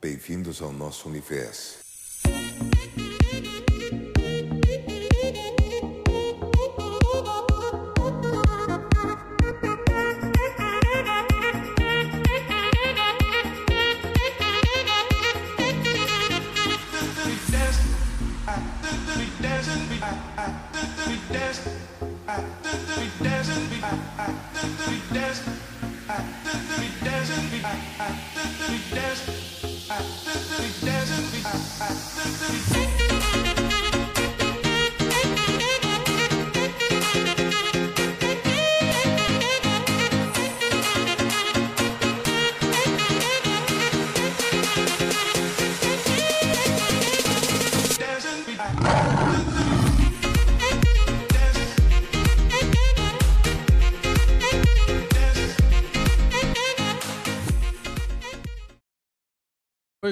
Bem-vindos 0.00 0.62
ao 0.62 0.72
nosso 0.72 1.08
universo. 1.08 1.78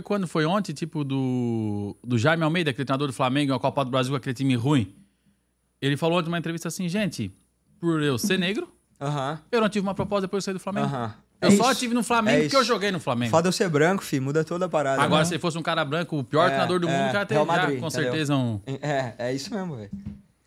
Quando 0.06 0.28
foi 0.28 0.46
ontem, 0.46 0.72
tipo, 0.72 1.02
do, 1.02 1.96
do 2.04 2.16
Jaime 2.16 2.44
Almeida, 2.44 2.70
aquele 2.70 2.84
treinador 2.84 3.08
do 3.08 3.12
Flamengo, 3.12 3.52
a 3.52 3.58
Copa 3.58 3.84
do 3.84 3.90
Brasil, 3.90 4.14
aquele 4.14 4.34
time 4.34 4.54
ruim. 4.54 4.94
Ele 5.82 5.96
falou 5.96 6.16
ontem 6.16 6.26
numa 6.28 6.38
entrevista 6.38 6.68
assim, 6.68 6.88
gente, 6.88 7.32
por 7.80 8.00
eu 8.00 8.16
ser 8.16 8.38
negro, 8.38 8.68
Aham. 9.00 9.40
eu 9.50 9.60
não 9.60 9.68
tive 9.68 9.84
uma 9.84 9.96
proposta 9.96 10.22
depois 10.28 10.42
de 10.42 10.44
sair 10.44 10.54
do 10.54 10.60
Flamengo. 10.60 10.86
Aham. 10.86 11.12
Eu 11.40 11.48
É 11.48 11.50
só 11.56 11.72
isso. 11.72 11.80
tive 11.80 11.92
no 11.92 12.04
Flamengo 12.04 12.38
É 12.38 12.42
porque 12.42 12.54
eu 12.56 12.62
joguei 12.62 12.92
no 12.92 13.00
Flamengo. 13.00 13.32
Foda 13.32 13.48
eu 13.48 13.52
ser 13.52 13.68
branco, 13.68 14.04
fi, 14.04 14.20
muda 14.20 14.44
toda 14.44 14.66
a 14.66 14.68
parada. 14.68 15.02
Agora, 15.02 15.22
né? 15.22 15.24
se 15.24 15.40
fosse 15.40 15.58
um 15.58 15.62
cara 15.62 15.84
branco, 15.84 16.16
o 16.16 16.22
pior 16.22 16.44
É, 16.44 16.50
treinador 16.50 16.78
do 16.78 16.88
é, 16.88 16.92
mundo, 17.02 17.12
já 17.12 17.26
teria 17.26 17.44
Madrid, 17.44 17.80
com 17.80 17.86
entendeu? 17.88 17.90
certeza 17.90 18.36
um. 18.36 18.60
É, 18.80 19.12
é 19.18 19.34
isso 19.34 19.52
mesmo, 19.52 19.74
velho. 19.74 19.90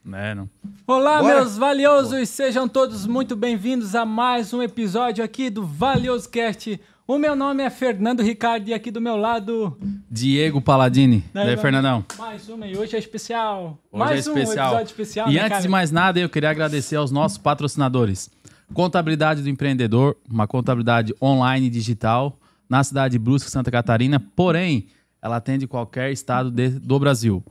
Né, 0.06 0.34
não. 0.36 0.50
Olá, 0.88 1.22
Bora. 1.22 1.36
meus 1.36 1.58
valiosos, 1.58 2.30
sejam 2.30 2.66
todos 2.66 3.06
muito 3.06 3.36
bem-vindos 3.36 3.94
a 3.94 4.06
mais 4.06 4.54
um 4.54 4.64
episódio 4.64 5.22
aqui 5.22 5.50
do 5.50 5.66
Valioso 5.66 6.30
Cast. 6.30 6.80
O 7.10 7.18
meu 7.18 7.36
nome 7.36 7.64
é 7.64 7.72
Fernando 7.72 8.22
Ricardo 8.22 8.68
e 8.68 8.74
aqui 8.76 8.92
do 8.92 9.02
meu 9.02 9.18
lado. 9.18 9.76
Diego 10.12 10.62
Paladini. 10.62 11.26
Daí, 11.34 11.48
Daí, 11.48 11.58
Fernandão. 11.58 12.06
Mais 12.20 12.48
uma 12.50 12.68
e 12.68 12.78
hoje 12.78 12.96
é 12.96 13.00
especial. 13.00 13.80
Hoje 13.92 14.00
mais 14.00 14.28
é 14.28 14.30
um 14.30 14.38
especial. 14.38 14.68
episódio 14.68 14.92
especial. 14.92 15.28
E 15.28 15.34
né, 15.34 15.40
antes 15.40 15.50
cara? 15.50 15.62
de 15.64 15.68
mais 15.70 15.90
nada, 15.90 16.20
eu 16.20 16.30
queria 16.30 16.52
agradecer 16.52 16.98
aos 16.98 17.10
nossos 17.10 17.40
patrocinadores. 17.40 18.30
Contabilidade 18.76 19.42
do 19.42 19.50
Empreendedor, 19.50 20.18
uma 20.30 20.46
contabilidade 20.46 21.12
online 21.20 21.66
e 21.66 21.70
digital 21.72 22.38
na 22.70 22.84
cidade 22.84 23.14
de 23.14 23.18
Brusque, 23.18 23.50
Santa 23.50 23.72
Catarina, 23.72 24.20
porém, 24.36 24.86
ela 25.20 25.38
atende 25.38 25.66
qualquer 25.66 26.12
estado 26.12 26.52
de- 26.52 26.78
do 26.78 27.00
Brasil. 27.00 27.44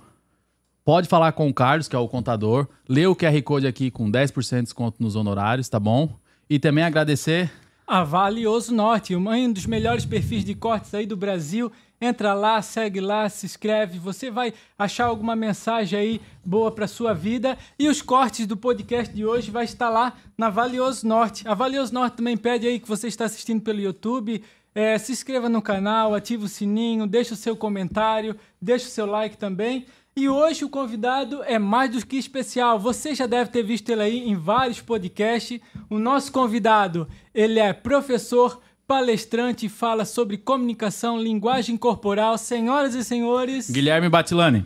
Pode 0.85 1.09
falar 1.09 1.33
com 1.33 1.49
o 1.49 1.53
Carlos, 1.53 1.89
que 1.89 1.97
é 1.97 1.99
o 1.99 2.07
contador, 2.07 2.69
lê 2.89 3.09
o 3.09 3.17
QR 3.17 3.43
Code 3.43 3.67
aqui 3.67 3.91
com 3.91 4.09
10% 4.09 4.59
de 4.59 4.63
desconto 4.67 5.03
nos 5.03 5.17
honorários, 5.17 5.69
tá 5.69 5.81
bom? 5.81 6.17
E 6.49 6.61
também 6.61 6.85
agradecer 6.85 7.51
A 7.91 8.05
Valioso 8.05 8.75
Norte, 8.75 9.17
um 9.17 9.51
dos 9.51 9.65
melhores 9.65 10.05
perfis 10.05 10.45
de 10.45 10.55
cortes 10.55 10.93
aí 10.93 11.07
do 11.07 11.17
Brasil. 11.17 11.73
Entra 11.99 12.35
lá, 12.35 12.61
segue 12.61 13.01
lá, 13.01 13.27
se 13.31 13.47
inscreve. 13.47 13.99
Você 13.99 14.31
vai 14.31 14.53
achar 14.79 15.07
alguma 15.07 15.35
mensagem 15.35 15.99
aí 15.99 16.21
boa 16.45 16.71
para 16.71 16.87
sua 16.87 17.15
vida. 17.15 17.57
E 17.79 17.89
os 17.89 18.03
cortes 18.03 18.47
do 18.47 18.59
podcast 18.59 19.15
de 19.15 19.25
hoje 19.25 19.51
vai 19.51 19.65
estar 19.65 19.89
lá 19.89 20.13
na 20.37 20.51
Valioso 20.51 21.09
Norte. 21.09 21.49
A 21.49 21.55
Valioso 21.55 21.95
Norte 21.95 22.19
também 22.19 22.37
pede 22.37 22.67
aí 22.67 22.79
que 22.79 22.87
você 22.87 23.09
está 23.09 23.25
assistindo 23.25 23.63
pelo 23.63 23.81
YouTube. 23.81 24.45
é, 24.75 24.97
se 24.97 25.11
inscreva 25.11 25.49
no 25.49 25.61
canal, 25.61 26.15
ative 26.15 26.45
o 26.45 26.49
sininho, 26.49 27.07
deixa 27.07 27.35
o 27.35 27.37
seu 27.37 27.57
comentário, 27.57 28.37
deixa 28.61 28.87
o 28.87 28.91
seu 28.91 29.07
like 29.07 29.37
também. 29.37 29.87
E 30.19 30.29
hoje 30.29 30.65
o 30.65 30.69
convidado 30.69 31.45
é 31.45 31.61
mais 31.61 31.93
do 31.93 32.05
que 32.05 32.17
especial. 32.17 32.77
Você 32.77 33.15
já 33.15 33.25
deve 33.25 33.51
ter 33.51 33.63
visto 33.63 33.89
ele 33.89 34.03
aí 34.03 34.29
em 34.29 34.35
vários 34.35 34.81
podcasts. 34.81 35.61
O 35.89 35.97
nosso 35.97 36.33
convidado, 36.33 37.07
ele 37.33 37.61
é 37.61 37.73
professor, 37.73 38.61
palestrante 38.85 39.67
e 39.67 39.69
fala 39.69 40.05
sobre 40.05 40.37
comunicação, 40.37 41.23
linguagem 41.23 41.77
corporal. 41.77 42.37
Senhoras 42.37 42.97
e 42.97 43.05
senhores... 43.05 43.71
Guilherme 43.71 44.09
Batilani. 44.09 44.65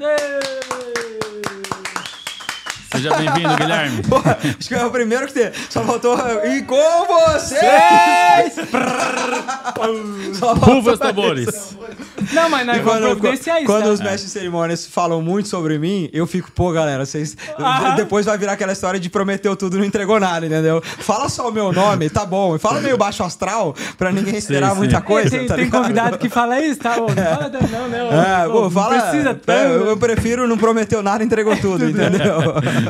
Seja 3.03 3.17
bem-vindo, 3.17 3.57
Guilherme. 3.57 4.03
Porra, 4.09 4.39
acho 4.59 4.69
que 4.69 4.75
é 4.75 4.85
o 4.85 4.91
primeiro 4.91 5.27
que 5.27 5.33
tem. 5.35 5.51
Só 5.69 5.83
faltou. 5.83 6.17
E 6.45 6.63
com 6.63 7.07
vocês! 7.07 8.55
Rufas 10.61 10.99
tambores. 10.99 11.77
Não, 12.33 12.49
mas 12.49 12.67
vamos 12.67 12.83
Quando, 12.83 13.03
providenciar 13.19 13.59
isso, 13.59 13.67
quando 13.67 13.85
tá? 13.85 13.91
os 13.91 14.01
mestres 14.01 14.25
de 14.25 14.31
cerimônias 14.31 14.87
falam 14.87 15.21
muito 15.21 15.49
sobre 15.49 15.79
mim, 15.79 16.09
eu 16.13 16.27
fico, 16.27 16.51
pô, 16.53 16.71
galera, 16.73 17.05
vocês. 17.05 17.37
Ah. 17.59 17.95
Depois 17.97 18.27
vai 18.27 18.39
virar 18.39 18.53
aquela 18.53 18.73
história 18.73 18.99
de 19.01 19.11
prometeu 19.11 19.57
tudo 19.57 19.77
e 19.77 19.81
não 19.81 19.85
entregou 19.87 20.19
nada, 20.21 20.47
entendeu? 20.47 20.81
Fala 20.83 21.29
só 21.29 21.49
o 21.49 21.53
meu 21.53 21.73
nome, 21.73 22.09
tá 22.09 22.25
bom. 22.25 22.59
Fala 22.59 22.81
meio 22.81 22.97
baixo 22.97 23.23
astral, 23.25 23.75
pra 23.99 24.13
ninguém 24.13 24.37
esperar 24.37 24.71
sim. 24.73 24.77
muita 24.79 24.99
É, 24.99 25.01
coisa. 25.01 25.31
tem, 25.31 25.47
tá 25.47 25.55
tem 25.57 25.69
convidado 25.69 26.17
que 26.19 26.29
fala 26.29 26.61
isso, 26.61 26.81
tá? 26.81 26.97
Ô, 26.97 27.09
Não 27.09 27.15
fala 27.17 27.51
não, 27.71 27.89
né? 27.89 28.03
ô, 28.05 28.13
É, 28.47 28.49
pô, 28.49 28.63
não 28.63 28.71
fala. 28.71 29.01
precisa 29.03 29.41
é, 29.49 29.67
eu 29.77 29.97
prefiro 29.97 30.47
não 30.47 30.57
prometeu 30.57 31.03
nada 31.03 31.23
e 31.23 31.27
entregou 31.27 31.57
tudo, 31.57 31.85
entendeu? 31.89 32.55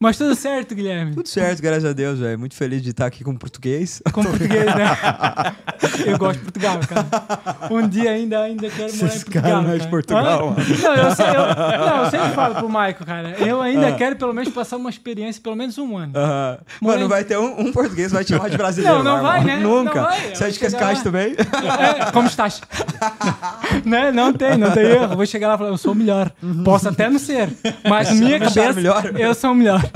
Mas 0.00 0.16
tudo 0.16 0.32
certo, 0.36 0.76
Guilherme. 0.76 1.12
Tudo 1.12 1.28
certo, 1.28 1.60
graças 1.60 1.84
a 1.84 1.92
Deus, 1.92 2.20
velho. 2.20 2.38
Muito 2.38 2.54
feliz 2.54 2.80
de 2.82 2.90
estar 2.90 3.06
aqui 3.06 3.24
com 3.24 3.34
português. 3.34 4.00
Com 4.12 4.22
português, 4.22 4.64
né? 4.66 4.96
Eu 6.06 6.16
gosto 6.16 6.38
de 6.38 6.44
Portugal, 6.44 6.78
cara. 6.88 7.68
Um 7.68 7.86
dia 7.88 8.12
ainda, 8.12 8.38
ainda 8.40 8.68
quero 8.70 8.92
morar 8.94 9.04
em 9.04 9.06
Esses 9.08 9.24
Portugal. 9.24 9.42
caras 9.42 9.64
não 9.64 9.70
é 9.70 9.72
de 9.74 9.78
cara. 9.80 9.90
Portugal, 9.90 10.50
mano. 10.50 10.56
Não, 10.82 10.94
eu, 10.94 11.14
sei- 11.16 11.26
eu- 11.26 11.86
não, 11.86 12.04
eu 12.04 12.10
sempre 12.10 12.28
falo 12.30 12.54
pro 12.54 12.68
Maico, 12.68 13.04
cara. 13.04 13.30
Eu 13.40 13.60
ainda 13.60 13.88
Ah. 13.88 13.92
quero 13.92 14.14
pelo 14.16 14.32
menos 14.32 14.52
passar 14.52 14.76
uma 14.76 14.88
experiência, 14.90 15.42
pelo 15.42 15.56
menos 15.56 15.76
um 15.78 15.96
ano. 15.96 16.12
Mano, 16.80 17.08
vai 17.08 17.24
ter 17.24 17.36
um, 17.36 17.60
um 17.60 17.72
português 17.72 18.08
que 18.08 18.14
vai 18.14 18.24
te 18.24 18.28
chamar 18.34 18.50
de 18.50 18.56
brasileiro. 18.58 19.02
Não, 19.02 19.16
não 19.16 19.22
vai, 19.22 19.40
irmão. 19.40 19.56
né? 19.56 19.62
Nunca. 19.62 19.94
Não 20.00 20.08
vai. 20.08 20.34
Você 20.34 20.44
acha 20.44 20.58
que 20.58 20.76
lá. 20.76 20.94
também? 21.02 21.34
É, 21.36 22.10
como 22.12 22.28
estás? 22.28 22.60
né? 23.84 24.12
Não 24.12 24.32
tem, 24.32 24.56
não 24.56 24.70
tem 24.70 24.84
erro. 24.84 25.16
Vou 25.16 25.26
chegar 25.26 25.48
lá 25.48 25.54
e 25.54 25.58
falar, 25.58 25.70
eu 25.70 25.78
sou 25.78 25.92
o 25.92 25.96
melhor. 25.96 26.30
Posso 26.64 26.88
até 26.88 27.08
não 27.10 27.18
ser, 27.18 27.50
mas 27.88 28.10
minha 28.12 28.38
cabeça, 28.38 28.72
melhor? 28.74 29.04
eu 29.18 29.34
sou 29.34 29.50
o 29.50 29.54
melhor. 29.54 29.87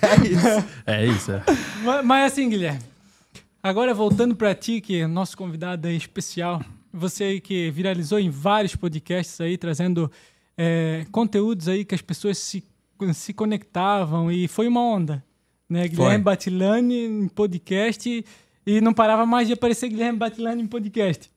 É 0.00 0.26
isso. 0.26 0.68
É 0.86 1.06
isso. 1.06 1.32
é. 1.32 1.42
Mas, 1.84 2.04
mas 2.04 2.32
assim, 2.32 2.48
Guilherme, 2.48 2.80
agora 3.62 3.92
voltando 3.92 4.34
pra 4.34 4.54
ti, 4.54 4.80
que 4.80 5.00
é 5.00 5.06
nosso 5.06 5.36
convidado 5.36 5.86
aí 5.88 5.96
especial, 5.96 6.62
você 6.92 7.24
aí 7.24 7.40
que 7.40 7.70
viralizou 7.70 8.18
em 8.18 8.30
vários 8.30 8.74
podcasts 8.74 9.40
aí, 9.40 9.56
trazendo 9.56 10.10
é, 10.56 11.06
conteúdos 11.12 11.68
aí 11.68 11.84
que 11.84 11.94
as 11.94 12.02
pessoas 12.02 12.38
se, 12.38 12.64
se 13.14 13.32
conectavam 13.32 14.30
e 14.30 14.48
foi 14.48 14.66
uma 14.66 14.82
onda, 14.82 15.24
né? 15.68 15.86
Guilherme 15.88 16.24
Batilani 16.24 17.04
em 17.04 17.28
podcast 17.28 18.24
e 18.66 18.80
não 18.80 18.92
parava 18.92 19.24
mais 19.26 19.46
de 19.46 19.54
aparecer 19.54 19.88
Guilherme 19.88 20.18
Batilani 20.18 20.62
em 20.62 20.66
podcast. 20.66 21.30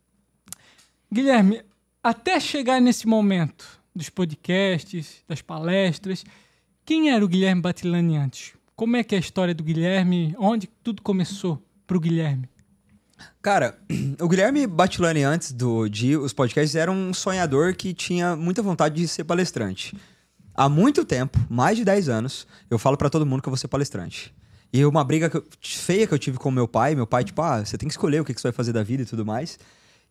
Guilherme, 1.11 1.61
até 2.03 2.39
chegar 2.39 2.81
nesse 2.81 3.07
momento 3.07 3.82
dos 3.95 4.09
podcasts, 4.09 5.23
das 5.27 5.41
palestras, 5.41 6.23
quem 6.85 7.11
era 7.11 7.23
o 7.23 7.27
Guilherme 7.27 7.61
Batilani 7.61 8.17
antes? 8.17 8.53
Como 8.75 8.95
é 8.95 9.03
que 9.03 9.15
é 9.15 9.17
a 9.17 9.21
história 9.21 9.53
do 9.53 9.63
Guilherme? 9.63 10.35
Onde 10.37 10.67
tudo 10.83 11.01
começou 11.01 11.61
pro 11.85 11.99
Guilherme? 11.99 12.49
Cara, 13.41 13.77
o 14.19 14.27
Guilherme 14.27 14.65
Batilani, 14.67 15.23
antes 15.23 15.51
do, 15.51 15.87
de 15.87 16.17
os 16.17 16.33
podcasts, 16.33 16.75
era 16.75 16.91
um 16.91 17.13
sonhador 17.13 17.75
que 17.75 17.93
tinha 17.93 18.35
muita 18.35 18.61
vontade 18.61 18.95
de 18.95 19.07
ser 19.07 19.23
palestrante. 19.23 19.95
Há 20.55 20.67
muito 20.69 21.03
tempo, 21.05 21.39
mais 21.49 21.77
de 21.77 21.85
10 21.85 22.09
anos, 22.09 22.47
eu 22.69 22.77
falo 22.77 22.97
pra 22.97 23.09
todo 23.09 23.25
mundo 23.25 23.41
que 23.41 23.47
eu 23.47 23.51
vou 23.51 23.57
ser 23.57 23.67
palestrante. 23.67 24.33
E 24.71 24.83
uma 24.85 25.03
briga 25.03 25.29
que 25.29 25.37
eu- 25.37 25.45
feia 25.61 26.05
que 26.07 26.13
eu 26.13 26.19
tive 26.19 26.37
com 26.37 26.49
meu 26.51 26.67
pai, 26.67 26.95
meu 26.95 27.05
pai, 27.07 27.23
tipo, 27.23 27.41
ah, 27.41 27.63
você 27.63 27.77
tem 27.77 27.87
que 27.87 27.93
escolher 27.93 28.21
o 28.21 28.25
que, 28.25 28.33
que 28.33 28.41
você 28.41 28.47
vai 28.47 28.53
fazer 28.53 28.73
da 28.73 28.83
vida 28.83 29.03
e 29.03 29.05
tudo 29.05 29.25
mais. 29.25 29.57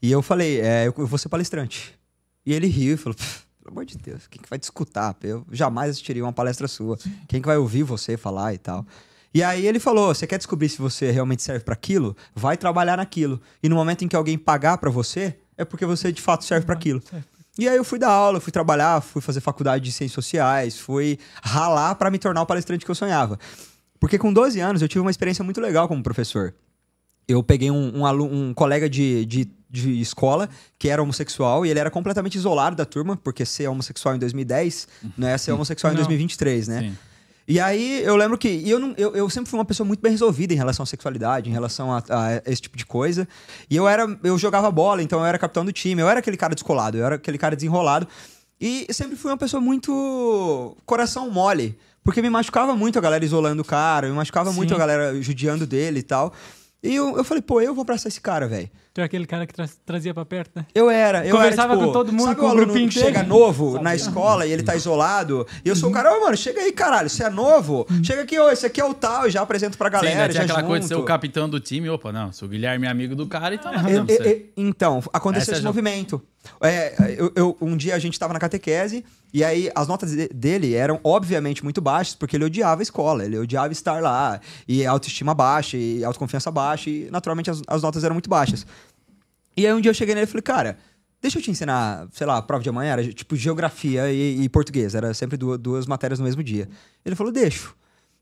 E 0.00 0.10
eu 0.10 0.22
falei, 0.22 0.60
é, 0.60 0.86
eu, 0.86 1.06
vou 1.06 1.18
ser 1.18 1.28
palestrante. 1.28 1.92
E 2.46 2.52
ele 2.52 2.66
riu 2.66 2.94
e 2.94 2.96
falou, 2.96 3.14
"Pff, 3.16 3.44
pelo 3.62 3.74
amor 3.74 3.84
de 3.84 3.96
Deus, 3.96 4.26
quem 4.26 4.42
que 4.42 4.50
vai 4.50 4.58
te 4.58 4.64
escutar? 4.64 5.16
Eu 5.22 5.46
jamais 5.52 5.90
assistiria 5.90 6.24
uma 6.24 6.32
palestra 6.32 6.66
sua. 6.66 6.98
Quem 7.28 7.40
que 7.40 7.46
vai 7.46 7.56
ouvir 7.56 7.84
você 7.84 8.16
falar 8.16 8.52
e 8.52 8.58
tal? 8.58 8.84
E 9.32 9.42
aí 9.42 9.66
ele 9.66 9.78
falou: 9.78 10.12
você 10.12 10.26
quer 10.26 10.36
descobrir 10.36 10.68
se 10.68 10.78
você 10.78 11.10
realmente 11.10 11.42
serve 11.42 11.64
para 11.64 11.74
aquilo? 11.74 12.16
Vai 12.34 12.56
trabalhar 12.56 12.96
naquilo. 12.96 13.40
E 13.62 13.68
no 13.68 13.76
momento 13.76 14.04
em 14.04 14.08
que 14.08 14.16
alguém 14.16 14.36
pagar 14.36 14.78
para 14.78 14.90
você, 14.90 15.38
é 15.56 15.64
porque 15.64 15.86
você 15.86 16.10
de 16.10 16.20
fato 16.20 16.44
serve 16.44 16.66
para 16.66 16.74
aquilo. 16.74 17.00
E 17.56 17.68
aí 17.68 17.76
eu 17.76 17.84
fui 17.84 17.98
dar 17.98 18.10
aula, 18.10 18.40
fui 18.40 18.50
trabalhar, 18.50 19.00
fui 19.00 19.22
fazer 19.22 19.40
faculdade 19.40 19.84
de 19.84 19.92
ciências 19.92 20.14
sociais, 20.14 20.78
fui 20.78 21.18
ralar 21.42 21.94
para 21.94 22.10
me 22.10 22.18
tornar 22.18 22.42
o 22.42 22.46
palestrante 22.46 22.84
que 22.84 22.90
eu 22.90 22.94
sonhava. 22.94 23.38
Porque 24.00 24.18
com 24.18 24.32
12 24.32 24.58
anos 24.58 24.82
eu 24.82 24.88
tive 24.88 25.00
uma 25.00 25.10
experiência 25.10 25.44
muito 25.44 25.60
legal 25.60 25.86
como 25.86 26.02
professor. 26.02 26.54
Eu 27.28 27.42
peguei 27.42 27.70
um, 27.70 27.98
um, 28.00 28.06
alu- 28.06 28.30
um 28.32 28.52
colega 28.54 28.88
de, 28.88 29.24
de, 29.26 29.48
de 29.70 30.00
escola 30.00 30.48
que 30.78 30.88
era 30.88 31.02
homossexual 31.02 31.64
e 31.64 31.70
ele 31.70 31.78
era 31.80 31.90
completamente 31.90 32.34
isolado 32.36 32.76
da 32.76 32.84
turma, 32.84 33.16
porque 33.16 33.44
ser 33.44 33.68
homossexual 33.68 34.14
em 34.16 34.18
2010 34.18 34.88
não 35.16 35.28
é 35.28 35.38
ser 35.38 35.52
homossexual 35.52 35.92
em 35.92 35.96
Não. 35.96 36.00
2023, 36.02 36.68
né? 36.68 36.80
Sim. 36.80 36.98
E 37.48 37.58
aí 37.58 38.02
eu 38.04 38.14
lembro 38.16 38.38
que 38.38 38.62
eu, 38.68 38.78
não, 38.78 38.94
eu, 38.96 39.16
eu 39.16 39.28
sempre 39.28 39.50
fui 39.50 39.58
uma 39.58 39.64
pessoa 39.64 39.84
muito 39.86 40.00
bem 40.00 40.12
resolvida 40.12 40.54
em 40.54 40.56
relação 40.56 40.84
à 40.84 40.86
sexualidade, 40.86 41.50
em 41.50 41.52
relação 41.52 41.92
a, 41.92 41.98
a 42.08 42.42
esse 42.46 42.62
tipo 42.62 42.76
de 42.76 42.86
coisa. 42.86 43.26
E 43.68 43.74
eu 43.74 43.88
era. 43.88 44.06
Eu 44.22 44.38
jogava 44.38 44.70
bola, 44.70 45.02
então 45.02 45.18
eu 45.18 45.26
era 45.26 45.36
capitão 45.38 45.64
do 45.64 45.72
time, 45.72 46.00
eu 46.00 46.08
era 46.08 46.20
aquele 46.20 46.36
cara 46.36 46.54
descolado, 46.54 46.96
eu 46.98 47.04
era 47.04 47.16
aquele 47.16 47.36
cara 47.38 47.56
desenrolado. 47.56 48.06
E 48.60 48.86
sempre 48.92 49.16
fui 49.16 49.28
uma 49.32 49.36
pessoa 49.36 49.60
muito 49.60 50.76
coração 50.86 51.28
mole. 51.30 51.76
Porque 52.04 52.22
me 52.22 52.30
machucava 52.30 52.74
muito 52.76 52.98
a 52.98 53.02
galera 53.02 53.24
isolando 53.24 53.62
o 53.62 53.64
cara, 53.64 54.08
me 54.08 54.14
machucava 54.14 54.50
Sim. 54.50 54.56
muito 54.56 54.74
a 54.74 54.78
galera 54.78 55.20
judiando 55.22 55.66
dele 55.66 56.00
e 56.00 56.02
tal. 56.02 56.32
E 56.82 56.94
eu, 56.94 57.16
eu 57.16 57.24
falei, 57.24 57.42
pô, 57.42 57.60
eu 57.60 57.74
vou 57.74 57.82
abraçar 57.82 58.08
esse 58.08 58.20
cara, 58.20 58.48
velho. 58.48 58.68
Tu 58.94 59.00
é 59.00 59.04
aquele 59.04 59.24
cara 59.26 59.46
que 59.46 59.54
tra- 59.54 59.66
trazia 59.86 60.12
pra 60.12 60.22
perto, 60.26 60.50
né? 60.54 60.66
Eu 60.74 60.90
era, 60.90 61.26
eu 61.26 61.34
Conversava 61.34 61.72
era, 61.72 61.80
tipo, 61.80 61.86
com 61.86 61.92
todo 61.94 62.12
mundo, 62.12 62.24
sabe 62.24 62.40
com 62.40 62.46
o 62.46 62.48
aluno 62.50 62.74
que 62.74 62.90
chega 62.90 63.22
novo 63.22 63.80
na 63.80 63.94
escola 63.94 64.46
e 64.46 64.52
ele 64.52 64.62
tá 64.62 64.76
isolado? 64.76 65.46
E 65.64 65.68
eu 65.70 65.74
sou 65.74 65.88
o 65.88 65.92
cara, 65.92 66.14
ô, 66.14 66.20
mano, 66.20 66.36
chega 66.36 66.60
aí, 66.60 66.72
caralho, 66.72 67.08
você 67.08 67.24
é 67.24 67.30
novo? 67.30 67.86
Chega 68.04 68.20
aqui, 68.20 68.38
ô, 68.38 68.50
esse 68.50 68.66
aqui 68.66 68.82
é 68.82 68.84
o 68.84 68.92
tal, 68.92 69.26
e 69.26 69.30
já 69.30 69.40
apresento 69.40 69.78
pra 69.78 69.88
Sim, 69.88 70.04
né? 70.04 70.12
galera, 70.12 70.32
já 70.34 70.42
aquela 70.42 70.62
coisa 70.62 70.80
de 70.82 70.88
ser 70.88 70.94
o 70.94 70.98
junto. 70.98 71.06
capitão 71.08 71.48
do 71.48 71.58
time. 71.58 71.88
Opa, 71.88 72.12
não, 72.12 72.32
se 72.32 72.44
o 72.44 72.48
Guilherme 72.48 72.86
é 72.86 72.90
amigo 72.90 73.16
do 73.16 73.26
cara, 73.26 73.54
então 73.54 73.72
não 73.72 73.88
E- 73.88 73.92
não 73.94 74.04
e- 74.06 74.16
sei. 74.16 74.52
e- 74.56 74.60
então, 74.62 75.02
aconteceu 75.10 75.42
Essa 75.42 75.52
é 75.52 75.54
esse 75.54 75.64
movimento. 75.64 76.20
É, 76.60 77.14
eu, 77.16 77.32
eu- 77.36 77.56
um 77.60 77.76
dia 77.76 77.94
a 77.94 77.98
gente 78.00 78.18
tava 78.18 78.32
na 78.32 78.40
catequese 78.40 79.04
e 79.32 79.44
aí 79.44 79.70
as 79.76 79.86
notas 79.86 80.10
de- 80.10 80.28
dele 80.28 80.74
eram 80.74 80.98
obviamente 81.04 81.62
muito 81.62 81.80
baixas 81.80 82.16
porque 82.16 82.34
ele 82.36 82.44
odiava 82.44 82.80
a 82.80 82.84
escola, 82.84 83.24
ele 83.24 83.38
odiava 83.38 83.72
estar 83.72 84.02
lá 84.02 84.40
e 84.66 84.84
autoestima 84.84 85.34
baixa 85.34 85.76
e 85.76 86.04
autoconfiança 86.04 86.50
baixa 86.50 86.90
e 86.90 87.08
naturalmente 87.12 87.48
as, 87.48 87.62
as 87.68 87.80
notas 87.82 88.02
eram 88.02 88.14
muito 88.16 88.28
baixas. 88.28 88.66
E 89.56 89.66
aí 89.66 89.72
um 89.72 89.80
dia 89.80 89.90
eu 89.90 89.94
cheguei 89.94 90.14
nele 90.14 90.24
e 90.26 90.28
falei, 90.30 90.42
cara, 90.42 90.78
deixa 91.20 91.38
eu 91.38 91.42
te 91.42 91.50
ensinar, 91.50 92.08
sei 92.12 92.26
lá, 92.26 92.36
a 92.38 92.42
prova 92.42 92.62
de 92.62 92.68
amanhã 92.70 92.92
era 92.92 93.12
tipo 93.12 93.36
geografia 93.36 94.10
e, 94.12 94.42
e 94.42 94.48
português, 94.48 94.94
era 94.94 95.12
sempre 95.14 95.36
duas, 95.36 95.58
duas 95.58 95.86
matérias 95.86 96.18
no 96.18 96.24
mesmo 96.24 96.42
dia. 96.42 96.68
Ele 97.04 97.14
falou, 97.14 97.32
deixo. 97.32 97.74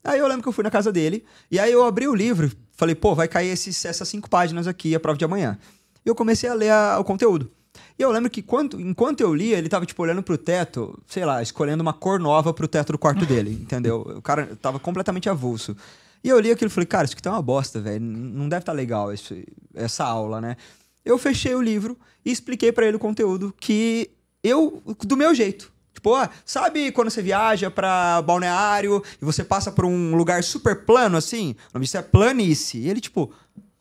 Aí 0.03 0.19
eu 0.19 0.27
lembro 0.27 0.43
que 0.43 0.49
eu 0.49 0.53
fui 0.53 0.65
na 0.65 0.71
casa 0.71 0.91
dele, 0.91 1.25
e 1.50 1.59
aí 1.59 1.71
eu 1.71 1.85
abri 1.85 2.09
o 2.09 2.15
livro 2.15 2.50
falei, 2.73 2.94
pô, 2.94 3.15
vai 3.15 3.29
cair 3.29 3.49
esses, 3.50 3.85
essas 3.85 4.09
cinco 4.09 4.31
páginas 4.31 4.67
aqui, 4.67 4.94
a 4.94 5.00
prova 5.00 5.19
de 5.19 5.25
amanhã. 5.25 5.59
E 6.05 6.09
eu 6.09 6.15
comecei 6.15 6.49
a 6.49 6.55
ler 6.55 6.71
a- 6.71 6.99
o 6.99 7.05
conteúdo. 7.05 7.50
E 7.99 8.03
eu 8.03 8.11
lembro 8.11 8.31
que 8.31 8.41
quando, 8.41 8.81
enquanto 8.81 9.21
eu 9.21 9.35
lia, 9.35 9.59
ele 9.59 9.69
tava, 9.69 9.85
tipo, 9.85 10.03
olhando 10.03 10.23
pro 10.23 10.38
teto, 10.38 10.99
sei 11.06 11.26
lá, 11.26 11.43
escolhendo 11.43 11.83
uma 11.83 11.93
cor 11.93 12.19
nova 12.19 12.55
pro 12.55 12.67
teto 12.67 12.93
do 12.93 12.99
quarto 12.99 13.26
dele, 13.26 13.50
entendeu? 13.61 14.00
O 14.17 14.23
cara 14.23 14.56
tava 14.62 14.81
completamente 14.81 15.29
avulso. 15.29 15.76
E 16.25 16.29
eu 16.31 16.41
li 16.41 16.50
aquilo 16.50 16.71
e 16.71 16.73
falei, 16.73 16.87
cara, 16.87 17.05
isso 17.05 17.12
aqui 17.12 17.23
tá 17.23 17.33
uma 17.33 17.43
bosta, 17.43 17.79
velho. 17.79 18.00
Não 18.03 18.49
deve 18.49 18.65
tá 18.65 18.73
legal 18.73 19.12
esse- 19.12 19.47
essa 19.75 20.05
aula, 20.05 20.41
né? 20.41 20.56
Eu 21.05 21.17
fechei 21.19 21.55
o 21.55 21.62
livro 21.62 21.99
e 22.25 22.31
expliquei 22.31 22.70
pra 22.73 22.87
ele 22.87 22.97
o 22.97 23.00
conteúdo 23.00 23.55
que 23.58 24.11
eu, 24.43 24.82
do 25.05 25.17
meu 25.17 25.35
jeito. 25.35 25.73
Tipo, 25.94 26.14
ah, 26.14 26.31
sabe 26.47 26.93
quando 26.93 27.11
você 27.11 27.20
viaja 27.20 27.70
pra 27.70 28.23
balneário 28.23 29.02
e 29.20 29.25
você 29.25 29.43
passa 29.44 29.70
por 29.73 29.85
um 29.85 30.14
lugar 30.14 30.43
super 30.43 30.85
plano 30.85 31.17
assim? 31.17 31.55
O 31.70 31.75
nome 31.75 31.85
disso 31.85 31.99
é 31.99 32.02
planície. 32.02 32.81
E 32.82 32.88
ele, 32.88 33.00
tipo, 33.00 33.32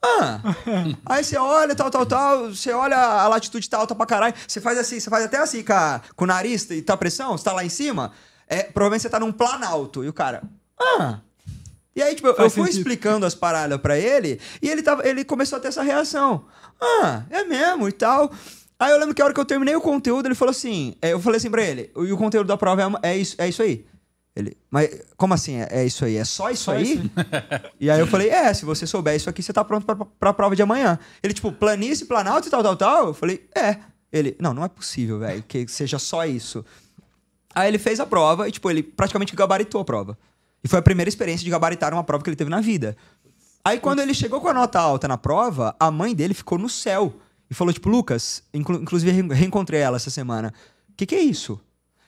ah. 0.02 0.40
Aí 1.06 1.22
você 1.24 1.36
olha, 1.38 1.74
tal, 1.74 1.90
tal, 1.90 2.04
tal, 2.06 2.48
você 2.54 2.72
olha 2.72 2.96
a 2.96 3.28
latitude 3.28 3.68
tá 3.70 3.78
alta 3.78 3.94
pra 3.94 4.06
caralho, 4.06 4.34
você 4.46 4.60
faz 4.60 4.76
assim, 4.78 4.98
você 5.00 5.08
faz 5.08 5.24
até 5.24 5.38
assim 5.38 5.62
com, 5.62 5.72
a- 5.72 6.00
com 6.16 6.24
o 6.24 6.26
nariz 6.26 6.68
e 6.70 6.82
tá 6.82 6.96
pressão, 6.96 7.36
você 7.38 7.44
tá 7.44 7.52
lá 7.52 7.64
em 7.64 7.68
cima, 7.68 8.12
é, 8.46 8.64
provavelmente 8.64 9.02
você 9.02 9.10
tá 9.10 9.20
num 9.20 9.32
planalto. 9.32 10.04
E 10.04 10.08
o 10.08 10.12
cara, 10.12 10.42
ah. 10.78 11.20
E 11.94 12.02
aí, 12.02 12.14
tipo, 12.14 12.28
eu- 12.28 12.34
eu 12.36 12.50
fui 12.50 12.66
sentido. 12.66 12.78
explicando 12.78 13.26
as 13.26 13.34
paradas 13.34 13.78
pra 13.80 13.98
ele 13.98 14.40
e 14.62 14.68
ele, 14.68 14.82
tava, 14.82 15.06
ele 15.06 15.24
começou 15.24 15.56
a 15.58 15.60
ter 15.60 15.68
essa 15.68 15.82
reação. 15.82 16.44
Ah, 16.80 17.24
é 17.30 17.44
mesmo 17.44 17.88
e 17.88 17.92
tal. 17.92 18.30
Aí 18.78 18.92
eu 18.92 18.98
lembro 18.98 19.14
que 19.14 19.20
a 19.20 19.24
hora 19.26 19.34
que 19.34 19.40
eu 19.40 19.44
terminei 19.44 19.74
o 19.74 19.80
conteúdo, 19.80 20.26
ele 20.26 20.34
falou 20.34 20.50
assim: 20.52 20.94
é, 21.02 21.12
eu 21.12 21.20
falei 21.20 21.38
assim 21.38 21.50
pra 21.50 21.62
ele, 21.62 21.90
e 21.96 22.12
o 22.12 22.16
conteúdo 22.16 22.46
da 22.46 22.56
prova 22.56 22.98
é, 23.02 23.10
é, 23.10 23.16
isso, 23.16 23.34
é 23.38 23.48
isso 23.48 23.62
aí. 23.62 23.84
Ele, 24.36 24.56
mas 24.70 24.88
como 25.16 25.34
assim? 25.34 25.56
É, 25.56 25.68
é 25.70 25.84
isso 25.84 26.04
aí? 26.04 26.16
É 26.16 26.24
só 26.24 26.50
isso 26.50 26.64
Só 26.64 26.72
aí? 26.72 26.84
isso 26.94 27.10
E 27.80 27.90
aí 27.90 27.98
eu 27.98 28.06
falei, 28.06 28.30
é, 28.30 28.54
se 28.54 28.64
você 28.64 28.86
souber 28.86 29.16
isso 29.16 29.28
aqui, 29.28 29.42
você 29.42 29.52
tá 29.52 29.64
pronto 29.64 29.84
pra, 29.84 29.96
pra 29.96 30.32
prova 30.32 30.54
de 30.54 30.62
amanhã. 30.62 30.98
Ele, 31.22 31.34
tipo, 31.34 31.50
planície, 31.50 32.06
planalto 32.06 32.46
e 32.46 32.50
tal, 32.50 32.62
tal, 32.62 32.76
tal. 32.76 33.06
Eu 33.08 33.14
falei, 33.14 33.44
é. 33.54 33.76
Ele, 34.12 34.36
não, 34.40 34.54
não 34.54 34.64
é 34.64 34.68
possível, 34.68 35.18
velho, 35.18 35.42
que 35.46 35.66
seja 35.66 35.98
só 35.98 36.24
isso. 36.24 36.64
Aí 37.54 37.68
ele 37.68 37.78
fez 37.78 37.98
a 37.98 38.06
prova 38.06 38.48
e, 38.48 38.52
tipo, 38.52 38.70
ele 38.70 38.82
praticamente 38.84 39.34
gabaritou 39.34 39.80
a 39.80 39.84
prova. 39.84 40.16
E 40.62 40.68
foi 40.68 40.78
a 40.78 40.82
primeira 40.82 41.08
experiência 41.08 41.44
de 41.44 41.50
gabaritar 41.50 41.92
uma 41.92 42.04
prova 42.04 42.22
que 42.22 42.30
ele 42.30 42.36
teve 42.36 42.50
na 42.50 42.60
vida. 42.60 42.96
Aí 43.64 43.78
quando 43.78 44.00
ele 44.00 44.14
chegou 44.14 44.40
com 44.40 44.48
a 44.48 44.54
nota 44.54 44.78
alta 44.80 45.06
na 45.08 45.18
prova, 45.18 45.74
a 45.78 45.90
mãe 45.90 46.14
dele 46.14 46.34
ficou 46.34 46.58
no 46.58 46.68
céu. 46.68 47.14
E 47.50 47.54
falou, 47.54 47.72
tipo, 47.72 47.88
Lucas, 47.88 48.42
inclu- 48.54 48.80
inclusive 48.80 49.10
re- 49.10 49.34
reencontrei 49.34 49.80
ela 49.80 49.96
essa 49.96 50.08
semana. 50.10 50.52
O 50.90 50.92
que, 50.96 51.04
que 51.06 51.14
é 51.14 51.20
isso? 51.20 51.60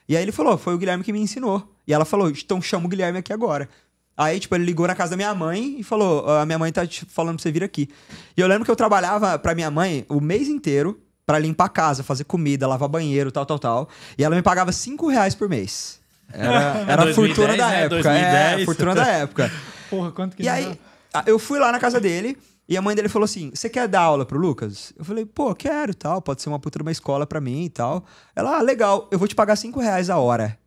E 0.07 0.15
aí 0.15 0.23
ele 0.23 0.31
falou, 0.31 0.57
foi 0.57 0.73
o 0.73 0.77
Guilherme 0.77 1.03
que 1.03 1.11
me 1.11 1.19
ensinou. 1.19 1.75
E 1.87 1.93
ela 1.93 2.05
falou, 2.05 2.29
então 2.29 2.61
chama 2.61 2.85
o 2.85 2.89
Guilherme 2.89 3.19
aqui 3.19 3.33
agora. 3.33 3.67
Aí, 4.15 4.39
tipo, 4.39 4.53
ele 4.55 4.63
ligou 4.63 4.87
na 4.87 4.95
casa 4.95 5.11
da 5.11 5.17
minha 5.17 5.33
mãe 5.33 5.77
e 5.79 5.83
falou, 5.83 6.29
a 6.29 6.45
minha 6.45 6.57
mãe 6.59 6.71
tá 6.71 6.85
te 6.87 7.03
falando 7.05 7.35
pra 7.37 7.43
você 7.43 7.51
vir 7.51 7.63
aqui. 7.63 7.89
E 8.37 8.41
eu 8.41 8.47
lembro 8.47 8.63
que 8.63 8.71
eu 8.71 8.75
trabalhava 8.75 9.37
pra 9.39 9.53
minha 9.55 9.69
mãe 9.71 10.05
o 10.07 10.21
mês 10.21 10.47
inteiro 10.47 11.01
pra 11.25 11.39
limpar 11.39 11.65
a 11.65 11.69
casa, 11.69 12.03
fazer 12.03 12.23
comida, 12.23 12.67
lavar 12.67 12.87
banheiro, 12.87 13.31
tal, 13.31 13.45
tal, 13.45 13.57
tal. 13.59 13.89
E 14.17 14.23
ela 14.23 14.35
me 14.35 14.41
pagava 14.41 14.71
cinco 14.71 15.07
reais 15.07 15.33
por 15.35 15.49
mês. 15.49 15.99
Era, 16.33 16.59
era 16.91 17.01
a 17.01 17.05
2010, 17.05 17.15
fortuna 17.15 17.55
da 17.57 17.67
né? 17.69 17.81
época. 17.83 17.95
É, 18.09 18.55
2010. 18.55 18.65
fortuna 18.65 18.95
da 18.95 19.07
época. 19.07 19.51
Porra, 19.89 20.11
quanto 20.11 20.35
que 20.35 20.43
E 20.43 20.49
aí, 20.49 20.79
dá? 21.13 21.19
a- 21.19 21.23
eu 21.27 21.37
fui 21.37 21.59
lá 21.59 21.71
na 21.71 21.79
casa 21.79 21.99
dele 21.99 22.37
e 22.67 22.75
a 22.75 22.81
mãe 22.81 22.95
dele 22.95 23.07
falou 23.09 23.25
assim: 23.25 23.51
Você 23.53 23.69
quer 23.69 23.87
dar 23.87 24.01
aula 24.01 24.25
pro 24.25 24.39
Lucas? 24.39 24.91
Eu 24.97 25.05
falei, 25.05 25.25
pô, 25.25 25.53
quero 25.53 25.93
tal. 25.93 26.21
Pode 26.21 26.41
ser 26.41 26.49
uma 26.49 26.59
puta 26.59 26.79
de 26.79 26.83
uma 26.83 26.91
escola 26.91 27.27
pra 27.27 27.39
mim 27.39 27.65
e 27.65 27.69
tal. 27.69 28.03
Ela, 28.35 28.57
ah, 28.57 28.61
legal, 28.61 29.07
eu 29.11 29.19
vou 29.19 29.27
te 29.27 29.35
pagar 29.35 29.55
cinco 29.55 29.79
reais 29.79 30.09
a 30.09 30.17
hora. 30.17 30.57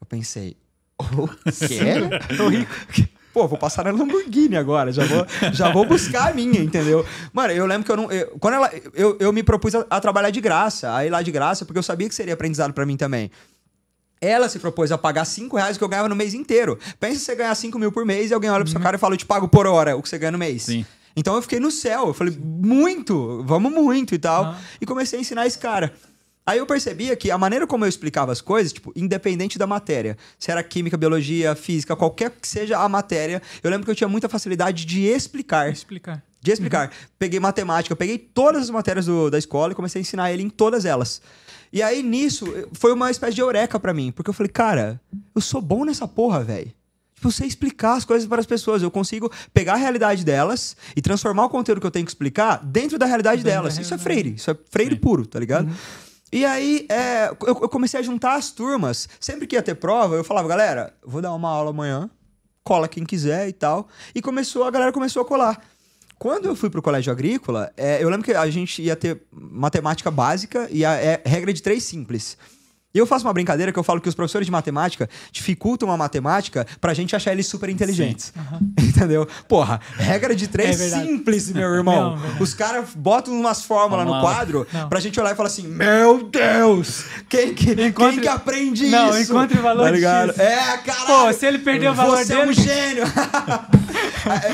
Eu 0.00 0.06
pensei, 0.06 0.56
o 0.98 1.28
quê? 1.28 1.94
Tô 2.36 2.48
rico. 2.48 2.72
Pô, 3.32 3.46
vou 3.46 3.58
passar 3.58 3.84
na 3.84 3.90
Lamborghini 3.92 4.56
agora, 4.56 4.90
já 4.90 5.04
vou, 5.04 5.26
já 5.52 5.70
vou 5.70 5.84
buscar 5.84 6.30
a 6.30 6.34
minha, 6.34 6.60
entendeu? 6.60 7.06
Mano, 7.32 7.52
eu 7.52 7.66
lembro 7.66 7.84
que 7.84 7.92
eu 7.92 7.96
não. 7.96 8.10
eu- 8.10 8.36
quando 8.40 8.54
ela. 8.54 8.70
Eu, 8.94 9.16
eu 9.20 9.32
me 9.32 9.42
propus 9.42 9.74
a, 9.74 9.86
a 9.90 10.00
trabalhar 10.00 10.30
de 10.30 10.40
graça, 10.40 10.92
a 10.94 11.04
ir 11.06 11.10
lá 11.10 11.22
de 11.22 11.30
graça, 11.30 11.64
porque 11.64 11.78
eu 11.78 11.82
sabia 11.82 12.08
que 12.08 12.14
seria 12.14 12.34
aprendizado 12.34 12.72
pra 12.72 12.84
mim 12.86 12.96
também. 12.96 13.30
Ela 14.20 14.48
se 14.48 14.58
propôs 14.58 14.90
a 14.90 14.98
pagar 14.98 15.24
5 15.24 15.56
reais 15.56 15.78
que 15.78 15.84
eu 15.84 15.88
ganhava 15.88 16.08
no 16.08 16.16
mês 16.16 16.34
inteiro. 16.34 16.78
Pensa 16.98 17.20
você 17.20 17.34
ganhar 17.34 17.54
5 17.54 17.78
mil 17.78 17.92
por 17.92 18.04
mês 18.04 18.30
e 18.30 18.34
alguém 18.34 18.50
olha 18.50 18.64
pro 18.64 18.70
seu 18.70 18.80
cara 18.80 18.96
e 18.96 18.98
fala, 18.98 19.14
eu 19.14 19.18
te 19.18 19.26
pago 19.26 19.48
por 19.48 19.66
hora 19.66 19.96
o 19.96 20.02
que 20.02 20.08
você 20.08 20.18
ganha 20.18 20.32
no 20.32 20.38
mês. 20.38 20.64
Sim. 20.64 20.84
Então 21.16 21.34
eu 21.34 21.42
fiquei 21.42 21.58
no 21.58 21.70
céu. 21.70 22.08
Eu 22.08 22.14
falei, 22.14 22.36
muito, 22.38 23.42
vamos 23.44 23.72
muito 23.72 24.14
e 24.14 24.18
tal. 24.18 24.44
Aham. 24.44 24.58
E 24.80 24.86
comecei 24.86 25.18
a 25.18 25.22
ensinar 25.22 25.46
esse 25.46 25.58
cara. 25.58 25.92
Aí 26.46 26.58
eu 26.58 26.64
percebia 26.64 27.14
que 27.14 27.30
a 27.30 27.36
maneira 27.36 27.66
como 27.66 27.84
eu 27.84 27.88
explicava 27.90 28.32
as 28.32 28.40
coisas, 28.40 28.72
tipo, 28.72 28.90
independente 28.96 29.58
da 29.58 29.66
matéria, 29.66 30.16
se 30.38 30.50
era 30.50 30.62
química, 30.62 30.96
biologia, 30.96 31.54
física, 31.54 31.94
qualquer 31.94 32.30
que 32.30 32.48
seja 32.48 32.78
a 32.78 32.88
matéria, 32.88 33.42
eu 33.62 33.70
lembro 33.70 33.84
que 33.84 33.90
eu 33.90 33.94
tinha 33.94 34.08
muita 34.08 34.30
facilidade 34.30 34.86
de 34.86 35.04
explicar. 35.04 35.70
Explicar. 35.70 36.22
De 36.40 36.52
explicar. 36.52 36.90
Peguei 37.18 37.40
matemática, 37.40 37.92
eu 37.92 37.96
peguei 37.96 38.16
todas 38.18 38.62
as 38.62 38.70
matérias 38.70 39.06
do- 39.06 39.28
da 39.30 39.38
escola 39.38 39.72
e 39.72 39.74
comecei 39.74 39.98
a 40.00 40.02
ensinar 40.02 40.32
ele 40.32 40.42
em 40.42 40.48
todas 40.50 40.84
elas. 40.84 41.20
E 41.72 41.82
aí, 41.82 42.02
nisso, 42.02 42.46
foi 42.72 42.92
uma 42.92 43.10
espécie 43.10 43.34
de 43.34 43.40
eureka 43.40 43.78
pra 43.78 43.92
mim. 43.92 44.10
Porque 44.12 44.30
eu 44.30 44.34
falei, 44.34 44.50
cara, 44.50 45.00
eu 45.34 45.40
sou 45.40 45.60
bom 45.60 45.84
nessa 45.84 46.06
porra, 46.08 46.42
velho. 46.44 46.72
Tipo, 47.14 47.26
eu 47.28 47.32
sei 47.32 47.48
explicar 47.48 47.94
as 47.96 48.04
coisas 48.04 48.28
para 48.28 48.40
as 48.40 48.46
pessoas. 48.46 48.80
Eu 48.82 48.90
consigo 48.90 49.30
pegar 49.52 49.72
a 49.74 49.76
realidade 49.76 50.24
delas 50.24 50.76
e 50.96 51.02
transformar 51.02 51.44
o 51.46 51.48
conteúdo 51.50 51.80
que 51.80 51.86
eu 51.86 51.90
tenho 51.90 52.04
que 52.06 52.10
explicar 52.12 52.64
dentro 52.64 52.96
da 52.96 53.04
realidade 53.06 53.42
Dentro 53.42 53.50
da 53.56 53.60
delas. 53.62 53.78
Isso 53.78 53.92
é 53.92 53.98
freire. 53.98 54.34
Isso 54.36 54.50
é 54.50 54.56
freire 54.70 54.94
puro, 54.96 55.26
tá 55.26 55.38
ligado? 55.40 55.68
E 56.32 56.44
aí, 56.46 56.86
é, 56.88 57.28
eu, 57.30 57.58
eu 57.62 57.68
comecei 57.68 57.98
a 57.98 58.02
juntar 58.02 58.36
as 58.36 58.50
turmas. 58.52 59.08
Sempre 59.18 59.46
que 59.46 59.56
ia 59.56 59.62
ter 59.62 59.74
prova, 59.74 60.14
eu 60.14 60.22
falava, 60.22 60.46
galera, 60.46 60.94
vou 61.04 61.20
dar 61.20 61.34
uma 61.34 61.48
aula 61.50 61.70
amanhã, 61.70 62.08
cola 62.62 62.86
quem 62.86 63.04
quiser 63.04 63.48
e 63.48 63.52
tal. 63.52 63.88
E 64.14 64.22
começou, 64.22 64.62
a 64.64 64.70
galera 64.70 64.92
começou 64.92 65.20
a 65.22 65.24
colar. 65.24 65.60
Quando 66.18 66.46
eu 66.46 66.56
fui 66.56 66.68
pro 66.68 66.82
colégio 66.82 67.12
agrícola, 67.12 67.72
é, 67.76 68.02
eu 68.02 68.08
lembro 68.08 68.24
que 68.24 68.32
a 68.32 68.50
gente 68.50 68.82
ia 68.82 68.96
ter 68.96 69.22
matemática 69.30 70.10
básica 70.10 70.68
e 70.70 70.84
a 70.84 70.94
é, 70.94 71.22
regra 71.24 71.52
de 71.52 71.62
três 71.62 71.84
simples. 71.84 72.36
E 72.98 73.00
eu 73.00 73.06
faço 73.06 73.24
uma 73.24 73.32
brincadeira 73.32 73.72
que 73.72 73.78
eu 73.78 73.84
falo 73.84 74.00
que 74.00 74.08
os 74.08 74.14
professores 74.16 74.44
de 74.44 74.50
matemática 74.50 75.08
dificultam 75.30 75.88
a 75.92 75.96
matemática 75.96 76.66
pra 76.80 76.92
gente 76.92 77.14
achar 77.14 77.30
eles 77.30 77.46
super 77.46 77.68
inteligentes. 77.70 78.32
Entendeu? 78.76 79.24
Porra, 79.46 79.80
regra 79.96 80.34
de 80.34 80.48
três 80.48 80.80
É 80.80 80.88
simples, 80.90 81.52
meu 81.52 81.68
irmão. 81.74 82.10
Não, 82.10 82.16
verdade. 82.18 82.42
Os 82.42 82.54
caras 82.54 82.88
botam 82.96 83.32
umas 83.38 83.62
fórmulas 83.64 84.04
no 84.04 84.20
quadro 84.20 84.66
Não. 84.72 84.88
pra 84.88 84.98
gente 84.98 85.20
olhar 85.20 85.32
e 85.32 85.36
falar 85.36 85.46
assim: 85.46 85.68
Meu 85.68 86.24
Deus! 86.28 87.04
Quem 87.28 87.54
que, 87.54 87.70
Encontre- 87.70 88.14
quem 88.14 88.20
que 88.22 88.28
aprende 88.28 88.86
Não, 88.88 89.16
isso? 89.16 89.30
encontre 89.32 89.58
valor 89.58 89.84
Tá 89.84 89.90
ligado? 89.92 90.30
X. 90.30 90.38
É, 90.40 90.76
caralho! 90.78 91.06
Pô, 91.06 91.32
se 91.32 91.46
ele 91.46 91.58
perder 91.60 91.90
o 91.90 91.94
valor 91.94 92.16
Você 92.18 92.32
é 92.34 92.38
um 92.38 92.46
dele- 92.48 92.54
gênio! 92.54 93.04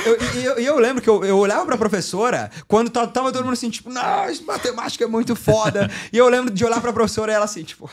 Eu- 0.04 0.18
E 0.34 0.44
eu, 0.44 0.58
e 0.60 0.66
eu 0.66 0.78
lembro 0.78 1.02
que 1.02 1.08
eu, 1.08 1.24
eu 1.24 1.38
olhava 1.38 1.64
pra 1.64 1.76
professora 1.78 2.50
quando 2.68 2.90
ta- 2.90 3.06
tava 3.06 3.32
todo 3.32 3.42
mundo 3.44 3.54
assim, 3.54 3.70
tipo, 3.70 3.90
não, 3.90 4.02
matemática 4.46 5.04
é 5.04 5.06
muito 5.06 5.34
foda. 5.34 5.90
e 6.12 6.18
eu 6.18 6.28
lembro 6.28 6.52
de 6.52 6.64
olhar 6.64 6.80
pra 6.80 6.92
professora 6.92 7.32
e 7.32 7.34
ela 7.34 7.44
assim, 7.44 7.62
tipo, 7.62 7.90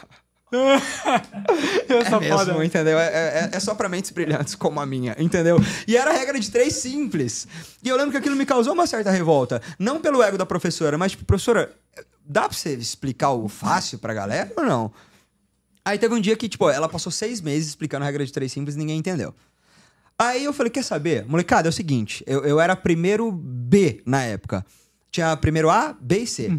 É 2.20 2.20
mesmo, 2.20 2.38
foda. 2.38 2.65
entendeu? 2.65 3.00
É, 3.00 3.05
é- 3.05 3.50
é 3.53 3.60
só 3.60 3.74
pra 3.74 3.88
mentes 3.89 4.12
brilhantes 4.12 4.55
como 4.55 4.79
a 4.79 4.86
minha, 4.86 5.15
entendeu? 5.17 5.58
E 5.88 5.96
era 5.98 6.12
a 6.12 6.13
regra 6.13 6.39
de 6.39 6.50
três 6.51 6.74
simples. 6.75 7.48
E 7.84 7.89
eu 7.89 7.96
lembro 7.96 8.12
que 8.12 8.17
aquilo 8.17 8.36
me 8.36 8.46
causou 8.46 8.74
uma 8.74 8.86
certa 8.88 9.10
revolta. 9.12 9.62
Não 9.79 10.00
pelo 10.01 10.22
ego 10.22 10.38
da 10.38 10.46
professora, 10.46 10.98
mas, 10.98 11.12
tipo, 11.12 11.25
professora, 11.25 11.72
dá 12.25 12.48
pra 12.48 12.58
você 12.58 12.74
explicar 12.74 13.31
o 13.31 13.48
fácil 13.48 13.98
pra 14.00 14.13
galera 14.13 14.51
ou 14.58 14.63
não? 14.63 14.91
Aí 15.84 15.98
teve 15.98 16.13
um 16.13 16.22
dia 16.22 16.36
que, 16.36 16.48
tipo, 16.48 16.70
ela 16.70 16.88
passou 16.88 17.12
seis 17.12 17.41
meses 17.41 17.70
explicando 17.70 18.03
a 18.03 18.08
regra 18.08 18.25
de 18.25 18.31
três 18.31 18.51
simples 18.51 18.75
e 18.75 18.77
ninguém 18.77 18.98
entendeu. 19.00 19.34
Aí 20.20 20.43
eu 20.46 20.53
falei, 20.53 20.70
quer 20.72 20.84
saber? 20.84 21.25
Molecada, 21.25 21.67
é 21.67 21.72
o 21.72 21.74
seguinte, 21.74 22.24
eu, 22.27 22.46
eu 22.46 22.60
era 22.60 22.75
primeiro 22.75 23.31
B 23.31 24.03
na 24.05 24.22
época. 24.22 24.63
Tinha 25.10 25.36
primeiro 25.36 25.70
A, 25.70 25.96
B 26.00 26.20
e 26.20 26.27
C. 26.27 26.50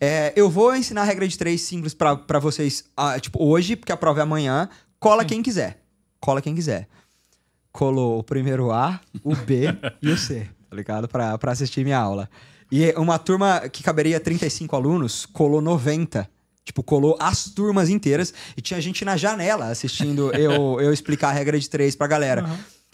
É, 0.00 0.32
eu 0.36 0.48
vou 0.48 0.74
ensinar 0.74 1.02
a 1.02 1.04
regra 1.04 1.26
de 1.26 1.36
três 1.36 1.60
simples 1.62 1.92
pra, 1.92 2.16
pra 2.16 2.38
vocês, 2.38 2.84
ah, 2.96 3.18
tipo, 3.18 3.42
hoje, 3.44 3.74
porque 3.74 3.92
a 3.92 3.96
prova 3.96 4.20
é 4.20 4.22
amanhã. 4.22 4.68
Cola 5.00 5.24
quem 5.24 5.42
quiser. 5.42 5.82
Cola 6.20 6.40
quem 6.40 6.54
quiser. 6.54 6.88
Colou 7.72 8.20
o 8.20 8.22
primeiro 8.22 8.70
A, 8.70 9.00
o 9.22 9.34
B 9.34 9.66
e 10.02 10.10
o 10.10 10.16
C, 10.16 10.48
tá 10.68 10.76
ligado? 10.76 11.08
Pra, 11.08 11.36
pra 11.36 11.52
assistir 11.52 11.84
minha 11.84 11.98
aula. 11.98 12.28
E 12.70 12.92
uma 12.96 13.18
turma 13.18 13.68
que 13.68 13.82
caberia 13.82 14.20
35 14.20 14.74
alunos, 14.76 15.26
colou 15.26 15.60
90. 15.60 16.28
Tipo, 16.64 16.82
colou 16.82 17.16
as 17.18 17.44
turmas 17.44 17.88
inteiras 17.88 18.34
e 18.54 18.60
tinha 18.60 18.78
gente 18.80 19.02
na 19.02 19.16
janela 19.16 19.68
assistindo 19.68 20.30
eu, 20.36 20.78
eu 20.82 20.92
explicar 20.92 21.30
a 21.30 21.32
regra 21.32 21.58
de 21.58 21.68
três 21.68 21.96
pra 21.96 22.06
galera. 22.06 22.48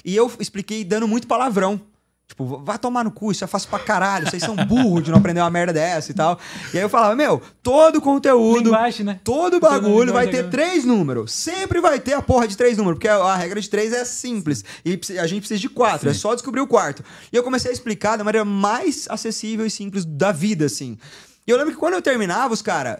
E 0.05 0.15
eu 0.15 0.31
expliquei 0.39 0.85
dando 0.85 1.09
muito 1.09 1.27
palavrão. 1.27 1.81
Tipo, 2.27 2.59
vai 2.65 2.79
tomar 2.79 3.05
no 3.05 3.11
cu, 3.11 3.31
isso 3.31 3.45
é 3.45 3.47
fácil 3.47 3.69
pra 3.69 3.79
caralho, 3.79 4.29
vocês 4.29 4.43
são 4.43 4.57
burros 4.57 5.05
de 5.05 5.11
não 5.11 5.19
aprender 5.19 5.41
uma 5.41 5.51
merda 5.51 5.75
dessa 5.75 6.11
e 6.11 6.15
tal. 6.15 6.39
E 6.73 6.79
aí 6.79 6.83
eu 6.83 6.89
falava, 6.89 7.15
meu, 7.15 7.41
todo 7.63 8.01
conteúdo, 8.01 8.65
Linguagem, 8.71 9.05
né? 9.05 9.21
todo 9.23 9.61
bagulho 9.61 10.13
vai 10.13 10.27
ter 10.29 10.39
agora. 10.39 10.51
três 10.51 10.85
números. 10.87 11.33
Sempre 11.33 11.81
vai 11.83 12.01
ter 12.01 12.15
a 12.15 12.23
porra 12.23 12.49
de 12.49 12.57
três 12.57 12.79
números, 12.79 12.97
porque 12.97 13.09
a, 13.09 13.17
a 13.17 13.37
regra 13.37 13.61
de 13.61 13.69
três 13.69 13.93
é 13.93 14.05
simples. 14.07 14.65
E 14.85 14.99
a 15.19 15.27
gente 15.27 15.41
precisa 15.41 15.61
de 15.61 15.69
quatro, 15.69 16.09
é 16.09 16.15
só 16.15 16.35
descobrir 16.35 16.63
o 16.63 16.67
quarto. 16.67 17.05
E 17.31 17.37
eu 17.37 17.43
comecei 17.43 17.71
a 17.71 17.75
explicar 17.75 18.17
da 18.17 18.25
maneira 18.25 18.45
mais 18.45 19.07
acessível 19.11 19.67
e 19.67 19.71
simples 19.71 20.05
da 20.05 20.33
vida, 20.33 20.65
assim. 20.65 20.99
E 21.47 21.51
eu 21.51 21.59
lembro 21.59 21.75
que 21.75 21.79
quando 21.79 21.95
eu 21.95 22.03
terminava, 22.03 22.55
os 22.55 22.63
caras. 22.63 22.99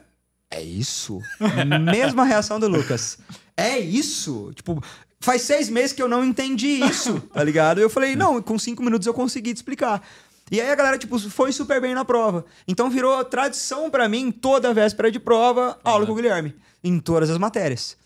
É 0.51 0.63
isso? 0.63 1.19
Mesma 1.91 2.25
reação 2.25 2.61
do 2.61 2.69
Lucas. 2.69 3.19
É 3.57 3.79
isso? 3.79 4.53
Tipo, 4.55 4.81
faz 5.25 5.43
seis 5.43 5.69
meses 5.69 5.93
que 5.93 6.03
eu 6.03 6.09
não 6.09 6.25
entendi 6.25 6.81
isso, 6.85 7.19
tá 7.33 7.43
ligado? 7.43 7.79
E 7.81 7.83
eu 7.83 7.91
falei, 7.91 8.15
não, 8.15 8.41
com 8.43 8.59
cinco 8.59 8.83
minutos 8.83 9.07
eu 9.07 9.15
consegui 9.15 9.53
te 9.53 9.57
explicar. 9.59 10.07
E 10.51 10.61
aí 10.61 10.71
a 10.71 10.75
galera, 10.75 10.99
tipo, 10.99 11.19
foi 11.19 11.51
super 11.53 11.81
bem 11.81 11.95
na 11.95 12.05
prova. 12.05 12.45
Então 12.69 12.91
virou 12.91 13.25
tradição 13.25 13.91
pra 13.91 14.09
mim, 14.09 14.31
toda 14.31 14.73
véspera 14.75 15.11
de 15.11 15.19
prova, 15.19 15.79
aula 15.83 16.05
com 16.07 16.13
o 16.13 16.15
Guilherme. 16.15 16.55
Em 16.83 17.01
todas 17.01 17.31
as 17.31 17.39
matérias. 17.39 17.97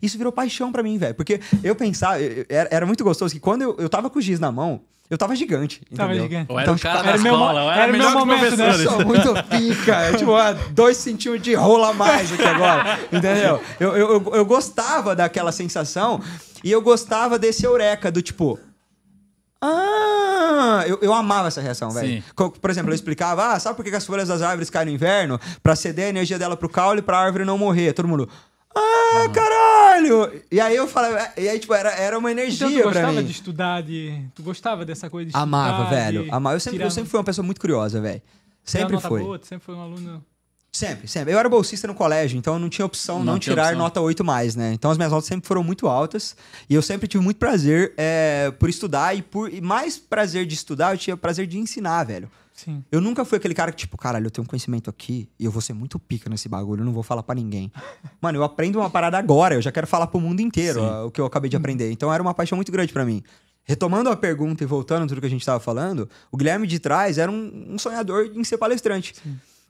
Isso 0.00 0.16
virou 0.16 0.32
paixão 0.32 0.70
pra 0.70 0.82
mim, 0.82 0.96
velho. 0.96 1.14
Porque 1.14 1.40
eu 1.64 1.74
pensava, 1.74 2.20
eu- 2.20 2.46
era, 2.48 2.68
era 2.70 2.86
muito 2.86 3.02
gostoso 3.02 3.34
que 3.34 3.40
quando 3.40 3.62
eu, 3.62 3.76
eu 3.78 3.88
tava 3.88 4.08
com 4.08 4.18
o 4.18 4.22
giz 4.22 4.38
na 4.38 4.52
mão, 4.52 4.80
eu 5.10 5.16
tava 5.16 5.34
gigante. 5.34 5.80
Tava 5.94 6.10
entendeu? 6.10 6.28
gigante. 6.28 6.52
Ou 6.52 6.60
era 6.60 6.70
o 6.70 6.76
tipo, 6.76 6.86
cara 6.86 7.02
da 7.02 7.08
era 7.10 7.18
meu 7.18 7.32
escola, 7.32 7.62
ou 7.62 7.70
era, 7.70 7.82
era 7.82 7.92
meu 7.92 8.10
momento, 8.10 8.56
né? 8.56 8.68
Eu 8.70 8.90
sou 8.90 9.04
muito 9.06 9.34
pica. 9.44 9.96
É 10.02 10.12
tipo, 10.14 10.34
ah, 10.34 10.52
dois 10.72 10.98
centímetros 10.98 11.42
de 11.42 11.54
rola 11.54 11.90
a 11.90 11.92
mais 11.94 12.32
aqui 12.32 12.42
agora. 12.42 12.98
Entendeu? 13.10 13.60
Eu, 13.80 13.96
eu, 13.96 14.12
eu, 14.12 14.34
eu 14.34 14.44
gostava 14.44 15.16
daquela 15.16 15.50
sensação 15.50 16.20
e 16.62 16.70
eu 16.70 16.82
gostava 16.82 17.38
desse 17.38 17.64
eureka 17.64 18.10
do 18.10 18.20
tipo. 18.20 18.58
Ah, 19.60 20.84
eu, 20.86 20.98
eu 21.00 21.12
amava 21.12 21.48
essa 21.48 21.60
reação, 21.60 21.90
velho. 21.90 22.22
Por 22.60 22.70
exemplo, 22.70 22.90
eu 22.90 22.94
explicava, 22.94 23.54
ah, 23.54 23.58
sabe 23.58 23.76
por 23.76 23.84
que 23.84 23.90
que 23.90 23.96
as 23.96 24.06
folhas 24.06 24.28
das 24.28 24.42
árvores 24.42 24.70
caem 24.70 24.86
no 24.86 24.92
inverno? 24.92 25.40
Pra 25.62 25.74
ceder 25.74 26.06
a 26.06 26.08
energia 26.10 26.38
dela 26.38 26.56
pro 26.56 26.68
caule 26.68 27.02
pra 27.02 27.18
árvore 27.18 27.44
não 27.44 27.58
morrer. 27.58 27.92
Todo 27.92 28.06
mundo, 28.06 28.28
ah, 28.74 29.28
caralho! 29.32 30.42
E 30.50 30.60
aí 30.60 30.76
eu 30.76 30.86
falava, 30.86 31.32
e 31.36 31.48
aí, 31.48 31.58
tipo, 31.58 31.74
era, 31.74 31.90
era 31.90 32.18
uma 32.18 32.30
Então 32.30 32.42
energia 32.44 32.68
tu 32.68 32.74
pra 32.74 32.82
gostava 32.84 33.12
mim. 33.12 33.24
de 33.24 33.32
estudar, 33.32 33.82
de... 33.82 34.22
Tu 34.34 34.42
gostava 34.42 34.84
dessa 34.84 35.10
coisa 35.10 35.30
de 35.30 35.36
Amava, 35.36 35.82
estudar, 35.84 35.90
velho. 36.04 36.24
de 36.24 36.30
Amava. 36.30 36.56
Eu 36.56 36.60
sempre, 36.60 36.82
eu 36.82 36.90
sempre 36.90 37.10
fui 37.10 37.18
uma 37.18 37.24
pessoa 37.24 37.44
muito 37.44 37.60
curiosa, 37.60 38.00
velho. 38.00 38.22
Sempre 38.64 38.94
nota 38.94 39.08
foi. 39.08 39.20
boa, 39.22 39.38
tu 39.38 39.46
sempre 39.46 39.64
foi 39.64 39.74
um 39.74 39.80
aluno... 39.80 40.24
Sempre, 40.70 41.08
sempre. 41.08 41.32
Eu 41.32 41.38
era 41.38 41.48
bolsista 41.48 41.88
no 41.88 41.94
colégio, 41.94 42.38
então 42.38 42.52
eu 42.54 42.58
não 42.60 42.68
tinha 42.68 42.84
opção 42.84 43.18
não, 43.18 43.32
Não 43.32 43.38
tinha 43.38 43.54
tirar 43.54 43.68
opção. 43.68 43.78
nota 43.78 44.00
8 44.02 44.22
mais, 44.22 44.54
né? 44.54 44.72
Então 44.74 44.90
as 44.90 44.98
minhas 44.98 45.10
notas 45.10 45.26
sempre 45.26 45.48
foram 45.48 45.64
muito 45.64 45.88
altas 45.88 46.36
e 46.68 46.74
eu 46.74 46.82
sempre 46.82 47.08
tive 47.08 47.24
muito 47.24 47.38
prazer 47.38 47.94
é, 47.96 48.52
por 48.58 48.68
estudar 48.68 49.16
e 49.16 49.22
por 49.22 49.52
e 49.52 49.62
mais 49.62 49.96
prazer 49.96 50.44
de 50.46 50.54
estudar, 50.54 50.92
eu 50.92 50.98
tinha 50.98 51.16
prazer 51.16 51.46
de 51.46 51.58
ensinar, 51.58 52.04
velho. 52.04 52.30
Sim. 52.58 52.84
Eu 52.90 53.00
nunca 53.00 53.24
fui 53.24 53.38
aquele 53.38 53.54
cara 53.54 53.70
que, 53.70 53.78
tipo, 53.78 53.96
caralho, 53.96 54.26
eu 54.26 54.30
tenho 54.32 54.42
um 54.42 54.46
conhecimento 54.48 54.90
aqui 54.90 55.28
e 55.38 55.44
eu 55.44 55.50
vou 55.50 55.62
ser 55.62 55.74
muito 55.74 55.96
pica 55.96 56.28
nesse 56.28 56.48
bagulho, 56.48 56.80
eu 56.80 56.84
não 56.84 56.92
vou 56.92 57.04
falar 57.04 57.22
pra 57.22 57.32
ninguém. 57.32 57.70
Mano, 58.20 58.38
eu 58.38 58.42
aprendo 58.42 58.80
uma 58.80 58.90
parada 58.90 59.16
agora, 59.16 59.54
eu 59.54 59.62
já 59.62 59.70
quero 59.70 59.86
falar 59.86 60.08
pro 60.08 60.20
mundo 60.20 60.40
inteiro 60.40 60.80
Sim. 60.80 60.86
ó, 60.86 61.06
o 61.06 61.10
que 61.10 61.20
eu 61.20 61.26
acabei 61.26 61.48
de 61.48 61.56
aprender. 61.56 61.92
Então 61.92 62.12
era 62.12 62.20
uma 62.20 62.34
paixão 62.34 62.56
muito 62.56 62.72
grande 62.72 62.92
pra 62.92 63.04
mim. 63.04 63.22
Retomando 63.62 64.10
a 64.10 64.16
pergunta 64.16 64.64
e 64.64 64.66
voltando 64.66 65.06
tudo 65.06 65.20
que 65.20 65.26
a 65.26 65.30
gente 65.30 65.46
tava 65.46 65.60
falando, 65.60 66.08
o 66.32 66.36
Guilherme 66.36 66.66
de 66.66 66.80
trás 66.80 67.16
era 67.16 67.30
um, 67.30 67.66
um 67.68 67.78
sonhador 67.78 68.28
em 68.34 68.42
ser 68.42 68.58
palestrante. 68.58 69.14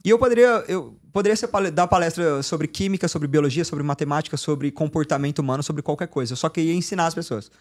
E 0.03 0.09
eu 0.09 0.17
poderia, 0.17 0.63
eu 0.67 0.97
poderia 1.11 1.35
ser 1.35 1.47
dar 1.71 1.85
palestra 1.85 2.41
sobre 2.41 2.67
química, 2.67 3.07
sobre 3.07 3.27
biologia, 3.27 3.63
sobre 3.63 3.83
matemática, 3.83 4.35
sobre 4.35 4.71
comportamento 4.71 5.39
humano, 5.39 5.61
sobre 5.61 5.83
qualquer 5.83 6.07
coisa. 6.07 6.33
Eu 6.33 6.37
só 6.37 6.49
queria 6.49 6.73
ensinar 6.73 7.05
as 7.05 7.13
pessoas. 7.13 7.51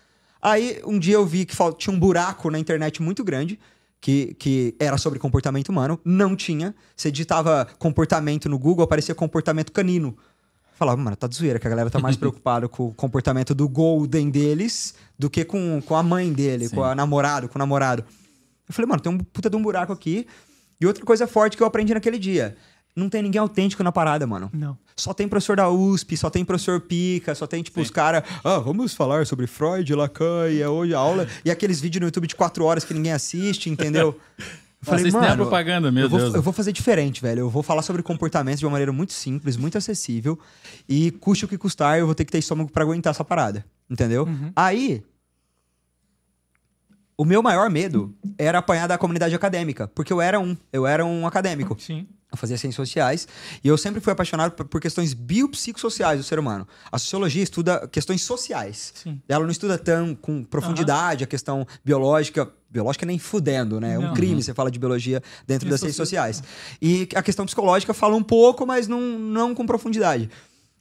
Aí, 0.41 0.81
um 0.87 0.99
dia 0.99 1.17
eu 1.17 1.27
vi 1.27 1.45
que 1.45 1.55
tinha 1.77 1.95
um 1.95 1.99
buraco 1.99 2.49
na 2.51 2.59
internet 2.59 3.03
muito 3.03 3.25
grande, 3.25 3.59
que, 4.01 4.35
que 4.35 4.75
era 4.79 4.97
sobre 4.97 5.19
comportamento 5.19 5.69
humano. 5.69 6.01
Não 6.05 6.37
tinha. 6.37 6.75
Você 6.97 7.11
digitava 7.11 7.67
comportamento 7.79 8.49
no 8.49 8.59
Google, 8.59 8.85
aparecia 8.85 9.15
comportamento 9.15 9.73
canino. 9.73 10.17
Falava, 10.75 10.97
mano, 11.01 11.17
tá 11.17 11.27
de 11.27 11.35
zoeira, 11.35 11.59
que 11.59 11.67
a 11.67 11.71
galera 11.71 11.91
tá 11.91 11.99
mais 11.99 12.15
preocupada 12.17 12.69
com 12.69 12.87
o 12.89 12.95
comportamento 12.95 13.55
do 13.55 13.69
Golden 13.69 14.31
deles 14.31 14.95
do 15.19 15.29
que 15.29 15.45
com, 15.45 15.83
com 15.85 15.97
a 15.97 16.03
mãe 16.03 16.33
dele, 16.33 16.69
Sim. 16.69 16.77
com 16.77 16.85
a 16.85 16.95
namorado, 16.95 17.49
com 17.49 17.59
o 17.59 17.61
namorado. 17.61 18.05
Eu 18.69 18.75
falei, 18.75 18.89
mano, 18.89 19.01
tem 19.01 19.11
um 19.11 19.19
puta 19.19 19.51
de 19.51 19.57
um 19.57 19.63
buraco 19.63 19.93
aqui. 19.93 20.27
E 20.81 20.87
outra 20.87 21.05
coisa 21.05 21.27
forte 21.27 21.57
que 21.57 21.63
eu 21.63 21.67
aprendi 21.67 21.93
naquele 21.93 22.19
dia. 22.19 22.57
Não 22.99 23.09
tem 23.09 23.23
ninguém 23.23 23.41
autêntico 23.41 23.83
na 23.83 23.93
parada, 23.93 24.27
mano. 24.27 24.51
Não. 24.53 24.77
Só 24.97 25.15
tem 25.15 25.29
professor 25.29 25.57
da 25.57 25.71
USP, 25.71 26.17
só 26.17 26.29
tem 26.29 26.45
professor 26.45 26.81
Pica, 26.81 27.35
só 27.35 27.47
tem, 27.47 27.63
tipo, 27.63 27.81
os 27.81 27.91
caras. 27.91 28.25
Ah, 28.43 28.59
vamos 28.59 28.95
falar 28.95 29.27
sobre 29.27 29.47
Freud, 29.47 29.95
Lacan, 29.95 30.49
e 30.51 30.61
é 30.61 30.69
hoje 30.69 30.95
a 30.95 30.99
aula. 30.99 31.29
E 31.45 31.51
aqueles 31.51 31.81
vídeos 31.81 32.01
no 32.01 32.07
YouTube 32.09 32.27
de 32.27 32.35
quatro 32.35 32.65
horas 32.65 32.85
que 32.85 32.93
ninguém 32.93 33.13
assiste, 33.13 33.71
entendeu? 33.71 34.19
Eu 34.39 34.45
Assiste 34.95 35.17
nem 35.17 35.29
a 35.31 35.37
propaganda, 35.37 35.91
meu 35.91 36.05
eu 36.05 36.09
vou, 36.09 36.21
Deus. 36.21 36.35
Eu 36.35 36.43
vou 36.43 36.53
fazer 36.53 36.73
diferente, 36.73 37.21
velho. 37.21 37.41
Eu 37.41 37.51
vou 37.51 37.63
falar 37.63 37.83
sobre 37.83 38.03
comportamento 38.03 38.59
de 38.59 38.65
uma 38.65 38.73
maneira 38.73 38.93
muito 38.93 39.13
simples, 39.13 39.57
muito 39.57 39.77
acessível. 39.77 40.39
E 40.89 41.11
custe 41.11 41.45
o 41.45 41.49
que 41.49 41.59
custar, 41.59 41.99
eu 41.99 42.07
vou 42.07 42.15
ter 42.15 42.25
que 42.25 42.31
ter 42.31 42.39
estômago 42.39 42.71
pra 42.71 42.85
aguentar 42.85 43.11
essa 43.11 43.25
parada. 43.25 43.65
Entendeu? 43.91 44.29
Aí. 44.55 45.03
O 47.21 47.25
meu 47.25 47.43
maior 47.43 47.69
medo 47.69 48.15
era 48.39 48.59
apanhar 48.59 48.87
da 48.87 48.97
comunidade 48.97 49.35
acadêmica, 49.35 49.89
porque 49.89 50.13
eu 50.13 50.21
era 50.21 50.39
um, 50.39 50.57
eu 50.73 50.87
era 50.87 51.05
um 51.05 51.27
acadêmico. 51.27 51.77
Sim. 51.77 52.07
Eu 52.31 52.39
fazia 52.39 52.57
ciências 52.57 52.77
sociais 52.77 53.27
e 53.65 53.67
eu 53.67 53.77
sempre 53.77 54.01
fui 54.01 54.13
apaixonado 54.13 54.53
por, 54.53 54.81
questões 54.81 55.15
biopsicossociais 55.15 56.19
do 56.21 56.23
ser 56.23 56.39
humano. 56.39 56.69
A 56.93 56.99
sociologia 56.99 57.43
estuda 57.43 57.89
questões 57.89 58.23
sociais. 58.23 58.93
Sim. 58.95 59.21
Ela 59.29 59.43
não 59.43 59.51
estuda 59.51 59.77
tão 59.77 60.15
com 60.15 60.45
profundidade 60.45 61.25
a 61.25 61.27
questão 61.27 61.67
biológica. 61.85 62.49
Biológica 62.71 63.07
nem 63.07 63.19
fudendo, 63.19 63.81
né? 63.81 63.95
É 63.95 63.99
um 63.99 64.13
crime 64.13 64.43
você 64.43 64.53
fala 64.53 64.71
de 64.71 64.79
biologia 64.79 65.23
dentro 65.47 65.67
E 65.67 65.71
das 65.71 65.81
ciências 65.81 65.97
sociais. 65.97 66.43
E 66.81 67.09
a 67.17 67.23
questão 67.23 67.47
psicológica 67.47 67.95
fala 67.95 68.15
um 68.15 68.23
pouco, 68.23 68.67
mas 68.67 68.87
não, 68.87 69.01
não 69.01 69.55
com 69.55 69.67
profundidade. 69.67 70.31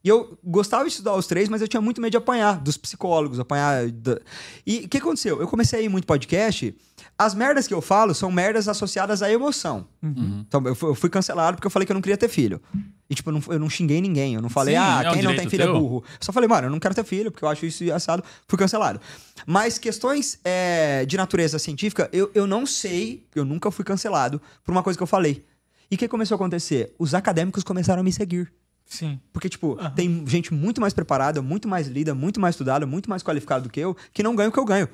E 0.07 0.09
eu 0.09 0.39
gostava 0.41 0.85
de 0.85 0.91
estudar 0.91 1.13
os 1.15 1.27
três, 1.27 1.49
mas 1.49 1.61
eu 1.61 1.67
tinha 1.67 1.81
muito 1.81 1.99
medo 1.99 2.11
de 2.11 2.15
apanhar 2.17 2.61
dos 2.61 2.77
psicólogos, 2.77 3.41
apanhar. 3.41 3.89
da- 3.91 4.17
E 4.65 4.85
o 4.85 4.87
que 4.87 4.99
aconteceu? 4.99 5.41
Eu 5.41 5.49
comecei 5.49 5.79
a 5.79 5.81
ir 5.81 5.89
muito 5.89 6.07
podcast. 6.07 6.73
As 7.17 7.35
merdas 7.35 7.67
que 7.67 7.73
eu 7.73 7.81
falo 7.81 8.15
são 8.15 8.31
merdas 8.31 8.69
associadas 8.69 9.21
à 9.21 9.29
emoção. 9.29 9.85
Uhum. 10.01 10.45
Então, 10.47 10.63
eu 10.65 10.95
fui, 10.95 11.09
cancelado 11.09 11.57
porque 11.57 11.67
eu 11.67 11.71
falei 11.71 11.85
que 11.85 11.91
eu 11.91 11.93
não 11.95 12.01
queria 12.01 12.15
ter 12.15 12.29
filho. 12.29 12.61
E, 13.09 13.15
tipo, 13.15 13.29
eu 13.29 13.33
não, 13.33 13.43
eu 13.49 13.59
não 13.59 13.69
xinguei 13.69 13.99
ninguém. 13.99 14.35
Eu 14.35 14.41
não 14.41 14.47
falei, 14.49 14.75
Sim, 14.75 14.79
ah, 14.81 15.01
é 15.05 15.11
quem 15.11 15.21
não 15.23 15.35
tem 15.35 15.49
filho 15.49 15.63
é 15.63 15.65
teu. 15.65 15.77
burro. 15.77 16.03
Eu 16.07 16.17
só 16.21 16.31
falei, 16.31 16.47
mano, 16.47 16.67
eu 16.67 16.71
não 16.71 16.79
quero 16.79 16.95
ter 16.95 17.03
filho 17.03 17.29
porque 17.29 17.43
eu 17.43 17.49
acho 17.49 17.65
isso 17.65 17.91
assado. 17.91 18.23
Fui 18.47 18.57
cancelado. 18.57 19.01
Mas 19.45 19.77
questões 19.77 20.39
é, 20.45 21.05
de 21.05 21.17
natureza 21.17 21.59
científica, 21.59 22.09
eu, 22.13 22.31
eu 22.33 22.47
não 22.47 22.65
sei, 22.65 23.25
eu 23.35 23.43
nunca 23.43 23.69
fui 23.71 23.83
cancelado 23.83 24.41
por 24.63 24.71
uma 24.71 24.81
coisa 24.83 24.95
que 24.97 25.03
eu 25.03 25.07
falei. 25.07 25.45
E 25.91 25.95
o 25.95 25.97
que 25.97 26.07
começou 26.07 26.35
a 26.35 26.37
acontecer? 26.37 26.93
Os 26.97 27.13
acadêmicos 27.13 27.61
começaram 27.63 27.99
a 27.99 28.03
me 28.03 28.13
seguir. 28.13 28.49
Sim. 28.87 29.19
Porque, 29.33 29.49
tipo, 29.49 29.77
tem 29.95 30.23
gente 30.27 30.53
muito 30.53 30.79
mais 30.81 30.93
preparada, 30.93 31.41
muito 31.41 31.67
mais 31.67 31.87
lida, 31.87 32.15
muito 32.15 32.39
mais 32.39 32.55
estudada, 32.55 32.85
muito 32.85 33.09
mais 33.09 33.21
qualificada 33.21 33.61
do 33.61 33.69
que 33.69 33.79
eu, 33.79 33.95
que 34.13 34.23
não 34.23 34.35
ganha 34.35 34.49
o 34.49 34.51
que 34.51 34.59
eu 34.59 34.65
ganho. 34.65 34.87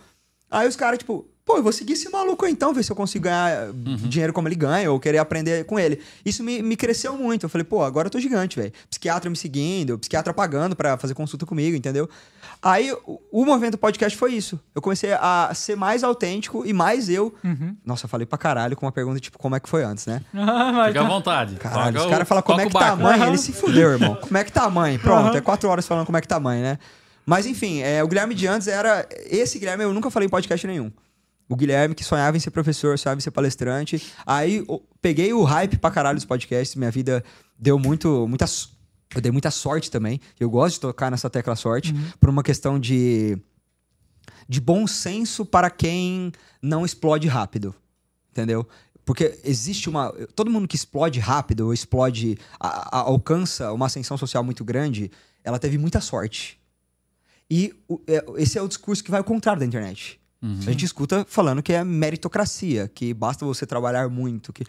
Aí 0.49 0.67
os 0.67 0.75
caras, 0.75 0.99
tipo, 0.99 1.27
pô, 1.45 1.57
eu 1.57 1.63
vou 1.63 1.71
seguir 1.71 1.93
esse 1.93 2.09
maluco 2.09 2.45
então, 2.45 2.73
ver 2.73 2.83
se 2.83 2.91
eu 2.91 2.95
consigo 2.95 3.23
ganhar 3.23 3.69
Uhum. 3.69 3.95
dinheiro 3.95 4.31
como 4.33 4.47
ele 4.47 4.55
ganha 4.55 4.91
ou 4.91 4.99
querer 4.99 5.17
aprender 5.17 5.65
com 5.65 5.79
ele. 5.79 5.99
Isso 6.25 6.43
me, 6.43 6.61
me 6.61 6.75
cresceu 6.75 7.17
muito. 7.17 7.43
Eu 7.45 7.49
falei, 7.49 7.65
pô, 7.65 7.83
agora 7.83 8.07
eu 8.07 8.11
tô 8.11 8.19
gigante, 8.19 8.59
velho. 8.59 8.71
Psiquiatra 8.89 9.29
me 9.29 9.35
seguindo, 9.35 9.97
psiquiatra 9.99 10.33
pagando 10.33 10.75
pra 10.75 10.97
fazer 10.97 11.13
consulta 11.13 11.45
comigo, 11.45 11.75
entendeu? 11.75 12.09
Aí 12.63 12.91
o, 13.05 13.19
o 13.31 13.45
movimento 13.45 13.77
podcast 13.77 14.17
foi 14.17 14.33
isso. 14.33 14.59
Eu 14.73 14.81
comecei 14.81 15.11
a 15.13 15.51
ser 15.53 15.75
mais 15.75 16.03
autêntico 16.03 16.65
e 16.65 16.71
mais 16.71 17.09
eu. 17.09 17.35
Uhum. 17.43 17.75
Nossa, 17.85 18.05
eu 18.05 18.09
falei 18.09 18.25
pra 18.25 18.37
caralho 18.37 18.75
com 18.77 18.85
uma 18.85 18.91
pergunta 18.91 19.19
tipo, 19.19 19.37
como 19.37 19.55
é 19.55 19.59
que 19.59 19.67
foi 19.67 19.83
antes, 19.83 20.05
né? 20.05 20.21
Ah, 20.33 20.85
Fica 20.87 21.01
à 21.01 21.03
tá- 21.03 21.09
vontade. 21.09 21.55
Caralho, 21.55 21.93
Toca 21.93 21.99
os 21.99 22.05
o- 22.05 22.09
caras 22.09 22.27
falam 22.27 22.41
como 22.43 22.61
é 22.61 22.63
que 22.65 22.75
o 22.75 22.79
tá 22.79 22.89
a 22.91 22.95
mãe, 22.95 23.21
ele 23.27 23.37
se 23.37 23.51
fudeu, 23.51 23.91
irmão. 23.91 24.15
Como 24.23 24.37
é 24.37 24.43
que 24.43 24.51
tá 24.51 24.63
a 24.63 24.69
mãe? 24.69 24.97
Pronto, 24.97 25.35
é 25.37 25.41
quatro 25.41 25.67
horas 25.69 25.85
falando 25.85 26.05
como 26.05 26.17
é 26.17 26.21
que 26.21 26.27
tá 26.27 26.37
a 26.37 26.39
mãe, 26.39 26.61
né? 26.61 26.79
Mas 27.25 27.45
enfim, 27.45 27.81
é, 27.81 28.03
o 28.03 28.07
Guilherme 28.07 28.33
de 28.35 28.47
antes 28.47 28.67
era. 28.67 29.07
Esse 29.29 29.59
Guilherme 29.59 29.83
eu 29.83 29.93
nunca 29.93 30.09
falei 30.09 30.27
em 30.27 30.29
podcast 30.29 30.65
nenhum. 30.67 30.91
O 31.49 31.55
Guilherme 31.55 31.93
que 31.93 32.03
sonhava 32.03 32.37
em 32.37 32.39
ser 32.39 32.51
professor, 32.51 32.97
sonhava 32.97 33.19
em 33.19 33.21
ser 33.21 33.31
palestrante. 33.31 34.01
Aí 34.25 34.63
eu 34.67 34.81
peguei 35.01 35.33
o 35.33 35.43
hype 35.43 35.77
pra 35.77 35.91
caralho 35.91 36.15
dos 36.15 36.25
podcasts, 36.25 36.75
minha 36.75 36.89
vida 36.91 37.23
deu 37.59 37.77
muito. 37.77 38.25
Muita, 38.27 38.45
eu 39.15 39.21
dei 39.21 39.31
muita 39.31 39.51
sorte 39.51 39.89
também. 39.91 40.19
Eu 40.39 40.49
gosto 40.49 40.75
de 40.75 40.79
tocar 40.81 41.09
nessa 41.11 41.29
tecla 41.29 41.55
sorte 41.55 41.93
por 42.19 42.29
uma 42.29 42.43
questão 42.43 42.79
de. 42.79 43.37
de 44.47 44.59
bom 44.61 44.85
senso 44.87 45.45
para 45.45 45.69
quem 45.69 46.31
não 46.61 46.85
explode 46.85 47.27
rápido. 47.27 47.73
Entendeu? 48.31 48.67
Porque 49.05 49.37
existe 49.43 49.89
uma. 49.89 50.11
Todo 50.35 50.49
mundo 50.49 50.67
que 50.67 50.75
explode 50.75 51.19
rápido 51.19 51.61
ou 51.67 51.73
explode. 51.73 52.37
a- 52.59 52.97
a- 52.97 53.01
alcança 53.01 53.71
uma 53.73 53.85
ascensão 53.87 54.17
social 54.17 54.43
muito 54.43 54.63
grande, 54.63 55.11
ela 55.43 55.59
teve 55.59 55.77
muita 55.77 55.99
sorte. 56.01 56.59
E 57.51 57.73
o- 57.87 58.01
é- 58.07 58.23
esse 58.37 58.57
é 58.57 58.61
o 58.61 58.67
discurso 58.67 59.03
que 59.03 59.11
vai 59.11 59.19
ao 59.19 59.23
contrário 59.23 59.59
da 59.59 59.65
internet. 59.65 60.19
A 60.41 60.71
gente 60.71 60.83
escuta 60.83 61.25
falando 61.29 61.63
que 61.63 61.71
é 61.71 61.83
meritocracia, 61.85 62.89
que 62.93 63.13
basta 63.13 63.45
você 63.45 63.65
trabalhar 63.65 64.09
muito. 64.09 64.51
Que... 64.51 64.65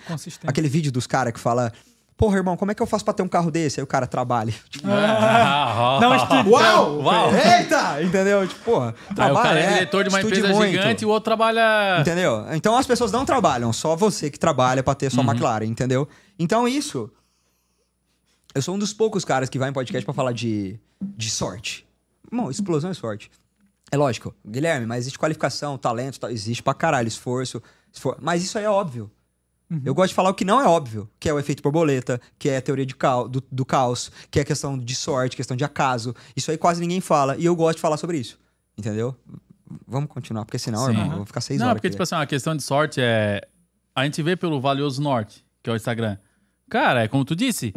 Aquele 0.48 0.68
vídeo 0.68 0.92
dos 0.92 1.04
caras 1.06 1.32
que 1.32 1.40
fala. 1.40 1.72
Porra, 2.16 2.36
irmão, 2.36 2.56
como 2.56 2.70
é 2.70 2.74
que 2.74 2.80
eu 2.82 2.86
faço 2.86 3.04
pra 3.04 3.12
ter 3.12 3.22
um 3.24 3.28
carro 3.28 3.50
desse? 3.50 3.80
Aí 3.80 3.84
o 3.84 3.86
cara 3.88 4.06
trabalha. 4.06 4.54
Tipo, 4.70 4.86
Ah, 4.88 5.98
Não, 6.00 6.14
estude. 6.14 6.48
Uau! 6.48 7.00
Uau! 7.02 7.30
Eita! 7.34 8.02
Entendeu? 8.02 8.46
Tipo, 8.46 8.60
porra. 8.64 8.94
Aí 9.08 9.12
o 9.12 9.14
trabalha, 9.14 9.42
cara 9.42 9.60
é 9.60 9.64
é, 9.64 9.72
diretor 9.74 10.04
de 10.04 10.08
uma 10.10 10.20
empresa 10.22 10.48
muito. 10.48 10.70
gigante 10.70 11.02
e 11.02 11.06
o 11.06 11.08
outro 11.10 11.24
trabalha. 11.24 11.98
Entendeu? 12.00 12.46
Então 12.52 12.76
as 12.76 12.86
pessoas 12.86 13.10
não 13.10 13.24
trabalham, 13.24 13.72
só 13.72 13.96
você 13.96 14.30
que 14.30 14.38
trabalha 14.38 14.82
pra 14.82 14.94
ter 14.94 15.10
sua 15.10 15.24
McLaren, 15.24 15.64
entendeu? 15.66 16.08
Então 16.38 16.68
isso. 16.68 17.10
Eu 18.54 18.62
sou 18.62 18.76
um 18.76 18.78
dos 18.78 18.92
poucos 18.92 19.24
caras 19.24 19.48
que 19.48 19.58
vai 19.58 19.68
em 19.70 19.72
podcast 19.72 20.04
pra 20.04 20.14
falar 20.14 20.30
de, 20.32 20.78
de 21.02 21.28
sorte. 21.30 21.84
Bom, 22.32 22.48
explosão 22.50 22.90
é 22.90 22.94
sorte. 22.94 23.28
É 23.90 23.96
lógico, 23.96 24.32
Guilherme, 24.46 24.86
mas 24.86 25.00
existe 25.00 25.18
qualificação, 25.18 25.76
talento, 25.76 26.24
existe 26.28 26.62
pra 26.62 26.72
caralho, 26.74 27.08
esforço, 27.08 27.60
esfor- 27.92 28.16
Mas 28.20 28.42
isso 28.44 28.56
aí 28.56 28.64
é 28.64 28.70
óbvio. 28.70 29.10
Eu 29.84 29.94
gosto 29.94 30.08
de 30.10 30.14
falar 30.14 30.30
o 30.30 30.34
que 30.34 30.44
não 30.44 30.60
é 30.60 30.66
óbvio, 30.66 31.08
que 31.18 31.28
é 31.28 31.32
o 31.32 31.38
efeito 31.38 31.62
borboleta, 31.62 32.20
que 32.38 32.48
é 32.48 32.56
a 32.58 32.62
teoria 32.62 32.84
cau- 32.94 33.28
do, 33.28 33.42
do 33.50 33.64
caos, 33.64 34.10
que 34.30 34.38
é 34.38 34.42
a 34.42 34.44
questão 34.44 34.78
de 34.78 34.94
sorte, 34.94 35.36
questão 35.36 35.56
de 35.56 35.64
acaso. 35.64 36.14
Isso 36.36 36.50
aí 36.50 36.58
quase 36.58 36.80
ninguém 36.80 37.00
fala. 37.00 37.36
E 37.36 37.44
eu 37.44 37.56
gosto 37.56 37.76
de 37.76 37.82
falar 37.82 37.96
sobre 37.96 38.18
isso. 38.18 38.38
Entendeu? 38.76 39.16
Vamos 39.86 40.08
continuar, 40.10 40.44
porque 40.44 40.58
senão, 40.58 40.84
Sim. 40.86 40.90
irmão, 40.92 41.10
eu 41.12 41.16
vou 41.18 41.26
ficar 41.26 41.40
seis 41.40 41.58
Não, 41.58 41.66
horas. 41.66 41.76
porque, 41.78 41.86
aqui, 41.88 41.94
tipo 41.94 42.02
assim, 42.02 42.14
a 42.16 42.26
questão 42.26 42.56
de 42.56 42.62
sorte 42.62 43.00
é. 43.00 43.40
A 43.94 44.04
gente 44.04 44.22
vê 44.22 44.36
pelo 44.36 44.60
Valioso 44.60 45.00
Norte, 45.00 45.44
que 45.62 45.70
é 45.70 45.72
o 45.72 45.76
Instagram. 45.76 46.16
Cara, 46.68 47.04
é 47.04 47.08
como 47.08 47.24
tu 47.24 47.34
disse, 47.36 47.72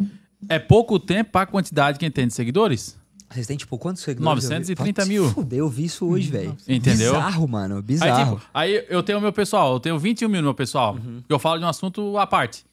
é 0.48 0.58
pouco 0.58 0.98
tempo 0.98 1.30
pra 1.32 1.46
quantidade 1.46 1.98
que 1.98 2.04
a 2.04 2.10
tem 2.10 2.26
de 2.26 2.34
seguidores. 2.34 2.98
Vocês 3.30 3.46
têm, 3.46 3.56
tipo, 3.56 3.76
quantos 3.76 4.02
seguidores? 4.02 4.44
930 4.44 5.02
eu 5.02 5.06
vi? 5.06 5.12
mil. 5.12 5.30
Fuder, 5.30 5.58
eu 5.58 5.68
vi 5.68 5.84
isso 5.84 6.06
hoje, 6.06 6.30
velho. 6.30 6.56
Entendeu? 6.66 7.12
Bizarro, 7.12 7.46
mano. 7.46 7.76
Aí, 7.76 7.82
Bizarro. 7.82 8.36
tipo, 8.38 8.50
aí 8.54 8.84
eu 8.88 9.02
tenho 9.02 9.18
o 9.18 9.20
meu 9.20 9.32
pessoal, 9.32 9.74
eu 9.74 9.80
tenho 9.80 9.98
21 9.98 10.28
mil 10.28 10.40
no 10.40 10.46
meu 10.46 10.54
pessoal. 10.54 10.94
Uhum. 10.94 11.22
Eu 11.28 11.38
falo 11.38 11.58
de 11.58 11.64
um 11.64 11.68
assunto 11.68 12.16
à 12.16 12.26
parte. 12.26 12.64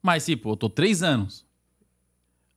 Mas, 0.00 0.24
tipo, 0.24 0.50
eu 0.52 0.56
tô 0.56 0.68
três 0.68 1.02
anos. 1.02 1.44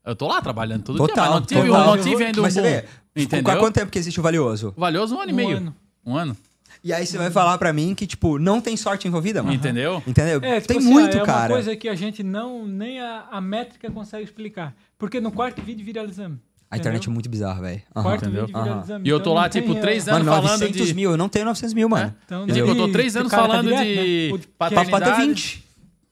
Eu 0.06 0.16
tô 0.16 0.28
lá 0.28 0.42
trabalhando 0.42 0.84
todo 0.84 0.98
dia, 0.98 1.08
Total, 1.08 1.26
mas 1.26 1.34
não 1.40 1.46
tive, 1.46 1.68
total. 1.68 1.86
não 1.98 2.04
tive 2.04 2.24
ainda 2.24 2.40
um 2.40 2.44
Mas 2.44 2.54
você 2.54 2.62
bom. 2.62 2.68
vê, 3.16 3.22
Entendeu? 3.24 3.54
há 3.54 3.58
quanto 3.58 3.74
tempo 3.76 3.92
que 3.92 3.98
existe 4.00 4.20
o 4.20 4.24
valioso? 4.24 4.74
Valioso 4.78 5.16
um 5.16 5.20
ano 5.20 5.32
e 5.32 5.34
Um 5.34 5.36
meio. 5.36 5.58
ano. 5.58 5.76
Um 6.06 6.16
ano. 6.16 6.38
E 6.84 6.94
aí 6.94 7.06
você 7.06 7.18
vai 7.18 7.32
falar 7.32 7.58
pra 7.58 7.74
mim 7.74 7.94
que, 7.96 8.06
tipo, 8.08 8.38
não 8.40 8.62
tem 8.62 8.78
sorte 8.78 9.08
envolvida, 9.08 9.42
mano. 9.44 9.54
Entendeu? 9.56 10.02
Entendeu? 10.08 10.40
É, 10.44 10.56
tipo 10.62 10.68
tem 10.68 10.78
assim, 10.78 10.88
muito, 10.90 11.18
é 11.18 11.26
cara. 11.26 11.52
uma 11.54 11.56
coisa 11.60 11.76
que 11.76 11.90
a 11.90 11.96
gente 11.96 12.22
não, 12.24 12.66
nem 12.68 13.02
a, 13.02 13.26
a 13.32 13.42
métrica 13.42 13.90
consegue 13.92 14.24
explicar. 14.24 14.74
Porque 14.98 15.20
no 15.20 15.32
quarto 15.32 15.62
vídeo 15.62 15.84
viralizamos. 15.84 16.38
A 16.70 16.78
internet 16.78 17.08
é 17.08 17.12
muito 17.12 17.30
bizarra, 17.30 17.62
velho. 17.62 17.82
Quarto 17.94 18.26
Entendeu? 18.26 18.46
viralizamos. 18.48 19.08
E 19.08 19.10
eu 19.10 19.18
então 19.18 19.24
tô 19.24 19.34
lá, 19.34 19.44
não 19.44 19.50
tipo, 19.50 19.76
três 19.76 20.08
é, 20.08 20.12
anos 20.12 20.26
Mano, 20.28 20.42
falando 20.42 20.60
900 20.62 20.88
de- 20.88 20.94
mil. 20.94 21.12
Eu 21.12 21.18
não 21.18 21.30
tenho 21.30 21.46
900 21.46 21.74
mil, 21.74 21.88
mano. 21.88 22.14
Então, 22.26 22.46
Tipo, 22.46 22.60
eu 22.60 22.76
tô 22.76 22.88
e 22.88 22.92
três 22.92 23.16
anos 23.16 23.32
tá 23.32 23.38
falando 23.38 23.64
direto, 23.68 23.84
de 23.86 24.32
né? 24.34 24.40
Pra 24.58 24.84
bater 24.84 25.16
20. 25.16 25.64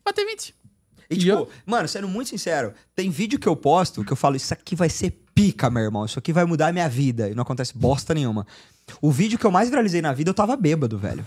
Bater 0.06 0.26
20. 0.26 0.56
E, 1.10 1.14
E 1.14 1.18
tipo, 1.18 1.32
eu- 1.32 1.50
mano, 1.66 1.88
sendo 1.90 2.08
muito 2.08 2.30
sincero, 2.30 2.74
tem 2.96 3.10
vídeo 3.10 3.38
que 3.38 3.48
eu 3.48 3.56
posto 3.56 4.04
que 4.04 4.14
eu 4.14 4.16
falo, 4.18 4.36
isso 4.38 4.54
aqui 4.54 4.76
vai 4.76 4.90
ser 4.90 5.12
pica, 5.36 5.70
meu 5.70 5.84
irmão. 5.84 6.06
Isso 6.06 6.18
aqui 6.18 6.32
vai 6.32 6.46
mudar 6.46 6.68
a 6.68 6.72
minha 6.72 6.88
vida. 6.88 7.30
E 7.30 7.36
não 7.36 7.44
acontece 7.44 7.78
bosta 7.78 8.14
nenhuma. 8.14 8.48
O 9.02 9.12
vídeo 9.12 9.38
que 9.38 9.46
eu 9.46 9.52
mais 9.52 9.70
viralizei 9.70 10.02
na 10.02 10.14
vida, 10.14 10.30
eu 10.30 10.34
tava 10.34 10.56
bêbado, 10.56 10.98
velho. 10.98 11.26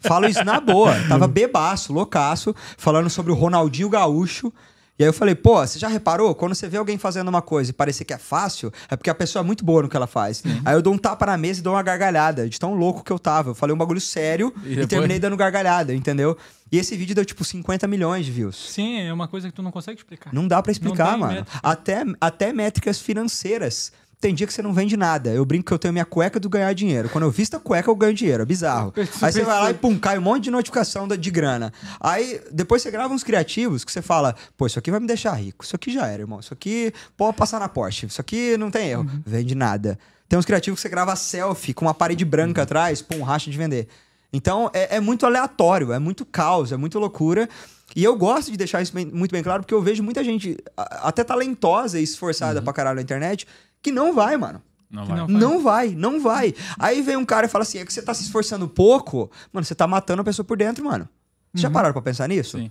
Falo 0.00 0.26
isso 0.26 0.42
na 0.44 0.58
boa. 0.58 0.92
Tava 1.08 1.28
bebaço, 1.28 1.92
loucaço, 1.92 2.54
falando 2.76 3.08
sobre 3.08 3.30
o 3.30 3.36
Ronaldinho 3.36 3.88
Gaúcho. 3.88 4.52
E 4.98 5.02
aí 5.02 5.08
eu 5.08 5.12
falei, 5.12 5.34
pô, 5.34 5.56
você 5.66 5.78
já 5.78 5.88
reparou? 5.88 6.34
Quando 6.34 6.54
você 6.54 6.68
vê 6.68 6.76
alguém 6.76 6.98
fazendo 6.98 7.26
uma 7.28 7.40
coisa 7.40 7.70
e 7.70 7.72
parecer 7.74 8.04
que 8.04 8.12
é 8.12 8.18
fácil, 8.18 8.70
é 8.90 8.94
porque 8.94 9.08
a 9.08 9.14
pessoa 9.14 9.42
é 9.42 9.44
muito 9.44 9.64
boa 9.64 9.82
no 9.82 9.88
que 9.88 9.96
ela 9.96 10.06
faz. 10.06 10.42
Aí 10.64 10.74
eu 10.74 10.82
dou 10.82 10.92
um 10.92 10.98
tapa 10.98 11.24
na 11.26 11.36
mesa 11.36 11.60
e 11.60 11.62
dou 11.62 11.72
uma 11.72 11.82
gargalhada, 11.82 12.48
de 12.48 12.60
tão 12.60 12.74
louco 12.74 13.02
que 13.02 13.10
eu 13.10 13.18
tava. 13.18 13.50
Eu 13.50 13.54
falei 13.54 13.74
um 13.74 13.78
bagulho 13.78 14.00
sério 14.00 14.52
E 14.58 14.66
e, 14.66 14.68
depois? 14.70 14.88
terminei 14.88 15.18
dando 15.18 15.36
gargalhada, 15.36 15.94
entendeu? 15.94 16.36
E 16.70 16.78
esse 16.78 16.96
vídeo 16.96 17.14
deu 17.14 17.24
tipo 17.24 17.44
50 17.44 17.86
milhões 17.86 18.24
de 18.26 18.32
views. 18.32 18.70
Sim, 18.70 19.00
é 19.00 19.12
uma 19.12 19.26
coisa 19.28 19.48
que 19.48 19.54
tu 19.54 19.62
não 19.62 19.70
consegue 19.72 19.98
explicar. 19.98 20.32
Não 20.32 20.46
dá 20.46 20.62
pra 20.62 20.70
explicar, 20.72 21.18
mano. 21.18 21.34
métrica. 21.34 21.58
Até, 21.62 22.04
até 22.20 22.52
métricas 22.52 22.98
financeiras. 22.98 23.92
Tem 24.22 24.32
dia 24.32 24.46
que 24.46 24.52
você 24.52 24.62
não 24.62 24.72
vende 24.72 24.96
nada. 24.96 25.30
Eu 25.30 25.44
brinco 25.44 25.66
que 25.66 25.72
eu 25.72 25.78
tenho 25.80 25.92
minha 25.92 26.04
cueca 26.04 26.38
do 26.38 26.48
ganhar 26.48 26.72
dinheiro. 26.74 27.08
Quando 27.08 27.24
eu 27.24 27.30
visto 27.32 27.56
a 27.56 27.58
cueca, 27.58 27.90
eu 27.90 27.96
ganho 27.96 28.14
dinheiro. 28.14 28.44
É 28.44 28.46
bizarro. 28.46 28.94
Aí 29.20 29.32
você 29.32 29.42
vai 29.42 29.60
lá 29.60 29.70
e 29.72 29.74
pum, 29.74 29.98
cai 29.98 30.16
um 30.16 30.22
monte 30.22 30.44
de 30.44 30.50
notificação 30.52 31.08
de 31.08 31.30
grana. 31.32 31.72
Aí 32.00 32.40
depois 32.52 32.82
você 32.82 32.90
grava 32.92 33.12
uns 33.12 33.24
criativos 33.24 33.84
que 33.84 33.90
você 33.90 34.00
fala, 34.00 34.36
pô, 34.56 34.64
isso 34.64 34.78
aqui 34.78 34.92
vai 34.92 35.00
me 35.00 35.08
deixar 35.08 35.32
rico. 35.32 35.64
Isso 35.64 35.74
aqui 35.74 35.92
já 35.92 36.06
era, 36.06 36.22
irmão. 36.22 36.38
Isso 36.38 36.54
aqui 36.54 36.92
pode 37.16 37.36
passar 37.36 37.58
na 37.58 37.68
Porsche. 37.68 38.06
Isso 38.06 38.20
aqui 38.20 38.56
não 38.56 38.70
tem 38.70 38.90
erro. 38.90 39.02
Uhum. 39.02 39.22
Vende 39.26 39.56
nada. 39.56 39.98
Tem 40.28 40.38
uns 40.38 40.46
criativos 40.46 40.78
que 40.78 40.82
você 40.82 40.88
grava 40.88 41.16
selfie 41.16 41.74
com 41.74 41.84
uma 41.84 41.92
parede 41.92 42.24
branca 42.24 42.62
atrás, 42.62 43.02
pum, 43.02 43.22
racha 43.22 43.50
de 43.50 43.58
vender. 43.58 43.88
Então 44.32 44.70
é, 44.72 44.96
é 44.96 45.00
muito 45.00 45.26
aleatório, 45.26 45.92
é 45.92 45.98
muito 45.98 46.24
caos, 46.24 46.72
é 46.72 46.76
muito 46.76 46.98
loucura. 46.98 47.48
E 47.94 48.02
eu 48.02 48.16
gosto 48.16 48.50
de 48.50 48.56
deixar 48.56 48.80
isso 48.80 48.94
bem- 48.94 49.04
muito 49.06 49.32
bem 49.32 49.42
claro, 49.42 49.62
porque 49.62 49.74
eu 49.74 49.82
vejo 49.82 50.02
muita 50.02 50.24
gente, 50.24 50.56
até 50.76 51.22
talentosa 51.22 52.00
e 52.00 52.02
esforçada 52.02 52.60
pra 52.62 52.72
caralho 52.72 52.96
na 52.96 53.02
internet, 53.02 53.46
que 53.82 53.92
não 53.92 54.14
vai, 54.14 54.36
mano. 54.36 54.62
Não 54.90 55.04
vai. 55.06 55.16
não 55.18 55.26
vai. 55.26 55.36
Não 55.40 55.62
vai, 55.62 55.94
não 55.94 56.20
vai. 56.20 56.54
Aí 56.78 57.02
vem 57.02 57.16
um 57.16 57.24
cara 57.24 57.46
e 57.46 57.48
fala 57.50 57.62
assim: 57.62 57.78
é 57.78 57.84
que 57.84 57.92
você 57.92 58.00
tá 58.02 58.12
se 58.14 58.22
esforçando 58.22 58.66
pouco, 58.68 59.30
mano, 59.52 59.64
você 59.64 59.74
tá 59.74 59.86
matando 59.86 60.22
a 60.22 60.24
pessoa 60.24 60.44
por 60.44 60.56
dentro, 60.56 60.84
mano. 60.84 61.08
Vocês 61.52 61.62
já 61.62 61.70
pararam 61.70 61.92
pra 61.92 62.00
pensar 62.02 62.28
nisso? 62.28 62.58
Sim. 62.58 62.70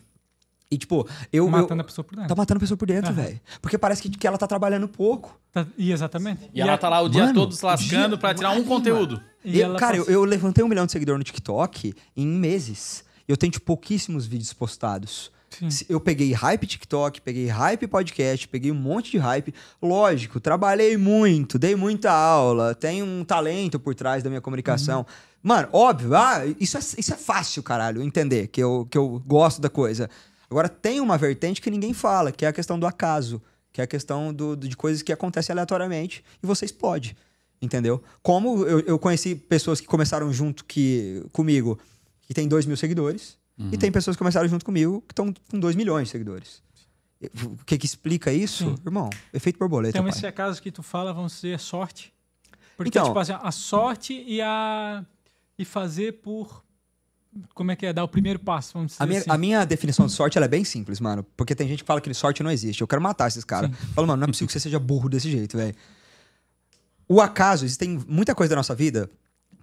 E 0.72 0.78
tipo, 0.78 1.06
eu. 1.34 1.48
Matando 1.50 1.76
eu- 1.76 1.82
a 1.82 1.84
pessoa 1.84 2.06
por 2.06 2.16
dentro. 2.16 2.30
Tá 2.30 2.36
matando 2.36 2.58
a 2.58 2.62
pessoa 2.62 2.78
por 2.78 2.88
dentro, 2.88 3.14
velho. 3.14 3.40
Porque 3.62 3.78
parece 3.78 4.02
que, 4.02 4.10
que 4.10 4.26
ela 4.26 4.38
tá 4.38 4.48
trabalhando 4.48 4.88
pouco. 4.88 5.38
Tá- 5.52 5.68
E 5.78 5.92
exatamente. 5.92 6.50
E 6.54 6.62
ela 6.62 6.78
tá 6.78 6.88
lá 6.88 7.02
o 7.02 7.10
dia 7.10 7.24
Mano, 7.26 7.34
todo 7.42 7.54
se 7.54 7.66
lascando 7.66 8.10
dia- 8.10 8.18
pra 8.18 8.34
tirar 8.34 8.52
um 8.52 8.64
conteúdo. 8.64 9.22
E 9.44 9.60
Eu- 9.60 9.66
ela 9.66 9.78
cara, 9.80 9.98
passa- 9.98 10.10
eu, 10.10 10.22
eu 10.22 10.24
levantei 10.24 10.64
um 10.64 10.68
milhão 10.70 10.86
de 10.86 10.92
seguidores 10.94 11.18
no 11.20 11.24
TikTok 11.26 11.94
em 12.16 12.26
meses. 12.28 13.04
Eu 13.28 13.36
tenho 13.36 13.52
tipo, 13.52 13.66
pouquíssimos 13.66 14.26
vídeos 14.26 14.54
postados. 14.54 15.30
Sim. 15.50 15.86
Eu 15.90 16.00
peguei 16.00 16.32
hype 16.32 16.66
TikTok, 16.66 17.20
peguei 17.20 17.48
hype 17.48 17.86
podcast, 17.86 18.48
peguei 18.48 18.72
um 18.72 18.76
monte 18.76 19.12
de 19.12 19.18
hype. 19.18 19.54
Lógico, 19.82 20.40
trabalhei 20.40 20.96
muito, 20.96 21.60
dei 21.60 21.76
muita 21.76 22.10
aula, 22.10 22.74
tenho 22.74 23.06
um 23.06 23.26
talento 23.26 23.78
por 23.78 23.94
trás 23.94 24.24
da 24.24 24.30
minha 24.30 24.40
comunicação. 24.40 25.00
Uhum. 25.00 25.06
Mano, 25.44 25.68
óbvio, 25.74 26.16
ah, 26.16 26.44
isso, 26.60 26.78
é, 26.78 26.80
isso 26.80 27.14
é 27.14 27.18
fácil, 27.18 27.62
caralho, 27.64 28.02
entender 28.02 28.48
que 28.48 28.62
eu, 28.64 28.88
que 28.90 28.98
eu 28.98 29.22
gosto 29.28 29.60
da 29.60 29.70
coisa. 29.70 30.10
Agora, 30.52 30.68
tem 30.70 31.00
uma 31.00 31.18
vertente 31.18 31.62
que 31.62 31.72
ninguém 31.72 31.94
fala, 31.94 32.32
que 32.32 32.46
é 32.46 32.48
a 32.50 32.54
questão 32.54 32.78
do 32.78 32.86
acaso, 32.86 33.42
que 33.72 33.80
é 33.82 33.86
a 33.86 33.88
questão 33.88 34.34
do, 34.34 34.56
de 34.56 34.76
coisas 34.76 35.02
que 35.02 35.12
acontecem 35.14 35.54
aleatoriamente 35.54 36.24
e 36.44 36.46
você 36.46 36.66
explode. 36.66 37.16
Entendeu? 37.62 38.04
Como 38.22 38.66
eu, 38.66 38.80
eu 38.82 39.00
conheci 39.00 39.34
pessoas 39.36 39.80
que 39.80 39.88
começaram 39.88 40.32
junto 40.34 40.66
que, 40.66 41.24
comigo, 41.32 41.80
que 42.24 42.34
tem 42.34 42.48
2 42.48 42.66
mil 42.66 42.76
seguidores, 42.76 43.40
e 43.72 43.78
tem 43.78 43.92
pessoas 43.92 44.16
que 44.16 44.20
começaram 44.20 44.48
junto 44.50 44.66
comigo 44.66 45.02
que 45.08 45.12
estão 45.12 45.32
com 45.52 45.60
2 45.60 45.76
milhões 45.76 46.08
de 46.08 46.12
seguidores. 46.12 46.64
O 47.46 47.64
que 47.64 47.78
que 47.78 47.86
explica 47.86 48.34
isso? 48.34 48.64
Sim. 48.72 48.76
Irmão, 48.84 49.08
efeito 49.32 49.60
borboleta, 49.60 49.92
Então, 49.96 50.02
pai. 50.04 50.10
esses 50.10 50.24
acasos 50.24 50.60
que 50.60 50.72
tu 50.72 50.82
fala 50.82 51.14
vão 51.14 51.30
ser 51.30 51.60
sorte. 51.60 52.12
Porque, 52.76 52.90
Então- 52.90 53.06
tipo 53.06 53.20
assim, 53.20 53.34
a 53.40 53.52
sorte 53.52 54.14
e 54.28 54.42
a. 54.42 55.06
e 55.60 55.64
fazer 55.64 56.14
por. 56.14 56.64
Como 57.54 57.72
é 57.72 57.76
que 57.76 57.86
é? 57.86 57.94
Dar 57.94 58.04
o 58.04 58.08
primeiro 58.08 58.40
passo, 58.40 58.74
vamos 58.74 58.92
dizer 58.92 59.04
A 59.04 59.06
minha, 59.08 59.20
assim. 59.22 59.30
a 59.30 59.38
minha 59.38 59.66
definição 59.66 60.06
de 60.06 60.12
sorte 60.12 60.38
ela 60.38 60.46
é 60.46 60.50
bem 60.50 60.66
simples, 60.66 61.00
mano. 61.00 61.26
Porque 61.38 61.56
tem 61.56 61.68
gente 61.68 61.80
que 61.84 61.88
fala 61.88 62.02
que 62.02 62.14
sorte 62.14 62.44
não 62.44 62.52
existe. 62.52 62.82
Eu 62.82 62.88
quero 62.88 63.02
matar 63.02 63.28
esses 63.28 63.44
caras. 63.46 63.72
Falo, 63.96 64.06
mano, 64.08 64.20
não 64.20 64.26
é 64.26 64.28
possível 64.28 64.48
que 64.48 64.54
você 64.54 64.60
seja 64.60 64.78
burro 64.80 65.08
desse 65.08 65.32
jeito, 65.32 65.56
velho. 65.58 65.74
O 67.08 67.22
acaso, 67.22 67.66
existem 67.66 68.00
muita 68.08 68.34
coisa 68.36 68.50
da 68.52 68.56
nossa 68.56 68.76
vida 68.76 69.10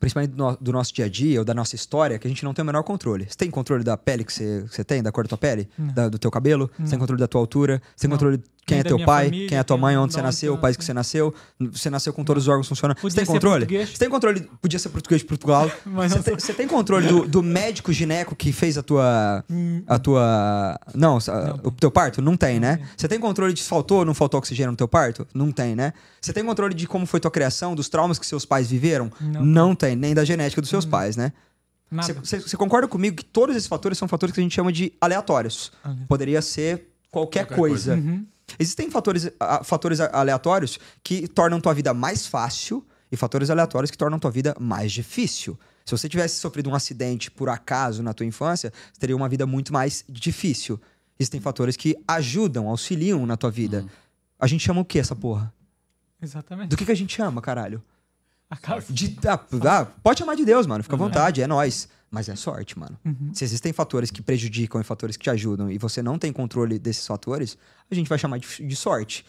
principalmente 0.00 0.30
do, 0.30 0.36
no- 0.36 0.56
do 0.60 0.72
nosso 0.72 0.94
dia 0.94 1.06
a 1.06 1.08
dia 1.08 1.40
ou 1.40 1.44
da 1.44 1.52
nossa 1.52 1.74
história, 1.74 2.20
que 2.20 2.26
a 2.28 2.30
gente 2.30 2.44
não 2.44 2.54
tem 2.54 2.62
o 2.62 2.66
menor 2.66 2.84
controle. 2.84 3.26
Você 3.28 3.36
tem 3.36 3.50
controle 3.50 3.82
da 3.82 3.96
pele 3.96 4.22
que 4.22 4.32
você, 4.32 4.62
que 4.68 4.72
você 4.76 4.84
tem, 4.84 5.02
da 5.02 5.10
cor 5.10 5.24
da 5.24 5.28
tua 5.30 5.38
pele, 5.38 5.68
Da- 5.76 6.08
do 6.08 6.16
teu 6.20 6.30
cabelo? 6.30 6.70
Você 6.78 6.90
tem 6.90 6.98
controle 7.00 7.18
da 7.18 7.26
tua 7.26 7.40
altura? 7.40 7.82
Você 7.96 8.02
tem 8.02 8.08
Não. 8.10 8.16
controle 8.16 8.40
quem 8.68 8.78
é 8.80 8.82
teu 8.84 9.04
pai, 9.04 9.24
família, 9.26 9.48
quem 9.48 9.58
é 9.58 9.62
tua 9.62 9.76
quem- 9.76 9.80
mãe, 9.82 9.94
de 9.94 9.98
onde 10.00 10.12
você 10.12 10.22
nasceu, 10.22 10.54
o 10.54 10.58
país 10.58 10.76
que 10.76 10.84
você 10.84 10.92
nasceu? 10.94 11.34
Você 11.58 11.90
nasceu 11.90 12.12
com 12.12 12.22
todos 12.24 12.44
os 12.44 12.48
órgãos 12.48 12.68
funcionando. 12.68 12.96
Você 12.96 13.02
Podia 13.02 13.16
tem 13.16 13.24
ser 13.26 13.32
controle? 13.32 13.60
português. 13.66 13.88
Você 13.90 13.98
tem 13.98 14.08
controle? 14.10 14.50
Podia 14.60 14.78
ser 14.78 14.88
português 14.90 15.20
de 15.22 15.26
Portugal. 15.26 15.70
Mas 15.86 16.12
Você 16.12 16.16
não 16.18 16.22
tem, 16.24 16.34
você 16.34 16.52
tem 16.54 16.68
controle 16.68 17.08
do, 17.08 17.26
do 17.26 17.42
médico 17.42 17.92
gineco 17.92 18.36
que 18.36 18.52
fez 18.52 18.78
a 18.78 18.82
tua. 18.82 19.44
Hum. 19.50 19.82
A 19.86 19.98
tua. 19.98 20.78
Não, 20.94 21.16
a- 21.18 21.58
o 21.64 21.70
teu 21.70 21.90
parto? 21.90 22.20
Não 22.22 22.36
tem, 22.36 22.60
né? 22.60 22.76
tem. 22.76 22.86
Você 22.96 23.08
tem 23.08 23.18
controle 23.20 23.52
de 23.52 23.62
se 23.62 23.68
faltou 23.68 23.98
ou 24.00 24.04
não 24.04 24.14
faltou 24.14 24.38
oxigênio 24.38 24.70
no 24.72 24.76
teu 24.76 24.88
parto? 24.88 25.26
Não 25.34 25.50
tem, 25.50 25.74
né? 25.74 25.92
Você 26.20 26.32
tem 26.32 26.44
controle 26.44 26.74
de 26.74 26.86
como 26.86 27.06
foi 27.06 27.20
tua 27.20 27.30
criação, 27.30 27.74
dos 27.74 27.88
traumas 27.88 28.18
que 28.18 28.26
seus 28.26 28.44
pais 28.44 28.68
viveram? 28.70 29.10
Não. 29.20 29.44
Não, 29.44 29.74
tem, 29.74 29.96
nem 29.96 30.14
da 30.14 30.24
genética 30.24 30.60
dos 30.60 30.70
seus 30.70 30.84
pais, 30.84 31.16
né? 31.16 31.32
Você, 31.90 32.12
você- 32.12 32.40
você 32.40 32.56
concorda 32.56 32.86
comigo 32.86 33.16
que 33.16 33.24
todos 33.24 33.56
esses 33.56 33.66
fatores 33.66 33.96
são 33.96 34.06
fatores 34.06 34.34
que 34.34 34.40
a 34.40 34.42
gente 34.42 34.54
chama 34.54 34.70
de 34.70 34.92
aleatórios? 35.00 35.72
Aleatório. 35.82 36.06
Poderia 36.06 36.42
ser 36.42 36.88
qualquer, 37.10 37.46
Qualquer 37.46 37.56
coisa. 37.56 37.94
Uhum. 37.94 38.26
Existem 38.58 38.90
fatores, 38.90 39.30
a- 39.40 39.64
fatores 39.64 40.00
a- 40.00 40.10
aleatórios 40.12 40.78
que 41.02 41.26
tornam 41.26 41.60
tua 41.60 41.74
vida 41.74 41.92
mais 41.92 42.26
fácil 42.26 42.86
e 43.10 43.16
fatores 43.16 43.50
aleatórios 43.50 43.90
que 43.90 43.98
tornam 43.98 44.18
tua 44.18 44.30
vida 44.30 44.54
mais 44.60 44.92
difícil. 44.92 45.58
Se 45.84 45.92
você 45.92 46.08
tivesse 46.08 46.38
sofrido 46.38 46.68
um 46.70 46.74
acidente 46.74 47.30
por 47.30 47.48
acaso 47.48 48.02
na 48.02 48.12
tua 48.12 48.26
infância, 48.26 48.72
você 48.92 49.00
teria 49.00 49.16
uma 49.16 49.28
vida 49.28 49.46
muito 49.46 49.72
mais 49.72 50.04
difícil. 50.08 50.78
Existem 51.18 51.40
fatores 51.40 51.76
que 51.76 51.96
ajudam, 52.06 52.68
auxiliam 52.68 53.24
na 53.26 53.36
tua 53.36 53.50
vida. 53.50 53.86
A 54.38 54.46
gente 54.46 54.64
chama 54.64 54.80
o 54.82 54.84
que 54.84 54.98
essa 54.98 55.16
porra? 55.16 55.52
Exatamente. 56.20 56.68
Do 56.68 56.76
que, 56.76 56.84
que 56.84 56.92
a 56.92 56.96
gente 56.96 57.14
chama, 57.16 57.40
caralho? 57.40 57.82
Acaba- 58.50 58.80
De, 58.88 59.16
ah, 59.26 59.40
ah, 59.66 59.84
pode 60.02 60.18
chamar 60.20 60.34
de 60.34 60.44
Deus, 60.44 60.66
mano. 60.66 60.82
Fica 60.82 60.94
à 60.94 60.98
vontade, 60.98 61.42
é 61.42 61.46
nóis. 61.46 61.88
Mas 62.10 62.28
é 62.28 62.36
sorte, 62.36 62.78
mano. 62.78 62.98
Se 63.34 63.44
existem 63.44 63.72
fatores 63.72 64.10
que 64.10 64.22
prejudicam 64.22 64.80
e 64.80 64.84
fatores 64.84 65.16
que 65.16 65.24
te 65.24 65.30
ajudam 65.30 65.70
e 65.70 65.76
você 65.78 66.02
não 66.02 66.18
tem 66.18 66.32
controle 66.32 66.78
desses 66.78 67.06
fatores, 67.06 67.58
a 67.90 67.94
gente 67.94 68.08
vai 68.08 68.18
chamar 68.18 68.38
de, 68.38 68.66
de 68.66 68.76
sorte. 68.76 69.24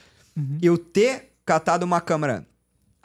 Eu 0.61 0.77
ter 0.77 1.33
catado 1.45 1.85
uma 1.85 1.99
câmera 1.99 2.47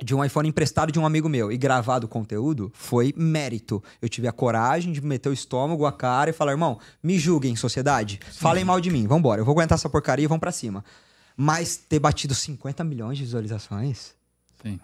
de 0.02 0.14
um 0.14 0.24
iPhone 0.24 0.48
emprestado 0.48 0.92
de 0.92 0.98
um 0.98 1.06
amigo 1.06 1.28
meu 1.28 1.52
e 1.52 1.56
gravado 1.56 2.06
o 2.06 2.08
conteúdo 2.08 2.70
foi 2.74 3.12
mérito. 3.16 3.82
Eu 4.00 4.08
tive 4.08 4.28
a 4.28 4.32
coragem 4.32 4.92
de 4.92 5.00
meter 5.00 5.28
o 5.28 5.32
estômago, 5.32 5.86
a 5.86 5.92
cara 5.92 6.30
e 6.30 6.32
falar, 6.32 6.52
irmão, 6.52 6.78
me 7.02 7.18
julguem, 7.18 7.56
sociedade. 7.56 8.20
Falem 8.32 8.64
mal 8.64 8.80
de 8.80 8.90
mim, 8.90 9.06
vambora. 9.06 9.40
Eu 9.40 9.44
vou 9.44 9.52
aguentar 9.52 9.76
essa 9.76 9.88
porcaria 9.88 10.24
e 10.24 10.28
vamos 10.28 10.40
pra 10.40 10.52
cima. 10.52 10.84
Mas 11.36 11.76
ter 11.76 11.98
batido 11.98 12.34
50 12.34 12.84
milhões 12.84 13.18
de 13.18 13.24
visualizações, 13.24 14.14
Sim. 14.62 14.78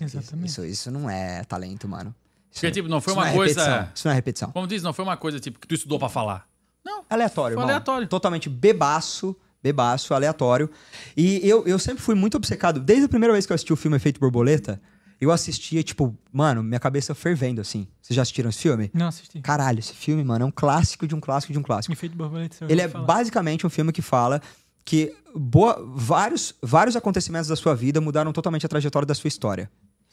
Exatamente. 0.00 0.48
isso, 0.48 0.64
isso 0.64 0.90
não 0.90 1.10
é 1.10 1.44
talento, 1.44 1.88
mano. 1.88 2.14
Isso 2.58 2.66
Porque, 2.66 2.70
tipo, 2.72 2.88
não 2.88 3.00
foi 3.00 3.12
isso 3.12 3.20
uma 3.20 3.28
é 3.28 3.32
coisa- 3.34 3.60
repetição. 3.60 3.88
Isso 3.94 4.06
não 4.08 4.12
é 4.12 4.14
repetição. 4.14 4.50
Como 4.52 4.66
diz, 4.66 4.82
não 4.82 4.92
foi 4.92 5.04
uma 5.04 5.16
coisa 5.16 5.38
tipo 5.40 5.58
que 5.58 5.66
tu 5.66 5.74
estudou 5.74 5.98
pra 5.98 6.08
falar. 6.08 6.46
Não. 6.84 7.04
Aleatório, 7.08 7.54
Foi 7.54 7.62
irmão. 7.62 7.64
aleatório. 7.74 8.08
Totalmente 8.08 8.48
bebaço, 8.48 9.36
bebaço, 9.62 10.14
aleatório. 10.14 10.70
E 11.16 11.40
eu, 11.48 11.66
eu 11.66 11.78
sempre 11.78 12.02
fui 12.02 12.14
muito 12.14 12.36
obcecado. 12.36 12.80
Desde 12.80 13.04
a 13.04 13.08
primeira 13.08 13.32
vez 13.32 13.46
que 13.46 13.52
eu 13.52 13.54
assisti 13.54 13.72
o 13.72 13.76
filme 13.76 13.96
Efeito 13.96 14.18
Borboleta, 14.20 14.80
eu 15.20 15.30
assistia, 15.32 15.82
tipo, 15.82 16.16
mano, 16.32 16.62
minha 16.62 16.78
cabeça 16.80 17.14
fervendo, 17.14 17.60
assim. 17.60 17.86
Vocês 18.00 18.14
já 18.16 18.22
assistiram 18.22 18.48
esse 18.50 18.60
filme? 18.60 18.90
Não 18.94 19.08
assisti. 19.08 19.40
Caralho, 19.40 19.78
esse 19.80 19.92
filme, 19.92 20.22
mano, 20.24 20.44
é 20.44 20.46
um 20.46 20.50
clássico 20.52 21.06
de 21.06 21.14
um 21.14 21.20
clássico 21.20 21.52
de 21.52 21.58
um 21.58 21.62
clássico. 21.62 21.92
Efeito 21.92 22.16
borboleta. 22.16 22.56
você 22.56 22.72
Ele 22.72 22.80
é 22.82 22.88
falar? 22.88 23.04
basicamente 23.04 23.66
um 23.66 23.70
filme 23.70 23.92
que 23.92 24.00
fala 24.02 24.40
que 24.84 25.14
boa, 25.34 25.84
vários, 25.94 26.54
vários 26.62 26.96
acontecimentos 26.96 27.48
da 27.48 27.56
sua 27.56 27.74
vida 27.74 28.00
mudaram 28.00 28.32
totalmente 28.32 28.64
a 28.64 28.68
trajetória 28.68 29.04
da 29.04 29.14
sua 29.14 29.28
história. 29.28 29.70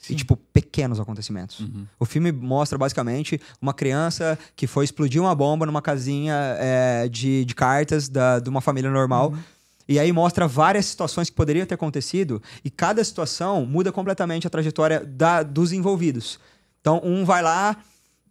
E, 0.09 0.15
tipo, 0.15 0.37
pequenos 0.37 0.99
acontecimentos. 0.99 1.65
O 1.99 2.05
filme 2.05 2.31
mostra, 2.31 2.77
basicamente, 2.77 3.41
uma 3.61 3.73
criança 3.73 4.37
que 4.55 4.67
foi 4.67 4.85
explodir 4.85 5.21
uma 5.21 5.33
bomba 5.33 5.65
numa 5.65 5.81
casinha 5.81 6.35
é, 6.59 7.07
de, 7.07 7.43
de 7.43 7.55
cartas 7.55 8.07
da, 8.07 8.39
de 8.39 8.49
uma 8.49 8.61
família 8.61 8.91
normal. 8.91 9.33
E 9.87 9.99
aí 9.99 10.11
mostra 10.11 10.47
várias 10.47 10.85
situações 10.85 11.29
que 11.29 11.35
poderiam 11.35 11.65
ter 11.65 11.75
acontecido. 11.75 12.41
E 12.63 12.69
cada 12.69 13.03
situação 13.03 13.65
muda 13.65 13.91
completamente 13.91 14.45
a 14.45 14.49
trajetória 14.49 15.03
da, 15.03 15.43
dos 15.43 15.71
envolvidos. 15.71 16.39
Então, 16.81 17.01
um 17.03 17.25
vai 17.25 17.41
lá 17.41 17.75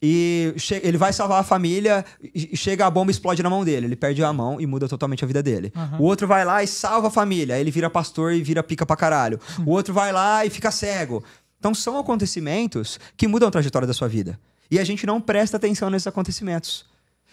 e 0.02 0.54
ele 0.82 0.98
vai 0.98 1.12
salvar 1.12 1.40
a 1.40 1.42
família 1.42 2.04
e 2.22 2.56
chega 2.56 2.84
a 2.84 2.90
bomba 2.90 3.10
e 3.10 3.12
explode 3.12 3.42
na 3.42 3.48
mão 3.48 3.64
dele. 3.64 3.86
Ele 3.86 3.96
perde 3.96 4.22
a 4.22 4.32
mão 4.32 4.60
e 4.60 4.66
muda 4.66 4.86
totalmente 4.86 5.24
a 5.24 5.26
vida 5.26 5.42
dele. 5.42 5.72
Aham. 5.74 5.98
O 5.98 6.02
outro 6.02 6.26
vai 6.28 6.44
lá 6.44 6.62
e 6.62 6.66
salva 6.66 7.08
a 7.08 7.10
família. 7.10 7.58
Ele 7.58 7.70
vira 7.70 7.88
pastor 7.88 8.32
e 8.32 8.42
vira 8.42 8.62
pica 8.62 8.84
pra 8.84 8.96
caralho. 8.96 9.40
O 9.64 9.70
outro 9.70 9.94
vai 9.94 10.12
lá 10.12 10.44
e 10.44 10.50
fica 10.50 10.70
cego. 10.70 11.24
Então 11.64 11.74
são 11.74 11.96
acontecimentos 11.98 13.00
que 13.16 13.26
mudam 13.26 13.48
a 13.48 13.50
trajetória 13.50 13.88
da 13.88 13.94
sua 13.94 14.06
vida. 14.06 14.38
E 14.70 14.78
a 14.78 14.84
gente 14.84 15.06
não 15.06 15.18
presta 15.18 15.56
atenção 15.56 15.88
nesses 15.88 16.06
acontecimentos. 16.06 16.84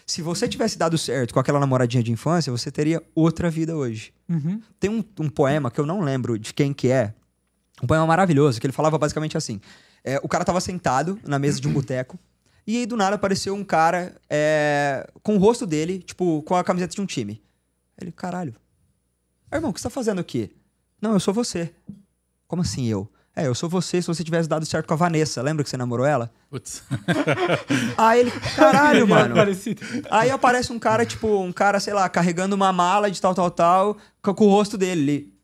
Se 0.06 0.22
você 0.22 0.48
tivesse 0.48 0.78
dado 0.78 0.96
certo 0.96 1.34
com 1.34 1.38
aquela 1.38 1.60
namoradinha 1.60 2.02
de 2.02 2.10
infância, 2.10 2.50
você 2.50 2.70
teria 2.70 3.02
outra 3.14 3.50
vida 3.50 3.76
hoje. 3.76 4.10
Uhum. 4.26 4.62
Tem 4.80 4.88
um, 4.88 5.04
um 5.20 5.28
poema 5.28 5.70
que 5.70 5.78
eu 5.78 5.84
não 5.84 6.00
lembro 6.00 6.38
de 6.38 6.54
quem 6.54 6.72
que 6.72 6.88
é. 6.88 7.12
Um 7.82 7.86
poema 7.86 8.06
maravilhoso, 8.06 8.58
que 8.58 8.66
ele 8.66 8.72
falava 8.72 8.96
basicamente 8.96 9.36
assim. 9.36 9.60
é, 10.02 10.18
o 10.22 10.28
cara 10.28 10.46
tava 10.46 10.62
sentado 10.62 11.18
na 11.28 11.38
mesa 11.38 11.60
de 11.60 11.68
um 11.68 11.72
boteco. 11.74 12.18
E 12.66 12.78
aí, 12.78 12.86
do 12.86 12.96
nada, 12.96 13.16
apareceu 13.16 13.54
um 13.54 13.62
cara 13.62 14.16
é, 14.30 15.10
com 15.22 15.36
o 15.36 15.38
rosto 15.38 15.66
dele, 15.66 15.98
tipo, 15.98 16.40
com 16.44 16.56
a 16.56 16.64
camiseta 16.64 16.94
de 16.94 17.02
um 17.02 17.06
time. 17.06 17.42
Ele, 18.00 18.10
caralho. 18.10 18.54
"Ah, 19.50 19.56
Irmão, 19.56 19.70
o 19.72 19.74
que 19.74 19.80
você 19.80 19.88
tá 19.88 19.90
fazendo 19.90 20.22
aqui? 20.22 20.50
Não, 21.02 21.12
eu 21.12 21.20
sou 21.20 21.34
você. 21.34 21.70
Como 22.48 22.62
assim 22.62 22.86
eu? 22.88 23.06
É, 23.34 23.46
eu 23.46 23.54
sou 23.54 23.66
você 23.68 24.00
se 24.02 24.06
você 24.08 24.22
tivesse 24.22 24.46
dado 24.48 24.66
certo 24.66 24.86
com 24.86 24.92
a 24.92 24.96
Vanessa. 24.96 25.40
Lembra 25.40 25.64
que 25.64 25.70
você 25.70 25.76
namorou 25.76 26.04
ela? 26.04 26.30
Putz. 26.50 26.82
Aí 27.96 28.20
ele, 28.20 28.30
caralho, 28.54 29.08
mano. 29.08 29.34
Aí 30.10 30.30
aparece 30.30 30.70
um 30.72 30.78
cara, 30.78 31.06
tipo, 31.06 31.40
um 31.40 31.50
cara, 31.52 31.80
sei 31.80 31.94
lá, 31.94 32.08
carregando 32.08 32.54
uma 32.54 32.72
mala 32.72 33.10
de 33.10 33.20
tal, 33.20 33.34
tal, 33.34 33.50
tal, 33.50 33.96
com, 34.22 34.34
com 34.34 34.46
o 34.46 34.50
rosto 34.50 34.76
dele. 34.76 35.00
Ele, 35.00 35.34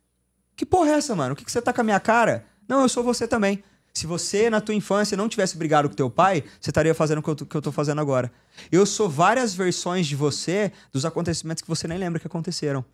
que 0.55 0.67
porra 0.67 0.91
é 0.91 0.95
essa, 0.95 1.15
mano? 1.17 1.33
O 1.33 1.37
que, 1.37 1.45
que 1.45 1.51
você 1.53 1.63
tá 1.63 1.73
com 1.73 1.81
a 1.81 1.85
minha 1.85 1.99
cara? 2.01 2.45
Não, 2.69 2.83
eu 2.83 2.89
sou 2.89 3.03
você 3.03 3.27
também. 3.27 3.63
Se 3.95 4.07
você, 4.07 4.51
na 4.51 4.61
tua 4.61 4.75
infância, 4.75 5.17
não 5.17 5.29
tivesse 5.29 5.57
brigado 5.57 5.89
com 5.89 5.95
teu 5.95 6.11
pai, 6.11 6.45
você 6.61 6.71
estaria 6.71 6.95
fazendo 6.95 7.19
o 7.19 7.23
que 7.23 7.31
eu, 7.31 7.35
tô- 7.35 7.47
que 7.47 7.57
eu 7.57 7.63
tô 7.63 7.73
fazendo 7.73 8.01
agora. 8.03 8.31
Eu 8.71 8.85
sou 8.85 9.09
várias 9.09 9.55
versões 9.55 10.07
de 10.07 10.15
você 10.15 10.71
dos 10.93 11.05
acontecimentos 11.07 11.63
que 11.63 11.69
você 11.69 11.89
nem 11.89 11.97
lembra 11.99 12.21
que 12.21 12.27
aconteceram. 12.27 12.85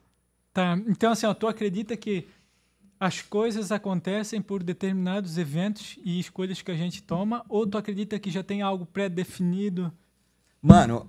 Tá, 0.52 0.78
então 0.86 1.10
assim, 1.10 1.26
ó, 1.26 1.34
tu 1.34 1.48
acredita 1.48 1.96
que 1.96 2.26
as 3.06 3.20
coisas 3.20 3.70
acontecem 3.70 4.40
por 4.40 4.62
determinados 4.62 5.36
eventos 5.36 5.96
e 6.04 6.18
escolhas 6.18 6.62
que 6.62 6.70
a 6.70 6.74
gente 6.76 7.02
toma, 7.02 7.44
ou 7.48 7.66
tu 7.66 7.76
acredita 7.76 8.18
que 8.18 8.30
já 8.30 8.42
tem 8.42 8.62
algo 8.62 8.86
pré-definido 8.86 9.92
Mano, 10.62 11.06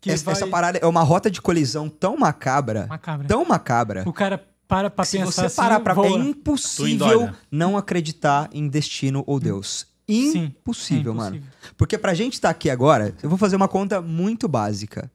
que 0.00 0.10
essa, 0.10 0.24
vai 0.24 0.34
essa 0.34 0.46
parada 0.48 0.78
é 0.78 0.86
uma 0.86 1.02
rota 1.02 1.30
de 1.30 1.40
colisão 1.40 1.88
tão 1.88 2.16
macabra, 2.16 2.86
macabra? 2.88 3.28
tão 3.28 3.44
macabra. 3.44 4.02
O 4.06 4.12
cara 4.12 4.44
para 4.66 4.90
pra 4.90 5.04
Se 5.04 5.18
pensar 5.18 5.30
você 5.30 5.46
assim, 5.46 5.56
parar 5.56 5.78
pra... 5.80 5.92
É 5.92 5.94
voa. 5.94 6.08
Impossível 6.18 6.92
endoida. 7.12 7.38
não 7.50 7.76
acreditar 7.76 8.48
em 8.52 8.66
destino 8.68 9.22
ou 9.26 9.38
Deus. 9.38 9.86
Sim, 10.08 10.44
Impossível, 10.46 11.12
é 11.12 11.14
mano. 11.16 11.36
impossível. 11.36 11.58
Porque 11.76 11.96
pra 11.96 12.14
gente 12.14 12.32
estar 12.34 12.50
aqui 12.50 12.68
agora, 12.68 13.14
eu 13.22 13.28
vou 13.28 13.38
fazer 13.38 13.54
uma 13.54 13.68
conta 13.68 14.00
muito 14.02 14.48
básica. 14.48 15.10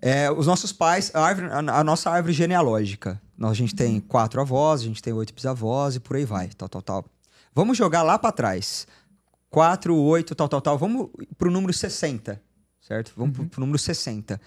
É, 0.00 0.30
os 0.30 0.46
nossos 0.46 0.72
pais, 0.72 1.10
a, 1.14 1.20
árvore- 1.24 1.48
a- 1.50 1.78
a 1.80 1.84
nossa 1.84 2.10
árvore 2.10 2.32
genealógica. 2.34 3.20
Nós, 3.42 3.50
a 3.50 3.54
gente 3.54 3.74
tem 3.74 3.98
quatro 3.98 4.40
avós, 4.40 4.82
a 4.82 4.84
gente 4.84 5.02
tem 5.02 5.12
oito 5.12 5.34
bisavós 5.34 5.96
e 5.96 6.00
por 6.00 6.14
aí 6.14 6.24
vai, 6.24 6.48
tal, 6.50 6.68
tal, 6.68 6.80
tal. 6.80 7.04
Vamos 7.52 7.76
jogar 7.76 8.04
lá 8.04 8.16
pra 8.16 8.30
trás. 8.30 8.86
Quatro, 9.50 9.96
oito, 9.96 10.32
tal, 10.32 10.48
tal, 10.48 10.60
tal. 10.60 10.78
Vamos 10.78 11.10
pro 11.36 11.50
número 11.50 11.72
60, 11.72 12.40
certo? 12.80 13.12
Vamos 13.16 13.34
pro, 13.36 13.44
pro 13.46 13.60
número 13.60 13.80
60. 13.80 14.40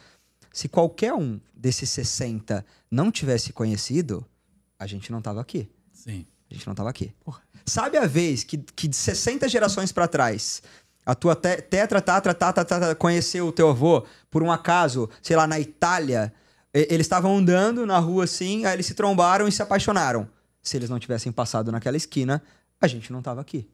Se 0.53 0.69
qualquer 0.69 1.13
um 1.13 1.41
desses 1.53 1.89
60 1.89 2.65
não 2.89 3.11
tivesse 3.11 3.51
conhecido, 3.51 4.25
a 4.79 4.87
gente 4.87 5.11
não 5.11 5.21
tava 5.21 5.41
aqui. 5.41 5.69
Sim. 5.91 6.25
A 6.49 6.53
gente 6.53 6.65
não 6.65 6.73
tava 6.73 6.89
aqui. 6.89 7.13
Porra. 7.25 7.41
Sabe 7.65 7.97
a 7.97 8.07
vez 8.07 8.45
que, 8.45 8.57
que 8.57 8.87
de 8.87 8.95
60 8.95 9.49
gerações 9.49 9.91
pra 9.91 10.07
trás, 10.07 10.63
a 11.05 11.13
tua 11.13 11.35
te- 11.35 11.61
tetra, 11.63 12.01
tatra, 12.01 12.33
tatra, 12.33 12.63
tatra, 12.63 12.95
conheceu 12.95 13.45
o 13.45 13.51
teu 13.51 13.69
avô 13.71 14.05
por 14.31 14.41
um 14.41 14.49
acaso, 14.49 15.09
sei 15.21 15.35
lá, 15.35 15.45
na 15.45 15.59
Itália, 15.59 16.33
eles 16.89 17.05
estavam 17.05 17.37
andando 17.37 17.85
na 17.85 17.97
rua 17.99 18.25
assim, 18.25 18.65
aí 18.65 18.73
eles 18.73 18.85
se 18.85 18.93
trombaram 18.93 19.47
e 19.47 19.51
se 19.51 19.61
apaixonaram. 19.61 20.27
Se 20.61 20.75
eles 20.75 20.89
não 20.89 20.99
tivessem 20.99 21.31
passado 21.31 21.71
naquela 21.71 21.95
esquina, 21.95 22.41
a 22.81 22.87
gente 22.87 23.11
não 23.13 23.21
tava 23.21 23.41
aqui. 23.41 23.67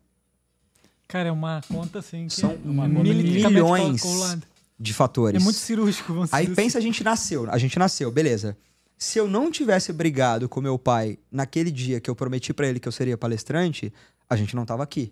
Cara, 1.07 1.29
é 1.29 1.31
uma 1.31 1.61
conta 1.67 1.99
assim 1.99 2.27
que 2.27 2.33
São 2.33 2.51
é 2.51 2.55
uma 2.63 2.87
milhões 2.87 4.01
de 4.79 4.91
É 4.91 4.93
fatores. 4.93 5.43
muito 5.43 5.57
cirúrgico, 5.57 6.13
vamos 6.13 6.33
Aí 6.33 6.47
pensa, 6.55 6.77
a 6.77 6.81
gente 6.81 7.03
nasceu, 7.03 7.49
a 7.49 7.57
gente 7.57 7.77
nasceu, 7.77 8.11
beleza. 8.11 8.57
Se 8.97 9.17
eu 9.17 9.27
não 9.27 9.49
tivesse 9.51 9.91
brigado 9.91 10.47
com 10.47 10.61
meu 10.61 10.77
pai 10.77 11.17
naquele 11.31 11.71
dia 11.71 11.99
que 11.99 12.09
eu 12.09 12.15
prometi 12.15 12.53
pra 12.53 12.67
ele 12.67 12.79
que 12.79 12.87
eu 12.87 12.91
seria 12.91 13.17
palestrante, 13.17 13.91
a 14.29 14.35
gente 14.35 14.55
não 14.55 14.65
tava 14.65 14.83
aqui. 14.83 15.11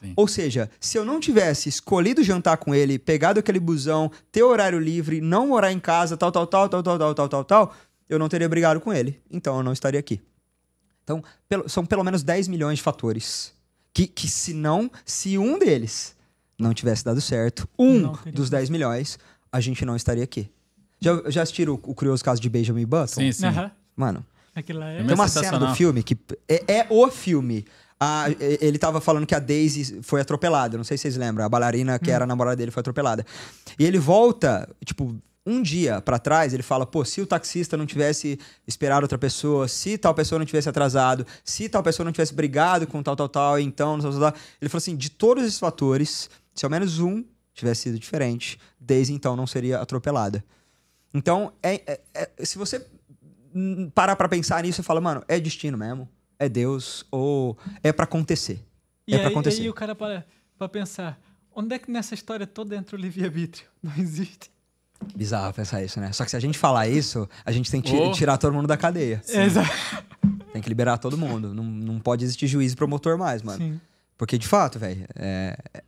Sim. 0.00 0.12
Ou 0.16 0.26
seja, 0.26 0.70
se 0.80 0.96
eu 0.96 1.04
não 1.04 1.20
tivesse 1.20 1.68
escolhido 1.68 2.22
jantar 2.22 2.56
com 2.56 2.74
ele, 2.74 2.98
pegado 2.98 3.38
aquele 3.38 3.60
busão, 3.60 4.10
ter 4.32 4.42
horário 4.42 4.78
livre, 4.78 5.20
não 5.20 5.48
morar 5.48 5.70
em 5.72 5.78
casa, 5.80 6.16
tal, 6.16 6.32
tal, 6.32 6.46
tal, 6.46 6.68
tal, 6.68 6.82
tal, 6.82 6.98
tal, 6.98 7.14
tal, 7.14 7.28
tal, 7.28 7.44
tal, 7.44 7.74
eu 8.08 8.18
não 8.18 8.28
teria 8.28 8.48
brigado 8.48 8.80
com 8.80 8.92
ele. 8.92 9.20
Então 9.30 9.56
eu 9.58 9.62
não 9.62 9.72
estaria 9.72 10.00
aqui. 10.00 10.20
Então, 11.04 11.22
pelo- 11.48 11.68
são 11.68 11.84
pelo 11.84 12.02
menos 12.04 12.22
10 12.22 12.48
milhões 12.48 12.78
de 12.78 12.82
fatores 12.82 13.52
Que, 13.92 14.06
que 14.06 14.28
se 14.28 14.54
não, 14.54 14.90
se 15.04 15.36
um 15.36 15.58
deles 15.58 16.14
não 16.58 16.72
tivesse 16.72 17.04
dado 17.04 17.20
certo, 17.20 17.68
um 17.78 18.12
dos 18.32 18.48
10 18.48 18.70
milhões, 18.70 19.18
a 19.50 19.60
gente 19.60 19.84
não 19.84 19.96
estaria 19.96 20.22
aqui. 20.24 20.48
Já, 21.00 21.20
já 21.28 21.42
assistiram 21.42 21.72
o, 21.74 21.90
o 21.90 21.94
curioso 21.94 22.22
caso 22.24 22.40
de 22.40 22.48
Benjamin 22.48 22.86
Button? 22.86 23.20
Sim, 23.20 23.32
sim. 23.32 23.46
Aham. 23.46 23.70
Mano, 23.96 24.24
é. 24.54 25.02
Tem 25.04 25.14
uma 25.14 25.24
cena 25.28 25.58
do 25.58 25.74
filme 25.74 26.02
que 26.02 26.16
é, 26.48 26.78
é 26.78 26.86
o 26.88 27.10
filme. 27.10 27.64
A- 28.00 28.30
e- 28.30 28.58
ele 28.62 28.78
tava 28.78 29.00
falando 29.00 29.26
que 29.26 29.34
a 29.34 29.38
Daisy 29.38 30.00
foi 30.02 30.20
atropelada. 30.22 30.76
Não 30.76 30.84
sei 30.84 30.96
se 30.96 31.02
vocês 31.02 31.16
lembram. 31.16 31.44
A 31.44 31.48
bailarina 31.48 31.98
que 31.98 32.10
era 32.10 32.24
a 32.24 32.26
namorada 32.26 32.56
dele 32.56 32.70
foi 32.70 32.80
atropelada. 32.80 33.24
E 33.78 33.84
ele 33.84 33.98
volta, 33.98 34.66
tipo, 34.84 35.14
um 35.46 35.60
dia 35.62 36.00
pra 36.00 36.18
trás, 36.18 36.54
ele 36.54 36.62
fala: 36.62 36.86
pô, 36.86 37.04
se 37.04 37.20
o 37.20 37.26
taxista 37.26 37.76
não 37.76 37.84
tivesse 37.86 38.38
esperado 38.66 39.04
outra 39.04 39.18
pessoa, 39.18 39.68
se 39.68 39.98
tal 39.98 40.14
pessoa 40.14 40.38
não 40.38 40.46
tivesse 40.46 40.68
atrasado, 40.68 41.26
se 41.44 41.68
tal 41.68 41.82
pessoa 41.82 42.04
não 42.04 42.12
tivesse 42.12 42.32
brigado 42.34 42.86
com 42.86 43.02
tal, 43.02 43.14
tal, 43.16 43.28
tal, 43.28 43.58
então, 43.60 43.98
tal, 44.00 44.10
tal, 44.12 44.20
tal. 44.32 44.40
Ele 44.60 44.68
falou 44.68 44.78
assim: 44.80 44.96
de 44.96 45.10
todos 45.10 45.44
esses 45.44 45.58
fatores, 45.58 46.30
se 46.54 46.64
ao 46.64 46.70
menos 46.70 47.00
um 47.00 47.22
tivesse 47.52 47.82
sido 47.82 47.98
diferente, 47.98 48.58
Daisy 48.78 49.12
então 49.12 49.36
não 49.36 49.46
seria 49.46 49.78
atropelada. 49.78 50.42
Então, 51.12 51.52
é- 51.62 51.82
é- 51.86 52.00
é- 52.14 52.44
se 52.46 52.56
você 52.56 52.86
hum, 53.54 53.90
parar 53.94 54.14
pra 54.16 54.28
pensar 54.28 54.62
nisso 54.62 54.80
e 54.80 54.84
fala, 54.84 55.00
mano, 55.00 55.22
é 55.26 55.40
destino 55.40 55.76
mesmo, 55.76 56.08
é 56.40 56.48
Deus, 56.48 57.04
ou 57.10 57.56
é 57.84 57.92
pra 57.92 58.04
acontecer. 58.04 58.64
E 59.06 59.12
é 59.12 59.16
aí, 59.16 59.20
pra 59.22 59.30
acontecer. 59.30 59.60
aí 59.62 59.68
o 59.68 59.74
cara 59.74 59.94
para 59.94 60.24
pra 60.58 60.68
pensar: 60.68 61.20
onde 61.54 61.74
é 61.74 61.78
que 61.78 61.90
nessa 61.90 62.14
história 62.14 62.46
toda 62.46 62.74
entra 62.74 62.96
o 62.96 62.98
livre-arbítrio? 63.00 63.68
Não 63.82 63.92
existe. 63.96 64.50
Bizarro 65.14 65.54
pensar 65.54 65.82
isso, 65.82 65.98
né? 66.00 66.12
Só 66.12 66.24
que 66.24 66.30
se 66.30 66.36
a 66.36 66.40
gente 66.40 66.58
falar 66.58 66.86
isso, 66.88 67.28
a 67.44 67.52
gente 67.52 67.70
tem 67.70 67.80
que 67.80 67.94
Oh. 67.94 68.12
tirar 68.12 68.36
todo 68.36 68.52
mundo 68.52 68.66
da 68.66 68.76
cadeia. 68.76 69.22
Exato. 69.28 69.70
Tem 70.52 70.60
que 70.60 70.68
liberar 70.68 70.98
todo 70.98 71.16
mundo. 71.16 71.54
Não, 71.54 71.64
não 71.64 71.98
pode 72.00 72.24
existir 72.24 72.46
juízo 72.46 72.76
promotor 72.76 73.16
mais, 73.16 73.42
mano. 73.42 73.58
Sim. 73.58 73.80
Porque, 74.18 74.36
de 74.36 74.46
fato, 74.46 74.78
velho, 74.78 75.06
é- 75.14 75.56
é- 75.72 75.82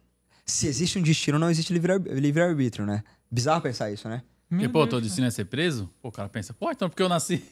se 0.46 0.66
existe 0.66 0.98
um 0.98 1.02
destino, 1.02 1.38
não 1.38 1.50
existe 1.50 1.72
livre- 1.74 1.98
livre-arbítrio, 1.98 2.86
né? 2.86 3.02
Bizarro 3.30 3.60
pensar 3.60 3.90
isso, 3.90 4.08
né? 4.08 4.22
Porque, 4.48 4.68
pô, 4.68 4.86
cara. 4.86 5.00
destino 5.02 5.26
a 5.26 5.30
ser 5.30 5.44
preso? 5.44 5.90
Pô, 6.00 6.08
o 6.08 6.12
cara 6.12 6.28
pensa, 6.30 6.54
pô, 6.54 6.70
então 6.70 6.88
porque 6.88 7.02
eu 7.02 7.08
nasci. 7.08 7.42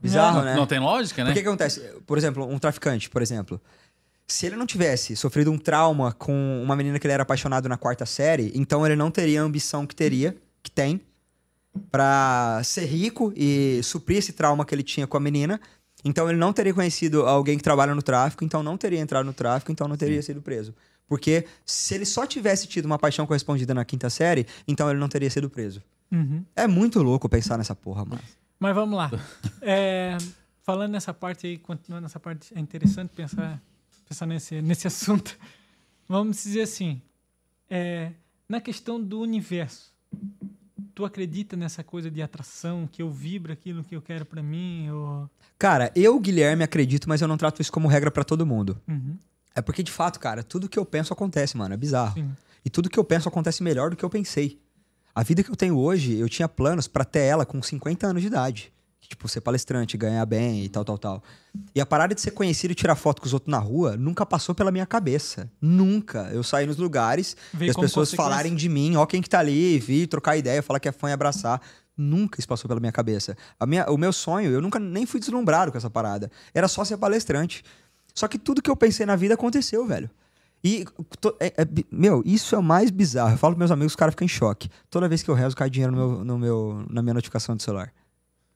Bizarro, 0.00 0.38
não, 0.38 0.44
né? 0.44 0.54
não 0.54 0.66
tem 0.66 0.78
lógica, 0.78 1.24
né? 1.24 1.30
Porque 1.30 1.42
que 1.42 1.48
acontece? 1.48 1.80
Por 2.06 2.18
exemplo, 2.18 2.46
um 2.46 2.58
traficante, 2.58 3.08
por 3.08 3.22
exemplo. 3.22 3.60
Se 4.28 4.46
ele 4.46 4.56
não 4.56 4.66
tivesse 4.66 5.14
sofrido 5.14 5.52
um 5.52 5.58
trauma 5.58 6.12
com 6.12 6.60
uma 6.62 6.74
menina 6.74 6.98
que 6.98 7.06
ele 7.06 7.14
era 7.14 7.22
apaixonado 7.22 7.68
na 7.68 7.76
quarta 7.76 8.04
série, 8.04 8.52
então 8.54 8.84
ele 8.84 8.96
não 8.96 9.10
teria 9.10 9.40
a 9.40 9.44
ambição 9.44 9.86
que 9.86 9.94
teria, 9.94 10.36
que 10.62 10.70
tem, 10.70 11.00
pra 11.90 12.60
ser 12.64 12.86
rico 12.86 13.32
e 13.36 13.80
suprir 13.82 14.18
esse 14.18 14.32
trauma 14.32 14.64
que 14.64 14.74
ele 14.74 14.82
tinha 14.82 15.06
com 15.06 15.16
a 15.16 15.20
menina. 15.20 15.60
Então 16.04 16.28
ele 16.28 16.38
não 16.38 16.52
teria 16.52 16.74
conhecido 16.74 17.22
alguém 17.22 17.56
que 17.56 17.64
trabalha 17.64 17.94
no 17.94 18.02
tráfico, 18.02 18.44
então 18.44 18.62
não 18.62 18.76
teria 18.76 19.00
entrado 19.00 19.24
no 19.26 19.32
tráfico, 19.32 19.72
então 19.72 19.88
não 19.88 19.96
teria 19.96 20.22
sido 20.22 20.42
preso. 20.42 20.74
Porque 21.08 21.46
se 21.64 21.94
ele 21.94 22.04
só 22.04 22.26
tivesse 22.26 22.66
tido 22.66 22.86
uma 22.86 22.98
paixão 22.98 23.26
correspondida 23.26 23.72
na 23.72 23.84
quinta 23.84 24.10
série, 24.10 24.46
então 24.66 24.90
ele 24.90 24.98
não 24.98 25.08
teria 25.08 25.30
sido 25.30 25.48
preso. 25.48 25.82
Uhum. 26.10 26.44
É 26.54 26.66
muito 26.66 27.02
louco 27.02 27.28
pensar 27.28 27.56
nessa 27.56 27.74
porra, 27.74 28.04
mano. 28.04 28.22
Mas 28.58 28.74
vamos 28.74 28.96
lá. 28.96 29.10
É, 29.68 30.16
falando 30.62 30.92
nessa 30.92 31.12
parte 31.12 31.46
aí, 31.46 31.58
continuando 31.58 32.02
nessa 32.04 32.20
parte, 32.20 32.54
é 32.54 32.60
interessante 32.60 33.10
pensar, 33.10 33.60
pensar 34.08 34.26
nesse, 34.26 34.62
nesse 34.62 34.86
assunto. 34.88 35.36
Vamos 36.08 36.42
dizer 36.44 36.62
assim, 36.62 37.02
é, 37.68 38.12
na 38.48 38.60
questão 38.60 39.02
do 39.02 39.20
universo, 39.20 39.92
tu 40.94 41.04
acredita 41.04 41.56
nessa 41.56 41.82
coisa 41.82 42.08
de 42.10 42.22
atração, 42.22 42.88
que 42.90 43.02
eu 43.02 43.10
vibro 43.10 43.52
aquilo 43.52 43.82
que 43.82 43.96
eu 43.96 44.00
quero 44.00 44.24
pra 44.24 44.40
mim? 44.42 44.88
Ou... 44.90 45.28
Cara, 45.58 45.90
eu, 45.96 46.18
Guilherme, 46.20 46.62
acredito, 46.62 47.08
mas 47.08 47.20
eu 47.20 47.26
não 47.26 47.36
trato 47.36 47.60
isso 47.60 47.72
como 47.72 47.88
regra 47.88 48.10
pra 48.10 48.22
todo 48.22 48.46
mundo. 48.46 48.80
Uhum, 48.86 49.16
É 49.54 49.60
porque, 49.60 49.82
de 49.82 49.90
fato, 49.90 50.20
cara, 50.20 50.44
tudo 50.44 50.68
que 50.68 50.78
eu 50.78 50.84
penso 50.86 51.12
acontece, 51.12 51.56
mano. 51.56 51.74
É 51.74 51.76
bizarro. 51.76 52.14
sim. 52.14 52.30
E 52.64 52.70
tudo 52.70 52.88
que 52.90 52.98
eu 52.98 53.04
penso 53.04 53.28
acontece 53.28 53.62
melhor 53.62 53.90
do 53.90 53.96
que 53.96 54.04
eu 54.04 54.10
pensei. 54.10 54.60
A 55.16 55.22
vida 55.22 55.42
que 55.42 55.50
eu 55.50 55.56
tenho 55.56 55.78
hoje, 55.78 56.18
eu 56.18 56.28
tinha 56.28 56.46
planos 56.46 56.86
pra 56.86 57.02
ter 57.02 57.20
ela 57.20 57.46
com 57.46 57.62
50 57.62 58.06
anos 58.06 58.20
de 58.20 58.28
idade. 58.28 58.70
Tipo, 59.00 59.26
ser 59.26 59.40
palestrante, 59.40 59.96
ganhar 59.96 60.26
bem 60.26 60.62
e 60.62 60.68
tal, 60.68 60.84
tal, 60.84 60.98
tal. 60.98 61.22
E 61.74 61.80
a 61.80 61.86
parada 61.86 62.14
de 62.14 62.20
ser 62.20 62.32
conhecido 62.32 62.72
e 62.72 62.74
tirar 62.74 62.94
foto 62.96 63.22
com 63.22 63.26
os 63.26 63.32
outros 63.32 63.50
na 63.50 63.58
rua 63.58 63.96
nunca 63.96 64.26
passou 64.26 64.54
pela 64.54 64.70
minha 64.70 64.84
cabeça. 64.84 65.50
Nunca. 65.58 66.28
Eu 66.34 66.42
saí 66.42 66.66
nos 66.66 66.76
lugares 66.76 67.34
e 67.58 67.70
as 67.70 67.76
pessoas 67.76 68.12
falarem 68.12 68.54
de 68.54 68.68
mim, 68.68 68.96
ó 68.96 69.06
quem 69.06 69.22
que 69.22 69.30
tá 69.30 69.38
ali, 69.38 69.78
vir 69.78 70.06
trocar 70.06 70.36
ideia, 70.36 70.62
falar 70.62 70.80
que 70.80 70.88
é 70.88 70.92
fã 70.92 71.08
e 71.08 71.12
abraçar. 71.14 71.62
Nunca 71.96 72.38
isso 72.38 72.46
passou 72.46 72.68
pela 72.68 72.78
minha 72.78 72.92
cabeça. 72.92 73.38
A 73.58 73.64
minha, 73.64 73.90
o 73.90 73.96
meu 73.96 74.12
sonho, 74.12 74.50
eu 74.50 74.60
nunca 74.60 74.78
nem 74.78 75.06
fui 75.06 75.18
deslumbrado 75.18 75.72
com 75.72 75.78
essa 75.78 75.88
parada. 75.88 76.30
Era 76.52 76.68
só 76.68 76.84
ser 76.84 76.98
palestrante. 76.98 77.64
Só 78.14 78.28
que 78.28 78.38
tudo 78.38 78.60
que 78.60 78.68
eu 78.68 78.76
pensei 78.76 79.06
na 79.06 79.16
vida 79.16 79.32
aconteceu, 79.32 79.86
velho. 79.86 80.10
E, 80.64 80.84
to- 81.20 81.36
é- 81.38 81.52
é 81.62 81.66
meu, 81.90 82.22
isso 82.26 82.54
é 82.54 82.58
o 82.58 82.62
mais 82.62 82.90
bizarro. 82.90 83.32
Eu 83.34 83.38
falo 83.38 83.52
pros 83.54 83.58
meus 83.60 83.70
amigos, 83.70 83.92
os 83.92 83.96
caras 83.96 84.12
ficam 84.12 84.24
em 84.24 84.28
choque. 84.28 84.68
Toda 84.90 85.08
vez 85.08 85.22
que 85.22 85.30
eu 85.30 85.34
rezo, 85.34 85.54
cai 85.56 85.70
dinheiro 85.70 85.94
no 85.94 85.98
meu, 86.08 86.24
no 86.24 86.38
meu, 86.38 86.86
na 86.90 87.02
minha 87.02 87.14
notificação 87.14 87.54
do 87.56 87.62
celular. 87.62 87.92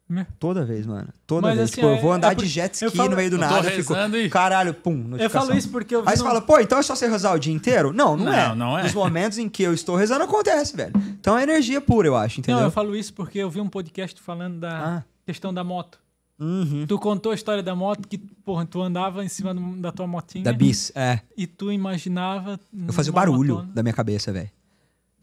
Meu. 0.09 0.27
Toda 0.41 0.65
vez, 0.65 0.87
mano. 0.87 1.07
Toda 1.25 1.43
Mas, 1.47 1.57
vez. 1.57 1.71
assim, 1.71 1.75
tipo, 1.83 1.87
é- 1.87 1.97
eu 1.97 2.03
vou 2.03 2.11
andar 2.13 2.33
é 2.33 2.35
de 2.35 2.45
jet 2.47 2.75
ski 2.75 2.97
falo- 2.97 3.11
no 3.11 3.17
meio 3.17 3.31
do 3.31 3.39
nada. 3.39 3.63
Fico, 3.71 3.95
e- 4.17 4.29
caralho, 4.29 4.75
pum, 4.75 4.91
notificação. 4.97 5.23
Eu 5.23 5.47
falo 5.47 5.57
isso 5.57 5.69
porque 5.71 5.95
eu 5.95 6.01
Aí 6.05 6.17
você 6.17 6.23
num- 6.25 6.29
fala, 6.29 6.41
pô, 6.43 6.59
então 6.59 6.79
é 6.79 6.83
só 6.83 6.97
você 6.97 7.07
rezar 7.07 7.33
o 7.33 7.39
dia 7.39 7.53
inteiro? 7.55 7.93
Não, 7.93 8.17
não, 8.17 8.25
Não, 8.25 8.33
é. 8.33 8.55
não 8.57 8.79
é. 8.79 8.83
Nos 8.83 8.93
momentos 8.93 9.39
em 9.39 9.49
que 9.49 9.63
eu 9.63 9.73
estou 9.73 9.95
rezando, 9.95 10.25
acontece, 10.25 10.77
velho. 10.77 10.93
Então 11.21 11.39
é 11.39 11.45
energia 11.45 11.81
pura, 11.81 12.09
eu 12.09 12.17
acho, 12.17 12.41
entendeu? 12.41 12.59
Não, 12.59 12.67
eu 12.67 12.73
falo 12.73 12.97
isso 12.97 13.15
porque 13.15 13.39
eu 13.39 13.49
vi 13.49 13.61
um 13.61 13.69
podcast 13.69 14.21
falando 14.21 14.59
da 14.59 14.97
Ah. 14.97 15.05
questão 15.25 15.55
da 15.55 15.63
moto. 15.63 16.01
Uhum. 16.40 16.87
Tu 16.87 16.98
contou 16.98 17.33
a 17.33 17.35
história 17.35 17.62
da 17.62 17.74
moto 17.76 18.09
que, 18.09 18.16
porra, 18.16 18.64
tu 18.64 18.81
andava 18.81 19.22
em 19.24 19.29
cima 19.29 19.53
do- 19.55 19.76
da 19.76 19.92
tua 19.92 20.07
motinha 20.07 20.42
Da 20.42 20.53
bis, 20.53 20.90
é. 20.94 21.20
e 21.37 21.46
tu 21.46 21.70
imaginava. 21.70 22.59
Eu 22.87 22.92
fazia 22.94 23.11
o 23.11 23.14
barulho 23.14 23.62
da 23.74 23.83
minha 23.83 23.92
cabeça, 23.92 24.33
velho. 24.33 24.50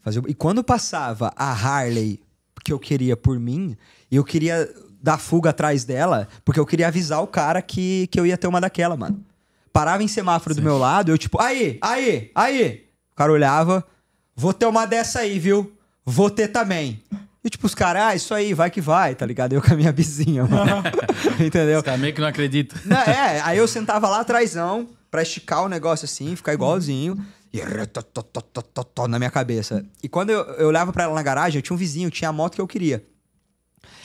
Fazia 0.00 0.22
E 0.28 0.34
quando 0.34 0.62
passava 0.62 1.32
a 1.36 1.50
Harley 1.50 2.20
que 2.64 2.72
eu 2.72 2.78
queria 2.78 3.16
por 3.16 3.38
mim, 3.40 3.76
eu 4.10 4.22
queria 4.22 4.72
dar 5.02 5.18
fuga 5.18 5.50
atrás 5.50 5.84
dela, 5.84 6.28
porque 6.44 6.60
eu 6.60 6.66
queria 6.66 6.86
avisar 6.88 7.22
o 7.22 7.26
cara 7.26 7.60
que, 7.62 8.06
que 8.08 8.18
eu 8.20 8.24
ia 8.26 8.36
ter 8.38 8.46
uma 8.46 8.60
daquela, 8.60 8.96
mano. 8.96 9.24
Parava 9.72 10.02
em 10.02 10.08
semáforo 10.08 10.54
do 10.54 10.62
meu 10.62 10.76
lado, 10.78 11.10
eu 11.10 11.18
tipo, 11.18 11.40
aí, 11.40 11.78
aí, 11.82 12.30
aí. 12.34 12.84
O 13.12 13.16
cara 13.16 13.32
olhava, 13.32 13.84
vou 14.36 14.52
ter 14.52 14.66
uma 14.66 14.86
dessa 14.86 15.20
aí, 15.20 15.38
viu? 15.38 15.72
Vou 16.04 16.30
ter 16.30 16.48
também. 16.48 17.02
E 17.48 17.50
tipo, 17.50 17.66
os 17.66 17.74
caras, 17.74 18.02
ah, 18.02 18.14
isso 18.14 18.34
aí, 18.34 18.52
vai 18.52 18.70
que 18.70 18.78
vai, 18.78 19.14
tá 19.14 19.24
ligado? 19.24 19.54
Eu 19.54 19.62
com 19.62 19.72
a 19.72 19.76
minha 19.76 19.90
vizinha, 19.90 20.44
mano. 20.44 20.82
Entendeu? 21.42 21.78
Os 21.78 21.82
caras 21.82 21.98
meio 21.98 22.12
que 22.12 22.20
não 22.20 22.28
acreditam. 22.28 22.78
Não, 22.84 22.98
é, 22.98 23.40
aí 23.40 23.56
eu 23.56 23.66
sentava 23.66 24.06
lá 24.06 24.20
atrásão 24.20 24.86
pra 25.10 25.22
esticar 25.22 25.64
o 25.64 25.68
negócio 25.68 26.04
assim, 26.04 26.36
ficar 26.36 26.52
igualzinho. 26.52 27.16
E 27.50 27.62
na 29.08 29.18
minha 29.18 29.30
cabeça. 29.30 29.82
E 30.02 30.10
quando 30.10 30.28
eu, 30.28 30.40
eu 30.56 30.68
olhava 30.68 30.92
pra 30.92 31.04
ela 31.04 31.14
na 31.14 31.22
garagem, 31.22 31.58
eu 31.58 31.62
tinha 31.62 31.74
um 31.74 31.78
vizinho, 31.78 32.10
tinha 32.10 32.28
a 32.28 32.32
moto 32.34 32.54
que 32.56 32.60
eu 32.60 32.66
queria. 32.68 33.02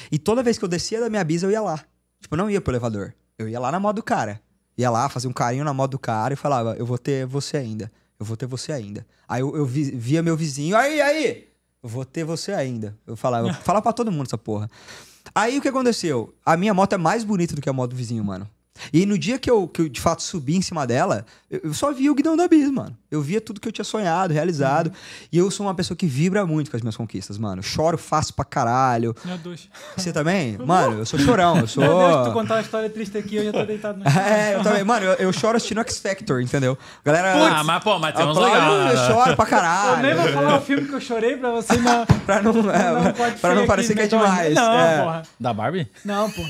E 0.10 0.18
toda 0.18 0.42
vez 0.42 0.58
que 0.58 0.64
eu 0.64 0.70
descia 0.70 1.02
da 1.02 1.10
minha 1.10 1.24
bisa, 1.26 1.46
eu 1.46 1.52
ia 1.52 1.60
lá. 1.60 1.84
Tipo, 2.22 2.36
eu 2.36 2.38
não 2.38 2.50
ia 2.50 2.62
pro 2.62 2.72
elevador. 2.72 3.14
Eu 3.38 3.50
ia 3.50 3.60
lá 3.60 3.74
na 3.74 3.80
moto 3.82 3.98
do 3.98 4.04
cara. 4.04 4.40
Ia 4.78 4.90
lá, 4.90 5.10
fazia 5.10 5.30
um 5.30 5.34
carinho 5.34 5.66
na 5.66 5.74
moto 5.74 5.92
do 5.92 6.00
cara 6.00 6.34
e 6.34 6.38
falava, 6.38 6.76
eu 6.80 6.86
vou 6.86 6.98
ter 6.98 7.26
você 7.26 7.58
ainda. 7.58 7.92
Eu 8.18 8.26
vou 8.26 8.38
ter 8.38 8.46
você 8.46 8.72
ainda. 8.72 9.06
Aí 9.28 9.42
eu, 9.42 9.54
eu 9.58 9.66
vi- 9.66 9.92
via 9.92 10.24
meu 10.24 10.38
vizinho, 10.38 10.78
aí, 10.78 11.02
aí! 11.02 11.48
Vou 11.84 12.06
ter 12.06 12.24
você 12.24 12.54
ainda. 12.54 12.98
Eu 13.06 13.18
falava, 13.18 13.50
eu 13.50 13.54
falava 13.54 13.84
pra 13.84 13.94
todo 13.94 14.12
mundo 14.12 14.28
essa 14.28 14.38
porra. 14.38 14.72
Aí 15.36 15.58
o 15.58 15.62
que 15.62 15.68
aconteceu? 15.68 16.34
A 16.46 16.56
minha 16.56 16.74
moto 16.74 16.94
é 16.94 16.98
mais 16.98 17.24
bonita 17.24 17.56
do 17.56 17.62
que 17.62 17.70
a 17.70 17.74
moto 17.74 17.92
do 17.92 17.96
vizinho, 17.98 18.24
mano. 18.24 18.50
E 18.92 19.06
no 19.06 19.18
dia 19.18 19.38
que 19.38 19.50
eu, 19.50 19.68
que 19.68 19.82
eu 19.82 19.90
de 19.90 20.02
fato 20.02 20.24
subi 20.24 20.56
em 20.56 20.62
cima 20.62 20.86
dela, 20.88 21.26
eu, 21.50 21.62
eu 21.66 21.74
só 21.74 21.92
via 21.92 22.12
o 22.12 22.16
guidão 22.16 22.36
da 22.36 22.48
bis, 22.48 22.70
mano. 22.72 22.98
Eu 23.12 23.22
via 23.22 23.40
tudo 23.40 23.62
que 23.62 23.68
eu 23.68 23.72
tinha 23.72 23.86
sonhado, 23.86 24.34
realizado. 24.34 24.92
E 25.32 25.38
eu 25.38 25.50
sou 25.52 25.66
uma 25.68 25.76
pessoa 25.76 25.96
que 25.96 26.08
vibra 26.08 26.46
muito 26.46 26.72
com 26.72 26.78
as 26.78 26.82
minhas 26.82 26.98
conquistas, 26.98 27.38
mano. 27.38 27.62
Choro 27.62 27.98
fácil 27.98 28.34
pra 28.34 28.44
caralho. 28.44 29.16
Meu 29.24 29.38
Deus. 29.38 29.70
Você 29.96 30.12
também? 30.12 30.58
Mano, 30.58 31.00
eu 31.00 31.06
sou 31.06 31.20
chorão, 31.20 31.60
eu 31.60 31.68
sou. 31.68 31.84
Meu 31.86 31.98
Deus, 31.98 32.28
tu 32.28 32.34
contar 32.34 32.56
uma 32.56 32.62
história 32.62 32.90
triste 32.90 33.16
aqui, 33.18 33.36
eu 33.36 33.46
já 33.46 33.52
tô 33.54 33.64
deitado 33.66 34.00
no 34.00 34.10
chão. 34.10 34.22
É, 34.22 34.56
eu 34.56 34.64
também. 34.64 34.84
Mano, 34.84 35.06
eu, 35.06 35.14
eu 35.14 35.34
choro 35.34 35.56
assistindo 35.58 35.80
X 35.82 36.00
Factor, 36.00 36.42
entendeu? 36.42 36.76
Galera. 37.06 37.60
Ah, 37.60 37.64
mas 37.64 37.84
pô, 37.84 38.00
mas 38.00 38.16
tem 38.16 38.26
uns 38.26 38.36
aplaude, 38.38 38.56
legais. 38.58 39.00
eu 39.00 39.06
choro 39.06 39.36
pra 39.36 39.46
Eu 39.46 39.50
caralho. 39.50 40.02
nem 40.02 40.16
vou 40.16 40.28
falar 40.30 40.58
o 40.58 40.62
filme 40.62 40.88
que 40.88 40.94
eu 40.94 41.02
chorei 41.02 41.38
pra 41.38 41.52
você 41.52 41.78
não. 41.78 42.06
Pra 42.26 42.42
não, 42.42 42.52
é, 42.72 42.92
não 43.04 43.14
pra 43.40 43.54
não 43.54 43.68
parecer 43.68 43.94
que 43.94 44.00
é 44.00 44.04
medonho. 44.04 44.24
demais. 44.24 44.56
Não, 44.56 44.74
é. 44.80 45.02
porra. 45.04 45.24
Da 45.40 45.54
Barbie? 45.54 45.88
Não, 46.06 46.32
pô. 46.32 46.42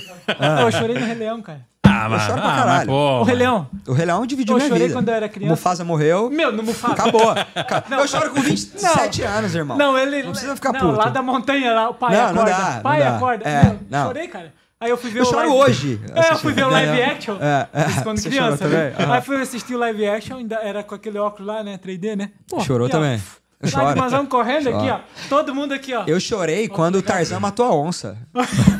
Eu 0.66 0.72
chorei 0.72 0.98
no 1.00 1.06
Rei 1.06 1.16
Leão, 1.16 1.42
cara. 1.42 1.73
Ah, 1.94 2.10
mas, 2.10 2.22
choro 2.24 2.42
pra 2.42 2.50
ah, 2.50 2.56
caralho. 2.56 2.78
mas 2.78 2.86
pô. 2.88 3.20
O 3.20 3.24
Rei 3.24 3.36
Leão. 3.36 3.68
O 3.88 3.94
Rei 3.94 4.06
Leão 4.06 4.26
dividiu 4.26 4.54
Eu 4.54 4.58
minha 4.58 4.70
chorei 4.70 4.88
vida. 4.88 5.00
quando 5.00 5.10
eu 5.10 5.14
era 5.14 5.30
criança. 5.30 5.52
Mufasa 5.52 5.84
morreu. 5.84 6.30
Meu, 6.30 6.52
no 6.52 6.64
Mufasa. 6.64 6.94
Acabou. 6.94 7.34
eu 8.00 8.08
choro 8.08 8.32
com 8.32 8.42
27 8.42 9.22
anos, 9.24 9.56
irmão. 9.56 9.78
Não, 9.78 9.98
ele. 9.98 10.24
Não 10.24 10.32
precisa 10.32 10.56
ficar 10.56 10.74
não, 10.74 10.80
puto. 10.80 10.98
lá 10.98 11.10
da 11.10 11.22
montanha, 11.22 11.74
lá, 11.74 11.90
o 11.90 11.94
pai 11.94 12.16
Não, 12.16 12.34
não 12.34 12.42
acorda. 12.42 12.52
dá, 12.52 12.76
não 12.76 12.82
pai 12.82 13.00
dá. 13.00 13.16
acorda. 13.16 13.50
É, 13.50 13.64
Meu, 13.64 13.80
não. 13.90 14.08
Chorei, 14.08 14.28
cara. 14.28 14.54
Aí 14.80 14.90
eu 14.90 14.98
fui 14.98 15.12
ver 15.12 15.20
Eu 15.20 15.24
o 15.24 15.26
choro 15.28 15.38
live... 15.56 15.56
hoje. 15.72 16.02
É, 16.14 16.32
eu 16.34 16.38
fui 16.40 16.52
ver 16.52 16.66
o 16.66 16.70
live 16.70 17.02
action. 17.04 17.38
É, 17.40 17.68
é. 17.74 17.86
Isso 17.88 18.04
quando 18.04 18.18
Você 18.18 18.30
criança. 18.30 18.58
chorou 18.58 18.74
né? 18.78 18.90
também? 18.92 19.16
Aí 19.16 19.22
fui 19.22 19.42
assistir 19.42 19.76
o 19.76 19.78
live 19.80 20.06
action, 20.10 20.38
ainda 20.38 20.56
era 20.58 20.84
com 20.84 20.94
aquele 20.94 21.18
óculos 21.18 21.48
lá, 21.48 21.64
né? 21.64 21.80
3D, 21.82 22.18
né? 22.18 22.32
Pô, 22.50 22.60
Chorou 22.60 22.88
aqui, 22.88 22.96
ó. 22.98 23.00
também. 23.00 23.22
Choro. 23.70 23.86
Lágrimas 23.86 24.12
vão 24.12 24.26
correndo 24.26 24.70
aqui, 24.70 24.88
Choro. 24.88 25.04
ó. 25.26 25.28
Todo 25.30 25.56
mundo 25.56 25.74
aqui, 25.74 25.94
ó. 25.94 26.04
Eu 26.06 26.20
chorei 26.20 26.68
quando 26.68 26.96
o 26.98 27.02
Tarzan 27.02 27.40
matou 27.40 27.66
a 27.66 27.76
onça. 27.76 28.18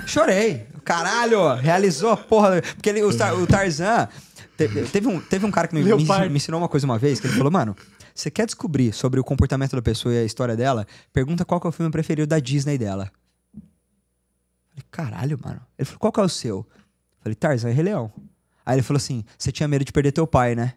Chorei. 0.06 0.68
Caralho, 0.84 1.54
realizou 1.56 2.12
a 2.12 2.18
porra. 2.18 2.62
Porque 2.62 2.90
ele, 2.90 3.02
o, 3.04 3.16
Tar- 3.18 3.34
o 3.36 3.48
Tarzan 3.48 4.08
te- 4.58 4.68
teve, 4.92 5.08
um, 5.08 5.20
teve 5.22 5.46
um 5.46 5.52
cara 5.52 5.68
que 5.68 5.76
me, 5.76 5.82
me, 5.84 5.94
me 6.30 6.36
ensinou 6.38 6.60
uma 6.60 6.68
coisa 6.70 6.86
uma 6.86 6.98
vez, 7.00 7.20
que 7.20 7.28
ele 7.28 7.36
falou, 7.38 7.52
mano, 7.52 7.76
você 8.14 8.30
quer 8.30 8.46
descobrir 8.46 8.94
sobre 8.94 9.20
o 9.20 9.24
comportamento 9.24 9.76
da 9.76 9.82
pessoa 9.82 10.14
e 10.14 10.18
a 10.20 10.24
história 10.24 10.56
dela? 10.56 10.86
Pergunta 11.12 11.46
qual 11.46 11.62
é 11.64 11.68
o 11.68 11.72
filme 11.72 11.92
preferido 11.92 12.28
da 12.28 12.40
Disney 12.40 12.78
dela. 12.78 13.12
Falei, 14.70 14.86
caralho, 14.92 15.40
mano. 15.44 15.62
Ele 15.78 15.86
falou, 15.86 16.00
qual 16.00 16.12
que 16.12 16.20
é 16.20 16.24
o 16.24 16.30
seu? 16.30 16.68
Falei, 17.22 17.36
Tarzan 17.36 17.70
e 17.70 17.74
Rei 17.74 17.84
Leão. 17.86 18.12
Aí 18.66 18.76
ele 18.76 18.82
falou 18.84 18.98
assim, 18.98 19.24
você 19.38 19.52
tinha 19.52 19.68
medo 19.68 19.84
de 19.86 19.92
perder 19.92 20.12
teu 20.12 20.26
pai, 20.28 20.56
né? 20.56 20.74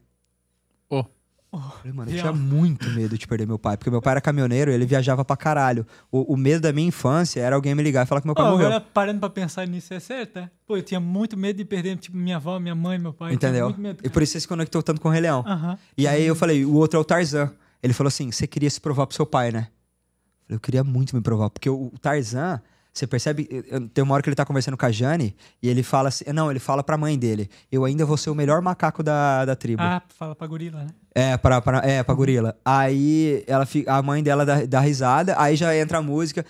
Falei, 1.60 1.92
mano, 1.92 2.10
eu 2.10 2.18
tinha 2.18 2.32
muito 2.32 2.88
medo 2.90 3.16
de 3.16 3.26
perder 3.26 3.46
meu 3.46 3.58
pai, 3.58 3.76
porque 3.76 3.90
meu 3.90 4.00
pai 4.02 4.12
era 4.12 4.20
caminhoneiro 4.20 4.70
e 4.70 4.74
ele 4.74 4.86
viajava 4.86 5.24
pra 5.24 5.36
caralho. 5.36 5.86
O, 6.10 6.34
o 6.34 6.36
medo 6.36 6.60
da 6.62 6.72
minha 6.72 6.88
infância 6.88 7.40
era 7.40 7.54
alguém 7.56 7.74
me 7.74 7.82
ligar 7.82 8.04
e 8.04 8.08
falar 8.08 8.20
que 8.20 8.26
meu 8.26 8.34
pai 8.34 8.44
morreu. 8.50 8.66
agora 8.66 8.80
parando 8.80 9.20
pra 9.20 9.30
pensar 9.30 9.66
nisso, 9.66 9.92
é 9.94 10.00
certo, 10.00 10.38
é? 10.38 10.50
Pô, 10.66 10.76
eu 10.76 10.82
tinha 10.82 11.00
muito 11.00 11.36
medo 11.36 11.56
de 11.56 11.64
perder, 11.64 11.96
tipo, 11.96 12.16
minha 12.16 12.36
avó, 12.36 12.58
minha 12.58 12.74
mãe, 12.74 12.98
meu 12.98 13.12
pai. 13.12 13.32
Entendeu? 13.32 13.74
medo, 13.76 14.00
E 14.04 14.08
por 14.08 14.22
isso 14.22 14.32
você 14.32 14.40
se 14.40 14.48
conectou 14.48 14.82
tanto 14.82 15.00
com 15.00 15.08
o 15.08 15.10
Rei 15.12 15.20
Leão. 15.20 15.44
Aham. 15.46 15.78
E 15.96 16.06
aí 16.06 16.24
eu 16.24 16.34
falei, 16.34 16.64
o 16.64 16.74
outro 16.74 16.98
é 16.98 17.00
o 17.00 17.04
Tarzan. 17.04 17.52
Ele 17.82 17.92
falou 17.92 18.08
assim: 18.08 18.30
você 18.32 18.46
queria 18.46 18.68
se 18.70 18.80
provar 18.80 19.06
pro 19.06 19.14
seu 19.14 19.26
pai, 19.26 19.52
né? 19.52 19.68
Eu 19.68 20.46
falei, 20.46 20.56
eu 20.56 20.60
queria 20.60 20.84
muito 20.84 21.14
me 21.14 21.22
provar, 21.22 21.50
porque 21.50 21.68
o 21.70 21.92
Tarzan, 22.00 22.60
você 22.98 23.06
percebe, 23.06 23.44
tem 23.92 24.02
uma 24.02 24.14
hora 24.14 24.22
que 24.22 24.28
ele 24.28 24.36
tá 24.36 24.44
conversando 24.44 24.76
com 24.76 24.86
a 24.86 24.90
Jane 24.90 25.36
e 25.62 25.68
ele 25.68 25.82
fala 25.82 26.08
assim: 26.08 26.24
não, 26.32 26.50
ele 26.50 26.58
fala 26.58 26.82
pra 26.82 26.96
mãe 26.96 27.18
dele: 27.18 27.50
eu 27.70 27.84
ainda 27.84 28.06
vou 28.06 28.16
ser 28.16 28.30
o 28.30 28.34
melhor 28.34 28.62
macaco 28.62 29.02
da, 29.02 29.44
da 29.44 29.54
tribo. 29.54 29.82
Ah, 29.82 30.02
fala 30.08 30.34
pra 30.34 30.46
gorila, 30.46 30.84
né? 30.84 30.90
É, 31.14 31.36
pra, 31.36 31.60
pra, 31.60 31.78
é, 31.84 32.02
pra 32.02 32.14
gorila. 32.14 32.56
Aí 32.64 33.44
ela 33.46 33.66
fi- 33.66 33.84
a 33.86 34.00
mãe 34.00 34.22
dela 34.22 34.46
dá, 34.46 34.64
dá 34.64 34.80
risada, 34.80 35.34
aí 35.38 35.56
já 35.56 35.76
entra 35.76 35.98
a 35.98 36.02
música. 36.02 36.44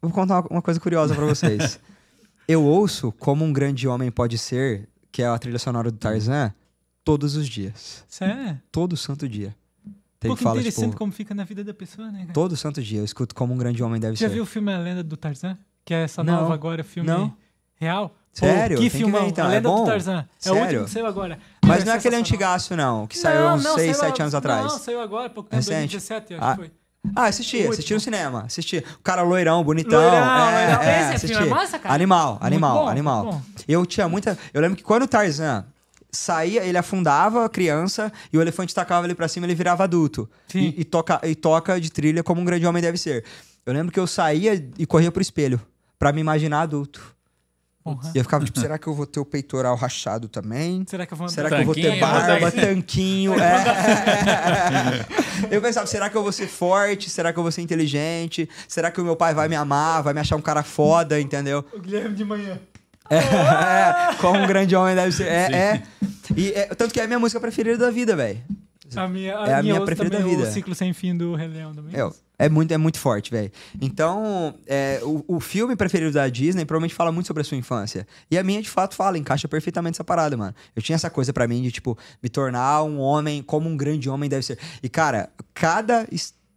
Vou 0.00 0.10
contar 0.10 0.40
uma, 0.40 0.46
uma 0.52 0.62
coisa 0.62 0.80
curiosa 0.80 1.14
pra 1.14 1.24
vocês. 1.26 1.78
eu 2.48 2.62
ouço 2.64 3.12
Como 3.12 3.44
um 3.44 3.52
Grande 3.52 3.86
Homem 3.86 4.10
Pode 4.10 4.38
Ser, 4.38 4.88
que 5.12 5.22
é 5.22 5.26
a 5.26 5.38
trilha 5.38 5.58
sonora 5.58 5.90
do 5.90 5.98
Tarzan, 5.98 6.52
todos 7.04 7.36
os 7.36 7.46
dias. 7.48 8.04
Sério? 8.08 8.58
Todo 8.72 8.96
santo 8.96 9.28
dia. 9.28 9.54
Tem 10.20 10.30
Pô, 10.30 10.36
que 10.38 10.42
fala, 10.42 10.56
interessante 10.56 10.86
tipo, 10.86 10.96
como 10.96 11.12
fica 11.12 11.34
na 11.34 11.44
vida 11.44 11.62
da 11.62 11.74
pessoa, 11.74 12.10
né, 12.10 12.20
cara? 12.20 12.32
todo 12.32 12.56
santo 12.56 12.82
dia 12.82 12.98
eu 13.00 13.04
escuto 13.04 13.34
Como 13.34 13.52
um 13.52 13.58
Grande 13.58 13.82
Homem 13.82 14.00
Deve 14.00 14.16
Já 14.16 14.26
Ser. 14.26 14.32
viu 14.32 14.44
o 14.44 14.46
filme 14.46 14.72
A 14.72 14.78
Lenda 14.78 15.04
do 15.04 15.18
Tarzan? 15.18 15.58
Que 15.84 15.94
é 15.94 16.02
essa 16.04 16.22
Não. 16.24 16.40
nova 16.42 16.54
agora, 16.54 16.82
filme 16.82 17.08
Não. 17.08 17.32
real? 17.76 18.08
Pô, 18.08 18.14
Sério? 18.46 18.76
que 18.76 18.82
Tem 18.82 18.90
que 18.90 18.96
ver, 18.96 18.98
filmão, 19.04 19.28
então. 19.28 19.44
A 19.46 19.48
É 19.48 19.50
Lenda 19.56 19.68
do 19.68 19.74
bom? 19.76 19.84
Tarzan. 19.84 20.18
É 20.20 20.24
Sério? 20.38 20.58
o 20.58 20.62
último 20.64 20.84
que 20.86 20.90
saiu 20.90 21.06
agora. 21.06 21.38
Mas 21.64 21.82
É 21.82 21.84
não 21.84 21.92
é 21.92 21.96
aquele 21.96 22.16
sensacional. 22.16 22.20
antigaço, 22.20 22.76
não, 22.76 23.06
que 23.06 23.16
saiu 23.18 23.40
Não, 23.42 23.54
uns 23.56 23.62
não, 23.64 23.74
6, 23.76 23.96
saiu 23.96 24.08
7 24.10 24.20
a- 24.20 24.24
anos 24.24 24.34
atrás. 24.34 24.62
Não, 24.64 24.78
saiu 24.78 25.00
agora, 25.00 25.30
pouco 25.30 25.48
tempo, 25.50 25.56
Recente? 25.62 25.92
2017, 25.96 26.34
acho 26.34 26.42
Ah, 26.44 26.50
que 26.50 26.56
foi. 26.56 26.70
Ah, 27.14 27.26
assisti, 27.26 27.58
Muito 27.58 27.72
assisti 27.74 27.92
no 27.92 27.98
bom. 28.00 28.04
cinema, 28.04 28.42
assisti. 28.46 28.78
O 28.98 29.02
cara 29.02 29.22
loirão, 29.22 29.62
bonitão. 29.62 30.00
Loirão, 30.00 30.16
é, 30.16 30.66
loirão. 30.66 30.82
é, 30.82 31.00
Esse 31.00 31.10
é 31.10 31.14
assisti. 31.14 31.36
é 31.36 31.44
massa, 31.44 31.78
cara? 31.78 31.94
Animal, 31.94 32.38
animal, 32.40 32.78
bom, 32.84 32.88
animal. 32.88 33.24
bom. 33.26 33.42
Eu 33.68 33.84
tinha 33.86 34.08
muita. 34.08 34.36
Eu 34.52 34.60
lembro 34.62 34.76
que 34.76 34.82
quando 34.82 35.02
o 35.02 35.06
Tarzan 35.06 35.64
saía, 36.10 36.64
ele 36.64 36.78
afundava 36.78 37.44
a 37.44 37.48
criança 37.48 38.10
e 38.32 38.38
o 38.38 38.40
elefante 38.40 38.74
tacava 38.74 39.06
ele 39.06 39.14
pra 39.14 39.28
cima, 39.28 39.46
ele 39.46 39.54
virava 39.54 39.84
adulto. 39.84 40.28
Sim. 40.48 40.72
E, 40.76 40.80
e 40.80 40.84
toca, 40.84 41.20
e 41.24 41.34
toca 41.34 41.80
de 41.80 41.90
trilha 41.92 42.22
como 42.24 42.40
um 42.40 42.44
grande 42.44 42.66
homem 42.66 42.80
deve 42.82 42.96
ser. 42.98 43.24
Eu 43.66 43.72
lembro 43.74 43.92
que 43.92 44.00
eu 44.00 44.06
saía 44.06 44.54
e 44.78 44.86
corria 44.86 45.12
pro 45.12 45.22
espelho 45.22 45.60
pra 45.98 46.12
me 46.12 46.20
imaginar 46.20 46.62
adulto. 46.62 47.14
Porra. 47.84 48.12
E 48.14 48.18
eu 48.18 48.24
ficava 48.24 48.42
tipo, 48.42 48.58
será 48.58 48.78
que 48.78 48.86
eu 48.86 48.94
vou 48.94 49.06
ter 49.06 49.20
o 49.20 49.26
peitoral 49.26 49.76
rachado 49.76 50.26
também? 50.26 50.86
Será 50.88 51.04
que 51.04 51.12
eu 51.12 51.18
vou 51.18 51.28
Será 51.28 51.50
que 51.50 51.56
eu 51.56 51.66
vou 51.66 51.74
ter 51.74 52.00
barba, 52.00 52.50
tanquinho. 52.50 53.34
É. 53.34 55.04
Eu 55.50 55.60
pensava, 55.60 55.86
será 55.86 56.08
que 56.08 56.16
eu 56.16 56.22
vou 56.22 56.32
ser 56.32 56.46
forte? 56.46 57.10
Será 57.10 57.30
que 57.30 57.38
eu 57.38 57.42
vou 57.42 57.52
ser 57.52 57.60
inteligente? 57.60 58.48
Será 58.66 58.90
que 58.90 59.00
o 59.00 59.04
meu 59.04 59.16
pai 59.16 59.34
vai 59.34 59.48
me 59.48 59.56
amar? 59.56 60.02
Vai 60.02 60.14
me 60.14 60.20
achar 60.20 60.36
um 60.36 60.40
cara 60.40 60.62
foda, 60.62 61.20
entendeu? 61.20 61.62
O 61.74 61.78
Guilherme 61.78 62.14
de 62.14 62.24
manhã. 62.24 62.58
É, 63.10 64.14
como 64.18 64.38
um 64.38 64.46
grande 64.46 64.74
homem 64.74 64.94
deve 64.94 65.12
ser. 65.12 65.26
É, 65.26 65.52
é. 65.52 65.82
E 66.34 66.52
é- 66.52 66.66
tanto 66.74 66.94
que 66.94 67.00
é 67.00 67.04
a 67.04 67.06
minha 67.06 67.18
música 67.18 67.38
preferida 67.38 67.76
da 67.76 67.90
vida, 67.90 68.16
velho. 68.16 68.40
A 68.96 69.08
minha, 69.08 69.38
a 69.38 69.48
É 69.48 69.54
a 69.54 69.62
minha 69.62 69.74
outra 69.74 69.94
preferida 69.94 70.18
da 70.18 70.24
vida. 70.24 70.44
O 70.44 70.52
ciclo 70.52 70.74
sem 70.74 70.92
fim 70.92 71.16
do 71.16 71.34
Rei 71.34 71.48
Leão 71.48 71.74
também. 71.74 71.94
É, 71.94 72.10
é 72.38 72.48
muito, 72.48 72.72
é 72.72 72.76
muito 72.76 72.98
forte, 72.98 73.30
velho. 73.30 73.50
Então, 73.80 74.54
é, 74.66 75.00
o, 75.02 75.24
o 75.36 75.40
filme 75.40 75.76
preferido 75.76 76.10
da 76.12 76.28
Disney 76.28 76.64
provavelmente 76.64 76.94
fala 76.94 77.12
muito 77.12 77.26
sobre 77.26 77.42
a 77.42 77.44
sua 77.44 77.56
infância. 77.56 78.06
E 78.30 78.36
a 78.36 78.42
minha, 78.42 78.60
de 78.60 78.68
fato, 78.68 78.94
fala, 78.96 79.16
encaixa 79.18 79.46
perfeitamente 79.46 79.96
essa 79.96 80.04
parada, 80.04 80.36
mano. 80.36 80.54
Eu 80.74 80.82
tinha 80.82 80.96
essa 80.96 81.08
coisa 81.08 81.32
pra 81.32 81.46
mim 81.46 81.62
de, 81.62 81.70
tipo, 81.70 81.96
me 82.22 82.28
tornar 82.28 82.82
um 82.82 82.98
homem 82.98 83.42
como 83.42 83.68
um 83.68 83.76
grande 83.76 84.08
homem 84.10 84.28
deve 84.28 84.42
ser. 84.44 84.58
E, 84.82 84.88
cara, 84.88 85.30
cada, 85.54 86.08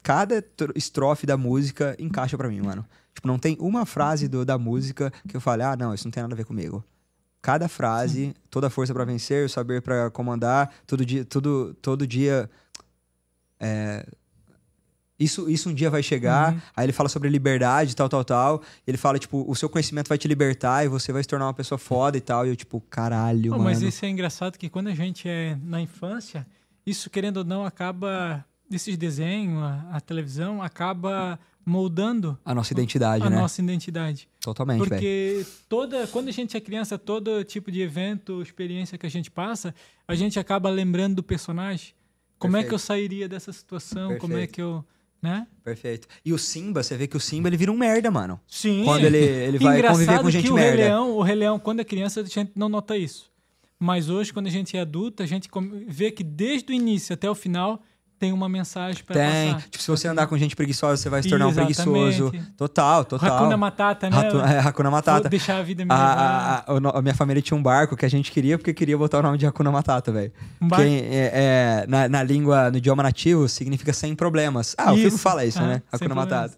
cada 0.01 0.41
tro- 0.41 0.73
estrofe 0.75 1.25
da 1.27 1.37
música 1.37 1.95
encaixa 1.99 2.37
pra 2.37 2.49
mim, 2.49 2.61
mano. 2.61 2.85
Tipo, 3.13 3.27
não 3.27 3.37
tem 3.37 3.55
uma 3.59 3.85
frase 3.85 4.27
do- 4.27 4.45
da 4.45 4.57
música 4.57 5.11
que 5.27 5.37
eu 5.37 5.41
fale, 5.41 5.63
ah, 5.63 5.75
não, 5.75 5.93
isso 5.93 6.05
não 6.07 6.11
tem 6.11 6.21
nada 6.23 6.33
a 6.33 6.37
ver 6.37 6.45
comigo. 6.45 6.83
Cada 7.41 7.67
frase, 7.67 8.33
toda 8.49 8.69
força 8.69 8.93
pra 8.93 9.05
vencer, 9.05 9.45
o 9.45 9.49
saber 9.49 9.81
pra 9.81 10.09
comandar, 10.09 10.73
todo 10.87 11.05
dia, 11.05 11.23
tudo, 11.23 11.73
todo 11.81 12.05
dia 12.05 12.49
é, 13.59 14.05
isso, 15.19 15.49
isso 15.49 15.69
um 15.69 15.73
dia 15.73 15.89
vai 15.89 16.03
chegar. 16.03 16.53
Uhum. 16.53 16.61
Aí 16.75 16.85
ele 16.85 16.93
fala 16.93 17.09
sobre 17.09 17.29
liberdade, 17.29 17.95
tal, 17.95 18.07
tal, 18.07 18.23
tal. 18.23 18.61
Ele 18.85 18.97
fala, 18.97 19.17
tipo, 19.17 19.43
o 19.49 19.55
seu 19.55 19.67
conhecimento 19.67 20.07
vai 20.07 20.17
te 20.17 20.27
libertar 20.27 20.85
e 20.85 20.87
você 20.87 21.11
vai 21.11 21.23
se 21.23 21.29
tornar 21.29 21.47
uma 21.47 21.53
pessoa 21.53 21.77
foda 21.77 22.17
e 22.17 22.21
tal. 22.21 22.45
E 22.45 22.49
eu, 22.49 22.55
tipo, 22.55 22.79
caralho, 22.89 23.51
Pô, 23.51 23.57
mano. 23.57 23.63
mas 23.63 23.81
isso 23.81 24.05
é 24.05 24.09
engraçado 24.09 24.57
que 24.57 24.69
quando 24.69 24.87
a 24.87 24.95
gente 24.95 25.27
é 25.27 25.57
na 25.63 25.81
infância, 25.81 26.45
isso 26.85 27.09
querendo 27.09 27.37
ou 27.37 27.43
não 27.43 27.65
acaba 27.65 28.45
esses 28.69 28.97
desenhos, 28.97 29.63
a, 29.63 29.85
a 29.93 30.01
televisão 30.01 30.61
acaba 30.61 31.39
moldando 31.65 32.39
A 32.45 32.55
nossa 32.55 32.71
identidade, 32.71 33.25
a 33.25 33.29
né? 33.29 33.35
nossa 33.35 33.61
identidade. 33.61 34.29
Totalmente. 34.39 34.79
Porque 34.79 35.45
toda, 35.67 36.07
quando 36.07 36.29
a 36.29 36.31
gente 36.31 36.55
é 36.55 36.61
criança, 36.61 36.97
todo 36.97 37.43
tipo 37.43 37.69
de 37.69 37.81
evento, 37.81 38.41
experiência 38.41 38.97
que 38.97 39.05
a 39.05 39.09
gente 39.09 39.29
passa, 39.29 39.75
a 40.07 40.15
gente 40.15 40.39
acaba 40.39 40.69
lembrando 40.69 41.15
do 41.15 41.23
personagem. 41.23 41.93
Como 42.39 42.55
é 42.55 42.61
que 42.61 42.67
eu 42.67 42.71
Perfeito. 42.71 42.87
sairia 42.87 43.27
dessa 43.27 43.51
situação? 43.51 44.17
Como 44.17 44.33
é 44.33 44.47
Perfeito. 44.47 44.53
que 44.53 44.61
eu, 44.61 44.85
né? 45.21 45.47
Perfeito. 45.63 46.07
E 46.23 46.33
o 46.33 46.37
Simba, 46.37 46.83
você 46.83 46.95
vê 46.95 47.07
que 47.07 47.17
o 47.17 47.19
Simba, 47.19 47.49
ele 47.49 47.57
vira 47.57 47.71
um 47.71 47.77
merda, 47.77 48.09
mano. 48.11 48.39
Sim. 48.47 48.83
Quando 48.83 49.05
ele, 49.05 49.17
ele 49.17 49.57
vai 49.59 49.77
Engraçado 49.77 49.99
conviver 49.99 50.21
com 50.21 50.29
gente 50.29 50.45
que 50.45 50.51
o 50.51 50.55
merda. 50.55 50.77
Rei 50.77 50.85
Leão, 50.85 51.11
o 51.11 51.21
Rei 51.21 51.35
Leão, 51.35 51.59
quando 51.59 51.79
é 51.79 51.83
criança, 51.83 52.21
a 52.21 52.23
gente 52.23 52.51
não 52.55 52.69
nota 52.69 52.95
isso. 52.97 53.31
Mas 53.79 54.09
hoje, 54.09 54.33
quando 54.33 54.47
a 54.47 54.51
gente 54.51 54.75
é 54.75 54.81
adulta, 54.81 55.23
a 55.23 55.27
gente 55.27 55.49
vê 55.87 56.11
que 56.11 56.23
desde 56.23 56.71
o 56.71 56.73
início 56.73 57.13
até 57.13 57.29
o 57.29 57.35
final 57.35 57.81
tem 58.19 58.33
uma 58.33 58.49
mensagem 58.49 59.03
para 59.03 59.15
Tem. 59.15 59.53
passar. 59.53 59.69
Tipo, 59.69 59.83
se 59.83 59.87
você 59.91 60.07
andar 60.07 60.27
com 60.27 60.37
gente 60.37 60.55
preguiçosa, 60.55 60.97
você 61.01 61.09
vai 61.09 61.21
se 61.21 61.29
tornar 61.29 61.47
um 61.47 61.49
Exatamente. 61.49 61.81
preguiçoso. 61.83 62.31
Total, 62.57 63.05
total. 63.05 63.37
Hakuna 63.37 63.57
Matata, 63.57 64.09
né? 64.09 64.15
Ratu- 64.17 64.39
é, 64.39 64.59
Hakuna 64.59 64.91
Matata. 64.91 65.21
Vou 65.21 65.29
deixar 65.29 65.57
a 65.57 65.63
vida 65.63 65.85
me 65.85 65.91
A, 65.91 65.95
a- 65.95 66.57
a- 66.73 66.97
a 66.97 67.01
minha 67.01 67.13
família 67.13 67.41
tinha 67.41 67.57
um 67.57 67.61
barco 67.61 67.95
que 67.95 68.05
a 68.05 68.09
gente 68.09 68.31
queria 68.31 68.57
porque 68.57 68.73
queria 68.73 68.97
botar 68.97 69.19
o 69.19 69.21
nome 69.21 69.37
de 69.37 69.45
Hakuna 69.45 69.71
Matata, 69.71 70.11
velho. 70.11 70.31
Um 70.61 70.67
barco? 70.67 70.83
Quem 70.85 70.97
é, 70.97 71.31
é, 71.33 71.85
na, 71.87 72.09
na 72.09 72.23
língua, 72.23 72.71
no 72.71 72.77
idioma 72.77 73.03
nativo, 73.03 73.47
significa 73.47 73.93
sem 73.93 74.15
problemas. 74.15 74.75
Ah, 74.77 74.91
o 74.91 74.95
filme 74.95 75.07
Isso. 75.09 75.17
fala 75.19 75.45
isso, 75.45 75.59
Ah, 75.59 75.67
né? 75.67 75.81
Hakuna. 75.91 76.15
Matata. 76.15 76.55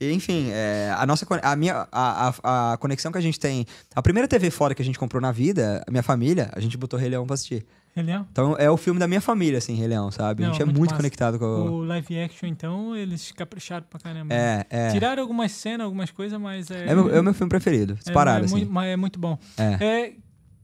E, 0.00 0.12
Enfim, 0.12 0.48
é, 0.50 0.92
a 0.98 1.06
nossa 1.06 1.24
a 1.42 1.54
minha 1.56 1.86
a, 1.92 2.32
a, 2.42 2.72
a 2.72 2.76
conexão 2.78 3.12
que 3.12 3.18
a 3.18 3.20
gente 3.20 3.38
tem, 3.38 3.64
a 3.94 4.02
primeira 4.02 4.26
TV 4.26 4.50
foda 4.50 4.74
que 4.74 4.82
a 4.82 4.84
gente 4.84 4.98
comprou 4.98 5.20
na 5.22 5.30
vida, 5.30 5.82
a 5.86 5.90
minha 5.90 6.02
família, 6.02 6.50
a 6.52 6.60
gente 6.60 6.76
botou 6.76 6.98
Rei 6.98 7.08
Leão 7.08 7.24
pra 7.26 7.34
assistir. 7.34 7.64
Rei 7.94 8.04
Leão? 8.04 8.26
Então 8.32 8.56
é 8.58 8.68
o 8.70 8.76
filme 8.76 8.98
da 8.98 9.06
minha 9.06 9.20
família, 9.20 9.58
assim, 9.58 9.74
Rei 9.74 9.86
Leão, 9.86 10.10
sabe? 10.10 10.42
a 10.42 10.48
Não, 10.48 10.54
gente 10.54 10.62
é 10.62 10.64
muito 10.66 10.94
conectado 10.94 11.38
com 11.38 11.44
o... 11.44 11.72
O 11.74 11.84
live 11.84 12.18
action, 12.20 12.48
então, 12.48 12.96
eles 12.96 13.30
capricharam 13.32 13.86
pra 13.88 14.00
caramba. 14.00 14.34
É, 14.34 14.66
é. 14.68 14.90
Tiraram 14.90 15.22
algumas 15.22 15.52
cenas, 15.52 15.84
algumas 15.84 16.10
coisas, 16.10 16.40
mas 16.40 16.70
é. 16.70 16.86
É, 16.88 16.94
meu, 16.94 17.08
é 17.14 17.20
o 17.20 17.22
meu 17.22 17.32
filme 17.34 17.48
preferido, 17.48 17.92
é- 17.92 17.96
disparado, 17.96 18.42
é 18.42 18.44
assim. 18.46 18.56
muito, 18.56 18.72
mas 18.72 18.86
é 18.88 18.96
muito 18.96 19.18
bom. 19.18 19.38
É. 19.56 19.84
É, 19.84 20.12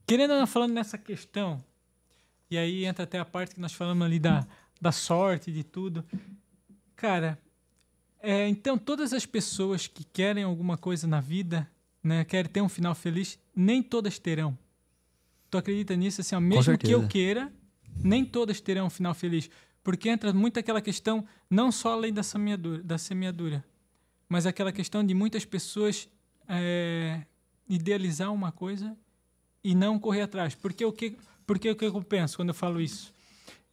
querendo 0.07 0.33
ou 0.33 0.41
não, 0.41 0.47
falando 0.47 0.73
nessa 0.73 0.99
questão, 0.99 1.63
e 2.51 2.59
aí 2.59 2.85
entra 2.85 3.05
até 3.05 3.19
a 3.21 3.25
parte 3.25 3.55
que 3.55 3.61
nós 3.61 3.73
falamos 3.73 4.05
ali 4.05 4.19
da, 4.19 4.45
da 4.81 4.91
sorte, 4.91 5.53
de 5.53 5.63
tudo. 5.63 6.05
Cara, 6.97 7.39
é, 8.21 8.49
então 8.49 8.77
todas 8.77 9.13
as 9.13 9.25
pessoas 9.25 9.87
que 9.87 10.03
querem 10.03 10.43
alguma 10.43 10.77
coisa 10.77 11.07
na 11.07 11.21
vida, 11.21 11.67
né, 12.03 12.25
querem 12.25 12.51
ter 12.51 12.61
um 12.61 12.69
final 12.69 12.95
feliz, 12.95 13.39
nem 13.55 13.83
todas 13.83 14.19
terão. 14.19 14.59
Tu 15.51 15.59
acredita 15.59 15.97
nisso? 15.97 16.21
Assim, 16.21 16.35
ó, 16.35 16.41
mesmo 16.41 16.79
que 16.79 16.91
eu 16.91 17.09
queira, 17.09 17.53
nem 18.03 18.25
todas 18.25 18.61
terão 18.61 18.87
um 18.87 18.91
final 18.91 19.15
feliz. 19.15 19.51
Porque 19.83 20.09
entra 20.09 20.33
muito 20.33 20.59
aquela 20.59 20.81
questão, 20.81 21.25
não 21.49 21.73
só 21.73 21.95
além 21.95 22.13
da 22.13 22.23
semeadura, 22.23 22.83
da 22.83 22.99
semeadura 22.99 23.65
mas 24.31 24.47
aquela 24.47 24.71
questão 24.71 25.05
de 25.05 25.13
muitas 25.13 25.45
pessoas 25.45 26.09
é, 26.49 27.23
idealizar 27.69 28.33
uma 28.33 28.53
coisa 28.53 28.97
e 29.63 29.75
não 29.75 29.99
correr 29.99 30.23
atrás. 30.23 30.55
Porque 30.55 30.85
o 30.85 30.93
que, 30.93 31.17
porque 31.45 31.69
o 31.69 31.75
que 31.75 31.85
eu 31.85 32.03
penso 32.05 32.37
quando 32.37 32.51
eu 32.51 32.55
falo 32.55 32.81
isso? 32.81 33.13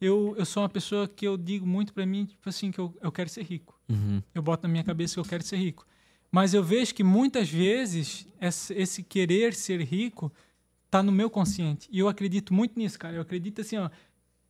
Eu, 0.00 0.34
eu 0.36 0.44
sou 0.44 0.64
uma 0.64 0.68
pessoa 0.68 1.06
que 1.06 1.26
eu 1.26 1.36
digo 1.36 1.64
muito 1.64 1.94
para 1.94 2.04
mim, 2.04 2.26
tipo 2.26 2.48
assim, 2.48 2.72
que 2.72 2.80
eu, 2.80 2.92
eu 3.00 3.12
quero 3.12 3.30
ser 3.30 3.44
rico. 3.44 3.80
Uhum. 3.88 4.20
Eu 4.34 4.42
boto 4.42 4.66
na 4.66 4.68
minha 4.68 4.82
cabeça 4.82 5.14
que 5.14 5.20
eu 5.20 5.24
quero 5.24 5.44
ser 5.44 5.56
rico. 5.58 5.86
Mas 6.30 6.52
eu 6.52 6.62
vejo 6.62 6.92
que 6.92 7.04
muitas 7.04 7.48
vezes 7.48 8.26
esse, 8.40 8.74
esse 8.74 9.02
querer 9.04 9.54
ser 9.54 9.80
rico 9.80 10.30
tá 10.90 11.02
no 11.02 11.12
meu 11.12 11.28
consciente. 11.30 11.88
E 11.92 11.98
eu 11.98 12.08
acredito 12.08 12.52
muito 12.52 12.78
nisso, 12.78 12.98
cara. 12.98 13.16
Eu 13.16 13.22
acredito 13.22 13.60
assim, 13.60 13.76
ó, 13.76 13.90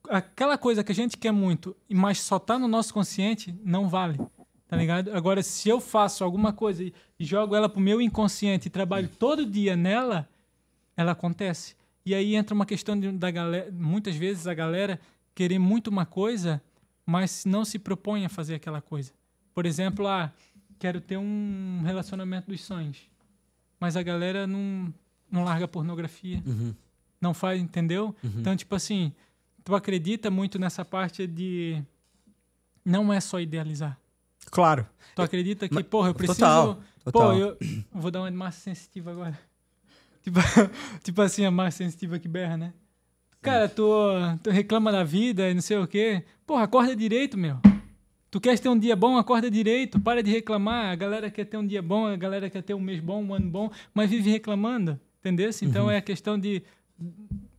aquela 0.09 0.57
coisa 0.57 0.83
que 0.85 0.93
a 0.93 0.95
gente 0.95 1.17
quer 1.17 1.33
muito, 1.33 1.77
mas 1.89 2.21
só 2.21 2.39
tá 2.39 2.59
no 2.59 2.69
nosso 2.69 2.93
consciente, 2.95 3.55
não 3.65 3.89
vale. 3.89 4.19
Tá 4.69 4.77
ligado? 4.77 5.15
Agora, 5.15 5.43
se 5.43 5.69
eu 5.69 5.81
faço 5.81 6.23
alguma 6.23 6.53
coisa 6.53 6.85
e, 6.85 6.93
jogo 7.19 7.57
ela 7.57 7.69
pro 7.71 7.81
meu 7.81 8.03
inconsciente 8.03 8.69
e 8.69 8.71
trabalho 8.71 9.09
todo 9.09 9.47
dia 9.47 9.75
nela, 9.75 10.29
ela 10.95 11.13
acontece. 11.13 11.75
E 12.05 12.15
aí 12.15 12.35
entra 12.35 12.55
uma 12.55 12.67
questão 12.67 12.99
de, 12.99 13.11
da 13.13 13.31
galera. 13.31 13.73
Muitas 13.73 14.15
vezes 14.15 14.47
a 14.47 14.53
galera 14.53 15.01
querer 15.35 15.59
muito 15.59 15.89
uma 15.89 16.05
coisa, 16.05 16.63
mas 17.07 17.47
não 17.47 17.65
se 17.65 17.79
propõe 17.79 18.27
a 18.27 18.29
fazer 18.29 18.57
aquela 18.57 18.83
coisa. 18.83 19.13
Por 19.55 19.65
exemplo, 19.65 20.07
ah, 20.07 20.31
quero 20.79 21.01
ter 21.01 21.17
um 21.17 21.81
relacionamento 21.83 22.49
dos 22.49 22.63
sonhos. 22.63 23.09
Mas 23.81 23.97
a 23.97 24.03
galera 24.03 24.47
não, 24.47 24.93
não 25.31 25.45
larga 25.45 25.67
pornografia. 25.69 26.43
Não 27.21 27.35
faz, 27.35 27.61
entendeu? 27.61 28.15
Então, 28.23 28.57
tipo 28.57 28.75
assim, 28.75 29.13
tu 29.65 29.75
acredita 29.75 30.31
muito 30.31 30.59
nessa 30.59 30.85
parte 30.85 31.27
de. 31.27 31.83
Não 32.85 33.13
é 33.13 33.21
só 33.21 33.41
idealizar. 33.41 33.99
Claro. 34.51 34.87
Tu 35.15 35.21
acredita 35.23 35.69
que, 35.69 35.75
Mas- 35.75 35.85
porra, 35.87 36.09
eu 36.11 36.15
preciso. 36.15 36.39
total, 36.41 36.83
Pô, 37.05 37.13
total. 37.13 37.37
eu 37.37 37.59
vou 37.93 38.11
dar 38.11 38.21
uma 38.21 38.31
massa 38.31 38.61
sensitiva 38.61 39.11
agora. 39.11 39.39
Tipo, 40.23 40.41
tipo 41.03 41.23
assim, 41.23 41.45
a 41.45 41.51
massa 41.51 41.79
sensitiva 41.79 42.19
que 42.19 42.29
berra, 42.29 42.57
né? 42.57 42.75
Cara, 43.41 43.69
tu, 43.69 43.85
tu 44.43 44.51
reclama 44.51 44.91
da 44.93 45.03
vida 45.05 45.49
e 45.49 45.55
não 45.55 45.63
sei 45.63 45.79
o 45.79 45.87
quê. 45.87 46.25
Porra, 46.47 46.65
acorda 46.65 46.95
direito, 46.95 47.39
meu. 47.39 47.59
Tu 48.31 48.39
queres 48.41 48.61
ter 48.61 48.69
um 48.69 48.79
dia 48.79 48.95
bom, 48.95 49.17
acorda 49.17 49.51
direito. 49.51 49.99
Para 49.99 50.23
de 50.23 50.31
reclamar. 50.31 50.87
A 50.91 50.95
galera 50.97 51.31
quer 51.31 51.45
ter 51.47 51.57
um 51.57 51.67
dia 51.67 51.81
bom, 51.81 52.07
a 52.07 52.17
galera 52.17 52.51
quer 52.51 52.63
ter 52.63 52.75
um 52.75 52.81
mês 52.81 53.01
bom, 53.01 53.23
um 53.23 53.33
ano 53.33 53.49
bom, 53.49 53.71
mas 53.95 54.11
vive 54.11 54.29
reclamando. 54.31 55.01
Entendeu? 55.21 55.51
Então 55.63 55.85
Uhum. 55.87 55.91
é 55.91 55.97
a 55.97 56.03
questão 56.03 56.39
de 56.39 56.63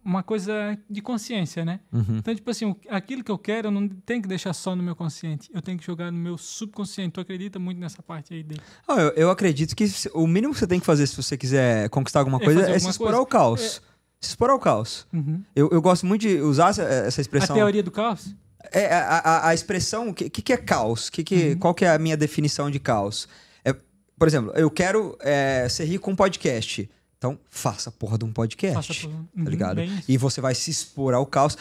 uma 0.03 0.24
coisa 0.24 0.78
de 0.89 1.01
consciência, 1.01 1.64
né? 1.64 1.80
Uhum. 1.93 2.18
Então, 2.18 2.34
tipo 2.34 2.49
assim, 2.49 2.76
aquilo 2.89 3.24
que 3.24 3.32
eu 3.32 3.38
quero, 3.38 3.68
eu 3.68 3.72
não 3.72 3.88
tenho 3.88 4.22
que 4.22 4.28
deixar 4.28 4.53
só 4.53 4.76
no 4.76 4.82
meu 4.82 4.95
consciente. 4.95 5.49
Eu 5.53 5.62
tenho 5.62 5.78
que 5.78 5.86
jogar 5.86 6.12
no 6.12 6.18
meu 6.18 6.38
subconsciente. 6.38 7.12
Tu 7.12 7.22
acredita 7.22 7.60
muito 7.60 7.78
nessa 7.80 8.01
parte 8.01 8.34
aí 8.34 8.41
dele? 8.43 8.62
Ah, 8.88 8.99
eu, 8.99 9.10
eu 9.12 9.30
acredito 9.30 9.76
que 9.76 9.88
se- 9.88 10.10
o 10.14 10.26
mínimo 10.26 10.53
que 10.53 10.60
você 10.60 10.68
tem 10.68 10.80
que 10.80 10.86
fazer 10.86 11.05
se 11.05 11.16
você 11.16 11.38
quiser 11.38 11.89
conquistar 11.89 12.20
alguma 12.20 12.38
É 12.41 12.45
coisa 12.45 12.62
é 12.62 12.66
se 12.66 12.72
alguma 12.74 12.91
expor 12.91 13.07
coisa. 13.07 13.20
ao 13.20 13.26
caos. 13.26 13.82
Se 14.22 14.30
expor 14.30 14.49
ao 14.49 14.60
caos. 14.60 15.05
Uhum. 15.14 15.43
Eu, 15.55 15.70
eu 15.72 15.82
gosto 15.82 16.05
muito 16.05 16.22
de 16.22 16.39
usar 16.41 16.70
essa, 16.70 16.84
essa 16.84 17.20
A 17.20 17.24
expressão. 17.24 17.55
teoria 17.55 17.84
do 17.84 17.91
caos? 17.91 18.36
É, 18.74 18.93
a, 18.93 19.18
a, 19.20 19.47
a 19.49 19.53
expressão, 19.53 20.10
o 20.10 20.14
que, 20.14 20.30
que, 20.30 20.41
que 20.41 20.53
é 20.53 20.57
caos? 20.57 21.10
Que 21.10 21.24
que, 21.24 21.49
Uhum. 21.51 21.60
Qual 21.60 21.74
que 21.74 21.86
é 21.86 21.89
a 21.89 21.99
minha 21.99 22.18
definição 22.18 22.70
de 22.70 22.80
caos? 22.80 23.28
É, 23.64 23.74
por 24.18 24.28
exemplo, 24.28 24.51
eu 24.55 24.70
quero 24.72 25.16
é, 25.22 25.68
ser 25.70 25.86
rico 25.86 26.05
com 26.05 26.12
um 26.12 26.16
podcast. 26.16 26.89
Então, 27.20 27.38
faça 27.49 27.89
a 27.89 27.91
porra 27.91 28.17
de 28.17 28.24
um 28.24 28.32
podcast. 28.32 28.76
Faça 28.88 29.01
por- 29.01 29.13
Uhum, 29.13 29.43
Tá 29.43 29.49
ligado? 29.49 29.82
E 30.07 30.17
você 30.17 30.39
vai 30.39 30.55
se 30.55 30.72
expor 30.72 31.13
ao 31.13 31.26
caos. 31.26 31.57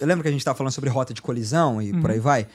Eu 0.00 0.06
lembro 0.06 0.22
que 0.22 0.28
a 0.28 0.32
gente 0.32 0.42
tava 0.42 0.56
falando 0.56 0.72
sobre 0.72 0.88
rota 0.88 1.12
de 1.12 1.20
colisão 1.20 1.80
e 1.80 1.92
Uhum. 1.92 2.00
por 2.00 2.10
aí 2.10 2.18
vai. 2.18 2.48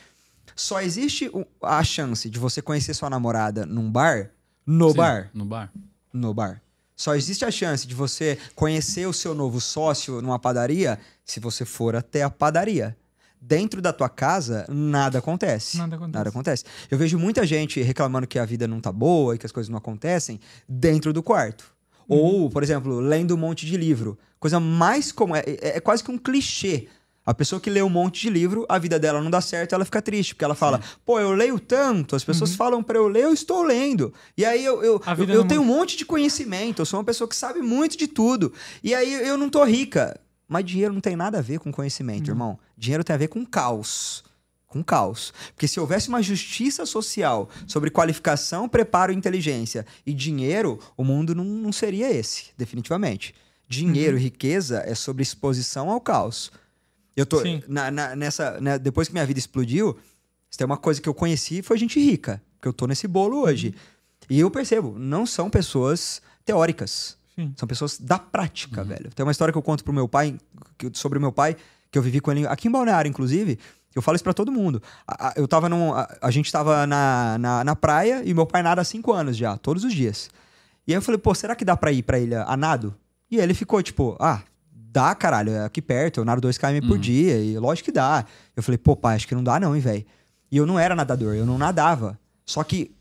Só 0.56 0.82
existe 0.82 1.30
a 1.62 1.84
chance 1.84 2.28
de 2.28 2.40
você 2.40 2.60
conhecer 2.60 2.96
sua 2.96 3.08
namorada 3.10 3.68
num 3.68 3.90
bar, 3.90 4.32
no 4.66 4.90
Sim, 4.90 4.98
bar, 4.98 5.30
No 5.32 5.46
bar. 5.46 5.72
no 6.12 6.34
bar. 6.34 6.60
Só 6.96 7.16
existe 7.16 7.46
a 7.46 7.52
chance 7.52 7.86
de 7.88 7.94
você 7.94 8.38
conhecer 8.56 9.08
o 9.08 9.14
seu 9.14 9.36
novo 9.36 9.62
sócio 9.62 10.20
numa 10.20 10.40
padaria 10.40 11.00
se 11.24 11.40
você 11.40 11.64
for 11.64 11.96
até 11.96 12.24
a 12.24 12.30
padaria. 12.32 12.98
Dentro 13.40 13.80
da 13.80 13.94
tua 13.94 14.10
casa, 14.10 14.66
nada 14.68 15.20
acontece. 15.20 15.78
Nada 15.78 15.96
acontece. 15.96 16.18
Nada 16.18 16.30
acontece. 16.30 16.64
Eu 16.90 16.98
vejo 16.98 17.18
muita 17.18 17.46
gente 17.46 17.80
reclamando 17.82 18.26
que 18.28 18.38
a 18.40 18.44
vida 18.44 18.68
não 18.68 18.82
tá 18.82 18.92
boa 18.92 19.36
e 19.36 19.38
que 19.38 19.46
as 19.46 19.52
coisas 19.52 19.70
não 19.70 19.78
acontecem 19.78 20.40
dentro 20.68 21.14
do 21.14 21.22
quarto. 21.24 21.78
Uhum. 22.10 22.18
Ou, 22.18 22.50
por 22.50 22.64
exemplo, 22.64 23.00
lendo 23.00 23.34
um 23.36 23.38
monte 23.38 23.66
de 23.66 23.78
livro. 23.78 24.18
Coisa 24.40 24.60
mais 24.60 25.12
comum. 25.12 25.36
É, 25.36 25.44
é- 25.46 25.78
é 25.78 25.80
quase 25.80 26.04
que 26.04 26.10
um 26.12 26.18
clichê. 26.18 26.88
A 27.26 27.34
pessoa 27.34 27.62
que 27.62 27.70
lê 27.70 27.82
um 27.84 27.90
monte 27.90 28.22
de 28.22 28.30
livro, 28.30 28.66
a 28.68 28.80
vida 28.80 28.98
dela 28.98 29.22
não 29.22 29.30
dá 29.30 29.40
certo, 29.40 29.76
ela 29.76 29.86
fica 29.86 30.02
triste, 30.02 30.34
porque 30.34 30.44
ela 30.46 30.56
fala: 30.56 30.82
pô, 31.06 31.20
eu 31.20 31.32
leio 31.32 31.60
tanto, 31.60 32.16
as 32.16 32.24
pessoas 32.24 32.56
falam 32.56 32.82
pra 32.82 32.98
eu 32.98 33.08
ler, 33.08 33.26
eu 33.26 33.34
estou 33.34 33.62
lendo. 33.62 34.12
E 34.36 34.44
aí 34.44 34.66
eu, 34.66 34.82
eu, 34.84 34.94
Uhum. 34.96 35.24
Eu, 35.36 35.42
eu 35.42 35.48
tenho 35.48 35.62
um 35.62 35.66
monte 35.66 35.96
de 35.96 36.06
conhecimento, 36.06 36.82
eu 36.82 36.86
sou 36.86 36.98
uma 37.00 37.04
pessoa 37.06 37.28
que 37.28 37.36
sabe 37.36 37.60
muito 37.62 37.96
de 37.98 38.08
tudo. 38.08 38.52
E 38.84 38.96
aí 38.96 39.14
eu 39.28 39.38
não 39.38 39.48
tô 39.50 39.64
rica. 39.64 40.20
Mas 40.48 40.66
dinheiro 40.66 40.92
não 40.92 41.02
tem 41.02 41.16
nada 41.16 41.38
a 41.38 41.42
ver 41.42 41.60
com 41.60 41.72
conhecimento, 41.72 42.32
irmão. 42.32 42.58
Dinheiro 42.76 43.04
tem 43.04 43.14
a 43.14 43.18
ver 43.18 43.28
com 43.28 43.46
caos. 43.46 44.24
Com 44.70 44.84
caos. 44.84 45.34
Porque 45.56 45.68
se 45.68 45.80
houvesse 45.80 46.08
uma 46.10 46.22
justiça 46.22 46.86
social 46.86 47.50
sobre 47.68 47.90
qualificação, 47.90 48.70
preparo 48.70 49.12
e 49.12 49.16
inteligência 49.16 49.86
e 50.06 50.14
dinheiro, 50.14 50.80
o 50.96 51.04
mundo 51.04 51.34
não, 51.36 51.44
não 51.44 51.72
seria 51.72 52.10
esse, 52.10 52.52
definitivamente. 52.58 53.34
Dinheiro 53.68 54.18
e 54.18 54.22
riqueza 54.22 54.84
é 54.86 54.94
sobre 54.96 55.24
exposição 55.24 55.90
ao 55.90 56.00
caos. 56.00 56.52
Eu 57.16 57.26
tô 57.26 57.42
na- 57.68 57.90
na- 57.92 58.16
nessa, 58.16 58.62
né, 58.62 58.78
depois 58.80 59.08
que 59.08 59.14
minha 59.14 59.26
vida 59.26 59.40
explodiu, 59.40 59.98
tem 60.56 60.66
uma 60.66 60.78
coisa 60.78 61.02
que 61.02 61.10
eu 61.10 61.14
conheci 61.14 61.62
foi 61.62 61.78
gente 61.78 62.00
rica, 62.00 62.42
porque 62.56 62.68
eu 62.68 62.74
tô 62.74 62.86
nesse 62.88 63.08
bolo 63.08 63.42
hoje. 63.42 63.74
E 64.30 64.40
eu 64.40 64.50
percebo, 64.52 64.96
não 65.00 65.26
são 65.26 65.50
pessoas 65.50 66.22
teóricas. 66.46 67.18
Sim. 67.36 67.54
São 67.58 67.68
pessoas 67.68 67.98
da 68.00 68.20
prática, 68.20 68.84
velho. 68.84 69.10
Tem 69.16 69.26
uma 69.26 69.32
história 69.32 69.52
que 69.52 69.58
eu 69.58 69.62
conto 69.64 69.84
pro 69.84 69.94
meu 69.94 70.08
pai, 70.08 70.38
que- 70.78 70.92
sobre 70.94 71.18
o 71.18 71.22
meu 71.22 71.32
pai, 71.32 71.56
que 71.92 71.98
eu 71.98 72.02
vivi 72.04 72.20
com 72.20 72.32
ele 72.32 72.46
aqui 72.46 72.68
em 72.68 72.72
Balneário, 72.72 73.10
inclusive. 73.10 73.58
Eu 73.96 74.02
falo 74.02 74.16
isso 74.16 74.24
pra 74.24 74.34
todo 74.34 74.52
mundo. 74.52 74.82
A, 75.08 75.30
a- 75.30 75.34
eu 75.36 75.48
tava 75.48 75.68
num. 75.70 75.94
A, 75.94 76.08
a 76.22 76.32
gente 76.32 76.52
tava 76.52 76.86
na, 76.88 77.38
na, 77.40 77.64
na 77.64 77.76
praia 77.76 78.22
e 78.24 78.34
meu 78.34 78.46
pai 78.46 78.62
nada 78.62 78.82
há 78.82 78.84
cinco 78.86 79.12
anos 79.12 79.36
já, 79.38 79.58
todos 79.58 79.84
os 79.84 79.94
dias. 79.94 80.30
E 80.88 80.92
aí 80.92 80.98
eu 80.98 81.02
falei, 81.02 81.18
pô, 81.20 81.34
será 81.36 81.56
que 81.56 81.66
dá 81.66 81.76
pra 81.78 81.92
ir 81.92 82.04
pra 82.04 82.20
ilha 82.20 82.44
a 82.48 82.56
nado? 82.58 82.96
E 83.30 83.38
ele 83.38 83.54
ficou 83.54 83.82
tipo, 83.84 84.16
ah, 84.20 84.42
dá, 84.74 85.14
caralho, 85.14 85.52
é 85.52 85.66
aqui 85.66 85.82
perto, 85.82 86.20
eu 86.20 86.26
nado 86.26 86.42
2 86.42 86.58
km 86.58 86.88
por 86.88 86.98
dia, 86.98 87.38
e 87.40 87.58
lógico 87.60 87.86
que 87.86 87.92
dá. 87.92 88.26
Eu 88.56 88.64
falei, 88.64 88.78
pô, 88.78 88.96
pai, 88.96 89.16
acho 89.16 89.28
que 89.28 89.36
não 89.36 89.44
dá 89.44 89.60
não, 89.60 89.76
hein, 89.76 89.82
velho. 89.82 90.06
E 90.52 90.58
eu 90.58 90.66
não 90.66 90.80
era 90.80 90.96
nadador, 90.96 91.36
eu 91.36 91.46
não 91.46 91.58
nadava. 91.60 92.18
Só 92.46 92.64
que 92.64 92.92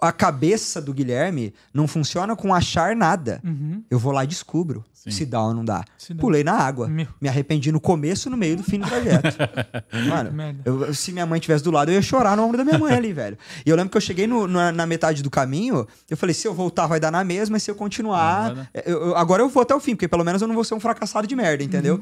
a, 0.00 0.08
a 0.08 0.12
cabeça 0.12 0.80
do 0.80 0.92
Guilherme 0.94 1.52
não 1.72 1.86
funciona 1.88 2.34
com 2.36 2.54
achar 2.54 2.94
nada. 2.96 3.40
Uhum. 3.44 3.82
Eu 3.90 3.98
vou 3.98 4.12
lá 4.12 4.24
e 4.24 4.26
descubro 4.26 4.84
Sim. 4.92 5.10
se 5.10 5.26
dá 5.26 5.42
ou 5.42 5.52
não 5.54 5.64
dá. 5.64 5.84
Se 5.98 6.14
dá. 6.14 6.20
Pulei 6.20 6.44
na 6.44 6.52
água. 6.54 6.88
Meu. 6.88 7.06
Me 7.20 7.28
arrependi 7.28 7.72
no 7.72 7.80
começo, 7.80 8.30
no 8.30 8.36
meio 8.36 8.56
do 8.56 8.62
fim 8.62 8.78
do 8.78 8.86
trajeto. 8.88 9.36
Mano, 10.08 10.56
eu- 10.64 10.94
se 10.94 11.12
minha 11.12 11.26
mãe 11.26 11.40
tivesse 11.40 11.64
do 11.64 11.70
lado, 11.70 11.90
eu 11.90 11.94
ia 11.94 12.02
chorar 12.02 12.36
no 12.36 12.44
ombro 12.44 12.56
da 12.58 12.64
minha 12.64 12.78
mãe 12.78 12.94
ali, 12.94 13.12
velho. 13.12 13.36
E 13.66 13.70
eu 13.70 13.76
lembro 13.76 13.90
que 13.90 13.96
eu 13.96 14.00
cheguei 14.00 14.26
no- 14.26 14.46
na, 14.46 14.70
na 14.72 14.86
metade 14.86 15.22
do 15.22 15.30
caminho, 15.30 15.86
eu 16.08 16.16
falei, 16.16 16.34
se 16.34 16.46
eu 16.46 16.54
voltar 16.54 16.86
vai 16.86 17.00
dar 17.00 17.10
na 17.10 17.24
mesma, 17.24 17.56
e 17.56 17.60
se 17.60 17.70
eu 17.70 17.74
continuar... 17.74 18.68
eu- 18.86 18.98
eu- 19.08 19.16
agora 19.16 19.42
eu 19.42 19.48
vou 19.48 19.62
até 19.62 19.74
o 19.74 19.80
fim, 19.80 19.94
porque 19.94 20.08
pelo 20.08 20.24
menos 20.24 20.40
eu 20.42 20.48
não 20.48 20.54
vou 20.54 20.64
ser 20.64 20.74
um 20.74 20.80
fracassado 20.80 21.26
de 21.26 21.34
merda, 21.36 21.64
entendeu? 21.64 22.00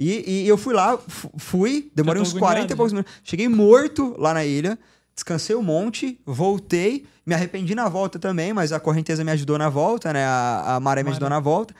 E, 0.00 0.42
e 0.44 0.48
eu 0.48 0.56
fui 0.58 0.74
lá, 0.74 0.98
fu- 0.98 1.30
fui, 1.36 1.90
demorei 1.94 2.20
uns 2.20 2.30
agoniado 2.30 2.54
40 2.54 2.72
e 2.72 2.76
poucos 2.76 2.92
minutos. 2.92 3.12
Cheguei 3.22 3.46
morto 3.48 4.16
lá 4.18 4.34
na 4.34 4.44
ilha, 4.44 4.76
descansei 5.14 5.54
um 5.56 5.62
monte, 5.62 6.20
voltei, 6.24 7.06
me 7.26 7.34
arrependi 7.34 7.74
na 7.74 7.88
volta 7.88 8.18
também, 8.18 8.52
mas 8.52 8.72
a 8.72 8.80
correnteza 8.80 9.22
me 9.24 9.30
ajudou 9.30 9.58
na 9.58 9.68
volta, 9.68 10.12
né? 10.12 10.24
A, 10.24 10.76
a 10.76 10.80
maré 10.80 11.02
me 11.02 11.10
ajudou 11.10 11.28
na 11.28 11.40
volta. 11.40 11.74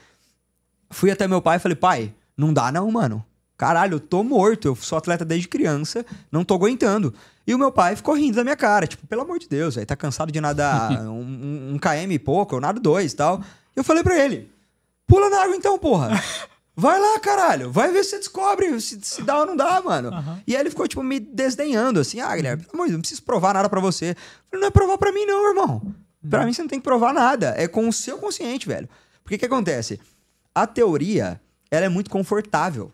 Fui 0.91 1.11
até 1.11 1.27
meu 1.27 1.41
pai 1.41 1.57
e 1.57 1.61
falei, 1.61 1.77
pai, 1.77 2.15
não 2.37 2.53
dá 2.53 2.71
não, 2.71 2.91
mano. 2.91 3.25
Caralho, 3.57 3.95
eu 3.97 4.01
tô 4.01 4.23
morto, 4.25 4.67
eu 4.69 4.75
sou 4.77 4.99
atleta 4.99 5.25
desde 5.25 5.49
criança, 5.49 6.05
não 6.31 6.45
tô 6.45 6.55
aguentando. 6.55 7.15
E 7.47 7.55
o 7.55 7.59
meu 7.59 7.71
pai 7.73 7.95
ficou 7.97 8.15
rindo 8.15 8.37
da 8.37 8.43
minha 8.45 8.57
cara, 8.57 8.87
tipo, 8.87 9.07
pelo 9.07 9.23
amor 9.23 9.39
de 9.39 9.49
Deus, 9.49 9.75
velho, 9.77 9.87
tá 9.87 9.97
cansado 9.97 10.31
de 10.33 10.41
nadar 10.41 10.91
um, 11.09 11.21
um- 11.21 11.75
um 11.75 11.79
km 11.79 12.11
e 12.11 12.19
pouco, 12.19 12.55
eu 12.57 12.61
nado 12.61 12.81
dois 12.81 13.13
e 13.13 13.17
tal. 13.17 13.43
Eu 13.75 13.83
falei 13.85 14.03
pra 14.03 14.19
ele, 14.19 14.51
pula 15.07 15.31
na 15.31 15.43
água 15.43 15.57
então, 15.57 15.79
porra. 15.79 16.11
Vai 16.83 16.99
lá, 17.01 17.21
caralho. 17.21 17.71
Vai 17.71 17.93
ver 17.93 18.03
se 18.03 18.11
você 18.11 18.19
descobre 18.19 18.81
se, 18.81 18.99
se 19.03 19.23
dá 19.23 19.39
ou 19.39 19.47
não 19.47 19.57
dá, 19.57 19.81
mano. 19.81 20.09
Aham. 20.09 20.43
E 20.47 20.55
aí 20.57 20.61
ele 20.63 20.71
ficou, 20.71 20.89
tipo, 20.89 21.03
me 21.03 21.21
desdenhando, 21.21 22.01
assim. 22.01 22.19
Ah, 22.21 22.35
Guilherme, 22.35 22.65
pelo 22.65 22.75
amor 22.75 22.87
de 22.87 22.91
Deus, 22.91 22.97
não 22.99 23.01
preciso 23.03 23.23
provar 23.23 23.55
nada 23.55 23.69
pra 23.69 23.81
você. 23.81 24.11
Eu 24.11 24.17
falei, 24.51 24.61
não 24.63 24.67
é 24.67 24.71
provar 24.71 24.99
pra 24.99 25.13
mim, 25.13 25.25
não, 25.25 25.49
irmão. 25.49 25.95
Pra 26.29 26.45
mim 26.45 26.53
você 26.53 26.61
não 26.63 26.69
tem 26.69 26.79
que 26.81 26.85
provar 26.85 27.15
nada. 27.15 27.55
É 27.57 27.69
com 27.69 27.89
o 27.89 27.93
seu 27.93 28.19
consciente, 28.19 28.67
velho. 28.67 28.89
Porque 29.23 29.37
o 29.37 29.39
que 29.39 29.47
acontece? 29.47 30.01
A 30.55 30.67
teoria, 30.67 31.41
ela 31.71 31.87
é 31.87 31.89
muito 31.89 32.11
confortável. 32.11 32.93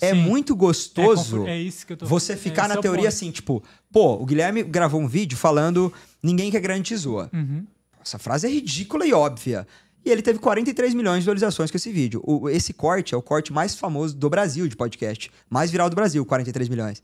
É 0.00 0.12
Sim. 0.14 0.22
muito 0.22 0.54
É, 0.54 0.56
gostoso 0.56 1.32
confort- 1.36 1.48
é 1.50 1.58
isso 1.58 1.86
que 1.86 1.92
eu 1.92 1.96
tô 1.98 2.06
você 2.06 2.32
é, 2.32 2.36
ficar 2.36 2.62
esse 2.66 2.74
na 2.74 2.78
é 2.78 2.82
teoria 2.82 3.02
ponto. 3.02 3.08
assim, 3.14 3.30
tipo, 3.30 3.62
pô, 3.92 4.14
o 4.14 4.24
Guilherme 4.24 4.62
gravou 4.62 4.98
um 5.00 5.06
vídeo 5.06 5.36
falando 5.36 5.92
ninguém 6.22 6.50
quer 6.50 6.60
grande 6.60 6.84
te 6.84 6.96
zoa. 6.96 7.28
Uhum. 7.34 7.66
Essa 8.02 8.18
frase 8.18 8.46
é 8.46 8.50
ridícula 8.50 9.04
e 9.06 9.12
óbvia. 9.12 9.66
E 10.04 10.10
ele 10.10 10.22
teve 10.22 10.38
43 10.38 10.94
milhões 10.94 11.16
de 11.16 11.20
visualizações 11.22 11.70
com 11.70 11.76
esse 11.76 11.92
vídeo. 11.92 12.22
O- 12.24 12.48
esse 12.48 12.72
corte 12.72 13.14
é 13.14 13.16
o 13.18 13.22
corte 13.22 13.52
mais 13.52 13.74
famoso 13.74 14.16
do 14.16 14.30
Brasil 14.30 14.66
de 14.66 14.74
podcast. 14.76 15.30
Mais 15.48 15.70
viral 15.70 15.90
do 15.90 15.96
Brasil, 15.96 16.24
43 16.24 16.68
milhões. 16.68 17.02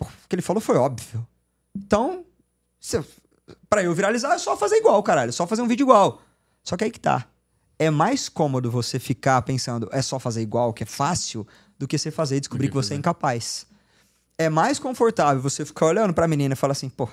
O 0.00 0.06
que 0.28 0.34
ele 0.34 0.42
falou 0.42 0.60
foi 0.60 0.76
óbvio. 0.76 1.26
Então, 1.76 2.24
se, 2.80 3.02
pra 3.68 3.82
eu 3.82 3.94
viralizar, 3.94 4.34
é 4.34 4.38
só 4.38 4.56
fazer 4.56 4.76
igual, 4.76 5.02
caralho. 5.02 5.28
É 5.28 5.32
só 5.32 5.46
fazer 5.46 5.62
um 5.62 5.68
vídeo 5.68 5.84
igual. 5.84 6.22
Só 6.64 6.76
que 6.76 6.84
aí 6.84 6.90
que 6.90 7.00
tá. 7.00 7.26
É 7.78 7.90
mais 7.90 8.28
cômodo 8.28 8.70
você 8.70 8.98
ficar 8.98 9.42
pensando, 9.42 9.88
é 9.92 10.00
só 10.00 10.18
fazer 10.18 10.40
igual, 10.40 10.72
que 10.72 10.84
é 10.84 10.86
fácil, 10.86 11.46
do 11.78 11.86
que 11.88 11.98
você 11.98 12.10
fazer 12.10 12.36
e 12.36 12.40
descobrir 12.40 12.68
que 12.68 12.74
você 12.74 12.94
é 12.94 12.96
incapaz. 12.96 13.66
É 14.38 14.48
mais 14.48 14.78
confortável 14.78 15.42
você 15.42 15.64
ficar 15.64 15.86
olhando 15.86 16.14
pra 16.14 16.28
menina 16.28 16.54
e 16.54 16.56
falar 16.56 16.72
assim, 16.72 16.88
pô, 16.88 17.08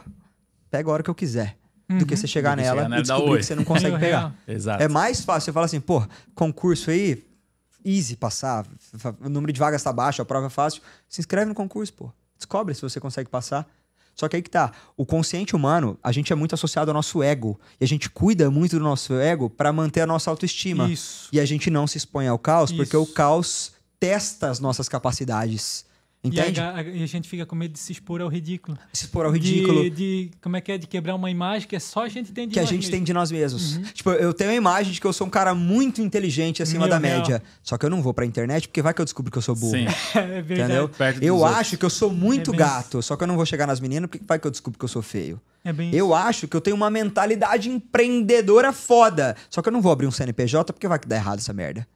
pega 0.70 0.90
a 0.90 0.94
hora 0.94 1.04
que 1.04 1.10
eu 1.10 1.16
quiser. 1.16 1.58
Do 1.98 2.06
que 2.06 2.16
você 2.16 2.28
chegar 2.28 2.56
nela 2.56 2.76
chegar 2.76 2.90
nela 2.90 3.02
e 3.02 3.04
descobrir 3.04 3.40
que 3.40 3.46
você 3.46 3.56
não 3.56 3.64
consegue 3.64 3.96
Real, 3.96 4.30
pegar. 4.30 4.36
Exato. 4.48 4.84
É 4.84 4.88
mais 4.88 5.22
fácil 5.22 5.46
você 5.46 5.52
falar 5.52 5.66
assim, 5.66 5.80
pô, 5.80 6.06
concurso 6.36 6.92
aí, 6.92 7.26
easy 7.84 8.16
passar, 8.16 8.66
o 9.20 9.30
número 9.30 9.52
de 9.52 9.60
vagas 9.60 9.82
tá 9.82 9.92
baixo, 9.92 10.22
a 10.22 10.26
prova 10.26 10.48
é 10.48 10.50
fácil. 10.52 10.84
Se 11.08 11.20
inscreve 11.20 11.48
no 11.48 11.56
concurso, 11.56 11.92
pô. 11.94 12.12
Descobre 12.38 12.76
se 12.76 12.82
você 12.82 13.00
consegue 13.00 13.30
passar. 13.30 13.68
Só 14.14 14.28
que 14.28 14.36
aí 14.36 14.42
que 14.42 14.50
tá. 14.50 14.72
O 14.98 15.06
consciente 15.06 15.56
humano, 15.56 15.98
a 16.04 16.12
gente 16.12 16.32
é 16.34 16.36
muito 16.36 16.54
associado 16.54 16.92
ao 16.92 16.94
nosso 16.94 17.24
ego. 17.24 17.60
E 17.80 17.86
a 17.86 17.88
gente 17.88 18.10
cuida 18.10 18.52
muito 18.52 18.78
do 18.78 18.84
nosso 18.84 19.14
ego 19.14 19.50
pra 19.50 19.72
manter 19.72 20.02
a 20.02 20.06
nossa 20.06 20.30
autoestima. 20.30 20.90
Isso. 20.90 21.30
E 21.32 21.40
a 21.40 21.46
gente 21.46 21.70
não 21.70 21.88
se 21.88 21.98
expõe 21.98 22.28
ao 22.28 22.38
caos, 22.38 22.72
porque 22.72 22.98
Isso. 22.98 23.02
o 23.02 23.08
caos 23.08 23.72
testa 24.00 24.50
as 24.50 24.60
nossas 24.60 24.90
capacidades. 24.90 25.86
Entende? 26.22 26.60
E 26.60 26.62
a, 26.64 26.72
a- 26.72 26.80
a 26.80 27.06
gente 27.06 27.30
fica 27.30 27.46
com 27.46 27.56
medo 27.56 27.72
de 27.72 27.80
se 27.80 27.94
expor 27.94 28.20
ao 28.20 28.28
ridículo. 28.28 28.78
Se 28.92 29.06
expor 29.06 29.26
ao 29.26 29.32
ridículo. 29.32 29.84
De, 29.84 29.90
de- 29.90 30.32
como 30.42 30.58
é 30.58 30.62
que 30.62 30.70
é? 30.74 30.78
De 30.78 30.86
quebrar 30.86 31.16
uma 31.16 31.32
imagem 31.32 31.66
que 31.66 31.76
é 31.78 31.80
só 31.80 32.04
a 32.04 32.10
gente 32.10 32.34
tem 32.34 32.46
de 32.46 32.54
que 32.56 32.60
a 32.60 32.64
gente 32.64 32.74
mesmos. 32.74 32.90
tem 32.90 33.04
de 33.04 33.14
nós 33.14 33.32
mesmos. 33.32 33.80
Tipo, 33.94 34.12
eu 34.12 34.34
tenho 34.34 34.50
a 34.52 34.54
imagem 34.56 34.92
de 34.92 35.00
que 35.00 35.08
eu 35.08 35.14
sou 35.14 35.26
um 35.28 35.30
cara 35.30 35.56
muito 35.56 36.02
inteligente 36.02 36.62
acima 36.62 36.82
Meu 36.82 36.90
da 36.90 36.98
real. 36.98 37.20
média. 37.20 37.42
Só 37.64 37.78
que 37.78 37.86
eu 37.86 37.90
não 37.90 38.02
vou 38.02 38.14
pra 38.14 38.26
internet 38.26 38.68
porque 38.68 38.82
vai 38.82 38.94
que 38.94 39.00
eu 39.00 39.06
descubro 39.06 39.32
que 39.32 39.38
eu 39.38 39.42
sou 39.42 39.56
burro. 39.56 39.72
Sim. 39.78 39.86
É 40.20 40.42
verdade. 40.42 40.74
Entendeu? 40.74 40.92
Eu 41.22 41.38
outros. 41.38 41.58
acho 41.58 41.78
que 41.78 41.86
eu 41.86 41.90
sou 41.90 42.12
muito 42.12 42.54
É 42.54 42.58
gato, 42.58 43.02
só 43.02 43.16
que 43.16 43.24
eu 43.24 43.28
não 43.28 43.38
vou 43.38 43.46
chegar 43.46 43.66
nas 43.66 43.80
meninas 43.80 44.10
porque 44.10 44.24
vai 44.28 44.38
que 44.40 44.46
eu 44.46 44.52
descubro 44.52 44.78
que 44.78 44.84
eu 44.86 44.90
sou 44.90 45.02
feio. 45.02 45.40
É 45.64 45.74
bem 45.74 45.94
Eu 45.94 46.14
acho 46.14 46.48
que 46.48 46.56
eu 46.56 46.62
tenho 46.62 46.76
uma 46.76 46.90
mentalidade 46.90 47.70
empreendedora 47.70 48.72
foda, 48.72 49.36
só 49.50 49.62
que 49.62 49.68
eu 49.68 49.74
não 49.74 49.82
vou 49.82 49.92
abrir 49.92 50.08
um 50.08 50.12
CNPJ 50.12 50.72
porque 50.72 50.88
vai 50.88 50.98
que 50.98 51.08
dá 51.08 51.16
errado 51.18 51.40
essa 51.40 51.54
merda. 51.54 51.88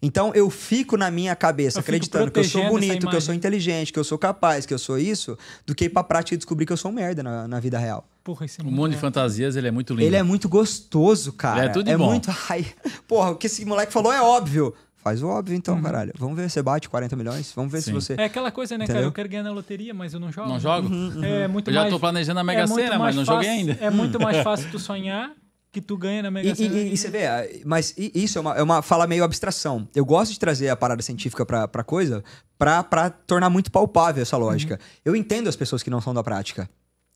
Então 0.00 0.32
eu 0.34 0.48
fico 0.50 0.96
na 0.96 1.10
minha 1.10 1.36
cabeça 1.36 1.78
Eu 1.78 1.80
acreditando 1.80 2.30
que 2.30 2.40
eu 2.40 2.44
sou 2.44 2.66
bonito, 2.68 3.06
que 3.06 3.16
eu 3.16 3.20
sou 3.20 3.34
inteligente, 3.34 3.92
que 3.92 3.98
eu 3.98 4.04
sou 4.04 4.18
capaz, 4.18 4.64
que 4.66 4.72
eu 4.72 4.78
sou 4.78 4.98
isso, 4.98 5.36
do 5.66 5.74
que 5.74 5.84
ir 5.84 5.88
pra 5.90 6.02
prática 6.02 6.34
e 6.34 6.38
descobrir 6.38 6.66
que 6.66 6.72
eu 6.72 6.76
sou 6.76 6.90
um 6.90 6.94
merda 6.94 7.22
na, 7.22 7.46
na 7.46 7.60
vida 7.60 7.78
real. 7.78 8.06
Porra, 8.24 8.46
esse 8.46 8.58
O 8.62 8.64
mundo 8.64 8.92
de 8.92 8.96
fantasias, 8.96 9.54
ele 9.54 9.68
é 9.68 9.70
muito 9.70 9.92
lindo. 9.92 10.06
Ele 10.06 10.16
é 10.16 10.22
muito 10.22 10.48
gostoso, 10.48 11.30
cara. 11.34 11.58
Ele 11.58 11.66
é 11.66 11.72
tudo 11.72 11.90
de 11.90 11.96
bom. 11.96 12.06
muito. 12.06 12.30
Ai, 12.48 12.64
porra, 13.06 13.32
o 13.32 13.36
que 13.36 13.46
esse 13.46 13.66
moleque 13.66 13.92
falou 13.92 14.10
é 14.10 14.22
óbvio. 14.22 14.74
Faz 15.04 15.22
o 15.22 15.28
óbvio 15.28 15.52
Uhum. 15.52 15.58
então, 15.58 15.82
caralho. 15.82 16.12
Vamos 16.18 16.34
ver 16.34 16.48
se 16.48 16.54
você 16.54 16.62
bate 16.62 16.88
40 16.88 17.14
milhões. 17.14 17.52
Vamos 17.54 17.70
ver 17.70 17.82
se 17.82 17.90
Sim. 17.90 17.92
você. 17.92 18.14
É 18.18 18.24
aquela 18.24 18.50
coisa, 18.50 18.78
né, 18.78 18.86
cara? 18.86 18.98
Entendeu? 18.98 19.08
Eu 19.10 19.12
quero 19.12 19.28
ganhar 19.28 19.42
na 19.42 19.52
loteria, 19.52 19.92
mas 19.92 20.14
eu 20.14 20.18
não 20.18 20.32
jogo. 20.32 20.48
Não 20.48 20.58
jogo? 20.58 20.88
É 21.22 21.46
muito 21.46 21.68
Eu 21.68 21.74
já 21.74 21.80
mais, 21.82 21.92
tô 21.92 22.00
planejando 22.00 22.40
a 22.40 22.44
Mega 22.44 22.62
é 22.62 22.66
muito 22.66 22.80
Sena, 22.82 22.98
mais 22.98 23.14
mas 23.14 23.16
não 23.16 23.24
joguei 23.36 23.48
fácil- 23.50 23.70
ainda. 23.70 23.84
É 23.84 23.90
muito 23.90 24.18
mais 24.18 24.38
fácil 24.42 24.70
tu 24.70 24.78
sonhar 24.78 25.30
que 25.70 25.80
tu 25.82 25.96
ganha 25.98 26.22
na 26.22 26.30
Mega 26.30 26.48
E, 26.48 26.56
Sena. 26.56 26.74
e- 26.74 26.94
e 26.94 26.96
você 26.96 27.10
vê, 27.10 27.26
ah, 27.26 27.46
mas 27.66 27.94
isso 27.98 28.38
é 28.38 28.40
uma, 28.40 28.54
é 28.56 28.62
uma 28.62 28.80
fala 28.80 29.06
meio 29.06 29.22
abstração. 29.24 29.86
Eu 29.94 30.06
gosto 30.06 30.32
de 30.32 30.38
trazer 30.38 30.70
a 30.70 30.76
parada 30.76 31.02
científica 31.02 31.44
pra, 31.44 31.68
pra 31.68 31.84
coisa 31.84 32.24
pra, 32.56 32.82
pra 32.82 33.10
tornar 33.10 33.50
muito 33.50 33.70
palpável 33.70 34.22
essa 34.22 34.36
lógica. 34.38 34.80
Eu 35.04 35.14
entendo 35.14 35.48
as 35.48 35.56
pessoas 35.56 35.82
que 35.82 35.90
não 35.90 36.00
são 36.00 36.14
da 36.14 36.22
prática. 36.24 36.66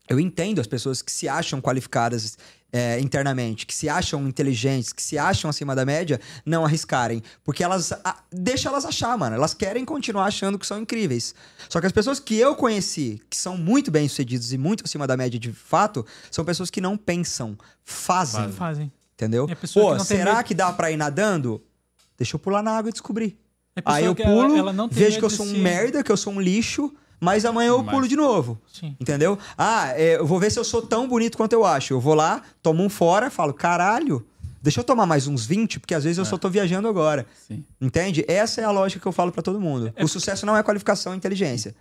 Eu 0.08 0.18
entendo 0.18 0.60
as 0.60 0.66
pessoas 0.66 1.02
que 1.02 1.12
se 1.12 1.28
acham 1.28 1.60
qualificadas 1.60 2.38
é, 2.72 3.00
internamente, 3.00 3.64
que 3.66 3.74
se 3.74 3.88
acham 3.88 4.26
inteligentes, 4.28 4.92
que 4.92 5.02
se 5.02 5.16
acham 5.16 5.48
acima 5.48 5.74
da 5.74 5.84
média, 5.86 6.20
não 6.44 6.64
arriscarem. 6.64 7.22
Porque 7.42 7.64
elas. 7.64 7.92
a- 7.92 8.16
deixa 8.30 8.68
elas 8.68 8.84
achar, 8.84 9.16
mano. 9.16 9.34
Elas 9.36 9.54
querem 9.54 9.84
continuar 9.84 10.24
achando 10.26 10.58
que 10.58 10.66
são 10.66 10.78
incríveis. 10.78 11.34
Só 11.68 11.80
que 11.80 11.86
as 11.86 11.92
pessoas 11.92 12.20
que 12.20 12.36
eu 12.36 12.54
conheci, 12.54 13.20
que 13.30 13.36
são 13.36 13.56
muito 13.56 13.90
bem-sucedidas 13.90 14.52
e 14.52 14.58
muito 14.58 14.84
acima 14.84 15.06
da 15.06 15.16
média 15.16 15.38
de 15.40 15.52
fato, 15.52 16.04
são 16.30 16.44
pessoas 16.44 16.68
que 16.70 16.80
não 16.80 16.96
pensam, 16.96 17.56
fazem. 17.84 18.52
Fazem. 18.52 18.92
Entendeu? 19.14 19.46
É 19.50 19.54
Pô, 19.54 19.96
que 19.96 20.04
será 20.04 20.34
medo. 20.36 20.44
que 20.44 20.54
dá 20.54 20.70
pra 20.72 20.90
ir 20.92 20.96
nadando? 20.96 21.62
Deixa 22.16 22.36
eu 22.36 22.38
pular 22.38 22.62
na 22.62 22.72
água 22.76 22.90
e 22.90 22.92
descobrir. 22.92 23.38
É 23.74 23.82
Aí 23.84 24.04
eu 24.04 24.14
ela- 24.18 24.30
pulo, 24.30 24.56
ela 24.56 24.72
não 24.72 24.88
tem 24.88 24.98
vejo 25.04 25.18
que 25.18 25.24
eu 25.24 25.30
sou 25.30 25.46
um 25.46 25.50
se- 25.50 25.58
merda, 25.58 26.02
que 26.04 26.12
eu 26.12 26.16
sou 26.16 26.32
um 26.32 26.40
lixo, 26.40 26.92
mas 27.20 27.44
amanhã 27.44 27.68
eu 27.68 27.82
Mas- 27.82 27.94
pulo 27.94 28.08
de 28.08 28.16
novo. 28.16 28.60
Sim. 28.72 28.96
Entendeu? 29.00 29.38
Ah, 29.56 29.92
é, 29.94 30.16
eu 30.16 30.26
vou 30.26 30.38
ver 30.38 30.50
se 30.50 30.58
eu 30.58 30.64
sou 30.64 30.80
tão 30.82 31.08
bonito 31.08 31.36
quanto 31.36 31.52
eu 31.52 31.64
acho. 31.64 31.92
Eu 31.92 32.00
vou 32.00 32.14
lá, 32.14 32.42
tomo 32.62 32.82
um 32.84 32.88
fora, 32.88 33.30
falo, 33.30 33.52
caralho, 33.52 34.24
deixa 34.62 34.80
eu 34.80 34.84
tomar 34.84 35.06
mais 35.06 35.26
uns 35.26 35.46
20, 35.46 35.80
porque 35.80 35.94
às 35.94 36.04
vezes 36.04 36.18
eu 36.18 36.24
só 36.24 36.36
tô 36.38 36.48
viajando 36.48 36.88
agora. 36.88 37.26
Sim. 37.46 37.64
Entende? 37.80 38.24
Essa 38.28 38.60
é 38.60 38.64
a 38.64 38.70
lógica 38.70 39.00
que 39.00 39.08
eu 39.08 39.12
falo 39.12 39.32
pra 39.32 39.42
todo 39.42 39.60
mundo. 39.60 39.92
O 40.00 40.06
sucesso 40.08 40.44
não 40.46 40.56
é 40.56 40.62
qualificação 40.62 41.14
e 41.14 41.16
inteligência. 41.16 41.74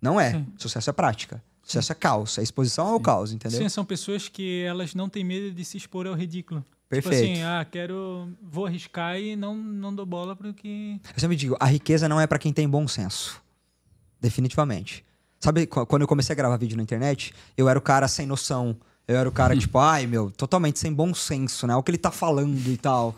Não 0.00 0.20
é. 0.20 0.32
Sim. 0.32 0.46
Sucesso 0.56 0.90
é 0.90 0.92
prática. 0.92 1.42
Sucesso 1.62 1.92
é 1.92 1.94
caos. 1.94 2.38
É 2.38 2.42
exposição 2.42 2.86
ao 2.86 2.98
caos, 2.98 3.32
entendeu? 3.32 3.58
Sim, 3.60 3.68
são 3.68 3.84
pessoas 3.84 4.28
que 4.28 4.62
elas 4.62 4.94
não 4.94 5.08
têm 5.08 5.22
medo 5.22 5.52
de 5.52 5.64
se 5.64 5.76
expor 5.76 6.06
ao 6.06 6.14
ridículo. 6.14 6.64
Perfeito. 6.88 7.22
Tipo 7.22 7.32
assim, 7.32 7.42
ah, 7.44 7.64
quero. 7.70 8.28
Vou 8.42 8.66
arriscar 8.66 9.16
e 9.20 9.36
não, 9.36 9.54
não 9.54 9.94
dou 9.94 10.04
bola 10.04 10.34
porque. 10.34 10.98
Eu 11.14 11.20
sempre 11.20 11.36
digo, 11.36 11.56
a 11.60 11.66
riqueza 11.66 12.08
não 12.08 12.20
é 12.20 12.26
pra 12.26 12.38
quem 12.38 12.52
tem 12.52 12.68
bom 12.68 12.88
senso. 12.88 13.40
Definitivamente. 14.20 15.04
Sabe, 15.38 15.66
qu- 15.66 15.86
quando 15.86 16.02
eu 16.02 16.08
comecei 16.08 16.32
a 16.32 16.36
gravar 16.36 16.56
vídeo 16.56 16.76
na 16.76 16.82
internet, 16.82 17.32
eu 17.56 17.68
era 17.68 17.78
o 17.78 17.82
cara 17.82 18.06
sem 18.08 18.26
noção. 18.26 18.76
Eu 19.08 19.16
era 19.16 19.28
o 19.28 19.32
cara, 19.32 19.56
tipo, 19.58 19.78
ai, 19.78 20.06
meu, 20.06 20.30
totalmente 20.30 20.78
sem 20.78 20.92
bom 20.92 21.12
senso, 21.14 21.66
né? 21.66 21.74
O 21.76 21.82
que 21.82 21.90
ele 21.90 21.98
tá 21.98 22.10
falando 22.10 22.66
e 22.68 22.76
tal. 22.76 23.16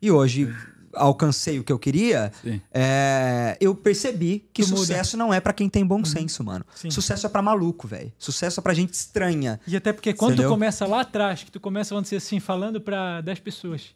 E 0.00 0.10
hoje 0.10 0.54
alcancei 0.94 1.58
o 1.58 1.64
que 1.64 1.72
eu 1.72 1.78
queria, 1.78 2.30
é, 2.70 3.56
eu 3.58 3.74
percebi 3.74 4.46
que 4.52 4.62
Tu 4.62 4.68
muda. 4.68 4.80
sucesso 4.80 5.16
não 5.16 5.32
é 5.32 5.40
pra 5.40 5.54
quem 5.54 5.66
tem 5.66 5.86
bom 5.86 6.04
senso, 6.04 6.44
mano. 6.44 6.64
Sim. 6.74 6.90
Sucesso 6.90 7.24
é 7.26 7.30
pra 7.30 7.40
maluco, 7.40 7.88
velho. 7.88 8.12
Sucesso 8.18 8.60
é 8.60 8.62
pra 8.62 8.74
gente 8.74 8.92
estranha. 8.92 9.58
E 9.66 9.74
até 9.74 9.90
porque 9.92 10.12
quando 10.12 10.32
Entendeu? 10.32 10.50
tu 10.50 10.52
começa 10.52 10.86
lá 10.86 11.00
atrás, 11.00 11.42
que 11.44 11.50
tu 11.50 11.58
começa, 11.58 11.94
vamos 11.94 12.04
dizer 12.10 12.16
assim, 12.16 12.38
falando 12.40 12.78
pra 12.78 13.22
10 13.22 13.40
pessoas, 13.40 13.94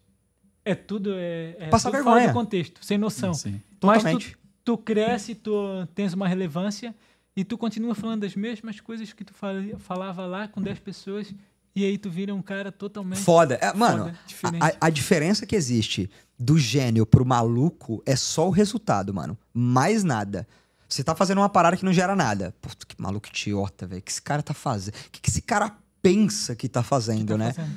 é 0.64 0.74
tudo. 0.74 1.12
É, 1.16 1.57
é 1.61 1.68
Passar 1.68 1.90
tudo 1.90 1.96
vergonha. 1.96 2.20
fora 2.22 2.28
do 2.32 2.34
contexto, 2.34 2.80
sem 2.82 2.96
noção. 2.96 3.34
Sim. 3.34 3.61
Mas 3.82 3.98
Totalmente. 3.98 4.30
tu, 4.32 4.38
tu 4.66 4.76
cresce, 4.76 5.32
tu 5.36 5.54
tens 5.94 6.12
uma 6.12 6.26
relevância 6.26 6.92
e 7.36 7.44
tu 7.44 7.56
continua 7.56 7.94
falando 7.94 8.22
das 8.22 8.34
mesmas 8.34 8.80
coisas 8.80 9.12
que 9.12 9.24
tu 9.24 9.32
falava 9.78 10.26
lá 10.26 10.48
com 10.48 10.60
10 10.60 10.80
pessoas 10.80 11.32
e 11.74 11.84
aí 11.84 11.96
tu 11.96 12.10
vira 12.10 12.34
um 12.34 12.42
cara 12.42 12.72
totalmente. 12.72 13.20
Foda. 13.20 13.54
É, 13.62 13.72
mano, 13.72 14.12
Foda, 14.28 14.58
a, 14.60 14.86
a- 14.86 14.90
diferença 14.90 15.46
que 15.46 15.54
existe 15.54 16.10
do 16.36 16.58
gênio 16.58 17.06
pro 17.06 17.24
maluco 17.24 18.02
é 18.04 18.16
só 18.16 18.48
o 18.48 18.50
resultado, 18.50 19.14
mano. 19.14 19.38
Mais 19.54 20.02
nada. 20.02 20.48
Você 20.88 21.04
tá 21.04 21.14
fazendo 21.14 21.38
uma 21.38 21.48
parada 21.48 21.76
que 21.76 21.84
não 21.84 21.92
gera 21.92 22.16
nada. 22.16 22.52
Puta, 22.60 22.84
que 22.86 23.00
maluco 23.00 23.28
idiota, 23.28 23.86
velho. 23.86 24.00
O 24.00 24.02
que 24.02 24.10
esse 24.10 24.22
cara 24.22 24.42
tá 24.42 24.54
fazendo? 24.54 24.94
O 24.94 25.10
que, 25.12 25.20
que 25.20 25.30
esse 25.30 25.42
cara 25.42 25.76
pensa 26.02 26.56
que 26.56 26.68
tá 26.68 26.82
fazendo, 26.82 27.28
tá 27.28 27.38
né? 27.38 27.52
fazendo. 27.52 27.76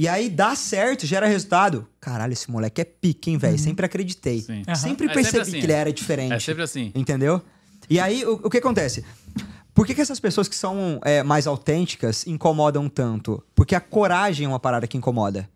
E 0.00 0.08
aí 0.08 0.30
dá 0.30 0.54
certo, 0.54 1.04
gera 1.04 1.26
resultado. 1.26 1.86
Caralho, 2.00 2.32
esse 2.32 2.50
moleque 2.50 2.80
é 2.80 2.84
pique, 2.84 3.30
hein, 3.30 3.36
velho? 3.36 3.58
Sempre 3.58 3.84
acreditei. 3.84 4.38
Aham. 4.38 4.46
Sempre 4.46 4.72
É 4.72 4.74
sempre 4.74 5.08
percebi 5.10 5.40
assim, 5.42 5.50
que 5.50 5.66
ele 5.66 5.72
é. 5.74 5.76
era 5.76 5.92
diferente. 5.92 6.32
É 6.32 6.40
sempre 6.40 6.62
assim. 6.62 6.90
Entendeu? 6.94 7.42
E 7.86 8.00
aí, 8.00 8.24
o, 8.24 8.40
o 8.44 8.48
que 8.48 8.56
acontece? 8.56 9.04
Por 9.74 9.86
que, 9.86 9.94
que 9.94 10.00
essas 10.00 10.18
pessoas 10.18 10.48
que 10.48 10.56
são 10.56 11.02
é, 11.04 11.22
mais 11.22 11.46
autênticas 11.46 12.26
incomodam 12.26 12.88
tanto? 12.88 13.44
Porque 13.54 13.74
a 13.74 13.80
coragem 13.80 14.46
é 14.46 14.48
uma 14.48 14.58
parada 14.58 14.86
que 14.86 14.96
incomoda. 14.96 15.46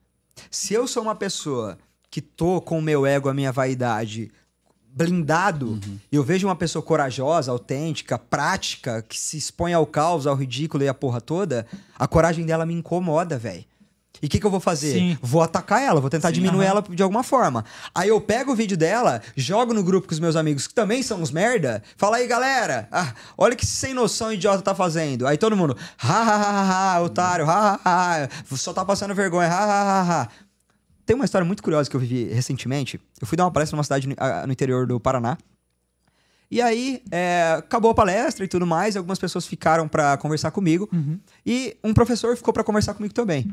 Se 0.51 0.75
eu 0.75 0.87
sou 0.87 1.05
uma 1.05 1.15
pessoa 1.15 1.79
que 2.11 2.21
tô 2.21 2.61
com 2.61 2.79
o 2.79 2.83
meu 2.83 3.07
ego, 3.07 3.31
a 3.31 3.35
minha 3.35 3.51
vaidade 3.51 4.31
blindado, 4.95 5.81
e 6.13 6.17
eu 6.17 6.23
vejo 6.23 6.47
uma 6.47 6.55
pessoa 6.55 6.83
corajosa, 6.83 7.51
autêntica, 7.51 8.19
prática, 8.19 9.01
que 9.01 9.19
se 9.19 9.39
expõe 9.39 9.73
ao 9.73 9.87
caos, 9.87 10.27
ao 10.27 10.37
ridículo 10.37 10.85
e 10.85 10.89
a 10.89 10.93
porra 10.93 11.23
toda, 11.23 11.67
a 11.99 12.07
coragem 12.07 12.45
dela 12.45 12.67
me 12.67 12.75
incomoda, 12.75 13.39
velho. 13.39 13.65
E 14.23 14.27
o 14.27 14.29
que, 14.29 14.39
que 14.39 14.47
eu 14.47 14.51
vou 14.51 14.61
fazer? 14.61 14.93
Sim. 14.93 15.19
Vou 15.21 15.43
atacar 15.43 15.83
ela, 15.83 16.01
vou 16.01 16.09
tentar 16.09 16.29
Sim, 16.29 16.35
diminuir 16.35 16.67
aham. 16.67 16.79
ela 16.79 16.85
de 16.89 17.03
alguma 17.03 17.23
forma. 17.23 17.65
Aí 17.95 18.09
eu 18.09 18.21
pego 18.21 18.53
o 18.53 18.55
vídeo 18.55 18.77
dela, 18.77 19.21
jogo 19.37 19.75
no 19.75 19.83
grupo 19.83 20.09
com 20.09 20.15
os 20.15 20.21
meus 20.21 20.37
amigos 20.37 20.67
que 20.67 20.75
também 20.75 21.03
são 21.03 21.21
uns 21.21 21.31
merda. 21.31 21.83
Fala 21.97 22.17
aí, 22.19 22.27
galera. 22.27 22.89
ah, 22.91 23.13
olha 23.37 23.55
o 23.55 23.57
que 23.57 23.67
sem 23.67 23.93
noção 23.93 24.33
idiota 24.33 24.63
tá 24.63 24.75
fazendo. 24.75 25.27
Aí 25.27 25.37
todo 25.37 25.57
mundo, 25.57 25.77
ha, 25.99 26.13
ha, 26.13 26.35
ha, 26.35 26.61
ha, 26.61 26.95
ha, 26.95 27.03
otário, 27.03 27.49
ha, 27.51 27.81
ha, 27.85 28.25
ha, 28.25 28.29
só 28.57 28.73
tá 28.73 28.85
passando 28.85 29.15
vergonha, 29.15 29.49
ha, 29.49 29.65
ha, 29.65 30.01
ha, 30.01 30.23
ha. 30.23 30.29
Tem 31.05 31.15
uma 31.15 31.25
história 31.27 31.45
muito 31.45 31.63
curiosa 31.63 31.91
que 31.91 31.97
eu 31.97 32.01
vivi 32.01 32.25
recentemente. 32.33 32.99
Eu 33.21 33.27
fui 33.27 33.37
dar 33.37 33.45
uma 33.45 33.51
palestra 33.51 33.77
numa 33.77 33.85
cidade 33.85 34.09
no, 34.09 34.15
ah, 34.17 34.47
no 34.47 34.53
interior 34.53 34.87
do 34.87 34.99
Paraná. 34.99 35.37
E 36.51 36.61
aí, 36.63 37.03
é, 37.11 37.55
acabou 37.59 37.91
a 37.91 37.95
palestra 37.95 38.45
e 38.45 38.49
tudo 38.49 38.67
mais, 38.67 38.95
e 38.95 38.99
algumas 38.99 39.19
pessoas 39.19 39.47
ficaram 39.47 39.89
pra 39.89 40.17
conversar 40.17 40.51
comigo. 40.51 40.89
E 41.45 41.77
um 41.83 41.93
professor 41.93 42.37
ficou 42.37 42.53
pra 42.55 42.63
conversar 42.63 42.95
comigo 42.95 43.13
também. 43.13 43.51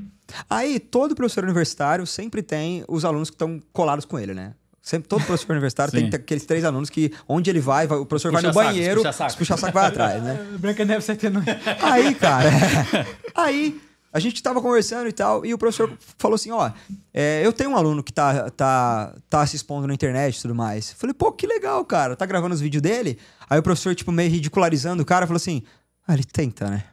Aí, 0.50 0.80
todo 0.80 1.16
professor 1.16 1.44
universitário 1.44 2.06
sempre 2.06 2.42
tem 2.44 2.84
os 2.88 3.04
alunos 3.06 3.30
que 3.30 3.36
estão 3.36 3.60
colados 3.74 4.06
com 4.06 4.20
ele, 4.20 4.34
né? 4.34 4.54
Sempre, 4.84 5.08
todo 5.08 5.24
professor 5.24 5.52
universitário 5.52 5.92
tem 5.94 6.10
aqueles 6.12 6.44
três 6.46 6.64
alunos 6.66 6.90
que, 6.90 7.12
onde 7.28 7.50
ele 7.50 7.60
vai, 7.60 7.86
vai- 7.86 8.00
o 8.00 8.06
professor 8.06 8.32
vai 8.32 8.42
no 8.42 8.48
Puxa-saco, 8.50 8.74
banheiro, 8.74 8.98
puxa-saco. 9.02 9.30
os 9.30 9.36
puxa-saco 9.36 9.74
vai 9.74 9.86
atrás, 9.88 10.24
né? 10.24 10.48
Branca 10.60 10.84
Neve 10.86 11.02
79. 11.04 11.52
Aí, 11.84 12.16
cara, 12.16 12.50
aí 13.36 13.80
a 14.14 14.20
gente 14.20 14.42
tava 14.44 14.62
conversando 14.62 15.08
e 15.08 15.14
tal, 15.14 15.46
e 15.46 15.54
o 15.54 15.58
professor 15.58 15.98
falou 16.18 16.36
assim: 16.36 16.52
ó, 16.52 16.72
é, 17.14 17.42
eu 17.46 17.54
tenho 17.54 17.72
um 17.72 17.78
aluno 17.78 18.04
que 18.04 18.12
tá, 18.12 18.50
tá, 18.50 19.16
tá 19.30 19.46
se 19.46 19.56
expondo 19.56 19.88
na 19.88 19.94
internet 19.94 20.38
e 20.38 20.42
tudo 20.42 20.56
mais. 20.56 20.92
Falei, 20.94 21.14
pô, 21.14 21.32
que 21.32 21.48
legal, 21.48 21.84
cara, 21.86 22.16
tá 22.16 22.26
gravando 22.26 22.54
os 22.54 22.62
vídeos 22.62 22.82
dele? 22.82 23.18
Aí 23.50 23.60
o 23.60 23.64
professor, 23.64 23.96
tipo, 23.96 24.12
meio 24.12 24.30
ridicularizando 24.30 25.04
o 25.04 25.06
cara, 25.06 25.26
falou 25.26 25.38
assim: 25.38 25.64
ah, 26.08 26.14
ele 26.14 26.24
tenta, 26.26 26.70
né? 26.70 26.84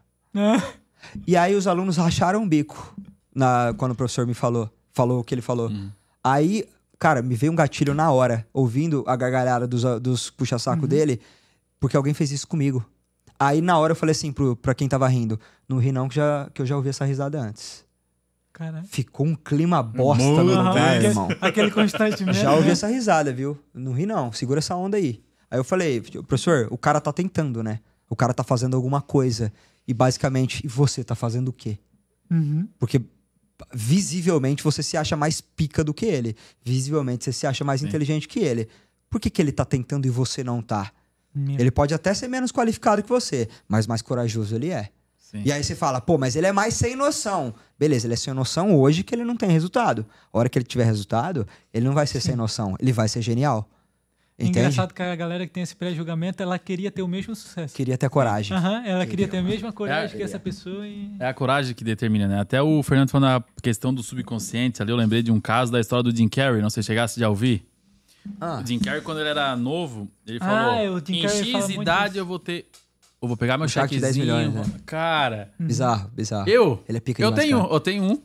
E 1.26 1.36
aí 1.36 1.54
os 1.54 1.66
alunos 1.66 1.96
racharam 1.96 2.42
o 2.42 2.46
bico 2.46 2.94
na, 3.34 3.74
quando 3.76 3.92
o 3.92 3.94
professor 3.94 4.26
me 4.26 4.34
falou, 4.34 4.70
falou 4.92 5.20
o 5.20 5.24
que 5.24 5.34
ele 5.34 5.42
falou. 5.42 5.70
Aí, 6.22 6.64
cara, 6.98 7.22
me 7.22 7.34
veio 7.34 7.52
um 7.52 7.56
gatilho 7.56 7.94
na 7.94 8.10
hora, 8.10 8.46
ouvindo 8.52 9.04
a 9.06 9.16
gargalhada 9.16 9.66
dos, 9.66 9.82
dos 10.00 10.30
puxa-saco 10.30 10.86
dele, 10.86 11.20
porque 11.80 11.96
alguém 11.96 12.12
fez 12.14 12.30
isso 12.32 12.46
comigo. 12.46 12.84
Aí, 13.38 13.60
na 13.60 13.78
hora, 13.78 13.92
eu 13.92 13.96
falei 13.96 14.12
assim 14.12 14.32
pro, 14.32 14.56
pra 14.56 14.74
quem 14.74 14.88
tava 14.88 15.06
rindo: 15.08 15.38
não 15.68 15.78
ri 15.78 15.92
não, 15.92 16.08
que, 16.08 16.16
já, 16.16 16.50
que 16.52 16.60
eu 16.62 16.66
já 16.66 16.76
ouvi 16.76 16.88
essa 16.88 17.04
risada 17.04 17.40
antes. 17.40 17.84
Caralho. 18.52 18.84
Ficou 18.86 19.24
um 19.26 19.36
clima 19.36 19.80
bosta 19.82 20.24
Muito 20.24 20.42
no 20.42 20.56
lugar, 20.68 20.88
aquele- 20.88 21.06
irmão. 21.06 21.28
Aquele 21.40 21.70
constante 21.70 22.24
mesmo. 22.24 22.42
Já 22.42 22.52
ouvi 22.52 22.66
né? 22.66 22.72
essa 22.72 22.88
risada, 22.88 23.32
viu? 23.32 23.56
Não 23.72 23.92
ri 23.92 24.04
não, 24.04 24.32
segura 24.32 24.58
essa 24.58 24.74
onda 24.74 24.96
aí. 24.96 25.22
Aí 25.50 25.58
eu 25.58 25.64
falei, 25.64 26.00
professor, 26.26 26.66
o 26.70 26.76
cara 26.76 27.00
tá 27.00 27.12
tentando, 27.12 27.62
né? 27.62 27.78
O 28.10 28.16
cara 28.16 28.34
tá 28.34 28.42
fazendo 28.42 28.74
alguma 28.74 29.00
coisa. 29.00 29.52
e 29.86 29.94
basicamente, 29.94 30.60
e 30.64 30.68
você 30.68 31.04
tá 31.04 31.14
fazendo 31.14 31.48
o 31.48 31.52
quê? 31.52 31.78
Uhum. 32.30 32.66
Porque 32.78 33.00
visivelmente 33.72 34.62
você 34.62 34.82
se 34.82 34.96
acha 34.96 35.16
mais 35.16 35.40
pica 35.40 35.82
do 35.84 35.94
que 35.94 36.06
ele. 36.06 36.36
Visivelmente 36.64 37.24
você 37.24 37.32
se 37.32 37.46
acha 37.46 37.64
mais 37.64 37.82
inteligente 37.82 38.28
que 38.28 38.40
ele. 38.40 38.68
Por 39.10 39.20
que, 39.20 39.30
que 39.30 39.40
ele 39.40 39.52
tá 39.52 39.64
tentando 39.64 40.06
e 40.06 40.10
você 40.10 40.44
não 40.44 40.60
tá? 40.60 40.92
Meu. 41.34 41.58
Ele 41.58 41.70
pode 41.70 41.94
até 41.94 42.12
ser 42.14 42.28
menos 42.28 42.50
qualificado 42.50 43.02
que 43.02 43.08
você, 43.08 43.48
mas 43.68 43.86
mais 43.86 44.02
corajoso 44.02 44.54
ele 44.54 44.70
é. 44.70 44.90
Sim. 45.18 45.42
E 45.44 45.52
aí 45.52 45.62
você 45.62 45.74
fala, 45.74 46.00
pô, 46.00 46.16
mas 46.16 46.36
ele 46.36 46.46
é 46.46 46.52
mais 46.52 46.72
sem 46.74 46.96
noção. 46.96 47.54
Beleza, 47.78 48.06
ele 48.06 48.14
é 48.14 48.16
sem 48.16 48.32
noção 48.32 48.74
hoje 48.74 49.02
que 49.02 49.14
ele 49.14 49.24
não 49.24 49.36
tem 49.36 49.50
resultado. 49.50 50.06
A 50.32 50.38
hora 50.38 50.48
que 50.48 50.58
ele 50.58 50.64
tiver 50.64 50.84
resultado, 50.84 51.46
ele 51.72 51.86
não 51.86 51.92
vai 51.92 52.06
ser 52.06 52.20
sem 52.20 52.34
noção, 52.34 52.74
ele 52.80 52.92
vai 52.92 53.08
ser 53.08 53.20
genial. 53.20 53.68
É 54.38 54.44
Entende? 54.44 54.60
engraçado 54.60 54.94
que 54.94 55.02
a 55.02 55.16
galera 55.16 55.44
que 55.46 55.52
tem 55.52 55.64
esse 55.64 55.74
pré-julgamento, 55.74 56.40
ela 56.40 56.58
queria 56.58 56.92
ter 56.92 57.02
o 57.02 57.08
mesmo 57.08 57.34
sucesso. 57.34 57.74
Queria 57.74 57.98
ter 57.98 58.08
coragem. 58.08 58.56
Aham, 58.56 58.84
ela 58.86 59.04
queria 59.04 59.26
ter 59.26 59.38
a 59.38 59.42
mesma 59.42 59.72
coragem 59.72 60.14
É, 60.14 60.16
que 60.16 60.22
essa 60.22 60.38
pessoa 60.38 60.86
e... 60.86 61.10
É 61.18 61.26
a 61.26 61.34
coragem 61.34 61.74
que 61.74 61.82
determina, 61.82 62.28
né? 62.28 62.40
Até 62.40 62.62
o 62.62 62.80
Fernando 62.84 63.10
falando 63.10 63.42
a 63.42 63.60
questão 63.60 63.92
do 63.92 64.00
subconsciente 64.00 64.80
ali, 64.80 64.92
eu 64.92 64.96
lembrei 64.96 65.22
de 65.22 65.32
um 65.32 65.40
caso 65.40 65.72
da 65.72 65.80
história 65.80 66.04
do 66.04 66.16
Jim 66.16 66.28
Carrey, 66.28 66.62
não 66.62 66.70
sei 66.70 66.84
se 66.84 66.86
chegasse 66.86 67.18
já 67.18 67.26
a 67.26 67.30
ouvir. 67.30 67.66
Ah, 68.40 68.60
O 68.62 68.66
Jim 68.66 68.78
Carrey, 68.78 69.00
quando 69.02 69.20
ele 69.20 69.28
era 69.28 69.54
novo, 69.56 70.08
ele 70.26 70.38
Ah, 70.40 70.44
falou: 70.46 70.94
o 70.96 71.00
Jim 71.04 71.14
em 71.24 71.28
X 71.28 71.68
idade 71.70 72.18
eu 72.18 72.26
vou 72.26 72.38
ter. 72.38 72.66
Eu 73.20 73.26
vou 73.26 73.36
pegar 73.36 73.56
meu 73.58 73.66
Um 73.66 73.68
cheque 73.68 73.94
de 73.96 74.00
10 74.00 74.14
chequezinho. 74.14 74.36
milhões, 74.50 74.68
né? 74.68 74.80
Cara, 74.86 75.50
bizarro, 75.58 76.08
bizarro. 76.14 76.48
eu. 76.48 76.82
Ele 76.88 76.98
é 76.98 77.00
pica 77.00 77.20
eu 77.22 77.30
demais, 77.30 77.48
tenho, 77.48 77.60
cara. 77.62 77.72
eu 77.74 77.80
tenho 77.80 78.02
um. 78.04 78.22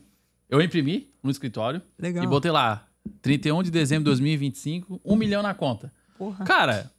Eu 0.49 0.61
imprimi 0.61 1.09
no 1.23 1.31
escritório 1.31 1.81
Legal. 1.97 2.23
e 2.23 2.27
botei 2.27 2.51
lá: 2.51 2.85
31 3.21 3.63
de 3.63 3.71
dezembro 3.71 4.03
de 4.03 4.09
2025, 4.11 5.01
um 5.03 5.15
milhão 5.15 5.41
na 5.41 5.53
conta. 5.53 5.91
Porra. 6.17 6.45
Cara, 6.45 6.91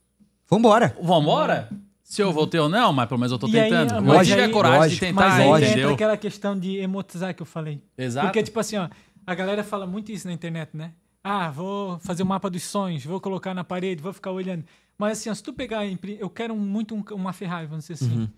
Vambora. 0.48 0.96
vambora? 1.00 1.68
Se 2.02 2.20
eu 2.20 2.32
vou 2.32 2.46
ter 2.46 2.58
ou 2.58 2.68
não, 2.68 2.92
mas 2.92 3.08
pelo 3.08 3.18
menos 3.18 3.32
eu 3.32 3.38
tô 3.38 3.48
E 3.48 3.58
aí, 3.58 3.70
tentando. 3.70 4.02
mas 4.04 4.18
eu 4.18 4.24
tive 4.34 4.42
aí- 4.42 4.50
a 4.50 4.52
coragem 4.52 4.78
lógico, 4.80 5.06
de 5.06 5.12
Mas 5.12 5.24
tentar, 5.24 5.36
aí 5.36 5.48
lógico. 5.48 5.66
entra 5.68 5.78
entendeu? 5.80 5.94
aquela 5.94 6.16
questão 6.16 6.58
de 6.58 6.76
emotizar 6.76 7.34
que 7.34 7.40
eu 7.42 7.46
falei. 7.46 7.80
Exato. 7.96 8.26
Porque, 8.26 8.42
tipo 8.42 8.60
assim, 8.60 8.76
ó, 8.76 8.88
a 9.26 9.34
galera 9.34 9.64
fala 9.64 9.86
muito 9.86 10.12
isso 10.12 10.26
na 10.26 10.34
internet, 10.34 10.70
né? 10.74 10.92
Ah, 11.24 11.50
vou 11.50 11.98
fazer 12.00 12.22
o 12.22 12.26
mapa 12.26 12.50
dos 12.50 12.62
sonhos, 12.64 13.02
vou 13.04 13.18
colocar 13.18 13.54
na 13.54 13.64
parede, 13.64 14.02
vou 14.02 14.12
ficar 14.12 14.30
olhando. 14.30 14.62
Mas 14.98 15.18
assim, 15.18 15.30
ó, 15.30 15.34
se 15.34 15.42
tu 15.42 15.54
pegar, 15.54 15.86
e 15.86 15.98
eu 16.20 16.28
quero 16.28 16.54
muito 16.54 16.94
um- 16.94 17.02
uma 17.14 17.32
Ferrari, 17.32 17.66
vamos 17.66 17.86
dizer 17.86 18.04
assim. 18.04 18.18
Uhum. 18.20 18.28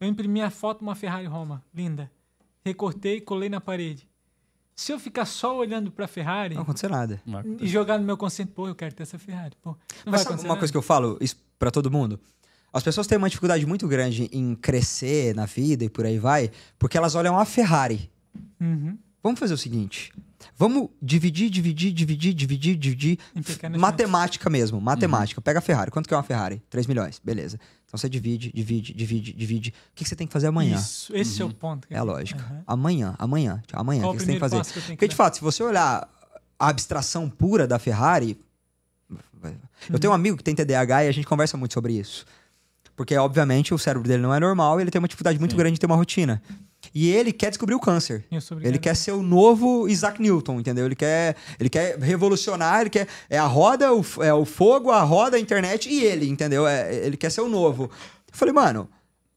Eu 0.00 0.08
imprimi 0.08 0.40
a 0.40 0.48
foto 0.50 0.78
de 0.78 0.84
uma 0.84 0.94
Ferrari 0.94 1.26
Roma, 1.26 1.62
linda. 1.74 2.10
Recortei 2.64 3.18
e 3.18 3.20
colei 3.20 3.50
na 3.50 3.60
parede. 3.60 4.08
Se 4.74 4.90
eu 4.92 4.98
ficar 4.98 5.26
só 5.26 5.54
olhando 5.58 5.90
pra 5.90 6.08
Ferrari 6.08 6.54
Não 6.54 6.62
aconteceu 6.62 6.88
nada. 6.88 7.20
e 7.60 7.66
jogar 7.68 7.98
no 7.98 8.04
meu 8.06 8.16
consciente, 8.16 8.52
pô, 8.52 8.66
eu 8.66 8.74
quero 8.74 8.94
ter 8.94 9.02
essa 9.02 9.18
Ferrari, 9.18 9.54
pô. 9.60 9.70
Não 9.70 9.76
vai 10.06 10.12
Mas 10.12 10.22
sabe 10.22 10.44
uma 10.46 10.56
coisa 10.56 10.72
que 10.72 10.78
eu 10.78 10.82
falo 10.82 11.18
isso 11.20 11.36
pra 11.58 11.70
todo 11.70 11.90
mundo? 11.90 12.18
As 12.72 12.82
pessoas 12.82 13.06
têm 13.06 13.18
uma 13.18 13.28
dificuldade 13.28 13.66
muito 13.66 13.86
grande 13.86 14.30
em 14.32 14.54
crescer 14.54 15.34
na 15.34 15.44
vida 15.44 15.84
e 15.84 15.90
por 15.90 16.06
aí 16.06 16.18
vai, 16.18 16.50
porque 16.78 16.96
elas 16.96 17.14
olham 17.14 17.38
a 17.38 17.44
Ferrari. 17.44 18.10
Uhum. 18.58 18.96
Vamos 19.22 19.38
fazer 19.38 19.52
o 19.52 19.58
seguinte. 19.58 20.12
Vamos 20.56 20.88
dividir, 21.00 21.50
dividir, 21.50 21.92
dividir, 21.92 22.34
dividir, 22.34 22.76
dividir. 22.76 23.18
Matemática 23.78 24.48
mesmo, 24.50 24.80
matemática. 24.80 25.40
Pega 25.40 25.58
a 25.58 25.62
Ferrari. 25.62 25.90
Quanto 25.90 26.08
que 26.08 26.14
é 26.14 26.16
uma 26.16 26.22
Ferrari? 26.22 26.62
3 26.70 26.86
milhões. 26.86 27.20
Beleza. 27.22 27.58
Então 27.86 27.98
você 27.98 28.08
divide, 28.08 28.52
divide, 28.52 28.94
divide, 28.94 29.32
divide. 29.32 29.70
O 29.70 29.72
que 29.94 30.04
que 30.04 30.08
você 30.08 30.16
tem 30.16 30.26
que 30.26 30.32
fazer 30.32 30.46
amanhã? 30.46 30.76
Isso, 30.76 31.14
esse 31.14 31.42
é 31.42 31.44
o 31.44 31.52
ponto. 31.52 31.88
É 31.90 31.98
a 31.98 32.02
lógica. 32.02 32.40
Aham. 32.40 32.62
Amanhã, 32.66 33.14
amanhã, 33.18 33.62
amanhã. 33.72 34.02
Qual 34.02 34.12
o 34.12 34.14
o 34.14 34.16
que 34.16 34.22
você 34.22 34.26
tem 34.26 34.36
que 34.36 34.40
fazer? 34.40 34.64
que 34.64 34.80
que 34.80 34.86
Porque, 34.88 35.08
de 35.08 35.16
fato, 35.16 35.34
se 35.36 35.40
você 35.42 35.62
olhar 35.62 36.08
a 36.60 36.68
abstração 36.68 37.28
pura 37.28 37.66
da 37.66 37.78
Ferrari. 37.78 38.38
Eu 39.88 39.98
tenho 39.98 40.12
um 40.12 40.14
amigo 40.14 40.36
que 40.36 40.44
tem 40.44 40.54
TDAH 40.54 41.04
e 41.04 41.08
a 41.08 41.12
gente 41.12 41.26
conversa 41.26 41.56
muito 41.56 41.72
sobre 41.72 41.94
isso. 41.94 42.26
Porque, 42.94 43.16
obviamente, 43.16 43.72
o 43.72 43.78
cérebro 43.78 44.06
dele 44.06 44.22
não 44.22 44.34
é 44.34 44.38
normal 44.38 44.78
e 44.78 44.82
ele 44.82 44.90
tem 44.90 44.98
uma 44.98 45.08
dificuldade 45.08 45.38
muito 45.38 45.56
grande 45.56 45.74
de 45.74 45.80
ter 45.80 45.86
uma 45.86 45.96
rotina. 45.96 46.42
E 46.94 47.10
ele 47.10 47.32
quer 47.32 47.50
descobrir 47.50 47.74
o 47.74 47.80
câncer. 47.80 48.24
Ele 48.68 48.78
quer 48.78 48.96
ser 48.96 49.12
o 49.12 49.22
novo 49.22 49.88
Isaac 49.88 50.20
Newton, 50.20 50.60
entendeu? 50.60 50.86
Ele 50.86 50.96
quer, 50.96 51.36
ele 51.58 51.68
quer 51.68 51.98
revolucionar, 51.98 52.80
ele 52.80 52.90
quer. 52.90 53.06
É 53.28 53.38
a 53.38 53.46
roda, 53.46 53.92
o, 53.94 54.04
é 54.20 54.32
o 54.34 54.44
fogo, 54.44 54.90
a 54.90 55.02
roda, 55.02 55.36
a 55.36 55.40
internet 55.40 55.88
e 55.88 56.02
ele, 56.02 56.28
entendeu? 56.28 56.66
É, 56.66 56.94
ele 56.94 57.16
quer 57.16 57.30
ser 57.30 57.42
o 57.42 57.48
novo. 57.48 57.84
Eu 57.84 57.90
falei, 58.32 58.54
mano, 58.54 58.88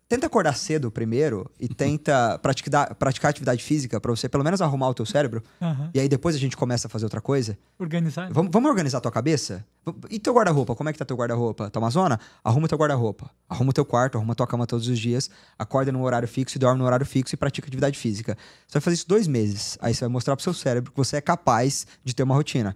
tenta 0.07 0.27
acordar 0.27 0.53
cedo 0.55 0.91
primeiro 0.91 1.49
e 1.59 1.67
tenta 1.73 2.37
praticar, 2.39 2.93
praticar 2.95 3.29
atividade 3.29 3.63
física 3.63 3.99
pra 3.99 4.11
você 4.11 4.29
pelo 4.29 4.43
menos 4.43 4.61
arrumar 4.61 4.89
o 4.89 4.93
teu 4.93 5.05
cérebro. 5.05 5.43
Aham. 5.61 5.89
E 5.93 5.99
aí 5.99 6.07
depois 6.09 6.35
a 6.35 6.39
gente 6.39 6.55
começa 6.55 6.87
a 6.87 6.89
fazer 6.89 7.05
outra 7.05 7.21
coisa. 7.21 7.57
Organizar. 7.79 8.31
Vamos, 8.31 8.51
vamos 8.51 8.69
organizar 8.69 8.99
a 8.99 9.01
tua 9.01 9.11
cabeça? 9.11 9.65
E 10.09 10.19
teu 10.19 10.33
guarda-roupa? 10.33 10.75
Como 10.75 10.89
é 10.89 10.93
que 10.93 10.99
tá 10.99 11.05
teu 11.05 11.17
guarda-roupa? 11.17 11.69
Tá 11.69 11.79
uma 11.79 11.89
zona? 11.89 12.19
Arruma 12.43 12.67
teu 12.67 12.77
guarda-roupa. 12.77 13.29
Arruma 13.49 13.73
teu 13.73 13.83
quarto, 13.83 14.17
arruma 14.17 14.33
tua 14.33 14.47
cama 14.47 14.65
todos 14.65 14.87
os 14.87 14.97
dias. 14.97 15.29
Acorda 15.59 15.91
num 15.91 16.01
horário 16.03 16.27
fixo 16.27 16.57
e 16.57 16.59
dorme 16.59 16.79
no 16.79 16.85
horário 16.85 17.05
fixo 17.05 17.35
e 17.35 17.37
pratica 17.37 17.67
atividade 17.67 17.97
física. 17.97 18.37
Você 18.67 18.73
vai 18.73 18.81
fazer 18.81 18.95
isso 18.95 19.07
dois 19.07 19.27
meses. 19.27 19.77
Aí 19.81 19.93
você 19.93 20.01
vai 20.01 20.09
mostrar 20.09 20.35
pro 20.35 20.43
seu 20.43 20.53
cérebro 20.53 20.91
que 20.91 20.97
você 20.97 21.17
é 21.17 21.21
capaz 21.21 21.85
de 22.03 22.15
ter 22.15 22.23
uma 22.23 22.35
rotina. 22.35 22.75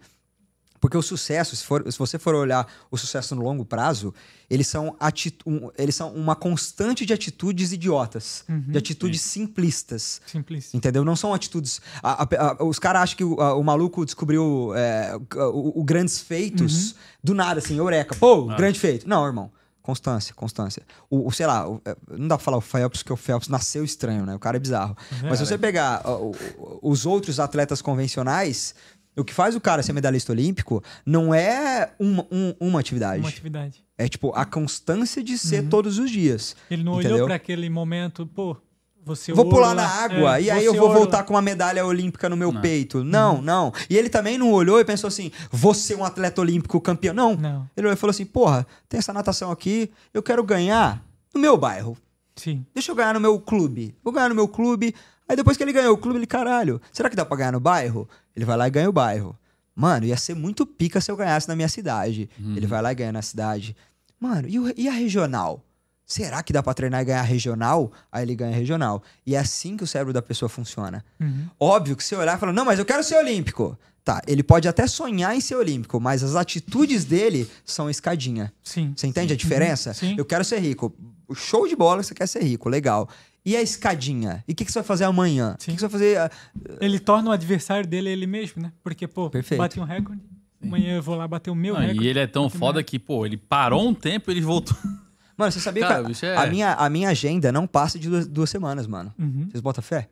Porque 0.79 0.95
o 0.97 1.01
sucesso, 1.01 1.55
se, 1.55 1.63
for- 1.63 1.83
se 1.91 1.97
você 1.97 2.19
for 2.19 2.35
olhar 2.35 2.67
o 2.91 2.97
sucesso 2.97 3.33
no 3.35 3.41
longo 3.41 3.65
prazo, 3.65 4.13
eles 4.49 4.67
são, 4.67 4.95
um- 5.45 5.69
eles 5.77 5.95
são 5.95 6.13
uma 6.13 6.35
constante 6.35 7.05
de 7.05 7.13
atitudes 7.13 7.71
idiotas, 7.71 8.43
de 8.47 8.77
atitudes 8.77 9.21
simplistas. 9.21 10.21
Simplíssimo. 10.27 10.77
Entendeu? 10.77 11.03
Não 11.03 11.15
são 11.15 11.33
atitudes. 11.33 11.81
a- 12.03 12.23
a- 12.23 12.51
a- 12.59 12.63
os 12.63 12.77
caras 12.79 13.01
acham 13.03 13.17
que 13.17 13.23
o, 13.23 13.41
a- 13.41 13.55
o 13.55 13.63
maluco 13.63 14.05
descobriu 14.05 14.71
é, 14.75 15.17
o, 15.51 15.79
o 15.79 15.83
grandes 15.83 16.19
feitos 16.19 16.95
do 17.23 17.33
nada, 17.33 17.59
assim, 17.59 17.77
eureka. 17.77 18.15
Pô, 18.15 18.45
grande 18.45 18.79
feito. 18.79 19.07
Não, 19.09 19.25
irmão. 19.25 19.51
Constância, 19.81 20.33
constância. 20.35 20.83
O, 21.09 21.27
o, 21.27 21.31
sei 21.31 21.47
lá, 21.47 21.65
o- 21.69 21.81
é, 21.85 21.95
não 22.17 22.27
dá 22.27 22.35
pra 22.37 22.43
falar 22.43 22.57
o 22.57 22.61
Phelps, 22.61 23.01
porque 23.01 23.13
o 23.13 23.15
Phelps 23.17 23.47
nasceu 23.47 23.85
estranho, 23.85 24.25
né? 24.25 24.35
O 24.35 24.39
cara 24.39 24.57
é 24.57 24.59
bizarro. 24.59 24.97
Mas 25.23 25.39
se 25.39 25.45
você 25.45 25.57
pegar 25.57 26.01
ó, 26.03 26.17
o- 26.17 26.35
o- 26.57 26.91
os 26.91 27.05
outros 27.05 27.39
atletas 27.39 27.81
convencionais, 27.81 28.75
o 29.17 29.23
que 29.25 29.33
faz 29.33 29.55
o 29.55 29.61
cara 29.61 29.81
ser 29.83 29.93
medalhista 29.93 30.31
olímpico 30.31 30.83
não 31.05 31.33
é 31.33 31.91
uma, 31.99 32.25
um- 32.31 32.53
uma 32.59 32.79
atividade. 32.79 33.19
Uma 33.19 33.29
atividade. 33.29 33.83
É 33.97 34.07
tipo 34.07 34.31
a 34.35 34.45
constância 34.45 35.23
de 35.23 35.37
ser 35.37 35.67
todos 35.69 35.97
os 35.97 36.09
dias. 36.11 36.55
Ele 36.69 36.83
não 36.83 36.93
Entendeu? 36.99 37.15
olhou 37.15 37.27
pra 37.27 37.35
aquele 37.35 37.69
momento, 37.69 38.25
pô, 38.27 38.55
você 39.03 39.31
Vou 39.33 39.45
ouro 39.45 39.55
pular 39.57 39.73
na 39.73 39.83
lá, 39.83 40.03
água 40.03 40.37
é, 40.37 40.41
e 40.43 40.51
aí 40.51 40.65
eu 40.65 40.73
vou 40.73 40.87
ouro 40.89 40.99
voltar 40.99 41.23
com 41.23 41.33
uma 41.33 41.41
medalha 41.41 41.85
olímpica 41.85 42.27
no 42.29 42.35
meu 42.35 42.53
peito. 42.61 43.03
Não, 43.05 43.41
não. 43.41 43.73
E 43.89 43.95
ele 43.97 44.09
também 44.09 44.37
não 44.37 44.51
olhou 44.51 44.79
e 44.81 44.85
pensou 44.85 45.07
assim: 45.07 45.31
vou 45.49 45.73
ser 45.73 45.95
um 45.95 46.03
atleta 46.03 46.41
olímpico 46.41 46.79
campeão. 46.81 47.13
Não. 47.13 47.35
Não. 47.35 47.69
Ele 47.75 47.87
olhou 47.87 47.93
e 47.93 47.97
falou 47.99 48.11
assim: 48.11 48.25
porra, 48.25 48.67
tem 48.89 48.97
essa 48.97 49.13
natação 49.13 49.49
aqui, 49.49 49.89
eu 50.13 50.21
quero 50.21 50.43
ganhar 50.43 51.01
no 51.33 51.39
meu 51.39 51.57
bairro. 51.57 51.97
Sim. 52.35 52.65
Deixa 52.73 52.91
eu 52.91 52.95
ganhar 52.95 53.13
no 53.13 53.19
meu 53.19 53.39
clube. 53.39 53.95
Vou 54.03 54.13
ganhar 54.13 54.29
no 54.29 54.35
meu 54.35 54.47
clube. 54.47 54.93
Aí 55.29 55.35
depois 55.35 55.57
que 55.57 55.63
ele 55.63 55.73
ganhou 55.73 55.93
o 55.93 55.97
clube, 55.97 56.19
ele, 56.19 56.25
caralho, 56.27 56.81
será 56.91 57.09
que 57.09 57.15
dá 57.15 57.25
pra 57.25 57.37
ganhar 57.37 57.51
no 57.51 57.59
bairro? 57.59 58.07
Ele 58.35 58.45
vai 58.45 58.55
lá 58.57 58.67
e 58.67 58.71
ganha 58.71 58.89
o 58.89 58.93
bairro. 58.93 59.37
Mano, 59.75 60.05
ia 60.05 60.17
ser 60.17 60.33
muito 60.33 60.65
pica 60.65 60.99
se 61.01 61.11
eu 61.11 61.15
ganhasse 61.17 61.47
na 61.47 61.55
minha 61.55 61.67
cidade. 61.69 62.29
Ele 62.55 62.65
vai 62.65 62.81
lá 62.81 62.91
e 62.91 62.95
ganha 62.95 63.11
na 63.11 63.21
cidade. 63.21 63.75
Mano, 64.19 64.47
e, 64.47 64.59
o- 64.59 64.73
e 64.75 64.87
a 64.87 64.91
regional? 64.91 65.63
Será 66.05 66.41
que 66.41 66.53
dá 66.53 66.63
pra 66.63 66.73
treinar 66.73 67.01
e 67.01 67.05
ganhar 67.05 67.21
regional? 67.21 67.91
Aí 68.11 68.23
ele 68.23 68.33
ganha 68.33 68.55
regional. 68.55 69.03
E 69.25 69.35
é 69.35 69.39
assim 69.39 69.75
que 69.75 69.83
o 69.83 69.87
cérebro 69.87 70.13
da 70.13 70.21
pessoa 70.21 70.47
funciona. 70.47 71.03
Uhum. 71.19 71.47
Óbvio 71.59 71.95
que 71.97 72.03
você 72.03 72.15
olhar 72.15 72.37
e 72.37 72.39
falar, 72.39 72.53
não, 72.53 72.63
mas 72.65 72.79
eu 72.79 72.85
quero 72.85 73.03
ser 73.03 73.17
olímpico. 73.17 73.77
Tá, 74.05 74.21
ele 74.25 74.41
pode 74.41 74.69
até 74.69 74.87
sonhar 74.87 75.35
em 75.35 75.41
ser 75.41 75.55
olímpico, 75.55 75.99
mas 75.99 76.23
as 76.23 76.33
atitudes 76.35 77.03
dele 77.03 77.47
são 77.65 77.89
escadinha. 77.89 78.53
Sim. 78.63 78.93
Você 78.95 79.05
entende 79.05 79.33
a 79.33 79.35
diferença? 79.35 79.93
Sim. 79.93 80.15
Eu 80.17 80.23
quero 80.23 80.45
ser 80.45 80.59
rico. 80.59 80.95
O 81.27 81.35
show 81.35 81.67
de 81.67 81.75
bola 81.75 82.01
você 82.01 82.15
quer 82.15 82.25
ser 82.25 82.41
rico, 82.41 82.69
legal. 82.69 83.09
E 83.47 83.55
a 83.55 83.61
escadinha? 83.61 84.43
E 84.45 84.51
o 84.51 84.55
que, 84.55 84.65
que 84.65 84.71
você 84.71 84.79
vai 84.79 84.85
fazer 84.85 85.05
amanhã? 85.05 85.53
O 85.53 85.57
que, 85.57 85.63
Sim. 85.63 85.71
que 85.75 85.79
você 85.79 85.87
vai 85.87 85.91
fazer? 85.91 86.17
ah, 86.17 86.29
Ele 86.81 86.99
torna 86.99 87.29
o 87.29 87.31
adversário 87.31 87.87
dele 87.87 88.09
ele 88.09 88.27
mesmo, 88.27 88.61
né? 88.61 88.73
Porque, 88.83 89.07
pô, 89.07 89.29
Perfeito. 89.29 89.57
bate 89.59 89.79
um 89.79 89.83
recorde. 89.85 90.21
Amanhã 90.61 90.95
eu 90.97 91.01
vou 91.01 91.15
lá 91.15 91.25
bater 91.27 91.49
o 91.49 91.55
meu 91.55 91.75
Não, 91.75 91.79
recorde. 91.81 92.03
e 92.03 92.07
ele 92.09 92.19
é 92.19 92.27
tão 92.27 92.49
foda 92.49 92.83
que, 92.83 92.99
pô, 92.99 93.25
ele 93.25 93.37
parou 93.37 93.87
um 93.87 93.93
tempo 93.93 94.29
e 94.29 94.33
ele 94.33 94.41
voltou. 94.41 94.75
Mano, 95.37 95.51
você 95.51 95.59
sabia 95.61 95.87
Cara, 95.87 96.03
que 96.03 96.25
a, 96.25 96.29
é- 96.29 96.35
a 96.35 96.47
minha, 96.47 96.73
a 96.73 96.89
minha 96.89 97.09
agenda 97.09 97.49
não 97.51 97.65
passa 97.67 97.97
de 97.97 98.09
duas, 98.09 98.27
duas 98.27 98.49
semanas, 98.49 98.85
mano. 98.87 99.13
Uhum. 99.17 99.47
Vocês 99.49 99.61
botam 99.61 99.81
fé? 99.83 100.09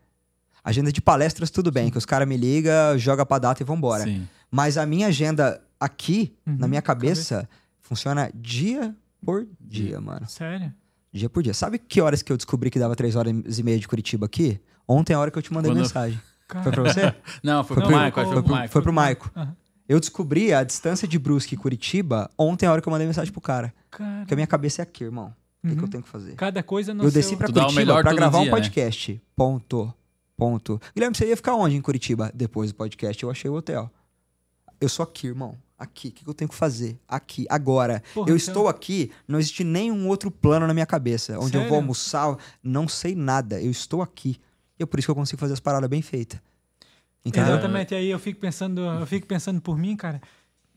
Agenda 0.64 0.92
de 0.92 1.02
palestras, 1.02 1.50
tudo 1.50 1.72
bem, 1.72 1.90
que 1.92 1.98
os 1.98 2.06
caras 2.06 2.28
me 2.28 2.38
ligam, 2.38 2.98
joga 2.98 3.26
pra 3.26 3.38
data 3.40 3.62
e 3.62 3.66
vambora. 3.66 4.04
Sim. 4.04 4.26
Mas 4.50 4.78
a 4.78 4.86
minha 4.86 5.08
agenda 5.08 5.62
aqui, 5.80 6.34
Uhum, 6.48 6.58
na 6.60 6.68
minha 6.68 6.82
cabeça, 6.82 7.50
funciona 7.82 8.32
dia 8.34 8.96
por 9.26 9.46
dia, 9.60 10.00
mano. 10.00 10.26
Sério? 10.30 10.72
Dia 11.16 11.30
por 11.30 11.42
dia. 11.42 11.54
Sabe 11.54 11.80
que 11.80 12.02
horas 12.02 12.22
que 12.22 12.32
eu 12.32 12.38
descobri 12.38 12.70
que 12.70 12.78
dava 12.78 12.96
três 12.96 13.16
horas 13.16 13.34
e 13.58 13.64
meia 13.64 13.80
de 13.80 13.88
Curitiba 13.88 14.26
aqui? 14.26 14.60
Ontem 14.88 15.14
é 15.14 15.16
a 15.16 15.20
hora 15.20 15.32
que 15.32 15.38
eu 15.38 15.42
te 15.42 15.54
mandei 15.54 15.72
Quando- 15.72 15.80
mensagem. 15.82 16.20
Cara. 16.48 16.64
Foi 16.64 16.72
pra 16.72 16.84
você? 16.84 17.16
Não, 17.42 17.64
foi, 17.64 17.76
Foi 17.76 17.84
pro 17.86 17.92
Maico, 17.96 18.16
foi 18.22 18.26
foi 18.34 18.44
pro 18.44 18.52
Maico. 18.54 18.72
foi 18.74 18.82
pro 18.82 18.94
Maico. 18.94 19.32
Eu 19.88 20.00
descobri 20.00 20.54
a 20.54 20.64
distância 20.64 21.08
de 21.08 21.18
Brusque 21.18 21.56
e 21.56 21.58
Curitiba 21.58 22.30
ontem 22.38 22.66
é 22.66 22.70
a 22.70 22.72
hora 22.72 22.82
que 22.82 22.88
eu 22.88 22.92
mandei 22.92 23.08
mensagem 23.08 23.32
pro 23.32 23.42
cara. 23.42 23.74
Cara, 23.90 24.20
Porque 24.20 24.34
a 24.34 24.38
minha 24.38 24.48
cabeça 24.48 24.82
é 24.82 24.84
aqui, 24.84 25.04
irmão. 25.04 25.34
O 25.64 25.68
que, 25.68 25.76
que 25.76 25.84
eu 25.84 25.88
tenho 25.88 26.04
que 26.04 26.10
fazer? 26.10 26.36
cada 26.36 26.62
coisa 26.62 26.94
no 26.94 27.04
Eu 27.04 27.10
seu... 27.12 27.20
desci 27.22 27.36
pra 27.36 27.48
Tu 27.48 27.54
dá 27.54 27.62
o 27.64 27.74
Curitiba 27.74 28.02
pra 28.04 28.14
gravar 28.14 28.38
um 28.40 28.42
dia, 28.44 28.52
né? 28.52 28.58
podcast. 28.58 29.22
Ponto. 29.36 29.92
Ponto. 30.38 30.80
Guilherme, 30.94 31.16
você 31.16 31.28
ia 31.28 31.36
ficar 31.38 31.56
onde 31.56 31.76
em 31.76 31.82
Curitiba? 31.82 32.30
Depois 32.36 32.72
do 32.72 32.76
podcast, 32.76 33.24
eu 33.24 33.32
achei 33.32 33.50
o 33.50 33.56
hotel. 33.56 33.90
Eu 34.82 34.90
sou 34.90 35.02
aqui, 35.04 35.28
irmão. 35.28 35.56
Aqui, 35.78 36.08
o 36.08 36.12
que 36.12 36.28
eu 36.28 36.34
tenho 36.34 36.48
que 36.50 36.56
fazer? 36.56 36.98
Aqui, 37.08 37.46
agora. 37.50 38.02
Porra, 38.14 38.30
eu 38.30 38.36
então- 38.36 38.48
estou 38.48 38.68
aqui, 38.70 39.12
não 39.28 39.38
existe 39.40 39.64
nenhum 39.64 40.08
outro 40.08 40.32
plano 40.32 40.66
na 40.66 40.74
minha 40.74 40.86
cabeça. 40.86 41.34
Onde 41.38 41.58
eu 41.58 41.62
Sério? 41.62 41.68
vou 41.70 41.78
almoçar, 41.78 42.38
não 42.64 42.88
sei 42.88 43.14
nada. 43.14 43.62
Eu 43.62 43.70
estou 43.72 44.02
aqui. 44.02 44.38
E 44.80 44.84
é 44.84 44.86
por 44.86 45.00
isso 45.00 45.08
que 45.08 45.12
eu 45.12 45.16
consigo 45.16 45.40
fazer 45.40 45.54
as 45.54 45.60
paradas 45.60 45.90
bem 45.90 46.02
feitas. 46.02 46.40
Entendeu? 47.26 47.54
Exatamente. 47.54 47.94
Aí 47.94 48.10
eu 48.10 48.20
fico 48.20 48.40
pensando, 48.40 48.82
eu 48.82 49.06
fico 49.06 49.28
pensando 49.28 49.60
por 49.60 49.78
mim, 49.78 49.96
cara. 49.98 50.22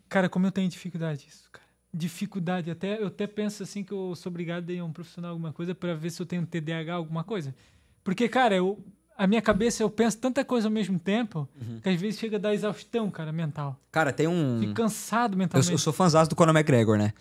Cara, 0.09 0.29
como 0.29 0.47
eu 0.47 0.53
tenho 0.53 0.69
dificuldade 0.69 1.27
isso, 1.29 1.49
cara. 1.53 1.67
Dificuldade. 1.95 2.71
Até, 2.71 3.01
eu 3.01 3.07
até 3.07 3.27
penso 3.27 3.63
assim 3.63 3.85
que 3.85 3.93
eu 3.93 4.15
sou 4.17 4.31
obrigado 4.31 4.69
a 4.71 4.73
ir 4.73 4.79
a 4.81 4.85
um 4.85 4.93
profissional 4.93 5.31
alguma 5.31 5.53
coisa 5.53 5.75
pra 5.75 5.95
ver 5.95 6.11
se 6.11 6.21
eu 6.21 6.27
tenho 6.27 6.45
TDAH 6.47 6.95
alguma 6.95 7.23
coisa. 7.23 7.55
Porque, 8.03 8.29
cara, 8.29 8.57
eu, 8.57 8.83
a 9.19 9.27
minha 9.27 9.43
cabeça 9.43 9.83
eu 9.83 9.91
penso 9.91 10.17
tanta 10.19 10.45
coisa 10.45 10.69
ao 10.69 10.73
mesmo 10.73 10.99
tempo 10.99 11.49
Uhum. 11.61 11.81
que 11.83 11.89
às 11.89 12.01
vezes 12.01 12.19
chega 12.21 12.37
a 12.37 12.41
dar 12.41 12.55
exaustão, 12.55 13.11
cara, 13.11 13.33
mental. 13.33 13.77
Cara, 13.93 14.13
tem 14.13 14.27
um. 14.29 14.59
Fico 14.61 14.73
cansado 14.75 15.35
Eu, 15.35 15.39
mentalmente. 15.39 15.67
sou- 15.67 15.75
eu 15.75 15.79
sou 15.79 15.93
fãzão 15.93 16.25
do 16.27 16.37
Conor 16.37 16.55
McGregor, 16.57 16.97
né? 16.97 17.13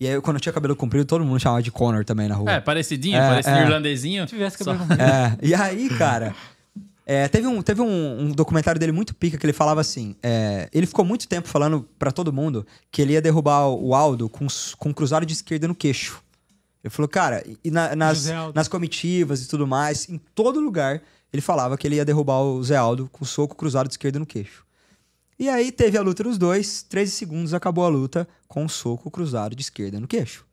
E 0.00 0.06
aí, 0.08 0.20
quando 0.20 0.36
eu 0.36 0.40
tinha 0.40 0.52
cabelo 0.52 0.74
comprido, 0.74 1.04
todo 1.06 1.24
mundo 1.24 1.38
chamava 1.38 1.62
de 1.62 1.70
Conor 1.70 2.04
também 2.04 2.26
na 2.28 2.34
rua. 2.34 2.50
É, 2.50 2.60
parecidinho, 2.60 3.16
É, 3.16 3.28
parecido 3.28 3.56
é. 3.56 3.62
irlandesinho. 3.62 4.24
Se 4.26 4.34
tivesse 4.34 4.58
Só- 4.58 4.64
cabelo 4.64 4.80
comprido. 4.88 5.00
É, 5.02 5.38
e 5.40 5.54
aí, 5.54 5.88
cara, 5.90 6.34
é, 7.06 7.28
teve, 7.28 7.46
um, 7.46 7.62
teve 7.62 7.80
um, 7.80 8.22
um 8.22 8.32
documentário 8.32 8.80
dele 8.80 8.90
muito 8.90 9.14
pica 9.14 9.38
que 9.38 9.46
ele 9.46 9.52
falava 9.52 9.80
assim: 9.80 10.16
é, 10.22 10.68
ele 10.72 10.86
ficou 10.86 11.04
muito 11.04 11.28
tempo 11.28 11.46
falando 11.46 11.88
pra 12.00 12.10
todo 12.10 12.32
mundo 12.32 12.66
que 12.90 13.00
ele 13.00 13.12
ia 13.12 13.22
derrubar 13.22 13.68
o 13.68 13.94
Aldo 13.94 14.28
com, 14.28 14.46
com 14.76 14.88
um 14.88 14.92
cruzado 14.92 15.24
de 15.24 15.34
esquerda 15.34 15.68
no 15.68 15.74
queixo. 15.74 16.20
Ele 16.82 16.90
falou, 16.90 17.08
cara, 17.08 17.44
e 17.62 17.70
na- 17.70 17.94
nas, 17.94 18.26
nas 18.54 18.68
comitivas 18.68 19.42
e 19.44 19.48
tudo 19.48 19.66
mais, 19.66 20.08
em 20.08 20.18
todo 20.34 20.58
lugar, 20.60 21.00
ele 21.32 21.40
falava 21.40 21.76
que 21.78 21.86
ele 21.86 21.96
ia 21.96 22.04
derrubar 22.04 22.40
o 22.42 22.62
Zé 22.64 22.76
Aldo 22.76 23.08
com 23.12 23.24
soco 23.24 23.54
cruzado 23.54 23.86
de 23.88 23.94
esquerda 23.94 24.18
no 24.18 24.26
queixo. 24.26 24.64
E 25.38 25.48
aí 25.48 25.72
teve 25.72 25.96
a 25.96 26.02
luta 26.02 26.22
dos 26.24 26.36
dois, 26.38 26.82
13 26.82 27.10
segundos 27.12 27.54
acabou 27.54 27.84
a 27.84 27.88
luta 27.88 28.28
com 28.46 28.64
um 28.64 28.68
soco 28.68 29.10
cruzado 29.10 29.54
de 29.56 29.62
esquerda 29.62 29.98
no 29.98 30.06
queixo. 30.06 30.44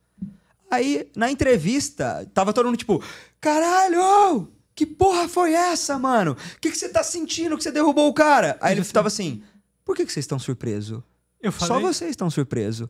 Aí, 0.71 1.09
na 1.15 1.31
entrevista, 1.31 2.27
tava 2.33 2.53
todo 2.53 2.67
mundo 2.67 2.77
tipo, 2.77 3.03
caralho, 3.41 4.47
que 4.75 4.85
porra 4.85 5.27
foi 5.27 5.53
essa, 5.53 5.97
mano? 5.97 6.31
O 6.33 6.59
que, 6.61 6.69
que 6.71 6.77
você 6.77 6.89
tá 6.89 7.03
sentindo 7.03 7.57
que 7.57 7.63
você 7.63 7.71
derrubou 7.71 8.07
o 8.07 8.13
cara? 8.13 8.57
Aí 8.61 8.75
ele 8.77 8.85
tava 8.85 9.07
assim, 9.07 9.41
por 9.83 9.95
que, 9.95 10.05
que 10.05 10.11
vocês 10.13 10.23
estão 10.23 10.39
surpresos? 10.39 11.01
Eu 11.41 11.51
Só 11.51 11.67
falei. 11.67 11.83
vocês 11.83 12.11
estão 12.11 12.29
surpresos. 12.29 12.87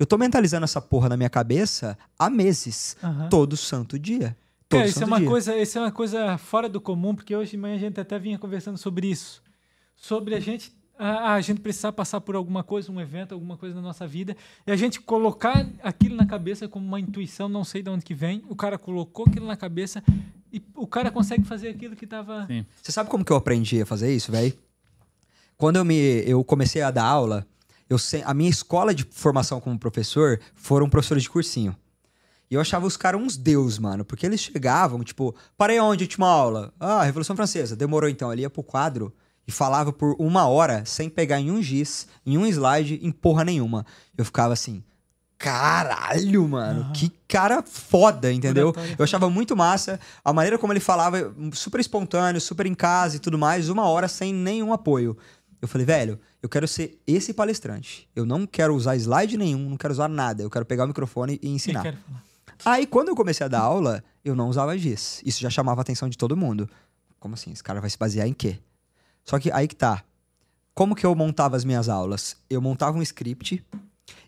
Eu 0.00 0.06
tô 0.06 0.16
mentalizando 0.16 0.64
essa 0.64 0.80
porra 0.80 1.10
na 1.10 1.16
minha 1.18 1.28
cabeça 1.28 1.96
há 2.18 2.30
meses. 2.30 2.96
Aham. 3.04 3.28
Todo 3.28 3.54
santo 3.54 3.98
dia. 3.98 4.34
Todo 4.66 4.78
Cara, 4.78 4.88
isso 4.88 4.98
é 4.98 5.00
santo 5.00 5.08
uma 5.08 5.18
dia. 5.18 5.28
coisa, 5.28 5.56
isso 5.58 5.76
é 5.76 5.80
uma 5.82 5.92
coisa 5.92 6.38
fora 6.38 6.70
do 6.70 6.80
comum, 6.80 7.14
porque 7.14 7.36
hoje 7.36 7.50
de 7.50 7.58
manhã 7.58 7.74
a 7.74 7.78
gente 7.78 8.00
até 8.00 8.18
vinha 8.18 8.38
conversando 8.38 8.78
sobre 8.78 9.08
isso, 9.08 9.42
sobre 9.94 10.34
a 10.34 10.40
gente 10.40 10.72
a, 10.98 11.34
a 11.34 11.40
gente 11.42 11.60
precisar 11.60 11.92
passar 11.92 12.20
por 12.22 12.34
alguma 12.34 12.64
coisa, 12.64 12.90
um 12.90 12.98
evento, 12.98 13.32
alguma 13.32 13.58
coisa 13.58 13.74
na 13.74 13.82
nossa 13.82 14.06
vida, 14.06 14.34
e 14.66 14.72
a 14.72 14.76
gente 14.76 15.00
colocar 15.00 15.66
aquilo 15.82 16.16
na 16.16 16.24
cabeça 16.24 16.66
como 16.66 16.86
uma 16.86 16.98
intuição, 16.98 17.46
não 17.46 17.64
sei 17.64 17.82
de 17.82 17.90
onde 17.90 18.02
que 18.02 18.14
vem. 18.14 18.42
O 18.48 18.56
cara 18.56 18.78
colocou 18.78 19.26
aquilo 19.26 19.46
na 19.46 19.56
cabeça 19.56 20.02
e 20.50 20.62
o 20.76 20.86
cara 20.86 21.10
consegue 21.10 21.44
fazer 21.44 21.68
aquilo 21.68 21.94
que 21.94 22.06
tava 22.06 22.46
Sim. 22.46 22.64
Você 22.82 22.90
sabe 22.90 23.10
como 23.10 23.22
que 23.22 23.32
eu 23.32 23.36
aprendi 23.36 23.82
a 23.82 23.86
fazer 23.86 24.14
isso, 24.14 24.32
velho? 24.32 24.52
Quando 25.58 25.76
eu, 25.76 25.84
me, 25.84 26.22
eu 26.26 26.42
comecei 26.42 26.80
a 26.80 26.90
dar 26.90 27.04
aula, 27.04 27.46
eu 27.90 27.98
a 28.24 28.32
minha 28.32 28.48
escola 28.48 28.94
de 28.94 29.04
formação 29.10 29.60
como 29.60 29.76
professor 29.76 30.40
foram 30.54 30.88
professores 30.88 31.24
de 31.24 31.28
cursinho. 31.28 31.76
E 32.48 32.54
eu 32.54 32.60
achava 32.60 32.86
os 32.86 32.96
caras 32.96 33.20
uns 33.20 33.36
deus, 33.36 33.78
mano. 33.78 34.04
Porque 34.04 34.24
eles 34.24 34.40
chegavam, 34.40 35.02
tipo, 35.02 35.34
parei 35.56 35.78
onde 35.80 36.04
última 36.04 36.28
aula? 36.28 36.72
Ah, 36.78 37.02
Revolução 37.02 37.36
Francesa. 37.36 37.76
Demorou 37.76 38.08
então. 38.08 38.32
Ele 38.32 38.42
ia 38.42 38.50
pro 38.50 38.62
quadro 38.62 39.12
e 39.46 39.52
falava 39.52 39.92
por 39.92 40.16
uma 40.18 40.46
hora 40.46 40.84
sem 40.84 41.08
pegar 41.08 41.40
em 41.40 41.50
um 41.50 41.60
giz, 41.60 42.06
em 42.24 42.38
um 42.38 42.46
slide, 42.46 43.00
em 43.02 43.10
porra 43.10 43.44
nenhuma. 43.44 43.84
Eu 44.16 44.24
ficava 44.24 44.52
assim, 44.52 44.82
caralho, 45.38 46.46
mano. 46.46 46.92
Que 46.92 47.08
cara 47.26 47.62
foda, 47.62 48.32
entendeu? 48.32 48.74
Eu 48.96 49.04
achava 49.04 49.30
muito 49.30 49.56
massa 49.56 49.98
a 50.24 50.32
maneira 50.32 50.58
como 50.58 50.72
ele 50.72 50.80
falava, 50.80 51.34
super 51.52 51.80
espontâneo, 51.80 52.40
super 52.40 52.66
em 52.66 52.74
casa 52.74 53.16
e 53.16 53.18
tudo 53.18 53.38
mais, 53.38 53.68
uma 53.68 53.88
hora 53.88 54.06
sem 54.06 54.32
nenhum 54.32 54.72
apoio. 54.72 55.16
Eu 55.62 55.68
falei, 55.68 55.86
velho, 55.86 56.18
eu 56.42 56.48
quero 56.48 56.66
ser 56.66 56.98
esse 57.06 57.34
palestrante. 57.34 58.08
Eu 58.14 58.24
não 58.24 58.46
quero 58.46 58.74
usar 58.74 58.96
slide 58.96 59.36
nenhum, 59.36 59.68
não 59.70 59.76
quero 59.76 59.92
usar 59.92 60.08
nada. 60.08 60.42
Eu 60.42 60.50
quero 60.50 60.64
pegar 60.64 60.84
o 60.84 60.88
microfone 60.88 61.38
e 61.42 61.48
Eu 61.48 61.52
ensinar. 61.54 61.82
quero 61.82 61.96
falar. 61.98 62.24
Aí, 62.64 62.86
quando 62.86 63.08
eu 63.08 63.16
comecei 63.16 63.44
a 63.44 63.48
dar 63.48 63.60
aula, 63.60 64.02
eu 64.24 64.34
não 64.34 64.48
usava 64.48 64.76
giz. 64.76 65.22
Isso 65.24 65.40
já 65.40 65.48
chamava 65.50 65.80
a 65.80 65.82
atenção 65.82 66.08
de 66.08 66.18
todo 66.18 66.36
mundo. 66.36 66.68
Como 67.18 67.34
assim? 67.34 67.52
Esse 67.52 67.62
cara 67.62 67.80
vai 67.80 67.88
se 67.90 67.98
basear 67.98 68.26
em 68.26 68.32
quê? 68.34 68.58
Só 69.24 69.38
que 69.38 69.50
aí 69.52 69.68
que 69.68 69.76
tá. 69.76 70.02
Como 70.74 70.94
que 70.94 71.04
eu 71.04 71.14
montava 71.14 71.56
as 71.56 71.64
minhas 71.64 71.88
aulas? 71.88 72.36
Eu 72.48 72.60
montava 72.60 72.96
um 72.98 73.02
script 73.02 73.64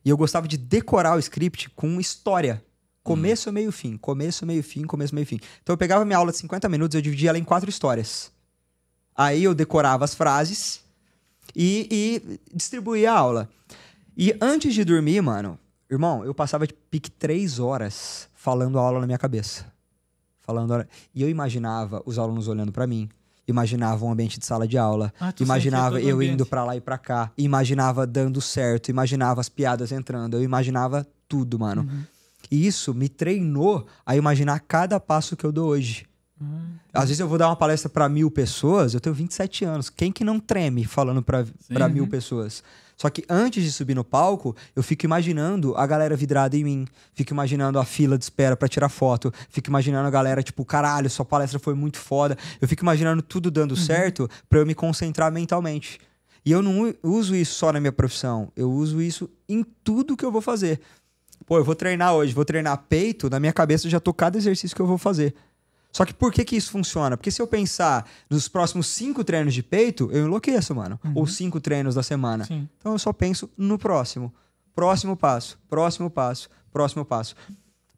e 0.05 0.11
eu 0.11 0.17
gostava 0.17 0.47
de 0.47 0.57
decorar 0.57 1.17
o 1.17 1.19
script 1.19 1.71
com 1.71 2.01
história. 2.01 2.63
Começo, 3.03 3.51
meio, 3.53 3.73
fim. 3.73 3.97
Começo, 3.97 4.47
meio, 4.47 4.63
fim. 4.63 4.85
Começo, 4.85 5.15
meio, 5.15 5.27
fim. 5.27 5.41
Então 5.63 5.73
eu 5.73 5.79
pegava 5.79 6.05
minha 6.05 6.19
aula 6.19 6.31
de 6.31 6.39
50 6.39 6.69
minutos 6.69 6.95
e 6.95 6.99
eu 6.99 7.03
dividia 7.03 7.31
ela 7.31 7.39
em 7.39 7.45
quatro 7.45 7.69
histórias. 7.69 8.31
Aí 9.15 9.45
eu 9.45 9.55
decorava 9.55 10.05
as 10.05 10.15
frases 10.15 10.81
e, 11.55 11.89
e 11.91 12.41
distribuía 12.55 13.13
a 13.13 13.19
aula. 13.19 13.49
E 14.17 14.35
antes 14.41 14.75
de 14.75 14.85
dormir, 14.85 15.21
mano, 15.23 15.59
irmão, 15.91 16.25
eu 16.25 16.35
passava 16.35 16.67
de 16.67 16.75
pique 16.75 17.11
três 17.11 17.59
horas 17.59 18.29
falando 18.35 18.79
a 18.79 18.83
aula 18.83 19.01
na 19.01 19.07
minha 19.07 19.19
cabeça. 19.19 19.67
Falando. 20.41 20.75
a- 20.75 20.87
E 21.15 21.23
eu 21.23 21.29
imaginava 21.29 22.03
os 22.05 22.19
alunos 22.19 22.49
olhando 22.49 22.73
pra 22.73 22.87
mim. 22.87 23.09
Imaginava 23.47 24.05
um 24.05 24.13
ambiente 24.13 24.39
de 24.39 24.47
sala 24.47 24.67
de 24.69 24.79
aula. 24.79 25.13
Ah, 25.21 25.33
imaginava 25.41 26.01
eu 26.11 26.23
indo 26.23 26.47
pra 26.47 26.65
lá 26.65 26.77
e 26.77 26.81
pra 26.81 26.97
cá. 26.99 27.31
Imaginava 27.37 28.07
dando 28.07 28.41
certo. 28.41 28.89
Imaginava 28.91 29.41
as 29.41 29.49
piadas 29.49 29.91
entrando. 29.93 30.37
Eu 30.37 30.43
imaginava 30.43 31.07
tudo, 31.29 31.59
mano. 31.59 31.83
Uhum. 31.83 32.03
E 32.51 32.67
isso 32.67 32.93
me 32.95 33.09
treinou 33.09 33.87
a 34.05 34.17
imaginar 34.17 34.61
cada 34.61 34.99
passo 35.01 35.37
que 35.37 35.45
eu 35.45 35.51
dou 35.53 35.69
hoje. 35.71 36.07
Uhum. 36.43 36.73
Às 36.93 37.05
vezes 37.09 37.21
eu 37.21 37.29
vou 37.29 37.39
dar 37.39 37.49
uma 37.49 37.57
palestra 37.57 37.89
pra 37.89 38.09
mil 38.09 38.31
pessoas, 38.31 38.93
eu 38.93 39.01
tenho 39.01 39.15
27 39.15 39.65
anos. 39.65 39.89
Quem 39.89 40.11
que 40.11 40.25
não 40.25 40.39
treme 40.39 40.85
falando 40.85 41.23
pra 41.23 41.45
pra 41.69 41.89
mil 41.89 42.07
pessoas? 42.07 42.63
Só 42.97 43.09
que 43.11 43.25
antes 43.29 43.65
de 43.65 43.73
subir 43.73 43.95
no 43.95 44.05
palco, 44.05 44.55
eu 44.77 44.83
fico 44.83 45.05
imaginando 45.05 45.75
a 45.77 45.87
galera 45.87 46.15
vidrada 46.15 46.57
em 46.57 46.63
mim. 46.63 46.87
Fico 47.15 47.33
imaginando 47.33 47.79
a 47.79 47.85
fila 47.85 48.17
de 48.19 48.25
espera 48.25 48.57
pra 48.57 48.69
tirar 48.69 48.89
foto. 48.89 49.33
Fico 49.49 49.71
imaginando 49.71 50.07
a 50.07 50.11
galera, 50.11 50.43
tipo, 50.43 50.65
caralho, 50.65 51.09
sua 51.09 51.25
palestra 51.25 51.59
foi 51.59 51.75
muito 51.75 51.99
foda. 51.99 52.37
Eu 52.61 52.69
fico 52.69 52.85
imaginando 52.85 53.23
tudo 53.23 53.51
dando 53.51 53.75
certo 53.75 54.29
pra 54.49 54.61
eu 54.61 54.67
me 54.67 54.75
concentrar 54.75 55.33
mentalmente. 55.33 55.99
E 56.45 56.53
eu 56.53 56.61
não 56.61 56.95
uso 57.03 57.35
isso 57.35 57.55
só 57.55 57.73
na 57.73 57.81
minha 57.81 57.93
profissão. 57.93 58.53
Eu 58.55 58.71
uso 58.71 59.01
isso 59.01 59.29
em 59.49 59.65
tudo 59.83 60.17
que 60.17 60.25
eu 60.25 60.31
vou 60.31 60.43
fazer. 60.43 60.81
Pô, 61.47 61.59
eu 61.59 61.65
vou 61.65 61.75
treinar 61.75 62.15
hoje, 62.15 62.33
vou 62.33 62.45
treinar 62.45 62.85
peito, 62.89 63.29
na 63.29 63.41
minha 63.41 63.53
cabeça 63.53 63.87
eu 63.87 63.91
já 63.91 63.99
tô 63.99 64.15
cada 64.15 64.39
exercício 64.39 64.77
que 64.77 64.83
eu 64.83 64.87
vou 64.87 64.99
fazer. 64.99 65.35
Só 65.93 66.05
que 66.07 66.15
por 66.15 66.33
que 66.33 66.45
que 66.45 66.57
isso 66.57 66.71
funciona? 66.71 67.17
Porque 67.17 67.31
se 67.31 67.43
eu 67.43 67.47
pensar 67.47 68.09
nos 68.31 68.49
próximos 68.49 68.87
cinco 68.87 69.23
treinos 69.23 69.53
de 69.53 69.63
peito, 69.63 70.09
eu 70.11 70.25
enlouqueço, 70.27 70.75
mano. 70.75 70.99
Ou 71.15 71.27
cinco 71.27 71.61
treinos 71.61 71.95
da 71.95 72.03
semana. 72.03 72.45
Sim. 72.45 72.67
Então 72.79 72.93
eu 72.93 72.99
só 72.99 73.13
penso 73.13 73.51
no 73.59 73.79
próximo. 73.79 74.33
Próximo 74.75 75.15
passo, 75.17 75.59
próximo 75.69 76.09
passo, 76.11 76.49
próximo 76.73 77.05
passo. 77.05 77.35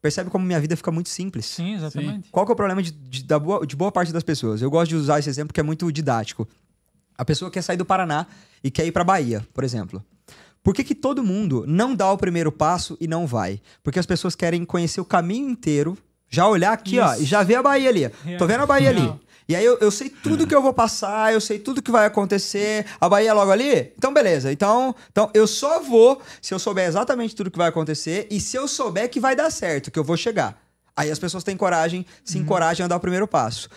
Percebe 0.01 0.29
como 0.29 0.45
minha 0.45 0.59
vida 0.59 0.75
fica 0.75 0.91
muito 0.91 1.07
simples? 1.09 1.45
Sim, 1.45 1.73
exatamente. 1.75 2.29
Qual 2.29 2.45
que 2.45 2.51
é 2.51 2.53
o 2.53 2.55
problema 2.55 2.83
de, 2.83 2.91
de- 2.91 3.23
da 3.23 3.39
boa, 3.39 3.65
de 3.65 3.75
boa 3.77 3.91
parte 3.91 4.11
das 4.11 4.23
pessoas? 4.23 4.61
Eu 4.61 4.69
gosto 4.69 4.89
de 4.89 4.95
usar 4.97 5.17
esse 5.19 5.29
exemplo 5.29 5.53
que 5.53 5.59
é 5.59 5.63
muito 5.63 5.89
didático. 5.91 6.47
A 7.17 7.23
pessoa 7.23 7.49
quer 7.49 7.61
sair 7.61 7.77
do 7.77 7.85
Paraná 7.85 8.27
e 8.61 8.69
quer 8.69 8.85
ir 8.85 8.91
pra 8.91 9.03
Bahia, 9.05 9.47
por 9.53 9.63
exemplo. 9.63 10.03
Por 10.61 10.73
que, 10.75 10.83
que 10.83 10.93
todo 10.93 11.23
mundo 11.23 11.63
não 11.65 11.95
dá 11.95 12.11
o 12.11 12.17
primeiro 12.17 12.51
passo 12.51 12.97
e 12.99 13.07
não 13.07 13.25
vai? 13.25 13.61
Porque 13.81 13.97
as 13.99 14.05
pessoas 14.05 14.35
querem 14.35 14.65
conhecer 14.65 14.99
o 14.99 15.05
caminho 15.05 15.49
inteiro, 15.49 15.97
já 16.29 16.47
olhar 16.47 16.73
aqui, 16.73 16.99
ó, 16.99 17.13
Isso. 17.13 17.23
e 17.23 17.25
já 17.25 17.43
ver 17.43 17.55
a 17.55 17.63
Bahia 17.63 17.89
ali. 17.89 18.11
Real. 18.23 18.37
Tô 18.37 18.47
vendo 18.47 18.61
a 18.63 18.65
Bahia 18.65 18.91
Real. 18.91 19.11
ali. 19.11 19.19
E 19.47 19.55
aí 19.55 19.63
eu, 19.63 19.77
eu 19.79 19.91
sei 19.91 20.09
tudo 20.09 20.47
que 20.47 20.55
eu 20.55 20.61
vou 20.61 20.73
passar, 20.73 21.31
eu 21.31 21.39
sei 21.39 21.59
tudo 21.59 21.81
que 21.81 21.91
vai 21.91 22.05
acontecer. 22.07 22.85
A 22.99 23.07
Bahia 23.07 23.29
é 23.29 23.33
logo 23.33 23.51
ali? 23.51 23.93
Então, 23.95 24.11
beleza. 24.11 24.51
Então, 24.51 24.95
então 25.11 25.29
eu 25.35 25.45
só 25.45 25.79
vou 25.79 26.19
se 26.41 26.51
eu 26.53 26.57
souber 26.57 26.87
exatamente 26.87 27.35
tudo 27.35 27.51
que 27.51 27.57
vai 27.57 27.69
acontecer 27.69 28.27
e 28.31 28.39
se 28.39 28.57
eu 28.57 28.67
souber 28.67 29.09
que 29.09 29.19
vai 29.19 29.35
dar 29.35 29.51
certo, 29.51 29.91
que 29.91 29.99
eu 29.99 30.03
vou 30.03 30.17
chegar. 30.17 30.59
Aí 30.95 31.11
as 31.11 31.19
pessoas 31.19 31.43
têm 31.43 31.55
coragem, 31.55 32.05
se 32.23 32.39
encorajam 32.39 32.85
a 32.85 32.87
dar 32.87 32.95
o 32.95 32.99
primeiro 32.99 33.27
passo. 33.27 33.69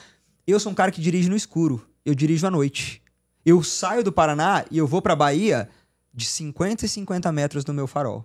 Eu 0.46 0.59
sou 0.59 0.72
um 0.72 0.74
cara 0.74 0.90
que 0.90 1.03
dirige 1.03 1.28
no 1.28 1.36
escuro. 1.36 1.86
Eu 2.05 2.14
dirijo 2.14 2.46
à 2.46 2.51
noite. 2.51 3.03
Eu 3.44 3.62
saio 3.62 4.03
do 4.03 4.11
Paraná 4.12 4.64
e 4.70 4.78
eu 4.78 4.86
vou 4.86 5.03
pra 5.03 5.14
Bahia 5.14 5.68
de 6.14 6.24
50 6.24 6.86
e 6.86 6.88
50 6.88 7.30
metros 7.30 7.64
do 7.64 7.74
meu 7.74 7.86
farol. 7.86 8.24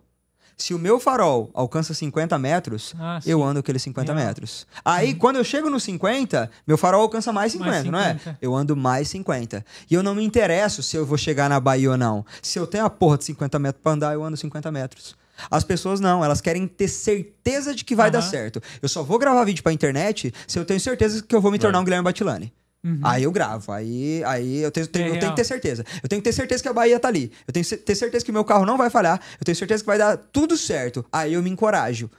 Se 0.58 0.74
o 0.74 0.80
meu 0.80 1.00
farol 1.00 1.50
alcança 1.54 1.94
50 1.94 2.38
metros, 2.38 2.94
Ah, 3.00 3.20
sim. 3.22 3.30
eu 3.30 3.44
ando 3.44 3.60
aqueles 3.60 3.82
50 3.82 4.14
Real. 4.14 4.26
metros. 4.28 4.66
Aí, 4.86 5.14
quando 5.14 5.38
eu 5.38 5.44
chego 5.44 5.70
nos 5.70 5.84
50, 5.84 6.50
meu 6.66 6.78
farol 6.78 7.02
alcança 7.02 7.34
mais 7.34 7.52
50, 7.52 7.72
Mais 7.72 7.86
não 7.86 8.00
é? 8.00 8.14
50. 8.14 8.38
Eu 8.42 8.56
ando 8.56 8.76
mais 8.76 9.08
50. 9.10 9.66
E 9.90 9.94
eu 9.94 10.04
não 10.04 10.16
me 10.16 10.24
interesso 10.24 10.82
se 10.84 10.96
eu 10.96 11.06
vou 11.06 11.18
chegar 11.18 11.50
na 11.50 11.60
Bahia 11.60 11.92
ou 11.92 11.98
não. 11.98 12.26
Se 12.42 12.60
eu 12.60 12.68
tenho 12.68 12.86
a 12.86 12.90
porra 12.90 13.18
de 13.18 13.26
50 13.26 13.58
metros 13.60 13.82
pra 13.82 13.92
andar, 13.94 14.14
eu 14.14 14.24
ando 14.24 14.38
50 14.38 14.72
metros. 14.72 15.16
As 15.50 15.64
pessoas 15.64 16.00
não, 16.00 16.24
elas 16.24 16.40
querem 16.42 16.68
ter 16.68 16.88
certeza 16.88 17.74
de 17.74 17.84
que 17.84 17.96
vai 17.96 18.12
dar 18.12 18.20
Aham. 18.20 18.30
certo. 18.30 18.62
Eu 18.82 18.88
só 18.88 19.02
vou 19.02 19.18
gravar 19.18 19.44
vídeo 19.44 19.64
pra 19.64 19.74
internet 19.74 20.32
se 20.48 20.60
eu 20.60 20.64
tenho 20.66 20.80
certeza 20.80 21.24
que 21.24 21.36
eu 21.36 21.42
vou 21.42 21.52
me 21.52 21.58
tornar 21.58 21.80
um 21.80 21.84
Guilherme 21.84 22.04
Batilani. 22.06 22.54
Aí 23.02 23.24
eu 23.24 23.32
gravo. 23.32 23.72
Aí, 23.72 24.22
aí 24.26 24.58
eu, 24.58 24.70
tenho, 24.72 24.88
tenho- 24.88 25.06
É 25.06 25.10
eu 25.16 25.20
tenho 25.20 25.32
que 25.32 25.36
ter 25.38 25.44
certeza. 25.46 25.86
Eu 26.04 26.10
tenho 26.10 26.22
que 26.22 26.30
ter 26.30 26.34
certeza 26.34 26.62
que 26.62 26.68
a 26.70 26.74
Bahia 26.74 27.00
tá 27.00 27.08
ali. 27.08 27.32
Eu 27.48 27.54
tenho 27.54 27.66
que 27.66 27.78
ter 27.78 27.96
certeza 27.96 28.26
que 28.26 28.32
o 28.32 28.34
meu 28.34 28.44
carro 28.44 28.66
não 28.66 28.78
vai 28.78 28.90
falhar. 28.90 29.22
Eu 29.40 29.46
tenho 29.46 29.56
certeza 29.56 29.82
que 29.84 29.88
vai 29.88 29.98
dar 29.98 30.18
tudo 30.18 30.58
certo. 30.58 31.06
Aí 31.12 31.34
eu 31.34 31.42
me 31.42 31.50
encorajo. 31.50 32.10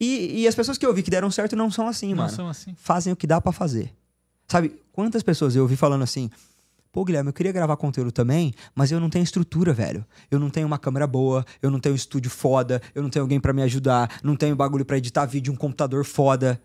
E, 0.00 0.42
e 0.42 0.46
as 0.48 0.54
pessoas 0.54 0.78
que 0.78 0.86
eu 0.86 0.92
vi 0.94 1.02
que 1.02 1.10
deram 1.10 1.30
certo 1.30 1.56
não 1.56 1.70
são 1.70 1.88
assim, 1.88 2.10
Não 2.10 2.18
mano. 2.18 2.30
são 2.30 2.48
assim. 2.48 2.74
Fazem 2.78 3.12
o 3.12 3.16
que 3.16 3.26
dá 3.26 3.40
pra 3.40 3.50
fazer. 3.50 3.90
Sabe, 4.46 4.80
quantas 4.92 5.22
pessoas 5.22 5.56
eu 5.56 5.62
ouvi 5.62 5.74
falando 5.76 6.02
assim... 6.02 6.30
Pô, 6.92 7.04
Guilherme, 7.04 7.28
eu 7.28 7.32
queria 7.34 7.52
gravar 7.52 7.76
conteúdo 7.76 8.10
também, 8.10 8.54
mas 8.74 8.90
eu 8.90 8.98
não 8.98 9.10
tenho 9.10 9.22
estrutura, 9.22 9.74
velho. 9.74 10.02
Eu 10.30 10.38
não 10.40 10.48
tenho 10.48 10.66
uma 10.66 10.78
câmera 10.78 11.06
boa, 11.06 11.44
eu 11.60 11.70
não 11.70 11.78
tenho 11.78 11.92
um 11.92 11.96
estúdio 11.96 12.30
foda, 12.30 12.80
eu 12.94 13.02
não 13.02 13.10
tenho 13.10 13.22
alguém 13.22 13.38
pra 13.38 13.52
me 13.52 13.60
ajudar, 13.64 14.18
não 14.22 14.34
tenho 14.34 14.56
bagulho 14.56 14.82
pra 14.82 14.96
editar 14.96 15.26
vídeo, 15.26 15.52
um 15.52 15.56
computador 15.56 16.06
foda. 16.06 16.58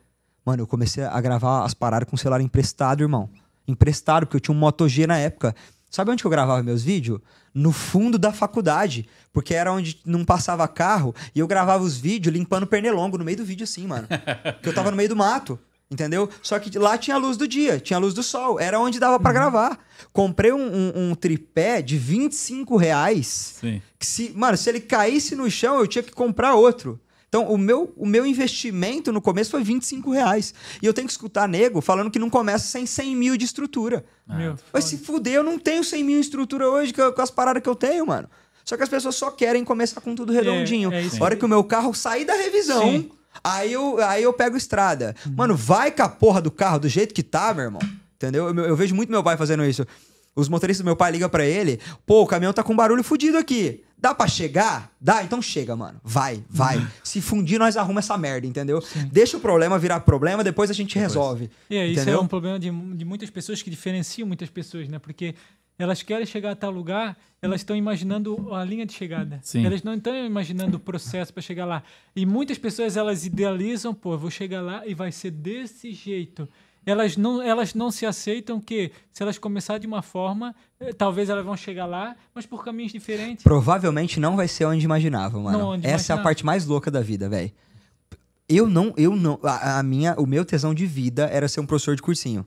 Mano, 0.45 0.63
eu 0.63 0.67
comecei 0.67 1.03
a 1.03 1.21
gravar 1.21 1.63
as 1.63 1.73
paradas 1.73 2.09
com 2.09 2.15
o 2.15 2.19
celular 2.19 2.41
emprestado, 2.41 3.01
irmão. 3.03 3.29
Emprestado, 3.67 4.25
porque 4.25 4.37
eu 4.37 4.41
tinha 4.41 4.55
um 4.55 4.59
Moto 4.59 4.87
G 4.89 5.05
na 5.05 5.17
época. 5.17 5.55
Sabe 5.89 6.09
onde 6.11 6.23
que 6.23 6.27
eu 6.27 6.31
gravava 6.31 6.63
meus 6.63 6.81
vídeos? 6.83 7.19
No 7.53 7.71
fundo 7.71 8.17
da 8.17 8.31
faculdade. 8.31 9.07
Porque 9.33 9.53
era 9.53 9.71
onde 9.71 9.99
não 10.05 10.25
passava 10.25 10.67
carro 10.67 11.13
e 11.35 11.39
eu 11.39 11.47
gravava 11.47 11.83
os 11.83 11.97
vídeos 11.97 12.33
limpando 12.33 12.65
pernilongo 12.65 13.17
no 13.17 13.25
meio 13.25 13.37
do 13.37 13.45
vídeo, 13.45 13.63
assim, 13.65 13.85
mano. 13.85 14.07
porque 14.55 14.69
eu 14.69 14.73
tava 14.73 14.89
no 14.91 14.97
meio 14.97 15.09
do 15.09 15.15
mato. 15.15 15.59
Entendeu? 15.89 16.29
Só 16.41 16.57
que 16.57 16.77
lá 16.79 16.97
tinha 16.97 17.17
a 17.17 17.19
luz 17.19 17.35
do 17.35 17.45
dia, 17.45 17.77
tinha 17.77 17.97
a 17.97 17.99
luz 17.99 18.13
do 18.13 18.23
sol. 18.23 18.57
Era 18.57 18.79
onde 18.79 18.97
dava 18.97 19.19
pra 19.19 19.33
gravar. 19.33 19.77
Comprei 20.13 20.53
um, 20.53 20.57
um- 20.95 21.11
um 21.11 21.15
tripé 21.15 21.81
de 21.81 21.97
25 21.97 22.77
reais. 22.77 23.57
Sim. 23.59 23.81
Que 23.99 24.05
se, 24.05 24.31
mano, 24.33 24.55
se 24.55 24.69
ele 24.69 24.79
caísse 24.79 25.35
no 25.35 25.51
chão, 25.51 25.79
eu 25.79 25.87
tinha 25.87 26.01
que 26.01 26.13
comprar 26.13 26.53
outro. 26.55 26.97
Então, 27.31 27.45
o 27.45 27.57
meu, 27.57 27.93
o 27.95 28.05
meu 28.05 28.25
investimento 28.25 29.09
no 29.13 29.21
começo 29.21 29.51
foi 29.51 29.63
25 29.63 30.11
reais. 30.11 30.53
E 30.81 30.85
eu 30.85 30.93
tenho 30.93 31.07
que 31.07 31.13
escutar 31.13 31.47
nego 31.47 31.79
falando 31.79 32.11
que 32.11 32.19
não 32.19 32.29
começa 32.29 32.67
sem 32.67 32.85
100 32.85 33.15
mil 33.15 33.37
de 33.37 33.45
estrutura. 33.45 34.03
Meu, 34.27 34.57
Vai 34.69 34.81
se 34.81 34.97
fuder, 34.97 35.35
eu 35.35 35.43
não 35.43 35.57
tenho 35.57 35.81
100 35.81 36.03
mil 36.03 36.17
em 36.17 36.19
estrutura 36.19 36.69
hoje 36.69 36.91
com, 36.91 37.09
com 37.09 37.21
as 37.21 37.31
paradas 37.31 37.63
que 37.63 37.69
eu 37.69 37.75
tenho, 37.75 38.05
mano. 38.05 38.29
Só 38.65 38.75
que 38.75 38.83
as 38.83 38.89
pessoas 38.89 39.15
só 39.15 39.31
querem 39.31 39.63
começar 39.63 40.01
com 40.01 40.13
tudo 40.13 40.33
redondinho. 40.33 40.91
é 40.91 41.03
isso 41.03 41.23
a 41.23 41.25
hora 41.25 41.37
que 41.37 41.45
o 41.45 41.47
meu 41.47 41.63
carro 41.63 41.93
sair 41.93 42.25
da 42.25 42.33
revisão, 42.33 42.83
Sim. 42.83 43.11
aí 43.41 43.71
eu, 43.71 44.03
aí 44.03 44.23
eu 44.23 44.33
pego 44.33 44.57
estrada. 44.57 45.15
Mano, 45.33 45.55
vai 45.55 45.89
com 45.89 46.03
a 46.03 46.09
porra 46.09 46.41
do 46.41 46.51
carro 46.51 46.79
do 46.79 46.89
jeito 46.89 47.13
que 47.13 47.23
tá, 47.23 47.53
meu 47.53 47.63
irmão. 47.63 47.81
Entendeu? 48.17 48.49
Eu, 48.49 48.65
eu 48.65 48.75
vejo 48.75 48.93
muito 48.93 49.09
meu 49.09 49.23
pai 49.23 49.37
fazendo 49.37 49.63
isso. 49.63 49.87
Os 50.35 50.47
motoristas 50.47 50.83
do 50.83 50.87
meu 50.87 50.95
pai 50.95 51.11
ligam 51.11 51.29
pra 51.29 51.45
ele, 51.45 51.79
pô, 52.05 52.21
o 52.21 52.27
caminhão 52.27 52.53
tá 52.53 52.63
com 52.63 52.75
barulho 52.75 53.03
fudido 53.03 53.37
aqui. 53.37 53.83
Dá 53.97 54.15
pra 54.15 54.27
chegar? 54.27 54.91
Dá, 54.99 55.23
então 55.23 55.41
chega, 55.41 55.75
mano. 55.75 56.01
Vai, 56.03 56.43
vai. 56.49 56.85
Se 57.03 57.21
fundir, 57.21 57.59
nós 57.59 57.77
arruma 57.77 57.99
essa 57.99 58.17
merda, 58.17 58.47
entendeu? 58.47 58.83
Deixa 59.11 59.37
o 59.37 59.39
problema 59.39 59.77
virar 59.77 59.99
problema, 59.99 60.43
depois 60.43 60.71
a 60.71 60.73
gente 60.73 60.97
resolve. 60.97 61.51
E 61.69 61.75
é, 61.75 61.85
isso 61.85 62.09
é 62.09 62.17
um 62.17 62.25
problema 62.25 62.57
de, 62.57 62.71
de 62.71 63.05
muitas 63.05 63.29
pessoas 63.29 63.61
que 63.61 63.69
diferenciam 63.69 64.27
muitas 64.27 64.49
pessoas, 64.49 64.87
né? 64.89 64.97
Porque 64.97 65.35
elas 65.77 66.01
querem 66.01 66.25
chegar 66.25 66.51
a 66.51 66.55
tal 66.55 66.71
lugar, 66.71 67.17
elas 67.41 67.61
estão 67.61 67.75
imaginando 67.75 68.53
a 68.53 68.63
linha 68.63 68.85
de 68.85 68.93
chegada. 68.93 69.39
Sim. 69.43 69.65
Elas 69.65 69.83
não 69.83 69.93
estão 69.95 70.15
imaginando 70.15 70.77
o 70.77 70.79
processo 70.79 71.33
para 71.33 71.41
chegar 71.41 71.65
lá. 71.65 71.83
E 72.15 72.25
muitas 72.25 72.57
pessoas 72.57 72.97
elas 72.97 73.25
idealizam, 73.25 73.93
pô, 73.93 74.13
eu 74.13 74.17
vou 74.17 74.31
chegar 74.31 74.61
lá 74.61 74.85
e 74.85 74.93
vai 74.93 75.11
ser 75.11 75.31
desse 75.31 75.91
jeito. 75.91 76.47
Elas 76.85 77.15
não, 77.15 77.41
elas 77.41 77.73
não 77.75 77.91
se 77.91 78.05
aceitam 78.05 78.59
que 78.59 78.91
se 79.11 79.21
elas 79.21 79.37
começarem 79.37 79.81
de 79.81 79.87
uma 79.87 80.01
forma, 80.01 80.55
eh, 80.79 80.91
talvez 80.91 81.29
elas 81.29 81.45
vão 81.45 81.55
chegar 81.55 81.85
lá, 81.85 82.15
mas 82.33 82.45
por 82.45 82.65
caminhos 82.65 82.91
diferentes. 82.91 83.43
Provavelmente 83.43 84.19
não 84.19 84.35
vai 84.35 84.47
ser 84.47 84.65
onde 84.65 84.83
imaginava, 84.83 85.39
mano. 85.39 85.57
Não, 85.57 85.69
onde 85.69 85.85
Essa 85.85 85.89
é 85.89 85.93
a 85.93 85.95
imaginava. 85.95 86.23
parte 86.23 86.45
mais 86.45 86.65
louca 86.65 86.89
da 86.89 87.01
vida, 87.01 87.29
velho. 87.29 87.51
Eu 88.49 88.67
não, 88.67 88.93
eu 88.97 89.15
não. 89.15 89.39
A, 89.43 89.79
a 89.79 89.83
minha, 89.83 90.15
o 90.17 90.25
meu 90.25 90.43
tesão 90.43 90.73
de 90.73 90.85
vida 90.85 91.25
era 91.31 91.47
ser 91.47 91.59
um 91.59 91.65
professor 91.65 91.95
de 91.95 92.01
cursinho. 92.01 92.45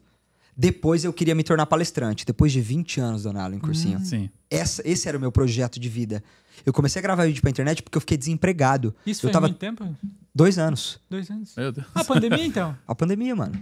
Depois 0.57 1.05
eu 1.05 1.12
queria 1.12 1.35
me 1.35 1.43
tornar 1.43 1.66
palestrante. 1.66 2.24
Depois 2.26 2.53
de 2.53 2.61
20 2.61 3.01
anos 3.01 3.22
dando 3.24 3.39
aula 3.39 3.55
em 3.55 3.59
cursinho. 3.59 3.99
Sim. 4.01 4.30
Essa, 4.51 4.82
esse 4.89 5.09
era 5.09 5.16
o 5.16 5.20
meu 5.20 5.32
projeto 5.32 5.80
de 5.80 5.89
vida. 5.89 6.22
Eu 6.64 6.72
comecei 6.72 7.01
a 7.01 7.03
gravar 7.03 7.26
vídeo 7.26 7.41
pra 7.41 7.51
internet 7.51 7.82
porque 7.82 7.97
eu 7.97 8.01
fiquei 8.01 8.16
desempregado. 8.16 8.95
Isso 9.07 9.26
eu 9.26 9.28
faz 9.28 9.32
tava 9.32 9.47
muito 9.49 9.59
tempo? 9.59 9.97
dois 10.35 10.59
anos. 10.59 11.01
Dois 11.11 11.30
anos. 11.30 11.55
Meu 11.57 11.72
Deus. 11.72 11.87
A 11.95 12.05
pandemia, 12.05 12.45
então? 12.45 12.76
A 12.87 12.95
pandemia, 12.95 13.35
mano. 13.35 13.61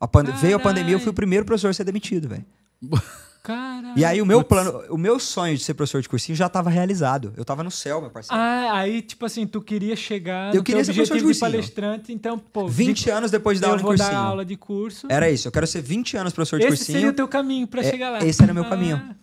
A 0.00 0.08
Veio 0.40 0.56
a 0.56 0.60
pandemia, 0.60 0.94
eu 0.94 1.00
fui 1.00 1.10
o 1.10 1.14
primeiro 1.14 1.44
professor 1.44 1.68
a 1.68 1.74
ser 1.74 1.84
demitido, 1.84 2.28
velho. 2.28 2.44
Caralho. 3.42 3.94
E 3.98 4.04
aí 4.04 4.20
o 4.20 4.26
meu 4.26 4.44
plano, 4.44 4.82
o 4.90 4.98
meu 4.98 5.18
sonho 5.18 5.56
de 5.56 5.64
ser 5.64 5.72
professor 5.72 6.02
de 6.02 6.08
cursinho 6.08 6.36
já 6.36 6.46
tava 6.48 6.68
realizado. 6.68 7.32
Eu 7.38 7.44
tava 7.44 7.64
no 7.64 7.70
céu, 7.70 8.00
meu 8.00 8.10
parceiro. 8.10 8.40
Ah, 8.40 8.70
aí, 8.78 9.00
tipo 9.00 9.24
assim, 9.24 9.46
tu 9.46 9.62
queria 9.62 9.96
chegar 9.96 10.52
Eu 10.54 10.58
no 10.58 10.62
queria 10.64 10.84
teu 10.84 10.92
ser 10.92 10.98
professor 10.98 11.16
de 11.16 11.24
objetivo 11.24 11.32
de, 11.32 11.40
cursinho. 11.40 11.50
palestrante, 11.80 12.12
então, 12.12 12.38
pô... 12.38 12.68
20 12.68 13.04
de- 13.04 13.10
anos 13.10 13.30
depois 13.30 13.56
de 13.56 13.62
dar 13.62 13.68
eu 13.68 13.70
aula 13.72 13.82
vou 13.82 13.90
cursinho. 13.92 14.10
dar 14.10 14.18
aula 14.18 14.44
de 14.44 14.56
curso. 14.56 15.06
Era 15.08 15.30
isso, 15.30 15.48
eu 15.48 15.52
quero 15.52 15.66
ser 15.66 15.80
20 15.80 16.18
anos 16.18 16.34
professor 16.34 16.58
de 16.60 16.66
Esse 16.66 16.76
cursinho. 16.76 16.96
seria 16.98 17.10
o 17.10 17.14
teu 17.14 17.26
caminho 17.26 17.66
pra 17.66 17.80
É, 17.80 17.90
chegar 17.90 18.10
lá. 18.10 18.18
esse 18.24 18.42
era 18.42 18.52
meu 18.52 18.64
Ah, 18.64 18.68
caminho. 18.68 18.98
tá 18.98 19.14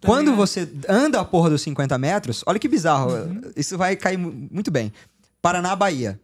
Quando 0.00 0.30
ligado. 0.30 0.36
você 0.36 0.68
anda 0.88 1.20
a 1.20 1.24
porra 1.24 1.50
dos 1.50 1.60
50 1.60 1.98
metros, 1.98 2.42
olha 2.46 2.58
que 2.58 2.68
bizarro, 2.68 3.12
Uhum. 3.12 3.42
isso 3.54 3.76
vai 3.76 3.94
cair 3.94 4.16
mu- 4.16 4.48
muito 4.50 4.70
bem. 4.70 4.90
Paraná, 5.42 5.76
Bahia. 5.76 6.18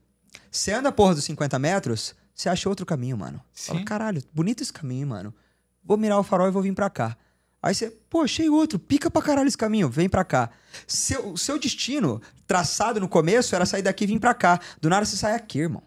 Você 0.50 0.72
anda 0.72 0.88
a 0.88 0.92
porra 0.92 1.14
dos 1.14 1.24
50 1.24 1.58
metros, 1.58 2.14
você 2.34 2.48
acha 2.48 2.68
outro 2.68 2.84
caminho, 2.86 3.16
mano. 3.16 3.40
Fala, 3.52 3.78
Sim. 3.78 3.84
caralho, 3.84 4.22
bonito 4.32 4.62
esse 4.62 4.72
caminho, 4.72 5.06
mano. 5.06 5.34
Vou 5.84 5.96
mirar 5.96 6.18
o 6.18 6.22
farol 6.22 6.48
e 6.48 6.50
vou 6.50 6.62
vir 6.62 6.74
pra 6.74 6.88
cá. 6.88 7.16
Aí 7.62 7.74
você, 7.74 7.90
pô, 8.10 8.22
achei 8.22 8.48
outro, 8.48 8.78
pica 8.78 9.08
pra 9.08 9.22
caralho 9.22 9.46
esse 9.46 9.56
caminho, 9.56 9.88
vem 9.88 10.08
pra 10.08 10.24
cá. 10.24 10.50
Seu, 10.86 11.36
seu 11.36 11.58
destino, 11.58 12.20
traçado 12.46 12.98
no 12.98 13.08
começo, 13.08 13.54
era 13.54 13.64
sair 13.64 13.82
daqui 13.82 14.04
e 14.04 14.06
vir 14.08 14.18
pra 14.18 14.34
cá. 14.34 14.58
Do 14.80 14.88
nada 14.88 15.06
você 15.06 15.16
sai 15.16 15.34
aqui, 15.34 15.60
irmão. 15.60 15.82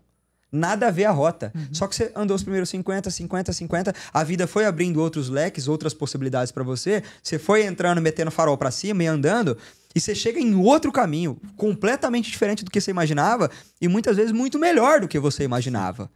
Nada 0.49 0.87
a 0.87 0.91
ver 0.91 1.03
a 1.03 1.11
rota. 1.11 1.51
Uhum. 1.53 1.67
Só 1.73 1.85
que 1.85 1.95
você 1.95 2.13
andou 2.15 2.33
os 2.33 2.43
primeiros 2.43 2.69
50, 2.69 3.09
50, 3.09 3.51
50. 3.51 3.93
A 4.13 4.23
vida 4.23 4.47
foi 4.47 4.65
abrindo 4.65 5.01
outros 5.01 5.27
leques, 5.27 5.67
outras 5.67 5.93
possibilidades 5.93 6.49
pra 6.49 6.63
você. 6.63 7.03
Você 7.21 7.37
foi 7.37 7.65
entrando, 7.65 8.01
metendo 8.01 8.31
farol 8.31 8.57
pra 8.57 8.71
cima 8.71 9.03
e 9.03 9.07
andando. 9.07 9.57
E 9.93 9.99
você 9.99 10.15
chega 10.15 10.39
em 10.39 10.55
outro 10.55 10.93
caminho, 10.93 11.37
completamente 11.57 12.31
diferente 12.31 12.63
do 12.63 12.71
que 12.71 12.79
você 12.79 12.89
imaginava. 12.89 13.51
E 13.81 13.89
muitas 13.89 14.15
vezes 14.15 14.31
muito 14.31 14.57
melhor 14.57 15.01
do 15.01 15.09
que 15.09 15.19
você 15.19 15.43
imaginava. 15.43 16.09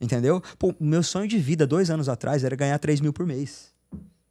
Entendeu? 0.00 0.42
Pô, 0.58 0.74
o 0.78 0.84
meu 0.84 1.02
sonho 1.02 1.28
de 1.28 1.38
vida 1.38 1.66
dois 1.66 1.90
anos 1.90 2.08
atrás 2.08 2.42
era 2.42 2.56
ganhar 2.56 2.78
3 2.78 3.00
mil 3.00 3.12
por 3.12 3.26
mês. 3.26 3.70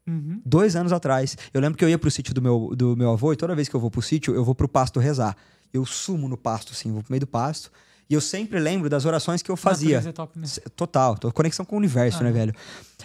Uhum. 0.07 0.41
Dois 0.43 0.75
anos 0.75 0.91
atrás. 0.91 1.37
Eu 1.53 1.61
lembro 1.61 1.77
que 1.77 1.85
eu 1.85 1.89
ia 1.89 1.99
pro 1.99 2.09
sítio 2.09 2.33
do 2.33 2.41
meu, 2.41 2.71
do 2.75 2.97
meu 2.97 3.11
avô 3.11 3.31
e 3.31 3.35
toda 3.35 3.53
vez 3.53 3.69
que 3.69 3.75
eu 3.75 3.79
vou 3.79 3.91
pro 3.91 4.01
sítio, 4.01 4.33
eu 4.33 4.43
vou 4.43 4.55
pro 4.55 4.67
pasto 4.67 4.99
rezar. 4.99 5.37
Eu 5.71 5.85
sumo 5.85 6.27
no 6.27 6.35
pasto, 6.35 6.73
assim, 6.73 6.91
vou 6.91 7.03
pro 7.03 7.11
meio 7.11 7.21
do 7.21 7.27
pasto. 7.27 7.71
E 8.09 8.15
eu 8.15 8.21
sempre 8.21 8.59
lembro 8.59 8.89
das 8.89 9.05
orações 9.05 9.43
que 9.43 9.51
eu 9.51 9.55
fazia. 9.55 9.99
É 9.99 10.11
top, 10.11 10.39
né? 10.39 10.47
Total, 10.75 11.15
tô 11.15 11.31
conexão 11.31 11.63
com 11.63 11.75
o 11.75 11.77
universo, 11.77 12.23
né, 12.23 12.29
Aham. 12.29 12.39
velho? 12.39 12.55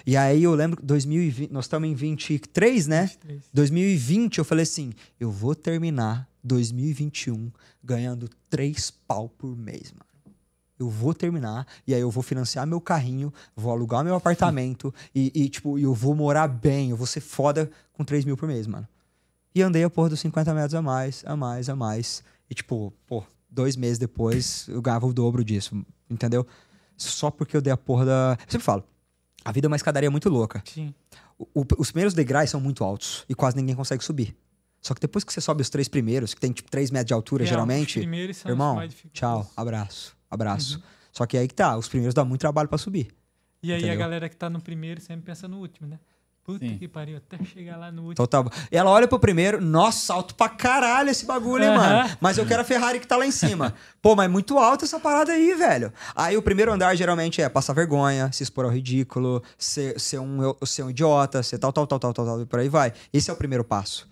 E 0.07 0.17
aí 0.17 0.43
eu 0.43 0.55
lembro, 0.55 0.81
2020, 0.83 1.53
nós 1.53 1.67
estamos 1.67 1.87
em 1.87 1.95
23, 1.95 2.87
né? 2.87 3.03
23. 3.03 3.43
2020, 3.53 4.39
eu 4.39 4.45
falei 4.47 4.63
assim: 4.63 4.95
eu 5.21 5.31
vou 5.31 5.55
terminar 5.55 6.27
2021 6.43 7.53
ganhando 7.83 8.31
três 8.49 8.91
pau 8.91 9.29
por 9.29 9.55
mês, 9.55 9.93
mano. 9.93 10.14
Eu 10.79 10.89
vou 10.91 11.15
terminar, 11.15 11.67
e 11.87 11.95
aí 11.95 12.01
eu 12.01 12.11
vou 12.11 12.23
financiar 12.23 12.67
meu 12.67 12.81
carrinho, 12.81 13.33
vou 13.55 13.71
alugar 13.73 14.03
meu 14.05 14.15
apartamento, 14.17 14.93
e, 15.15 15.31
e, 15.35 15.49
tipo, 15.49 15.79
eu 15.79 15.95
vou 15.95 16.15
morar 16.15 16.49
bem, 16.49 16.91
eu 16.91 16.97
vou 16.97 17.07
ser 17.07 17.21
foda 17.21 17.71
com 17.93 18.05
3 18.05 18.25
mil 18.25 18.37
por 18.37 18.49
mês, 18.49 18.67
mano. 18.67 18.87
E 19.55 19.63
andei 19.63 19.85
a 19.85 19.91
porra 19.91 20.09
dos 20.09 20.19
50 20.21 20.53
metros 20.53 20.75
a 20.75 20.83
mais, 20.83 21.23
a 21.27 21.37
mais, 21.37 21.69
a 21.69 21.77
mais. 21.77 22.25
E, 22.51 22.55
tipo, 22.55 22.93
pô, 23.07 23.23
dois 23.49 23.77
meses 23.77 23.99
depois 23.99 24.67
eu 24.69 24.83
ganhava 24.83 25.07
o 25.07 25.13
dobro 25.13 25.45
disso, 25.45 25.81
entendeu? 26.11 26.45
Só 26.97 27.31
porque 27.31 27.57
eu 27.57 27.63
dei 27.63 27.73
a 27.73 27.77
porra 27.77 28.05
da. 28.05 28.39
Eu 28.41 28.51
sempre 28.51 28.65
falo, 28.65 28.83
a 29.45 29.53
vida 29.53 29.67
é 29.67 29.69
uma 29.69 29.77
escadaria 29.77 30.11
muito 30.11 30.29
louca. 30.29 30.61
Sim. 30.67 30.93
O- 31.39 31.61
o- 31.61 31.67
os 31.79 31.91
primeiros 31.93 32.15
degraus 32.15 32.51
são 32.51 32.61
muito 32.61 32.83
altos 32.83 33.25
e 33.29 33.35
quase 33.35 33.57
ninguém 33.57 33.75
consegue 33.77 34.03
subir. 34.05 34.37
Só 34.81 34.93
que 34.93 35.01
depois 35.01 35.25
que 35.25 35.33
você 35.33 35.41
sobe 35.41 35.63
os 35.63 35.71
três 35.71 35.89
primeiros, 35.89 36.35
que 36.35 36.41
tem 36.41 36.53
tipo 36.53 36.71
3 36.71 36.91
metros 36.91 37.07
de 37.09 37.15
altura 37.15 37.45
Real, 37.45 37.51
geralmente, 37.53 37.99
os 38.01 38.05
primeiros 38.05 38.37
são 38.39 38.51
irmão, 38.51 38.75
mais 38.77 38.93
tchau, 39.13 39.49
abraço, 39.57 40.17
abraço. 40.35 40.77
Uhum. 40.77 40.83
Só 41.13 41.27
que 41.27 41.37
aí 41.39 41.47
que 41.49 41.55
tá, 41.55 41.77
os 41.77 41.89
primeiros 41.89 42.15
dá 42.15 42.25
muito 42.25 42.41
trabalho 42.41 42.69
pra 42.69 42.79
subir. 42.79 43.09
E 43.63 43.71
aí 43.73 43.77
a 43.77 43.79
Entendeu? 43.79 43.99
galera 43.99 44.29
que 44.29 44.37
tá 44.37 44.51
no 44.51 44.61
primeiro 44.61 45.01
sempre 45.01 45.25
pensa 45.27 45.49
no 45.49 45.59
último, 45.59 45.89
né? 45.89 45.99
Puta 46.45 46.67
Sim. 46.67 46.77
que 46.77 46.87
pariu, 46.87 47.17
até 47.17 47.43
chegar 47.43 47.79
lá 47.79 47.91
no 47.91 48.03
último. 48.03 48.23
Então 48.23 48.27
tá. 48.27 48.45
Ela 48.71 48.91
olha 48.91 49.09
pro 49.09 49.19
primeiro, 49.19 49.63
nossa, 49.63 50.13
alto 50.13 50.35
pra 50.35 50.47
caralho 50.47 51.09
esse 51.09 51.25
bagulho, 51.25 51.65
hein, 51.65 51.71
Aham. 51.71 51.79
mano. 52.03 52.17
Mas 52.21 52.37
eu 52.37 52.45
quero 52.45 52.61
a 52.61 52.65
Ferrari 52.65 53.01
que 53.01 53.07
tá 53.07 53.17
lá 53.17 53.25
em 53.25 53.31
cima. 53.31 53.73
Pô, 54.03 54.15
mas 54.15 54.31
muito 54.31 54.59
alta 54.59 54.85
essa 54.85 55.01
parada 55.01 55.33
aí, 55.33 55.55
velho. 55.55 55.91
Aí 56.15 56.37
o 56.37 56.43
primeiro 56.43 56.71
andar 56.71 56.95
geralmente 56.97 57.41
é 57.41 57.49
passar 57.49 57.73
vergonha, 57.73 58.31
se 58.31 58.43
expor 58.43 58.67
ao 58.67 58.71
ridículo, 58.71 59.43
ser, 59.57 59.99
ser, 59.99 60.19
um, 60.19 60.55
ser 60.67 60.83
um 60.83 60.91
idiota, 60.91 61.43
ser 61.43 61.57
tal, 61.57 61.73
tal, 61.73 61.87
tal, 61.87 61.99
tal, 61.99 62.13
tal, 62.13 62.27
tal, 62.27 62.41
e 62.43 62.45
por 62.47 62.59
aí 62.59 62.69
vai. 62.69 62.93
Esse 63.11 63.31
é 63.31 63.33
o 63.33 63.37
primeiro 63.37 63.65
passo. 63.65 64.07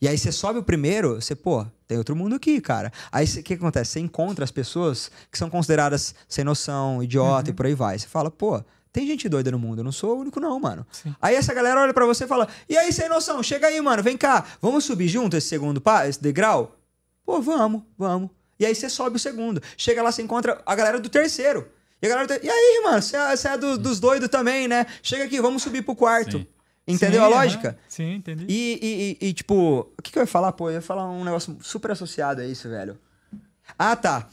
E 0.00 0.08
aí 0.08 0.16
você 0.16 0.32
sobe 0.32 0.58
o 0.58 0.62
primeiro, 0.62 1.16
você, 1.20 1.34
pô, 1.34 1.66
tem 1.86 1.98
outro 1.98 2.16
mundo 2.16 2.34
aqui, 2.34 2.60
cara. 2.60 2.90
Aí 3.12 3.26
o 3.26 3.42
que, 3.42 3.54
acontece? 3.54 3.92
Você 3.92 4.00
encontra 4.00 4.44
as 4.44 4.50
pessoas 4.50 5.10
que 5.30 5.36
são 5.36 5.50
consideradas 5.50 6.14
sem 6.28 6.42
noção, 6.44 7.02
idiota 7.02 7.50
e 7.50 7.52
por 7.52 7.66
aí 7.66 7.74
vai. 7.74 7.98
Você 7.98 8.06
fala, 8.08 8.30
pô, 8.30 8.62
tem 8.92 9.06
gente 9.06 9.28
doida 9.28 9.50
no 9.50 9.58
mundo, 9.58 9.80
eu 9.80 9.84
não 9.84 9.92
sou 9.92 10.16
o 10.16 10.20
único 10.20 10.40
não, 10.40 10.58
mano. 10.58 10.86
Sim. 10.90 11.14
Aí 11.20 11.34
essa 11.34 11.52
galera 11.52 11.80
olha 11.82 11.92
pra 11.94 12.06
você 12.06 12.24
e 12.24 12.26
fala: 12.26 12.48
"E 12.68 12.76
aí, 12.78 12.92
sem 12.92 13.08
noção, 13.08 13.42
chega 13.42 13.66
aí, 13.68 13.80
mano, 13.80 14.02
vem 14.02 14.16
cá, 14.16 14.44
vamos 14.60 14.84
subir 14.84 15.06
junto 15.06 15.36
esse 15.36 15.46
segundo 15.48 15.80
pa 15.80 16.08
esse 16.08 16.20
degrau?" 16.20 16.76
Pô, 17.24 17.40
vamos, 17.40 17.82
vamos. 17.96 18.30
E 18.58 18.66
aí 18.66 18.74
você 18.74 18.88
sobe 18.88 19.16
o 19.16 19.18
segundo. 19.18 19.62
Chega 19.76 20.02
lá, 20.02 20.10
você 20.10 20.22
encontra 20.22 20.60
a 20.66 20.74
galera 20.74 20.98
do 20.98 21.08
terceiro. 21.08 21.68
E 22.02 22.06
a 22.06 22.08
galera 22.08 22.40
e 22.42 22.48
aí, 22.50 22.80
mano, 22.82 23.00
você 23.00 23.16
é, 23.16 23.36
você 23.36 23.48
é 23.48 23.56
do- 23.58 23.78
dos 23.78 24.00
doidos 24.00 24.28
também, 24.28 24.66
né? 24.66 24.86
Chega 25.02 25.24
aqui, 25.24 25.40
vamos 25.40 25.62
subir 25.62 25.82
pro 25.82 25.94
quarto. 25.94 26.38
Sim. 26.38 26.46
Entendeu 26.90 27.20
Sim, 27.20 27.26
a 27.26 27.28
lógica? 27.28 27.78
Sim, 27.88 28.14
entendi. 28.14 28.44
E, 28.48 28.78
e- 29.20 29.26
e- 29.26 29.28
e, 29.28 29.32
tipo, 29.32 29.90
o 29.98 30.02
que, 30.02 30.10
que 30.12 30.18
eu 30.18 30.22
ia 30.22 30.26
falar? 30.26 30.52
Pô, 30.52 30.68
eu 30.70 30.74
ia 30.74 30.82
falar 30.82 31.08
um 31.10 31.24
negócio 31.24 31.56
super 31.60 31.90
associado 31.90 32.40
a 32.40 32.46
isso, 32.46 32.68
velho. 32.68 32.98
Ah, 33.78 33.94
tá. 33.96 34.28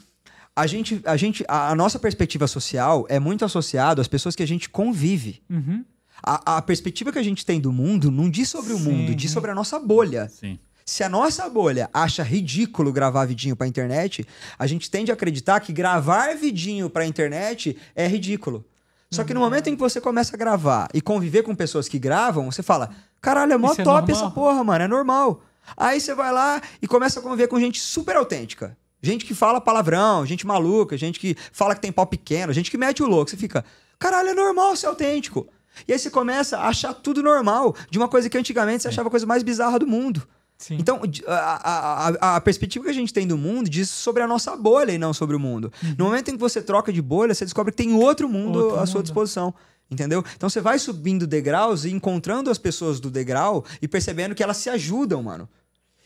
A 0.55 0.66
gente, 0.66 0.99
a 1.05 1.16
gente, 1.16 1.45
a, 1.47 1.70
a 1.70 1.76
nossa 1.76 1.99
perspectiva 1.99 2.47
social 2.47 3.05
é 3.10 3.20
muito 3.20 3.45
associado 3.45 4.01
às 4.01 4.08
pessoas 4.08 4.36
que 4.36 4.41
a 4.41 4.47
gente 4.47 4.70
convive. 4.70 5.41
Uhum. 5.49 5.86
A, 6.24 6.58
a 6.58 6.62
perspectiva 6.64 7.12
que 7.12 7.20
a 7.20 7.24
gente 7.24 7.45
tem 7.45 7.60
do 7.62 7.72
mundo 7.72 8.10
não 8.10 8.28
diz 8.30 8.49
sobre 8.49 8.74
o 8.74 8.78
Sim. 8.78 8.84
mundo, 8.91 9.14
diz 9.16 9.30
sobre 9.30 9.51
a 9.51 9.55
nossa 9.55 9.80
bolha. 9.80 10.28
Sim. 10.30 10.58
Se 10.84 11.03
a 11.03 11.10
nossa 11.10 11.47
bolha 11.49 11.89
acha 11.93 12.24
ridículo 12.24 12.91
gravar 12.91 13.26
vidinho 13.26 13.55
pra 13.55 13.68
internet, 13.68 14.26
a 14.58 14.66
gente 14.66 14.89
tende 14.89 15.12
a 15.12 15.14
acreditar 15.14 15.60
que 15.60 15.72
gravar 15.74 16.34
vidinho 16.36 16.89
pra 16.89 17.05
internet 17.05 17.78
é 17.95 18.08
ridículo. 18.08 18.66
Só 19.10 19.24
que 19.24 19.34
no 19.34 19.39
momento 19.39 19.68
em 19.68 19.76
que 19.76 19.80
você 19.80 20.01
começa 20.01 20.36
a 20.36 20.38
gravar 20.38 20.89
e 20.93 21.01
conviver 21.01 21.43
com 21.43 21.55
pessoas 21.55 21.88
que 21.88 21.97
gravam, 21.97 22.51
você 22.51 22.62
fala: 22.62 22.89
caralho, 23.22 23.53
é 23.53 23.58
mó 23.58 23.72
Isso 23.72 23.82
é 23.82 23.84
top 23.84 24.12
normal?" 24.12 24.16
essa 24.16 24.32
porra, 24.34 24.64
mano, 24.64 24.84
é 24.84 24.88
normal. 24.88 25.41
Aí 25.76 25.99
você 25.99 26.14
vai 26.14 26.32
lá 26.32 26.62
e 26.82 26.88
começa 26.88 27.20
a 27.20 27.24
conviver 27.24 27.47
com 27.47 27.60
gente 27.60 27.80
super 27.80 28.16
autêntica. 28.16 28.78
Gente 29.01 29.26
que 29.26 29.34
fala 29.34 29.62
palavrão, 29.62 30.26
gente 30.26 30.45
maluca, 30.45 30.97
gente 30.97 31.20
que 31.20 31.36
fala 31.51 31.76
que 31.76 31.82
tem 31.82 31.91
pau 31.91 32.05
pequeno, 32.05 32.51
gente 32.51 32.72
que 32.72 32.78
mete 32.78 33.03
o 33.03 33.08
louco. 33.08 33.30
Você 33.30 33.38
fica, 33.38 33.64
caralho, 33.99 34.30
é 34.30 34.34
normal 34.34 34.76
ser 34.76 34.88
autêntico. 34.88 35.47
E 35.88 35.93
aí 35.93 35.99
você 35.99 36.10
começa 36.10 36.58
a 36.58 36.68
achar 36.68 36.93
tudo 36.93 37.22
normal, 37.22 37.76
de 37.89 37.97
uma 37.97 38.08
coisa 38.08 38.30
que 38.30 38.38
antigamente 38.38 38.82
você 38.84 38.88
achava 38.88 39.08
a 39.08 39.12
coisa 39.12 39.26
mais 39.26 39.43
bizarra 39.43 39.78
do 39.78 39.86
mundo. 39.86 40.28
Sim. 40.58 40.78
Então, 40.80 40.99
a, 41.28 41.34
a- 41.34 42.36
a- 42.38 42.41
perspectiva 42.41 42.86
que 42.86 42.89
a 42.91 42.93
gente 42.93 43.14
tem 43.14 43.28
do 43.28 43.38
mundo 43.38 43.70
diz 43.70 43.89
sobre 43.89 44.24
a 44.24 44.28
nossa 44.28 44.55
bolha 44.58 44.91
e 44.91 44.97
não 44.97 45.14
sobre 45.14 45.36
o 45.36 45.39
mundo. 45.39 45.72
No 45.97 46.05
momento 46.05 46.30
em 46.30 46.34
que 46.34 46.39
você 46.39 46.62
troca 46.62 46.91
de 46.91 47.01
bolha, 47.01 47.34
você 47.36 47.45
descobre 47.45 47.72
que 47.72 47.78
tem 47.78 47.93
outro 47.93 48.28
mundo 48.28 48.60
Outro 48.60 48.80
à 48.80 48.86
sua 48.88 48.95
mundo. 48.99 49.03
disposição. 49.03 49.53
Entendeu? 49.89 50.24
Então 50.36 50.49
você 50.49 50.60
vai 50.60 50.78
subindo 50.80 51.26
degraus 51.26 51.86
e 51.86 51.91
encontrando 51.91 52.49
as 52.49 52.58
pessoas 52.58 52.99
do 52.99 53.10
degrau 53.10 53.64
e 53.82 53.88
percebendo 53.88 54.36
que 54.36 54.43
elas 54.43 54.58
se 54.58 54.70
ajudam, 54.70 55.24
mano. 55.24 55.47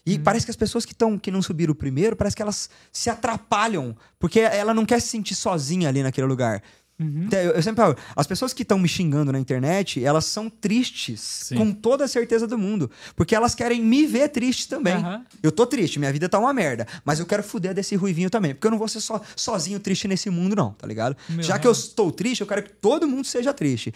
E 0.06 0.20
parece 0.20 0.46
que 0.46 0.52
as 0.52 0.56
pessoas 0.58 0.84
que, 0.86 0.94
tão, 0.96 1.18
que 1.18 1.32
não 1.32 1.42
subiram 1.42 1.74
primeiro, 1.74 2.16
parece 2.16 2.36
que 2.36 2.42
elas 2.42 2.70
se 2.92 3.10
atrapalham. 3.10 3.96
Porque 4.20 4.40
ela 4.40 4.74
não 4.74 4.86
quer 4.86 5.00
se 5.00 5.08
sentir 5.08 5.34
sozinha 5.36 5.88
ali 5.90 6.04
naquele 6.04 6.28
lugar. 6.28 6.62
Uhum. 7.02 7.24
Então, 7.26 7.40
Eu, 7.40 7.52
eu 7.54 7.64
sempre 7.64 7.82
falo, 7.82 7.98
as 8.16 8.28
pessoas 8.28 8.54
que 8.54 8.62
estão 8.62 8.78
me 8.78 8.88
xingando 8.88 9.32
na 9.32 9.40
internet, 9.40 10.04
elas 10.04 10.26
são 10.26 10.50
tristes, 10.50 11.20
Sim. 11.20 11.56
com 11.56 11.72
toda 11.72 12.06
a 12.06 12.08
certeza 12.08 12.46
do 12.46 12.58
mundo. 12.58 12.92
Porque 13.16 13.36
elas 13.36 13.56
querem 13.56 13.82
me 13.82 14.06
ver 14.06 14.30
triste 14.30 14.68
também. 14.68 14.94
Aham. 14.94 15.26
Eu 15.42 15.52
tô 15.52 15.66
triste, 15.66 15.98
minha 15.98 16.12
vida 16.12 16.30
tá 16.30 16.38
uma 16.38 16.54
merda. 16.54 16.88
Mas 17.04 17.20
eu 17.20 17.26
quero 17.26 17.44
fuder 17.44 17.74
desse 17.74 17.96
ruivinho 17.96 18.30
também. 18.30 18.54
Porque 18.54 18.68
eu 18.68 18.72
não 18.72 18.78
vou 18.78 18.88
ser 18.88 19.02
só, 19.02 19.20
sozinho 19.36 19.80
triste 19.80 20.08
nesse 20.08 20.30
mundo, 20.30 20.56
não, 20.56 20.74
tá 20.74 20.86
ligado? 20.86 21.18
Meu 21.28 21.42
Já 21.42 21.58
que 21.58 21.68
eu 21.68 21.72
estou 21.72 22.12
triste, 22.12 22.42
eu 22.42 22.48
quero 22.48 22.64
que 22.64 22.72
todo 22.72 23.08
mundo 23.08 23.26
seja 23.26 23.54
triste. 23.54 23.94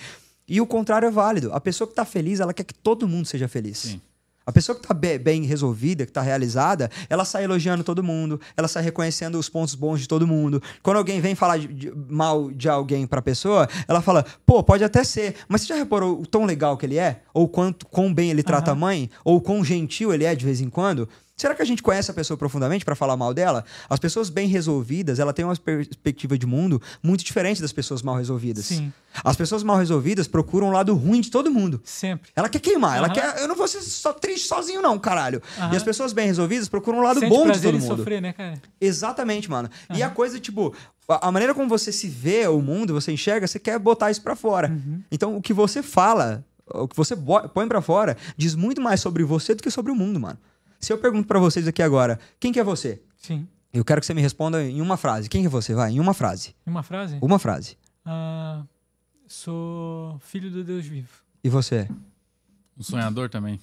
E 0.47 0.59
o 0.61 0.65
contrário 0.65 1.07
é 1.07 1.11
válido. 1.11 1.51
A 1.53 1.59
pessoa 1.59 1.87
que 1.87 1.93
tá 1.93 2.05
feliz, 2.05 2.39
ela 2.39 2.53
quer 2.53 2.63
que 2.63 2.73
todo 2.73 3.07
mundo 3.07 3.25
seja 3.25 3.47
feliz. 3.47 3.77
Sim. 3.79 4.01
A 4.45 4.51
pessoa 4.51 4.77
que 4.77 4.87
tá 4.87 4.93
be- 4.93 5.17
bem 5.17 5.43
resolvida, 5.43 6.05
que 6.05 6.11
tá 6.11 6.21
realizada, 6.21 6.89
ela 7.09 7.25
sai 7.25 7.43
elogiando 7.45 7.83
todo 7.83 8.03
mundo, 8.03 8.39
ela 8.55 8.67
sai 8.67 8.83
reconhecendo 8.83 9.39
os 9.39 9.49
pontos 9.49 9.73
bons 9.73 9.99
de 10.01 10.07
todo 10.07 10.27
mundo. 10.27 10.61
Quando 10.83 10.97
alguém 10.97 11.19
vem 11.19 11.33
falar 11.33 11.57
de- 11.57 11.67
de- 11.67 11.91
mal 12.09 12.51
de 12.51 12.69
alguém 12.69 13.07
pra 13.07 13.21
pessoa, 13.21 13.67
ela 13.87 14.01
fala, 14.01 14.23
pô, 14.45 14.61
pode 14.63 14.83
até 14.83 15.03
ser, 15.03 15.35
mas 15.47 15.61
você 15.61 15.67
já 15.67 15.75
reparou 15.75 16.21
o 16.21 16.25
tão 16.27 16.45
legal 16.45 16.77
que 16.77 16.85
ele 16.85 16.97
é? 16.99 17.21
Ou 17.33 17.47
quanto, 17.47 17.87
quão 17.87 18.13
bem 18.13 18.29
ele 18.29 18.43
trata 18.43 18.71
a 18.71 18.75
mãe? 18.75 19.09
Ou 19.23 19.41
quão 19.41 19.63
gentil 19.63 20.13
ele 20.13 20.25
é 20.25 20.35
de 20.35 20.45
vez 20.45 20.61
em 20.61 20.69
quando? 20.69 21.09
Será 21.37 21.53
que 21.53 21.61
a 21.61 21.65
gente 21.65 21.83
conhece 21.83 22.09
a 22.09 22.13
pessoa 22.13 22.37
profundamente 22.37 22.85
pra 22.85 22.95
falar 22.95 23.17
mal 23.17 23.33
dela? 23.33 23.65
As 23.89 23.99
pessoas 23.99 24.29
bem 24.29 24.47
resolvidas, 24.47 25.19
ela 25.19 25.33
tem 25.33 25.43
uma 25.43 25.53
perspectiva 25.55 26.37
de 26.37 26.45
mundo 26.45 26.81
muito 27.03 27.25
diferente 27.25 27.61
das 27.61 27.73
pessoas 27.73 28.01
mal 28.01 28.15
resolvidas. 28.15 28.65
Sim. 28.67 28.91
As 29.21 29.35
pessoas 29.35 29.61
mal 29.61 29.75
resolvidas 29.75 30.29
procuram 30.29 30.69
o 30.69 30.71
lado 30.71 30.95
ruim 30.95 31.19
de 31.19 31.29
todo 31.29 31.51
mundo. 31.51 31.81
Sempre. 31.83 32.31
Ela 32.33 32.47
quer 32.47 32.59
queimar, 32.59 32.97
ela 32.97 33.07
Aham. 33.07 33.13
quer. 33.13 33.41
Eu 33.41 33.49
não 33.49 33.55
vou 33.55 33.67
ser 33.67 33.81
só 33.81 34.13
triste 34.13 34.47
sozinho, 34.47 34.81
não, 34.81 34.97
caralho. 34.97 35.41
Aham. 35.57 35.73
E 35.73 35.75
as 35.75 35.83
pessoas 35.83 36.13
bem 36.13 36.25
resolvidas 36.25 36.69
procuram 36.69 36.99
o 36.99 37.01
lado 37.01 37.19
Sente 37.19 37.29
bom 37.29 37.51
de 37.51 37.61
todo 37.61 37.79
mundo. 37.79 37.97
sofrer, 37.97 38.21
né, 38.21 38.31
cara? 38.31 38.53
Exatamente, 38.79 39.49
mano. 39.49 39.69
E 39.93 40.01
a 40.01 40.09
coisa, 40.09 40.39
tipo, 40.39 40.73
a 41.05 41.31
maneira 41.33 41.53
como 41.53 41.67
você 41.67 41.91
se 41.91 42.07
vê 42.07 42.47
o 42.47 42.61
mundo, 42.61 42.93
você 42.93 43.11
enxerga, 43.11 43.45
você 43.45 43.59
quer 43.59 43.77
botar 43.77 44.09
isso 44.09 44.21
pra 44.21 44.37
fora. 44.37 44.69
Uhum. 44.69 45.01
Então, 45.11 45.35
o 45.35 45.41
que 45.41 45.53
você 45.53 45.83
fala, 45.83 46.45
o 46.73 46.87
que 46.87 46.95
você 46.95 47.13
põe 47.53 47.67
pra 47.67 47.81
fora, 47.81 48.15
diz 48.37 48.55
muito 48.55 48.79
mais 48.79 49.01
sobre 49.01 49.25
você 49.25 49.53
do 49.53 49.61
que 49.61 49.69
sobre 49.69 49.91
o 49.91 49.95
mundo, 49.95 50.17
mano. 50.17 50.37
Se 50.79 50.91
eu 50.93 50.97
pergunto 50.97 51.27
pra 51.27 51.39
vocês 51.39 51.67
aqui 51.67 51.81
agora, 51.81 52.19
quem 52.39 52.51
que 52.51 52.59
é 52.59 52.63
você? 52.63 53.01
Sim. 53.17 53.47
Eu 53.73 53.83
quero 53.83 53.99
que 53.99 54.05
você 54.07 54.13
me 54.13 54.21
responda 54.21 54.63
em 54.63 54.79
uma 54.81 54.95
frase. 54.97 55.27
Quem 55.27 55.41
que 55.41 55.47
é 55.47 55.49
você? 55.49 55.73
Vai, 55.73 55.91
em 55.91 55.99
uma 55.99 56.13
frase. 56.13 56.55
Uma 56.65 56.83
frase? 56.83 57.17
Uma 57.21 57.39
frase. 57.39 57.77
Ah, 58.05 58.63
sou 59.27 60.17
filho 60.19 60.49
do 60.51 60.63
Deus 60.63 60.85
vivo. 60.85 61.09
E 61.43 61.49
você? 61.49 61.87
Um 62.77 62.83
sonhador 62.83 63.29
também. 63.29 63.59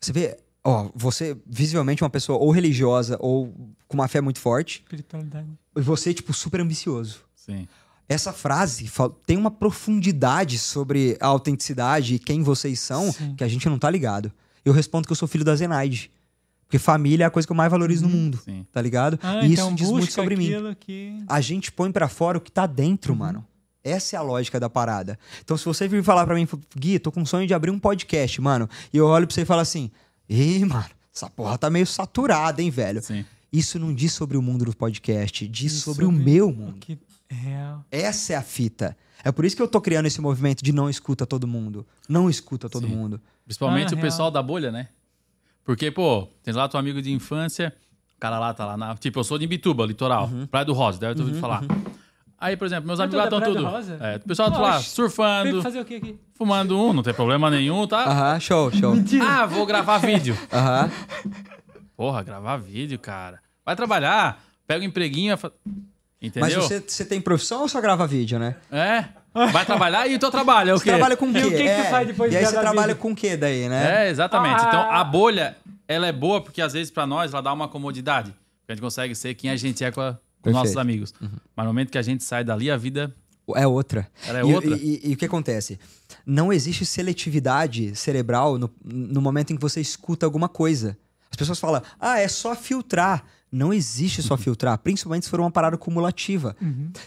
Você 0.00 0.12
vê, 0.12 0.38
ó, 0.64 0.88
você 0.94 1.36
visivelmente 1.46 2.02
uma 2.02 2.10
pessoa 2.10 2.38
ou 2.38 2.50
religiosa 2.50 3.16
ou 3.20 3.52
com 3.86 3.96
uma 3.96 4.08
fé 4.08 4.20
muito 4.20 4.38
forte, 4.40 4.80
Espiritualidade. 4.84 5.48
e 5.76 5.80
você, 5.80 6.12
tipo, 6.14 6.32
super 6.32 6.60
ambicioso. 6.60 7.20
Sim. 7.34 7.66
Essa 8.08 8.32
frase 8.32 8.90
tem 9.26 9.36
uma 9.36 9.50
profundidade 9.50 10.58
sobre 10.58 11.16
a 11.20 11.26
autenticidade 11.26 12.14
e 12.14 12.18
quem 12.18 12.42
vocês 12.42 12.80
são 12.80 13.12
Sim. 13.12 13.34
que 13.34 13.44
a 13.44 13.48
gente 13.48 13.68
não 13.68 13.78
tá 13.78 13.90
ligado. 13.90 14.32
Eu 14.64 14.72
respondo 14.72 15.06
que 15.06 15.12
eu 15.12 15.16
sou 15.16 15.28
filho 15.28 15.44
da 15.44 15.54
Zenaide. 15.54 16.10
Porque 16.68 16.78
família 16.78 17.24
é 17.24 17.26
a 17.26 17.30
coisa 17.30 17.48
que 17.48 17.50
eu 17.52 17.56
mais 17.56 17.70
valorizo 17.70 18.02
no 18.06 18.10
mundo, 18.10 18.38
Sim. 18.44 18.64
tá 18.70 18.80
ligado? 18.82 19.18
Ah, 19.22 19.40
e 19.44 19.52
então 19.54 19.68
isso 19.68 19.74
diz 19.76 19.90
muito 19.90 20.12
sobre 20.12 20.36
mim. 20.36 20.52
que... 20.78 21.24
A 21.26 21.40
gente 21.40 21.72
põe 21.72 21.90
pra 21.90 22.08
fora 22.08 22.36
o 22.36 22.40
que 22.42 22.52
tá 22.52 22.66
dentro, 22.66 23.14
Uhum. 23.14 23.18
mano. 23.20 23.46
Essa 23.82 24.16
é 24.16 24.18
a 24.18 24.22
lógica 24.22 24.60
da 24.60 24.68
parada. 24.68 25.18
Então, 25.42 25.56
se 25.56 25.64
você 25.64 25.88
vir 25.88 26.02
falar 26.04 26.26
pra 26.26 26.34
mim, 26.34 26.46
Gui, 26.76 26.98
tô 26.98 27.10
com 27.10 27.24
sonho 27.24 27.46
de 27.46 27.54
abrir 27.54 27.70
um 27.70 27.78
podcast, 27.78 28.38
mano, 28.42 28.68
e 28.92 28.98
eu 28.98 29.06
olho 29.06 29.26
pra 29.26 29.34
você 29.34 29.42
e 29.42 29.46
falo 29.46 29.62
assim: 29.62 29.90
Ih, 30.28 30.62
mano, 30.66 30.84
essa 31.14 31.30
porra 31.30 31.56
tá 31.56 31.70
meio 31.70 31.86
saturada, 31.86 32.60
hein, 32.60 32.68
velho? 32.70 33.02
Sim. 33.02 33.24
Isso 33.50 33.78
não 33.78 33.94
diz 33.94 34.12
sobre 34.12 34.36
o 34.36 34.42
mundo 34.42 34.66
do 34.66 34.76
podcast, 34.76 35.48
diz 35.48 35.72
E 35.72 35.80
sobre, 35.80 36.04
o 36.04 36.12
meu 36.12 36.52
mundo. 36.52 36.76
O 36.76 36.78
que 36.80 36.98
é 37.30 37.34
real. 37.34 37.82
Essa 37.90 38.34
é 38.34 38.36
a 38.36 38.42
fita. 38.42 38.94
É 39.24 39.32
por 39.32 39.46
isso 39.46 39.56
que 39.56 39.62
eu 39.62 39.68
tô 39.68 39.80
criando 39.80 40.04
esse 40.04 40.20
movimento 40.20 40.62
de 40.62 40.70
não 40.70 40.90
escuta 40.90 41.24
todo 41.24 41.46
mundo. 41.46 41.86
Não 42.06 42.28
escuta 42.28 42.68
todo 42.68 42.86
Sim. 42.86 42.94
mundo. 42.94 43.18
Principalmente 43.46 43.88
Ah, 43.88 43.92
o 43.92 43.96
real. 43.96 44.02
pessoal 44.02 44.30
da 44.30 44.42
bolha, 44.42 44.70
né? 44.70 44.88
Porque, 45.68 45.90
pô, 45.90 46.26
tem 46.42 46.54
lá 46.54 46.66
teu 46.66 46.80
amigo 46.80 47.02
de 47.02 47.12
infância, 47.12 47.74
o 48.16 48.18
cara 48.18 48.38
lá 48.38 48.54
tá 48.54 48.64
lá 48.64 48.74
na. 48.74 48.96
Tipo, 48.96 49.20
eu 49.20 49.24
sou 49.24 49.36
de 49.38 49.44
Imbituba, 49.44 49.84
litoral, 49.84 50.24
Uhum. 50.24 50.46
Praia 50.46 50.64
do 50.64 50.72
Rosa, 50.72 50.98
deve 50.98 51.14
ter 51.14 51.20
ouvido 51.20 51.38
falar. 51.38 51.62
Aí, 52.38 52.56
por 52.56 52.64
exemplo, 52.64 52.86
meus 52.86 52.98
amigos 53.00 53.18
lá 53.18 53.24
é 53.24 53.26
estão 53.26 53.38
Praia 53.38 53.54
tudo. 53.54 53.64
do 53.66 53.70
Rosa? 53.70 53.98
É, 54.00 54.16
o 54.16 54.20
pessoal 54.20 54.50
tá 54.50 54.58
lá 54.58 54.80
surfando, 54.80 55.60
fazer 55.62 55.78
o 55.80 55.84
que 55.84 55.96
aqui? 55.96 56.18
fumando 56.32 56.78
um, 56.80 56.94
não 56.94 57.02
tem 57.02 57.12
problema 57.12 57.50
nenhum, 57.50 57.86
tá? 57.86 58.04
Aham, 58.04 58.40
show, 58.40 58.72
show. 58.72 58.94
Ah, 59.28 59.44
vou 59.44 59.66
gravar 59.66 59.98
vídeo. 59.98 60.34
Aham. 60.50 60.90
Porra, 61.94 62.22
gravar 62.22 62.56
vídeo, 62.56 62.98
cara. 62.98 63.38
Vai 63.62 63.76
trabalhar, 63.76 64.42
pega 64.66 64.82
um 64.82 64.88
empreguinho. 64.88 65.36
fa- 65.36 65.52
Mas 65.66 65.82
Entendeu? 66.22 66.62
você, 66.62 66.80
você 66.80 67.04
tem 67.04 67.20
profissão 67.20 67.60
ou 67.60 67.68
só 67.68 67.78
grava 67.78 68.06
vídeo, 68.06 68.38
né? 68.38 68.56
É. 68.72 69.04
Vai 69.46 69.64
trabalhar 69.64 70.06
e 70.08 70.14
o 70.14 70.18
teu 70.18 70.30
trabalho 70.30 70.70
é 70.70 70.74
o 70.74 70.78
Você 70.78 70.84
quê? 70.84 70.90
trabalha 70.90 71.16
com 71.16 71.26
o 71.28 71.32
quê? 71.32 71.38
E 71.38 71.44
o 71.46 71.50
que 71.50 71.56
que 71.56 71.62
tu 71.62 71.68
É, 71.68 71.90
faz 71.90 72.06
depois 72.06 72.28
E 72.32 72.36
de 72.36 72.36
aí 72.38 72.46
você 72.46 72.58
trabalha 72.60 72.94
com 72.94 73.12
o 73.12 73.14
quê 73.16 73.36
daí, 73.36 73.68
né? 73.68 74.06
É, 74.06 74.10
exatamente. 74.10 74.60
Ah. 74.62 74.68
Então, 74.68 74.80
a 74.90 75.02
bolha, 75.04 75.56
ela 75.86 76.06
é 76.06 76.12
boa 76.12 76.40
porque 76.42 76.60
às 76.60 76.72
vezes 76.72 76.90
pra 76.90 77.06
nós 77.06 77.32
ela 77.32 77.42
dá 77.42 77.52
uma 77.52 77.68
comodidade. 77.68 78.34
A 78.68 78.72
gente 78.72 78.80
consegue 78.82 79.14
ser 79.14 79.34
quem 79.34 79.50
a 79.50 79.56
gente 79.56 79.82
é 79.84 79.90
com, 79.90 80.00
a- 80.00 80.18
com 80.42 80.50
nossos 80.50 80.76
amigos. 80.76 81.14
Mas 81.20 81.64
no 81.66 81.72
momento 81.72 81.90
que 81.90 81.98
a 81.98 82.02
gente 82.02 82.22
sai 82.22 82.44
dali, 82.44 82.70
a 82.70 82.76
vida 82.76 83.14
É 83.56 83.66
outra. 83.66 84.06
Ela 84.26 84.40
é 84.40 84.42
E- 84.42 84.54
outra? 84.54 84.76
E, 84.76 85.00
e- 85.04 85.10
e 85.10 85.14
o 85.14 85.16
que 85.16 85.24
acontece? 85.24 85.78
Não 86.26 86.52
existe 86.52 86.84
seletividade 86.84 87.94
cerebral 87.96 88.58
no, 88.58 88.70
no 88.84 89.20
momento 89.22 89.52
em 89.52 89.56
que 89.56 89.62
você 89.62 89.80
escuta 89.80 90.26
alguma 90.26 90.48
coisa. 90.48 90.98
As 91.30 91.36
pessoas 91.36 91.58
falam, 91.58 91.82
ah, 92.00 92.18
é 92.18 92.28
só 92.28 92.54
filtrar. 92.54 93.24
Não 93.50 93.72
existe 93.72 94.22
só 94.22 94.36
filtrar, 94.36 94.78
principalmente 94.78 95.24
se 95.24 95.30
for 95.30 95.40
uma 95.40 95.50
parada 95.50 95.76
cumulativa. 95.78 96.54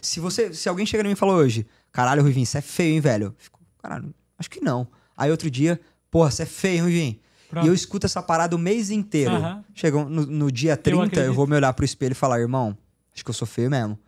Se 0.02 0.20
você, 0.20 0.54
se 0.54 0.68
alguém 0.68 0.86
chega 0.86 1.04
em 1.04 1.08
mim 1.08 1.14
e 1.14 1.16
fala 1.16 1.34
hoje, 1.34 1.68
caralho, 1.92 2.22
Ruivinho, 2.22 2.46
você 2.46 2.58
é 2.58 2.62
feio, 2.62 2.94
hein, 2.96 3.00
velho? 3.00 3.26
Eu 3.28 3.36
fico, 3.38 3.60
caralho, 3.82 4.14
acho 4.38 4.50
que 4.50 4.60
não. 4.60 4.88
Aí 5.16 5.30
outro 5.30 5.52
dia, 5.52 5.80
porra, 6.10 6.32
você 6.32 6.44
é 6.44 6.46
feio, 6.48 6.84
Ruivinho? 6.84 7.20
Pronto. 7.50 7.66
E 7.66 7.68
eu 7.68 7.74
escuto 7.74 8.06
essa 8.06 8.24
parada 8.24 8.56
o 8.56 8.60
mês 8.60 8.90
inteiro. 8.90 9.34
Chega 9.76 10.04
no, 10.06 10.26
no 10.26 10.52
dia 10.52 10.78
30, 10.78 10.98
eu, 10.98 11.02
acredito. 11.02 11.34
vou 11.34 11.46
me 11.46 11.56
olhar 11.56 11.74
pro 11.74 11.84
espelho 11.84 12.14
e 12.14 12.16
falar, 12.16 12.40
irmão, 12.40 12.78
acho 13.14 13.24
que 13.24 13.30
eu 13.30 13.34
sou 13.34 13.48
feio 13.48 13.70
mesmo. 13.70 14.00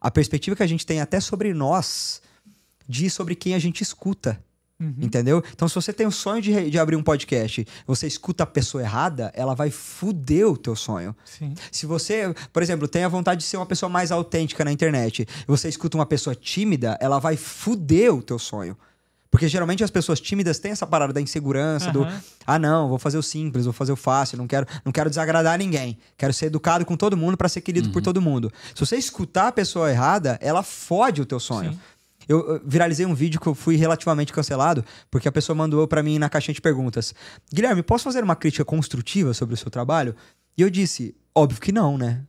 A 0.00 0.10
perspectiva 0.10 0.56
que 0.56 0.62
a 0.62 0.66
gente 0.66 0.84
tem 0.84 1.00
até 1.00 1.20
sobre 1.20 1.54
nós 1.54 2.20
diz 2.88 3.12
sobre 3.12 3.34
quem 3.34 3.54
a 3.54 3.58
gente 3.58 3.82
escuta. 3.82 4.42
Uhum. 4.80 4.94
Entendeu? 5.00 5.42
Então, 5.52 5.66
se 5.66 5.74
você 5.74 5.92
tem 5.92 6.06
o 6.06 6.10
sonho 6.12 6.40
de, 6.40 6.70
de 6.70 6.78
abrir 6.78 6.94
um 6.94 7.02
podcast, 7.02 7.66
você 7.84 8.06
escuta 8.06 8.44
a 8.44 8.46
pessoa 8.46 8.82
errada, 8.82 9.32
ela 9.34 9.52
vai 9.52 9.70
fuder 9.70 10.46
o 10.46 10.56
teu 10.56 10.76
sonho. 10.76 11.16
Sim. 11.24 11.52
Se 11.72 11.84
você, 11.84 12.32
por 12.52 12.62
exemplo, 12.62 12.86
tem 12.86 13.02
a 13.02 13.08
vontade 13.08 13.40
de 13.40 13.46
ser 13.46 13.56
uma 13.56 13.66
pessoa 13.66 13.90
mais 13.90 14.12
autêntica 14.12 14.64
na 14.64 14.70
internet, 14.70 15.26
você 15.48 15.68
escuta 15.68 15.96
uma 15.96 16.06
pessoa 16.06 16.34
tímida, 16.34 16.96
ela 17.00 17.18
vai 17.18 17.36
fuder 17.36 18.14
o 18.14 18.22
teu 18.22 18.38
sonho. 18.38 18.76
Porque 19.30 19.46
geralmente 19.46 19.84
as 19.84 19.90
pessoas 19.90 20.20
tímidas 20.20 20.58
têm 20.58 20.70
essa 20.70 20.86
parada 20.86 21.12
da 21.12 21.20
insegurança, 21.20 21.90
do 21.92 22.02
Aham. 22.02 22.22
ah, 22.46 22.58
não, 22.58 22.88
vou 22.88 22.98
fazer 22.98 23.18
o 23.18 23.22
simples, 23.22 23.64
vou 23.66 23.74
fazer 23.74 23.92
o 23.92 23.96
fácil, 23.96 24.38
não 24.38 24.46
quero, 24.46 24.66
não 24.84 24.90
quero 24.90 25.10
desagradar 25.10 25.58
ninguém. 25.58 25.98
Quero 26.16 26.32
ser 26.32 26.46
educado 26.46 26.86
com 26.86 26.96
todo 26.96 27.16
mundo 27.16 27.36
pra 27.36 27.48
ser 27.48 27.60
querido 27.60 27.90
por 27.90 28.00
todo 28.00 28.22
mundo. 28.22 28.50
Se 28.74 28.80
você 28.80 28.96
escutar 28.96 29.48
a 29.48 29.52
pessoa 29.52 29.90
errada, 29.90 30.38
ela 30.40 30.62
fode 30.62 31.20
o 31.20 31.26
teu 31.26 31.38
sonho. 31.38 31.72
Sim. 31.72 31.78
Eu, 32.28 32.60
viralizei 32.64 33.06
um 33.06 33.14
vídeo 33.14 33.40
que 33.40 33.46
eu 33.46 33.54
fui 33.54 33.76
relativamente 33.76 34.32
cancelado, 34.32 34.84
porque 35.10 35.26
a 35.28 35.32
pessoa 35.32 35.56
mandou 35.56 35.88
pra 35.88 36.02
mim 36.02 36.18
na 36.18 36.28
caixinha 36.28 36.54
de 36.54 36.60
perguntas: 36.60 37.14
Guilherme, 37.52 37.82
posso 37.82 38.04
fazer 38.04 38.22
uma 38.22 38.36
crítica 38.36 38.64
construtiva 38.64 39.32
sobre 39.32 39.54
o 39.54 39.56
seu 39.58 39.70
trabalho? 39.70 40.14
E 40.56 40.62
eu 40.62 40.68
disse: 40.70 41.16
óbvio 41.34 41.60
que 41.60 41.72
não, 41.72 41.96
né? 41.96 42.22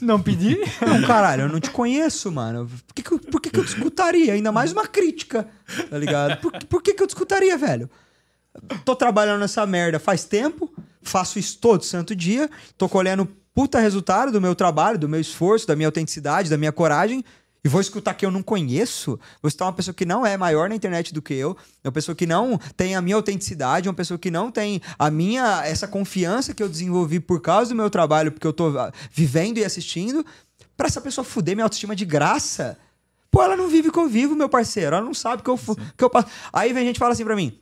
Não 0.00 0.20
pedi? 0.20 0.56
Não, 0.86 1.02
caralho, 1.06 1.42
eu 1.42 1.48
não 1.48 1.60
te 1.60 1.70
conheço, 1.70 2.30
mano. 2.32 2.68
Por 2.86 2.94
que, 2.94 3.02
que, 3.02 3.12
eu- 3.12 3.18
por 3.18 3.40
que, 3.40 3.50
que 3.50 3.58
eu 3.58 3.64
te 3.64 3.68
escutaria? 3.74 4.32
Ainda 4.32 4.50
mais 4.52 4.72
uma 4.72 4.86
crítica, 4.86 5.46
tá 5.88 5.98
ligado? 5.98 6.40
Por, 6.40 6.52
por 6.66 6.82
que, 6.82 6.94
que 6.94 7.02
eu 7.02 7.06
te 7.06 7.10
escutaria, 7.10 7.56
velho? 7.58 7.90
Tô 8.84 8.96
trabalhando 8.96 9.40
nessa 9.40 9.64
merda 9.66 9.98
faz 9.98 10.24
tempo, 10.24 10.72
faço 11.02 11.38
isso 11.38 11.58
todo 11.58 11.84
santo 11.84 12.16
dia, 12.16 12.48
tô 12.76 12.88
colhendo 12.88 13.28
puta 13.54 13.78
resultado 13.78 14.32
do 14.32 14.40
meu 14.40 14.54
trabalho, 14.54 14.98
do 14.98 15.08
meu 15.08 15.20
esforço, 15.20 15.66
da 15.66 15.76
minha 15.76 15.88
autenticidade, 15.88 16.48
da 16.50 16.56
minha 16.56 16.72
coragem. 16.72 17.24
E 17.62 17.68
vou 17.68 17.80
escutar 17.80 18.14
que 18.14 18.24
eu 18.24 18.30
não 18.30 18.42
conheço? 18.42 19.18
Vou 19.42 19.48
escutar 19.48 19.66
uma 19.66 19.72
pessoa 19.72 19.94
que 19.94 20.06
não 20.06 20.24
é 20.24 20.36
maior 20.36 20.68
na 20.68 20.74
internet 20.74 21.12
do 21.12 21.20
que 21.20 21.34
eu, 21.34 21.56
uma 21.84 21.92
pessoa 21.92 22.14
que 22.14 22.26
não 22.26 22.58
tem 22.76 22.96
a 22.96 23.02
minha 23.02 23.16
autenticidade, 23.16 23.88
uma 23.88 23.94
pessoa 23.94 24.18
que 24.18 24.30
não 24.30 24.50
tem 24.50 24.80
a 24.98 25.10
minha 25.10 25.62
essa 25.64 25.86
confiança 25.86 26.54
que 26.54 26.62
eu 26.62 26.68
desenvolvi 26.68 27.20
por 27.20 27.40
causa 27.40 27.70
do 27.70 27.76
meu 27.76 27.90
trabalho, 27.90 28.32
porque 28.32 28.46
eu 28.46 28.52
tô 28.52 28.78
ah, 28.78 28.90
vivendo 29.12 29.58
e 29.58 29.64
assistindo, 29.64 30.24
pra 30.76 30.86
essa 30.86 31.00
pessoa 31.00 31.24
fuder 31.24 31.54
minha 31.54 31.64
autoestima 31.64 31.94
de 31.94 32.06
graça. 32.06 32.78
Pô, 33.30 33.42
ela 33.42 33.56
não 33.56 33.68
vive 33.68 33.88
o 33.88 33.92
que 33.92 33.98
eu 33.98 34.08
vivo, 34.08 34.34
meu 34.34 34.48
parceiro. 34.48 34.96
Ela 34.96 35.04
não 35.04 35.14
sabe 35.14 35.42
que 35.42 35.50
eu, 35.50 35.58
que 35.96 36.02
eu 36.02 36.10
passo. 36.10 36.28
Aí 36.52 36.72
vem 36.72 36.86
gente 36.86 36.96
e 36.96 36.98
fala 36.98 37.12
assim 37.12 37.24
pra 37.24 37.36
mim: 37.36 37.60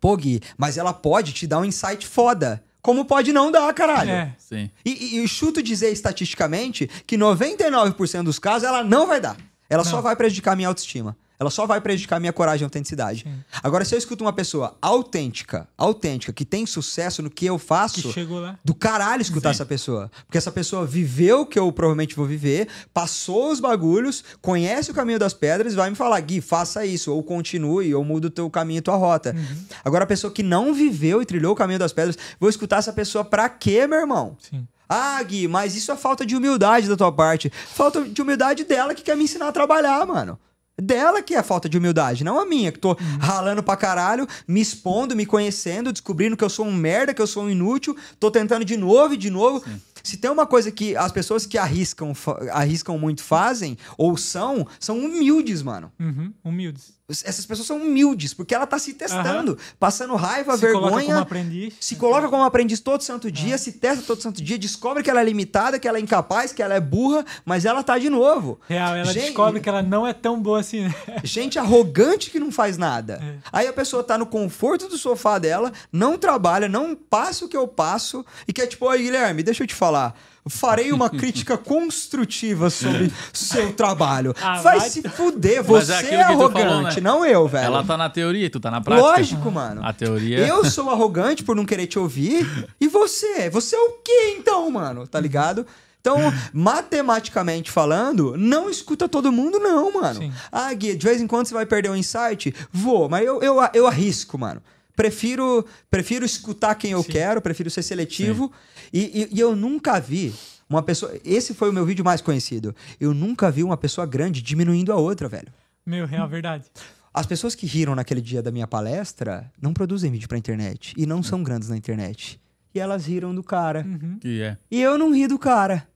Pô, 0.00 0.16
Gui, 0.16 0.40
mas 0.56 0.78
ela 0.78 0.92
pode 0.92 1.32
te 1.32 1.46
dar 1.46 1.60
um 1.60 1.64
insight 1.64 2.06
foda. 2.06 2.64
Como 2.86 3.04
pode 3.04 3.32
não 3.32 3.50
dar, 3.50 3.74
caralho? 3.74 4.12
É. 4.12 4.32
Sim. 4.38 4.70
E, 4.84 5.16
e, 5.16 5.24
e 5.24 5.26
chuto 5.26 5.60
dizer 5.60 5.90
estatisticamente 5.90 6.88
que 7.04 7.18
99% 7.18 8.22
dos 8.22 8.38
casos 8.38 8.62
ela 8.62 8.84
não 8.84 9.08
vai 9.08 9.20
dar. 9.20 9.36
Ela 9.68 9.82
só 9.82 9.96
Não. 9.96 10.02
vai 10.02 10.14
prejudicar 10.14 10.52
a 10.52 10.56
minha 10.56 10.68
autoestima. 10.68 11.16
Ela 11.38 11.50
só 11.50 11.66
vai 11.66 11.80
prejudicar 11.80 12.18
minha 12.18 12.32
coragem 12.32 12.62
e 12.62 12.64
autenticidade. 12.64 13.26
Agora, 13.62 13.84
se 13.84 13.94
eu 13.94 13.98
escuto 13.98 14.24
uma 14.24 14.32
pessoa 14.32 14.76
autêntica, 14.80 15.68
autêntica, 15.76 16.32
que 16.32 16.44
tem 16.44 16.64
sucesso 16.66 17.22
no 17.22 17.28
que 17.30 17.44
eu 17.46 17.58
faço, 17.58 18.00
Que 18.02 18.12
chegou 18.12 18.40
lá. 18.40 18.58
do 18.64 18.74
caralho 18.74 19.20
escutar 19.22 19.50
essa 19.50 19.66
pessoa. 19.66 20.10
Porque 20.26 20.38
essa 20.38 20.50
pessoa 20.50 20.86
viveu 20.86 21.42
o 21.42 21.46
que 21.46 21.58
eu 21.58 21.70
provavelmente 21.72 22.16
vou 22.16 22.24
viver, 22.26 22.68
passou 22.94 23.50
os 23.52 23.60
bagulhos, 23.60 24.24
conhece 24.40 24.90
o 24.90 24.94
caminho 24.94 25.18
das 25.18 25.34
pedras 25.34 25.72
e 25.74 25.76
vai 25.76 25.90
me 25.90 25.96
falar, 25.96 26.20
Gui, 26.20 26.40
faça 26.40 26.86
isso, 26.86 27.12
ou 27.12 27.22
continue, 27.22 27.94
ou 27.94 28.02
muda 28.04 28.28
o 28.28 28.30
teu 28.30 28.48
caminho, 28.48 28.80
tua 28.80 28.96
rota. 28.96 29.34
Uhum. 29.36 29.64
Agora, 29.84 30.04
a 30.04 30.06
pessoa 30.06 30.32
que 30.32 30.42
não 30.42 30.72
viveu 30.72 31.20
e 31.20 31.26
trilhou 31.26 31.52
o 31.52 31.56
caminho 31.56 31.78
das 31.78 31.92
pedras, 31.92 32.16
vou 32.40 32.48
escutar 32.48 32.78
essa 32.78 32.92
pessoa 32.92 33.24
pra 33.24 33.48
quê, 33.48 33.86
meu 33.86 33.98
irmão? 34.00 34.36
Sim. 34.40 34.66
Ah, 34.88 35.20
Gui, 35.22 35.48
mas 35.48 35.74
isso 35.74 35.90
é 35.90 35.96
falta 35.96 36.24
de 36.24 36.36
humildade 36.36 36.88
da 36.88 36.96
tua 36.96 37.10
parte. 37.10 37.50
Falta 37.50 38.04
de 38.04 38.22
humildade 38.22 38.64
dela 38.64 38.94
que 38.94 39.02
quer 39.02 39.16
me 39.16 39.24
ensinar 39.24 39.48
a 39.48 39.52
trabalhar, 39.52 40.06
mano. 40.06 40.38
Dela 40.80 41.22
que 41.22 41.34
é 41.34 41.42
falta 41.42 41.68
de 41.68 41.78
humildade, 41.78 42.22
não 42.22 42.38
a 42.38 42.44
minha, 42.44 42.70
que 42.70 42.78
tô 42.78 42.96
ralando 43.18 43.62
pra 43.62 43.76
caralho, 43.76 44.26
me 44.46 44.60
expondo, 44.60 45.16
me 45.16 45.24
conhecendo, 45.24 45.90
descobrindo 45.90 46.36
que 46.36 46.44
eu 46.44 46.50
sou 46.50 46.66
um 46.66 46.74
merda, 46.74 47.14
que 47.14 47.22
eu 47.22 47.26
sou 47.26 47.44
um 47.44 47.50
inútil, 47.50 47.96
tô 48.20 48.30
tentando 48.30 48.64
de 48.64 48.76
novo 48.76 49.14
e 49.14 49.16
de 49.16 49.30
novo. 49.30 49.64
Se 50.02 50.18
tem 50.18 50.30
uma 50.30 50.46
coisa 50.46 50.70
que 50.70 50.94
as 50.94 51.10
pessoas 51.10 51.46
que 51.46 51.56
arriscam, 51.56 52.12
arriscam 52.52 52.98
muito 52.98 53.22
fazem, 53.22 53.76
ou 53.96 54.16
são, 54.16 54.66
são 54.78 54.98
humildes, 54.98 55.62
mano. 55.62 55.90
Uhum. 55.98 56.32
Humildes. 56.44 56.95
Essas 57.08 57.46
pessoas 57.46 57.68
são 57.68 57.76
humildes, 57.76 58.34
porque 58.34 58.52
ela 58.52 58.66
tá 58.66 58.80
se 58.80 58.92
testando, 58.92 59.56
passando 59.78 60.16
raiva, 60.16 60.56
Se 60.58 60.66
coloca 60.72 60.88
como 60.88 60.96
vergonha. 60.96 61.20
aprendiz. 61.20 61.74
Se 61.78 61.94
coloca 61.94 62.28
como 62.28 62.42
aprendiz 62.42 62.80
todo 62.80 63.00
santo 63.02 63.30
dia, 63.30 63.56
se 63.58 63.72
testa 63.72 64.02
todo 64.04 64.20
santo 64.20 64.42
dia, 64.42 64.58
descobre 64.58 65.04
que 65.04 65.08
ela 65.10 65.20
é 65.20 65.24
limitada, 65.24 65.78
que 65.78 65.86
ela 65.86 65.98
é 65.98 66.00
incapaz, 66.00 66.52
que 66.52 66.60
ela 66.60 66.74
é 66.74 66.80
burra, 66.80 67.24
mas 67.44 67.64
ela 67.64 67.84
tá 67.84 67.96
de 67.96 68.10
novo. 68.10 68.58
Real, 68.68 68.96
ela 68.96 69.12
Gente- 69.12 69.26
descobre 69.26 69.60
que 69.60 69.68
ela 69.68 69.82
não 69.84 70.04
é 70.04 70.12
tão 70.12 70.40
boa 70.42 70.58
assim, 70.58 70.80
né? 70.82 70.94
Gente 71.22 71.60
arrogante 71.60 72.28
que 72.28 72.40
não 72.40 72.50
faz 72.50 72.76
nada. 72.76 73.20
É. 73.22 73.34
Aí 73.52 73.66
a 73.68 73.72
pessoa 73.72 74.02
tá 74.02 74.18
no 74.18 74.26
conforto 74.26 74.88
do 74.88 74.98
sofá 74.98 75.38
dela, 75.38 75.72
não 75.92 76.18
trabalha, 76.18 76.68
não 76.68 76.96
passa 76.96 77.44
o 77.44 77.48
que 77.48 77.56
eu 77.56 77.68
passo, 77.68 78.26
e 78.48 78.52
quer 78.52 78.66
tipo, 78.66 78.84
oi 78.84 78.98
Guilherme, 78.98 79.44
deixa 79.44 79.62
eu 79.62 79.66
te 79.68 79.74
falar. 79.76 80.18
Farei 80.48 80.92
uma 80.92 81.08
crítica 81.10 81.56
construtiva 81.58 82.70
sobre 82.70 83.12
seu 83.32 83.72
trabalho. 83.72 84.34
Ah, 84.40 84.60
vai, 84.62 84.78
vai- 84.78 84.88
se 84.90 85.02
fuder, 85.08 85.64
Mas 85.68 85.88
você 85.88 85.92
é 86.06 86.14
é, 86.14 86.22
arrogante, 86.22 86.62
falou, 86.62 86.82
né? 86.82 86.94
não 87.00 87.24
eu, 87.24 87.46
velho. 87.48 87.64
Ela 87.66 87.82
tá 87.84 87.96
na 87.96 88.08
teoria 88.08 88.46
e 88.46 88.50
tu 88.50 88.60
tá 88.60 88.70
na 88.70 88.80
prática. 88.80 89.06
Lógico, 89.08 89.50
mano. 89.50 89.80
A 89.84 89.92
teoria. 89.92 90.38
Eu 90.46 90.64
sou 90.64 90.88
arrogante 90.90 91.42
por 91.42 91.56
não 91.56 91.64
querer 91.64 91.86
te 91.86 91.98
ouvir. 91.98 92.46
E 92.80 92.88
você? 92.88 93.48
Você 93.50 93.74
é 93.74 93.80
o 93.80 93.92
quê, 94.04 94.36
então, 94.38 94.70
mano? 94.70 95.06
Tá 95.06 95.18
ligado? 95.18 95.66
Então, 96.00 96.18
matematicamente 96.52 97.70
falando, 97.70 98.34
não 98.36 98.70
escuta 98.70 99.08
todo 99.08 99.32
mundo, 99.32 99.58
não, 99.58 99.92
mano. 99.92 100.20
Sim. 100.20 100.32
Ah, 100.52 100.72
Gui, 100.72 100.94
de 100.94 101.04
vez 101.04 101.20
em 101.20 101.26
quando 101.26 101.46
você 101.46 101.54
vai 101.54 101.66
perder 101.66 101.90
um 101.90 101.96
insight? 101.96 102.54
Vou, 102.72 103.08
mas 103.08 103.26
eu, 103.26 103.42
eu, 103.42 103.56
eu 103.74 103.86
arrisco, 103.86 104.38
mano. 104.38 104.62
Prefiro, 104.96 105.64
prefiro 105.90 106.24
escutar 106.24 106.74
quem 106.74 106.92
eu 106.92 107.02
Sim. 107.02 107.12
quero, 107.12 107.40
prefiro 107.42 107.70
ser 107.70 107.82
seletivo. 107.82 108.50
E, 108.92 109.28
e- 109.30 109.36
e 109.36 109.40
eu 109.40 109.54
nunca 109.54 110.00
vi 110.00 110.34
uma 110.68 110.82
pessoa. 110.82 111.12
Esse 111.24 111.52
foi 111.54 111.68
o 111.68 111.72
meu 111.72 111.84
vídeo 111.84 112.04
mais 112.04 112.20
conhecido. 112.22 112.74
Eu 112.98 113.12
nunca 113.12 113.50
vi 113.50 113.62
uma 113.62 113.76
pessoa 113.76 114.06
grande 114.06 114.40
diminuindo 114.42 114.92
a 114.92 114.96
outra, 114.96 115.28
velho. 115.28 115.48
Meu, 115.84 116.06
real, 116.06 116.26
verdade. 116.28 116.64
As 117.12 117.26
pessoas 117.26 117.54
que 117.54 117.66
riram 117.66 117.94
naquele 117.94 118.20
dia 118.20 118.42
da 118.42 118.50
minha 118.50 118.66
palestra 118.66 119.50
não 119.60 119.72
produzem 119.72 120.10
vídeo 120.10 120.28
pra 120.28 120.36
internet 120.36 120.92
e 120.96 121.06
não 121.06 121.22
são 121.22 121.42
grandes 121.42 121.68
na 121.68 121.76
internet. 121.76 122.40
E 122.74 122.80
elas 122.80 123.06
riram 123.06 123.34
do 123.34 123.42
cara. 123.42 123.84
Uhum. 123.86 124.18
Que 124.20 124.42
é. 124.42 124.56
E 124.70 124.82
eu 124.82 124.98
não 124.98 125.12
ri 125.14 125.26
do 125.26 125.38
cara. 125.38 125.86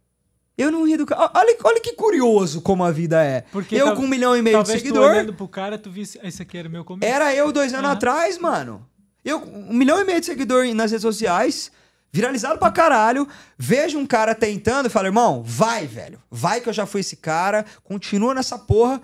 Eu 0.57 0.71
não 0.71 0.87
ri 0.87 0.97
do 0.97 1.05
cara. 1.07 1.31
Olha, 1.35 1.57
olha 1.65 1.81
que 1.81 1.93
curioso 1.95 2.61
como 2.63 2.85
a 2.85 2.91
vida 2.91 3.23
é. 3.23 3.43
Porque 3.53 3.75
eu 3.77 3.95
com 3.95 4.03
um 4.03 4.09
milhão 4.09 4.37
e 4.37 4.43
meio 4.43 4.57
de 4.59 4.63
Talvez 4.65 4.81
tu 4.81 4.87
seguidor, 4.87 5.11
olhando 5.11 5.33
pro 5.35 5.49
cara, 5.49 5.77
tu 5.79 5.91
visse... 5.91 6.19
Esse 6.23 6.43
aqui 6.43 6.57
era 6.57 6.69
o 6.69 6.71
meu 6.71 6.85
começo. 6.85 7.11
era 7.13 7.35
eu 7.35 7.51
dois 7.53 7.73
anos 7.75 7.87
Aham. 7.87 7.93
atrás, 7.95 8.39
mano. 8.39 8.87
Eu 9.25 9.43
um 9.43 9.75
milhão 9.75 10.01
e 10.01 10.05
meio 10.05 10.21
de 10.21 10.27
seguidor 10.27 10.65
nas 10.75 10.91
redes 10.91 11.03
sociais, 11.03 11.71
viralizado 12.13 12.59
pra 12.59 12.71
caralho. 12.71 13.29
Vejo 13.59 13.99
um 13.99 14.07
cara 14.07 14.35
tentando 14.35 14.87
e 14.87 14.91
falo, 14.91 15.09
irmão, 15.09 15.43
vai, 15.43 15.87
velho. 15.87 16.21
Vai 16.31 16.61
que 16.61 16.69
eu 16.69 16.73
já 16.73 16.87
fui 16.87 17.01
esse 17.01 17.17
cara. 17.17 17.65
Continua 17.85 18.35
nessa 18.35 18.59
porra. 18.59 19.01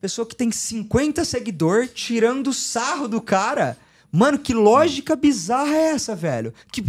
Pessoa 0.00 0.26
que 0.26 0.34
tem 0.34 0.50
50 0.50 1.24
seguidor 1.24 1.86
tirando 1.88 2.52
sarro 2.52 3.06
do 3.06 3.20
cara. 3.20 3.76
Mano, 4.10 4.38
que 4.38 4.54
lógica 4.54 5.14
bizarra 5.14 5.74
é 5.74 5.90
essa, 5.90 6.16
velho? 6.16 6.52
Que, 6.72 6.84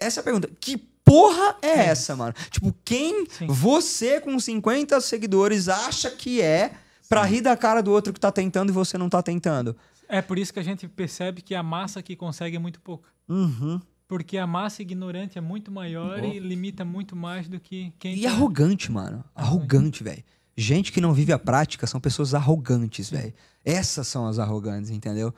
essa 0.00 0.20
é 0.20 0.22
a 0.22 0.24
pergunta. 0.24 0.50
Que 0.60 0.76
porra 1.04 1.56
é 1.62 1.86
essa, 1.86 2.14
mano? 2.14 2.34
Tipo, 2.50 2.74
quem 2.84 3.26
Sim. 3.26 3.46
você 3.48 4.20
com 4.20 4.38
50 4.38 5.00
seguidores 5.00 5.68
acha 5.68 6.10
que 6.10 6.40
é 6.40 6.72
pra 7.08 7.24
rir 7.24 7.40
da 7.40 7.56
cara 7.56 7.82
do 7.82 7.90
outro 7.90 8.12
que 8.12 8.20
tá 8.20 8.30
tentando 8.30 8.70
e 8.70 8.72
você 8.72 8.96
não 8.96 9.08
tá 9.08 9.22
tentando? 9.22 9.76
É 10.12 10.20
por 10.20 10.38
isso 10.38 10.52
que 10.52 10.60
a 10.60 10.62
gente 10.62 10.86
percebe 10.86 11.40
que 11.40 11.54
a 11.54 11.62
massa 11.62 12.02
que 12.02 12.14
consegue 12.14 12.54
é 12.54 12.58
muito 12.58 12.78
pouca. 12.82 13.08
Uhum. 13.26 13.80
Porque 14.06 14.36
a 14.36 14.46
massa 14.46 14.82
ignorante 14.82 15.38
é 15.38 15.40
muito 15.40 15.72
maior 15.72 16.20
Boa. 16.20 16.34
e 16.34 16.38
limita 16.38 16.84
muito 16.84 17.16
mais 17.16 17.48
do 17.48 17.58
que 17.58 17.94
quem 17.98 18.14
E 18.14 18.26
arrogante, 18.26 18.92
mano. 18.92 19.24
Arrogante, 19.34 20.04
velho. 20.04 20.22
Gente 20.54 20.92
que 20.92 21.00
não 21.00 21.14
vive 21.14 21.32
a 21.32 21.38
prática 21.38 21.86
são 21.86 21.98
pessoas 21.98 22.34
arrogantes, 22.34 23.08
velho. 23.08 23.32
Essas 23.64 24.06
são 24.06 24.26
as 24.26 24.38
arrogantes, 24.38 24.90
entendeu? 24.90 25.34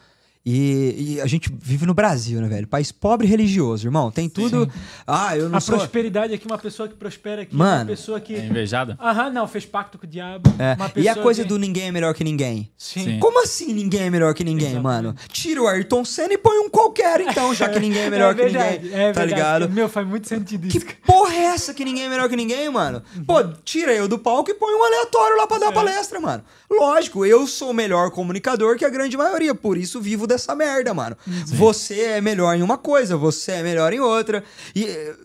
E, 0.47 1.15
e 1.17 1.21
a 1.23 1.27
gente 1.27 1.51
vive 1.59 1.87
no 1.87 1.95
Brasil, 1.95 2.39
né, 2.41 2.49
velho? 2.49 2.67
País 2.69 2.93
pobre 2.93 3.27
e 3.27 3.31
religioso, 3.31 3.87
irmão. 3.87 4.11
Tem 4.11 4.29
tudo. 4.29 4.71
Ah, 5.07 5.35
eu 5.37 5.49
não 5.49 5.57
A 5.57 5.61
sou. 5.61 5.77
prosperidade 5.79 6.35
aqui, 6.35 6.47
uma 6.47 6.59
pessoa 6.59 6.87
que 6.87 6.95
prospera 6.95 7.43
aqui, 7.43 7.57
Mano. 7.57 7.81
uma 7.81 7.87
pessoa 7.87 8.21
que... 8.21 8.35
É 8.35 8.45
invejada? 8.45 8.99
Aham, 9.01 9.31
não, 9.31 9.49
fez 9.49 9.65
pacto 9.65 9.97
com 9.97 10.05
o 10.07 10.09
diabo. 10.09 10.51
É, 10.59 10.75
Uma 10.75 10.93
E 10.97 11.09
a 11.09 11.17
coisa 11.17 11.43
que- 11.43 11.49
do 11.49 11.59
ninguém 11.59 11.85
é 11.89 11.93
melhor 11.93 12.13
que 12.13 12.23
ninguém? 12.23 12.71
Sim. 12.77 13.05
Sim. 13.05 13.19
Como 13.21 13.43
assim 13.43 13.73
ninguém 13.73 14.03
é 14.03 14.11
melhor 14.11 14.35
que 14.35 14.45
ninguém, 14.45 14.73
Exatamente. 14.73 15.03
mano? 15.05 15.15
Tira 15.29 15.63
o 15.63 15.67
Ayrton 15.67 16.05
Senna 16.05 16.35
e 16.35 16.39
põe 16.39 16.59
um 16.59 16.69
qualquer, 16.69 17.23
então, 17.23 17.55
já 17.55 17.67
que 17.71 17.81
ninguém 17.81 18.03
é 18.03 18.11
melhor 18.11 18.35
que 18.37 18.43
verdade, 18.43 18.79
ninguém. 18.85 18.93
é 19.01 19.13
tá 19.13 19.21
verdade. 19.21 19.27
ligado? 19.31 19.71
Meu, 19.71 19.89
faz 19.89 20.07
muito 20.07 20.29
sentido 20.29 20.69
Que 20.69 20.77
isso. 20.77 20.87
porra 21.07 21.33
é 21.35 21.45
essa 21.45 21.73
que 21.73 21.85
ninguém 21.87 22.05
é 22.05 22.09
melhor 22.11 22.29
que 22.29 22.37
ninguém, 22.37 22.69
mano? 22.69 23.03
Pô, 23.27 23.43
tira 23.65 23.95
eu 23.95 24.07
do 24.07 24.19
palco 24.19 24.51
e 24.51 24.55
põe 24.55 24.75
um 24.75 24.85
aleatório 24.85 25.39
lá 25.39 25.47
pra 25.47 25.57
dar 25.59 25.69
É. 25.71 25.73
palestra, 25.73 26.21
mano. 26.21 26.45
Lógico, 26.71 27.25
eu 27.25 27.47
sou 27.47 27.71
o 27.71 27.75
melhor 27.75 28.11
comunicador 28.11 28.77
que 28.77 28.85
a 28.85 28.91
grande 28.91 29.17
maioria, 29.17 29.55
por 29.55 29.79
isso 29.79 30.01
vivo 30.03 30.27
dessa 30.35 30.55
merda, 30.55 30.93
mano. 30.93 31.17
Você 31.47 32.01
é 32.01 32.21
melhor 32.21 32.57
em 32.57 32.63
uma 32.63 32.77
coisa, 32.77 33.17
você 33.17 33.53
é 33.53 33.63
melhor 33.63 33.93
em 33.93 34.01
outra. 34.01 34.45
E 34.75 34.85
eh, 34.85 35.17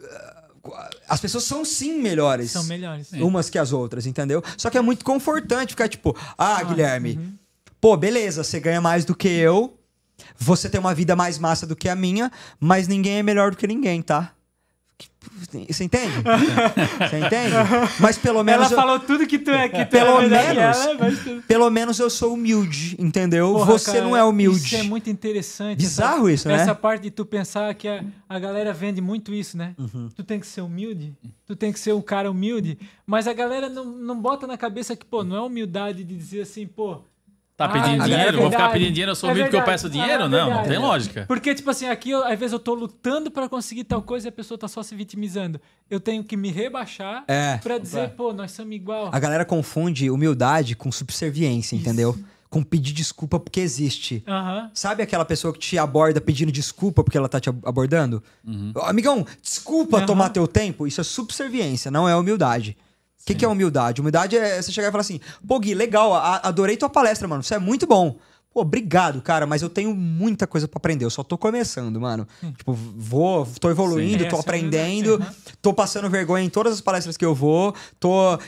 as 1.08 1.20
pessoas 1.20 1.44
são 1.44 1.66
sim 1.66 2.00
melhores. 2.02 2.52
São 2.52 2.64
melhores. 2.64 3.12
Umas 3.14 3.50
que 3.50 3.58
as 3.58 3.74
outras, 3.74 4.06
entendeu? 4.06 4.44
Só 4.58 4.70
que 4.70 4.78
é 4.78 4.82
muito 4.82 5.04
confortante 5.04 5.74
ficar 5.74 5.88
tipo, 5.88 6.16
ah, 6.38 6.64
Guilherme, 6.64 7.18
uhum. 7.18 7.34
pô, 7.82 7.98
beleza, 7.98 8.44
você 8.44 8.60
ganha 8.60 8.82
mais 8.82 9.06
do 9.06 9.16
que 9.16 9.28
eu, 9.28 9.78
você 10.38 10.70
tem 10.70 10.80
uma 10.80 10.94
vida 10.94 11.16
mais 11.16 11.38
massa 11.38 11.66
do 11.66 11.76
que 11.76 11.90
a 11.90 11.96
minha, 11.96 12.32
mas 12.60 12.88
ninguém 12.88 13.18
é 13.18 13.24
melhor 13.24 13.52
do 13.52 13.58
que 13.58 13.68
ninguém, 13.68 14.02
tá? 14.02 14.34
Você 15.70 15.84
entende? 15.84 16.14
Você 16.14 17.18
entende? 17.20 17.54
Mas 18.00 18.18
pelo 18.18 18.44
menos. 18.44 18.66
Ela 18.72 18.72
eu- 18.74 18.76
falou 18.88 19.00
tudo 19.00 19.26
que 19.28 19.40
tu 19.40 19.50
é, 19.52 19.68
que 19.70 19.86
tu 19.86 19.90
Pelo 19.92 20.20
é 20.22 20.28
melhor 20.28 20.42
que 20.42 20.54
menos- 20.60 20.78
ela, 20.78 20.94
mas 21.00 21.20
tu- 21.24 21.44
Pelo 21.48 21.70
menos 21.70 22.00
eu 22.00 22.10
sou 22.10 22.34
humilde, 22.34 22.96
entendeu? 23.00 23.52
Porra, 23.54 23.74
Você 23.78 23.92
cara, 23.94 24.04
não 24.04 24.16
é 24.16 24.24
humilde. 24.24 24.58
Isso 24.66 24.76
é 24.76 24.84
muito 24.84 25.10
interessante. 25.10 25.78
Bizarro 25.80 26.28
essa, 26.28 26.34
isso, 26.34 26.48
né? 26.48 26.56
Essa 26.56 26.76
parte 26.76 27.04
de 27.04 27.12
tu 27.12 27.26
pensar 27.26 27.74
que 27.74 27.88
a, 27.88 28.04
a 28.28 28.38
galera 28.40 28.74
vende 28.74 29.02
muito 29.02 29.34
isso, 29.34 29.58
né? 29.58 29.74
Uhum. 29.78 30.10
Tu 30.16 30.24
tem 30.24 30.40
que 30.40 30.48
ser 30.48 30.62
humilde, 30.62 31.14
tu 31.46 31.56
tem 31.56 31.72
que 31.74 31.80
ser 31.80 31.94
um 31.94 32.02
cara 32.02 32.30
humilde, 32.30 32.78
mas 33.06 33.28
a 33.28 33.34
galera 33.34 33.70
não, 33.70 33.86
não 33.86 34.20
bota 34.20 34.46
na 34.46 34.58
cabeça 34.58 34.96
que, 34.96 35.06
pô, 35.06 35.24
não 35.24 35.36
é 35.36 35.42
humildade 35.42 36.04
de 36.04 36.16
dizer 36.16 36.42
assim, 36.42 36.68
pô. 36.68 37.02
Tá 37.60 37.66
ah, 37.66 37.70
pedindo 37.70 38.02
é 38.04 38.06
dinheiro? 38.06 38.38
Vou 38.40 38.50
ficar 38.50 38.70
pedindo 38.72 38.92
dinheiro, 38.92 39.12
eu 39.12 39.16
sou 39.16 39.28
é 39.30 39.34
humilde 39.34 39.50
porque 39.50 39.62
eu 39.62 39.66
peço 39.66 39.90
dinheiro? 39.90 40.24
Ah, 40.24 40.30
não, 40.30 40.40
não 40.40 40.46
verdade. 40.48 40.70
tem 40.70 40.78
lógica. 40.78 41.26
Porque, 41.28 41.54
tipo 41.54 41.70
assim, 41.70 41.88
aqui, 41.90 42.12
eu, 42.12 42.24
às 42.24 42.40
vezes, 42.40 42.54
eu 42.54 42.60
tô 42.60 42.74
lutando 42.74 43.30
pra 43.30 43.50
conseguir 43.50 43.84
tal 43.84 44.02
coisa 44.02 44.28
e 44.28 44.30
a 44.30 44.32
pessoa 44.32 44.58
tá 44.58 44.70
só 44.70 44.82
se 44.82 44.96
vitimizando. 44.96 45.60
Eu 45.90 46.00
tenho 46.00 46.24
que 46.24 46.38
me 46.38 46.50
rebaixar 46.52 47.26
É. 47.28 47.58
pra 47.58 47.78
dizer, 47.78 48.12
pô, 48.12 48.32
nós 48.32 48.54
somos 48.54 48.74
igual. 48.74 49.10
A 49.12 49.20
galera 49.20 49.44
confunde 49.44 50.10
humildade 50.10 50.74
com 50.74 50.90
subserviência, 50.90 51.76
entendeu? 51.76 52.18
Com 52.50 52.64
pedir 52.64 52.94
desculpa 52.94 53.38
porque 53.38 53.60
existe. 53.60 54.24
Sabe 54.74 55.04
aquela 55.04 55.26
pessoa 55.26 55.52
que 55.52 55.60
te 55.60 55.78
aborda 55.78 56.22
pedindo 56.22 56.54
desculpa 56.54 57.04
porque 57.04 57.18
ela 57.18 57.28
tá 57.28 57.42
te 57.42 57.50
ab- 57.50 57.62
abordando? 57.66 58.24
Ô, 58.74 58.80
Amigão, 58.86 59.26
desculpa 59.44 60.06
tomar 60.06 60.30
teu 60.30 60.48
tempo. 60.48 60.88
Isso 60.88 61.02
é 61.02 61.04
subserviência, 61.04 61.92
não 61.92 62.08
é 62.08 62.16
humildade. 62.16 62.78
O 63.22 63.26
que, 63.26 63.36
que 63.36 63.46
é 63.46 63.48
humildade? 63.48 64.02
Humildade 64.02 64.38
é 64.38 64.62
você 64.62 64.72
chegar 64.72 64.88
e 64.88 64.92
falar 64.92 65.02
assim: 65.02 65.20
pô, 65.48 65.60
Gui, 65.60 65.74
legal, 65.74 66.14
adorei 66.16 66.78
tua 66.78 66.90
palestra, 66.90 67.28
mano. 67.28 67.42
Isso 67.42 67.54
é 67.54 67.60
muito 67.60 67.86
bom. 67.86 68.18
Pô, 68.52 68.62
obrigado, 68.62 69.22
cara, 69.22 69.46
mas 69.46 69.62
eu 69.62 69.70
tenho 69.70 69.94
muita 69.94 70.48
coisa 70.48 70.68
pra 70.68 70.78
aprender. 70.78 71.06
Eu 71.06 71.12
só 71.12 71.22
tô 71.22 71.38
começando, 71.38 72.02
mano. 72.02 72.28
Tipo, 72.58 72.74
vou, 72.74 73.46
tô 73.60 73.70
evoluindo, 73.70 74.24
Sim. 74.24 74.30
tô 74.30 74.38
é 74.38 74.40
aprendendo, 74.40 75.18
verdade, 75.20 75.36
tô 75.62 75.72
passando 75.72 76.10
vergonha 76.10 76.44
em 76.44 76.50
todas 76.50 76.74
as 76.74 76.82
palestras 76.82 77.16
que 77.16 77.24
eu 77.24 77.36
vou, 77.36 77.76
tô, 78.00 78.40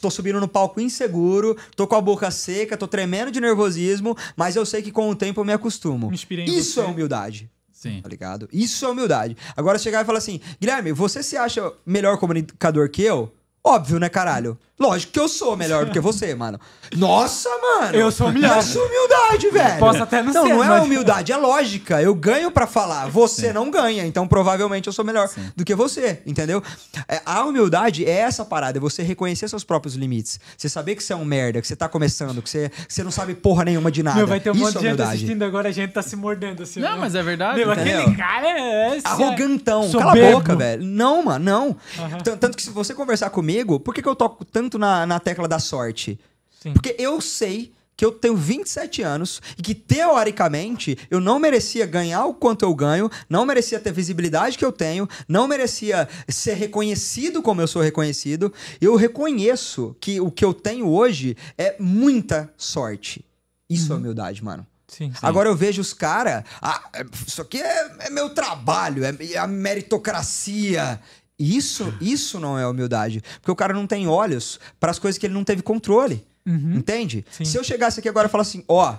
tô 0.00 0.10
subindo 0.10 0.40
no 0.40 0.48
palco 0.48 0.80
inseguro, 0.80 1.56
tô 1.76 1.86
com 1.86 1.94
a 1.94 2.00
boca 2.00 2.28
seca, 2.32 2.76
tô 2.76 2.88
tremendo 2.88 3.30
de 3.30 3.40
nervosismo, 3.40 4.16
mas 4.36 4.56
eu 4.56 4.66
sei 4.66 4.82
que 4.82 4.90
com 4.90 5.08
o 5.08 5.14
tempo 5.14 5.40
eu 5.40 5.44
me 5.44 5.52
acostumo. 5.52 6.08
Me 6.08 6.14
inspirei 6.14 6.46
em 6.46 6.58
Isso 6.58 6.74
você. 6.74 6.80
é 6.80 6.84
humildade. 6.90 7.48
Sim. 7.72 8.00
Tá 8.02 8.08
ligado? 8.08 8.48
Isso 8.52 8.84
é 8.84 8.88
humildade. 8.88 9.36
Agora 9.56 9.78
chegar 9.78 10.02
e 10.02 10.04
falar 10.04 10.18
assim, 10.18 10.40
Guilherme, 10.60 10.90
você 10.90 11.22
se 11.22 11.36
acha 11.36 11.72
melhor 11.86 12.18
comunicador 12.18 12.90
que 12.90 13.02
eu? 13.02 13.32
Óbvio, 13.66 13.98
né, 13.98 14.08
caralho? 14.08 14.58
Lógico 14.78 15.12
que 15.12 15.20
eu 15.20 15.28
sou 15.28 15.56
melhor 15.56 15.86
do 15.86 15.92
que 15.92 16.00
você, 16.00 16.34
mano. 16.36 16.58
Nossa, 16.96 17.48
mano! 17.48 17.94
Eu 17.96 18.10
sou 18.10 18.26
humilhado. 18.28 18.58
Isso 18.60 18.78
é 18.78 18.82
humildade, 18.82 19.48
velho. 19.50 19.78
Posso 19.78 20.02
até 20.02 20.20
não 20.22 20.32
Não, 20.32 20.42
ser, 20.46 20.48
não 20.52 20.64
é 20.64 20.68
mas- 20.68 20.82
humildade, 20.84 21.32
é 21.32 21.36
lógica. 21.36 22.02
Eu 22.02 22.12
ganho 22.14 22.50
pra 22.50 22.66
falar, 22.66 23.06
você 23.08 23.52
não 23.52 23.70
ganha. 23.70 24.04
Então, 24.04 24.26
provavelmente, 24.26 24.88
eu 24.88 24.92
sou 24.92 25.04
melhor 25.04 25.28
Sim. 25.28 25.50
do 25.56 25.64
que 25.64 25.74
você, 25.76 26.20
entendeu? 26.26 26.62
É, 27.08 27.22
a 27.24 27.44
humildade 27.44 28.04
é 28.04 28.10
essa 28.18 28.44
parada, 28.44 28.76
é 28.78 28.80
você 28.80 29.02
reconhecer 29.02 29.48
seus 29.48 29.62
próprios 29.64 29.94
limites. 29.94 30.38
Você 30.58 30.68
saber 30.68 30.96
que 30.96 31.02
você 31.04 31.12
é 31.12 31.16
um 31.16 31.24
merda, 31.24 31.60
que 31.60 31.66
você 31.68 31.76
tá 31.76 31.88
começando, 31.88 32.42
que 32.42 32.50
você, 32.50 32.68
que 32.68 32.92
você 32.92 33.04
não 33.04 33.12
sabe 33.12 33.34
porra 33.34 33.64
nenhuma 33.64 33.90
de 33.92 34.02
nada. 34.02 34.16
Meu, 34.18 34.26
vai 34.26 34.40
ter 34.40 34.50
um 34.50 34.54
Isso 34.54 34.64
monte 34.64 34.76
é 34.76 34.80
de 34.80 34.86
gente 34.88 35.02
assistindo 35.02 35.42
agora, 35.44 35.68
a 35.68 35.72
gente 35.72 35.92
tá 35.92 36.02
se 36.02 36.16
mordendo 36.16 36.64
assim. 36.64 36.80
Não, 36.80 36.96
ó. 36.96 37.00
mas 37.00 37.14
é 37.14 37.22
verdade. 37.22 37.58
Meu, 37.60 37.72
Entendeu? 37.72 38.00
aquele 38.02 38.16
cara 38.16 38.46
é... 38.48 38.96
é- 38.96 39.00
Arrogantão. 39.04 39.90
Cala 39.92 40.04
a 40.04 40.08
soberbo. 40.08 40.38
boca, 40.40 40.56
velho. 40.56 40.82
Não, 40.84 41.22
mano, 41.22 41.44
não. 41.44 41.76
Tan- 42.22 42.36
Tanto 42.36 42.56
que 42.56 42.62
se 42.62 42.70
você 42.70 42.92
conversar 42.92 43.30
comigo, 43.30 43.53
por 43.62 43.94
que, 43.94 44.02
que 44.02 44.08
eu 44.08 44.16
toco 44.16 44.44
tanto 44.44 44.78
na, 44.78 45.06
na 45.06 45.20
tecla 45.20 45.46
da 45.46 45.58
sorte? 45.58 46.18
Sim. 46.62 46.72
Porque 46.72 46.96
eu 46.98 47.20
sei 47.20 47.72
que 47.96 48.04
eu 48.04 48.10
tenho 48.10 48.36
27 48.36 49.02
anos 49.02 49.40
e 49.56 49.62
que, 49.62 49.74
teoricamente, 49.74 50.98
eu 51.10 51.20
não 51.20 51.38
merecia 51.38 51.86
ganhar 51.86 52.24
o 52.26 52.34
quanto 52.34 52.64
eu 52.64 52.74
ganho, 52.74 53.10
não 53.28 53.46
merecia 53.46 53.78
ter 53.78 53.92
visibilidade 53.92 54.58
que 54.58 54.64
eu 54.64 54.72
tenho, 54.72 55.08
não 55.28 55.46
merecia 55.46 56.08
ser 56.28 56.54
reconhecido 56.54 57.42
como 57.42 57.60
eu 57.60 57.68
sou 57.68 57.82
reconhecido. 57.82 58.52
Eu 58.80 58.96
reconheço 58.96 59.96
que 60.00 60.20
o 60.20 60.30
que 60.30 60.44
eu 60.44 60.52
tenho 60.52 60.88
hoje 60.88 61.36
é 61.56 61.76
muita 61.78 62.52
sorte. 62.56 63.24
Isso 63.68 63.92
é 63.92 63.96
humildade, 63.96 64.42
mano. 64.42 64.66
Sim. 64.88 65.12
Agora 65.22 65.48
eu 65.48 65.56
vejo 65.56 65.80
os 65.80 65.92
caras. 65.92 66.44
Ah, 66.60 66.88
é- 66.92 67.04
isso 67.26 67.42
aqui 67.42 67.60
é, 67.60 67.96
é 68.00 68.10
meu 68.10 68.30
trabalho, 68.30 69.04
é, 69.04 69.14
é 69.32 69.38
a 69.38 69.46
meritocracia. 69.46 71.00
Isso, 71.38 71.92
isso 72.00 72.38
não 72.38 72.58
é 72.58 72.66
humildade. 72.66 73.22
Porque 73.40 73.50
o 73.50 73.56
cara 73.56 73.74
não 73.74 73.86
tem 73.86 74.06
olhos 74.06 74.60
para 74.78 74.90
as 74.90 74.98
coisas 74.98 75.18
que 75.18 75.26
ele 75.26 75.34
não 75.34 75.44
teve 75.44 75.62
controle. 75.62 76.26
Entende? 76.46 77.24
Sim. 77.30 77.44
Se 77.44 77.56
eu 77.56 77.64
chegasse 77.64 78.00
aqui 78.00 78.08
agora 78.08 78.28
e 78.28 78.30
falasse 78.30 78.58
assim: 78.58 78.64
ó, 78.68 78.96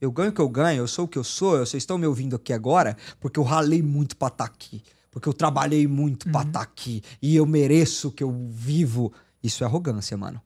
eu 0.00 0.10
ganho 0.10 0.30
o 0.30 0.32
que 0.32 0.40
eu 0.40 0.48
ganho, 0.48 0.78
eu 0.78 0.88
sou 0.88 1.04
o 1.04 1.08
que 1.08 1.18
eu 1.18 1.24
sou, 1.24 1.58
vocês 1.58 1.82
estão 1.82 1.98
me 1.98 2.06
ouvindo 2.06 2.36
aqui 2.36 2.52
agora 2.52 2.96
porque 3.20 3.38
eu 3.38 3.44
ralei 3.44 3.82
muito 3.82 4.16
pra 4.16 4.28
estar 4.28 4.44
aqui. 4.44 4.82
Porque 5.10 5.28
eu 5.28 5.32
trabalhei 5.32 5.86
muito 5.86 6.28
pra 6.30 6.42
estar 6.42 6.60
aqui. 6.60 7.02
E 7.22 7.36
eu 7.36 7.46
mereço 7.46 8.08
o 8.08 8.12
que 8.12 8.22
eu 8.22 8.50
vivo. 8.50 9.12
Isso 9.42 9.64
é 9.64 9.66
arrogância, 9.66 10.16
mano. 10.16 10.40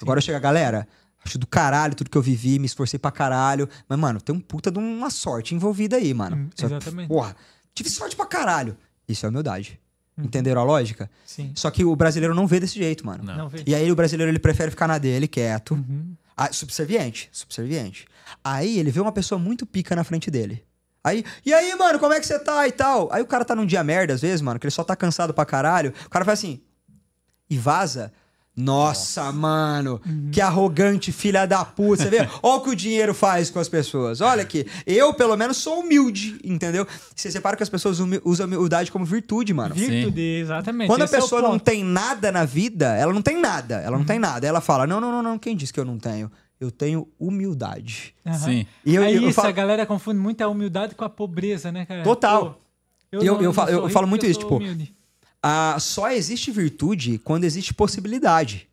Agora 0.00 0.20
chega, 0.20 0.38
galera. 0.38 0.88
Acho 1.24 1.38
do 1.38 1.46
caralho 1.46 1.94
tudo 1.94 2.10
que 2.10 2.18
eu 2.18 2.22
vivi, 2.22 2.58
me 2.58 2.66
esforcei 2.66 2.98
pra 2.98 3.10
caralho. 3.10 3.68
Mas, 3.88 3.98
mano, 3.98 4.20
tem 4.20 4.34
um 4.34 4.40
puta 4.40 4.70
de 4.70 4.78
uma 4.78 5.10
sorte 5.10 5.54
envolvida 5.54 5.96
aí, 5.96 6.12
mano. 6.12 6.36
Hum, 6.36 6.50
exatamente. 6.58 7.08
porra, 7.08 7.34
tive 7.74 7.88
sorte 7.90 8.14
pra 8.14 8.26
caralho. 8.26 8.76
Isso 9.08 9.24
é 9.24 9.28
humildade. 9.28 9.80
Entenderam 10.16 10.60
a 10.60 10.64
lógica? 10.64 11.10
Sim. 11.26 11.52
Só 11.54 11.70
que 11.70 11.84
o 11.84 11.94
brasileiro 11.96 12.34
não 12.34 12.46
vê 12.46 12.60
desse 12.60 12.76
jeito, 12.78 13.04
mano. 13.04 13.24
Não. 13.24 13.36
Não 13.36 13.48
vê. 13.48 13.64
E 13.66 13.74
aí 13.74 13.90
o 13.90 13.96
brasileiro 13.96 14.30
ele 14.30 14.38
prefere 14.38 14.70
ficar 14.70 14.86
na 14.86 14.98
dele, 14.98 15.26
quieto. 15.26 15.74
Uhum. 15.74 16.14
Ah, 16.36 16.52
subserviente, 16.52 17.28
subserviente. 17.32 18.06
Aí 18.42 18.78
ele 18.78 18.90
vê 18.90 19.00
uma 19.00 19.12
pessoa 19.12 19.38
muito 19.38 19.66
pica 19.66 19.94
na 19.96 20.04
frente 20.04 20.30
dele. 20.30 20.64
Aí, 21.02 21.24
e 21.44 21.52
aí, 21.52 21.74
mano, 21.76 21.98
como 21.98 22.14
é 22.14 22.20
que 22.20 22.26
você 22.26 22.38
tá 22.38 22.66
e 22.66 22.72
tal? 22.72 23.12
Aí 23.12 23.22
o 23.22 23.26
cara 23.26 23.44
tá 23.44 23.54
num 23.54 23.66
dia 23.66 23.84
merda, 23.84 24.14
às 24.14 24.22
vezes, 24.22 24.40
mano, 24.40 24.58
que 24.58 24.66
ele 24.66 24.70
só 24.70 24.82
tá 24.82 24.96
cansado 24.96 25.34
pra 25.34 25.44
caralho. 25.44 25.92
O 26.06 26.10
cara 26.10 26.24
faz 26.24 26.38
assim. 26.38 26.62
E 27.50 27.58
vaza. 27.58 28.12
Nossa, 28.56 29.32
mano, 29.32 30.00
que 30.30 30.40
arrogante 30.40 31.10
filha 31.10 31.44
da 31.44 31.64
puta. 31.64 32.04
Você 32.04 32.10
vê? 32.10 32.18
Olha 32.42 32.56
o 32.56 32.60
que 32.62 32.70
o 32.70 32.76
dinheiro 32.76 33.12
faz 33.12 33.50
com 33.50 33.58
as 33.58 33.68
pessoas. 33.68 34.20
Olha 34.20 34.42
aqui. 34.42 34.64
Eu, 34.86 35.12
pelo 35.12 35.36
menos, 35.36 35.56
sou 35.56 35.80
humilde, 35.80 36.38
entendeu? 36.44 36.86
Você 37.14 37.30
separa 37.32 37.56
que 37.56 37.62
as 37.64 37.68
pessoas 37.68 37.98
usam 38.24 38.44
a 38.44 38.46
humildade 38.46 38.92
como 38.92 39.04
virtude, 39.04 39.52
mano. 39.52 39.74
Virtude, 39.74 40.20
exatamente. 40.20 40.86
Quando 40.88 41.02
a 41.02 41.04
Esse 41.04 41.16
é 41.16 41.18
o 41.18 41.22
pessoa 41.22 41.42
não 41.42 41.50
ponto. 41.52 41.64
tem 41.64 41.82
nada 41.82 42.30
na 42.30 42.44
vida, 42.44 42.94
ela 42.96 43.12
não 43.12 43.22
tem 43.22 43.40
nada. 43.40 43.76
Ela 43.80 43.98
não 43.98 44.04
tem 44.04 44.18
nada. 44.20 44.46
Ela 44.46 44.60
fala: 44.60 44.86
não, 44.86 45.00
não, 45.00 45.10
não, 45.10 45.22
não. 45.22 45.38
Quem 45.38 45.56
disse 45.56 45.72
que 45.72 45.80
eu 45.80 45.84
não 45.84 45.98
tenho? 45.98 46.30
Eu 46.60 46.70
tenho 46.70 47.08
humildade. 47.18 48.14
Aham. 48.24 48.38
Sim. 48.38 48.66
E 48.86 48.94
eu, 48.94 49.02
é 49.02 49.12
eu 49.12 49.22
isso, 49.22 49.32
falo- 49.32 49.48
a 49.48 49.52
galera 49.52 49.84
confunde 49.84 50.20
muito 50.20 50.40
a 50.42 50.48
humildade 50.48 50.94
com 50.94 51.04
a 51.04 51.08
pobreza, 51.10 51.72
né, 51.72 51.84
cara? 51.84 52.02
Total. 52.04 52.52
Pô, 53.10 53.18
Eu- 53.18 53.22
eu 53.24 53.42
não 53.42 53.52
falo- 53.52 53.70
eu 53.70 53.78
rico 53.80 53.90
falo 53.90 54.06
muito 54.06 54.20
porque 54.20 54.26
eu 54.28 54.30
isso, 54.30 54.40
sou 54.40 54.48
tipo, 54.50 54.62
humilde. 54.62 54.94
Ah, 55.46 55.76
só 55.78 56.10
existe 56.10 56.50
virtude 56.50 57.18
quando 57.18 57.44
existe 57.44 57.74
possibilidade. 57.74 58.66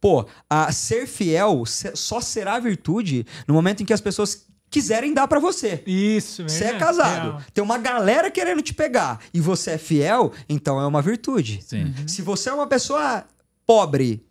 Pô, 0.00 0.26
ah, 0.48 0.72
ser 0.72 1.06
fiel 1.06 1.64
só 1.66 2.18
será 2.18 2.58
virtude 2.58 3.26
no 3.46 3.52
momento 3.52 3.82
em 3.82 3.86
que 3.86 3.92
as 3.92 4.00
pessoas 4.00 4.46
quiserem 4.70 5.12
dar 5.12 5.28
pra 5.28 5.38
você. 5.38 5.82
Isso, 5.86 6.42
Você 6.44 6.64
é 6.64 6.70
verdade, 6.70 6.84
casado, 6.84 7.28
real. 7.32 7.42
tem 7.52 7.62
uma 7.62 7.76
galera 7.76 8.30
querendo 8.30 8.62
te 8.62 8.72
pegar 8.72 9.20
e 9.34 9.40
você 9.40 9.72
é 9.72 9.78
fiel, 9.78 10.32
então 10.48 10.80
é 10.80 10.86
uma 10.86 11.02
virtude. 11.02 11.60
Sim. 11.62 11.84
Uhum. 11.84 12.08
Se 12.08 12.22
você 12.22 12.48
é 12.48 12.54
uma 12.54 12.66
pessoa 12.66 13.24
pobre, 13.66 14.24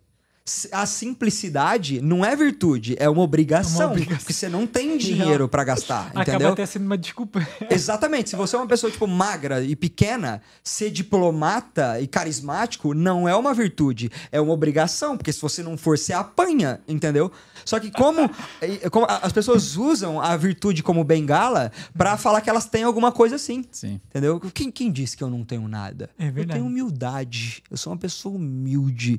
a 0.72 0.84
simplicidade 0.84 2.02
não 2.02 2.22
é 2.22 2.36
virtude, 2.36 2.94
é 2.98 3.08
uma 3.08 3.22
obrigação. 3.22 3.80
É 3.80 3.84
uma 3.86 3.92
obrigação. 3.92 4.18
Porque 4.18 4.32
você 4.34 4.46
não 4.48 4.66
tem 4.66 4.96
dinheiro 4.98 5.48
pra 5.48 5.64
gastar, 5.64 6.08
Acaba 6.08 6.22
entendeu? 6.22 6.52
até 6.52 6.66
sendo 6.66 6.84
uma 6.84 6.98
desculpa. 6.98 7.46
Exatamente. 7.70 8.28
Se 8.30 8.36
você 8.36 8.54
é 8.54 8.58
uma 8.58 8.66
pessoa, 8.66 8.90
tipo, 8.92 9.06
magra 9.06 9.64
e 9.64 9.74
pequena, 9.74 10.42
ser 10.62 10.90
diplomata 10.90 11.98
e 11.98 12.06
carismático 12.06 12.92
não 12.92 13.26
é 13.26 13.34
uma 13.34 13.54
virtude, 13.54 14.10
é 14.30 14.38
uma 14.38 14.52
obrigação. 14.52 15.16
Porque 15.16 15.32
se 15.32 15.40
você 15.40 15.62
não 15.62 15.78
for, 15.78 15.96
você 15.96 16.12
apanha, 16.12 16.78
entendeu? 16.86 17.32
Só 17.64 17.80
que 17.80 17.90
como, 17.90 18.28
como 18.92 19.06
as 19.08 19.32
pessoas 19.32 19.76
usam 19.78 20.20
a 20.20 20.36
virtude 20.36 20.82
como 20.82 21.02
bengala 21.04 21.72
pra 21.96 22.18
falar 22.18 22.42
que 22.42 22.50
elas 22.50 22.66
têm 22.66 22.82
alguma 22.82 23.10
coisa 23.10 23.36
assim. 23.36 23.64
Sim. 23.72 23.98
Entendeu? 24.10 24.38
Quem, 24.52 24.70
quem 24.70 24.92
disse 24.92 25.16
que 25.16 25.24
eu 25.24 25.30
não 25.30 25.42
tenho 25.42 25.66
nada? 25.68 26.10
É 26.18 26.28
Eu 26.28 26.32
verdade. 26.32 26.58
tenho 26.58 26.66
humildade. 26.70 27.62
Eu 27.70 27.78
sou 27.78 27.94
uma 27.94 27.98
pessoa 27.98 28.36
humilde. 28.36 29.18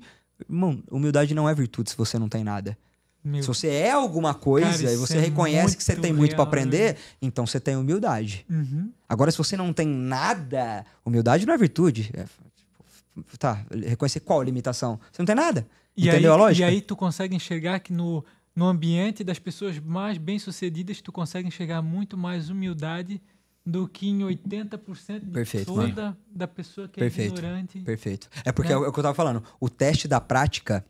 Humildade 0.91 1.33
não 1.33 1.47
é 1.47 1.53
virtude 1.53 1.89
se 1.89 1.97
você 1.97 2.19
não 2.19 2.29
tem 2.29 2.43
nada. 2.43 2.77
Meu, 3.23 3.41
Se 3.41 3.47
você 3.47 3.67
é 3.69 3.91
alguma 3.91 4.35
coisa 4.35 4.83
Cara, 4.83 4.93
e 4.93 4.97
você 4.97 5.17
é 5.17 5.21
reconhece 5.21 5.75
que 5.75 5.83
você 5.83 5.95
tem 5.95 6.13
muito 6.13 6.35
pra 6.35 6.43
real, 6.43 6.47
aprender, 6.47 6.93
né? 6.93 6.99
então 7.19 7.47
você 7.47 7.59
tem 7.59 7.75
humildade. 7.75 8.45
Uhum. 8.47 8.91
Agora, 9.09 9.31
se 9.31 9.37
você 9.37 9.57
não 9.57 9.73
tem 9.73 9.87
nada, 9.87 10.85
humildade 11.03 11.43
não 11.43 11.53
é 11.55 11.57
virtude. 11.57 12.11
É, 12.13 12.25
tipo, 12.55 13.37
tá, 13.39 13.65
reconhecer 13.83 14.19
qual 14.19 14.43
limitação? 14.43 14.99
Você 15.11 15.23
não 15.23 15.25
tem 15.25 15.35
nada. 15.35 15.67
E 15.97 16.07
Entendeu 16.07 16.33
aí, 16.33 16.39
a 16.39 16.39
lógica? 16.39 16.67
E 16.67 16.69
aí 16.69 16.81
tu 16.81 16.95
consegue 16.95 17.35
enxergar 17.35 17.79
que 17.79 17.91
no, 17.91 18.23
no 18.55 18.65
ambiente 18.65 19.23
das 19.23 19.39
pessoas 19.39 19.79
mais 19.79 20.19
bem-sucedidas, 20.19 21.01
tu 21.01 21.11
consegue 21.11 21.47
enxergar 21.47 21.81
muito 21.81 22.15
mais 22.15 22.51
humildade 22.51 23.19
do 23.65 23.87
que 23.87 24.07
em 24.07 24.19
80% 24.19 25.19
de 25.25 25.31
Perfeito, 25.31 25.73
toda 25.73 26.15
da 26.29 26.47
pessoa 26.47 26.87
que 26.87 26.99
Perfeito. 26.99 27.33
é 27.35 27.37
ignorante. 27.37 27.79
Perfeito. 27.79 28.29
É 28.43 28.51
porque 28.51 28.69
Né? 28.69 28.75
é 28.75 28.77
o 28.87 28.91
que 28.93 28.99
eu 28.99 29.03
tava 29.03 29.15
falando. 29.15 29.41
O 29.59 29.69
teste 29.69 30.07
da 30.07 30.21
prática 30.21 30.85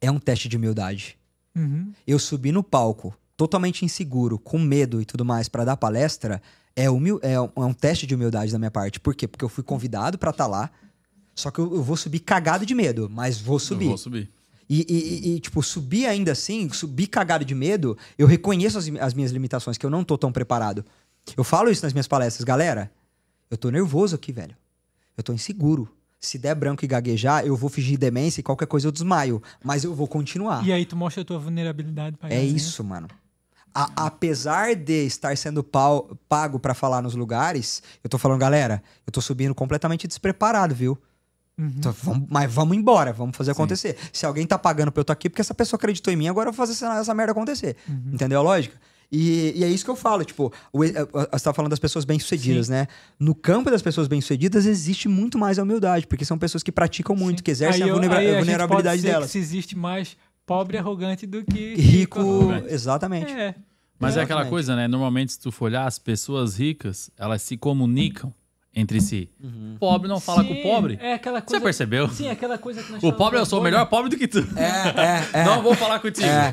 é 0.00 0.10
um 0.10 0.18
teste 0.18 0.48
de 0.48 0.56
humildade. 0.56 1.18
Uhum. 1.56 1.92
Eu 2.06 2.18
subi 2.20 2.52
no 2.52 2.62
palco, 2.62 3.12
totalmente 3.36 3.84
inseguro, 3.84 4.38
com 4.38 4.58
medo 4.58 5.00
e 5.02 5.04
tudo 5.04 5.24
mais, 5.24 5.48
pra 5.48 5.64
dar 5.64 5.76
palestra, 5.76 6.40
é, 6.76 6.88
humil 6.88 7.18
é, 7.22 7.40
um, 7.40 7.48
é 7.56 7.60
um 7.64 7.74
teste 7.74 8.06
de 8.06 8.14
humildade 8.14 8.52
da 8.52 8.58
minha 8.58 8.70
parte. 8.70 9.00
Por 9.00 9.14
quê? 9.14 9.26
Porque 9.26 9.44
eu 9.44 9.48
fui 9.48 9.64
convidado 9.64 10.16
pra 10.18 10.30
estar 10.30 10.46
lá. 10.46 10.70
Só 11.34 11.50
que 11.50 11.58
eu, 11.58 11.74
eu 11.74 11.82
vou 11.82 11.96
subir 11.96 12.20
cagado 12.20 12.64
de 12.64 12.74
medo, 12.74 13.08
mas 13.10 13.40
vou 13.40 13.56
Eu 13.56 13.60
subir. 13.60 13.86
vou 13.88 13.98
subir. 13.98 14.30
E, 14.70 14.80
e- 14.88 15.30
e- 15.32 15.36
e, 15.36 15.40
tipo, 15.40 15.62
subir 15.62 16.06
ainda 16.06 16.30
assim, 16.32 16.68
subir 16.70 17.06
cagado 17.06 17.44
de 17.44 17.54
medo, 17.54 17.96
eu 18.18 18.26
reconheço 18.26 18.76
as, 18.78 18.86
as 19.00 19.14
minhas 19.14 19.32
limitações, 19.32 19.78
que 19.78 19.86
eu 19.86 19.90
não 19.90 20.04
tô 20.04 20.16
tão 20.18 20.30
preparado. 20.30 20.84
Eu 21.36 21.44
falo 21.44 21.70
isso 21.70 21.84
nas 21.84 21.92
minhas 21.92 22.08
palestras, 22.08 22.44
galera. 22.44 22.90
Eu 23.50 23.56
tô 23.56 23.70
nervoso 23.70 24.14
aqui, 24.14 24.32
velho. 24.32 24.54
Eu 25.16 25.22
tô 25.22 25.32
inseguro. 25.32 25.88
Se 26.20 26.36
der 26.38 26.54
branco 26.54 26.84
e 26.84 26.88
gaguejar, 26.88 27.44
eu 27.46 27.56
vou 27.56 27.70
fingir 27.70 27.96
demência 27.98 28.40
e 28.40 28.42
qualquer 28.42 28.66
coisa 28.66 28.88
eu 28.88 28.92
desmaio. 28.92 29.42
Mas 29.64 29.84
eu 29.84 29.94
vou 29.94 30.06
continuar. 30.08 30.64
E 30.66 30.72
aí 30.72 30.84
tu 30.84 30.96
mostra 30.96 31.22
a 31.22 31.24
tua 31.24 31.38
vulnerabilidade 31.38 32.16
pra 32.16 32.28
É 32.28 32.42
isso, 32.44 32.82
mano. 32.82 33.06
A- 33.74 33.90
apesar 34.06 34.74
de 34.74 35.06
estar 35.06 35.36
sendo 35.36 35.62
pau- 35.62 36.16
pago 36.28 36.58
pra 36.58 36.74
falar 36.74 37.00
nos 37.02 37.14
lugares, 37.14 37.82
eu 38.02 38.10
tô 38.10 38.18
falando, 38.18 38.40
galera, 38.40 38.82
eu 39.06 39.12
tô 39.12 39.20
subindo 39.20 39.54
completamente 39.54 40.08
despreparado, 40.08 40.74
viu? 40.74 40.98
Uhum. 41.56 41.72
Então, 41.76 41.92
vamos- 42.02 42.28
mas 42.30 42.52
vamos 42.52 42.76
embora, 42.76 43.12
vamos 43.12 43.36
fazer 43.36 43.52
acontecer. 43.52 43.96
Se 44.12 44.24
alguém 44.26 44.46
tá 44.46 44.58
pagando 44.58 44.90
pra 44.90 45.00
eu 45.00 45.02
estar 45.02 45.12
aqui, 45.12 45.28
porque 45.28 45.40
essa 45.42 45.54
pessoa 45.54 45.76
acreditou 45.78 46.12
em 46.12 46.16
mim, 46.16 46.28
agora 46.28 46.48
eu 46.48 46.52
vou 46.52 46.56
fazer 46.56 46.72
essa, 46.72 46.98
essa 46.98 47.14
merda 47.14 47.32
acontecer. 47.32 47.76
Uhum. 47.88 48.10
Entendeu 48.14 48.40
a 48.40 48.42
lógica? 48.42 48.76
E, 49.10 49.54
e 49.56 49.64
é 49.64 49.68
isso 49.68 49.84
que 49.84 49.90
eu 49.90 49.96
falo, 49.96 50.22
tipo, 50.24 50.52
o, 50.72 50.82
a- 50.82 51.38
você 51.38 51.44
tá 51.44 51.54
falando 51.54 51.70
das 51.70 51.78
pessoas 51.78 52.04
bem-sucedidas, 52.04 52.68
né? 52.68 52.86
No 53.18 53.34
campo 53.34 53.70
das 53.70 53.80
pessoas 53.80 54.06
bem-sucedidas 54.06 54.66
existe 54.66 55.08
muito 55.08 55.38
mais 55.38 55.58
a 55.58 55.62
humildade, 55.62 56.06
porque 56.06 56.24
são 56.24 56.38
pessoas 56.38 56.62
que 56.62 56.70
praticam 56.70 57.16
muito, 57.16 57.38
Sim. 57.38 57.44
que 57.44 57.50
exercem 57.50 57.82
Aí 57.84 57.88
a, 57.88 57.92
vulnera- 57.92 58.18
aí 58.18 58.34
a 58.34 58.38
vulnerabilidade 58.38 59.00
delas. 59.02 59.30
Se 59.30 59.38
existe 59.38 59.76
mais 59.76 60.16
pobre 60.44 60.76
e 60.76 60.78
arrogante 60.80 61.26
do 61.26 61.42
que 61.44 61.74
Rico, 61.74 62.20
arrogante. 62.20 62.66
exatamente. 62.72 63.32
É. 63.32 63.54
Mas 63.98 64.16
é 64.16 64.20
aquela 64.22 64.42
Exatamente. 64.42 64.50
coisa, 64.50 64.76
né? 64.76 64.86
Normalmente, 64.86 65.32
se 65.32 65.40
tu 65.40 65.50
for 65.50 65.64
olhar, 65.64 65.86
as 65.86 65.98
pessoas 65.98 66.56
ricas, 66.58 67.10
elas 67.18 67.42
se 67.42 67.56
comunicam 67.56 68.32
entre 68.80 69.00
si. 69.00 69.28
Pobre 69.80 70.08
não 70.08 70.18
fala 70.20 70.42
com 70.44 70.52
o 70.52 70.56
Sim, 70.56 70.62
pobre. 70.62 70.98
É 71.00 71.14
aquela 71.14 71.40
coisa. 71.40 71.58
Você 71.58 71.64
percebeu? 71.64 72.08
Sim, 72.08 72.28
aquela 72.30 72.58
coisa 72.58 72.82
que 72.82 72.92
nós 72.92 73.02
O 73.02 73.12
pobre, 73.12 73.38
eu 73.38 73.46
sou 73.46 73.58
agora. 73.58 73.70
melhor 73.72 73.86
pobre 73.86 74.10
do 74.10 74.16
que 74.16 74.26
tu. 74.28 74.38
É, 74.56 75.38
é, 75.38 75.40
é. 75.40 75.44
Não 75.44 75.62
vou 75.62 75.74
falar 75.74 75.98
contigo. 76.00 76.26
É. 76.26 76.52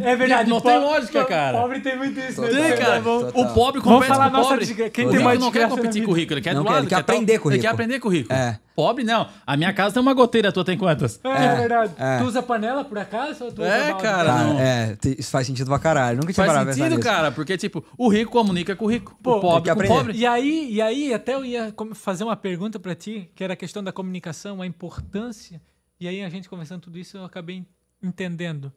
É 0.00 0.16
verdade. 0.16 0.48
Não 0.50 0.60
tem 0.60 0.78
lógica, 0.78 1.24
cara. 1.24 1.58
Pobre 1.58 1.80
tem 1.80 1.96
muito 1.96 2.18
isso, 2.20 2.40
né? 2.42 2.48
Tem, 2.48 2.76
cara. 2.76 3.00
Total. 3.00 3.28
O 3.42 3.54
pobre 3.54 3.80
Vamos 3.80 3.82
compete 3.82 4.08
falar 4.08 4.30
com 4.30 4.38
o 4.38 4.42
pobre. 4.42 4.58
desgra- 4.66 4.90
quem 4.90 5.04
o 5.06 5.08
tem 5.08 5.16
rico 5.18 5.24
mais 5.24 5.40
não 5.40 5.50
quer 5.50 5.68
competir 5.68 6.04
com 6.04 6.10
o 6.10 6.14
rico, 6.14 6.32
ele 6.32 6.40
quer 6.40 6.54
Não 6.54 6.62
do 6.62 6.66
quer, 6.66 6.72
lado. 6.72 6.82
ele 6.82 6.88
quer 6.88 6.94
tal- 6.96 7.00
aprender 7.16 7.38
com 7.38 7.48
o 7.48 7.52
Ele 7.52 7.58
quer 7.58 7.66
rico. 7.68 7.74
aprender 7.74 8.00
com 8.00 8.08
o 8.08 8.12
rico. 8.12 8.32
É. 8.32 8.58
Pobre 8.74 9.04
não. 9.04 9.26
A 9.46 9.56
minha 9.56 9.72
casa 9.72 9.94
tem 9.94 10.02
uma 10.02 10.12
goteira, 10.12 10.50
a 10.50 10.52
tua 10.52 10.62
tem 10.62 10.76
quantas? 10.76 11.18
É, 11.24 11.28
é 11.46 11.56
verdade. 11.56 11.92
é. 11.98 12.18
Tu 12.18 12.24
usa 12.24 12.42
panela 12.42 12.84
por 12.84 12.98
acaso? 12.98 13.44
Ou 13.44 13.50
tu 13.52 13.62
usa 13.62 13.70
É, 13.70 13.94
cara. 13.94 14.32
Não. 14.34 14.60
é, 14.60 14.96
isso 15.18 15.30
faz 15.30 15.46
sentido 15.46 15.66
pra 15.68 15.78
caralho. 15.78 16.18
Nunca 16.18 16.30
tinha 16.32 16.44
Faz 16.44 16.48
parado 16.58 16.70
pensar 16.70 16.84
sentido, 16.84 17.02
cara, 17.02 17.32
porque, 17.32 17.56
tipo, 17.56 17.82
o 17.96 18.08
rico 18.08 18.30
comunica 18.30 18.76
com 18.76 18.84
o 18.84 18.88
rico. 18.88 19.16
O 19.24 19.40
pobre 19.40 19.72
com 19.74 19.80
o 19.80 19.86
pobre. 19.86 20.12
E 20.18 20.26
aí, 20.26 20.68
e 20.70 20.82
aí, 20.82 21.14
até 21.26 21.34
eu 21.34 21.44
ia 21.44 21.74
fazer 21.94 22.22
uma 22.24 22.36
pergunta 22.36 22.78
pra 22.78 22.94
ti, 22.94 23.30
que 23.34 23.42
era 23.42 23.54
a 23.54 23.56
questão 23.56 23.82
da 23.82 23.92
comunicação, 23.92 24.62
a 24.62 24.66
importância. 24.66 25.60
E 25.98 26.06
aí, 26.06 26.22
a 26.22 26.28
gente 26.28 26.48
conversando 26.48 26.82
tudo 26.82 26.98
isso, 26.98 27.16
eu 27.16 27.24
acabei 27.24 27.66
entendendo. 28.02 28.72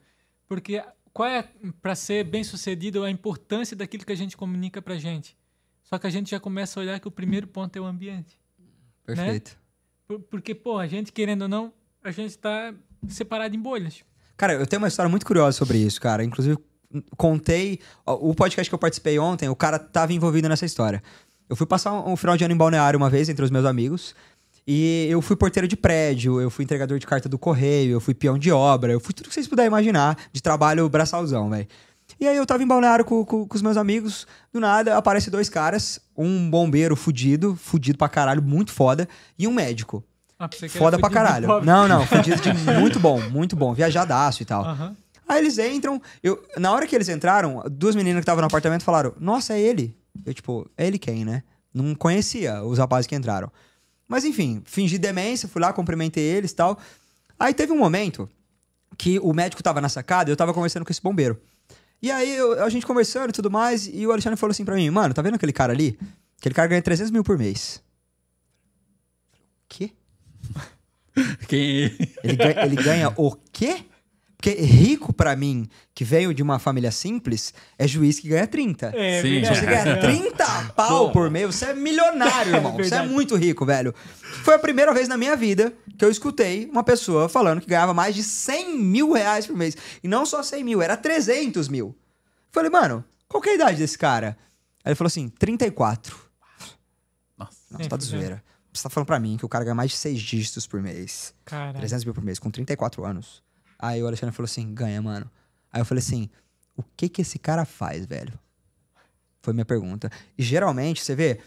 Porque 0.48 0.84
qual 1.14 1.30
é, 1.30 1.44
pra 1.82 1.94
ser 1.96 2.24
bem 2.24 2.44
sucedido, 2.44 3.04
a 3.04 3.12
importância 3.12 3.78
daquilo 3.78 4.04
que 4.06 4.12
a 4.12 4.16
gente 4.16 4.36
comunica 4.36 4.82
pra 4.82 4.96
gente? 4.98 5.38
Só 5.84 5.98
que 6.00 6.08
a 6.08 6.10
gente 6.10 6.32
já 6.32 6.40
começa 6.40 6.80
a 6.80 6.82
olhar 6.82 7.00
que 7.00 7.08
o 7.08 7.12
primeiro 7.12 7.46
ponto 7.48 7.76
é 7.76 7.80
o 7.82 7.86
ambiente. 7.86 8.40
Perfeito. 9.06 9.58
Por- 10.08 10.20
Porque, 10.22 10.56
pô, 10.56 10.78
a 10.78 10.88
gente, 10.88 11.12
querendo 11.12 11.44
ou 11.44 11.48
não, 11.48 11.74
a 12.04 12.10
gente 12.12 12.38
tá 12.38 12.74
separado 13.08 13.56
em 13.56 13.60
bolhas. 13.60 14.04
Cara, 14.38 14.54
eu 14.54 14.66
tenho 14.66 14.82
uma 14.82 14.88
história 14.88 15.10
muito 15.10 15.26
curiosa 15.26 15.58
sobre 15.58 15.78
isso, 15.78 16.00
cara. 16.02 16.24
Inclusive, 16.24 16.58
contei. 17.18 17.80
O 18.06 18.34
podcast 18.34 18.70
que 18.70 18.74
eu 18.74 18.80
participei 18.80 19.20
ontem, 19.20 19.50
o 19.50 19.56
cara 19.56 19.78
tava 19.78 20.14
envolvido 20.14 20.48
nessa 20.50 20.66
história. 20.66 21.04
Eu 21.50 21.56
fui 21.56 21.66
passar 21.66 21.92
um, 21.94 22.14
um 22.14 22.16
final 22.16 22.38
de 22.38 22.44
ano 22.44 22.54
em 22.54 22.58
balneário 22.58 22.98
uma 22.98 23.10
vez 23.10 23.28
entre 23.30 23.44
os 23.44 23.50
meus 23.52 23.66
amigos. 23.66 24.14
E 24.68 25.08
eu 25.10 25.22
fui 25.22 25.36
porteiro 25.36 25.68
de 25.68 25.76
prédio, 25.76 26.40
eu 26.40 26.50
fui 26.52 26.64
entregador 26.64 27.00
de 27.00 27.08
carta 27.08 27.28
do 27.28 27.40
correio, 27.40 27.94
eu 27.94 28.00
fui 28.00 28.14
peão 28.14 28.38
de 28.38 28.52
obra, 28.52 28.92
eu 28.92 29.00
fui 29.00 29.14
tudo 29.14 29.28
que 29.28 29.34
vocês 29.34 29.48
puderem 29.48 29.68
imaginar 29.68 30.16
de 30.32 30.42
trabalho 30.44 30.88
braçalzão, 30.88 31.50
velho. 31.50 31.68
E 32.20 32.28
aí 32.28 32.36
eu 32.38 32.46
tava 32.46 32.62
em 32.62 32.68
balneário 32.68 33.04
com, 33.04 33.24
com- 33.26 33.48
com 33.48 33.56
os 33.56 33.62
meus 33.64 33.78
amigos, 33.78 34.28
do 34.54 34.60
nada 34.60 34.96
aparecem 34.98 35.32
dois 35.32 35.50
caras, 35.50 36.00
um 36.16 36.50
bombeiro 36.50 36.96
fudido, 36.96 37.56
fudido 37.56 37.98
pra 37.98 38.08
caralho, 38.10 38.42
muito 38.44 38.72
foda, 38.72 39.08
e 39.40 39.48
um 39.48 39.52
médico. 39.54 40.04
Ah, 40.38 40.48
Foda 40.80 40.98
pra 41.00 41.10
caralho. 41.10 41.48
Não, 41.66 41.88
não, 41.88 42.06
fudido 42.08 42.40
de 42.42 42.54
muito 42.54 43.00
bom, 43.00 43.20
muito 43.30 43.56
bom, 43.56 43.74
viajadaço 43.74 44.44
e 44.44 44.46
tal. 44.46 44.64
Aham. 44.66 44.96
Aí 45.28 45.40
eles 45.42 45.58
entram, 45.60 46.02
eu, 46.24 46.44
na 46.58 46.72
hora 46.72 46.86
que 46.88 46.96
eles 46.96 47.08
entraram, 47.10 47.64
duas 47.72 47.96
meninas 47.96 48.20
que 48.20 48.24
estavam 48.24 48.42
no 48.42 48.48
apartamento 48.48 48.84
falaram: 48.84 49.14
Nossa, 49.20 49.54
é 49.54 49.60
ele. 49.62 49.96
Eu, 50.26 50.34
tipo, 50.34 50.70
é 50.78 50.86
ele 50.88 50.98
quem, 51.00 51.24
né? 51.26 51.44
Não 51.74 51.94
conhecia 51.96 52.64
os 52.64 52.78
rapazes 52.78 53.08
que 53.08 53.16
entraram. 53.16 53.52
Mas 54.08 54.26
enfim, 54.26 54.62
fingi 54.66 54.98
demência, 54.98 55.48
fui 55.48 55.62
lá, 55.62 55.72
cumprimentei 55.72 56.24
eles 56.24 56.52
e 56.52 56.56
tal. 56.56 56.80
Aí 57.40 57.54
teve 57.54 57.72
um 57.72 57.78
momento 57.78 58.28
que 58.98 59.20
o 59.20 59.34
médico 59.34 59.62
tava 59.64 59.80
na 59.80 59.88
sacada 59.90 60.30
e 60.30 60.34
eu 60.34 60.38
tava 60.38 60.54
conversando 60.54 60.84
com 60.84 60.92
esse 60.92 61.02
bombeiro. 61.02 61.40
E 62.02 62.10
aí 62.12 62.36
eu- 62.36 62.64
a 62.64 62.70
gente 62.70 62.86
conversando 62.86 63.30
e 63.30 63.34
tudo 63.34 63.52
mais, 63.52 63.88
e 63.88 64.06
o 64.08 64.12
Alexandre 64.12 64.38
falou 64.40 64.52
assim 64.52 64.66
pra 64.66 64.76
mim: 64.76 64.90
Mano, 64.90 65.14
tá 65.14 65.22
vendo 65.22 65.36
aquele 65.36 65.54
cara 65.54 65.74
ali? 65.74 65.98
Aquele 66.40 66.56
cara 66.56 66.68
ganha 66.68 66.82
300 66.82 67.12
mil 67.12 67.24
por 67.24 67.38
mês. 67.38 67.82
Quê? 69.68 69.92
Quem... 71.48 71.92
Ele 72.24 72.36
ganha, 72.36 72.66
ele 72.66 72.76
ganha 72.78 73.14
o 73.18 73.36
quê? 73.52 73.84
Porque 74.42 74.52
rico 74.52 75.12
pra 75.12 75.36
mim, 75.36 75.68
que 75.94 76.06
veio 76.06 76.34
de 76.34 76.42
uma 76.42 76.60
família 76.60 76.92
simples, 76.92 77.54
é 77.78 77.86
juiz 77.86 78.22
que 78.22 78.30
ganha 78.30 78.48
30. 78.48 78.94
É, 78.96 79.22
Sim. 79.22 79.44
Se 79.44 79.54
você 79.54 79.66
ganha 79.66 80.00
30 80.00 80.74
pau 80.78 81.12
por 81.12 81.30
mês, 81.30 81.54
você 81.54 81.66
é 81.66 81.74
milionário, 81.74 82.56
irmão. 82.56 82.78
você 82.78 82.96
é 82.96 83.06
muito 83.06 83.36
rico, 83.36 83.66
velho. 83.66 83.94
Foi 84.46 84.56
a 84.56 84.60
primeira 84.60 84.94
vez 84.94 85.10
na 85.10 85.18
minha 85.18 85.36
vida 85.36 85.74
que 85.98 86.06
eu 86.06 86.10
escutei 86.10 86.70
uma 86.72 86.86
pessoa 86.86 87.28
falando 87.28 87.60
que 87.60 87.68
ganhava 87.68 87.94
mais 87.94 88.16
de 88.16 88.24
100 88.24 88.78
mil 88.80 89.12
reais 89.12 89.46
por 89.46 89.58
mês. 89.58 89.76
E 90.02 90.08
não 90.08 90.26
só 90.26 90.42
100 90.42 90.64
mil, 90.64 90.82
era 90.82 90.96
300 90.96 91.68
mil. 91.68 91.94
Falei, 92.50 92.70
mano, 92.70 93.04
qual 93.28 93.42
que 93.44 93.50
é 93.50 93.52
a 93.52 93.56
idade 93.56 93.78
desse 93.78 93.98
cara? 93.98 94.38
Aí 94.86 94.92
ele 94.92 94.96
falou 94.96 95.10
assim, 95.10 95.28
34. 95.28 96.18
Nossa. 97.38 97.58
Nossa, 97.70 97.90
tá 97.90 97.98
de 97.98 98.06
zoeira. 98.06 98.42
Você 98.72 98.84
tá 98.84 98.90
falando 98.90 99.08
pra 99.08 99.20
mim 99.20 99.36
que 99.36 99.46
o 99.46 99.50
cara 99.50 99.66
ganha 99.66 99.76
mais 99.76 99.92
de 99.92 99.98
6 99.98 100.22
dígitos 100.22 100.66
por 100.66 100.82
mês. 100.82 101.34
Caralho. 101.44 101.78
300 101.78 102.06
mil 102.06 102.14
por 102.14 102.24
mês, 102.24 102.40
com 102.40 102.50
34 102.50 103.04
anos. 103.04 103.44
Aí 103.80 104.04
o 104.04 104.08
Alexandre 104.08 104.36
falou 104.36 104.46
assim: 104.46 104.74
ganha, 104.74 105.02
mano. 105.02 105.32
Aí 105.72 105.80
eu 105.80 105.86
falei 105.86 106.02
assim: 106.02 106.30
o 106.76 106.84
que 106.98 107.08
que 107.08 107.22
esse 107.22 107.40
cara 107.40 107.64
faz, 107.64 108.06
velho? 108.06 108.38
Foi 109.42 109.54
minha 109.54 109.66
pergunta. 109.66 110.12
E 110.38 110.44
geralmente, 110.44 111.02
você 111.02 111.16
vê, 111.16 111.40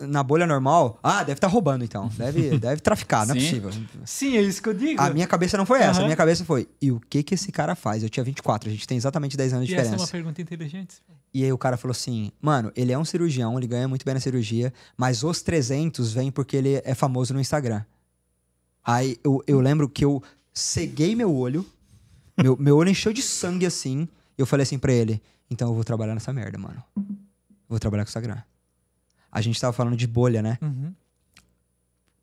na 0.00 0.22
bolha 0.22 0.46
normal, 0.46 0.98
ah, 1.02 1.18
deve 1.18 1.34
estar 1.34 1.48
roubando 1.48 1.84
então. 1.84 2.08
Deve, 2.16 2.56
deve 2.58 2.80
traficar, 2.80 3.26
não 3.26 3.34
é 3.34 3.38
possível. 3.38 3.70
Sim, 4.04 4.36
é 4.38 4.42
isso 4.42 4.62
que 4.62 4.68
eu 4.70 4.74
digo. 4.74 5.00
A 5.00 5.10
minha 5.10 5.26
cabeça 5.26 5.56
não 5.56 5.66
foi 5.66 5.80
essa. 5.80 6.00
A 6.00 6.04
minha 6.04 6.16
cabeça 6.16 6.44
foi: 6.44 6.68
e 6.80 6.90
o 6.90 6.98
que 6.98 7.22
que 7.22 7.34
esse 7.34 7.52
cara 7.52 7.74
faz? 7.74 8.02
Eu 8.02 8.08
tinha 8.08 8.24
24, 8.24 8.68
a 8.68 8.72
gente 8.72 8.86
tem 8.86 8.96
exatamente 8.96 9.36
10 9.36 9.52
anos 9.52 9.66
de 9.66 9.72
e 9.72 9.76
essa 9.76 9.82
é 9.82 9.84
diferença. 9.84 10.04
uma 10.04 10.10
pergunta 10.10 10.40
inteligente. 10.40 11.02
E 11.32 11.44
aí 11.44 11.52
o 11.52 11.58
cara 11.58 11.76
falou 11.76 11.92
assim: 11.92 12.32
mano, 12.40 12.72
ele 12.74 12.92
é 12.92 12.98
um 12.98 13.04
cirurgião, 13.04 13.58
ele 13.58 13.66
ganha 13.66 13.86
muito 13.86 14.04
bem 14.04 14.14
na 14.14 14.20
cirurgia, 14.20 14.72
mas 14.96 15.22
os 15.22 15.42
300 15.42 16.14
vêm 16.14 16.30
porque 16.30 16.56
ele 16.56 16.80
é 16.84 16.94
famoso 16.94 17.34
no 17.34 17.40
Instagram. 17.40 17.82
Aí 18.84 19.16
eu, 19.22 19.42
eu 19.46 19.60
lembro 19.60 19.88
que 19.88 20.04
eu 20.04 20.22
ceguei 20.56 21.14
meu 21.14 21.34
olho, 21.34 21.66
meu, 22.42 22.56
meu 22.56 22.76
olho 22.76 22.90
encheu 22.90 23.12
de 23.12 23.22
sangue 23.22 23.66
assim, 23.66 24.08
e 24.36 24.40
eu 24.40 24.46
falei 24.46 24.62
assim 24.62 24.78
pra 24.78 24.92
ele: 24.92 25.22
então 25.50 25.68
eu 25.68 25.74
vou 25.74 25.84
trabalhar 25.84 26.14
nessa 26.14 26.32
merda, 26.32 26.58
mano. 26.58 26.82
Vou 27.68 27.78
trabalhar 27.78 28.04
com 28.04 28.08
Instagram. 28.08 28.38
A 29.30 29.40
gente 29.40 29.60
tava 29.60 29.72
falando 29.72 29.96
de 29.96 30.06
bolha, 30.06 30.40
né? 30.42 30.58
Uhum. 30.62 30.94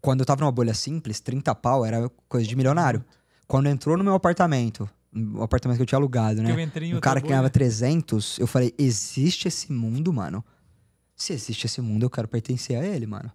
Quando 0.01 0.21
eu 0.21 0.25
tava 0.25 0.41
numa 0.41 0.51
bolha 0.51 0.73
simples, 0.73 1.19
30 1.19 1.53
pau 1.55 1.85
era 1.85 2.09
coisa 2.27 2.47
de 2.47 2.55
milionário. 2.55 3.03
Quando 3.47 3.67
entrou 3.67 3.95
no 3.97 4.03
meu 4.03 4.13
apartamento, 4.13 4.89
o 5.13 5.43
apartamento 5.43 5.77
que 5.77 5.83
eu 5.83 5.85
tinha 5.85 5.99
alugado, 5.99 6.41
né? 6.41 6.49
Um 6.97 6.99
cara 6.99 7.21
que 7.21 7.27
ganhava 7.27 7.49
300, 7.49 8.39
eu 8.39 8.47
falei, 8.47 8.73
existe 8.77 9.47
esse 9.47 9.71
mundo, 9.71 10.11
mano? 10.11 10.43
Se 11.15 11.33
existe 11.33 11.67
esse 11.67 11.79
mundo, 11.81 12.03
eu 12.03 12.09
quero 12.09 12.27
pertencer 12.27 12.77
a 12.77 12.85
ele, 12.85 13.05
mano. 13.05 13.31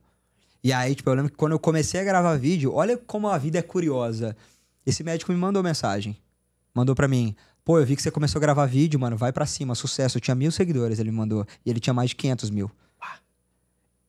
E 0.62 0.72
aí, 0.72 0.94
tipo, 0.94 1.08
eu 1.08 1.14
lembro 1.14 1.30
que 1.30 1.36
quando 1.36 1.52
eu 1.52 1.58
comecei 1.58 2.00
a 2.00 2.04
gravar 2.04 2.36
vídeo, 2.36 2.74
olha 2.74 2.96
como 2.96 3.28
a 3.28 3.38
vida 3.38 3.58
é 3.58 3.62
curiosa. 3.62 4.36
Esse 4.88 5.04
médico 5.04 5.30
me 5.32 5.38
mandou 5.38 5.62
mensagem. 5.62 6.16
Mandou 6.74 6.94
pra 6.94 7.06
mim, 7.06 7.34
pô, 7.64 7.78
eu 7.78 7.84
vi 7.84 7.94
que 7.94 8.00
você 8.02 8.10
começou 8.10 8.38
a 8.38 8.42
gravar 8.42 8.64
vídeo, 8.64 8.98
mano, 8.98 9.16
vai 9.18 9.30
pra 9.32 9.44
cima, 9.44 9.74
sucesso. 9.74 10.16
Eu 10.16 10.20
tinha 10.20 10.34
mil 10.34 10.50
seguidores, 10.50 10.98
ele 10.98 11.10
me 11.10 11.16
mandou. 11.18 11.46
E 11.66 11.68
ele 11.70 11.78
tinha 11.78 11.92
mais 11.92 12.10
de 12.10 12.16
500 12.16 12.48
mil. 12.50 12.70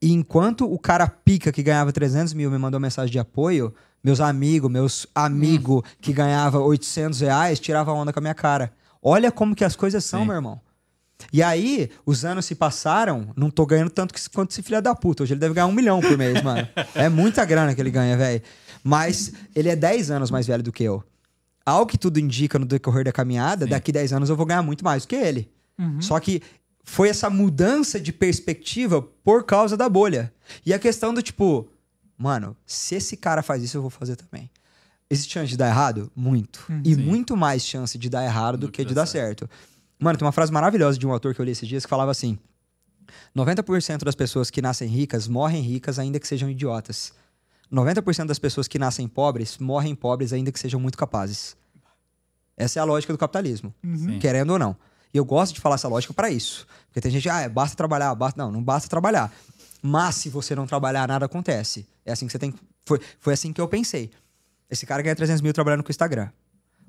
E 0.01 0.13
enquanto 0.13 0.71
o 0.71 0.79
cara 0.79 1.05
pica 1.07 1.51
que 1.51 1.61
ganhava 1.61 1.91
300 1.91 2.33
mil 2.33 2.49
me 2.49 2.57
mandou 2.57 2.79
mensagem 2.79 3.11
de 3.11 3.19
apoio, 3.19 3.73
meus 4.01 4.21
amigos, 4.21 4.71
meus 4.71 5.07
amigos 5.13 5.83
que 5.99 6.13
ganhava 6.13 6.59
800 6.59 7.19
reais, 7.19 7.59
tirava 7.59 7.91
onda 7.91 8.13
com 8.13 8.19
a 8.19 8.21
minha 8.21 8.33
cara. 8.33 8.71
Olha 9.01 9.29
como 9.33 9.53
que 9.53 9.65
as 9.65 9.75
coisas 9.75 10.05
são, 10.05 10.21
Sim. 10.21 10.27
meu 10.27 10.35
irmão. 10.35 10.61
E 11.33 11.43
aí, 11.43 11.89
os 12.05 12.23
anos 12.23 12.45
se 12.45 12.55
passaram, 12.55 13.33
não 13.35 13.49
tô 13.51 13.65
ganhando 13.65 13.89
tanto 13.89 14.13
que- 14.13 14.29
quanto 14.29 14.51
esse 14.51 14.63
filho 14.63 14.81
da 14.81 14.95
puta. 14.95 15.23
Hoje 15.23 15.33
ele 15.33 15.39
deve 15.41 15.53
ganhar 15.53 15.67
um 15.67 15.73
milhão 15.73 15.99
por 15.99 16.17
mês, 16.17 16.41
mano. 16.41 16.65
É 16.95 17.09
muita 17.09 17.43
grana 17.43 17.75
que 17.75 17.81
ele 17.81 17.91
ganha, 17.91 18.15
velho. 18.15 18.41
Mas 18.83 19.33
ele 19.55 19.69
é 19.69 19.75
10 19.75 20.11
anos 20.11 20.31
mais 20.31 20.47
velho 20.47 20.63
do 20.63 20.71
que 20.71 20.83
eu. 20.83 21.03
Ao 21.65 21.85
que 21.85 21.97
tudo 21.97 22.19
indica 22.19 22.57
no 22.57 22.65
decorrer 22.65 23.05
da 23.05 23.11
caminhada, 23.11 23.65
Sim. 23.65 23.71
daqui 23.71 23.91
10 23.91 24.13
anos 24.13 24.29
eu 24.29 24.35
vou 24.35 24.45
ganhar 24.45 24.61
muito 24.61 24.83
mais 24.83 25.03
do 25.03 25.09
que 25.09 25.15
ele. 25.15 25.51
Uhum. 25.77 26.01
Só 26.01 26.19
que 26.19 26.41
foi 26.83 27.09
essa 27.09 27.29
mudança 27.29 27.99
de 27.99 28.11
perspectiva 28.11 29.01
por 29.01 29.43
causa 29.43 29.77
da 29.77 29.87
bolha. 29.87 30.33
E 30.65 30.73
a 30.73 30.79
questão 30.79 31.13
do 31.13 31.21
tipo, 31.21 31.67
mano, 32.17 32.57
se 32.65 32.95
esse 32.95 33.15
cara 33.15 33.43
faz 33.43 33.61
isso, 33.63 33.77
eu 33.77 33.81
vou 33.81 33.91
fazer 33.91 34.15
também. 34.15 34.49
Existe 35.09 35.33
chance 35.33 35.49
de 35.49 35.57
dar 35.57 35.67
errado? 35.67 36.11
Muito. 36.15 36.65
e 36.83 36.93
Sim. 36.95 37.01
muito 37.01 37.35
mais 37.35 37.63
chance 37.63 37.97
de 37.97 38.09
dar 38.09 38.23
errado 38.23 38.57
do, 38.57 38.67
Do 38.67 38.71
que 38.71 38.83
que 38.83 38.89
de 38.89 38.93
dar 38.93 39.01
dar 39.01 39.07
certo. 39.07 39.49
Mano, 39.99 40.17
tem 40.17 40.25
uma 40.25 40.31
frase 40.31 40.51
maravilhosa 40.51 40.97
de 40.97 41.05
um 41.05 41.11
autor 41.11 41.35
que 41.35 41.41
eu 41.41 41.45
li 41.45 41.51
esses 41.51 41.67
dias 41.67 41.83
que 41.83 41.89
falava 41.89 42.11
assim: 42.11 42.37
90% 43.35 44.03
das 44.03 44.15
pessoas 44.15 44.49
que 44.49 44.61
nascem 44.61 44.87
ricas 44.87 45.27
morrem 45.27 45.61
ricas 45.61 45.99
ainda 45.99 46.19
que 46.19 46.27
sejam 46.27 46.49
idiotas. 46.49 47.13
90% 47.71 48.25
das 48.25 48.39
pessoas 48.39 48.67
que 48.67 48.79
nascem 48.79 49.07
pobres 49.07 49.57
morrem 49.57 49.95
pobres 49.95 50.33
ainda 50.33 50.51
que 50.51 50.59
sejam 50.59 50.79
muito 50.79 50.97
capazes. 50.97 51.55
Essa 52.57 52.79
é 52.79 52.81
a 52.81 52.85
lógica 52.85 53.13
do 53.13 53.17
capitalismo, 53.17 53.73
Sim. 53.83 54.19
querendo 54.19 54.51
ou 54.51 54.59
não. 54.59 54.75
E 55.13 55.17
eu 55.17 55.25
gosto 55.25 55.55
de 55.55 55.61
falar 55.61 55.75
essa 55.75 55.87
lógica 55.87 56.13
para 56.13 56.29
isso. 56.29 56.67
Porque 56.87 57.01
tem 57.01 57.11
gente, 57.11 57.29
ah, 57.29 57.41
é, 57.41 57.49
basta 57.49 57.75
trabalhar, 57.75 58.13
basta. 58.13 58.41
Não, 58.41 58.51
não 58.51 58.61
basta 58.61 58.87
trabalhar. 58.89 59.31
Mas 59.81 60.15
se 60.15 60.29
você 60.29 60.53
não 60.55 60.67
trabalhar, 60.67 61.07
nada 61.07 61.25
acontece. 61.25 61.87
É 62.05 62.11
assim 62.11 62.25
que 62.25 62.31
você 62.31 62.39
tem. 62.39 62.53
Foi, 62.85 62.99
foi 63.19 63.33
assim 63.33 63.53
que 63.53 63.61
eu 63.61 63.67
pensei. 63.67 64.11
Esse 64.69 64.85
cara 64.85 65.01
ganha 65.01 65.15
300 65.15 65.41
mil 65.41 65.53
trabalhando 65.53 65.83
com 65.83 65.89
o 65.89 65.91
Instagram. 65.91 66.29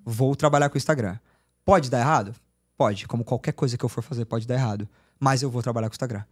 Vou 0.04 0.34
trabalhar 0.34 0.68
com 0.68 0.74
o 0.74 0.78
Instagram. 0.78 1.18
Pode 1.64 1.88
dar 1.88 2.00
errado? 2.00 2.34
Pode. 2.76 3.06
Como 3.06 3.24
qualquer 3.24 3.52
coisa 3.52 3.78
que 3.78 3.84
eu 3.84 3.88
for 3.88 4.02
fazer 4.02 4.24
pode 4.24 4.46
dar 4.46 4.54
errado. 4.54 4.88
Mas 5.18 5.42
eu 5.42 5.50
vou 5.50 5.62
trabalhar 5.62 5.88
com 5.88 5.92
o 5.92 5.94
Instagram. 5.94 6.24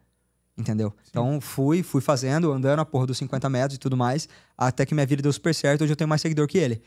Entendeu? 0.59 0.93
Então 1.09 1.41
fui, 1.41 1.85
fui 1.85 2.01
fazendo, 2.01 2.51
andando 2.51 2.81
a 2.81 2.85
porra 2.85 3.07
dos 3.07 3.17
50 3.19 3.49
metros 3.49 3.77
e 3.77 3.79
tudo 3.79 3.97
mais, 3.97 4.29
até 4.57 4.85
que 4.85 4.93
minha 4.93 5.07
vida 5.07 5.23
deu 5.23 5.33
super 5.33 5.55
certo. 5.55 5.83
Hoje 5.83 5.93
eu 5.93 5.97
tenho 5.97 6.09
mais 6.09 6.21
seguidor 6.21 6.49
que 6.49 6.59
ele. 6.59 6.83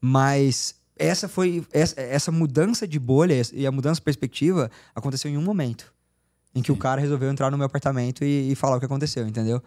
Mas 0.00 0.76
essa 0.96 1.28
foi. 1.28 1.66
Essa, 1.72 2.00
essa 2.00 2.30
mudança 2.30 2.86
de 2.86 3.00
bolha 3.00 3.34
e 3.52 3.66
a 3.66 3.72
mudança 3.72 3.96
de 3.96 4.02
perspectiva 4.02 4.70
aconteceu 4.94 5.28
em 5.28 5.36
um 5.36 5.42
momento. 5.42 5.92
Em 6.54 6.62
que 6.62 6.70
o 6.70 6.76
cara 6.76 7.00
resolveu 7.00 7.28
entrar 7.28 7.50
no 7.50 7.58
meu 7.58 7.66
apartamento 7.66 8.24
e, 8.24 8.52
e 8.52 8.54
falar 8.54 8.76
o 8.76 8.78
que 8.78 8.86
aconteceu, 8.86 9.26
entendeu? 9.26 9.60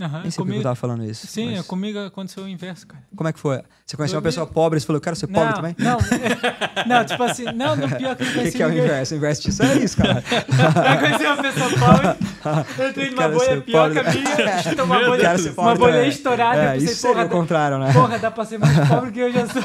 Aham, 0.00 0.22
Nem 0.22 0.30
sei 0.30 0.30
por 0.30 0.34
que 0.34 0.40
eu 0.40 0.44
comigo, 0.46 0.62
tava 0.64 0.74
falando 0.74 1.04
isso. 1.04 1.24
sim, 1.28 1.54
mas 1.56 1.64
comigo 1.66 1.98
aconteceu 2.00 2.42
o 2.42 2.48
inverso, 2.48 2.84
cara. 2.84 3.04
Como 3.14 3.28
é 3.28 3.32
que 3.32 3.38
foi? 3.38 3.62
Você 3.86 3.96
conheceu 3.96 4.16
Eu 4.16 4.18
uma 4.18 4.24
pessoa 4.24 4.44
pobre 4.44 4.76
e 4.76 4.80
você 4.80 4.86
falou, 4.88 4.96
eu 4.96 5.00
quero 5.00 5.14
ser 5.14 5.28
pobre 5.28 5.50
não, 5.50 5.54
também? 5.54 5.76
Não, 5.78 5.98
não, 6.98 7.04
tipo 7.04 7.22
assim, 7.22 7.44
não, 7.54 7.76
no 7.76 7.88
pior 7.88 8.16
que 8.16 8.24
eu 8.24 8.26
O 8.26 8.30
que, 8.30 8.34
conheci 8.34 8.56
que 8.56 8.62
é 8.64 8.66
o 8.66 8.72
inverso? 8.72 9.14
O 9.14 9.16
inverso 9.18 9.42
disso 9.42 9.62
é 9.62 9.74
isso, 9.76 9.96
cara. 9.96 10.24
Eu 10.34 10.98
conheci 10.98 11.24
uma 11.26 11.36
pessoa 11.36 11.70
pobre, 11.70 12.16
eu 12.78 12.88
entrei 12.90 13.10
numa 13.10 13.28
bolha 13.28 13.60
pior 13.60 13.92
que 13.92 13.98
a 14.00 14.04
pobre. 14.04 14.18
minha, 14.20 14.84
uma 14.84 14.98
Meu 14.98 15.08
bolha, 15.10 15.34
uma 15.36 15.52
pobre 15.54 15.78
bolha 15.78 16.06
estourada, 16.08 16.60
É, 16.60 16.72
pensei, 16.72 16.86
isso 16.88 16.96
seria 16.96 17.14
porra, 17.14 17.26
o 17.26 17.28
contrário, 17.28 17.78
né? 17.78 17.92
porra, 17.92 18.18
dá 18.18 18.30
pra 18.32 18.44
ser 18.44 18.58
mais 18.58 18.88
pobre 18.88 19.12
que 19.12 19.20
eu 19.20 19.32
já 19.32 19.46
sou. 19.46 19.62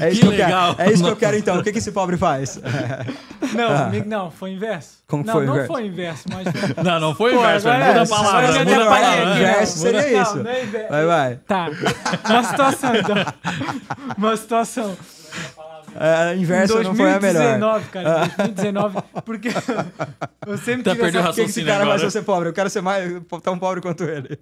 É 0.00 0.10
isso 0.10 0.20
Que 0.20 0.26
que, 0.26 0.32
eu 0.32 0.36
quero. 0.36 0.42
legal. 0.48 0.74
É 0.78 0.90
isso 0.90 1.04
que 1.04 1.10
eu 1.10 1.16
quero 1.16 1.36
então. 1.36 1.58
O 1.58 1.62
que, 1.62 1.70
que 1.70 1.78
esse 1.78 1.92
pobre 1.92 2.16
faz? 2.16 2.58
Não, 3.52 3.84
comigo 3.84 4.08
não, 4.08 4.30
foi 4.30 4.50
o 4.50 4.54
inverso. 4.54 5.00
Como 5.06 5.22
que 5.24 5.26
não, 5.26 5.34
foi 5.34 5.42
o 5.42 5.46
não 5.46 5.54
inverso? 5.54 5.72
foi 5.72 5.82
o 5.82 5.86
inverso, 5.86 6.24
mas. 6.32 6.84
Não, 6.84 7.00
não 7.00 7.14
foi 7.14 7.34
inverso, 7.34 7.66
muda 7.68 7.78
é, 7.84 8.00
a 8.00 8.06
palavra. 8.06 8.64
me 8.64 8.70
Muda 8.70 8.82
a 8.82 8.86
palavra. 8.86 9.34
Não. 9.58 9.66
seria 9.66 10.02
Não, 10.12 10.22
isso. 10.22 10.36
não 10.36 10.50
é. 10.50 10.86
Vai, 10.88 11.06
vai. 11.06 11.36
Tá, 11.46 11.68
uma 12.28 12.42
situação 12.44 12.96
então. 12.96 13.16
Uma 14.16 14.36
situação. 14.36 14.96
Inverso 16.38 16.82
não 16.84 16.94
foi 16.94 17.12
a 17.12 17.18
melhor. 17.20 17.58
2019, 17.58 17.88
cara, 17.88 18.26
2019, 18.36 18.98
porque 19.24 19.48
eu 20.46 20.56
sempre 20.56 20.82
Tá 20.84 20.92
tive 20.94 21.18
essa... 21.18 21.30
O 21.30 21.34
que, 21.34 21.40
esse 21.42 21.64
cara 21.64 21.82
agora. 21.82 21.98
pra 21.98 22.10
ser 22.10 22.22
pobre? 22.22 22.48
Eu 22.48 22.52
quero 22.52 22.70
ser 22.70 22.80
mais, 22.80 23.12
tão 23.42 23.58
pobre 23.58 23.80
quanto 23.80 24.04
ele. 24.04 24.38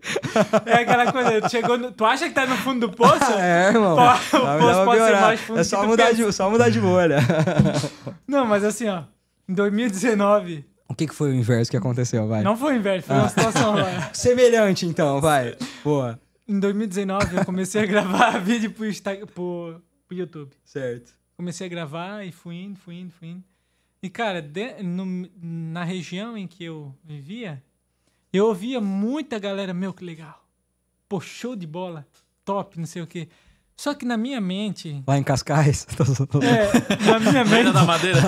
É 0.66 0.74
aquela 0.74 1.10
coisa, 1.10 1.48
chegou 1.48 1.78
no... 1.78 1.90
Tu 1.90 2.04
acha 2.04 2.28
que 2.28 2.34
tá 2.34 2.44
no 2.46 2.54
fundo 2.58 2.86
do 2.88 2.92
poço? 2.94 3.18
É, 3.38 3.68
irmão. 3.68 3.94
O 3.94 3.96
poço 3.96 4.84
pode 4.84 5.00
ser 5.00 5.06
piorar. 5.06 5.20
mais 5.22 5.40
fundo 5.40 5.58
É 5.58 5.62
que 5.62 5.68
só 5.68 5.86
mudar, 5.86 6.06
pensa. 6.08 6.24
de, 6.26 6.32
só 6.32 6.50
mudar 6.50 6.68
de 6.68 6.80
bolha. 6.80 7.18
Não, 8.26 8.44
mas 8.44 8.62
assim, 8.62 8.88
ó, 8.88 9.02
em 9.48 9.54
2019, 9.54 10.66
O 10.88 10.94
que, 10.94 11.06
que 11.06 11.14
foi 11.14 11.30
o 11.30 11.34
inverso 11.34 11.70
que 11.70 11.76
aconteceu? 11.76 12.26
Vai. 12.26 12.42
não 12.42 12.56
foi 12.56 12.74
o 12.74 12.76
inverso, 12.78 13.08
foi 13.08 13.16
uma 13.16 13.28
situação 13.28 13.74
lá. 13.74 14.10
Semelhante, 14.14 14.86
então, 14.86 15.20
vai. 15.20 15.56
Boa. 15.84 16.18
Em 16.46 16.58
2019, 16.58 17.36
eu 17.36 17.44
comecei 17.44 17.82
a 17.82 17.86
gravar 17.86 18.38
vídeo 18.42 18.70
pro, 18.72 18.86
Insta... 18.86 19.14
pro... 19.26 19.82
pro 20.06 20.16
YouTube. 20.16 20.50
Certo. 20.64 21.12
Comecei 21.36 21.66
a 21.66 21.70
gravar 21.70 22.24
e 22.24 22.32
fui 22.32 22.56
indo, 22.56 22.78
fui 22.78 22.94
indo, 22.96 23.12
fui 23.12 23.28
indo. 23.28 23.44
E, 24.02 24.08
cara, 24.08 24.40
de- 24.40 24.82
no- 24.82 25.28
na 25.40 25.84
região 25.84 26.36
em 26.38 26.46
que 26.46 26.64
eu 26.64 26.94
vivia, 27.04 27.62
eu 28.32 28.46
ouvia 28.46 28.80
muita 28.80 29.38
galera, 29.38 29.74
meu, 29.74 29.92
que 29.92 30.04
legal. 30.04 30.42
Pô, 31.08 31.20
show 31.20 31.54
de 31.54 31.66
bola, 31.66 32.06
top, 32.44 32.78
não 32.78 32.86
sei 32.86 33.02
o 33.02 33.06
quê. 33.06 33.28
Só 33.78 33.94
que 33.94 34.04
na 34.04 34.16
minha 34.16 34.40
mente, 34.40 35.04
Lá 35.06 35.16
em 35.16 35.22
Cascais. 35.22 35.86
É, 36.42 37.06
na 37.06 37.18
minha 37.20 37.42
Ilha 37.42 37.44
mente, 37.44 37.70
da 37.72 37.84
Madeira. 37.84 38.20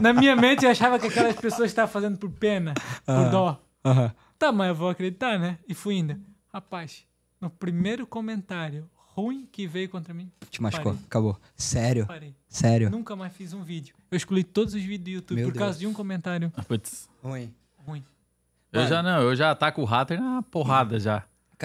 na 0.00 0.12
minha 0.12 0.36
mente 0.36 0.64
eu 0.64 0.70
achava 0.70 0.96
que 0.96 1.08
aquelas 1.08 1.34
pessoas 1.34 1.70
estavam 1.70 1.92
fazendo 1.92 2.16
por 2.16 2.30
pena, 2.30 2.72
por 3.04 3.28
dó. 3.30 3.60
Aham. 3.84 4.12
Tá, 4.38 4.52
mas 4.52 4.68
eu 4.68 4.74
vou 4.76 4.88
acreditar, 4.90 5.38
né? 5.40 5.58
E 5.68 5.74
fui 5.74 5.96
indo. 5.96 6.16
Rapaz, 6.52 7.04
no 7.40 7.50
primeiro 7.50 8.06
comentário 8.06 8.88
ruim 8.94 9.48
que 9.50 9.66
veio 9.66 9.88
contra 9.88 10.14
mim, 10.14 10.30
Te 10.50 10.62
machucou. 10.62 10.92
Parei. 10.92 11.06
Acabou. 11.06 11.40
Sério? 11.56 12.06
parei. 12.06 12.36
Sério? 12.48 12.88
Nunca 12.90 13.16
mais 13.16 13.32
fiz 13.32 13.52
um 13.52 13.62
vídeo. 13.64 13.96
Eu 14.10 14.16
excluí 14.16 14.44
todos 14.44 14.74
os 14.74 14.82
vídeos 14.82 15.02
do 15.02 15.10
YouTube 15.10 15.36
Meu 15.40 15.50
por 15.50 15.58
causa 15.58 15.72
Deus. 15.72 15.80
de 15.80 15.86
um 15.88 15.92
comentário 15.92 16.52
Putz. 16.68 17.08
Ruim. 17.24 17.52
ruim. 17.84 18.04
Eu 18.72 18.86
já 18.86 19.02
não, 19.02 19.22
eu 19.22 19.34
já 19.34 19.50
ataco 19.50 19.82
o 19.82 19.84
hater 19.84 20.20
na 20.20 20.42
porrada 20.42 21.00
já. 21.00 21.24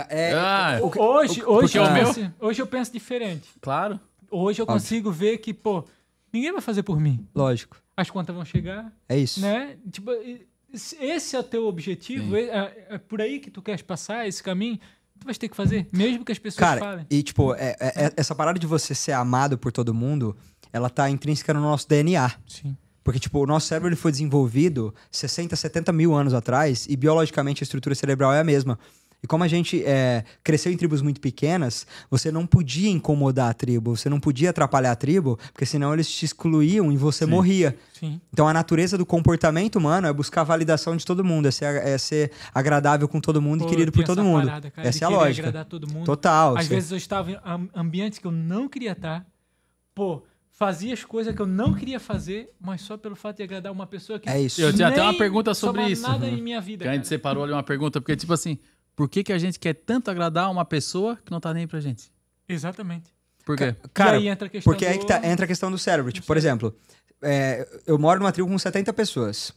É, 0.10 0.34
Ah, 0.34 0.80
o 0.82 0.86
Hoje, 1.02 1.44
o- 1.44 1.50
hoje, 1.50 1.62
porque 1.74 1.80
eu 1.80 1.92
meu- 1.92 2.06
penso, 2.14 2.34
hoje 2.40 2.62
eu 2.62 2.68
penso 2.68 2.94
diferente. 2.94 3.50
Claro. 3.60 4.00
Hoje 4.30 4.62
eu 4.62 4.64
Óbvio. 4.64 4.80
consigo 4.82 5.12
ver 5.12 5.38
que, 5.40 5.54
pô, 5.54 5.84
ninguém 6.32 6.52
vai 6.54 6.62
fazer 6.62 6.84
por 6.84 7.00
mim. 7.00 7.28
Lógico. 7.36 7.78
As 7.98 8.10
contas 8.10 8.34
vão 8.34 8.46
chegar, 8.46 8.92
É 9.10 9.18
isso. 9.18 9.42
né? 9.42 9.76
Tipo, 9.92 10.12
esse 10.74 11.36
é 11.36 11.40
o 11.40 11.44
teu 11.44 11.68
objetivo, 11.68 12.36
é, 12.38 12.42
é- 12.44 12.86
é 12.92 12.98
por 12.98 13.22
aí 13.22 13.40
que 13.40 13.52
tu 13.52 13.62
queres 13.62 13.82
passar, 13.82 14.26
esse 14.28 14.42
caminho, 14.42 14.80
tu 15.20 15.26
vais 15.26 15.38
ter 15.38 15.50
que 15.50 15.56
fazer, 15.56 15.88
mesmo 15.92 16.24
que 16.24 16.32
as 16.32 16.40
pessoas 16.40 16.60
Cara, 16.60 16.80
falem. 16.80 17.06
e 17.10 17.22
tipo, 17.22 17.54
é- 17.56 17.76
é- 17.80 18.06
é- 18.06 18.14
essa 18.16 18.34
parada 18.34 18.58
de 18.58 18.66
você 18.66 18.96
ser 18.96 19.12
amado 19.12 19.58
por 19.58 19.72
todo 19.72 19.94
mundo, 19.94 20.36
ela 20.72 20.90
tá 20.90 21.10
intrínseca 21.10 21.54
no 21.54 21.60
nosso 21.62 21.88
DNA. 21.88 22.32
Sim. 22.48 22.76
Porque, 23.04 23.20
tipo, 23.20 23.40
o 23.40 23.46
nosso 23.48 23.68
cérebro 23.68 23.90
ele 23.90 23.96
foi 23.96 24.12
desenvolvido 24.12 24.94
60, 25.12 25.56
70 25.56 25.92
mil 25.92 26.14
anos 26.14 26.34
atrás 26.34 26.86
e 26.88 26.96
biologicamente 26.96 27.62
a 27.62 27.66
estrutura 27.66 27.94
cerebral 27.96 28.32
é 28.32 28.40
a 28.40 28.44
mesma. 28.44 28.80
E 29.24 29.28
como 29.28 29.44
a 29.44 29.48
gente 29.48 29.84
é, 29.86 30.24
cresceu 30.44 30.72
em 30.72 30.78
tribos 30.78 31.02
muito 31.04 31.22
pequenas, 31.22 31.86
você 32.10 32.32
não 32.32 32.48
podia 32.48 32.90
incomodar 32.90 33.52
a 33.52 33.54
tribo, 33.54 33.96
você 33.96 34.10
não 34.10 34.20
podia 34.20 34.50
atrapalhar 34.50 34.92
a 34.92 34.96
tribo, 34.96 35.38
porque 35.54 35.64
senão 35.66 35.94
eles 35.94 36.10
te 36.10 36.26
excluíam 36.26 36.92
e 36.92 36.98
você 36.98 37.26
Sim. 37.26 37.30
morria. 37.32 37.78
Sim. 37.94 38.20
Então 38.34 38.48
a 38.48 38.54
natureza 38.54 38.98
do 38.98 39.06
comportamento 39.06 39.76
humano 39.76 40.08
é 40.08 40.14
buscar 40.14 40.42
a 40.42 40.44
validação 40.44 40.98
de 40.98 41.06
todo 41.06 41.24
mundo, 41.24 41.48
é 41.48 41.52
ser, 41.52 41.66
é 41.86 41.98
ser 42.00 42.32
agradável 42.52 43.08
com 43.08 43.22
todo 43.22 43.40
mundo 43.40 43.60
Pô, 43.62 43.68
e 43.68 43.70
querido 43.70 43.92
por 43.92 44.04
todo 44.04 44.22
essa 44.22 44.28
mundo. 44.28 44.46
parada, 44.48 44.72
cara, 44.72 44.88
essa 44.88 45.06
é 45.06 45.06
a 45.06 45.10
lógica. 45.10 45.48
agradar 45.50 45.66
todo 45.70 45.88
mundo. 45.88 46.04
Total. 46.06 46.58
Às 46.58 46.66
você- 46.66 46.74
vezes 46.76 46.90
eu 46.92 46.98
estava 46.98 47.30
em 47.32 47.38
am- 47.44 47.70
ambientes 47.76 48.18
que 48.18 48.26
eu 48.26 48.32
não 48.32 48.68
queria 48.68 48.94
estar. 48.94 49.24
Pô, 49.94 50.24
fazia 50.50 50.94
as 50.96 51.04
coisas 51.06 51.36
que 51.36 51.42
eu 51.42 51.46
não 51.48 51.74
queria 51.76 52.00
fazer, 52.00 52.50
mas 52.60 52.82
só 52.82 52.98
pelo 52.98 53.16
fato 53.16 53.38
de 53.38 53.44
agradar 53.44 53.72
uma 53.72 53.86
pessoa 53.86 54.20
que 54.20 54.28
É 54.28 54.42
isso. 54.42 54.60
Eu 54.62 54.74
tinha 54.74 54.88
até 54.88 55.02
uma 55.02 55.14
pergunta 55.16 55.54
sobre 55.54 55.86
isso. 55.88 56.02
nada 56.02 56.26
Uhum. 56.26 56.38
em 56.38 56.42
minha 56.42 56.60
vida. 56.60 56.86
Que 56.86 56.90
a 56.90 56.94
gente 56.96 57.08
separou 57.08 57.44
ali 57.44 57.54
uma 57.54 57.62
pergunta, 57.64 58.02
porque, 58.02 58.16
tipo 58.16 58.34
assim, 58.34 58.58
por 58.96 59.10
que, 59.10 59.24
que 59.24 59.34
a 59.34 59.38
gente 59.38 59.60
quer 59.60 59.74
tanto 59.74 60.10
agradar 60.12 60.50
uma 60.52 60.66
pessoa 60.66 61.18
que 61.26 61.32
não 61.32 61.40
tá 61.40 61.54
nem 61.54 61.68
pra 61.68 61.80
gente? 61.80 62.12
Exatamente. 62.48 63.12
Por 63.46 63.58
quê? 63.58 63.76
Cara, 63.94 64.18
e 64.18 64.22
aí 64.22 64.28
entra 64.28 64.48
a 64.48 64.50
questão 64.50 64.72
Porque 64.72 64.86
aí 64.86 64.98
que 65.00 65.08
tá- 65.08 65.18
do- 65.18 65.26
entra 65.26 65.46
a 65.46 65.48
questão 65.48 65.72
do 65.72 65.78
cérebro. 65.78 66.12
Tipo, 66.12 66.28
por 66.28 66.38
exemplo, 66.38 66.76
é, 67.22 67.68
eu 67.88 67.98
moro 67.98 68.20
numa 68.20 68.32
tribo 68.32 68.48
com 68.50 68.58
70 68.58 68.94
pessoas. 68.94 69.52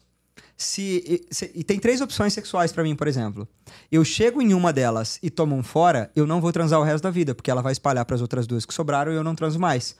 Se, 0.56 1.02
e, 1.30 1.34
se- 1.34 1.50
e 1.54 1.64
tem 1.64 1.78
três 1.78 2.00
opções 2.00 2.32
sexuais 2.32 2.72
pra 2.72 2.82
mim, 2.82 2.94
por 2.94 3.08
exemplo. 3.08 3.46
Eu 3.90 4.04
chego 4.04 4.40
em 4.40 4.54
uma 4.54 4.72
delas 4.72 5.18
e 5.22 5.28
tomo 5.28 5.54
um 5.56 5.62
fora, 5.62 6.10
eu 6.14 6.26
não 6.26 6.40
vou 6.40 6.52
transar 6.52 6.78
o 6.80 6.84
resto 6.84 7.02
da 7.04 7.10
vida, 7.10 7.34
porque 7.34 7.50
ela 7.50 7.60
vai 7.60 7.72
espalhar 7.72 8.04
pras 8.04 8.20
outras 8.22 8.46
duas 8.46 8.64
que 8.64 8.72
sobraram 8.72 9.12
e 9.12 9.16
eu 9.16 9.24
não 9.24 9.34
transo 9.34 9.58
mais. 9.58 9.96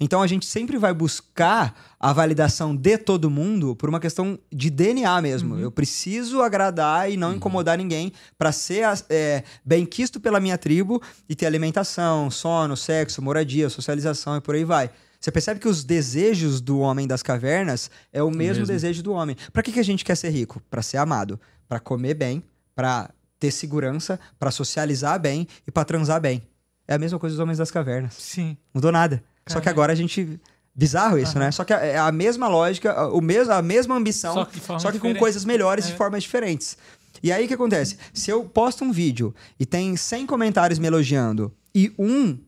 Então 0.00 0.20
a 0.20 0.26
gente 0.26 0.46
sempre 0.46 0.76
vai 0.76 0.92
buscar 0.92 1.96
a 1.98 2.12
validação 2.12 2.74
de 2.74 2.98
todo 2.98 3.30
mundo 3.30 3.74
por 3.76 3.88
uma 3.88 4.00
questão 4.00 4.38
de 4.52 4.68
DNA 4.68 5.22
mesmo. 5.22 5.58
Eu 5.58 5.70
preciso 5.70 6.42
agradar 6.42 7.10
e 7.10 7.16
não 7.16 7.34
incomodar 7.34 7.78
ninguém 7.78 8.12
pra 8.36 8.52
ser 8.52 8.84
é, 9.08 9.44
bem 9.64 9.86
quisto 9.86 10.20
pela 10.20 10.40
minha 10.40 10.58
tribo 10.58 11.00
e 11.28 11.34
ter 11.34 11.46
alimentação, 11.46 12.30
sono, 12.30 12.76
sexo, 12.76 13.22
moradia, 13.22 13.70
socialização 13.70 14.36
e 14.36 14.40
por 14.40 14.54
aí 14.54 14.64
vai. 14.64 14.90
Você 15.20 15.32
percebe 15.32 15.58
que 15.58 15.68
os 15.68 15.82
desejos 15.82 16.60
do 16.60 16.78
homem 16.78 17.06
das 17.06 17.22
cavernas 17.22 17.90
é 18.12 18.22
o 18.22 18.30
mesmo, 18.30 18.60
mesmo. 18.60 18.66
desejo 18.66 19.02
do 19.02 19.12
homem. 19.12 19.36
Pra 19.52 19.62
que, 19.62 19.72
que 19.72 19.80
a 19.80 19.84
gente 19.84 20.04
quer 20.04 20.14
ser 20.16 20.30
rico? 20.30 20.62
Pra 20.70 20.82
ser 20.82 20.98
amado, 20.98 21.40
Pra 21.68 21.80
comer 21.80 22.14
bem, 22.14 22.44
pra 22.76 23.10
ter 23.40 23.50
segurança, 23.50 24.20
pra 24.38 24.52
socializar 24.52 25.18
bem 25.18 25.48
e 25.66 25.70
pra 25.70 25.84
transar 25.84 26.20
bem. 26.20 26.42
É 26.86 26.94
a 26.94 26.98
mesma 26.98 27.18
coisa 27.18 27.34
dos 27.34 27.42
homens 27.42 27.58
das 27.58 27.72
cavernas. 27.72 28.14
Sim. 28.14 28.56
Mudou 28.72 28.92
nada. 28.92 29.22
Só 29.48 29.60
que 29.60 29.68
agora 29.68 29.92
a 29.92 29.96
gente. 29.96 30.40
Bizarro 30.74 31.18
isso, 31.18 31.38
né? 31.38 31.50
Só 31.50 31.64
que 31.64 31.72
é 31.72 31.96
a 31.96 32.12
mesma 32.12 32.48
lógica, 32.48 33.08
o 33.08 33.22
mesmo, 33.22 33.50
a 33.50 33.62
mesma 33.62 33.94
ambição, 33.96 34.34
Só 34.34 34.44
que 34.44 34.60
só 34.60 34.92
que 34.92 34.98
com 34.98 35.14
coisas 35.14 35.42
melhores 35.42 35.86
É. 35.86 35.90
de 35.90 35.96
formas 35.96 36.22
diferentes. 36.22 36.76
E 37.22 37.32
aí 37.32 37.46
o 37.46 37.48
que 37.48 37.54
acontece? 37.54 37.96
Se 38.12 38.30
eu 38.30 38.44
posto 38.44 38.84
um 38.84 38.92
vídeo 38.92 39.34
e 39.58 39.64
tem 39.64 39.96
100 39.96 40.26
comentários 40.26 40.78
me 40.78 40.86
elogiando 40.86 41.50
e 41.74 41.94
um 41.98 42.38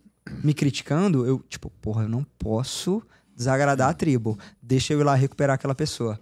me 0.44 0.52
criticando, 0.52 1.24
eu, 1.26 1.42
tipo, 1.48 1.70
porra, 1.80 2.02
eu 2.02 2.08
não 2.08 2.22
posso 2.38 3.02
desagradar 3.34 3.88
a 3.88 3.94
tribo. 3.94 4.38
Deixa 4.62 4.92
eu 4.92 5.00
ir 5.00 5.04
lá 5.04 5.14
recuperar 5.14 5.54
aquela 5.54 5.74
pessoa. 5.74 6.20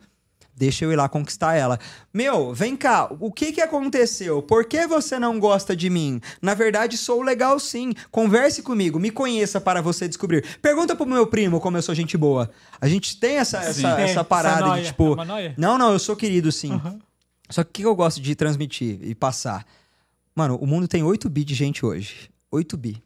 Deixa 0.57 0.87
eu 0.87 0.93
ir 0.93 0.97
lá 0.97 1.07
conquistar 1.07 1.55
ela. 1.55 1.79
Meu, 2.15 2.55
vem 2.55 2.75
cá, 2.75 3.09
o 3.21 3.31
que 3.31 3.53
que 3.53 3.61
aconteceu? 3.61 4.41
Por 4.41 4.65
que 4.65 4.87
você 4.87 5.19
não 5.19 5.39
gosta 5.39 5.77
de 5.77 5.91
mim? 5.91 6.19
Na 6.41 6.55
verdade, 6.55 6.97
sou 6.97 7.21
legal 7.21 7.59
sim. 7.61 7.93
Converse 8.11 8.63
comigo, 8.63 8.99
me 8.99 9.11
conheça 9.11 9.61
para 9.61 9.83
você 9.83 10.09
descobrir. 10.09 10.43
Pergunta 10.63 10.97
pro 10.97 11.05
meu 11.05 11.27
primo 11.27 11.61
como 11.61 11.77
eu 11.77 11.83
sou 11.83 11.95
gente 11.95 12.17
boa. 12.17 12.51
A 12.81 12.89
gente 12.89 13.21
tem 13.21 13.37
essa, 13.37 13.59
essa, 13.59 13.83
Tem, 13.97 14.05
essa 14.05 14.13
essa 14.13 14.25
parada 14.25 14.67
noia. 14.67 14.83
de 14.83 14.89
tipo. 14.89 15.15
É? 15.39 15.53
Não, 15.59 15.77
não, 15.77 15.93
eu 15.93 15.99
sou 15.99 16.17
querido 16.17 16.51
sim. 16.51 16.73
Aham. 16.73 16.99
Só 17.51 17.63
que 17.63 17.69
o 17.69 17.73
que 17.73 17.85
eu 17.85 17.95
gosto 17.95 18.21
de 18.21 18.35
transmitir 18.35 18.99
e 19.03 19.15
passar? 19.15 19.65
Mano, 20.35 20.57
o 20.57 20.67
mundo 20.67 20.89
tem 20.89 21.03
8 21.03 21.29
bi 21.29 21.45
de 21.45 21.55
gente 21.55 21.85
hoje. 21.85 22.31
8 22.51 22.77
bi. 22.77 23.03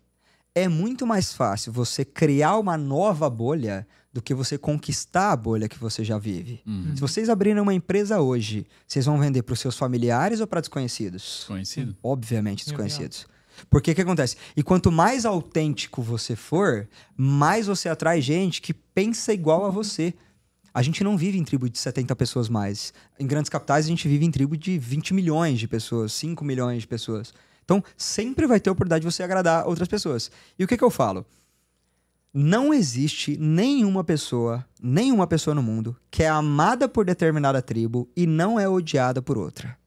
É 0.61 0.69
muito 0.69 1.07
mais 1.07 1.32
fácil 1.32 1.73
você 1.73 2.05
criar 2.05 2.59
uma 2.59 2.77
nova 2.77 3.31
bolha 3.31 3.87
do 4.12 4.20
que 4.20 4.35
você 4.35 4.59
conquistar 4.59 5.32
a 5.32 5.37
bolha 5.37 5.69
que 5.69 5.78
você 5.78 6.05
já 6.05 6.19
vive. 6.19 6.61
Uhum. 6.66 6.95
Se 6.95 7.01
vocês 7.01 7.28
abrirem 7.31 7.62
uma 7.62 7.73
empresa 7.73 8.20
hoje, 8.20 8.66
vocês 8.87 9.07
vão 9.07 9.19
vender 9.19 9.43
para 9.43 9.53
os 9.53 9.61
seus 9.61 9.78
familiares 9.78 10.41
ou 10.41 10.47
para 10.47 10.61
desconhecidos? 10.61 11.45
Conhecido? 11.47 11.97
Obviamente 12.03 12.65
desconhecidos. 12.66 13.27
Porque 13.70 13.93
o 13.93 13.95
que 13.95 14.03
acontece? 14.03 14.37
E 14.57 14.62
quanto 14.62 14.93
mais 14.93 15.24
autêntico 15.24 16.03
você 16.03 16.37
for, 16.37 16.89
mais 17.16 17.66
você 17.66 17.89
atrai 17.89 18.20
gente 18.20 18.61
que 18.61 18.74
pensa 18.74 19.32
igual 19.32 19.65
a 19.65 19.70
você. 19.70 20.12
A 20.74 20.82
gente 20.82 21.03
não 21.03 21.16
vive 21.16 21.39
em 21.39 21.45
tribo 21.45 21.70
de 21.70 21.78
70 21.78 22.15
pessoas 22.16 22.49
mais. 22.49 22.93
Em 23.19 23.27
grandes 23.27 23.49
capitais, 23.49 23.87
a 23.87 23.89
gente 23.89 24.07
vive 24.07 24.24
em 24.24 24.31
tribo 24.31 24.57
de 24.59 24.78
20 24.78 25.15
milhões 25.15 25.59
de 25.59 25.66
pessoas, 25.66 26.12
5 26.12 26.45
milhões 26.45 26.82
de 26.82 26.89
pessoas. 26.89 27.32
Então, 27.71 27.85
sempre 27.97 28.49
vai 28.49 28.59
ter 28.59 28.69
oportunidade 28.69 29.07
de 29.07 29.13
você 29.13 29.23
agradar 29.23 29.65
outras 29.69 29.87
pessoas. 29.87 30.29
E 30.59 30.65
o 30.65 30.67
que, 30.67 30.77
que 30.77 30.83
eu 30.83 30.91
falo? 30.91 31.25
Não 32.35 32.75
existe 32.75 33.37
nenhuma 33.37 34.03
pessoa, 34.03 34.67
nenhuma 34.83 35.25
pessoa 35.25 35.55
no 35.55 35.63
mundo 35.63 35.97
que 36.11 36.25
é 36.25 36.29
amada 36.29 36.89
por 36.89 37.05
determinada 37.05 37.63
tribo 37.63 38.09
e 38.17 38.27
não 38.27 38.59
é 38.59 38.69
odiada 38.69 39.23
por 39.23 39.39
outra. 39.39 39.79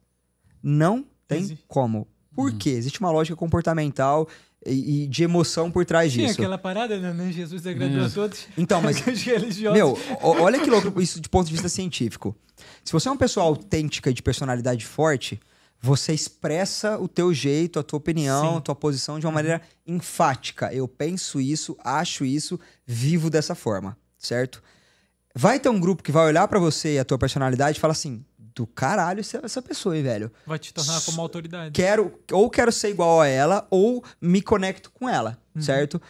Não 0.62 1.04
tem 1.28 1.40
Existe. 1.40 1.64
como. 1.68 2.08
Por 2.34 2.52
quê? 2.54 2.70
Existe 2.70 3.00
uma 3.00 3.10
lógica 3.10 3.36
comportamental 3.36 4.26
e, 4.64 5.02
e 5.04 5.06
de 5.06 5.22
emoção 5.22 5.70
por 5.70 5.84
trás 5.84 6.10
Tinha 6.10 6.26
disso. 6.26 6.40
aquela 6.40 6.56
parada, 6.56 6.98
né? 7.12 7.32
Jesus 7.32 7.66
agradou 7.66 8.02
a 8.02 8.06
Isso. 8.06 8.14
todos. 8.14 8.46
Então, 8.56 8.80
mas 8.80 8.96
meu, 9.74 9.92
o- 10.22 10.28
olha 10.40 10.58
que 10.58 10.70
louco 10.70 11.02
isso 11.02 11.20
de 11.20 11.28
ponto 11.28 11.46
de 11.48 11.52
vista 11.52 11.68
científico. 11.68 12.34
Se 12.82 12.92
você 12.94 13.08
é 13.08 13.10
uma 13.12 13.18
pessoa 13.18 13.44
autêntica 13.44 14.08
e 14.10 14.14
de 14.14 14.22
personalidade 14.22 14.86
forte, 14.86 15.38
você 15.84 16.14
expressa 16.14 16.98
o 16.98 17.06
teu 17.06 17.34
jeito, 17.34 17.78
a 17.78 17.82
tua 17.82 17.98
opinião, 17.98 18.52
Sim. 18.52 18.56
a 18.56 18.60
tua 18.62 18.74
posição 18.74 19.18
de 19.20 19.26
uma 19.26 19.32
maneira 19.32 19.60
enfática. 19.86 20.72
Eu 20.72 20.88
penso 20.88 21.38
isso, 21.38 21.76
acho 21.84 22.24
isso, 22.24 22.58
vivo 22.86 23.28
dessa 23.28 23.54
forma, 23.54 23.94
certo? 24.18 24.62
Vai 25.34 25.60
ter 25.60 25.68
um 25.68 25.78
grupo 25.78 26.02
que 26.02 26.10
vai 26.10 26.26
olhar 26.26 26.48
pra 26.48 26.58
você 26.58 26.94
e 26.94 26.98
a 26.98 27.04
tua 27.04 27.18
personalidade 27.18 27.76
e 27.76 27.80
falar 27.80 27.92
assim: 27.92 28.24
do 28.54 28.66
caralho 28.66 29.20
essa, 29.20 29.60
pessoa, 29.60 29.94
hein, 29.96 30.02
velho? 30.02 30.32
Vai 30.46 30.58
te 30.58 30.72
tornar 30.72 31.02
como 31.02 31.20
autoridade. 31.20 31.72
quero 31.72 32.18
ou 32.32 32.48
quero 32.48 32.72
ser 32.72 32.88
igual 32.88 33.20
a 33.20 33.26
ela 33.28 33.66
ou 33.70 34.02
me 34.20 34.40
conecto 34.40 34.90
com 34.90 35.06
ela, 35.08 35.36
Uhum. 35.54 35.60
certo? 35.62 36.00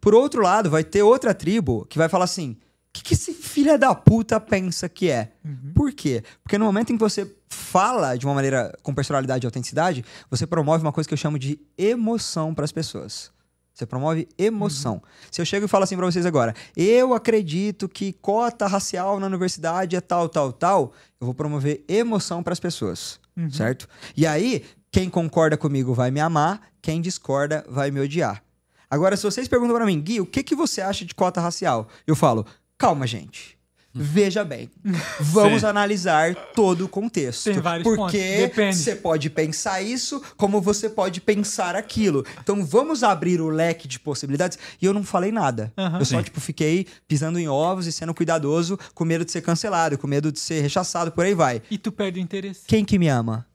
Por 0.00 0.14
outro 0.14 0.42
lado, 0.42 0.70
vai 0.70 0.84
ter 0.84 1.02
outra 1.02 1.34
tribo 1.34 1.84
que 1.86 1.98
vai 1.98 2.08
falar 2.08 2.24
assim: 2.26 2.56
que, 2.94 3.02
que 3.02 3.14
esse 3.14 3.34
filho 3.34 3.76
da 3.76 3.94
puta 3.94 4.38
pensa 4.38 4.88
que 4.88 5.10
é? 5.10 5.32
Uhum. 5.44 5.72
Por 5.74 5.92
quê? 5.92 6.22
Porque 6.42 6.56
no 6.56 6.64
momento 6.64 6.92
em 6.92 6.96
que 6.96 7.02
você 7.02 7.30
fala 7.48 8.16
de 8.16 8.24
uma 8.24 8.34
maneira 8.34 8.72
com 8.82 8.94
personalidade 8.94 9.44
e 9.44 9.48
autenticidade, 9.48 10.04
você 10.30 10.46
promove 10.46 10.82
uma 10.82 10.92
coisa 10.92 11.08
que 11.08 11.12
eu 11.12 11.18
chamo 11.18 11.38
de 11.38 11.58
emoção 11.76 12.54
para 12.54 12.64
as 12.64 12.72
pessoas. 12.72 13.32
Você 13.74 13.84
promove 13.84 14.28
emoção. 14.38 15.02
Se 15.32 15.40
eu 15.40 15.44
chego 15.44 15.66
e 15.66 15.68
falo 15.68 15.82
assim 15.82 15.96
pra 15.96 16.06
vocês 16.06 16.24
agora, 16.24 16.54
eu 16.76 17.12
acredito 17.12 17.88
que 17.88 18.12
cota 18.12 18.68
racial 18.68 19.18
na 19.18 19.26
universidade 19.26 19.96
é 19.96 20.00
tal, 20.00 20.28
tal, 20.28 20.52
tal, 20.52 20.92
eu 21.20 21.24
vou 21.24 21.34
promover 21.34 21.84
emoção 21.88 22.40
para 22.40 22.52
as 22.52 22.60
pessoas, 22.60 23.18
certo? 23.50 23.88
E 24.16 24.24
aí, 24.24 24.64
quem 24.92 25.10
concorda 25.10 25.56
comigo 25.56 25.92
vai 25.92 26.12
me 26.12 26.20
amar, 26.20 26.60
quem 26.80 27.00
discorda 27.00 27.64
vai 27.68 27.90
me 27.90 27.98
odiar. 27.98 28.44
Agora, 28.88 29.16
se 29.16 29.24
vocês 29.24 29.48
perguntam 29.48 29.74
pra 29.74 29.86
mim, 29.86 30.00
Gui, 30.00 30.20
o 30.20 30.26
que, 30.26 30.44
que 30.44 30.54
você 30.54 30.80
acha 30.80 31.04
de 31.04 31.12
cota 31.12 31.40
racial? 31.40 31.88
Eu 32.06 32.14
falo, 32.14 32.46
calma, 32.86 33.06
gente. 33.06 33.54
Veja 33.96 34.42
bem, 34.44 34.68
vamos 35.20 35.60
Sim. 35.60 35.68
analisar 35.68 36.34
todo 36.52 36.84
o 36.84 36.88
contexto. 36.88 37.44
Tem 37.44 37.60
vários 37.60 37.84
pontos, 37.84 38.10
porque 38.12 38.50
você 38.72 38.96
pode 38.96 39.30
pensar 39.30 39.80
isso, 39.82 40.20
como 40.36 40.60
você 40.60 40.88
pode 40.90 41.20
pensar 41.20 41.76
aquilo. 41.76 42.26
Então 42.42 42.66
vamos 42.66 43.04
abrir 43.04 43.40
o 43.40 43.48
leque 43.48 43.86
de 43.86 44.00
possibilidades. 44.00 44.58
E 44.82 44.84
eu 44.84 44.92
não 44.92 45.04
falei 45.04 45.30
nada. 45.30 45.72
Aham. 45.78 46.00
eu 46.00 46.04
só, 46.04 46.16
Sim. 46.16 46.24
tipo, 46.24 46.40
fiquei 46.40 46.88
pisando 47.06 47.38
em 47.38 47.46
ovos 47.48 47.86
e 47.86 47.92
sendo 47.92 48.12
cuidadoso, 48.12 48.76
com 48.96 49.04
medo 49.04 49.24
de 49.24 49.30
ser 49.30 49.42
cancelado, 49.42 49.96
com 49.96 50.08
medo 50.08 50.32
de 50.32 50.40
ser 50.40 50.60
rechaçado, 50.60 51.12
por 51.12 51.24
aí 51.24 51.34
vai. 51.34 51.62
E 51.70 51.78
tu 51.78 51.92
perde 51.92 52.18
o 52.18 52.22
interesse. 52.22 52.62
Quem 52.66 52.84
que 52.84 52.98
me 52.98 53.06
ama? 53.06 53.46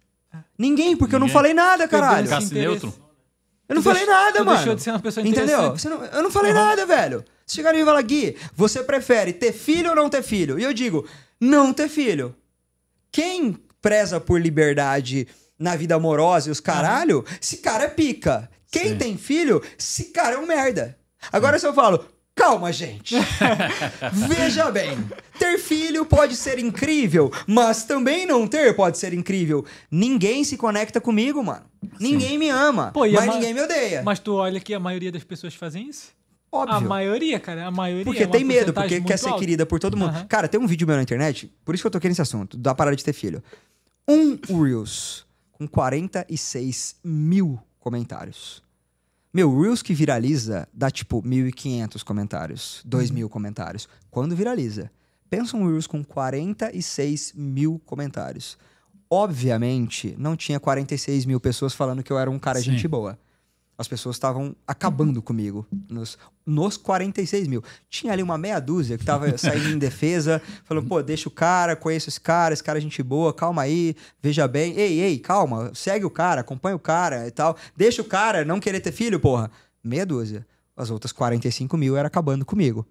Ninguém, 0.57 0.95
porque 0.95 1.15
eu 1.15 1.19
não 1.19 1.27
Ninguém. 1.27 1.33
falei 1.33 1.53
nada, 1.53 1.85
caralho. 1.85 2.27
Interesse. 2.27 2.53
neutro? 2.53 2.93
Eu 3.67 3.75
não 3.75 3.81
Tu 3.81 3.85
falei 3.85 4.05
deixou- 4.05 4.23
nada, 4.23 4.43
mano. 4.45 4.57
deixou 4.57 4.75
de 4.75 4.81
ser 4.83 4.89
uma 4.91 4.99
pessoa 4.99 5.27
Entendeu? 5.27 5.75
não- 5.89 6.05
eu 6.05 6.23
não 6.23 6.31
falei 6.31 6.53
nada, 6.53 6.85
velho. 6.85 7.25
Se 7.49 7.55
chegarem 7.55 7.81
e 7.81 7.85
falar, 7.85 8.03
Gui, 8.03 8.37
você 8.55 8.83
prefere 8.83 9.33
ter 9.33 9.51
filho 9.51 9.89
ou 9.89 9.95
não 9.95 10.07
ter 10.07 10.21
filho? 10.21 10.59
E 10.59 10.63
eu 10.63 10.71
digo, 10.71 11.07
não 11.41 11.73
ter 11.73 11.89
filho. 11.89 12.35
Quem 13.11 13.57
preza 13.81 14.19
por 14.21 14.39
liberdade 14.39 15.27
na 15.57 15.75
vida 15.75 15.95
amorosa 15.95 16.49
e 16.49 16.51
os 16.51 16.59
caralho, 16.59 17.25
esse 17.41 17.57
cara 17.57 17.85
é 17.85 17.87
pica. 17.87 18.47
Quem 18.71 18.89
Sim. 18.89 18.97
tem 18.99 19.17
filho, 19.17 19.63
esse 19.79 20.05
cara 20.11 20.35
é 20.35 20.37
um 20.37 20.45
merda. 20.45 20.95
Agora 21.31 21.57
se 21.57 21.65
eu 21.65 21.73
falo, 21.73 22.05
calma, 22.35 22.71
gente. 22.71 23.15
Veja 24.29 24.69
bem, 24.69 24.99
ter 25.39 25.57
filho 25.57 26.05
pode 26.05 26.35
ser 26.35 26.59
incrível, 26.59 27.31
mas 27.47 27.83
também 27.83 28.27
não 28.27 28.47
ter 28.47 28.75
pode 28.75 28.99
ser 28.99 29.11
incrível. 29.11 29.65
Ninguém 29.89 30.43
se 30.43 30.55
conecta 30.55 31.01
comigo, 31.01 31.43
mano. 31.43 31.65
Ninguém 31.99 32.37
me 32.37 32.49
ama, 32.49 32.91
Pô, 32.93 32.99
mas 33.11 33.25
ma- 33.25 33.33
ninguém 33.33 33.55
me 33.55 33.61
odeia. 33.63 34.03
Mas 34.03 34.19
tu 34.19 34.35
olha 34.35 34.59
que 34.59 34.71
a 34.71 34.79
maioria 34.79 35.11
das 35.11 35.23
pessoas 35.23 35.55
fazem 35.55 35.89
isso? 35.89 36.18
A 36.51 36.57
Óbvio. 36.57 36.89
maioria, 36.89 37.39
cara. 37.39 37.67
A 37.67 37.71
maioria. 37.71 38.05
Porque 38.05 38.23
é 38.23 38.27
tem 38.27 38.43
medo, 38.43 38.73
porque 38.73 39.01
quer 39.01 39.17
ser 39.17 39.33
querida 39.35 39.65
por 39.65 39.79
todo 39.79 39.95
mundo. 39.95 40.09
Aham. 40.09 40.25
Cara, 40.25 40.47
tem 40.47 40.59
um 40.59 40.65
vídeo 40.67 40.87
meu 40.87 40.95
na 40.95 41.03
internet, 41.03 41.51
por 41.63 41.75
isso 41.75 41.83
que 41.83 41.87
eu 41.87 41.91
toquei 41.91 42.09
nesse 42.09 42.21
assunto, 42.21 42.57
da 42.57 42.73
parada 42.73 42.95
de 42.95 43.03
ter 43.03 43.13
filho. 43.13 43.43
Um 44.07 44.37
Reels 44.63 45.25
com 45.51 45.67
46 45.67 46.95
mil 47.03 47.59
comentários. 47.79 48.63
Meu, 49.31 49.61
Reels 49.61 49.83
que 49.83 49.93
viraliza 49.93 50.67
dá 50.73 50.89
tipo 50.89 51.21
1.500 51.21 52.03
comentários, 52.03 52.83
2.000 52.87 53.29
comentários. 53.29 53.87
Quando 54.09 54.35
viraliza? 54.35 54.89
Pensa 55.29 55.55
um 55.55 55.67
Reels 55.67 55.85
com 55.85 56.03
46 56.03 57.33
mil 57.35 57.79
comentários. 57.85 58.57
Obviamente, 59.07 60.15
não 60.17 60.35
tinha 60.35 60.59
46 60.59 61.25
mil 61.25 61.39
pessoas 61.39 61.73
falando 61.75 62.01
que 62.01 62.11
eu 62.11 62.17
era 62.17 62.29
um 62.31 62.39
cara 62.39 62.59
Sim. 62.59 62.71
gente 62.71 62.87
boa. 62.87 63.19
As 63.79 63.87
pessoas 63.87 64.17
estavam 64.17 64.53
acabando 64.67 65.21
comigo 65.21 65.65
nos, 65.89 66.17
nos 66.45 66.75
46 66.75 67.47
mil. 67.47 67.63
Tinha 67.89 68.11
ali 68.11 68.21
uma 68.21 68.37
meia 68.37 68.59
dúzia 68.59 68.97
que 68.97 69.05
tava 69.05 69.35
saindo 69.39 69.69
em 69.69 69.77
defesa, 69.77 70.41
falando, 70.65 70.85
pô, 70.85 71.01
deixa 71.01 71.29
o 71.29 71.31
cara, 71.31 71.77
conheço 71.77 72.09
esse 72.09 72.19
cara, 72.19 72.53
esse 72.53 72.61
cara 72.61 72.77
é 72.77 72.81
gente 72.81 73.01
boa, 73.01 73.33
calma 73.33 73.61
aí, 73.61 73.95
veja 74.21 74.45
bem. 74.49 74.73
Ei, 74.73 74.99
ei, 74.99 75.17
calma, 75.17 75.71
segue 75.73 76.03
o 76.03 76.09
cara, 76.09 76.41
acompanha 76.41 76.75
o 76.75 76.79
cara 76.79 77.25
e 77.25 77.31
tal. 77.31 77.55
Deixa 77.73 78.01
o 78.01 78.05
cara 78.05 78.43
não 78.43 78.59
querer 78.59 78.81
ter 78.81 78.91
filho, 78.91 79.17
porra. 79.17 79.49
Meia 79.81 80.05
dúzia. 80.05 80.45
As 80.75 80.91
outras 80.91 81.13
45 81.13 81.77
mil 81.77 81.95
era 81.95 82.09
acabando 82.09 82.45
comigo. 82.45 82.85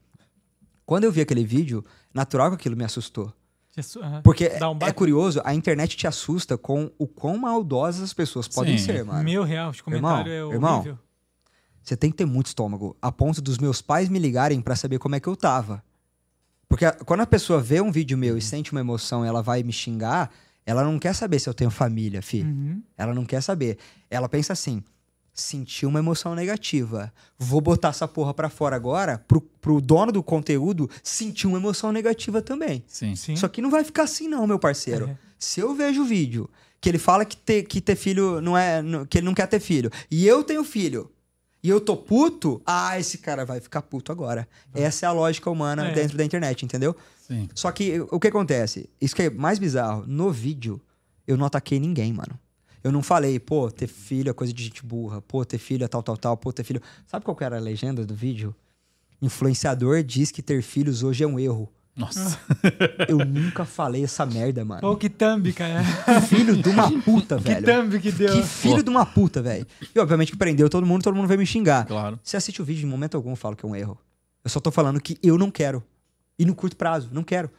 Quando 0.87 1.05
eu 1.05 1.13
vi 1.13 1.21
aquele 1.21 1.45
vídeo, 1.45 1.85
natural 2.15 2.49
que 2.49 2.55
aquilo 2.55 2.79
me 2.79 2.85
assustou. 2.85 3.31
Aham. 4.03 4.23
Porque 4.23 4.51
um 4.83 4.87
é 4.87 4.93
curioso, 4.93 5.41
a 5.45 5.55
internet 5.55 5.97
te 5.97 6.07
assusta 6.07 6.57
com 6.59 6.91
o 6.99 7.07
quão 7.07 7.37
maldosas 7.39 8.03
as 8.03 8.13
pessoas 8.13 8.47
podem 8.49 8.77
Sim. 8.79 8.85
ser, 8.85 9.05
mano. 9.05 9.23
Meu 9.25 9.43
real, 9.45 9.71
os 9.71 9.81
comentários 9.81 10.33
é 10.35 10.53
irmão, 10.55 10.75
horrível. 10.77 10.99
Você 11.83 11.97
tem 11.97 12.11
que 12.11 12.17
ter 12.17 12.27
muito 12.27 12.47
estômago, 12.49 12.97
a 13.01 13.11
ponto 13.11 13.41
dos 13.41 13.57
meus 13.59 13.81
pais 13.81 14.09
me 14.09 14.19
ligarem 14.19 14.61
pra 14.61 14.77
saber 14.77 14.99
como 14.99 15.15
é 15.15 15.21
que 15.21 15.27
eu 15.29 15.35
tava. 15.37 15.83
Porque 16.69 16.85
a- 16.85 16.93
quando 16.93 17.21
a 17.21 17.27
pessoa 17.27 17.61
vê 17.61 17.81
um 17.81 17.91
vídeo 17.91 18.19
meu 18.19 18.37
e 18.37 18.43
sente 18.43 18.73
uma 18.73 18.81
emoção 18.81 19.25
e 19.25 19.29
ela 19.29 19.43
vai 19.43 19.63
me 19.63 19.73
xingar, 19.73 20.31
ela 20.67 20.85
não 20.85 20.99
quer 20.99 21.15
saber 21.15 21.39
se 21.39 21.49
eu 21.49 21.55
tenho 21.55 21.71
família, 21.71 22.21
fi. 22.21 22.43
Uhum. 22.43 22.83
Ela 22.97 23.15
não 23.15 23.25
quer 23.25 23.41
saber. 23.43 23.79
Ela 24.11 24.29
pensa 24.29 24.53
assim: 24.53 24.83
senti 25.41 25.87
uma 25.87 25.99
emoção 25.99 26.35
negativa. 26.35 27.13
Vou 27.39 27.61
botar 27.61 27.89
essa 27.89 28.09
porra 28.09 28.35
pra 28.35 28.49
fora 28.49 28.75
agora, 28.77 29.19
pro, 29.29 29.41
pro 29.41 29.81
dono 29.81 30.11
do 30.13 30.23
conteúdo 30.23 30.91
sentir 31.03 31.47
uma 31.47 31.59
emoção 31.59 31.93
negativa 31.93 32.43
também. 32.43 32.83
Sim. 32.87 33.15
Sim. 33.15 33.37
Só 33.37 33.49
que 33.49 33.63
não 33.63 33.71
vai 33.71 33.85
ficar 33.85 34.03
assim, 34.05 34.29
não, 34.29 34.47
meu 34.47 34.59
parceiro. 34.59 35.09
É. 35.09 35.17
Se 35.39 35.61
eu 35.61 35.75
vejo 35.75 36.03
o 36.03 36.05
vídeo 36.05 36.51
que 36.81 36.89
ele 36.89 36.99
fala 36.99 37.25
que 37.25 37.37
ter, 37.37 37.63
que 37.65 37.81
ter 37.81 37.97
filho 37.97 38.41
não 38.41 38.57
é. 38.57 38.83
que 39.09 39.19
ele 39.19 39.27
não 39.27 39.35
quer 39.35 39.47
ter 39.47 39.61
filho, 39.61 39.91
e 40.11 40.27
eu 40.27 40.45
tenho 40.45 40.63
filho, 40.65 41.11
e 41.63 41.69
eu 41.69 41.81
tô 41.81 41.97
puto, 41.97 42.63
ah, 42.65 42.99
esse 42.99 43.19
cara 43.19 43.45
vai 43.45 43.61
ficar 43.61 43.83
puto 43.83 44.13
agora. 44.13 44.49
Essa 44.75 45.07
é 45.07 45.09
a 45.09 45.13
lógica 45.13 45.51
humana 45.51 45.89
É. 45.89 45.93
dentro 45.93 46.17
da 46.17 46.25
internet, 46.25 46.65
entendeu? 46.65 46.95
Sim. 47.27 47.49
Só 47.55 47.71
que 47.73 48.01
o 48.11 48.19
que 48.21 48.29
acontece? 48.29 48.89
Isso 49.01 49.15
que 49.15 49.23
é 49.23 49.31
mais 49.31 49.59
bizarro, 49.59 50.05
no 50.07 50.31
vídeo, 50.31 50.81
eu 51.27 51.37
não 51.37 51.47
ataquei 51.47 51.79
ninguém, 51.81 52.13
mano. 52.13 52.39
Eu 52.83 52.93
não 52.93 53.03
falei, 53.03 53.39
pô, 53.39 53.71
ter 53.71 53.87
filho 53.87 54.31
é 54.31 54.33
coisa 54.33 54.53
de 54.53 54.65
gente 54.65 54.85
burra, 54.85 55.21
pô, 55.21 55.45
ter 55.45 55.59
filho 55.59 55.85
é 55.85 55.89
tal, 55.89 56.03
tal, 56.03 56.17
tal, 56.17 56.37
pô, 56.37 56.53
ter 56.53 56.65
filho. 56.65 56.81
Sabe 57.07 57.25
qual 57.25 57.37
que 57.37 57.45
era 57.45 57.57
a 57.57 57.61
legenda 57.61 58.05
do 58.05 58.15
vídeo? 58.15 58.55
Influenciador 59.21 60.03
diz 60.03 60.31
que 60.31 60.43
ter 60.43 60.63
filhos 60.63 61.03
hoje 61.03 61.25
é 61.25 61.27
um 61.27 61.39
erro. 61.39 61.69
Nossa. 61.97 62.39
Eu 63.09 63.19
nunca 63.19 63.65
falei 63.65 64.05
essa 64.05 64.25
merda, 64.25 64.65
mano. 64.65 64.81
Pô, 64.81 64.97
que 64.97 65.11
thumb, 65.11 65.53
cara. 65.53 65.83
Filho 66.29 66.57
de 66.57 66.69
uma 66.69 66.89
puta, 67.03 67.37
que 67.39 67.43
velho. 67.43 67.67
thumb 67.67 68.01
que 68.01 68.13
deu. 68.13 68.33
Que 68.33 68.43
filho 68.47 68.85
de 68.85 68.89
uma 68.89 69.05
puta, 69.05 69.43
velho. 69.43 69.67
E 69.93 69.99
obviamente 69.99 70.31
que 70.31 70.39
prendeu 70.39 70.71
todo 70.71 70.87
mundo, 70.87 71.03
todo 71.03 71.17
mundo 71.17 71.27
veio 71.27 71.41
me 71.41 71.47
xingar. 71.47 71.85
Claro. 71.87 72.19
Você 72.23 72.37
assiste 72.37 72.63
o 72.63 72.65
vídeo, 72.65 72.87
em 72.87 72.91
momento 72.91 73.17
algum 73.17 73.31
eu 73.31 73.37
falo 73.37 73.57
que 73.57 73.67
é 73.67 73.69
um 73.69 73.75
erro. 73.75 73.99
Eu 74.45 74.51
só 74.51 74.61
tô 74.61 74.71
falando 74.71 75.01
que 75.01 75.19
eu 75.21 75.37
não 75.37 75.51
quero. 75.51 75.83
E 76.39 76.45
no 76.45 76.55
curto 76.55 76.77
prazo, 76.77 77.11
não 77.13 77.25
quero. 77.25 77.51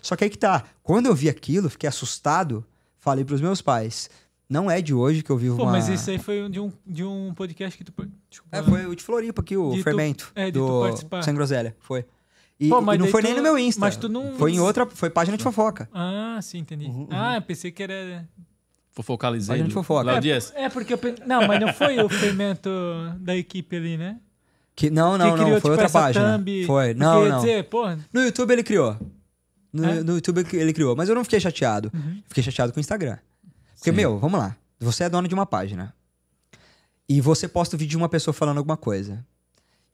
Só 0.00 0.14
que 0.14 0.22
aí 0.22 0.30
que 0.30 0.38
tá. 0.38 0.62
Quando 0.80 1.06
eu 1.06 1.14
vi 1.14 1.28
aquilo, 1.28 1.68
fiquei 1.68 1.88
assustado, 1.88 2.64
falei 2.98 3.24
pros 3.24 3.40
meus 3.40 3.60
pais. 3.60 4.08
Não 4.48 4.70
é 4.70 4.80
de 4.80 4.94
hoje 4.94 5.22
que 5.22 5.30
eu 5.30 5.36
vivo 5.36 5.56
Pô, 5.56 5.64
uma... 5.64 5.72
mas 5.72 5.88
isso 5.88 6.08
aí 6.10 6.18
foi 6.18 6.48
de 6.48 6.58
um, 6.58 6.72
de 6.86 7.04
um 7.04 7.34
podcast 7.34 7.76
que 7.76 7.84
tu. 7.84 7.92
Desculpa. 8.30 8.56
É, 8.56 8.62
foi 8.62 8.86
o 8.86 8.96
de 8.96 9.02
Floripa 9.02 9.42
aqui, 9.42 9.56
o 9.56 9.72
De 9.72 9.78
tu- 9.78 9.84
fermento. 9.84 10.32
é, 10.34 10.46
de 10.46 10.52
tu 10.52 10.66
do 10.66 10.80
participar. 10.82 11.22
Sem 11.22 11.34
Groselha. 11.34 11.76
Foi. 11.80 12.04
E, 12.58 12.68
Pô, 12.68 12.80
mas 12.80 12.96
e 12.96 12.98
não 12.98 13.06
foi 13.08 13.20
tu- 13.22 13.26
nem 13.26 13.36
no 13.36 13.42
meu 13.42 13.58
Insta. 13.58 13.80
mas 13.80 13.96
tu 13.96 14.08
não- 14.08 14.34
Foi 14.36 14.52
em 14.52 14.58
outra, 14.58 14.86
foi 14.86 15.10
página 15.10 15.36
de 15.36 15.42
fofoca. 15.44 15.88
Ah, 15.92 16.38
sim, 16.42 16.58
entendi. 16.58 16.86
Uhum, 16.86 17.06
Ah, 17.10 17.36
eu 17.36 17.42
pensei 17.42 17.70
que 17.70 17.82
era. 17.82 18.26
Fofocalizei. 18.92 19.54
Olha 19.54 19.64
onde 19.64 19.74
fofoca. 19.74 20.10
É, 20.10 20.64
é, 20.64 20.68
porque 20.68 20.94
eu 20.94 20.98
Não, 21.26 21.46
mas 21.46 21.60
não 21.60 21.72
foi 21.72 22.02
o 22.02 22.08
fermento 22.08 22.68
da 23.20 23.36
equipe 23.36 23.76
ali, 23.76 23.96
né? 23.96 24.18
Que, 24.74 24.90
não, 24.90 25.18
não, 25.18 25.32
que 25.32 25.36
não, 25.36 25.44
criou, 25.44 25.50
foi 25.60 25.70
tipo, 25.70 25.82
outra 25.82 25.88
página. 25.90 26.38
thumb. 26.38 26.64
Foi, 26.64 26.94
não, 26.94 27.28
não. 27.28 27.36
dizer, 27.40 27.64
pô, 27.64 27.84
No 28.12 28.22
YouTube 28.24 28.52
ele 28.52 28.62
criou. 28.62 28.96
No, 29.72 29.84
É? 29.84 30.02
no 30.02 30.14
YouTube 30.14 30.44
ele 30.52 30.72
criou. 30.72 30.96
Mas 30.96 31.08
eu 31.08 31.14
não 31.14 31.22
fiquei 31.22 31.38
chateado. 31.38 31.90
Uhum. 31.94 32.22
Fiquei 32.26 32.42
chateado 32.42 32.72
com 32.72 32.78
o 32.78 32.80
Instagram. 32.80 33.18
Porque, 33.78 33.90
Sim. 33.90 33.96
meu, 33.96 34.18
vamos 34.18 34.38
lá. 34.40 34.56
Você 34.80 35.04
é 35.04 35.08
dono 35.08 35.26
de 35.28 35.34
uma 35.34 35.46
página. 35.46 35.94
E 37.08 37.20
você 37.20 37.48
posta 37.48 37.74
o 37.76 37.78
vídeo 37.78 37.90
de 37.92 37.96
uma 37.96 38.08
pessoa 38.08 38.34
falando 38.34 38.58
alguma 38.58 38.76
coisa. 38.76 39.24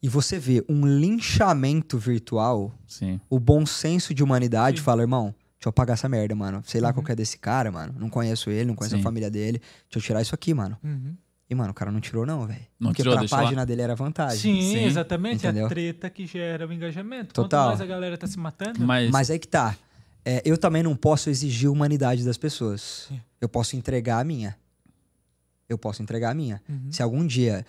E 0.02 0.08
você 0.08 0.38
vê 0.38 0.64
um 0.68 0.84
linchamento 0.86 1.96
virtual, 1.96 2.72
Sim. 2.86 3.20
o 3.30 3.38
bom 3.38 3.64
senso 3.64 4.12
de 4.12 4.22
humanidade 4.22 4.78
Sim. 4.78 4.84
fala, 4.84 5.02
irmão, 5.02 5.26
deixa 5.56 5.66
eu 5.66 5.70
apagar 5.70 5.94
essa 5.94 6.08
merda, 6.08 6.34
mano. 6.34 6.62
Sei 6.66 6.80
lá 6.80 6.88
Uhum. 6.88 6.94
qual 6.94 7.04
que 7.04 7.12
é 7.12 7.16
desse 7.16 7.38
cara, 7.38 7.70
mano. 7.72 7.94
Não 7.98 8.10
conheço 8.10 8.50
ele, 8.50 8.66
não 8.66 8.74
conheço 8.74 8.96
Sim. 8.96 9.00
a 9.00 9.04
família 9.04 9.30
dele. 9.30 9.58
Deixa 9.88 9.98
eu 9.98 10.02
tirar 10.02 10.20
isso 10.20 10.34
aqui, 10.34 10.52
mano. 10.52 10.76
Uhum. 10.84 11.16
E, 11.48 11.54
mano, 11.54 11.70
o 11.70 11.74
cara 11.74 11.90
não 11.92 12.00
tirou, 12.00 12.26
não, 12.26 12.46
velho. 12.46 12.60
Não 12.80 12.90
Porque 12.90 13.02
tirou, 13.02 13.14
pra 13.14 13.20
deixa 13.20 13.36
lá. 13.36 13.42
página 13.42 13.64
dele 13.66 13.82
era 13.82 13.94
vantagem. 13.94 14.38
Sim, 14.38 14.60
Sim. 14.74 14.84
exatamente. 14.84 15.36
Entendeu? 15.36 15.66
A 15.66 15.68
treta 15.68 16.10
que 16.10 16.26
gera 16.26 16.66
o 16.66 16.72
engajamento. 16.72 17.32
Total. 17.32 17.68
Quanto 17.70 17.78
mais 17.78 17.80
a 17.80 17.86
galera 17.86 18.18
tá 18.18 18.26
se 18.26 18.38
matando. 18.38 18.80
Mas, 18.84 19.10
Mas 19.10 19.30
aí 19.30 19.38
que 19.38 19.48
tá. 19.48 19.76
É, 20.24 20.40
eu 20.44 20.56
também 20.56 20.82
não 20.82 20.96
posso 20.96 21.28
exigir 21.28 21.70
humanidade 21.70 22.24
das 22.24 22.38
pessoas. 22.38 23.06
Sim. 23.08 23.20
Eu 23.40 23.48
posso 23.48 23.76
entregar 23.76 24.20
a 24.20 24.24
minha. 24.24 24.56
Eu 25.68 25.76
posso 25.78 26.02
entregar 26.02 26.30
a 26.30 26.34
minha. 26.34 26.62
Uhum. 26.68 26.90
Se 26.92 27.02
algum 27.02 27.26
dia. 27.26 27.64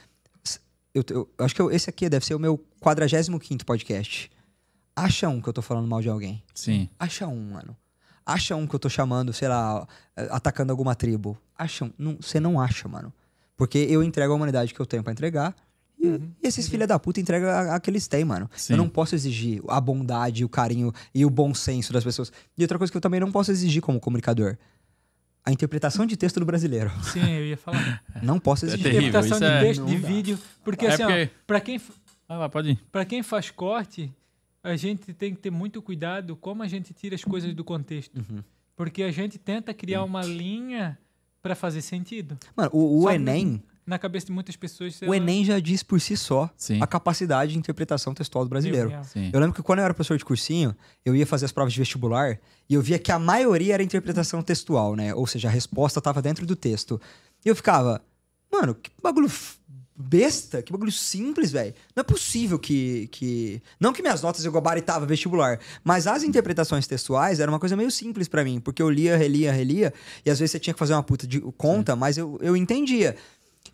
Eu, 0.94 1.04
eu- 1.10 1.30
eu 1.38 1.46
acho 1.46 1.54
que 1.54 1.62
eu- 1.62 1.70
esse 1.72 1.90
aqui 1.90 2.08
deve 2.08 2.26
ser 2.26 2.36
o 2.36 2.40
meu 2.40 2.58
45 2.80 3.66
podcast. 3.66 4.32
Acha 4.96 5.28
um 5.28 5.42
que 5.42 5.50
eu 5.50 5.54
tô 5.54 5.62
falando 5.62 5.88
mal 5.88 6.02
de 6.02 6.08
alguém. 6.10 6.42
sim. 6.54 6.90
Acha 6.98 7.28
um, 7.28 7.52
mano. 7.52 7.76
Acha 8.26 8.56
um 8.56 8.66
que 8.66 8.74
eu 8.74 8.80
tô 8.80 8.90
chamando, 8.90 9.32
sei 9.34 9.48
lá, 9.48 9.86
atacando 10.32 10.72
alguma 10.72 10.96
tribo. 10.96 11.38
Acha 11.58 11.86
um. 11.86 11.92
Não- 11.98 12.18
Você 12.22 12.40
não 12.40 12.60
acha, 12.60 12.88
mano. 12.88 13.14
Porque 13.58 13.78
eu 13.78 14.02
entrego 14.02 14.32
a 14.34 14.36
humanidade 14.36 14.74
que 14.74 14.80
eu 14.80 14.86
tenho 14.86 15.04
pra 15.04 15.12
entregar. 15.12 15.54
E, 16.06 16.10
Uhum. 16.10 16.32
e 16.44 16.48
esses 16.48 16.68
filha 16.68 16.86
da 16.88 16.98
puta 17.00 17.20
entregam 17.20 17.50
a, 17.50 17.76
a 17.76 17.80
que 17.80 17.90
eles 17.90 18.08
têm, 18.08 18.24
mano. 18.26 18.50
Sim. 18.56 18.74
Eu 18.74 18.78
não 18.78 18.88
posso 18.90 19.16
exigir 19.16 19.62
a 19.68 19.80
bondade, 19.82 20.44
o 20.46 20.50
carinho 20.50 20.92
e 21.14 21.26
o 21.26 21.30
bom 21.30 21.54
senso 21.54 21.92
das 21.94 22.04
pessoas. 22.04 22.32
E 22.58 22.62
outra 22.64 22.78
coisa 22.78 22.92
que 22.92 22.98
eu 22.98 23.02
também 23.02 23.20
não 23.20 23.32
posso 23.32 23.52
exigir 23.52 23.82
como 23.82 24.00
comunicador. 24.00 24.58
A 25.46 25.52
interpretação 25.52 26.06
de 26.08 26.18
texto 26.18 26.40
do 26.40 26.46
brasileiro. 26.46 26.92
Sim, 27.14 27.30
eu 27.30 27.46
ia 27.46 27.58
falar. 27.58 28.04
Não 28.24 28.40
posso 28.40 28.66
exigir. 28.66 28.84
terrível, 28.84 29.10
Interpretação 29.10 29.38
de 29.40 29.46
é- 29.54 29.60
texto, 29.62 29.86
de 29.86 29.98
dá. 30.00 30.08
vídeo. 30.08 30.40
Porque 30.64 30.86
É 30.88 30.90
assim, 30.90 31.04
porque- 31.04 31.30
ó, 31.32 31.44
pra 31.46 31.60
quem, 31.62 31.82
Ah, 32.28 32.38
vai, 32.40 32.50
pode 32.50 32.70
ir. 32.72 32.80
pra 32.92 33.06
quem 33.06 33.22
faz 33.22 33.52
corte, 33.52 34.12
a 34.64 34.76
gente 34.76 35.14
tem 35.14 35.36
que 35.36 35.40
ter 35.40 35.52
muito 35.52 35.84
cuidado 35.84 36.36
como 36.36 36.64
a 36.64 36.68
gente 36.68 36.96
tira 36.96 37.14
as 37.14 37.24
coisas 37.24 37.54
do 37.54 37.64
contexto. 37.64 38.18
Uhum. 38.18 38.42
Porque 38.76 39.04
a 39.04 39.12
gente 39.12 39.38
tenta 39.38 39.72
criar 39.72 40.04
uma 40.04 40.24
linha 40.24 40.98
pra 41.44 41.54
fazer 41.54 41.82
sentido. 41.84 42.36
Mano, 42.56 42.72
o, 42.74 42.98
o 42.98 43.02
Só 43.04 43.10
que 43.10 43.16
Enem, 43.16 43.62
Na 43.86 44.00
cabeça 44.00 44.26
de 44.26 44.32
muitas 44.32 44.56
pessoas. 44.56 45.00
o 45.02 45.14
Enem 45.14 45.46
já 45.46 45.60
diz 45.60 45.84
por 45.84 46.02
si 46.02 46.18
só 46.18 46.50
Sim. 46.58 46.82
a 46.82 46.88
capacidade 46.88 47.52
de 47.52 47.60
interpretação 47.60 48.14
textual 48.14 48.44
do 48.44 48.50
brasileiro. 48.50 48.92
Sim. 49.04 49.30
Eu 49.32 49.40
lembro 49.40 49.56
que 49.56 49.62
quando 49.62 49.80
eu 49.80 49.86
era 49.86 49.94
professor 49.94 50.18
de 50.18 50.26
cursinho, 50.26 50.76
eu 51.06 51.16
ia 51.16 51.26
fazer 51.26 51.46
as 51.46 51.52
provas 51.52 51.72
de 51.72 51.80
vestibular 51.80 52.40
e 52.68 52.74
eu 52.74 52.82
via 52.82 52.98
que 52.98 53.12
a 53.12 53.20
maioria 53.20 53.76
era 53.76 53.84
interpretação 53.84 54.42
textual, 54.42 54.96
né? 54.96 55.14
Ou 55.14 55.28
seja, 55.28 55.48
a 55.48 55.52
resposta 55.52 56.02
tava 56.02 56.22
dentro 56.22 56.46
do 56.46 56.56
texto. 56.56 57.00
E 57.46 57.50
eu 57.50 57.56
ficava, 57.56 58.02
mano, 58.52 58.74
que 58.74 58.90
bagulho 59.04 59.30
besta, 59.96 60.62
que 60.62 60.72
bagulho 60.72 60.92
simples, 60.92 61.52
velho. 61.52 61.74
Não 61.96 62.02
é 62.02 62.04
possível 62.04 62.60
que, 62.60 63.08
que. 63.12 63.62
Não 63.80 63.94
que 63.94 64.02
minhas 64.02 64.22
notas 64.22 64.44
eu 64.44 64.52
gabaritava 64.52 65.06
vestibular, 65.06 65.60
mas 65.84 66.06
as 66.06 66.24
interpretações 66.24 66.86
textuais 66.86 67.40
era 67.40 67.50
uma 67.50 67.60
coisa 67.60 67.78
meio 67.78 67.90
simples 67.90 68.28
pra 68.28 68.44
mim, 68.44 68.60
porque 68.60 68.82
eu 68.82 68.90
lia, 68.90 69.16
relia, 69.16 69.54
relia, 69.54 69.94
e 70.26 70.30
às 70.30 70.40
vezes 70.40 70.52
você 70.52 70.60
tinha 70.60 70.74
que 70.74 70.80
fazer 70.80 70.94
uma 70.94 71.04
puta 71.04 71.26
de 71.26 71.40
conta, 71.58 71.96
mas 71.96 72.18
eu, 72.18 72.38
eu 72.42 72.58
entendia. 72.58 73.16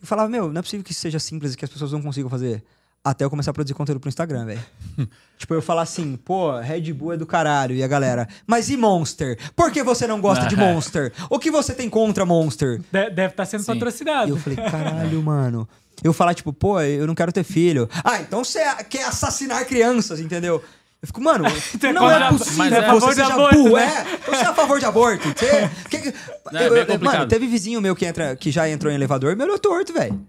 Eu 0.02 0.08
falava, 0.08 0.28
meu, 0.28 0.52
não 0.52 0.60
é 0.60 0.62
possível 0.62 0.84
que 0.84 0.92
isso 0.92 1.02
seja 1.02 1.20
simples 1.20 1.54
e 1.54 1.58
que 1.58 1.64
as 1.64 1.72
pessoas 1.72 1.92
não 1.92 2.02
consigam 2.02 2.30
fazer. 2.30 2.64
Até 3.04 3.26
eu 3.26 3.30
começar 3.32 3.50
a 3.50 3.54
produzir 3.54 3.74
conteúdo 3.74 4.00
pro 4.00 4.10
Instagram, 4.10 4.46
velho. 4.46 4.64
tipo, 5.38 5.54
eu 5.56 5.62
falar 5.62 5.82
assim, 5.84 6.16
pô, 6.16 6.56
Red 6.60 6.94
Bull 6.94 7.14
é 7.14 7.18
do 7.18 7.26
caralho. 7.26 7.76
E 7.76 7.84
a 7.84 7.88
galera, 7.88 8.28
mas 8.46 8.70
e 8.70 8.78
Monster? 8.78 9.38
Por 9.56 9.72
que 9.72 9.82
você 9.84 10.06
não 10.06 10.22
gosta 10.22 10.46
de 10.46 10.56
Monster? 10.56 11.12
O 11.30 11.40
que 11.40 11.50
você 11.50 11.74
tem 11.74 11.90
contra 11.90 12.26
Monster? 12.26 12.80
De- 12.92 13.10
deve 13.10 13.28
estar 13.34 13.46
sendo 13.46 13.64
Sim. 13.64 13.72
E 13.72 13.76
patrocinado. 13.76 14.30
eu 14.30 14.38
falei, 14.38 14.58
caralho, 14.70 15.22
mano. 15.24 15.68
Eu 16.04 16.14
falar, 16.14 16.34
tipo, 16.34 16.52
pô, 16.54 16.80
eu 16.82 17.06
não 17.08 17.16
quero 17.16 17.32
ter 17.32 17.44
filho. 17.44 17.90
Ah, 18.04 18.20
então 18.22 18.44
você 18.44 18.60
quer 18.90 19.06
assassinar 19.06 19.66
crianças, 19.66 20.20
entendeu? 20.20 20.64
Eu 21.02 21.08
fico, 21.08 21.22
mano, 21.22 21.46
é 21.48 21.50
não 21.94 22.12
é 22.12 22.30
possível 22.30 22.58
mas 22.58 22.72
é 22.74 22.86
a 22.86 22.94
você 22.94 23.14
seja 23.14 23.34
aborto, 23.34 23.56
burro, 23.56 23.76
né? 23.76 23.84
é? 23.86 24.14
Então 24.14 24.34
Você 24.36 24.42
é 24.44 24.48
a 24.48 24.54
favor 24.54 24.80
de 24.80 24.86
aborto. 24.86 25.28
Você... 25.36 25.70
que- 25.90 26.14
Não, 26.52 26.60
é 26.60 26.68
eu- 26.68 26.76
eu- 26.76 27.00
mano, 27.00 27.28
teve 27.28 27.48
vizinho 27.48 27.82
meu 27.82 27.96
que, 27.96 28.06
entra, 28.06 28.36
que 28.36 28.52
já 28.52 28.70
entrou 28.70 28.92
em 28.92 28.96
elevador 28.96 29.34
e 29.34 29.36
me 29.36 29.44
olhou 29.44 29.58
torto, 29.58 29.92
velho. 29.94 30.20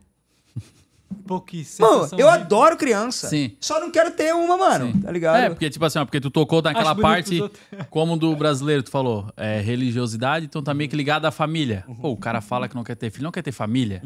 Pô, 1.26 1.40
que 1.40 1.64
Mano, 1.78 2.08
eu 2.18 2.28
adoro 2.28 2.76
criança. 2.76 3.28
Sim. 3.28 3.52
Só 3.60 3.78
não 3.78 3.90
quero 3.90 4.10
ter 4.12 4.34
uma, 4.34 4.56
mano. 4.56 4.92
Sim. 4.92 5.00
Tá 5.00 5.12
ligado? 5.12 5.36
É, 5.36 5.50
porque, 5.50 5.68
tipo 5.70 5.84
assim, 5.84 5.98
ó, 5.98 6.04
porque 6.04 6.20
tu 6.20 6.30
tocou 6.30 6.62
naquela 6.62 6.94
bonito 6.94 7.02
parte 7.02 7.42
como 7.90 8.16
do 8.16 8.34
brasileiro, 8.34 8.82
tu 8.82 8.90
falou, 8.90 9.30
é, 9.36 9.60
religiosidade, 9.60 10.46
então 10.46 10.62
tá 10.62 10.72
meio 10.74 10.88
que 10.90 10.96
ligado 10.96 11.26
à 11.26 11.30
família. 11.30 11.84
Uhum. 11.86 11.94
Pô, 11.96 12.08
o 12.10 12.16
cara 12.16 12.40
fala 12.40 12.68
que 12.68 12.74
não 12.74 12.82
quer 12.82 12.96
ter 12.96 13.10
filho, 13.10 13.24
não 13.24 13.30
quer 13.30 13.42
ter 13.42 13.52
família. 13.52 14.02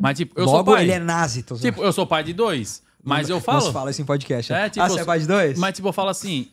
Mas, 0.00 0.16
tipo, 0.16 0.40
eu 0.40 0.44
sou 0.46 0.54
Logo, 0.58 0.72
pai. 0.72 0.84
ele 0.84 0.92
é 0.92 0.98
nazi. 1.00 1.42
Tô. 1.42 1.56
Tipo, 1.56 1.82
eu 1.82 1.92
sou 1.92 2.06
pai 2.06 2.22
de 2.22 2.32
dois, 2.32 2.82
mas 3.02 3.28
eu 3.28 3.40
falo... 3.40 3.60
Se 3.60 3.72
fala 3.72 3.90
isso 3.90 4.02
em 4.02 4.04
podcast. 4.04 4.52
né? 4.52 4.66
É, 4.66 4.70
tipo, 4.70 4.84
ah, 4.84 4.88
você 4.88 5.00
é 5.00 5.04
pai 5.04 5.20
de 5.20 5.26
dois? 5.26 5.58
Mas, 5.58 5.74
tipo, 5.74 5.88
eu 5.88 5.92
falo 5.92 6.10
assim: 6.10 6.48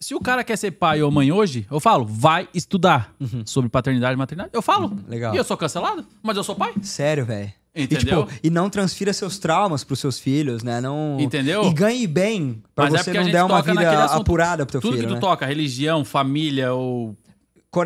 se 0.00 0.14
o 0.14 0.20
cara 0.20 0.42
quer 0.42 0.56
ser 0.56 0.70
pai 0.70 1.02
ou 1.02 1.10
mãe 1.10 1.30
hoje, 1.30 1.66
eu 1.70 1.78
falo, 1.78 2.06
vai 2.06 2.48
estudar 2.54 3.14
sobre 3.44 3.68
paternidade 3.68 4.14
e 4.14 4.16
maternidade. 4.16 4.50
Eu 4.54 4.62
falo. 4.62 4.88
Uhum. 4.88 5.04
legal. 5.06 5.34
E 5.34 5.36
eu 5.36 5.44
sou 5.44 5.56
cancelado, 5.56 6.06
mas 6.22 6.36
eu 6.36 6.42
sou 6.42 6.54
pai. 6.54 6.72
Sério, 6.82 7.26
velho. 7.26 7.52
Entendeu? 7.74 8.22
E, 8.22 8.26
tipo, 8.26 8.40
e 8.42 8.50
não 8.50 8.68
transfira 8.68 9.12
seus 9.12 9.38
traumas 9.38 9.84
pros 9.84 10.00
seus 10.00 10.18
filhos, 10.18 10.62
né? 10.62 10.80
Não... 10.80 11.18
Entendeu? 11.20 11.64
E 11.64 11.72
ganhe 11.72 12.06
bem 12.06 12.62
pra 12.74 12.86
Mas 12.86 12.94
é 12.94 13.02
você 13.04 13.10
a 13.10 13.22
não 13.22 13.30
der 13.30 13.44
uma 13.44 13.62
vida 13.62 14.04
assunto. 14.04 14.22
apurada 14.22 14.66
pro 14.66 14.72
teu 14.72 14.80
Tudo 14.80 14.94
filho, 14.94 15.04
que 15.04 15.12
tu 15.12 15.14
né? 15.14 15.20
toca, 15.20 15.46
religião, 15.46 16.04
família 16.04 16.72
ou. 16.72 17.14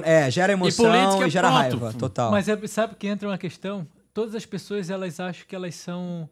É, 0.05 0.31
gera 0.31 0.55
emoção 0.55 0.87
e, 0.87 0.89
política, 0.89 1.29
gera 1.29 1.49
pronto. 1.49 1.61
raiva, 1.61 1.93
total. 1.99 2.31
Mas 2.31 2.49
é, 2.49 2.67
sabe 2.67 2.95
que 2.95 3.07
entra 3.07 3.29
uma 3.29 3.37
questão? 3.37 3.87
Todas 4.15 4.35
as 4.35 4.47
pessoas, 4.47 4.89
elas 4.89 5.21
acham 5.21 5.45
que 5.47 5.55
elas 5.55 5.75
são... 5.75 6.31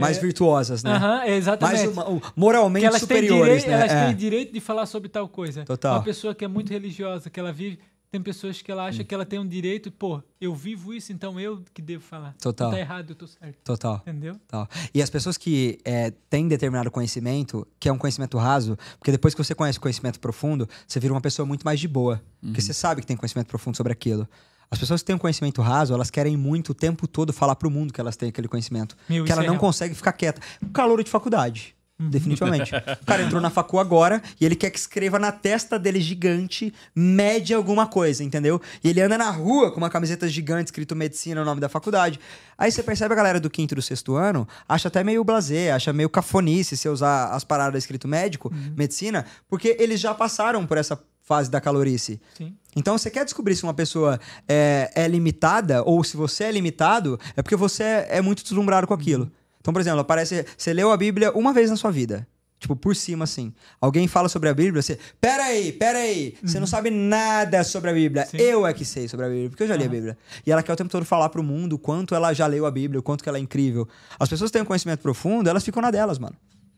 Mais 0.00 0.18
é, 0.18 0.20
virtuosas, 0.20 0.82
né? 0.82 0.92
Aham, 0.92 1.22
é, 1.24 1.36
exatamente. 1.36 1.84
Mais 1.86 1.92
uma- 1.92 2.20
moralmente 2.36 2.82
que 2.82 2.86
elas 2.86 3.00
têm, 3.00 3.08
superiores, 3.18 3.62
direito, 3.62 3.68
né? 3.68 3.74
elas 3.74 3.92
É. 3.92 4.06
têm 4.06 4.16
direito 4.16 4.52
de 4.52 4.60
falar 4.60 4.86
sobre 4.86 5.08
tal 5.08 5.28
coisa. 5.28 5.64
Total. 5.64 5.96
Uma 5.96 6.02
pessoa 6.02 6.34
que 6.34 6.44
é 6.44 6.48
muito 6.48 6.70
religiosa, 6.70 7.28
que 7.30 7.38
ela 7.38 7.52
vive, 7.52 7.78
tem 8.12 8.20
pessoas 8.20 8.60
que 8.60 8.72
ela 8.72 8.86
acha 8.86 9.04
que 9.04 9.14
ela 9.14 9.24
tem 9.24 9.38
um 9.38 9.46
direito, 9.46 9.88
pô, 9.92 10.20
eu 10.40 10.52
vivo 10.52 10.92
isso, 10.92 11.12
então 11.12 11.38
eu 11.38 11.62
que 11.72 11.80
devo 11.80 12.02
falar. 12.02 12.34
Total. 12.42 12.72
Tá 12.72 12.78
errado, 12.80 13.10
eu 13.10 13.14
tô 13.14 13.24
certo. 13.28 13.56
Total. 13.62 14.02
Entendeu? 14.04 14.34
Tal. 14.48 14.68
E 14.92 15.00
as 15.00 15.08
pessoas 15.08 15.36
que 15.36 15.78
é, 15.84 16.10
têm 16.28 16.48
determinado 16.48 16.90
conhecimento, 16.90 17.64
que 17.78 17.88
é 17.88 17.92
um 17.92 17.98
conhecimento 17.98 18.36
raso, 18.36 18.76
porque 18.98 19.12
depois 19.12 19.32
que 19.32 19.42
você 19.44 19.54
conhece 19.54 19.78
conhecimento 19.78 20.18
profundo, 20.18 20.68
você 20.88 20.98
vira 20.98 21.14
uma 21.14 21.20
pessoa 21.20 21.46
muito 21.46 21.62
mais 21.62 21.78
de 21.78 21.86
boa. 21.86 22.20
Porque 22.42 22.60
você 22.60 22.72
sabe 22.72 23.00
que 23.00 23.06
tem 23.06 23.16
conhecimento 23.16 23.46
profundo 23.46 23.76
sobre 23.76 23.92
aquilo. 23.92 24.26
As 24.70 24.78
pessoas 24.78 25.02
que 25.02 25.06
têm 25.06 25.16
um 25.16 25.18
conhecimento 25.18 25.60
raso, 25.60 25.92
elas 25.92 26.10
querem 26.10 26.36
muito 26.36 26.70
o 26.70 26.74
tempo 26.74 27.08
todo 27.08 27.32
falar 27.32 27.56
pro 27.56 27.68
mundo 27.68 27.92
que 27.92 28.00
elas 28.00 28.16
têm 28.16 28.28
aquele 28.28 28.46
conhecimento. 28.46 28.96
Meu, 29.08 29.24
que 29.24 29.32
ela 29.32 29.42
é 29.42 29.46
não 29.46 29.54
real. 29.54 29.60
consegue 29.60 29.94
ficar 29.96 30.12
quieta. 30.12 30.40
O 30.62 30.68
calor 30.68 31.02
de 31.02 31.10
faculdade. 31.10 31.74
Definitivamente. 32.08 32.72
o 33.02 33.04
cara 33.04 33.22
entrou 33.22 33.40
na 33.42 33.50
facu 33.50 33.78
agora 33.78 34.22
e 34.40 34.46
ele 34.46 34.54
quer 34.54 34.70
que 34.70 34.78
escreva 34.78 35.18
na 35.18 35.30
testa 35.30 35.78
dele 35.78 36.00
gigante, 36.00 36.72
mede 36.94 37.52
alguma 37.52 37.86
coisa, 37.86 38.24
entendeu? 38.24 38.60
E 38.82 38.88
ele 38.88 39.02
anda 39.02 39.18
na 39.18 39.30
rua 39.30 39.70
com 39.70 39.78
uma 39.78 39.90
camiseta 39.90 40.26
gigante 40.28 40.66
escrito 40.66 40.96
medicina, 40.96 41.42
o 41.42 41.44
nome 41.44 41.60
da 41.60 41.68
faculdade. 41.68 42.18
Aí 42.56 42.70
você 42.70 42.82
percebe 42.82 43.12
a 43.12 43.16
galera 43.16 43.40
do 43.40 43.50
quinto 43.50 43.74
e 43.74 43.76
do 43.76 43.82
sexto 43.82 44.14
ano, 44.14 44.48
acha 44.68 44.88
até 44.88 45.04
meio 45.04 45.22
blasé, 45.24 45.72
acha 45.72 45.92
meio 45.92 46.08
cafonice 46.08 46.76
se 46.76 46.88
usar 46.88 47.30
as 47.32 47.44
paradas 47.44 47.82
escrito 47.82 48.08
médico, 48.08 48.50
medicina, 48.76 49.26
porque 49.48 49.76
eles 49.78 50.00
já 50.00 50.14
passaram 50.14 50.64
por 50.64 50.78
essa 50.78 50.96
fase 51.30 51.48
da 51.48 51.60
calorice. 51.60 52.20
Sim. 52.36 52.56
Então, 52.74 52.98
você 52.98 53.08
quer 53.08 53.24
descobrir 53.24 53.54
se 53.54 53.62
uma 53.62 53.72
pessoa 53.72 54.18
é, 54.48 54.90
é 54.96 55.06
limitada 55.06 55.84
ou 55.84 56.02
se 56.02 56.16
você 56.16 56.44
é 56.44 56.50
limitado, 56.50 57.18
é 57.36 57.42
porque 57.42 57.54
você 57.54 57.84
é, 58.08 58.20
muito 58.20 58.42
deslumbrado 58.42 58.84
com 58.88 58.94
aquilo. 58.94 59.30
Então, 59.60 59.72
por 59.72 59.80
exemplo, 59.80 60.00
aparece, 60.00 60.44
você 60.58 60.72
leu 60.72 60.90
a 60.90 60.96
Bíblia 60.96 61.30
uma 61.32 61.52
vez 61.52 61.70
na 61.70 61.76
sua 61.76 61.92
vida. 61.92 62.26
Tipo, 62.58 62.74
por 62.74 62.94
cima, 62.96 63.24
assim. 63.24 63.54
Alguém 63.80 64.06
fala 64.08 64.28
sobre 64.28 64.48
a 64.48 64.54
Bíblia, 64.54 64.82
você. 64.82 64.98
Pera 65.20 65.44
aí, 65.44 65.70
pera 65.72 65.98
aí. 66.00 66.34
Você 66.42 66.56
Uhum. 66.56 66.60
não 66.62 66.66
sabe 66.66 66.90
nada 66.90 67.62
sobre 67.64 67.90
a 67.90 67.92
Bíblia. 67.92 68.26
Sim. 68.26 68.36
Eu 68.38 68.66
é 68.66 68.74
que 68.74 68.84
sei 68.84 69.06
sobre 69.08 69.24
a 69.26 69.28
Bíblia, 69.28 69.50
porque 69.50 69.62
eu 69.62 69.68
já 69.68 69.76
li 69.76 69.84
a 69.84 69.88
Bíblia. 69.88 70.18
E 70.44 70.50
ela 70.52 70.62
quer 70.62 70.72
o 70.72 70.76
tempo 70.76 70.90
todo 70.90 71.04
falar 71.04 71.28
pro 71.30 71.42
mundo 71.44 71.74
o 71.74 71.78
quanto 71.78 72.12
ela 72.14 72.32
já 72.34 72.46
leu 72.46 72.66
a 72.66 72.70
Bíblia, 72.72 72.98
o 72.98 73.02
quanto 73.02 73.22
que 73.22 73.28
ela 73.28 73.38
é 73.38 73.40
incrível. 73.40 73.88
As 74.18 74.28
pessoas 74.28 74.50
que 74.50 74.54
têm 74.54 74.62
um 74.62 74.66
conhecimento 74.66 75.00
profundo, 75.00 75.48
elas 75.48 75.64
ficam 75.64 75.80
na 75.80 75.90
delas, 75.92 76.18
mano. 76.18 76.36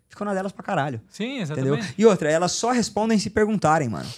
Ficam 0.09 0.25
na 0.27 0.35
delas 0.35 0.53
pra 0.53 0.63
caralho. 0.63 1.01
Sim, 1.09 1.41
Entendeu? 1.41 1.75
exatamente. 1.75 1.95
E 1.99 2.05
outra, 2.07 2.31
elas 2.31 2.53
só 2.53 2.71
respondem 2.71 3.19
se 3.19 3.31
perguntarem, 3.31 3.89
mano. 3.89 4.09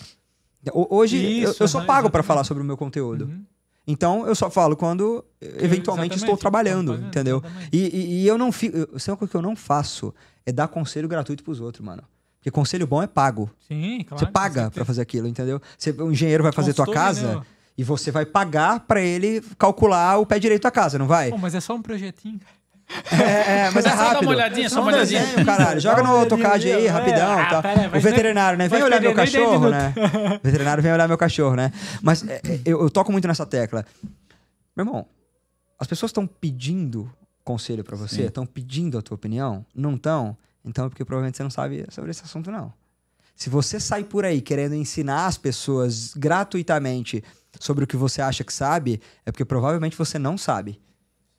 Ho- 0.73 0.87
Hoje, 0.91 1.17
eu- 1.43 1.51
Isso, 1.51 1.63
eu, 1.63 1.69
sou 1.69 1.81
aham, 1.81 1.87
pago 1.87 2.11
pra 2.11 2.21
exatamente. 2.21 2.27
falar 2.27 2.45
sobre 2.45 2.63
o 2.63 2.67
meu 2.67 2.77
conteúdo. 2.77 3.25
Uhum. 3.27 3.45
Então, 3.87 4.27
eu 4.27 4.35
só 4.35 4.49
falo 4.49 4.77
quando, 4.77 5.23
eventualmente, 5.41 6.15
exatamente, 6.15 6.15
estou 6.17 6.37
trabalhando, 6.39 6.95
entendeu? 6.95 7.43
E, 7.71 7.79
e- 7.79 8.23
e 8.23 8.27
eu 8.27 8.39
não 8.39 8.51
fico... 8.51 8.77
eu- 8.79 8.99
Sabe 8.99 9.13
uma 9.13 9.17
coisa 9.19 9.31
que 9.31 9.37
eu 9.37 9.43
não 9.43 9.55
faço? 9.55 10.15
É 10.47 10.51
dar 10.53 10.69
conselho 10.69 11.07
gratuito 11.07 11.45
pros 11.45 11.61
outros, 11.61 11.85
mano. 11.85 12.03
Porque 12.39 12.51
conselho 12.51 12.87
bom 12.87 13.03
é 13.03 13.07
pago. 13.07 13.51
Sim, 13.69 14.05
claro. 14.07 14.25
você 14.25 14.31
paga 14.31 14.71
pra 14.71 14.85
fazer 14.85 15.01
aquilo, 15.03 15.27
entendeu? 15.29 15.61
Você, 15.79 15.91
o 15.91 16.11
engenheiro 16.11 16.43
vai 16.43 16.53
fazer 16.53 16.73
tua 16.75 16.87
casa 16.91 17.37
né? 17.37 17.43
e 17.77 17.83
você 17.85 18.11
vai 18.11 18.25
pagar 18.27 18.81
pra 18.81 19.01
ele 19.01 19.43
calcular 19.59 20.19
o 20.19 20.27
pé 20.27 20.39
direito 20.39 20.63
da 20.63 20.71
casa, 20.71 20.99
não 20.99 21.07
vai? 21.07 21.31
Pô, 21.31 21.39
mas 21.39 21.55
é 21.55 21.61
só 21.61 21.75
um 21.75 21.81
projetinho. 21.83 22.39
É, 23.11 23.67
é, 23.67 23.71
mas 23.71 23.85
é 23.85 23.91
Só 23.91 23.97
dá 23.97 24.03
uma 24.03 24.13
rápido. 24.13 24.29
olhadinha, 24.29 24.71
só 24.71 24.79
um 24.79 24.83
uma 24.83 24.93
olhadinha. 24.93 25.21
desenho, 25.21 25.47
caralho. 25.47 25.81
Joga 25.81 26.03
no 26.03 26.11
AutoCAD 26.11 26.73
aí, 26.73 26.87
rapidão. 26.87 27.39
É, 27.39 27.49
tá? 27.49 27.59
ah, 27.59 27.63
pera, 27.63 27.99
o 27.99 28.01
veterinário, 28.01 28.59
né? 28.59 28.69
Vem 28.69 28.83
olhar 28.83 29.01
meu 29.01 29.15
cachorro, 29.15 29.71
né? 29.71 29.95
O 30.41 30.45
veterinário 30.45 30.83
vem 30.83 30.93
olhar 30.93 31.09
meu 31.09 31.19
cachorro, 31.19 31.57
né? 31.57 31.73
Mas 32.03 32.27
é, 32.29 32.41
é, 32.45 32.61
eu, 32.65 32.83
eu 32.83 32.91
toco 32.91 33.11
muito 33.11 33.27
nessa 33.27 33.47
tecla. 33.47 33.85
Meu 34.77 34.85
irmão, 34.85 35.07
as 35.79 35.87
pessoas 35.87 36.11
estão 36.11 36.27
pedindo 36.27 37.11
conselho 37.45 37.85
pra 37.85 37.97
você? 37.97 38.23
Estão 38.23 38.47
pedindo 38.47 38.99
a 38.99 39.03
tua 39.03 39.15
opinião? 39.15 39.65
Não 39.75 39.95
estão? 39.95 40.37
Então 40.65 40.87
é 40.87 40.89
porque 40.89 41.05
provavelmente 41.05 41.37
você 41.37 41.43
não 41.43 41.51
sabe 41.51 41.85
sobre 41.91 42.11
esse 42.11 42.23
assunto, 42.25 42.51
não. 42.51 42.73
Se 43.37 43.51
você 43.51 43.81
sai 43.81 44.05
por 44.05 44.25
aí 44.25 44.41
querendo 44.41 44.75
ensinar 44.75 45.27
as 45.27 45.37
pessoas 45.37 46.15
gratuitamente 46.15 47.23
sobre 47.61 47.85
o 47.85 47.87
que 47.87 47.97
você 47.97 48.23
acha 48.23 48.45
que 48.45 48.53
sabe, 48.53 49.01
é 49.27 49.31
porque 49.31 49.45
provavelmente 49.45 49.97
você 49.97 50.19
não 50.19 50.39
sabe. 50.39 50.81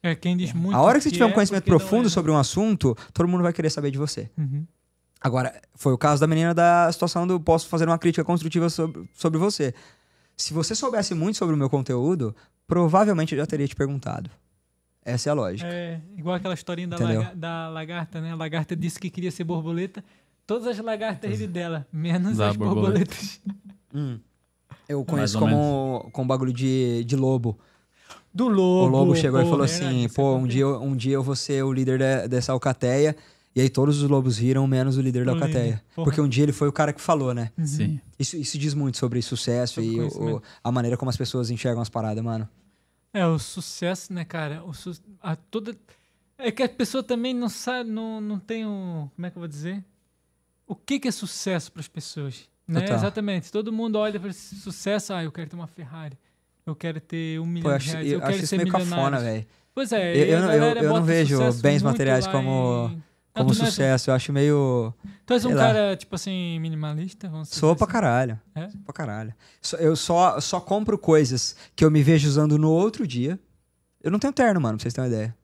É 0.07 0.15
quem 0.15 0.37
diz 0.37 0.53
muito. 0.53 0.75
A 0.75 0.81
hora 0.81 0.97
que 0.99 1.03
você 1.03 1.11
tiver 1.11 1.25
um 1.25 1.29
é, 1.29 1.33
conhecimento 1.33 1.63
profundo 1.65 2.01
é, 2.01 2.03
né? 2.03 2.09
sobre 2.09 2.31
um 2.31 2.37
assunto, 2.37 2.95
todo 3.13 3.27
mundo 3.27 3.41
vai 3.43 3.51
querer 3.53 3.69
saber 3.69 3.91
de 3.91 3.97
você. 3.97 4.29
Uhum. 4.37 4.65
Agora, 5.19 5.59
foi 5.73 5.91
o 5.93 5.97
caso 5.97 6.21
da 6.21 6.27
menina 6.27 6.53
da 6.53 6.91
situação 6.91 7.25
do 7.25 7.39
posso 7.39 7.67
fazer 7.67 7.87
uma 7.87 7.97
crítica 7.97 8.23
construtiva 8.23 8.69
sobre, 8.69 9.09
sobre 9.13 9.39
você. 9.39 9.73
Se 10.37 10.53
você 10.53 10.75
soubesse 10.75 11.15
muito 11.15 11.37
sobre 11.37 11.55
o 11.55 11.57
meu 11.57 11.69
conteúdo, 11.69 12.35
provavelmente 12.67 13.33
eu 13.33 13.39
já 13.39 13.45
teria 13.47 13.67
te 13.67 13.75
perguntado. 13.75 14.29
Essa 15.03 15.29
é 15.29 15.31
a 15.31 15.33
lógica. 15.33 15.67
É 15.67 16.01
igual 16.17 16.35
aquela 16.35 16.53
historinha 16.53 16.87
da, 16.87 16.97
laga- 16.97 17.31
da 17.35 17.69
lagarta, 17.69 18.21
né? 18.21 18.31
A 18.31 18.35
lagarta 18.35 18.75
disse 18.75 18.99
que 18.99 19.09
queria 19.09 19.31
ser 19.31 19.43
borboleta. 19.43 20.03
Todas 20.45 20.67
as 20.67 20.77
lagartas 20.77 21.39
ri 21.39 21.47
dela, 21.47 21.87
menos 21.91 22.37
Da 22.37 22.49
as 22.49 22.55
borboleta. 22.57 23.05
borboletas. 23.15 23.41
Hum. 23.93 24.19
Eu 24.87 25.03
conheço 25.05 25.39
como, 25.39 26.09
como 26.11 26.27
bagulho 26.27 26.53
de, 26.53 27.03
de 27.05 27.15
lobo. 27.15 27.57
Do 28.35 28.49
lobo. 28.49 28.85
o 28.85 28.87
lobo 28.99 29.15
chegou 29.15 29.39
e 29.39 29.43
pô, 29.45 29.49
falou 29.51 29.65
verdade, 29.65 29.85
assim: 29.95 30.05
isso 30.05 30.15
pô, 30.15 30.35
um 30.35 30.45
dia, 30.45 30.61
eu- 30.63 30.81
um 30.81 30.93
dia 30.95 31.13
eu 31.13 31.23
vou 31.23 31.35
ser 31.37 31.63
o 31.63 31.71
líder 31.71 31.97
de- 31.97 32.27
dessa 32.27 32.51
alcateia. 32.51 33.15
E 33.55 33.61
aí 33.61 33.69
todos 33.69 34.01
os 34.03 34.09
lobos 34.09 34.37
riram, 34.37 34.67
menos 34.67 34.97
o 34.97 35.01
líder 35.01 35.23
da 35.23 35.31
O 35.31 35.35
líder, 35.35 35.45
alcateia. 35.47 35.83
porra. 35.95 36.03
Porque 36.05 36.19
um 36.19 36.27
dia 36.27 36.43
ele 36.43 36.51
foi 36.51 36.67
o 36.67 36.73
cara 36.73 36.91
que 36.91 36.99
falou, 36.99 37.33
né? 37.33 37.51
Sim. 37.63 38.01
Isso, 38.19 38.35
isso 38.35 38.57
diz 38.57 38.73
muito 38.73 38.97
sobre 38.97 39.21
sucesso 39.21 39.75
Sobre 39.75 39.89
e 39.91 40.01
o- 40.01 40.41
a 40.61 40.69
maneira 40.73 40.97
como 40.97 41.09
as 41.09 41.15
pessoas 41.15 41.49
enxergam 41.49 41.81
as 41.81 41.87
paradas, 41.87 42.21
mano. 42.21 42.49
É, 43.13 43.25
o 43.25 43.39
sucesso, 43.39 44.11
né, 44.11 44.25
cara? 44.25 44.61
O 44.65 44.73
su... 44.73 44.91
a 45.23 45.37
toda... 45.37 45.73
É 46.37 46.51
que 46.51 46.61
a 46.61 46.67
pessoa 46.67 47.01
também 47.01 47.33
não 47.33 47.47
sabe, 47.47 47.89
não, 47.89 48.19
não 48.19 48.37
tem 48.37 48.65
o. 48.65 49.09
Como 49.15 49.25
é 49.25 49.31
que 49.31 49.37
eu 49.37 49.39
vou 49.39 49.47
dizer? 49.47 49.81
O 50.67 50.75
que, 50.75 50.99
que 50.99 51.07
é 51.07 51.11
sucesso 51.11 51.71
para 51.71 51.79
as 51.79 51.87
pessoas? 51.87 52.49
Né? 52.67 52.83
Exatamente. 52.93 53.49
Todo 53.53 53.71
mundo 53.71 53.95
olha 53.97 54.19
para 54.19 54.33
sucesso, 54.33 55.13
ah, 55.13 55.23
eu 55.23 55.31
quero 55.31 55.49
ter 55.49 55.55
uma 55.55 55.65
Ferrari. 55.67 56.17
Eu 56.65 56.75
quero 56.75 56.99
ter 56.99 57.39
um 57.39 57.45
milhão 57.45 57.63
Pô, 57.63 57.71
eu 57.71 57.77
de 57.77 57.83
acho, 57.85 57.91
reais. 57.93 58.07
eu 58.07 58.13
Eu, 58.13 58.17
acho 58.19 58.27
quero 58.31 58.37
isso 58.43 58.47
ser 58.47 58.57
meio 58.57 58.71
cafona, 58.71 59.19
velho. 59.19 59.45
Pois 59.73 59.91
é, 59.91 60.15
Eu- 60.17 60.25
eu 60.25 60.41
não- 60.41 60.51
eu- 60.53 60.63
eu 60.83 60.93
não 60.93 61.03
vejo 61.03 61.37
bens 61.61 61.83
materiais 61.83 62.25
como- 62.27 62.89
em- 62.93 63.03
Como 63.33 63.49
não 63.49 63.53
sucesso, 63.53 64.09
eu 64.09 64.13
acho 64.15 64.31
meio. 64.31 64.93
Tu 65.25 65.33
és 65.33 65.43
um 65.43 65.49
lá. 65.53 65.55
cara, 65.67 65.95
tipo 65.97 66.15
assim, 66.15 66.57
minimalista? 66.59 67.29
Sou 67.43 67.75
pra 67.75 67.83
assim? 67.85 67.91
caralho. 67.91 68.39
É? 68.55 68.69
Sou 68.69 68.79
pra 68.85 68.93
caralho. 68.93 69.33
Eu 69.77 69.93
só, 69.97 70.39
só 70.39 70.59
compro 70.61 70.97
coisas 70.97 71.53
que 71.75 71.83
eu 71.83 71.91
me 71.91 72.01
vejo 72.01 72.29
usando 72.29 72.57
no 72.57 72.71
outro 72.71 73.05
dia. 73.05 73.37
Eu 74.01 74.09
não 74.09 74.19
tenho 74.19 74.31
terno, 74.31 74.61
mano, 74.61 74.77
pra 74.77 74.83
vocês 74.83 74.93
terem 74.93 75.09
uma 75.09 75.13
ideia. 75.15 75.35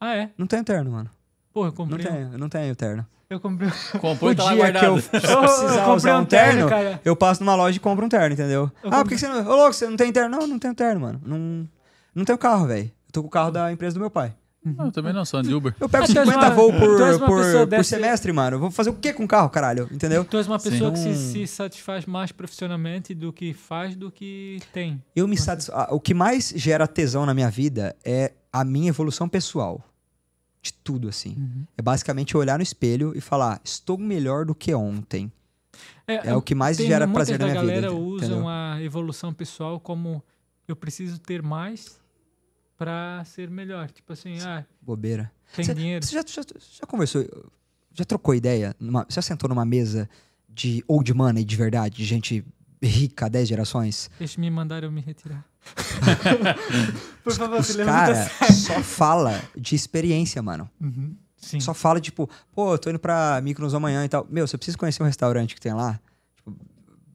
Ah, 0.00 0.14
é? 0.14 0.30
Não 0.38 0.46
tenho 0.46 0.62
terno, 0.62 0.92
mano. 0.92 1.10
Pô, 1.52 1.62
eu 1.62 1.64
Não 1.66 1.72
comprei. 1.72 2.06
um- 2.06 2.08
tenho, 2.08 2.32
eu 2.34 2.38
não 2.38 2.48
tenho 2.48 2.76
terno. 2.76 3.04
Eu 3.30 3.40
comprei. 3.40 3.70
Comprou 4.00 4.30
o 4.32 4.34
tá 4.34 4.52
dia 4.54 4.72
que 4.72 4.84
eu 4.84 4.94
precisar 5.02 5.36
comprei 5.36 5.94
usar 5.96 6.18
um 6.18 6.20
um 6.22 6.24
terno, 6.24 6.68
cara. 6.68 7.00
eu 7.04 7.16
passo 7.16 7.42
numa 7.42 7.54
loja 7.54 7.76
e 7.76 7.80
compro 7.80 8.04
um 8.04 8.08
terno, 8.08 8.34
entendeu? 8.34 8.70
Eu 8.82 8.90
ah, 8.90 8.90
por 8.90 8.98
comprei- 8.98 9.04
que 9.04 9.14
que 9.14 9.18
você 9.20 9.28
não. 9.42 9.50
Ô, 9.50 9.56
louco, 9.56 9.72
você 9.72 9.86
não 9.88 9.96
tem 9.96 10.12
terno? 10.12 10.38
Não, 10.38 10.46
não 10.46 10.58
tenho 10.58 10.74
terno, 10.74 11.00
mano. 11.00 11.20
Não, 11.24 11.68
não 12.14 12.24
tenho 12.24 12.38
carro, 12.38 12.66
velho. 12.66 12.84
Eu 12.84 13.12
tô 13.12 13.22
com 13.22 13.28
o 13.28 13.30
carro 13.30 13.50
da 13.50 13.72
empresa 13.72 13.94
do 13.94 14.00
meu 14.00 14.10
pai. 14.10 14.34
Não, 14.64 14.86
eu 14.86 14.92
também 14.92 15.12
não 15.12 15.26
sou 15.26 15.42
de 15.42 15.52
Uber. 15.52 15.74
Eu 15.78 15.90
pego 15.90 16.04
Ah, 16.04 16.06
tu 16.06 16.18
és 16.18 16.26
50 16.26 16.38
uma- 16.46 16.50
voos 16.54 16.74
por, 16.74 17.18
por, 17.26 17.66
por 17.68 17.84
semestre, 17.84 18.32
mano. 18.32 18.56
Eu 18.56 18.60
vou 18.60 18.70
fazer 18.70 18.88
o 18.88 18.94
que 18.94 19.12
com 19.12 19.24
o 19.24 19.28
carro, 19.28 19.50
caralho? 19.50 19.86
Entendeu? 19.92 20.24
Tu 20.24 20.38
és 20.38 20.46
uma 20.46 20.58
pessoa 20.58 20.90
que 20.90 20.98
se, 20.98 21.08
Hum. 21.10 21.14
se 21.14 21.46
satisfaz 21.46 22.06
mais 22.06 22.32
profissionalmente 22.32 23.14
do 23.14 23.30
que 23.30 23.52
faz 23.52 23.94
do 23.94 24.10
que 24.10 24.60
tem. 24.72 25.02
Eu 25.14 25.28
me 25.28 25.36
satis... 25.36 25.68
ah, 25.70 25.88
O 25.90 26.00
que 26.00 26.14
mais 26.14 26.50
gera 26.56 26.86
tesão 26.86 27.26
na 27.26 27.34
minha 27.34 27.50
vida 27.50 27.94
é 28.02 28.32
a 28.50 28.64
minha 28.64 28.88
evolução 28.88 29.28
pessoal. 29.28 29.82
De 30.64 30.72
tudo, 30.72 31.08
assim. 31.10 31.36
É 31.76 31.82
basicamente 31.82 32.34
olhar 32.38 32.56
no 32.58 32.62
espelho 32.62 33.12
e 33.14 33.20
falar, 33.20 33.60
estou 33.62 33.98
melhor 33.98 34.46
do 34.46 34.54
que 34.54 34.74
ontem. 34.74 35.30
É 36.06 36.34
o 36.34 36.40
que 36.40 36.54
mais 36.54 36.78
gera 36.78 37.06
prazer 37.06 37.38
na 37.38 37.44
minha 37.46 37.60
vida. 37.60 37.72
galera 37.72 37.86
entendeu? 37.88 38.02
usam 38.06 38.48
a 38.48 38.80
evolução 38.82 39.32
pessoal 39.34 39.78
como 39.78 40.24
eu 40.66 40.74
preciso 40.74 41.18
ter 41.18 41.42
mais 41.42 42.00
pra 42.78 43.22
ser 43.26 43.50
melhor. 43.50 43.90
Tipo 43.90 44.14
assim, 44.14 44.40
ah, 44.40 44.64
Bobeira. 44.80 45.30
tem 45.54 45.64
Cê- 45.66 45.74
dinheiro. 45.74 46.04
Você 46.04 46.14
já, 46.14 46.24
já, 46.26 46.42
já 46.80 46.86
conversou, 46.86 47.26
já 47.92 48.04
trocou 48.06 48.34
ideia? 48.34 48.74
numa- 48.80 49.04
você 49.06 49.16
já 49.16 49.22
sentou 49.22 49.48
numa 49.48 49.66
mesa 49.66 50.08
de 50.48 50.82
old 50.88 51.12
money 51.12 51.44
de 51.44 51.56
verdade, 51.56 51.96
de 51.96 52.04
gente 52.06 52.42
rica 52.82 53.26
há 53.26 53.28
10 53.28 53.48
gerações? 53.48 54.10
Deixa 54.18 54.40
me 54.40 54.50
mandar 54.50 54.82
eu 54.82 54.90
me 54.90 55.00
retirar. 55.02 55.44
Por 57.24 57.32
favor, 57.32 57.60
Os 57.60 57.66
se 57.66 57.84
caras 57.84 58.30
só 58.54 58.82
fala 58.82 59.40
de 59.56 59.74
experiência, 59.74 60.42
mano. 60.42 60.68
Uhum. 60.80 61.16
Só 61.60 61.74
fala, 61.74 62.00
tipo, 62.00 62.28
pô, 62.52 62.76
tô 62.78 62.90
indo 62.90 62.98
pra 62.98 63.40
Mykonos 63.42 63.74
amanhã 63.74 64.04
e 64.04 64.08
tal. 64.08 64.26
Meu, 64.30 64.46
você 64.46 64.56
precisa 64.56 64.78
conhecer 64.78 65.02
um 65.02 65.06
restaurante 65.06 65.54
que 65.54 65.60
tem 65.60 65.72
lá. 65.72 66.00
Tipo, 66.36 66.54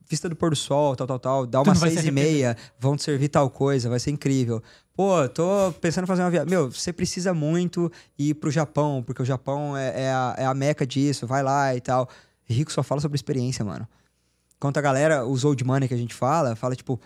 vista 0.08 0.30
do 0.30 0.36
pôr 0.36 0.50
do 0.52 0.56
sol, 0.56 0.96
tal, 0.96 1.08
tal, 1.08 1.20
tal. 1.20 1.46
Dá 1.46 1.62
umas 1.62 1.80
seis 1.80 2.00
se 2.00 2.08
e 2.08 2.12
meia, 2.12 2.58
vão 2.80 2.96
te 2.96 3.04
servir 3.04 3.30
tal 3.30 3.50
coisa, 3.50 3.90
vai 3.90 4.00
ser 4.00 4.12
incrível. 4.12 4.62
Pô, 4.94 5.28
tô 5.30 5.74
pensando 5.80 6.04
em 6.04 6.08
fazer 6.08 6.24
uma 6.24 6.32
viagem. 6.32 6.50
Meu, 6.50 6.72
você 6.72 6.92
precisa 6.92 7.34
muito 7.34 7.92
ir 8.18 8.34
pro 8.36 8.52
Japão, 8.52 9.04
porque 9.06 9.22
o 9.22 9.26
Japão 9.26 9.78
é, 9.78 10.04
é 10.04 10.12
a, 10.12 10.36
é 10.40 10.46
a 10.46 10.54
meca 10.54 10.86
disso, 10.86 11.26
vai 11.26 11.42
lá 11.42 11.76
e 11.76 11.82
tal. 11.82 12.10
Rico 12.46 12.72
só 12.72 12.84
fala 12.84 13.00
sobre 13.00 13.16
experiência, 13.16 13.64
mano. 13.64 13.88
Enquanto 14.58 14.78
a 14.78 14.82
galera, 14.82 15.26
os 15.26 15.46
old 15.46 15.64
money 15.64 15.88
que 15.88 15.94
a 15.94 15.98
gente 15.98 16.14
fala, 16.14 16.56
fala 16.56 16.76
tipo, 16.76 17.00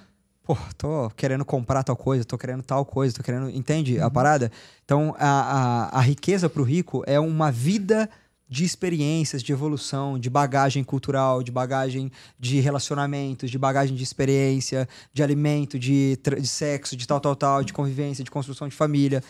pô, 0.44 0.58
tô 0.78 1.10
querendo 1.16 1.46
comprar 1.46 1.84
tal 1.84 1.96
coisa, 1.96 2.26
tô 2.26 2.38
querendo 2.38 2.62
tal 2.62 2.86
coisa, 2.86 3.16
tô 3.16 3.24
querendo. 3.24 3.50
Entende 3.50 4.00
a 4.00 4.10
parada? 4.10 4.52
Então, 4.84 5.16
a, 5.18 5.90
a, 5.94 6.00
a 6.00 6.02
riqueza 6.02 6.50
pro 6.50 6.64
rico 6.64 7.04
é 7.08 7.20
uma 7.20 7.52
vida 7.52 8.10
de 8.48 8.64
experiências, 8.64 9.42
de 9.42 9.52
evolução, 9.52 10.20
de 10.20 10.30
bagagem 10.30 10.84
cultural, 10.84 11.42
de 11.42 11.52
bagagem 11.52 12.12
de 12.40 12.60
relacionamentos, 12.60 13.50
de 13.50 13.58
bagagem 13.58 13.96
de 13.96 14.04
experiência, 14.04 14.88
de 15.12 15.24
alimento, 15.24 15.80
de, 15.80 16.20
de 16.40 16.48
sexo, 16.48 16.96
de 16.96 17.08
tal, 17.08 17.20
tal, 17.20 17.36
tal, 17.36 17.64
de 17.64 17.74
convivência, 17.74 18.24
de 18.24 18.30
construção 18.30 18.68
de 18.68 18.76
família. 18.76 19.24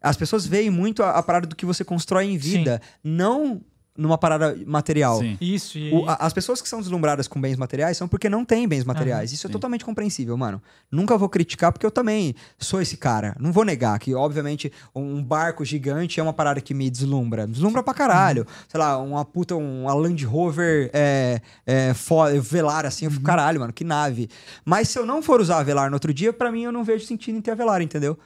As 0.00 0.16
pessoas 0.16 0.46
veem 0.46 0.70
muito 0.70 1.02
a, 1.02 1.10
a 1.10 1.22
parada 1.22 1.46
do 1.46 1.54
que 1.54 1.66
você 1.66 1.84
constrói 1.84 2.24
em 2.24 2.38
vida, 2.38 2.80
não 3.04 3.60
numa 3.96 4.16
parada 4.16 4.56
material. 4.66 5.18
Sim. 5.18 5.36
Isso, 5.38 5.76
e 5.78 5.92
O- 5.92 6.08
a- 6.08 6.16
as 6.20 6.32
pessoas 6.32 6.62
que 6.62 6.68
são 6.68 6.80
deslumbradas 6.80 7.28
com 7.28 7.38
bens 7.38 7.56
materiais 7.58 7.96
são 7.96 8.08
porque 8.08 8.26
não 8.28 8.42
têm 8.42 8.66
bens 8.66 8.84
materiais. 8.84 9.32
Isso 9.32 9.46
é 9.46 9.48
sim. 9.48 9.52
totalmente 9.52 9.84
compreensível, 9.84 10.34
mano. 10.36 10.62
Nunca 10.90 11.18
vou 11.18 11.28
criticar 11.28 11.70
porque 11.72 11.84
eu 11.84 11.90
também 11.90 12.34
sou 12.58 12.80
esse 12.80 12.96
cara. 12.96 13.36
Não 13.38 13.52
vou 13.52 13.64
negar 13.66 13.98
que, 13.98 14.14
obviamente, 14.14 14.72
um 14.94 15.22
barco 15.22 15.62
gigante 15.62 16.18
é 16.18 16.22
uma 16.22 16.32
parada 16.32 16.58
que 16.60 16.72
me 16.72 16.88
deslumbra. 16.88 17.46
Deslumbra 17.46 17.82
pra 17.82 17.92
caralho. 17.92 18.46
Sei 18.66 18.80
lá, 18.80 18.96
uma 18.96 19.26
puta, 19.26 19.54
uma 19.56 19.92
Land 19.92 20.24
Rover 20.24 20.88
é, 20.94 21.42
é, 21.66 21.92
fo- 21.92 22.24
velar 22.40 22.86
assim. 22.86 23.04
Eu 23.04 23.10
fico, 23.10 23.24
caralho, 23.24 23.60
mano, 23.60 23.74
que 23.74 23.84
nave. 23.84 24.28
Mas 24.64 24.88
se 24.88 24.98
eu 24.98 25.04
não 25.04 25.20
for 25.22 25.38
usar 25.38 25.58
a 25.58 25.62
velar 25.62 25.90
no 25.90 25.96
outro 25.96 26.14
dia, 26.14 26.32
pra 26.32 26.50
mim 26.50 26.62
eu 26.62 26.72
não 26.72 26.82
vejo 26.82 27.04
sentido 27.04 27.36
em 27.36 27.42
ter 27.42 27.50
a 27.50 27.54
velar, 27.54 27.82
entendeu? 27.82 28.18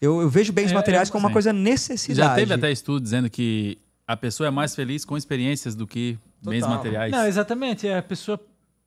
Eu, 0.00 0.20
eu 0.20 0.28
vejo 0.28 0.52
bens 0.52 0.72
É, 0.72 0.74
materiais 0.74 1.08
é- 1.08 1.12
como 1.12 1.24
uma 1.26 1.32
coisa 1.32 1.52
necessidade. 1.52 2.28
Já 2.30 2.34
teve 2.34 2.52
até 2.52 2.70
estudo 2.72 3.00
dizendo 3.00 3.30
que 3.30 3.78
a 4.06 4.16
pessoa 4.16 4.46
é 4.48 4.50
mais 4.50 4.74
feliz 4.74 5.04
com 5.04 5.16
experiências 5.16 5.74
do 5.74 5.86
que 5.86 6.18
bens 6.42 6.60
Total. 6.60 6.76
materiais. 6.76 7.12
Não, 7.12 7.26
exatamente. 7.26 7.86
É, 7.88 7.98
a 7.98 8.02
pessoa 8.02 8.38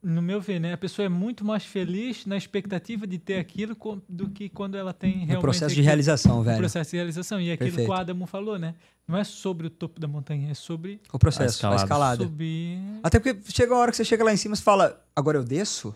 no 0.02 0.22
meu 0.22 0.40
ver, 0.40 0.60
né? 0.60 0.74
A 0.74 0.78
pessoa 0.78 1.06
é 1.06 1.10
muito 1.10 1.44
mais 1.44 1.66
feliz 1.66 2.26
na 2.26 2.38
expectativa 2.38 3.08
de 3.08 3.18
ter 3.18 3.40
aquilo 3.40 3.76
do 4.08 4.30
que 4.30 4.48
quando 4.48 4.78
ela 4.78 4.94
tem 4.94 5.12
realmente. 5.12 5.34
No 5.36 5.42
processo 5.42 5.70
de 5.74 5.82
aquilo. 5.82 5.86
realização, 5.86 6.40
O 6.40 6.44
velho. 6.44 6.58
processo 6.60 6.92
de 6.92 6.98
realização. 6.98 7.42
E 7.42 7.52
aquilo 7.52 7.70
que 7.72 7.76
Perfeito. 7.78 7.90
o 7.92 7.94
Adamo 8.00 8.28
falou, 8.28 8.60
né? 8.60 8.76
Não 9.08 9.18
é 9.18 9.24
sobre 9.24 9.68
o 9.68 9.70
topo 9.70 10.00
da 10.00 10.08
montanha, 10.08 10.52
é 10.52 10.54
sobre 10.54 11.02
O 11.12 11.18
processo, 11.18 11.44
a 11.44 11.56
escalada. 11.56 11.84
escalada. 11.84 12.24
subir. 12.24 12.80
Até 13.02 13.20
porque 13.20 13.40
chega 13.52 13.74
a 13.74 13.78
hora 13.78 13.92
que 13.92 13.98
você 13.98 14.06
chega 14.06 14.24
lá 14.24 14.32
em 14.32 14.38
cima 14.38 14.54
e 14.56 14.58
fala, 14.58 15.02
agora 15.16 15.38
eu 15.38 15.44
desço? 15.44 15.90
O 15.90 15.96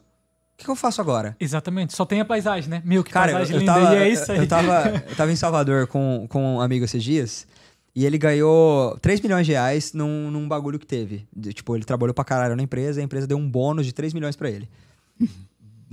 que, 0.57 0.65
que 0.65 0.71
eu 0.71 0.75
faço 0.75 0.99
agora? 1.01 1.35
Exatamente, 1.39 1.93
só 1.95 2.05
tem 2.05 2.21
a 2.21 2.25
paisagem, 2.25 2.69
né? 2.69 2.81
Meu, 2.85 3.03
que 3.03 3.11
Cara, 3.11 3.31
eu, 3.31 3.35
paisagem 3.37 3.55
eu 3.55 3.59
linda. 3.61 3.73
tava, 3.73 3.95
e 3.95 3.97
é 3.97 4.09
isso 4.09 4.31
aí. 4.31 4.37
eu, 4.39 4.47
tava, 4.47 5.03
eu 5.09 5.15
tava 5.15 5.31
em 5.31 5.35
Salvador 5.35 5.87
com, 5.87 6.25
com 6.29 6.55
um 6.57 6.61
amigo 6.61 6.85
esses 6.85 7.03
dias 7.03 7.47
e 7.95 8.05
ele 8.05 8.17
ganhou 8.17 8.97
3 9.01 9.19
milhões 9.21 9.45
de 9.45 9.51
reais 9.53 9.93
num, 9.93 10.31
num 10.31 10.47
bagulho 10.47 10.79
que 10.79 10.85
teve. 10.85 11.27
De- 11.35 11.53
tipo, 11.53 11.75
ele 11.75 11.83
trabalhou 11.83 12.13
pra 12.13 12.23
caralho 12.23 12.55
na 12.55 12.63
empresa 12.63 12.99
e 12.99 13.01
a 13.01 13.05
empresa 13.05 13.27
deu 13.27 13.37
um 13.37 13.49
bônus 13.49 13.85
de 13.85 13.93
3 13.93 14.13
milhões 14.13 14.35
pra 14.35 14.49
ele. 14.49 14.69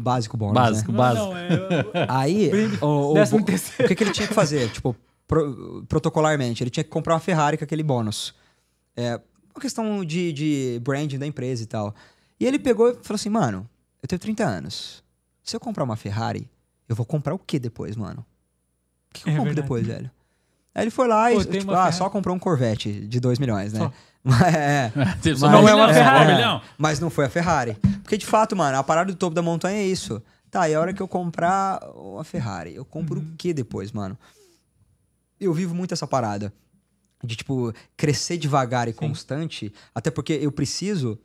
Básico 0.00 0.36
bônus, 0.36 0.54
Básico. 0.54 0.92
né? 0.92 0.98
Não, 0.98 1.30
não, 1.32 1.36
é. 1.36 2.06
Aí, 2.08 2.50
o, 2.80 2.86
o, 2.86 3.14
o- 3.14 3.22
o 3.22 3.44
que, 3.88 3.94
que 3.96 4.04
ele 4.04 4.12
tinha 4.12 4.28
que 4.28 4.34
fazer? 4.34 4.70
Tipo, 4.70 4.94
pro- 5.26 5.84
protocolarmente, 5.88 6.62
ele 6.62 6.70
tinha 6.70 6.84
que 6.84 6.90
comprar 6.90 7.14
uma 7.14 7.20
Ferrari 7.20 7.56
com 7.58 7.64
aquele 7.64 7.82
bônus. 7.82 8.32
É 8.96 9.20
uma 9.52 9.60
questão 9.60 10.04
de, 10.04 10.32
de 10.32 10.80
branding 10.84 11.18
da 11.18 11.26
empresa 11.26 11.64
e 11.64 11.66
tal. 11.66 11.92
E 12.38 12.46
ele 12.46 12.60
pegou 12.60 12.90
e 12.90 12.94
falou 13.02 13.16
assim, 13.16 13.28
mano, 13.28 13.68
eu 14.00 14.06
tenho 14.08 14.20
30 14.20 14.44
anos. 14.44 15.02
Se 15.42 15.56
eu 15.56 15.60
comprar 15.60 15.82
uma 15.82 15.96
Ferrari, 15.96 16.48
eu 16.88 16.94
vou 16.94 17.04
comprar 17.04 17.34
o 17.34 17.38
que 17.38 17.58
depois, 17.58 17.96
mano? 17.96 18.24
O 19.10 19.14
que, 19.14 19.24
que 19.24 19.28
eu 19.28 19.32
É 19.32 19.36
compro 19.36 19.46
verdade. 19.52 19.62
depois, 19.66 19.84
velho? 19.86 20.10
Aí 20.78 20.84
ele 20.84 20.90
foi 20.92 21.08
lá 21.08 21.28
Pô, 21.28 21.40
e, 21.40 21.44
tipo, 21.44 21.72
ah, 21.72 21.90
só 21.90 22.08
comprou 22.08 22.36
um 22.36 22.38
Corvette 22.38 22.92
de 23.08 23.18
2 23.18 23.40
milhões, 23.40 23.72
né? 23.72 23.90
É, 24.54 24.92
Mas- 24.94 25.40
Não 25.40 25.68
é 25.68 25.74
uma 25.74 25.88
milhão, 25.88 25.94
Ferrari. 25.94 26.30
um 26.32 26.36
milhão. 26.36 26.62
mas 26.78 27.00
não 27.00 27.10
foi 27.10 27.24
a 27.24 27.28
Ferrari. 27.28 27.76
Porque, 28.02 28.16
de 28.16 28.24
fato, 28.24 28.54
mano, 28.54 28.78
a 28.78 28.84
parada 28.84 29.10
do 29.10 29.18
topo 29.18 29.34
da 29.34 29.42
montanha 29.42 29.78
é 29.80 29.84
isso. 29.84 30.22
Tá, 30.52 30.68
e 30.68 30.74
a 30.76 30.80
hora 30.80 30.92
que 30.92 31.02
eu 31.02 31.08
comprar 31.08 31.80
uma 31.96 32.22
Ferrari, 32.22 32.76
eu 32.76 32.84
compro 32.84 33.18
o 33.18 33.24
que 33.36 33.52
depois, 33.52 33.90
mano? 33.90 34.16
Eu 35.40 35.52
vivo 35.52 35.74
muito 35.74 35.92
essa 35.94 36.06
parada. 36.06 36.52
De, 37.24 37.34
tipo, 37.34 37.72
crescer 37.96 38.36
devagar 38.36 38.86
e 38.86 38.92
constante. 38.92 39.72
Até 39.92 40.12
porque 40.12 40.34
eu 40.34 40.52
preciso 40.52 41.18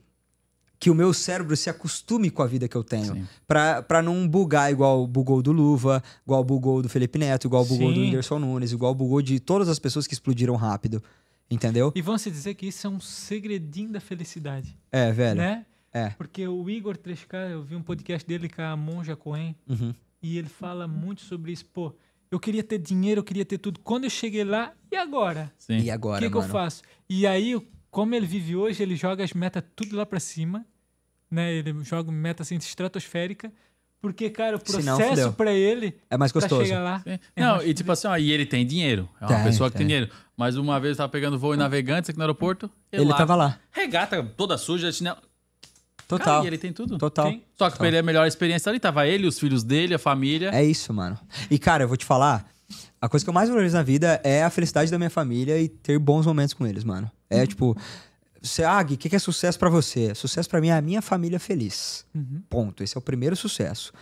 que 0.84 0.90
o 0.90 0.94
meu 0.94 1.14
cérebro 1.14 1.56
se 1.56 1.70
acostume 1.70 2.28
com 2.30 2.42
a 2.42 2.46
vida 2.46 2.68
que 2.68 2.76
eu 2.76 2.84
tenho. 2.84 3.26
Pra 3.46 4.02
não 4.02 4.28
bugar 4.28 4.70
igual 4.70 5.06
bugou 5.06 5.40
do 5.40 5.50
Luva, 5.50 6.02
igual 6.26 6.44
bugou 6.44 6.82
do 6.82 6.90
Felipe 6.90 7.18
Neto, 7.18 7.46
igual 7.46 7.64
bugou 7.64 7.88
do 7.88 7.94
Sim. 7.94 8.02
Whindersson 8.02 8.38
Nunes, 8.38 8.70
igual 8.70 8.94
bugou 8.94 9.22
de 9.22 9.40
todas 9.40 9.66
as 9.70 9.78
pessoas 9.78 10.06
que 10.06 10.12
explodiram 10.12 10.56
rápido. 10.56 11.02
Entendeu? 11.50 11.90
E 11.94 12.02
vão 12.02 12.18
se 12.18 12.30
dizer 12.30 12.52
que 12.54 12.66
isso 12.66 12.86
é 12.86 12.90
um 12.90 13.00
segredinho 13.00 13.92
da 13.92 13.98
felicidade. 13.98 14.76
É, 14.92 15.10
velho. 15.10 15.38
Né? 15.38 15.64
É. 15.90 16.10
Porque 16.10 16.46
o 16.46 16.68
Igor 16.68 16.98
3K, 16.98 17.52
eu 17.52 17.62
vi 17.62 17.74
um 17.76 17.82
podcast 17.82 18.28
dele 18.28 18.50
com 18.50 18.60
a 18.60 18.76
Monja 18.76 19.16
Cohen, 19.16 19.56
Uhum. 19.66 19.94
e 20.22 20.36
ele 20.36 20.50
fala 20.50 20.86
muito 20.86 21.22
sobre 21.22 21.50
isso. 21.52 21.64
Pô, 21.64 21.94
eu 22.30 22.38
queria 22.38 22.62
ter 22.62 22.76
dinheiro, 22.76 23.20
eu 23.20 23.24
queria 23.24 23.46
ter 23.46 23.56
tudo. 23.56 23.80
Quando 23.80 24.04
eu 24.04 24.10
cheguei 24.10 24.44
lá, 24.44 24.74
e 24.92 24.96
agora? 24.96 25.50
Sim. 25.56 25.78
E 25.78 25.88
O 25.88 25.94
agora, 25.94 26.20
que, 26.22 26.30
que 26.30 26.36
eu 26.36 26.42
faço? 26.42 26.82
E 27.08 27.26
aí, 27.26 27.58
como 27.90 28.14
ele 28.14 28.26
vive 28.26 28.54
hoje, 28.54 28.82
ele 28.82 28.96
joga 28.96 29.24
as 29.24 29.32
metas 29.32 29.62
tudo 29.74 29.96
lá 29.96 30.04
pra 30.04 30.20
cima, 30.20 30.66
né? 31.34 31.52
Ele 31.52 31.74
joga 31.82 32.10
meta 32.12 32.42
assim 32.42 32.56
estratosférica, 32.56 33.52
porque, 34.00 34.28
cara, 34.30 34.56
o 34.56 34.60
processo 34.60 35.32
pra 35.32 35.52
ele, 35.52 35.96
É 36.10 36.16
mais 36.16 36.30
pra 36.30 36.40
gostoso. 36.42 36.64
chegar 36.64 36.80
lá... 36.82 37.02
É 37.06 37.18
Não, 37.36 37.56
mais 37.56 37.68
e 37.68 37.74
tipo 37.74 37.90
assim, 37.90 38.06
ó, 38.06 38.16
e 38.16 38.30
ele 38.30 38.44
tem 38.46 38.66
dinheiro. 38.66 39.08
É 39.20 39.24
uma 39.26 39.34
Tem, 39.36 39.44
pessoa 39.44 39.70
que 39.70 39.76
tem 39.78 39.86
tem. 39.86 39.96
dinheiro. 39.96 40.12
Mas 40.36 40.56
uma 40.56 40.78
vez 40.78 40.92
eu 40.92 40.96
tava 40.98 41.08
pegando 41.10 41.38
voo 41.38 41.54
em 41.54 41.56
navegantes 41.56 42.10
aqui 42.10 42.18
no 42.18 42.24
aeroporto. 42.24 42.70
Ele 42.92 43.04
lá, 43.04 43.16
tava 43.16 43.34
lá. 43.34 43.58
Regata 43.70 44.22
toda 44.36 44.58
suja, 44.58 44.90
chinelo. 44.92 45.16
Total. 46.06 46.26
Cara, 46.34 46.44
e 46.44 46.48
ele 46.48 46.58
tem 46.58 46.72
tudo. 46.72 46.98
Total. 46.98 47.26
Tem. 47.30 47.42
Só 47.56 47.70
que 47.70 47.78
pra 47.78 47.86
ele 47.88 47.96
é 47.96 48.00
a 48.00 48.02
melhor 48.02 48.26
experiência 48.26 48.68
ali. 48.68 48.78
Tava 48.78 49.06
ele, 49.06 49.26
os 49.26 49.38
filhos 49.38 49.64
dele, 49.64 49.94
a 49.94 49.98
família. 49.98 50.50
É 50.52 50.62
isso, 50.62 50.92
mano. 50.92 51.18
E, 51.50 51.58
cara, 51.58 51.84
eu 51.84 51.88
vou 51.88 51.96
te 51.96 52.04
falar. 52.04 52.44
A 53.00 53.08
coisa 53.08 53.24
que 53.24 53.30
eu 53.30 53.34
mais 53.34 53.48
valorizo 53.48 53.76
na 53.76 53.82
vida 53.82 54.20
é 54.22 54.42
a 54.44 54.50
felicidade 54.50 54.90
da 54.90 54.98
minha 54.98 55.08
família 55.10 55.58
e 55.60 55.68
ter 55.68 55.98
bons 55.98 56.26
momentos 56.26 56.52
com 56.52 56.66
eles, 56.66 56.84
mano. 56.84 57.10
É 57.30 57.40
Uhum. 57.40 57.46
tipo. 57.46 57.76
Gui, 58.84 58.94
o 58.94 58.98
que 58.98 59.08
que 59.08 59.16
é 59.16 59.18
sucesso 59.18 59.58
pra 59.58 59.70
você? 59.70 60.14
Sucesso 60.14 60.48
pra 60.48 60.60
mim 60.60 60.68
é 60.68 60.72
a 60.72 60.82
minha 60.82 61.00
família 61.00 61.40
feliz. 61.40 62.04
Uhum. 62.14 62.42
Ponto. 62.48 62.82
Esse 62.82 62.96
é 62.96 62.98
o 62.98 63.02
primeiro 63.02 63.34
sucesso. 63.34 63.92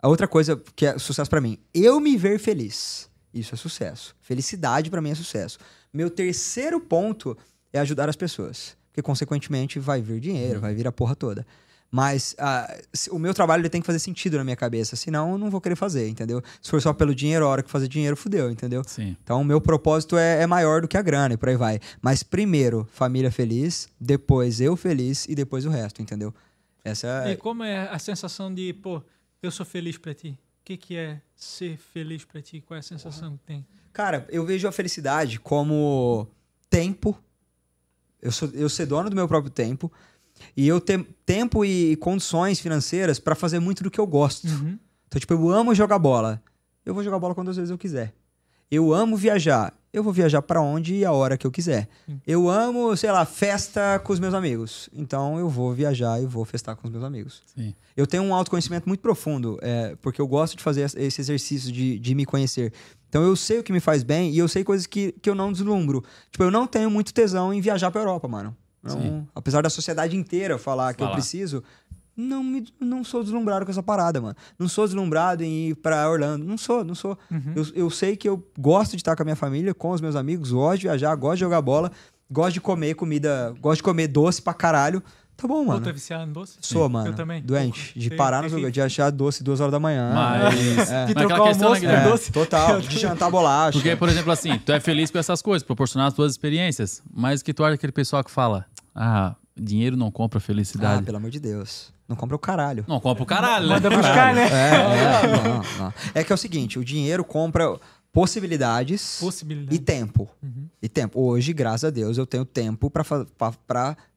A 0.00 0.08
outra 0.08 0.28
coisa 0.28 0.60
que 0.76 0.86
é 0.86 0.98
sucesso 0.98 1.28
pra 1.28 1.40
mim, 1.40 1.58
eu 1.74 1.98
me 1.98 2.16
ver 2.16 2.38
feliz. 2.38 3.08
Isso 3.32 3.54
é 3.54 3.58
sucesso. 3.58 4.14
Felicidade 4.20 4.90
pra 4.90 5.00
mim 5.00 5.10
é 5.10 5.14
sucesso. 5.14 5.58
Meu 5.92 6.10
terceiro 6.10 6.80
ponto 6.80 7.36
é 7.72 7.78
ajudar 7.80 8.08
as 8.08 8.16
pessoas. 8.16 8.76
Porque, 8.90 9.02
consequentemente, 9.02 9.78
vai 9.78 10.00
vir 10.02 10.20
dinheiro, 10.20 10.60
vai 10.60 10.74
vir 10.74 10.86
a 10.86 10.92
porra 10.92 11.14
toda. 11.16 11.46
Mas 11.90 12.36
ah, 12.38 12.78
o 13.10 13.18
meu 13.18 13.32
trabalho 13.32 13.62
ele 13.62 13.70
tem 13.70 13.80
que 13.80 13.86
fazer 13.86 13.98
sentido 13.98 14.36
na 14.36 14.44
minha 14.44 14.56
cabeça, 14.56 14.94
senão 14.94 15.32
eu 15.32 15.38
não 15.38 15.50
vou 15.50 15.60
querer 15.60 15.74
fazer, 15.74 16.06
entendeu? 16.08 16.42
Se 16.60 16.70
for 16.70 16.82
só 16.82 16.92
pelo 16.92 17.14
dinheiro, 17.14 17.46
a 17.46 17.48
hora 17.48 17.62
que 17.62 17.70
fazer 17.70 17.88
dinheiro, 17.88 18.14
fudeu, 18.14 18.50
entendeu? 18.50 18.82
Sim. 18.86 19.16
Então, 19.22 19.40
o 19.40 19.44
meu 19.44 19.60
propósito 19.60 20.18
é, 20.18 20.42
é 20.42 20.46
maior 20.46 20.82
do 20.82 20.88
que 20.88 20.98
a 20.98 21.02
grana 21.02 21.34
e 21.34 21.36
por 21.38 21.48
aí 21.48 21.56
vai. 21.56 21.80
Mas 22.02 22.22
primeiro, 22.22 22.86
família 22.92 23.30
feliz, 23.30 23.88
depois 23.98 24.60
eu 24.60 24.76
feliz 24.76 25.24
e 25.26 25.34
depois 25.34 25.64
o 25.64 25.70
resto, 25.70 26.02
entendeu? 26.02 26.34
Essa 26.84 27.24
E 27.26 27.32
é. 27.32 27.36
como 27.36 27.64
é 27.64 27.88
a 27.88 27.98
sensação 27.98 28.52
de, 28.52 28.72
pô, 28.74 29.02
eu 29.42 29.50
sou 29.50 29.64
feliz 29.64 29.96
pra 29.96 30.14
ti? 30.14 30.38
O 30.60 30.64
que, 30.64 30.76
que 30.76 30.96
é 30.96 31.20
ser 31.34 31.78
feliz 31.78 32.24
pra 32.24 32.42
ti? 32.42 32.60
Qual 32.60 32.76
é 32.76 32.80
a 32.80 32.82
sensação 32.82 33.38
que 33.38 33.44
tem? 33.44 33.66
Cara, 33.94 34.26
eu 34.28 34.44
vejo 34.44 34.68
a 34.68 34.72
felicidade 34.72 35.40
como 35.40 36.28
tempo. 36.68 37.18
Eu, 38.20 38.30
sou, 38.30 38.50
eu 38.52 38.68
ser 38.68 38.84
dono 38.84 39.08
do 39.08 39.16
meu 39.16 39.26
próprio 39.26 39.50
tempo. 39.50 39.90
E 40.56 40.66
eu 40.68 40.80
ter 40.80 41.04
tempo 41.24 41.64
e 41.64 41.96
condições 41.96 42.60
financeiras 42.60 43.18
pra 43.18 43.34
fazer 43.34 43.58
muito 43.58 43.82
do 43.82 43.90
que 43.90 43.98
eu 44.00 44.06
gosto. 44.06 44.46
Uhum. 44.48 44.78
Então, 45.06 45.18
tipo, 45.20 45.32
eu 45.34 45.48
amo 45.50 45.74
jogar 45.74 45.98
bola. 45.98 46.42
Eu 46.84 46.94
vou 46.94 47.02
jogar 47.04 47.18
bola 47.18 47.34
quantas 47.34 47.56
vezes 47.56 47.70
eu 47.70 47.78
quiser. 47.78 48.14
Eu 48.70 48.92
amo 48.92 49.16
viajar. 49.16 49.72
Eu 49.90 50.02
vou 50.02 50.12
viajar 50.12 50.42
pra 50.42 50.60
onde 50.60 50.94
e 50.96 51.04
a 51.04 51.12
hora 51.12 51.38
que 51.38 51.46
eu 51.46 51.50
quiser. 51.50 51.88
Eu 52.26 52.48
amo, 52.50 52.94
sei 52.94 53.10
lá, 53.10 53.24
festa 53.24 53.98
com 53.98 54.12
os 54.12 54.20
meus 54.20 54.34
amigos. 54.34 54.90
Então 54.92 55.38
eu 55.38 55.48
vou 55.48 55.72
viajar 55.72 56.22
e 56.22 56.26
vou 56.26 56.44
festar 56.44 56.76
com 56.76 56.86
os 56.86 56.92
meus 56.92 57.02
amigos. 57.02 57.42
Sim. 57.56 57.74
Eu 57.96 58.06
tenho 58.06 58.22
um 58.22 58.34
autoconhecimento 58.34 58.86
muito 58.86 59.00
profundo, 59.00 59.58
é, 59.62 59.96
porque 60.02 60.20
eu 60.20 60.26
gosto 60.28 60.56
de 60.58 60.62
fazer 60.62 60.82
es- 60.82 60.94
esse 60.94 61.20
exercício 61.22 61.72
de, 61.72 61.98
de 61.98 62.14
me 62.14 62.26
conhecer. 62.26 62.70
Então 63.08 63.22
eu 63.22 63.34
sei 63.34 63.60
o 63.60 63.62
que 63.62 63.72
me 63.72 63.80
faz 63.80 64.02
bem 64.02 64.30
e 64.30 64.38
eu 64.38 64.46
sei 64.46 64.62
coisas 64.62 64.86
que, 64.86 65.12
que 65.22 65.30
eu 65.30 65.34
não 65.34 65.50
deslumbro. 65.50 66.04
Tipo, 66.30 66.44
eu 66.44 66.50
não 66.50 66.66
tenho 66.66 66.90
muito 66.90 67.12
tesão 67.14 67.52
em 67.54 67.60
viajar 67.62 67.90
pra 67.90 68.02
Europa, 68.02 68.28
mano. 68.28 68.54
Não- 68.82 69.26
apesar 69.34 69.62
da 69.62 69.70
sociedade 69.70 70.16
inteira 70.16 70.56
falar 70.58 70.94
que 70.94 71.02
eu 71.02 71.06
Falar. 71.06 71.16
preciso, 71.16 71.62
não, 72.16 72.42
me, 72.42 72.66
não 72.80 73.04
sou 73.04 73.22
deslumbrado 73.22 73.64
com 73.64 73.70
essa 73.70 73.82
parada, 73.82 74.20
mano. 74.20 74.36
Não 74.58 74.68
sou 74.68 74.84
deslumbrado 74.86 75.42
em 75.44 75.68
ir 75.70 75.74
pra 75.76 76.08
Orlando. 76.10 76.44
Não 76.44 76.58
sou, 76.58 76.84
não 76.84 76.94
sou. 76.94 77.18
Uhum. 77.30 77.52
Eu, 77.54 77.66
eu 77.74 77.90
sei 77.90 78.16
que 78.16 78.28
eu 78.28 78.44
gosto 78.58 78.92
de 78.92 78.96
estar 78.98 79.14
com 79.14 79.22
a 79.22 79.24
minha 79.24 79.36
família, 79.36 79.72
com 79.74 79.90
os 79.90 80.00
meus 80.00 80.16
amigos, 80.16 80.50
gosto 80.52 80.80
de 80.80 80.86
viajar, 80.88 81.14
gosto 81.14 81.34
de 81.34 81.40
jogar 81.40 81.60
bola, 81.62 81.92
gosto 82.30 82.54
de 82.54 82.60
comer 82.60 82.94
comida, 82.94 83.54
gosto 83.60 83.78
de 83.78 83.82
comer 83.84 84.08
doce 84.08 84.40
pra 84.42 84.54
caralho. 84.54 85.02
Tá 85.40 85.46
bom, 85.46 85.64
mano. 85.64 85.80
tu 85.80 85.88
é 85.88 85.92
viciado 85.92 86.28
em 86.28 86.32
doce? 86.32 86.58
Sou, 86.60 86.88
mano. 86.88 87.06
Eu 87.10 87.14
também. 87.14 87.40
Doente. 87.40 87.92
Porra, 87.94 88.00
De 88.08 88.10
parar 88.16 88.42
no 88.42 88.48
lugar, 88.56 88.70
de 88.72 88.80
achar 88.82 89.08
doce 89.10 89.44
duas 89.44 89.60
horas 89.60 89.70
da 89.70 89.78
manhã. 89.78 90.10
Mas. 90.12 90.90
É. 90.90 91.06
De 91.06 91.14
Mas 91.14 91.14
trocar 91.14 91.24
aquela 91.34 91.42
o 91.42 91.46
questão, 91.48 91.68
almoço 91.68 91.84
né, 91.86 91.92
por 92.00 92.06
É, 92.06 92.10
doce. 92.10 92.32
total. 92.32 92.80
De 92.82 92.98
jantar 92.98 93.30
bolacha. 93.30 93.72
Porque, 93.78 93.94
por 93.94 94.08
exemplo, 94.08 94.32
assim, 94.32 94.58
tu 94.58 94.72
é 94.72 94.80
feliz 94.80 95.12
com 95.12 95.18
essas 95.18 95.40
coisas, 95.40 95.62
proporcionar 95.64 96.08
as 96.08 96.14
tuas 96.14 96.32
experiências, 96.32 97.00
mas 97.14 97.40
que 97.40 97.54
tu 97.54 97.62
acha 97.62 97.74
aquele 97.76 97.92
pessoal 97.92 98.24
que 98.24 98.32
fala, 98.32 98.66
ah, 98.92 99.36
dinheiro 99.56 99.96
não 99.96 100.10
compra 100.10 100.38
Ah, 100.38 100.40
felicidade. 100.40 101.04
pelo 101.04 101.18
amor 101.18 101.30
de 101.30 101.38
Deus. 101.38 101.92
Não 102.08 102.16
compra 102.16 102.34
o 102.34 102.38
caralho. 102.38 102.84
Não 102.88 102.98
compra 102.98 103.22
o 103.22 103.26
caralho, 103.26 103.68
né? 103.68 103.74
Manda 103.74 103.90
buscar, 103.90 104.34
né? 104.34 104.48
É, 104.50 104.74
é, 104.74 105.26
não, 105.78 105.84
não. 105.84 105.94
É 106.14 106.24
que 106.24 106.32
é 106.32 106.34
o 106.34 106.38
seguinte, 106.38 106.78
o 106.80 106.84
dinheiro 106.84 107.22
compra 107.22 107.76
possibilidades 108.12 109.18
Possibilidade. 109.20 109.74
e 109.74 109.78
tempo. 109.78 110.28
Uhum. 110.42 110.68
E 110.82 110.88
tempo. 110.88 111.20
Hoje, 111.20 111.52
graças 111.52 111.84
a 111.84 111.90
Deus, 111.90 112.18
eu 112.18 112.26
tenho 112.26 112.44
tempo 112.44 112.90
pra, 112.90 113.04
fa 113.04 113.26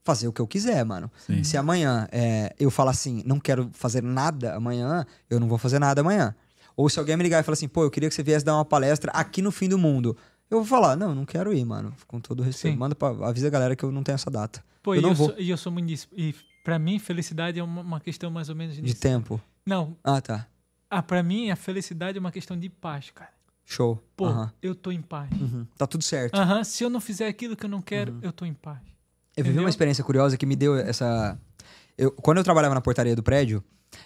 fazer 0.03 0.27
o 0.27 0.33
que 0.33 0.41
eu 0.41 0.47
quiser, 0.47 0.83
mano. 0.83 1.11
Sim. 1.25 1.43
Se 1.43 1.55
amanhã 1.57 2.07
é, 2.11 2.55
eu 2.59 2.71
falar 2.71 2.91
assim, 2.91 3.21
não 3.25 3.39
quero 3.39 3.69
fazer 3.73 4.01
nada 4.01 4.55
amanhã, 4.55 5.05
eu 5.29 5.39
não 5.39 5.47
vou 5.47 5.57
fazer 5.57 5.77
nada 5.79 6.01
amanhã. 6.01 6.35
Ou 6.75 6.89
se 6.89 6.97
alguém 6.99 7.15
me 7.15 7.23
ligar 7.23 7.39
e 7.39 7.43
falar 7.43 7.53
assim, 7.53 7.67
pô, 7.67 7.83
eu 7.83 7.91
queria 7.91 8.09
que 8.09 8.15
você 8.15 8.23
viesse 8.23 8.43
dar 8.45 8.55
uma 8.55 8.65
palestra 8.65 9.11
aqui 9.11 9.41
no 9.41 9.51
fim 9.51 9.69
do 9.69 9.77
mundo. 9.77 10.17
Eu 10.49 10.57
vou 10.59 10.65
falar, 10.65 10.95
não, 10.95 11.13
não 11.13 11.25
quero 11.25 11.53
ir, 11.53 11.63
mano. 11.63 11.93
Com 12.07 12.19
todo 12.19 12.41
respeito. 12.41 12.73
Sim. 12.73 12.79
Manda 12.79 12.95
pra, 12.95 13.09
avisa 13.27 13.47
a 13.47 13.49
galera 13.51 13.75
que 13.75 13.83
eu 13.83 13.91
não 13.91 14.01
tenho 14.03 14.15
essa 14.15 14.29
data. 14.31 14.63
Pô, 14.81 14.95
eu 14.95 14.99
e 14.99 15.01
não 15.03 15.09
eu, 15.09 15.15
vou. 15.15 15.29
sou, 15.29 15.39
e 15.39 15.49
eu 15.49 15.57
sou 15.57 15.71
muito 15.71 15.87
disso. 15.87 16.07
E 16.17 16.33
pra 16.63 16.79
mim, 16.79 16.97
felicidade 16.97 17.59
é 17.59 17.63
uma, 17.63 17.81
uma 17.81 17.99
questão 17.99 18.31
mais 18.31 18.49
ou 18.49 18.55
menos 18.55 18.75
De 18.75 18.81
nisso. 18.81 18.99
tempo. 18.99 19.39
Não, 19.65 19.95
Ah, 20.03 20.19
tá. 20.19 20.47
ah, 20.89 21.03
pra 21.03 21.21
mim, 21.21 21.51
a 21.51 21.55
felicidade 21.55 22.17
é 22.17 22.19
uma 22.19 22.31
questão 22.31 22.57
de 22.57 22.67
paz, 22.69 23.11
cara. 23.13 23.29
Show. 23.71 24.03
Pô, 24.17 24.25
Aham. 24.27 24.51
eu 24.61 24.75
tô 24.75 24.91
em 24.91 25.01
paz. 25.01 25.29
Uhum. 25.39 25.65
Tá 25.77 25.87
tudo 25.87 26.03
certo. 26.03 26.37
Se 26.65 26.83
eu 26.83 26.89
não 26.89 26.99
fizer 26.99 27.27
aquilo 27.27 27.55
que 27.55 27.65
eu 27.65 27.69
não 27.69 27.81
quero, 27.81 28.11
Uhum. 28.13 28.19
eu 28.21 28.33
tô 28.33 28.45
em 28.45 28.53
paz. 28.53 28.79
Eu 29.35 29.43
vivi 29.43 29.49
Entendeu? 29.49 29.63
uma 29.63 29.69
experiência 29.69 30.03
curiosa 30.03 30.35
que 30.37 30.45
me 30.45 30.55
deu 30.57 30.75
essa. 30.75 31.39
Eu, 31.97 32.11
quando 32.11 32.39
eu 32.39 32.43
trabalhava 32.43 32.75
na 32.75 32.81
portaria 32.81 33.15
do 33.15 33.23
prédio, 33.23 33.63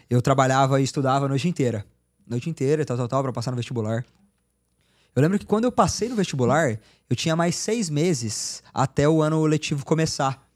eu 0.08 0.22
trabalhava 0.22 0.80
e 0.80 0.84
estudava 0.84 1.26
a 1.26 1.28
noite 1.28 1.48
inteira. 1.48 1.84
Noite 2.28 2.48
inteira, 2.48 2.84
e 2.84 2.86
tal, 2.86 2.96
tal, 2.96 3.08
tal, 3.08 3.24
pra 3.24 3.34
passar 3.34 3.50
no 3.52 3.58
vestibular. 3.58 4.06
Eu 5.16 5.22
lembro 5.22 5.40
que 5.40 5.46
quando 5.48 5.64
eu 5.64 5.72
passei 5.72 6.10
no 6.10 6.16
vestibular, 6.16 6.80
eu 7.10 7.16
tinha 7.16 7.36
mais 7.36 7.56
seis 7.56 7.90
meses 7.90 8.62
até 8.72 9.10
o 9.10 9.22
ano 9.24 9.44
letivo 9.46 9.84
começar. 9.84 10.48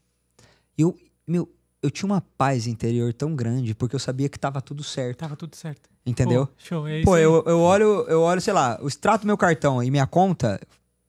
E 0.78 0.82
eu, 0.82 0.96
meu, 1.26 1.52
eu 1.82 1.90
tinha 1.90 2.06
uma 2.06 2.20
paz 2.38 2.68
interior 2.68 3.12
tão 3.12 3.34
grande 3.34 3.74
porque 3.74 3.96
eu 3.96 4.00
sabia 4.00 4.28
que 4.28 4.38
tava 4.38 4.60
tudo 4.62 4.84
certo, 4.84 5.18
Tava 5.18 5.34
tudo 5.34 5.56
certo. 5.56 5.89
Entendeu? 6.04 6.46
Pô, 6.46 6.52
show, 6.58 6.88
é 6.88 6.98
isso 6.98 7.04
Pô, 7.04 7.16
eu, 7.16 7.42
eu 7.46 7.60
olho, 7.60 8.04
eu 8.08 8.20
olho, 8.20 8.40
sei 8.40 8.52
lá, 8.52 8.78
o 8.82 8.88
extrato 8.88 9.22
do 9.22 9.26
meu 9.26 9.36
cartão 9.36 9.82
e 9.82 9.90
minha 9.90 10.06
conta, 10.06 10.60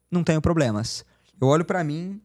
não 0.10 0.24
tenho 0.24 0.42
problemas. 0.42 1.06
Eu 1.40 1.48
olho 1.48 1.66
pra 1.66 1.84
mim, 1.84 2.22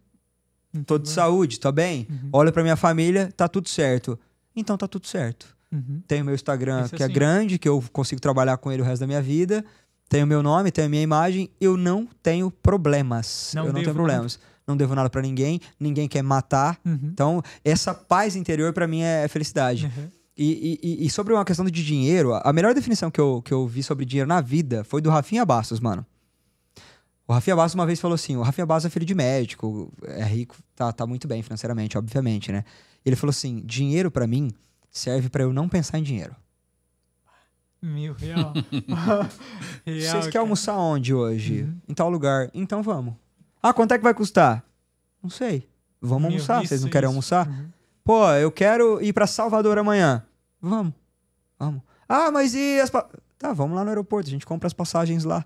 tô 0.86 0.98
de 0.98 1.08
saúde, 1.08 1.58
tô 1.60 1.72
bem. 1.72 2.06
Uhum. 2.10 2.28
Olho 2.32 2.52
pra 2.52 2.62
minha 2.62 2.76
família, 2.76 3.32
tá 3.36 3.48
tudo 3.48 3.68
certo. 3.68 4.18
Então 4.54 4.76
tá 4.76 4.86
tudo 4.86 5.06
certo. 5.06 5.56
Uhum. 5.72 6.02
Tenho 6.06 6.24
meu 6.24 6.34
Instagram 6.34 6.84
Isso 6.84 6.96
que 6.96 7.02
é 7.02 7.06
assim. 7.06 7.14
grande, 7.14 7.58
que 7.58 7.68
eu 7.68 7.82
consigo 7.92 8.20
trabalhar 8.20 8.56
com 8.56 8.70
ele 8.70 8.82
o 8.82 8.84
resto 8.84 9.00
da 9.00 9.06
minha 9.06 9.22
vida. 9.22 9.64
Tenho 10.08 10.26
meu 10.26 10.42
nome, 10.42 10.70
tenho 10.70 10.86
a 10.86 10.90
minha 10.90 11.02
imagem. 11.02 11.50
Eu 11.60 11.76
não 11.76 12.08
tenho 12.22 12.50
problemas. 12.50 13.52
Não 13.54 13.66
eu 13.66 13.72
não 13.72 13.82
tenho 13.82 13.94
problemas. 13.94 14.38
Não 14.66 14.76
devo 14.76 14.94
nada 14.94 15.10
pra 15.10 15.22
ninguém. 15.22 15.60
Ninguém 15.78 16.08
quer 16.08 16.22
matar. 16.22 16.78
Uhum. 16.84 16.98
Então, 17.04 17.42
essa 17.64 17.92
paz 17.92 18.36
interior 18.36 18.72
pra 18.72 18.86
mim 18.86 19.02
é 19.02 19.26
felicidade. 19.28 19.86
Uhum. 19.86 20.08
E, 20.36 20.78
e- 20.82 21.06
e 21.06 21.10
sobre 21.10 21.32
uma 21.32 21.44
questão 21.44 21.64
de 21.64 21.84
dinheiro, 21.84 22.34
a 22.34 22.52
melhor 22.52 22.74
definição 22.74 23.10
que 23.10 23.20
eu, 23.20 23.40
que 23.42 23.52
eu 23.54 23.66
vi 23.66 23.82
sobre 23.82 24.04
dinheiro 24.04 24.28
na 24.28 24.40
vida 24.40 24.84
foi 24.84 25.00
do 25.00 25.08
Rafinha 25.08 25.44
Bastos, 25.46 25.80
mano. 25.80 26.04
O 27.26 27.32
Rafinha 27.32 27.56
Bastos 27.56 27.74
uma 27.74 27.86
vez 27.86 27.98
falou 28.00 28.14
assim: 28.14 28.36
o 28.36 28.42
Rafinha 28.42 28.66
Bastos 28.66 28.86
é 28.86 28.90
filho 28.90 29.06
de 29.06 29.14
médico, 29.14 29.90
é 30.04 30.24
rico, 30.24 30.56
tá, 30.74 30.92
tá 30.92 31.06
muito 31.06 31.26
bem 31.26 31.42
financeiramente, 31.42 31.96
obviamente, 31.96 32.52
né? 32.52 32.64
Ele 33.04 33.16
falou 33.16 33.30
assim: 33.30 33.62
dinheiro 33.64 34.10
pra 34.10 34.26
mim 34.26 34.50
serve 34.90 35.28
pra 35.28 35.42
eu 35.42 35.52
não 35.52 35.68
pensar 35.68 35.98
em 35.98 36.02
dinheiro. 36.02 36.36
Mil 37.82 38.12
real. 38.14 38.52
real 39.86 40.10
Vocês 40.20 40.26
querem 40.26 40.40
almoçar 40.40 40.76
onde 40.76 41.14
hoje? 41.14 41.62
Uhum. 41.62 41.78
Em 41.88 41.94
tal 41.94 42.10
lugar. 42.10 42.50
Então 42.54 42.82
vamos. 42.82 43.14
Ah, 43.62 43.72
quanto 43.72 43.92
é 43.92 43.98
que 43.98 44.04
vai 44.04 44.14
custar? 44.14 44.62
Não 45.22 45.30
sei. 45.30 45.68
Vamos 46.00 46.22
Meu, 46.24 46.32
almoçar. 46.32 46.58
Vocês 46.66 46.80
não 46.80 46.88
isso, 46.88 46.92
querem 46.92 47.06
isso. 47.08 47.12
almoçar? 47.12 47.48
Uhum. 47.48 47.68
Pô, 48.06 48.30
eu 48.30 48.50
quero 48.52 49.02
ir 49.02 49.12
pra 49.12 49.26
Salvador 49.26 49.76
amanhã. 49.78 50.22
Vamos. 50.62 50.92
Vamos. 51.58 51.82
Ah, 52.08 52.30
mas 52.30 52.54
e 52.54 52.80
as. 52.80 52.88
pa- 52.88 53.06
Tá, 53.36 53.52
vamos 53.52 53.76
lá 53.76 53.82
no 53.82 53.90
aeroporto. 53.90 54.28
A 54.28 54.30
gente 54.30 54.46
compra 54.46 54.66
as 54.68 54.72
passagens 54.72 55.24
lá. 55.24 55.44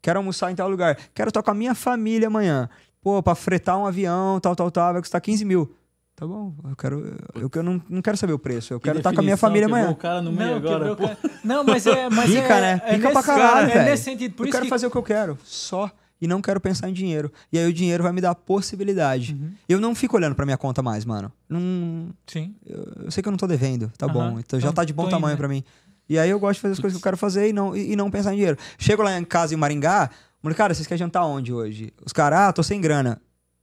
Quero 0.00 0.18
almoçar 0.20 0.52
em 0.52 0.54
tal 0.54 0.68
lugar. 0.68 0.96
Quero 1.14 1.28
estar 1.30 1.42
com 1.42 1.50
a 1.50 1.54
minha 1.54 1.74
família 1.74 2.28
amanhã. 2.28 2.68
Pô, 3.00 3.20
pra 3.20 3.34
fretar 3.34 3.76
um 3.78 3.84
avião, 3.86 4.38
tal, 4.38 4.54
tal, 4.54 4.70
tal, 4.70 4.92
vai 4.92 5.02
custar 5.02 5.20
15 5.20 5.44
mil. 5.44 5.74
Tá 6.14 6.24
bom, 6.26 6.54
eu 6.68 6.76
quero. 6.76 7.16
Eu, 7.34 7.50
eu 7.52 7.62
não, 7.62 7.82
não 7.88 8.02
quero 8.02 8.16
saber 8.18 8.32
o 8.34 8.38
preço. 8.38 8.74
Eu 8.74 8.78
quero 8.78 8.98
estar 8.98 9.12
com 9.12 9.20
a 9.20 9.22
minha 9.24 9.36
família 9.38 9.66
amanhã. 9.66 9.90
O 9.90 9.96
cara 9.96 10.20
no 10.22 10.30
meio 10.30 10.50
Não, 10.50 10.56
agora. 10.58 10.94
cara. 10.96 11.18
Não, 11.42 11.64
mas 11.64 11.84
é. 11.86 12.08
Mas 12.10 12.30
Pica, 12.30 12.54
é, 12.56 12.60
né? 12.60 12.82
é 12.84 12.94
Pica 12.94 13.10
pra 13.10 13.20
nesse- 13.20 13.26
caralho, 13.26 13.70
É 13.70 13.74
velho. 13.74 13.90
nesse 13.90 14.04
sentido. 14.04 14.34
Por 14.36 14.42
eu 14.44 14.48
isso 14.50 14.52
quero 14.52 14.64
que. 14.66 14.70
fazer 14.70 14.86
o 14.86 14.90
que 14.90 14.98
eu 14.98 15.02
quero, 15.02 15.38
só. 15.42 15.90
E 16.22 16.26
não 16.28 16.40
quero 16.40 16.60
pensar 16.60 16.88
em 16.88 16.92
dinheiro. 16.92 17.30
E 17.52 17.58
aí 17.58 17.68
o 17.68 17.72
dinheiro 17.74 18.02
vai 18.02 18.12
me 18.12 18.20
dar 18.20 18.32
possibilidade. 18.34 19.34
Uhum. 19.34 19.50
Eu 19.68 19.80
não 19.80 19.92
fico 19.94 20.16
olhando 20.16 20.34
pra 20.36 20.44
minha 20.46 20.56
conta 20.56 20.80
mais, 20.82 21.04
mano. 21.04 21.32
Não, 21.48 22.10
Sim. 22.26 22.54
eu, 22.64 22.92
eu 23.06 23.10
sei 23.10 23.20
que 23.22 23.28
eu 23.28 23.32
não 23.32 23.36
tô 23.36 23.46
devendo, 23.48 23.90
tá 23.98 24.06
Aham. 24.06 24.12
bom. 24.14 24.38
Então 24.38 24.58
já 24.60 24.66
Então, 24.68 24.72
tá 24.74 24.84
de 24.84 24.92
bom 24.92 25.08
tamanho 25.08 25.32
né? 25.34 25.36
pra 25.36 25.48
mim. 25.48 25.64
E 26.08 26.18
aí 26.18 26.30
eu 26.30 26.38
gosto 26.38 26.54
de 26.54 26.60
fazer 26.60 26.72
as 26.74 26.78
coisas 26.78 26.96
que 26.96 27.00
eu 27.00 27.02
quero 27.02 27.16
fazer 27.16 27.48
e 27.48 27.52
não, 27.52 27.76
e, 27.76 27.92
e 27.92 27.96
não 27.96 28.10
pensar 28.10 28.32
em 28.32 28.36
dinheiro. 28.36 28.56
Chego 28.78 29.02
lá 29.02 29.18
em 29.18 29.24
casa 29.24 29.52
em 29.52 29.56
Maringá, 29.56 30.10
mulher, 30.42 30.54
cara, 30.56 30.72
vocês 30.74 30.86
querem 30.86 30.98
jantar 31.00 31.24
onde 31.26 31.52
hoje? 31.52 31.92
Os 32.06 32.12
caras, 32.12 32.38
ah, 32.38 32.52
tô 32.52 32.62
sem 32.62 32.80
grana. 32.80 33.20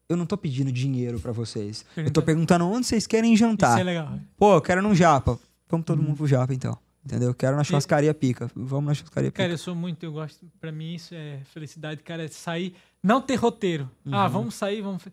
Eu 0.10 0.18
não 0.18 0.26
tô 0.26 0.36
pedindo 0.38 0.72
dinheiro 0.72 1.19
pra 1.19 1.31
vocês. 1.31 1.86
Eu 1.95 2.11
tô 2.11 2.22
Pergunta- 2.22 2.56
perguntando 2.57 2.65
onde 2.68 2.88
vocês 2.88 3.06
querem 3.07 3.34
Isso 3.34 3.40
jantar. 3.41 3.80
é 3.80 3.84
legal. 3.84 4.19
Pô, 4.38 4.56
eu 4.56 4.61
quero 4.61 4.81
num 4.81 4.94
japa. 4.95 5.34
Vamos 5.69 5.81
Uhum. 5.81 5.81
todo 5.84 6.02
mundo 6.02 6.18
pro 6.18 6.27
japa, 6.27 6.53
então. 6.53 6.77
Entendeu? 7.06 7.34
Quero 7.34 7.56
na 7.56 7.64
churrascaria 7.64 8.14
pica. 8.14 8.52
Vamos 8.56 8.86
na 8.88 8.94
churrascaria 8.94 9.32
pica. 9.32 9.44
Cara, 9.44 9.54
eu 9.54 9.58
sou 9.58 9.74
muito, 9.74 10.04
eu 10.04 10.12
gosto, 10.12 10.46
pra 10.60 10.72
mim 10.72 10.94
isso 10.96 11.16
é 11.16 11.40
felicidade, 11.46 12.04
cara, 12.04 12.24
é 12.26 12.28
sair, 12.28 12.76
não 13.02 13.22
ter 13.22 13.36
roteiro. 13.36 13.90
Ah, 14.12 14.26
Uhum. 14.26 14.30
vamos 14.30 14.56
sair, 14.56 14.82
vamos. 14.82 15.04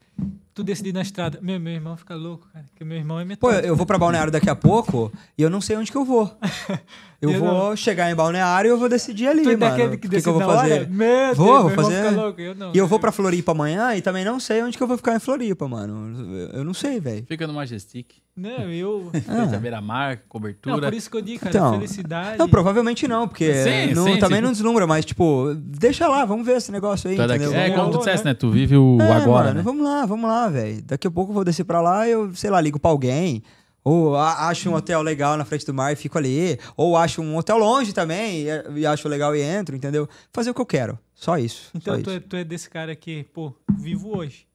Tu 0.57 0.65
decidir 0.65 0.95
na 0.95 1.03
estrada. 1.03 1.39
Meu, 1.43 1.61
meu 1.61 1.75
irmão 1.75 1.99
fica 1.99 2.15
louco, 2.15 2.49
cara, 2.51 2.65
porque 2.71 2.83
meu 2.83 2.97
irmão 2.97 3.21
é 3.21 3.25
Pô, 3.37 3.49
metade. 3.49 3.67
eu 3.67 3.73
eu 3.73 3.77
vou 3.77 3.85
pra 3.85 3.99
Balneário 3.99 4.33
daqui 4.33 4.49
a 4.49 4.57
pouco 4.57 5.13
e 5.37 5.43
eu 5.43 5.51
não 5.51 5.61
sei 5.61 5.77
onde 5.77 5.93
que 5.93 5.99
eu 5.99 6.05
vou. 6.05 6.35
Eu 7.19 7.31
Eu 7.31 7.41
vou 7.41 7.75
chegar 7.77 8.11
em 8.11 8.15
Balneário 8.15 8.69
e 8.69 8.73
eu 8.73 8.79
vou 8.79 8.91
decidir 8.91 9.27
ali, 9.27 9.43
tu 9.43 9.49
é 9.49 9.57
mano. 9.57 9.71
daquele 9.71 9.97
o 9.97 9.99
que 9.99 10.07
que, 10.07 10.21
que 10.21 10.29
eu 10.29 10.35
vou 10.35 10.43
fazer. 10.43 10.87
Meu 10.87 11.35
Vou, 11.35 11.47
meu 11.47 11.61
vou 11.63 11.71
irmão 11.71 11.85
fazer. 11.87 12.05
fica 12.05 12.21
louco, 12.21 12.41
eu 12.43 12.55
não. 12.55 12.73
E 12.75 12.79
eu 12.79 12.87
vou 12.87 13.01
pra 13.01 13.11
Floripa 13.11 13.53
amanhã 13.53 13.97
e 13.97 14.03
também 14.03 14.23
não 14.23 14.39
sei 14.39 14.63
onde 14.63 14.77
que 14.77 14.83
eu 14.83 14.87
vou 14.87 14.99
ficar 14.99 15.17
em 15.17 15.19
Floripa, 15.19 15.67
mano. 15.67 16.51
Eu- 16.53 16.63
não 16.63 16.75
sei, 16.75 17.01
velho. 17.01 17.25
Fica 17.27 17.47
no 17.47 17.55
Majestic. 17.55 18.17
Não, 18.37 18.71
eu... 18.71 19.11
Ah. 19.29 19.47
Beira-mar, 19.57 20.17
Não, 20.17 20.23
cobertura. 20.29 20.89
por 20.89 20.93
isso 20.95 21.11
que 21.11 21.17
eu 21.17 21.23
digo, 21.23 21.41
cara, 21.41 21.57
Então, 21.57 21.73
felicidade... 21.73 22.39
Não, 22.39 22.47
provavelmente 22.51 23.09
não, 23.09 23.27
porque 23.27 23.51
Sim, 23.65 23.95
não- 23.95 24.05
sim, 24.05 24.19
também 24.19 24.37
sim. 24.41 24.45
não 24.45 24.53
deslumbra, 24.53 24.87
mas 24.87 25.07
tipo, 25.07 25.55
deixa 25.57 26.07
lá, 26.07 26.23
vamos 26.27 26.45
ver 26.45 26.59
esse 26.59 26.71
negócio 26.71 27.09
aí, 27.09 27.17
é, 27.19 27.69
é, 27.69 27.71
como 27.71 27.93
tu 27.93 27.99
disseste, 27.99 28.27
né? 28.27 28.33
né? 28.33 28.35
Tu 28.35 28.51
vive 28.51 28.77
o 28.77 28.99
É, 29.01 29.11
agora, 29.13 29.45
mano, 29.47 29.55
né? 29.57 29.63
vamos 29.63 29.83
lá, 29.83 30.05
vamos 30.05 30.29
lá, 30.29 30.46
velho. 30.49 30.83
Daqui 30.83 31.07
a 31.07 31.11
pouco 31.11 31.31
eu 31.31 31.35
vou 31.35 31.45
descer 31.45 31.65
pra 31.65 31.81
lá 31.81 32.07
e 32.09 32.13
eu, 32.13 32.35
sei 32.35 32.51
lá, 32.51 32.61
ligo 32.61 32.79
pra 32.79 32.91
alguém. 32.91 33.43
Ou 33.85 34.17
acho 34.17 34.69
um 34.69 34.75
hotel 34.75 35.01
legal 35.01 35.37
na 35.37 35.45
frente 35.45 35.65
do 35.65 35.73
mar 35.73 35.93
e 35.93 35.97
fico 35.97 36.19
ali. 36.19 36.59
Ou 36.77 36.97
acho 36.97 37.23
um 37.23 37.37
hotel 37.37 37.57
longe 37.57 37.93
também 37.93 38.45
e, 38.45 38.81
e 38.81 38.87
acho 38.87 39.09
legal 39.09 39.35
e 39.37 39.41
entro, 39.41 39.77
entendeu? 39.77 40.09
Fazer 40.33 40.51
o 40.51 40.55
que 40.55 40.61
eu 40.61 40.67
quero. 40.67 40.99
Só 41.15 41.39
isso. 41.39 41.71
Então 41.73 41.95
só 41.95 42.03
tu 42.03 42.11
isso. 42.11 42.19
é, 42.19 42.21
tu 42.21 42.37
é 42.37 42.43
desse 42.43 42.69
cara 42.69 42.97
que, 42.97 43.25
pô, 43.33 43.55
vivo 43.79 44.17
hoje. 44.17 44.47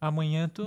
Amanhã 0.00 0.48
tu... 0.48 0.64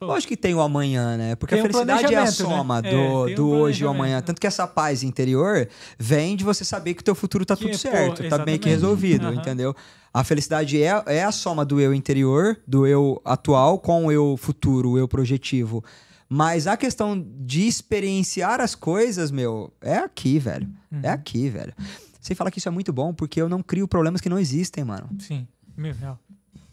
Pô, 0.00 0.06
Lógico 0.06 0.30
que 0.30 0.36
tem 0.36 0.54
o 0.54 0.62
amanhã, 0.62 1.14
né? 1.18 1.36
Porque 1.36 1.54
Tem 1.54 1.60
a 1.60 1.64
um 1.64 1.66
felicidade 1.70 2.04
é 2.04 2.06
a 2.06 2.22
planejamento, 2.22 2.42
né? 2.42 2.56
soma 2.56 2.78
É, 2.78 2.90
do, 2.90 2.96
um 2.96 3.34
do 3.34 3.48
hoje 3.50 3.82
e 3.82 3.86
o 3.86 3.90
amanhã. 3.90 4.16
né? 4.16 4.22
Tanto 4.22 4.40
que 4.40 4.46
essa 4.46 4.66
paz 4.66 5.02
interior 5.02 5.68
vem 5.98 6.36
de 6.36 6.42
você 6.42 6.64
saber 6.64 6.94
que 6.94 7.02
o 7.02 7.04
teu 7.04 7.14
futuro 7.14 7.44
tá 7.44 7.54
Que, 7.54 7.64
tudo 7.64 7.72
pô, 7.72 7.78
certo, 7.78 8.26
tá 8.26 8.42
meio 8.46 8.58
que 8.58 8.68
resolvido, 8.70 9.26
Aham. 9.26 9.34
entendeu? 9.34 9.76
A 10.12 10.24
felicidade 10.24 10.82
é, 10.82 11.02
é 11.06 11.22
a 11.22 11.30
soma 11.30 11.66
do 11.66 11.78
eu 11.78 11.92
interior, 11.92 12.58
do 12.66 12.86
eu 12.86 13.20
atual 13.26 13.78
com 13.78 14.06
o 14.06 14.10
eu 14.12 14.38
futuro, 14.38 14.92
o 14.92 14.98
eu 14.98 15.06
projetivo. 15.06 15.84
Mas 16.26 16.66
a 16.66 16.78
questão 16.78 17.22
de 17.38 17.66
experienciar 17.66 18.58
as 18.58 18.74
coisas, 18.74 19.30
meu, 19.30 19.70
é 19.82 19.98
aqui, 19.98 20.38
velho. 20.38 20.66
Uhum. 20.90 21.00
É 21.02 21.10
aqui, 21.10 21.50
velho. 21.50 21.74
Você 22.18 22.34
fala 22.34 22.50
que 22.50 22.58
isso 22.58 22.68
é 22.68 22.72
muito 22.72 22.90
bom 22.90 23.12
porque 23.12 23.38
eu 23.42 23.50
não 23.50 23.62
crio 23.62 23.86
problemas 23.86 24.22
que 24.22 24.30
não 24.30 24.38
existem, 24.38 24.82
mano. 24.82 25.10
Sim, 25.18 25.46
meu 25.76 25.92
real. 25.92 26.18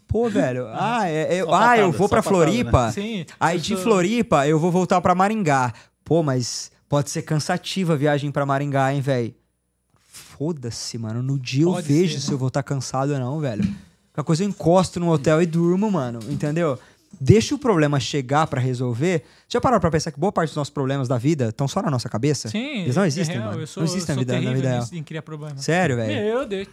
Pô, 0.08 0.28
velho. 0.28 0.66
Ah, 0.74 1.06
é- 1.08 1.38
é- 1.38 1.44
ah 1.52 1.78
eu 1.78 1.92
vou 1.92 2.08
pra 2.08 2.18
né? 2.18 2.22
Floripa. 2.22 2.90
Sim. 2.92 3.24
Aí 3.38 3.56
eu 3.58 3.60
de 3.62 3.74
sou- 3.74 3.82
Floripa 3.84 4.48
eu 4.48 4.58
vou 4.58 4.72
voltar 4.72 5.00
pra 5.00 5.14
Maringá. 5.14 5.72
Pô, 6.04 6.22
mas 6.22 6.70
pode 6.88 7.10
ser 7.10 7.22
cansativa 7.22 7.92
a 7.92 7.96
viagem 7.96 8.30
pra 8.32 8.44
Maringá, 8.46 8.92
hein, 8.92 9.00
velho? 9.00 9.34
Foda-se, 10.10 10.96
mano. 10.98 11.22
No 11.22 11.38
dia 11.38 11.64
eu 11.64 11.72
Pode 11.72 11.86
vejo 11.88 12.14
ser, 12.14 12.26
se 12.26 12.32
eu 12.32 12.38
vou 12.38 12.48
estar 12.48 12.62
cansado 12.62 13.12
ou 13.12 13.18
não, 13.18 13.38
velho. 13.40 13.62
Qualquer 14.12 14.26
coisa 14.26 14.44
eu 14.44 14.48
encosto 14.48 14.98
no 14.98 15.10
hotel 15.10 15.42
e 15.42 15.46
durmo, 15.46 15.90
mano. 15.90 16.20
Entendeu? 16.28 16.78
Deixa 17.20 17.54
o 17.54 17.58
problema 17.58 17.98
chegar 17.98 18.46
pra 18.46 18.60
resolver. 18.60 19.24
Já 19.48 19.60
pararam 19.60 19.80
pra 19.80 19.90
pensar 19.90 20.10
que 20.12 20.20
boa 20.20 20.30
parte 20.30 20.50
dos 20.50 20.56
nossos 20.56 20.72
problemas 20.72 21.08
da 21.08 21.16
vida 21.18 21.48
estão 21.48 21.66
só 21.66 21.80
na 21.82 21.90
nossa 21.90 22.08
cabeça? 22.08 22.48
Sim. 22.48 22.82
Eles 22.82 22.96
não 22.96 23.02
é 23.02 23.06
existem, 23.06 23.36
real, 23.36 23.48
mano. 23.50 23.62
Eu 23.62 23.66
sou, 23.66 23.82
não 23.82 23.90
existem 23.90 24.12
eu 24.12 24.16
na 24.16 24.20
vida, 24.20 24.32
na 24.34 24.38
terrível 24.40 24.56
vida 24.56 24.68
real. 24.68 24.80
nisso 24.80 24.92
de 24.94 25.02
criar 25.02 25.22
problema. 25.22 25.56
Sério, 25.56 25.96
velho? 25.96 26.22
Meu 26.24 26.46
Deus. 26.46 26.68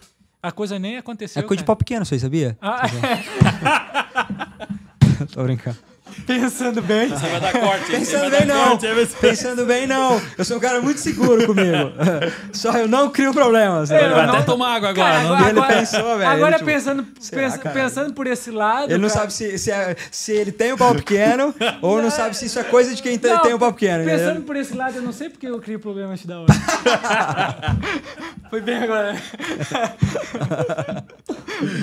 A 0.46 0.52
coisa 0.52 0.78
nem 0.78 0.98
aconteceu. 0.98 1.42
É 1.42 1.46
coisa 1.46 1.62
de 1.62 1.66
pau 1.66 1.76
pequeno, 1.76 2.06
aí, 2.10 2.20
sabia? 2.20 2.56
Ah, 2.62 2.88
Tô 5.34 5.44
brincando. 5.44 5.78
pensando 6.28 6.82
bem. 6.82 7.10
Você 7.10 7.28
vai 7.28 7.40
dar 7.42 7.52
corte. 7.52 7.94
hein? 7.94 8.06
Você 8.06 8.12
Pensando 8.18 8.30
vai 8.32 8.40
bem, 8.40 8.48
não. 8.48 8.68
corte, 8.70 8.88
vai 8.94 9.06
Pensando 9.06 9.66
bem, 9.66 9.88
não. 9.88 10.22
Eu 10.38 10.46
sou 10.46 10.58
um 10.58 10.60
cara 10.60 10.82
muito 10.82 11.00
seguro 11.00 11.46
comigo. 11.46 11.92
Só 12.54 12.72
eu 12.78 12.88
não 12.88 13.10
crio 13.10 13.34
problemas. 13.34 13.90
Eu 13.90 13.98
né? 14.02 14.10
Vai 14.10 14.28
não- 14.28 14.36
até 14.36 14.44
tomar 14.44 14.76
água 14.76 14.90
agora. 14.90 15.12
Cara, 15.12 15.24
não- 15.24 15.36
agora- 15.36 15.50
ele 15.74 15.80
pensou, 15.80 16.18
velho. 16.18 16.30
Agora 16.30 16.50
ele, 16.52 16.58
tipo, 16.60 16.72
pensando, 16.72 17.04
pensa- 17.32 17.58
cara? 17.58 17.76
pensando 17.76 18.14
por 18.14 18.28
esse 18.28 18.52
lado. 18.52 18.92
Ele 18.92 18.98
não 19.02 19.10
cara, 19.10 19.22
sabe 19.22 19.34
se, 19.34 19.58
se, 19.58 19.72
é- 19.72 19.96
se 20.12 20.32
ele 20.32 20.52
tem 20.52 20.72
o 20.74 20.78
pau 20.78 20.94
pequeno 20.96 21.54
ou 21.82 22.02
não 22.02 22.12
sabe 22.12 22.38
se 22.38 22.46
isso 22.46 22.60
é 22.60 22.64
coisa 22.64 22.94
de 22.96 23.02
quem 23.02 23.18
tem, 23.18 23.32
Não, 23.34 23.42
tem 23.42 23.54
o 23.54 23.60
pau 23.60 23.74
pequeno. 23.74 24.06
Pensando 24.06 24.24
entendeu? 24.30 24.44
por 24.44 24.56
esse 24.56 24.76
lado, 24.76 24.98
eu 24.98 25.02
não 25.02 25.12
sei 25.12 25.30
porque 25.30 25.48
eu 25.48 25.60
crio 25.60 25.80
problemas 25.80 26.24
da 26.26 26.40
hora. 26.40 26.48
Foi 28.56 28.62
bem 28.62 28.76
agora. 28.76 29.14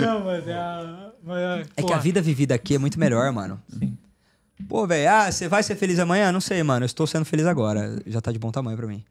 não, 0.01 0.25
mas 0.25 0.49
é 0.49 0.55
a. 0.55 1.13
Mas 1.23 1.39
é, 1.39 1.67
É 1.77 1.83
que 1.83 1.93
a 1.93 1.99
vida 1.99 2.23
vivida 2.23 2.55
aqui 2.55 2.77
é 2.77 2.79
muito 2.79 2.99
melhor, 2.99 3.31
mano. 3.31 3.63
Sim. 3.69 3.99
Pô, 4.67 4.87
velho, 4.87 5.11
ah, 5.11 5.31
você 5.31 5.49
vai 5.49 5.63
ser 5.63 5.77
feliz 5.77 5.99
amanhã? 5.99 6.33
Não 6.33 6.41
sei, 6.41 6.63
mano. 6.63 6.85
Eu 6.85 6.87
estou 6.87 7.07
sendo 7.07 7.27
feliz 7.27 7.45
agora. 7.45 8.01
Já 8.07 8.23
tá 8.23 8.33
de 8.33 8.39
bom 8.39 8.51
tamanho 8.51 8.79
pra 8.79 8.87
mim. 8.87 9.05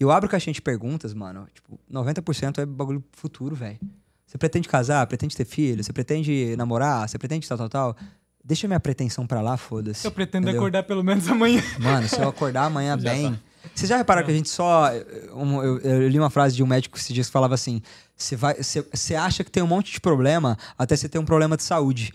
Eu 0.00 0.10
abro 0.10 0.26
caixinha 0.26 0.54
de 0.54 0.62
perguntas, 0.62 1.12
mano. 1.12 1.46
Tipo, 1.52 1.78
90% 1.92 2.62
é 2.62 2.64
bagulho 2.64 3.04
futuro, 3.12 3.54
velho. 3.54 3.78
Você 4.26 4.38
pretende 4.38 4.66
casar? 4.66 5.06
Pretende 5.06 5.36
ter 5.36 5.44
filho? 5.44 5.84
Você 5.84 5.92
pretende 5.92 6.56
namorar? 6.56 7.06
Você 7.06 7.18
pretende 7.18 7.46
tal, 7.46 7.58
tal, 7.58 7.68
tal? 7.68 7.96
Deixa 8.42 8.66
minha 8.66 8.80
pretensão 8.80 9.26
pra 9.26 9.42
lá, 9.42 9.58
foda-se. 9.58 10.06
Eu 10.06 10.12
pretendo 10.12 10.44
entendeu? 10.44 10.62
acordar 10.62 10.84
pelo 10.84 11.04
menos 11.04 11.28
amanhã. 11.28 11.62
Mano, 11.78 12.08
se 12.08 12.18
eu 12.18 12.26
acordar 12.30 12.64
amanhã 12.64 12.96
bem. 12.98 13.32
tá. 13.34 13.51
Vocês 13.74 13.88
já 13.88 13.96
repararam 13.96 14.26
que 14.26 14.32
a 14.32 14.36
gente 14.36 14.48
só. 14.48 14.90
um, 15.34 15.62
eu, 15.62 15.78
eu 15.80 16.08
li 16.08 16.18
uma 16.18 16.30
frase 16.30 16.54
de 16.56 16.62
um 16.62 16.66
médico 16.66 16.98
esses 16.98 17.12
dias 17.14 17.26
que 17.26 17.32
falava 17.32 17.54
assim: 17.54 17.80
você 18.16 19.14
acha 19.14 19.44
que 19.44 19.50
tem 19.50 19.62
um 19.62 19.66
monte 19.66 19.92
de 19.92 20.00
problema 20.00 20.56
até 20.78 20.96
você 20.96 21.08
ter 21.08 21.18
um 21.18 21.24
problema 21.24 21.56
de 21.56 21.62
saúde. 21.62 22.12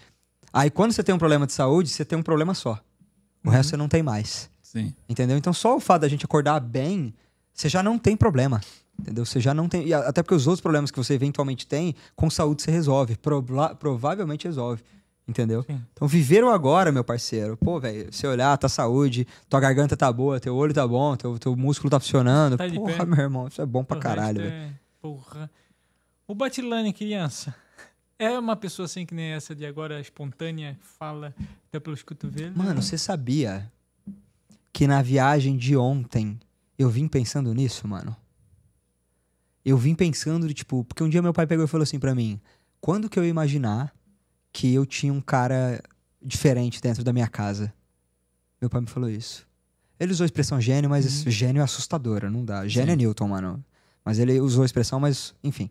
Aí 0.51 0.69
quando 0.69 0.91
você 0.91 1.03
tem 1.03 1.13
um 1.13 1.17
problema 1.17 1.45
de 1.45 1.53
saúde, 1.53 1.89
você 1.89 2.05
tem 2.05 2.17
um 2.17 2.23
problema 2.23 2.53
só. 2.53 2.79
O 3.43 3.49
resto 3.49 3.71
você 3.71 3.77
não 3.77 3.87
tem 3.87 4.03
mais. 4.03 4.49
Sim. 4.61 4.93
Entendeu? 5.07 5.37
Então 5.37 5.53
só 5.53 5.75
o 5.75 5.79
fato 5.79 6.01
da 6.01 6.07
gente 6.07 6.25
acordar 6.25 6.59
bem, 6.59 7.13
você 7.53 7.69
já 7.69 7.81
não 7.81 7.97
tem 7.97 8.15
problema. 8.17 8.61
Entendeu? 8.99 9.25
Você 9.25 9.39
já 9.39 9.53
não 9.53 9.69
tem. 9.69 9.87
e 9.87 9.93
Até 9.93 10.23
porque 10.23 10.33
os 10.35 10.47
outros 10.47 10.61
problemas 10.61 10.89
que 10.89 10.97
você 10.97 11.13
eventualmente 11.13 11.67
tem, 11.67 11.95
com 12.15 12.29
saúde 12.29 12.63
você 12.63 12.71
resolve. 12.71 13.15
Proba- 13.15 13.75
provavelmente 13.75 14.45
resolve. 14.45 14.83
Entendeu? 15.27 15.61
Sim. 15.63 15.83
Então, 15.93 16.07
viver 16.07 16.43
o 16.43 16.49
agora, 16.49 16.89
meu 16.91 17.03
parceiro. 17.03 17.57
Pô, 17.57 17.79
velho, 17.79 18.07
você 18.13 18.25
olhar, 18.25 18.57
tá 18.57 18.69
saúde, 18.69 19.27
tua 19.49 19.59
garganta 19.59 19.97
tá 19.97 20.11
boa, 20.11 20.39
teu 20.39 20.55
olho 20.55 20.73
tá 20.73 20.87
bom, 20.87 21.17
teu, 21.17 21.37
teu 21.37 21.53
músculo 21.55 21.89
tá 21.89 21.99
funcionando. 21.99 22.55
Tá 22.57 22.63
Porra, 22.69 23.05
meu 23.05 23.19
irmão, 23.19 23.47
isso 23.47 23.61
é 23.61 23.65
bom 23.65 23.83
pra 23.83 23.97
O 23.97 23.99
caralho, 23.99 24.39
resto 24.41 24.51
velho. 24.51 24.63
é- 24.71 24.73
Porra. 25.01 25.51
O 26.25 26.33
Batilane, 26.33 26.93
criança, 26.93 27.53
é 28.17 28.39
uma 28.39 28.55
pessoa 28.55 28.85
assim 28.85 29.05
que 29.05 29.13
nem 29.13 29.31
essa 29.31 29.53
de 29.53 29.65
agora, 29.65 29.99
espontânea, 29.99 30.77
fala 30.81 31.35
até 31.67 31.79
pelos 31.79 32.01
cotovelos? 32.03 32.55
Mano, 32.55 32.81
você 32.81 32.97
sabia 32.97 33.69
que 34.71 34.87
na 34.87 35.01
viagem 35.01 35.57
de 35.57 35.75
ontem 35.75 36.39
eu 36.79 36.89
vim 36.89 37.07
pensando 37.07 37.53
nisso, 37.53 37.85
mano? 37.87 38.15
Eu 39.65 39.77
vim 39.77 39.93
pensando, 39.93 40.53
tipo, 40.53 40.83
porque 40.85 41.03
um 41.03 41.09
dia 41.09 41.21
meu 41.21 41.33
pai 41.33 41.45
pegou 41.45 41.65
e 41.65 41.67
falou 41.67 41.83
assim 41.83 41.99
pra 41.99 42.15
mim: 42.15 42.39
quando 42.79 43.09
que 43.09 43.19
eu 43.19 43.23
ia 43.25 43.29
imaginar 43.29 43.93
que 44.57 44.73
eu 44.73 44.88
tinha 44.88 45.13
um 45.13 45.21
cara 45.21 45.79
diferente 46.19 46.81
dentro 46.81 47.03
da 47.03 47.13
minha 47.13 47.27
casa? 47.27 47.71
Meu 48.59 48.71
pai 48.71 48.81
me 48.81 48.88
falou 48.88 49.07
isso. 49.07 49.45
Ele 49.99 50.11
usou 50.11 50.23
a 50.23 50.25
expressão 50.25 50.59
gênio, 50.59 50.89
mas 50.89 51.05
esse 51.05 51.29
gênio 51.29 51.59
é 51.59 51.63
assustadora, 51.63 52.27
não 52.27 52.43
dá. 52.43 52.67
Gênio 52.67 52.93
é 52.93 52.95
Newton, 52.95 53.27
mano. 53.27 53.63
Mas 54.03 54.17
ele 54.17 54.39
usou 54.39 54.63
a 54.63 54.65
expressão, 54.65 54.99
mas 54.99 55.35
enfim. 55.43 55.69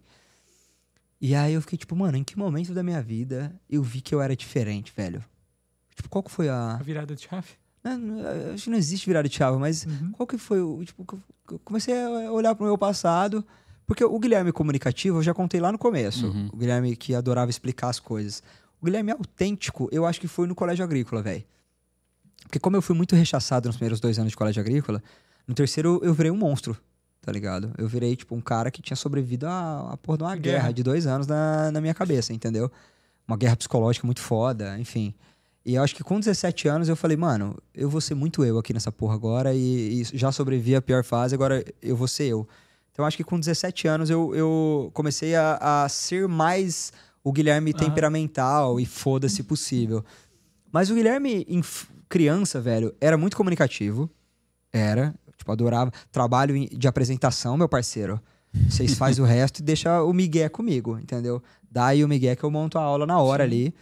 E 1.21 1.35
aí 1.35 1.55
eu 1.55 1.61
fiquei 1.63 1.77
tipo, 1.77 1.97
mano, 1.97 2.17
em 2.17 2.23
que 2.23 2.39
momento 2.39 2.73
da 2.73 2.83
minha 2.85 3.03
vida 3.03 3.53
eu 3.69 3.83
vi 3.83 4.01
que 4.01 4.15
eu 4.15 4.21
era 4.23 4.37
diferente, 4.37 4.93
velho? 4.97 5.25
Tipo, 5.97 6.09
qual 6.09 6.23
que 6.23 6.31
foi 6.31 6.49
a. 6.49 6.75
A 6.75 6.83
virada 6.83 7.17
de 7.17 7.23
chave? 7.23 7.49
Não, 7.83 7.99
não, 7.99 8.53
acho 8.55 8.65
que 8.65 8.71
não 8.71 8.79
existe 8.79 9.07
virada 9.07 9.29
de 9.29 9.35
chave, 9.35 9.59
mas 9.59 9.85
Uhum. 9.85 10.13
qual 10.13 10.27
que 10.29 10.39
foi 10.39 10.61
o. 10.61 10.85
Tipo, 10.85 11.21
eu 11.51 11.59
comecei 11.65 11.95
a 12.01 12.31
olhar 12.31 12.55
pro 12.55 12.65
meu 12.67 12.79
passado. 12.79 13.45
Porque 13.85 14.05
o 14.05 14.19
Guilherme 14.19 14.51
comunicativo 14.53 15.19
eu 15.19 15.23
já 15.23 15.33
contei 15.33 15.61
lá 15.61 15.71
no 15.73 15.79
começo. 15.79 16.27
Uhum. 16.27 16.51
O 16.53 16.57
Guilherme 16.57 16.97
que 16.97 17.15
adorava 17.15 17.51
explicar 17.51 17.89
as 17.89 18.01
coisas. 18.01 18.43
O 18.81 18.85
Guilherme 18.85 19.13
autêntico, 19.13 19.89
eu 19.91 20.05
acho 20.07 20.21
que 20.21 20.29
foi 20.29 20.47
no 20.47 20.55
colégio 20.55 20.85
agrícola, 20.85 21.23
velho. 21.23 21.45
Porque 22.43 22.59
como 22.59 22.77
eu 22.77 22.83
fui 22.83 22.95
muito 22.95 23.17
rechaçado 23.17 23.69
nos 23.69 23.77
primeiros 23.77 24.01
dois 24.01 24.19
anos 24.19 24.31
de 24.31 24.37
colégio 24.37 24.61
agrícola, 24.61 25.03
no 25.47 25.55
terceiro 25.55 26.01
eu 26.03 26.15
virei 26.15 26.31
um 26.31 26.37
monstro, 26.37 26.77
tá 27.21 27.33
ligado? 27.33 27.73
Eu 27.77 27.89
virei, 27.89 28.15
tipo, 28.15 28.35
um 28.35 28.41
cara 28.41 28.71
que 28.71 28.81
tinha 28.81 28.97
sobrevivido 28.97 29.47
a, 29.47 29.93
a 29.93 29.97
porra 29.97 30.19
de 30.19 30.25
uma 30.25 30.37
guerra, 30.37 30.59
Guerra. 30.59 30.73
de 30.73 30.83
dois 30.83 31.07
anos 31.07 31.27
na, 31.27 31.71
na 31.73 31.81
minha 31.81 31.95
cabeça, 31.95 32.33
entendeu? 32.33 32.71
Uma 33.27 33.37
guerra 33.37 33.57
psicológica 33.57 34.07
muito 34.07 34.21
foda, 34.21 34.79
enfim. 34.79 35.15
E 35.65 35.75
eu 35.75 35.83
acho 35.83 35.97
que 35.97 36.05
com 36.05 36.21
17 36.21 36.69
anos 36.69 36.89
eu 36.89 36.95
falei, 36.95 37.17
mano, 37.17 37.59
eu 37.75 37.91
vou 37.91 38.01
ser 38.01 38.15
muito 38.15 38.45
eu 38.45 38.57
aqui 38.57 38.73
nessa 38.73 38.93
porra 38.93 39.15
agora 39.15 39.53
e, 39.53 40.01
e 40.01 40.05
já 40.17 40.31
sobrevivi 40.31 40.77
à 40.77 40.81
pior 40.81 41.03
fase, 41.03 41.35
agora 41.35 41.65
eu 41.83 41.97
vou 41.97 42.07
ser 42.07 42.27
eu. 42.27 42.47
Então 42.93 43.03
eu 43.03 43.09
acho 43.09 43.17
que 43.17 43.25
com 43.25 43.39
17 43.39 43.89
anos 43.89 44.09
eu, 44.09 44.33
eu 44.33 44.91
comecei 44.95 45.35
a, 45.35 45.83
a 45.83 45.89
ser 45.89 46.29
mais 46.29 46.93
o 47.27 47.33
Guilherme 47.33 47.75
temperamental 47.75 48.79
e 48.79 48.87
foda-se 48.87 49.43
possível. 49.43 50.05
Mas 50.71 50.91
o 50.91 50.95
Guilherme, 50.95 51.45
criança, 52.09 52.61
velho, 52.61 52.95
era 53.01 53.19
muito 53.19 53.37
comunicativo. 53.37 54.09
Era. 54.73 55.13
Tipo, 55.37 55.51
adorava. 55.51 55.91
Trabalho 56.13 56.69
de 56.69 56.87
apresentação, 56.87 57.57
meu 57.57 57.69
parceiro. 57.69 58.21
Vocês 58.71 58.95
fazem 58.95 59.25
o 59.25 59.27
resto 59.27 59.59
e 59.59 59.63
deixa 59.65 60.05
o 60.05 60.13
Miguel 60.13 60.49
comigo, 60.51 61.01
entendeu? 61.01 61.43
Dá 61.69 61.87
aí 61.87 62.05
o 62.05 62.09
Miguel 62.09 62.37
que 62.37 62.45
eu 62.45 62.51
monto 62.51 62.79
a 62.79 62.83
aula 62.83 63.05
na 63.05 63.19
hora 63.19 63.43
ali. 63.43 63.75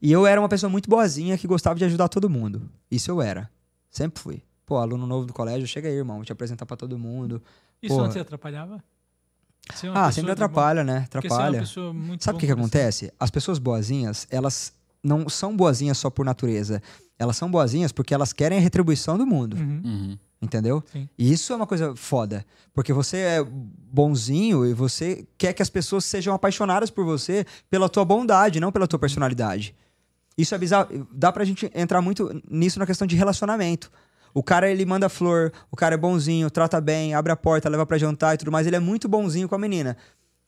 E 0.00 0.10
eu 0.10 0.26
era 0.26 0.40
uma 0.40 0.48
pessoa 0.48 0.70
muito 0.70 0.88
boazinha 0.88 1.36
que 1.36 1.46
gostava 1.46 1.78
de 1.78 1.84
ajudar 1.84 2.08
todo 2.08 2.30
mundo. 2.30 2.70
Isso 2.90 3.10
eu 3.10 3.20
era. 3.20 3.50
Sempre 3.90 4.18
fui. 4.18 4.42
Pô, 4.64 4.78
aluno 4.78 5.06
novo 5.06 5.26
do 5.26 5.34
colégio, 5.34 5.68
chega 5.68 5.90
aí, 5.90 5.94
irmão, 5.94 6.16
vou 6.16 6.24
te 6.24 6.32
apresentar 6.32 6.64
pra 6.64 6.74
todo 6.74 6.98
mundo. 6.98 7.42
Isso 7.82 7.94
Porra. 7.94 8.06
não 8.06 8.12
te 8.14 8.18
atrapalhava? 8.18 8.82
Uma 9.84 10.06
Ah, 10.06 10.12
sempre 10.12 10.28
bom- 10.28 10.32
atrapalha, 10.32 10.84
né? 10.84 10.92
É 10.92 10.96
uma 10.96 11.04
Atrapalha. 11.04 11.64
muito 11.92 12.24
Sabe 12.24 12.36
o 12.36 12.40
que, 12.40 12.46
que 12.46 12.52
acontece? 12.52 13.12
As 13.18 13.30
pessoas 13.30 13.58
boazinhas, 13.58 14.26
elas 14.30 14.72
não 15.02 15.28
são 15.28 15.56
boazinhas 15.56 15.98
só 15.98 16.08
por 16.10 16.24
natureza. 16.24 16.82
Elas 17.18 17.36
são 17.36 17.50
boazinhas 17.50 17.92
porque 17.92 18.12
elas 18.14 18.32
querem 18.32 18.58
a 18.58 18.60
retribuição 18.60 19.16
do 19.18 19.26
mundo. 19.26 19.56
Uhum. 19.56 19.82
Uhum. 19.84 20.18
Entendeu? 20.40 20.84
Sim. 20.92 21.08
E 21.18 21.32
isso 21.32 21.52
é 21.52 21.56
uma 21.56 21.66
coisa 21.66 21.96
foda. 21.96 22.44
Porque 22.74 22.92
você 22.92 23.16
é 23.16 23.44
bonzinho 23.44 24.66
e 24.66 24.74
você 24.74 25.26
quer 25.38 25.52
que 25.52 25.62
as 25.62 25.70
pessoas 25.70 26.04
sejam 26.04 26.34
apaixonadas 26.34 26.90
por 26.90 27.04
você 27.04 27.46
pela 27.70 27.88
tua 27.88 28.04
bondade, 28.04 28.60
não 28.60 28.70
pela 28.70 28.86
tua 28.86 28.98
personalidade. 28.98 29.74
Isso 30.36 30.54
é 30.54 30.58
bizarro. 30.58 31.08
Dá 31.10 31.32
pra 31.32 31.44
gente 31.44 31.70
entrar 31.74 32.02
muito 32.02 32.42
nisso 32.50 32.78
na 32.78 32.84
questão 32.86 33.06
de 33.06 33.16
relacionamento. 33.16 33.90
O 34.36 34.42
cara, 34.42 34.70
ele 34.70 34.84
manda 34.84 35.08
flor, 35.08 35.50
o 35.70 35.76
cara 35.76 35.94
é 35.94 35.96
bonzinho, 35.96 36.50
trata 36.50 36.78
bem, 36.78 37.14
abre 37.14 37.32
a 37.32 37.36
porta, 37.36 37.70
leva 37.70 37.86
pra 37.86 37.96
jantar 37.96 38.34
e 38.34 38.36
tudo 38.36 38.52
mais. 38.52 38.66
Ele 38.66 38.76
é 38.76 38.80
muito 38.80 39.08
bonzinho 39.08 39.48
com 39.48 39.54
a 39.54 39.58
menina. 39.58 39.96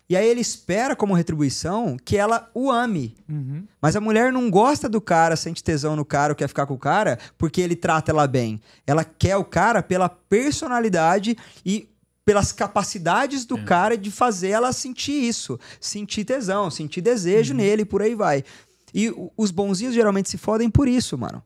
E 0.07 0.15
aí 0.15 0.29
ele 0.29 0.43
espera 0.43 0.95
como 0.95 1.15
retribuição 1.15 1.97
que 2.05 2.15
ela 2.15 2.51
o 2.53 2.71
ame. 2.71 3.17
Uhum. 3.27 3.65
Mas 3.81 3.97
a 3.97 4.01
mulher 4.01 4.31
não 4.31 4.51
gosta 4.51 4.91
do 4.91 5.01
cara, 5.01 5.37
sente 5.37 5.65
tesão 5.65 5.97
no 5.97 6.05
cara, 6.05 6.35
quer 6.35 6.49
ficar 6.49 6.67
com 6.67 6.75
o 6.75 6.79
cara, 6.79 7.19
porque 7.39 7.63
ele 7.63 7.75
trata 7.75 8.13
ela 8.13 8.27
bem. 8.27 8.61
Ela 8.87 9.05
quer 9.05 9.39
o 9.39 9.45
cara 9.45 9.83
pela 9.83 10.11
personalidade 10.11 11.35
e 11.65 11.89
pelas 12.27 12.53
capacidades 12.53 13.47
do 13.47 13.57
cara 13.65 13.97
de 13.97 14.11
fazer 14.11 14.51
ela 14.51 14.71
sentir 14.71 15.13
isso. 15.13 15.59
Sentir 15.81 16.27
tesão, 16.27 16.71
sentir 16.71 17.01
desejo 17.01 17.55
nele, 17.55 17.87
por 17.87 18.03
aí 18.03 18.15
vai. 18.15 18.45
E 18.93 19.11
os 19.35 19.51
bonzinhos 19.51 19.95
geralmente 19.95 20.29
se 20.29 20.37
fodem 20.37 20.69
por 20.69 20.87
isso, 20.87 21.17
mano. 21.17 21.43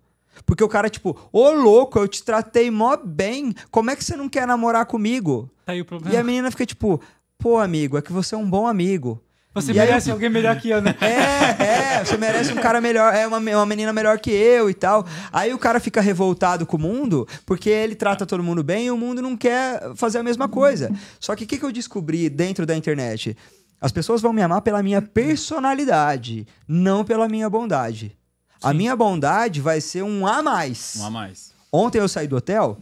Porque 0.47 0.65
o 0.65 0.69
cara, 0.69 0.89
tipo, 0.89 1.17
ô 1.33 1.51
louco, 1.51 1.99
eu 1.99 2.09
te 2.09 2.23
tratei 2.23 2.71
mó 2.71 2.97
bem, 2.97 3.55
como 3.71 3.91
é 3.91 3.97
que 3.97 4.05
você 4.05 4.17
não 4.17 4.29
quer 4.29 4.47
namorar 4.47 4.87
comigo? 4.87 5.51
Tá 5.65 5.73
aí 5.73 5.81
o 5.81 5.85
problema. 5.85 6.15
E 6.15 6.19
a 6.19 6.25
menina 6.25 6.51
fica 6.51 6.65
tipo, 6.67 7.01
pô, 7.39 7.59
amigo, 7.59 7.99
é 7.99 8.03
que 8.03 8.13
você 8.13 8.35
é 8.35 8.39
um 8.39 8.49
bom 8.49 8.67
amigo. 8.67 9.23
Você 9.55 9.71
E 9.73 9.79
aí- 9.79 9.87
merece 9.87 10.11
alguém 10.11 10.31
melhor 10.31 10.59
que 10.59 10.71
eu, 10.71 10.81
né? 10.81 10.95
É, 11.03 11.99
é, 12.01 12.05
você 12.05 12.17
merece 12.17 12.51
um 12.55 12.57
cara 12.57 12.81
melhor, 12.81 13.15
é 13.15 13.27
uma, 13.27 13.37
uma 13.37 13.67
menina 13.67 13.93
melhor 13.93 14.19
que 14.19 14.31
eu 14.31 14.71
e 14.71 14.73
tal. 14.75 15.07
Aí 15.31 15.53
o 15.53 15.59
cara 15.59 15.79
fica 15.79 16.01
revoltado 16.01 16.65
com 16.65 16.79
o 16.79 16.81
mundo 16.81 17.29
porque 17.45 17.69
ele 17.69 17.95
trata 17.95 18.25
todo 18.25 18.43
mundo 18.43 18.63
bem 18.63 18.87
e 18.87 18.91
o 18.91 18.97
mundo 18.97 19.21
não 19.21 19.37
quer 19.37 19.95
fazer 19.95 20.19
a 20.19 20.23
mesma 20.23 20.49
coisa. 20.49 20.91
Só 21.21 21.37
que 21.37 21.45
o 21.45 21.47
que, 21.47 21.59
que 21.59 21.65
eu 21.67 21.71
descobri 21.71 22.31
dentro 22.31 22.65
da 22.65 22.75
internet? 22.75 23.37
As 23.79 23.93
pessoas 23.93 24.23
vão 24.23 24.33
me 24.33 24.41
amar 24.41 24.63
pela 24.63 24.83
minha 24.83 25.03
personalidade, 25.03 26.47
não 26.67 27.05
pela 27.05 27.29
minha 27.29 27.51
bondade. 27.51 28.17
A 28.63 28.73
minha 28.73 28.95
bondade 28.95 29.61
vai 29.61 29.81
ser 29.81 30.03
um 30.03 30.27
a 30.27 30.43
mais. 30.43 30.97
Um 30.99 31.07
a 31.07 31.11
mais. 31.11 31.53
Ontem 31.73 31.99
eu 31.99 32.09
saí 32.09 32.29
do 32.29 32.37
hotel, 32.37 32.79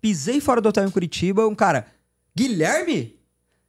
pisei 0.00 0.40
fora 0.40 0.60
do 0.60 0.68
hotel 0.68 0.86
em 0.86 0.90
Curitiba, 0.90 1.46
um 1.46 1.54
cara, 1.54 1.86
Guilherme? 2.36 3.16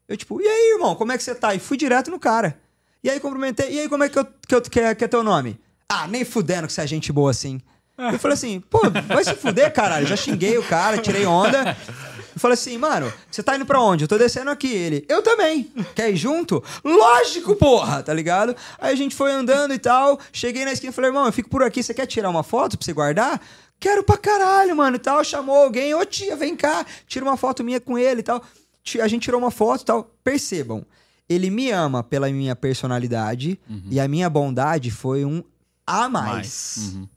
Eu 0.07 0.15
tipo, 0.15 0.39
e 0.39 0.47
aí, 0.47 0.73
irmão, 0.73 0.95
como 0.95 1.11
é 1.11 1.17
que 1.17 1.23
você 1.23 1.33
tá? 1.33 1.55
E 1.55 1.59
fui 1.59 1.77
direto 1.77 2.11
no 2.11 2.19
cara. 2.19 2.59
E 3.03 3.09
aí 3.09 3.19
cumprimentei, 3.19 3.73
e 3.73 3.79
aí 3.79 3.89
como 3.89 4.03
é 4.03 4.09
que, 4.09 4.17
eu, 4.17 4.25
que, 4.25 4.55
eu, 4.55 4.61
que, 4.61 4.79
é, 4.79 4.95
que 4.95 5.03
é 5.03 5.07
teu 5.07 5.23
nome? 5.23 5.59
Ah, 5.89 6.07
nem 6.07 6.23
fudendo 6.23 6.67
que 6.67 6.73
você 6.73 6.81
é 6.81 6.87
gente 6.87 7.11
boa 7.11 7.31
assim. 7.31 7.59
Eu 7.97 8.19
falei 8.19 8.33
assim, 8.33 8.59
pô, 8.59 8.81
vai 9.07 9.23
se 9.23 9.35
fuder, 9.35 9.71
caralho. 9.73 10.05
Já 10.05 10.15
xinguei 10.15 10.57
o 10.57 10.63
cara, 10.63 10.97
tirei 10.97 11.25
onda. 11.25 11.75
Eu 12.35 12.41
falei 12.41 12.53
assim, 12.55 12.77
mano, 12.77 13.11
você 13.31 13.41
tá 13.41 13.55
indo 13.55 13.65
pra 13.65 13.79
onde? 13.81 14.03
Eu 14.03 14.07
tô 14.09 14.17
descendo 14.17 14.51
aqui. 14.51 14.67
Ele, 14.67 15.05
eu 15.07 15.23
também. 15.23 15.71
Quer 15.95 16.11
ir 16.11 16.17
junto? 16.17 16.61
Lógico, 16.83 17.55
porra, 17.55 18.03
tá 18.03 18.13
ligado? 18.13 18.53
Aí 18.77 18.91
a 18.91 18.95
gente 18.95 19.15
foi 19.15 19.31
andando 19.31 19.73
e 19.73 19.79
tal. 19.79 20.19
Cheguei 20.33 20.65
na 20.65 20.73
esquina 20.73 20.91
e 20.91 20.93
falei, 20.93 21.09
irmão, 21.09 21.25
eu 21.25 21.31
fico 21.31 21.49
por 21.49 21.63
aqui. 21.63 21.81
Você 21.81 21.93
quer 21.93 22.05
tirar 22.05 22.29
uma 22.29 22.43
foto 22.43 22.77
pra 22.77 22.85
você 22.85 22.91
guardar? 22.91 23.41
Quero 23.79 24.03
pra 24.03 24.17
caralho, 24.17 24.75
mano, 24.75 24.97
e 24.97 24.99
tal. 24.99 25.23
Chamou 25.23 25.55
alguém, 25.55 25.93
ô 25.93 26.05
tia, 26.05 26.35
vem 26.35 26.55
cá, 26.57 26.85
tira 27.07 27.23
uma 27.23 27.37
foto 27.37 27.63
minha 27.63 27.79
com 27.79 27.97
ele 27.97 28.19
e 28.19 28.23
tal. 28.23 28.43
A 29.01 29.07
gente 29.07 29.23
tirou 29.23 29.39
uma 29.39 29.51
foto 29.51 29.81
e 29.81 29.85
tal. 29.85 30.11
Percebam, 30.23 30.85
ele 31.29 31.49
me 31.49 31.71
ama 31.71 32.03
pela 32.03 32.29
minha 32.29 32.55
personalidade 32.55 33.57
e 33.89 33.99
a 33.99 34.07
minha 34.07 34.29
bondade 34.29 34.91
foi 34.91 35.23
um 35.23 35.41
a 35.87 36.09
mais. 36.09 36.91
Uhum. 36.93 37.07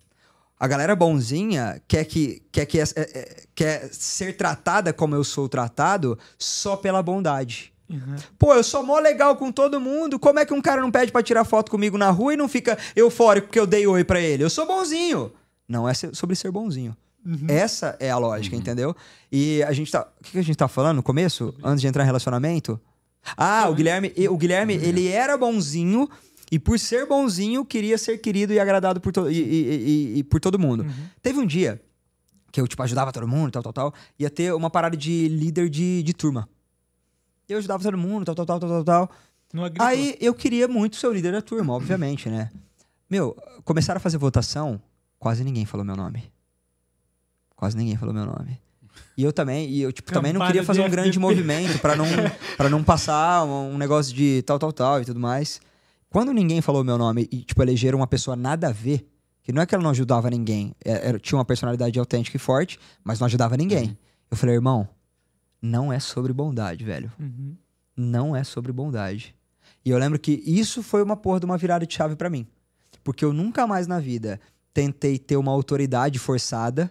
A 0.60 0.66
galera 0.66 0.96
bonzinha 0.96 1.80
quer 1.86 2.04
que 2.04 2.42
quer 2.50 2.66
que 2.66 2.80
é- 2.80 2.84
é- 2.96 3.42
quer 3.54 3.88
ser 3.92 4.36
tratada 4.36 4.92
como 4.92 5.14
eu 5.14 5.22
sou 5.22 5.48
tratado 5.48 6.18
só 6.38 6.76
pela 6.76 7.02
bondade. 7.02 7.72
Uhum. 7.88 8.16
Pô, 8.38 8.52
eu 8.54 8.62
sou 8.62 8.82
mó 8.82 8.98
legal 8.98 9.36
com 9.36 9.50
todo 9.52 9.80
mundo. 9.80 10.18
Como 10.18 10.38
é 10.38 10.44
que 10.44 10.52
um 10.52 10.60
cara 10.60 10.80
não 10.82 10.90
pede 10.90 11.10
pra 11.12 11.22
tirar 11.22 11.44
foto 11.44 11.70
comigo 11.70 11.96
na 11.96 12.10
rua 12.10 12.34
e 12.34 12.36
não 12.36 12.48
fica 12.48 12.76
eufórico 12.94 13.46
porque 13.46 13.58
eu 13.60 13.66
dei 13.66 13.86
oi 13.86 14.04
pra 14.04 14.20
ele? 14.20 14.42
Eu 14.44 14.50
sou 14.50 14.66
bonzinho. 14.66 15.32
Não 15.66 15.88
é 15.88 15.94
sobre 15.94 16.34
ser 16.36 16.50
bonzinho. 16.50 16.96
Essa 17.48 17.96
é 18.00 18.10
a 18.10 18.16
lógica, 18.18 18.56
entendeu? 18.56 18.94
E 19.30 19.62
a 19.64 19.72
gente 19.72 19.90
tá. 19.92 20.06
O 20.20 20.24
que 20.24 20.32
que 20.32 20.38
a 20.38 20.42
gente 20.42 20.56
tá 20.56 20.66
falando 20.68 20.96
no 20.96 21.02
começo? 21.02 21.54
Antes 21.62 21.80
de 21.82 21.86
entrar 21.86 22.02
em 22.02 22.06
relacionamento? 22.06 22.80
Ah, 23.36 23.68
o 23.68 23.74
Guilherme, 23.74 24.12
o 24.30 24.36
Guilherme, 24.36 24.74
ele 24.74 25.08
era 25.08 25.36
bonzinho 25.36 26.08
e 26.50 26.58
por 26.58 26.78
ser 26.78 27.06
bonzinho 27.06 27.64
queria 27.64 27.98
ser 27.98 28.18
querido 28.18 28.52
e 28.52 28.58
agradado 28.60 29.00
por, 29.00 29.12
to- 29.12 29.30
e, 29.30 29.38
e- 29.38 30.18
e- 30.18 30.24
por 30.24 30.40
todo 30.40 30.58
mundo. 30.58 30.86
Teve 31.22 31.38
um 31.38 31.46
dia 31.46 31.80
que 32.50 32.60
eu 32.60 32.66
tipo 32.66 32.82
ajudava 32.82 33.12
todo 33.12 33.28
mundo, 33.28 33.50
tal, 33.52 33.62
tal, 33.62 33.72
tal, 33.72 33.94
ia 34.18 34.30
ter 34.30 34.54
uma 34.54 34.70
parada 34.70 34.96
de 34.96 35.28
líder 35.28 35.68
de, 35.68 36.02
de 36.02 36.12
turma. 36.14 36.48
Eu 37.48 37.58
ajudava 37.58 37.82
todo 37.82 37.96
mundo, 37.98 38.24
tal, 38.24 38.34
tal, 38.34 38.46
tal, 38.46 38.60
tal, 38.60 38.68
tal, 38.68 38.84
tal. 38.84 39.10
Aí 39.82 40.16
eu 40.20 40.34
queria 40.34 40.66
muito 40.68 40.96
ser 40.96 41.06
o 41.06 41.12
líder 41.12 41.32
da 41.32 41.40
turma, 41.42 41.72
obviamente, 41.74 42.28
né? 42.28 42.50
Meu, 43.08 43.34
começaram 43.64 43.96
a 43.98 44.00
fazer 44.00 44.18
votação, 44.18 44.80
quase 45.18 45.42
ninguém 45.44 45.64
falou 45.66 45.84
meu 45.84 45.96
nome. 45.96 46.30
Quase 47.56 47.76
ninguém 47.76 47.96
falou 47.96 48.14
meu 48.14 48.26
nome. 48.26 48.60
E 49.16 49.22
eu 49.24 49.32
também, 49.32 49.68
e 49.68 49.80
eu 49.82 49.92
tipo, 49.92 50.12
também 50.12 50.32
não 50.32 50.40
queria 50.46 50.62
fazer 50.64 50.80
um 50.80 50.90
grande 50.90 51.08
FDP. 51.10 51.20
movimento 51.20 51.78
pra 51.80 51.96
não 51.96 52.06
para 52.56 52.68
não 52.68 52.84
passar 52.84 53.44
um 53.44 53.74
um 53.74 53.78
negócio 53.78 54.14
de 54.14 54.42
tal 54.42 54.58
tal 54.58 54.72
tal 54.72 55.00
e 55.00 55.04
tudo 55.04 55.18
mais. 55.20 55.60
Quando 56.10 56.32
ninguém 56.32 56.60
falou 56.60 56.82
meu 56.84 56.96
nome 56.98 57.28
e, 57.30 57.42
tipo, 57.42 57.62
elegeram 57.62 57.98
uma 57.98 58.06
pessoa 58.06 58.34
nada 58.36 58.68
a 58.68 58.72
ver, 58.72 59.06
que 59.42 59.52
não 59.52 59.62
é 59.62 59.66
que 59.66 59.74
ela 59.74 59.82
não 59.84 59.90
ajudava 59.90 60.30
ninguém, 60.30 60.74
é- 60.84 61.08
era- 61.08 61.18
tinha 61.18 61.38
uma 61.38 61.44
personalidade 61.44 61.98
autêntica 61.98 62.36
e 62.36 62.40
forte, 62.40 62.78
mas 63.04 63.18
não 63.20 63.26
ajudava 63.26 63.56
ninguém. 63.56 63.96
Eu 64.30 64.36
falei, 64.36 64.54
irmão, 64.56 64.88
não 65.60 65.92
é 65.92 65.98
sobre 65.98 66.32
bondade, 66.32 66.84
velho. 66.84 67.12
Uhum. 67.18 67.56
Não 67.96 68.36
é 68.36 68.44
sobre 68.44 68.72
bondade. 68.72 69.34
E 69.84 69.90
eu 69.90 69.98
lembro 69.98 70.18
que 70.18 70.42
isso 70.46 70.82
foi 70.82 71.02
uma 71.02 71.16
porra 71.16 71.40
de 71.40 71.46
uma 71.46 71.56
virada 71.58 71.86
de 71.86 71.94
chave 71.94 72.14
pra 72.16 72.30
mim. 72.30 72.46
Porque 73.02 73.24
eu 73.24 73.32
nunca 73.32 73.66
mais 73.66 73.86
na 73.86 73.98
vida 73.98 74.40
tentei 74.72 75.18
ter 75.18 75.36
uma 75.36 75.50
autoridade 75.50 76.18
forçada, 76.18 76.90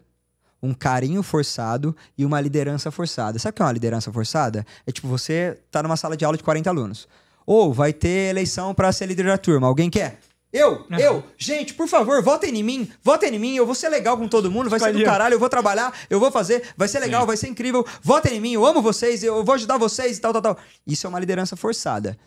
um 0.61 0.73
carinho 0.73 1.21
forçado 1.21 1.95
e 2.17 2.25
uma 2.25 2.41
liderança 2.41 2.89
forçada. 2.91 3.37
Sabe 3.39 3.51
o 3.51 3.55
que 3.55 3.61
é 3.61 3.65
uma 3.65 3.71
liderança 3.71 4.11
forçada? 4.11 4.65
É 4.85 4.91
tipo, 4.91 5.07
você 5.07 5.59
tá 5.71 5.81
numa 5.83 5.95
sala 5.95 6.17
de 6.17 6.25
aula 6.25 6.35
de 6.37 6.43
40 6.43 6.69
alunos. 6.69 7.07
Ou 7.47 7.73
vai 7.73 7.93
ter 7.93 8.29
eleição 8.29 8.75
pra 8.75 8.91
ser 8.91 9.05
líder 9.05 9.25
da 9.25 9.37
turma. 9.37 9.67
Alguém 9.67 9.89
quer? 9.89 10.19
Eu, 10.51 10.85
eu, 10.97 11.23
gente, 11.37 11.73
por 11.73 11.87
favor, 11.87 12.21
votem 12.23 12.57
em 12.57 12.63
mim, 12.63 12.89
votem 13.03 13.35
em 13.35 13.39
mim, 13.39 13.55
eu 13.55 13.65
vou 13.65 13.75
ser 13.75 13.89
legal 13.89 14.17
com 14.17 14.27
todo 14.27 14.49
mundo, 14.49 14.69
vai 14.69 14.79
ser 14.79 14.85
do 14.85 14.99
Escolhi 14.99 15.05
caralho, 15.05 15.33
eu 15.35 15.39
vou 15.39 15.49
trabalhar, 15.49 15.93
eu 16.09 16.21
vou 16.21 16.31
fazer, 16.31 16.63
vai 16.75 16.87
ser 16.87 16.99
legal, 16.99 17.25
vai 17.25 17.35
ser 17.35 17.49
incrível, 17.49 17.85
votem 18.01 18.37
em 18.37 18.39
mim, 18.39 18.53
eu 18.53 18.65
amo 18.65 18.81
vocês, 18.81 19.23
eu 19.23 19.43
vou 19.43 19.55
ajudar 19.55 19.77
vocês 19.77 20.17
e 20.17 20.21
tal, 20.21 20.31
tal, 20.31 20.41
tal. 20.41 20.57
Isso 20.85 21.05
é 21.05 21.09
uma 21.09 21.19
liderança 21.19 21.57
forçada. 21.57 22.17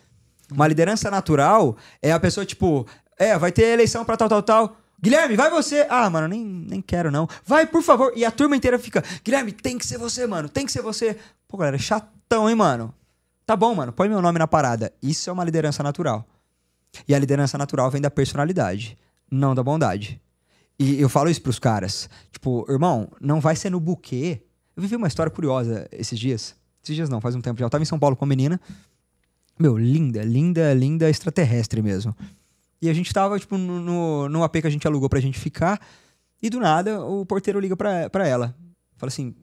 Uma 0.51 0.67
liderança 0.67 1.09
natural 1.09 1.75
é 2.01 2.11
a 2.11 2.19
pessoa, 2.19 2.45
tipo, 2.45 2.85
é, 3.17 3.37
vai 3.37 3.51
ter 3.51 3.63
eleição 3.63 4.05
pra 4.05 4.15
tal, 4.15 4.29
tal, 4.29 4.43
tal. 4.43 4.77
Guilherme, 5.01 5.35
vai 5.35 5.49
você. 5.49 5.87
Ah, 5.89 6.07
mano, 6.09 6.27
nem, 6.27 6.45
nem 6.45 6.79
quero 6.79 7.09
não. 7.09 7.27
Vai, 7.43 7.65
por 7.65 7.81
favor. 7.81 8.13
E 8.15 8.23
a 8.23 8.29
turma 8.29 8.55
inteira 8.55 8.77
fica, 8.77 9.03
Guilherme, 9.25 9.51
tem 9.51 9.77
que 9.77 9.85
ser 9.85 9.97
você, 9.97 10.27
mano, 10.27 10.47
tem 10.47 10.65
que 10.65 10.71
ser 10.71 10.83
você. 10.83 11.17
Pô, 11.47 11.57
galera, 11.57 11.77
chatão, 11.79 12.47
hein, 12.47 12.55
mano. 12.55 12.93
Tá 13.51 13.57
bom, 13.57 13.75
mano, 13.75 13.91
põe 13.91 14.07
meu 14.07 14.21
nome 14.21 14.39
na 14.39 14.47
parada. 14.47 14.93
Isso 15.03 15.29
é 15.29 15.33
uma 15.33 15.43
liderança 15.43 15.83
natural. 15.83 16.25
E 17.05 17.13
a 17.13 17.19
liderança 17.19 17.57
natural 17.57 17.91
vem 17.91 18.01
da 18.01 18.09
personalidade, 18.09 18.97
não 19.29 19.53
da 19.53 19.61
bondade. 19.61 20.21
E 20.79 21.01
eu 21.01 21.09
falo 21.09 21.29
isso 21.29 21.41
pros 21.41 21.59
caras. 21.59 22.09
Tipo, 22.31 22.65
irmão, 22.71 23.11
não 23.19 23.41
vai 23.41 23.57
ser 23.57 23.69
no 23.69 23.77
buquê. 23.77 24.41
Eu 24.73 24.81
vivi 24.81 24.95
uma 24.95 25.09
história 25.09 25.29
curiosa 25.29 25.85
esses 25.91 26.17
dias. 26.17 26.55
Esses 26.81 26.95
dias 26.95 27.09
não, 27.09 27.19
faz 27.19 27.35
um 27.35 27.41
tempo 27.41 27.59
já. 27.59 27.65
Eu 27.65 27.69
tava 27.69 27.81
em 27.81 27.85
São 27.85 27.99
Paulo 27.99 28.15
com 28.15 28.23
uma 28.23 28.29
menina. 28.29 28.57
Meu, 29.59 29.77
linda, 29.77 30.23
linda, 30.23 30.73
linda 30.73 31.09
extraterrestre 31.09 31.81
mesmo. 31.81 32.15
E 32.81 32.89
a 32.89 32.93
gente 32.93 33.13
tava, 33.13 33.37
tipo, 33.37 33.57
no, 33.57 33.81
no, 33.81 34.29
no 34.29 34.43
AP 34.45 34.61
que 34.61 34.67
a 34.67 34.71
gente 34.71 34.87
alugou 34.87 35.09
pra 35.09 35.19
gente 35.19 35.37
ficar. 35.37 35.77
E 36.41 36.49
do 36.49 36.61
nada, 36.61 37.03
o 37.03 37.25
porteiro 37.25 37.59
liga 37.59 37.75
pra, 37.75 38.09
pra 38.09 38.25
ela. 38.25 38.55
Fala 38.95 39.09
assim: 39.09 39.35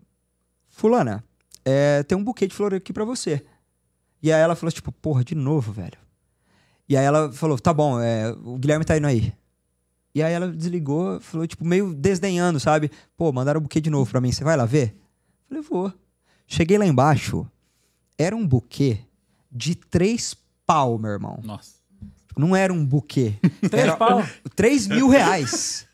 Fulana, 0.67 1.23
é, 1.63 2.03
tem 2.05 2.17
um 2.17 2.25
buquê 2.25 2.47
de 2.47 2.55
flor 2.55 2.73
aqui 2.73 2.91
pra 2.91 3.05
você. 3.05 3.45
E 4.23 4.33
aí 4.33 4.41
ela 4.41 4.57
falou, 4.57 4.73
tipo, 4.73 4.91
porra, 4.93 5.25
de 5.25 5.35
novo, 5.35 5.73
velho. 5.73 5.99
E 6.89 6.97
aí 6.97 7.05
ela 7.05 7.31
falou, 7.33 7.59
tá 7.59 7.73
bom, 7.73 8.01
é, 8.01 8.31
o 8.45 8.57
Guilherme 8.59 8.85
tá 8.85 8.97
indo 8.97 9.07
aí. 9.07 9.33
E 10.15 10.23
aí 10.23 10.33
ela 10.33 10.51
desligou, 10.51 11.21
falou, 11.21 11.47
tipo, 11.47 11.65
meio 11.65 11.95
desdenhando, 11.95 12.59
sabe? 12.59 12.91
Pô, 13.17 13.31
mandaram 13.33 13.59
o 13.59 13.63
buquê 13.63 13.81
de 13.81 13.91
novo 13.91 14.11
pra 14.11 14.21
mim, 14.21 14.33
você 14.33 14.43
vai 14.43 14.57
lá 14.57 14.65
ver? 14.65 14.97
Falei, 15.49 15.63
vou. 15.63 15.93
Cheguei 16.47 16.79
lá 16.79 16.87
embaixo, 16.87 17.47
era 18.17 18.35
um 18.35 18.47
buquê 18.47 19.01
de 19.53 19.75
três 19.75 20.35
pau, 20.67 20.99
meu 20.99 21.11
irmão. 21.11 21.41
Nossa. 21.45 21.79
Não 22.37 22.55
era 22.55 22.73
um 22.73 22.87
buquê. 22.87 23.35
Três 23.69 23.85
era 23.85 23.97
pau? 23.97 24.25
Três 24.55 24.87
mil 24.87 25.09
reais. 25.09 25.88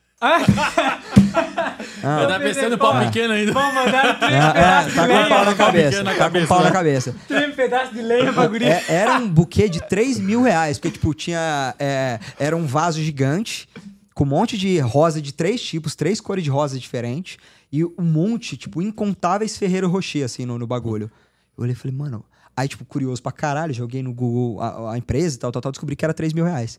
Ah, 2.02 2.22
Eu 2.22 2.28
tava 2.28 2.40
pensando 2.44 2.70
no 2.70 2.78
pau 2.78 2.92
Ah. 2.92 3.04
pequeno 3.06 3.32
ainda. 3.34 3.52
Vamos 3.52 3.74
mandar 3.74 4.18
três 4.18 4.32
É, 4.44 4.52
pedaços 4.52 4.92
é, 4.92 4.94
tá 4.96 5.06
de 5.06 5.12
com 5.12 5.28
pau 5.28 5.44
na 5.44 5.54
cabeça. 5.54 6.04
Tá 6.04 6.30
com 6.30 6.38
um 6.38 6.46
pau 6.46 6.58
na 6.60 6.64
né? 6.66 6.70
cabeça. 6.72 7.16
Três 7.26 7.54
pedaços 7.54 7.94
de 7.94 8.02
lenha 8.02 8.32
pra 8.32 8.46
guri. 8.46 8.64
É, 8.64 8.84
era 8.88 9.18
um 9.18 9.28
buquê 9.28 9.68
de 9.68 9.80
3 9.88 10.18
mil 10.20 10.42
reais, 10.42 10.78
porque, 10.78 10.92
tipo, 10.92 11.12
tinha. 11.14 11.74
é, 11.78 12.18
era 12.38 12.56
um 12.56 12.66
vaso 12.66 13.00
gigante, 13.00 13.68
com 14.14 14.24
um 14.24 14.28
monte 14.28 14.56
de 14.56 14.78
rosa 14.78 15.20
de 15.20 15.32
três 15.32 15.60
tipos, 15.62 15.94
três 15.94 16.20
cores 16.20 16.44
de 16.44 16.50
rosa 16.50 16.78
diferentes, 16.78 17.36
e 17.72 17.84
um 17.84 17.92
monte, 17.98 18.56
tipo, 18.56 18.80
incontáveis 18.80 19.56
Ferreiro 19.56 19.88
Rocher, 19.88 20.24
assim, 20.24 20.46
no, 20.46 20.58
no 20.58 20.66
bagulho. 20.66 21.10
Eu 21.56 21.64
olhei 21.64 21.72
e 21.72 21.76
falei, 21.76 21.96
mano. 21.96 22.24
Aí, 22.56 22.68
tipo, 22.68 22.84
curioso 22.84 23.20
pra 23.20 23.32
caralho, 23.32 23.74
joguei 23.74 24.00
no 24.02 24.12
Google 24.14 24.60
a, 24.62 24.92
a 24.92 24.98
empresa 24.98 25.34
e 25.36 25.38
tal, 25.40 25.50
tal, 25.50 25.60
tal, 25.60 25.72
descobri 25.72 25.96
que 25.96 26.04
era 26.04 26.14
3 26.14 26.32
mil 26.32 26.44
reais. 26.44 26.78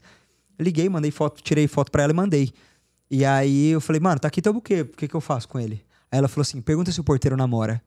Liguei, 0.57 0.87
mandei 0.87 1.11
foto, 1.11 1.41
tirei 1.43 1.67
foto 1.67 1.91
pra 1.91 2.03
ela 2.03 2.13
e 2.13 2.15
mandei. 2.15 2.53
E 3.09 3.23
aí 3.23 3.69
eu 3.69 3.81
falei, 3.81 3.99
mano, 3.99 4.19
tá 4.19 4.27
aqui 4.27 4.41
teu 4.41 4.53
buquê, 4.53 4.81
o 4.81 4.87
que, 4.87 5.07
que 5.07 5.15
eu 5.15 5.21
faço 5.21 5.47
com 5.47 5.59
ele? 5.59 5.85
Aí 6.11 6.19
ela 6.19 6.27
falou 6.27 6.41
assim: 6.43 6.61
pergunta 6.61 6.91
se 6.91 6.99
o 6.99 7.03
porteiro 7.03 7.35
namora. 7.35 7.81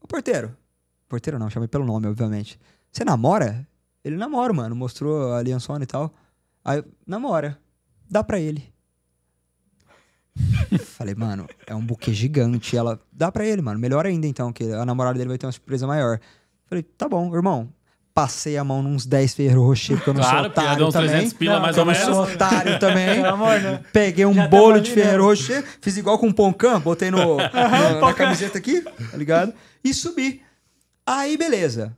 O 0.00 0.06
porteiro. 0.06 0.56
Porteiro 1.08 1.38
não, 1.38 1.48
chamei 1.48 1.68
pelo 1.68 1.84
nome, 1.84 2.06
obviamente. 2.06 2.58
Você 2.90 3.04
namora? 3.04 3.66
Ele 4.04 4.16
namora, 4.16 4.52
mano. 4.52 4.74
Mostrou 4.74 5.32
a 5.32 5.38
aliançona 5.38 5.84
e 5.84 5.86
tal. 5.86 6.12
Aí, 6.64 6.82
namora. 7.06 7.58
Dá 8.10 8.22
pra 8.22 8.38
ele. 8.38 8.72
Falei, 10.84 11.14
mano, 11.14 11.46
é 11.66 11.74
um 11.74 11.84
buquê 11.84 12.12
gigante. 12.12 12.76
Ela, 12.76 13.00
dá 13.12 13.30
pra 13.30 13.46
ele, 13.46 13.62
mano. 13.62 13.78
Melhor 13.78 14.04
ainda, 14.06 14.26
então, 14.26 14.52
que 14.52 14.64
a 14.72 14.84
namorada 14.84 15.16
dele 15.16 15.28
vai 15.28 15.38
ter 15.38 15.46
uma 15.46 15.52
surpresa 15.52 15.86
maior. 15.86 16.20
Falei, 16.66 16.82
tá 16.82 17.08
bom, 17.08 17.34
irmão. 17.34 17.72
Passei 18.14 18.56
a 18.56 18.62
mão 18.62 18.80
nos 18.80 19.04
10 19.06 19.34
Ferreiro 19.34 19.66
Rocher, 19.66 19.96
porque 19.96 20.10
eu 20.10 20.14
não 20.14 20.20
Claro, 20.22 20.44
sou 20.44 20.50
porque 20.50 20.60
ia 20.60 20.66
dar 20.66 20.84
otário 20.84 20.92
também. 20.92 21.08
300 21.10 21.32
pila, 21.32 21.54
Não, 21.54 21.62
mais 21.62 21.76
Eu 21.76 21.80
ou 21.82 21.86
não 21.86 21.94
sou 21.96 22.22
otário 22.22 22.78
também. 22.78 23.04
Né? 23.24 23.84
Peguei 23.92 24.24
um 24.24 24.32
Já 24.34 24.46
bolo 24.46 24.68
tava 24.74 24.80
de? 24.82 24.90
Ferreiro 24.92 25.24
Rocher, 25.24 25.64
fiz 25.80 25.96
igual 25.96 26.16
com 26.16 26.28
um 26.28 26.32
poncã, 26.32 26.80
botei 26.80 27.10
no, 27.10 27.18
no- 27.18 28.00
na 28.00 28.14
camiseta 28.14 28.56
aqui, 28.58 28.80
tá 28.82 29.16
ligado? 29.16 29.52
E 29.82 29.92
subi. 29.92 30.40
Aí, 31.04 31.36
beleza. 31.36 31.96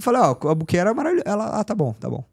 Falei, 0.00 0.20
ó, 0.20 0.30
a 0.48 0.54
buquê 0.54 0.78
era 0.78 0.92
maravilhosa. 0.92 1.28
Ela, 1.28 1.46
ah, 1.60 1.62
tá 1.64 1.74
bom, 1.76 1.92
tá 1.92 2.10
bom. 2.10 2.24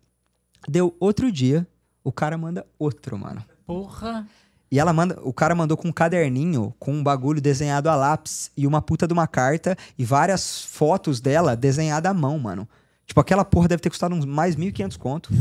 Deu 0.68 0.96
outro 1.00 1.32
dia, 1.32 1.68
o 2.04 2.12
cara 2.12 2.36
manda 2.38 2.66
outro, 2.80 3.16
mano. 3.18 3.44
Porra. 3.68 4.28
E 4.72 4.80
ela 4.80 4.92
manda, 4.92 5.20
o 5.22 5.32
cara 5.34 5.54
mandou 5.54 5.78
com 5.78 5.88
um 5.90 5.92
caderninho 5.92 6.74
com 6.80 6.94
um 6.94 7.04
bagulho 7.04 7.40
desenhado 7.42 7.90
a 7.90 7.96
lápis 7.96 8.52
e 8.58 8.66
uma 8.66 8.82
puta 8.82 9.06
de 9.08 9.14
uma 9.14 9.28
carta 9.28 9.76
e 9.98 10.04
várias 10.04 10.62
fotos 10.64 11.20
dela 11.22 11.56
desenhada 11.56 12.10
à 12.10 12.14
mão, 12.14 12.40
mano. 12.40 12.68
Tipo, 13.10 13.22
aquela 13.22 13.44
porra 13.44 13.68
deve 13.68 13.82
ter 13.82 13.90
custado 13.90 14.14
uns 14.14 14.24
mais 14.24 14.56
1.500 14.56 14.96
conto. 14.96 15.34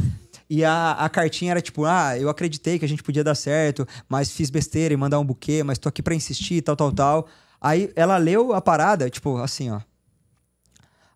E 0.49 0.65
a, 0.65 0.93
a 0.93 1.07
cartinha 1.11 1.51
era 1.51 1.61
tipo, 1.61 1.85
ah, 1.85 2.19
eu 2.19 2.31
acreditei 2.31 2.79
que 2.79 2.85
a 2.87 2.89
gente 2.89 3.03
podia 3.03 3.23
dar 3.23 3.35
certo, 3.35 3.87
mas 4.09 4.31
fiz 4.31 4.49
besteira 4.49 4.95
em 4.95 4.97
mandar 4.97 5.21
um 5.21 5.25
buquê, 5.25 5.63
mas 5.63 5.77
tô 5.79 5.87
aqui 5.87 6.03
pra 6.03 6.15
insistir, 6.15 6.63
tal, 6.63 6.75
tal, 6.75 6.91
tal. 6.91 7.29
Aí 7.61 7.93
ela 7.95 8.17
leu 8.17 8.55
a 8.55 8.61
parada, 8.63 9.11
tipo, 9.11 9.37
assim, 9.37 9.69
ó. 9.69 9.83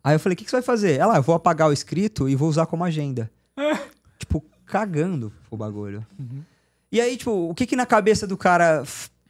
Aí 0.05 0.15
eu 0.15 0.20
falei, 0.20 0.35
o 0.35 0.37
que, 0.37 0.45
que 0.45 0.51
você 0.51 0.57
vai 0.57 0.62
fazer? 0.62 0.99
Ela, 1.01 1.15
"Ah, 1.15 1.16
eu 1.16 1.23
vou 1.23 1.35
apagar 1.35 1.70
o 1.70 1.73
escrito 1.73 2.29
e 2.29 2.37
vou 2.37 2.51
usar 2.51 2.66
como 2.66 2.85
agenda. 2.85 3.31
tipo, 4.19 4.45
cagando 4.66 5.33
o 5.51 5.57
bagulho. 5.57 6.07
E 6.91 7.01
aí, 7.01 7.16
tipo, 7.16 7.31
o 7.49 7.55
que 7.55 7.65
que 7.65 7.77
na 7.77 7.87
cabeça 7.87 8.27
do 8.27 8.37
cara 8.37 8.85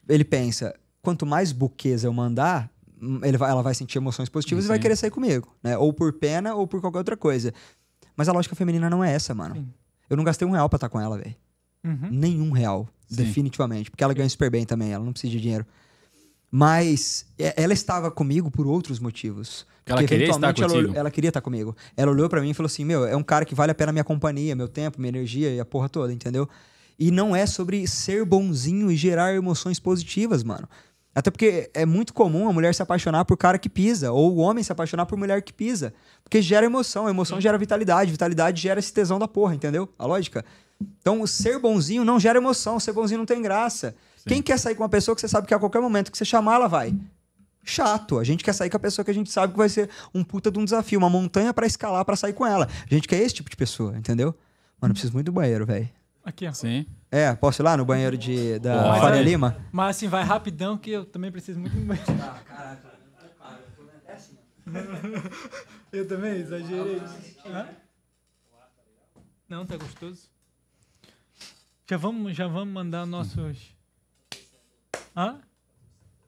ele 0.08 0.24
pensa? 0.24 0.74
Quanto 1.00 1.24
mais 1.24 1.52
buquês 1.52 2.02
eu 2.02 2.12
mandar, 2.12 2.68
vai, 3.38 3.50
ela 3.50 3.62
vai 3.62 3.74
sentir 3.74 3.98
emoções 3.98 4.28
positivas 4.28 4.64
e 4.64 4.68
vai 4.68 4.76
Sim. 4.76 4.82
querer 4.82 4.96
sair 4.96 5.10
comigo, 5.10 5.48
né? 5.62 5.76
Ou 5.76 5.92
por 5.92 6.12
pena 6.12 6.54
ou 6.54 6.66
por 6.66 6.80
qualquer 6.80 6.98
outra 6.98 7.16
coisa. 7.16 7.52
Mas 8.16 8.28
a 8.28 8.32
lógica 8.32 8.54
feminina 8.54 8.88
não 8.88 9.02
é 9.02 9.12
essa, 9.12 9.34
mano. 9.34 9.56
Sim. 9.56 9.68
Eu 10.08 10.16
não 10.16 10.24
gastei 10.24 10.46
um 10.46 10.52
real 10.52 10.68
pra 10.68 10.76
estar 10.76 10.88
com 10.88 11.00
ela, 11.00 11.18
velho. 11.18 11.34
Uhum. 11.84 12.08
Nenhum 12.10 12.50
real. 12.50 12.88
Sim. 13.08 13.16
Definitivamente. 13.16 13.90
Porque 13.90 14.04
ela 14.04 14.14
ganha 14.14 14.28
super 14.28 14.50
bem 14.50 14.64
também, 14.64 14.92
ela 14.92 15.04
não 15.04 15.12
precisa 15.12 15.32
de 15.32 15.40
dinheiro. 15.40 15.66
Mas 16.50 17.26
é, 17.38 17.54
ela 17.62 17.72
estava 17.72 18.10
comigo 18.10 18.50
por 18.50 18.66
outros 18.66 18.98
motivos. 18.98 19.66
Ela 19.86 19.98
Porque 19.98 20.14
queria 20.14 20.30
estar 20.30 20.48
eventualmente 20.48 20.88
ela, 20.88 20.98
ela 20.98 21.10
queria 21.10 21.28
estar 21.28 21.40
comigo. 21.40 21.74
Ela 21.96 22.12
olhou 22.12 22.28
pra 22.28 22.40
mim 22.40 22.50
e 22.50 22.54
falou 22.54 22.66
assim: 22.66 22.84
Meu, 22.84 23.06
é 23.06 23.16
um 23.16 23.22
cara 23.22 23.44
que 23.44 23.54
vale 23.54 23.72
a 23.72 23.74
pena 23.74 23.90
minha 23.90 24.04
companhia, 24.04 24.54
meu 24.54 24.68
tempo, 24.68 25.00
minha 25.00 25.08
energia 25.08 25.50
e 25.50 25.58
a 25.58 25.64
porra 25.64 25.88
toda, 25.88 26.12
entendeu? 26.12 26.48
E 26.98 27.10
não 27.10 27.34
é 27.34 27.46
sobre 27.46 27.86
ser 27.88 28.24
bonzinho 28.24 28.90
e 28.90 28.96
gerar 28.96 29.34
emoções 29.34 29.80
positivas, 29.80 30.44
mano. 30.44 30.68
Até 31.14 31.30
porque 31.30 31.70
é 31.74 31.84
muito 31.84 32.14
comum 32.14 32.48
a 32.48 32.52
mulher 32.52 32.74
se 32.74 32.82
apaixonar 32.82 33.24
por 33.24 33.36
cara 33.36 33.58
que 33.58 33.68
pisa, 33.68 34.12
ou 34.12 34.34
o 34.34 34.36
homem 34.38 34.64
se 34.64 34.72
apaixonar 34.72 35.04
por 35.04 35.18
mulher 35.18 35.42
que 35.42 35.52
pisa. 35.52 35.92
Porque 36.24 36.40
gera 36.40 36.64
emoção, 36.64 37.08
emoção 37.08 37.40
gera 37.40 37.58
vitalidade, 37.58 38.10
vitalidade 38.10 38.62
gera 38.62 38.80
esse 38.80 38.92
tesão 38.92 39.18
da 39.18 39.28
porra, 39.28 39.54
entendeu? 39.54 39.88
A 39.98 40.06
lógica. 40.06 40.44
Então, 40.80 41.26
ser 41.26 41.58
bonzinho 41.58 42.04
não 42.04 42.18
gera 42.18 42.38
emoção, 42.38 42.80
ser 42.80 42.92
bonzinho 42.92 43.18
não 43.18 43.26
tem 43.26 43.42
graça. 43.42 43.94
Quem 44.26 44.40
quer 44.40 44.58
sair 44.58 44.74
com 44.74 44.82
uma 44.82 44.88
pessoa 44.88 45.14
que 45.14 45.20
você 45.20 45.28
sabe 45.28 45.46
que 45.46 45.54
a 45.54 45.58
qualquer 45.58 45.80
momento 45.80 46.10
que 46.10 46.16
você 46.16 46.24
chamar, 46.24 46.54
ela 46.54 46.68
vai? 46.68 46.94
Chato. 47.62 48.18
A 48.18 48.24
gente 48.24 48.42
quer 48.42 48.52
sair 48.52 48.70
com 48.70 48.76
a 48.76 48.80
pessoa 48.80 49.04
que 49.04 49.10
a 49.10 49.14
gente 49.14 49.30
sabe 49.30 49.52
que 49.52 49.58
vai 49.58 49.68
ser 49.68 49.88
um 50.14 50.24
puta 50.24 50.50
de 50.50 50.58
um 50.58 50.64
desafio, 50.64 50.98
uma 50.98 51.10
montanha 51.10 51.52
pra 51.52 51.66
escalar 51.66 52.04
pra 52.04 52.16
sair 52.16 52.32
com 52.32 52.46
ela. 52.46 52.68
A 52.90 52.94
gente 52.94 53.06
quer 53.06 53.20
esse 53.20 53.34
tipo 53.34 53.50
de 53.50 53.56
pessoa, 53.56 53.96
entendeu? 53.96 54.34
Mano, 54.80 54.90
eu 54.90 54.94
preciso 54.94 55.12
muito 55.12 55.26
do 55.26 55.32
banheiro, 55.32 55.66
velho. 55.66 55.88
Aqui, 56.24 56.46
ó. 56.46 56.52
Sim. 56.52 56.86
É, 57.10 57.34
posso 57.34 57.60
ir 57.60 57.64
lá 57.64 57.76
no 57.76 57.84
banheiro 57.84 58.16
de, 58.16 58.58
da 58.60 58.84
Pode. 58.84 59.00
Faria 59.00 59.22
Lima? 59.22 59.56
Mas 59.72 59.96
assim, 59.96 60.08
vai 60.08 60.22
rapidão 60.22 60.78
que 60.78 60.90
eu 60.90 61.04
também 61.04 61.30
preciso 61.32 61.58
muito 61.58 61.74
de 61.74 61.80
banheiro. 61.84 62.12
Eu 65.92 66.08
também 66.08 66.32
exagerei. 66.40 67.02
Hã? 67.46 67.68
Não, 69.48 69.66
tá 69.66 69.76
gostoso. 69.76 70.30
Já 71.88 71.96
vamos, 71.98 72.34
já 72.34 72.46
vamos 72.46 72.72
mandar 72.72 73.04
nossos. 73.04 73.74
Hã? 75.14 75.40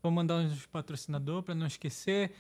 Vou 0.02 0.12
mandar 0.12 0.34
uns 0.36 0.66
patrocinadores 0.66 1.44
para 1.44 1.54
não 1.54 1.66
esquecer. 1.66 2.32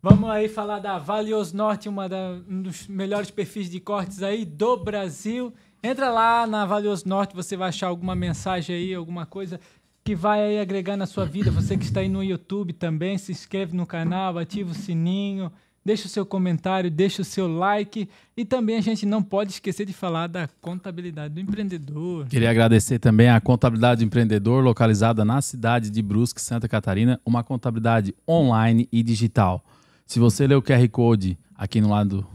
Vamos 0.00 0.30
aí 0.30 0.48
falar 0.48 0.78
da 0.78 0.96
Vale 0.98 1.34
Os 1.34 1.52
Norte, 1.52 1.88
uma 1.88 2.08
da- 2.08 2.38
um 2.48 2.62
dos 2.62 2.86
melhores 2.86 3.32
perfis 3.32 3.68
de 3.68 3.80
cortes 3.80 4.22
aí 4.22 4.44
do 4.44 4.76
Brasil. 4.76 5.52
Entra 5.82 6.10
lá 6.10 6.46
na 6.46 6.66
Valioso 6.66 7.08
Norte, 7.08 7.36
você 7.36 7.56
vai 7.56 7.68
achar 7.68 7.86
alguma 7.86 8.14
mensagem 8.14 8.74
aí, 8.74 8.94
alguma 8.94 9.24
coisa 9.24 9.60
que 10.02 10.14
vai 10.14 10.42
aí 10.42 10.58
agregar 10.58 10.96
na 10.96 11.06
sua 11.06 11.24
vida. 11.24 11.50
Você 11.50 11.76
que 11.76 11.84
está 11.84 12.00
aí 12.00 12.08
no 12.08 12.24
YouTube 12.24 12.72
também, 12.72 13.16
se 13.16 13.30
inscreve 13.30 13.76
no 13.76 13.86
canal, 13.86 14.38
ativa 14.38 14.72
o 14.72 14.74
sininho, 14.74 15.52
deixa 15.84 16.06
o 16.06 16.08
seu 16.08 16.26
comentário, 16.26 16.90
deixa 16.90 17.22
o 17.22 17.24
seu 17.24 17.46
like. 17.46 18.08
E 18.36 18.44
também 18.44 18.76
a 18.76 18.80
gente 18.80 19.06
não 19.06 19.22
pode 19.22 19.52
esquecer 19.52 19.86
de 19.86 19.92
falar 19.92 20.26
da 20.26 20.48
contabilidade 20.60 21.34
do 21.34 21.40
empreendedor. 21.40 22.26
Queria 22.26 22.50
agradecer 22.50 22.98
também 22.98 23.28
a 23.28 23.40
Contabilidade 23.40 24.00
do 24.00 24.04
Empreendedor, 24.06 24.64
localizada 24.64 25.24
na 25.24 25.40
cidade 25.40 25.90
de 25.90 26.02
Brusque, 26.02 26.40
Santa 26.40 26.66
Catarina, 26.68 27.20
uma 27.24 27.44
contabilidade 27.44 28.14
online 28.28 28.88
e 28.90 29.02
digital. 29.02 29.64
Se 30.06 30.18
você 30.18 30.46
ler 30.46 30.56
o 30.56 30.62
QR 30.62 30.88
Code 30.88 31.38
aqui 31.54 31.80
no 31.80 31.90
lado 31.90 32.26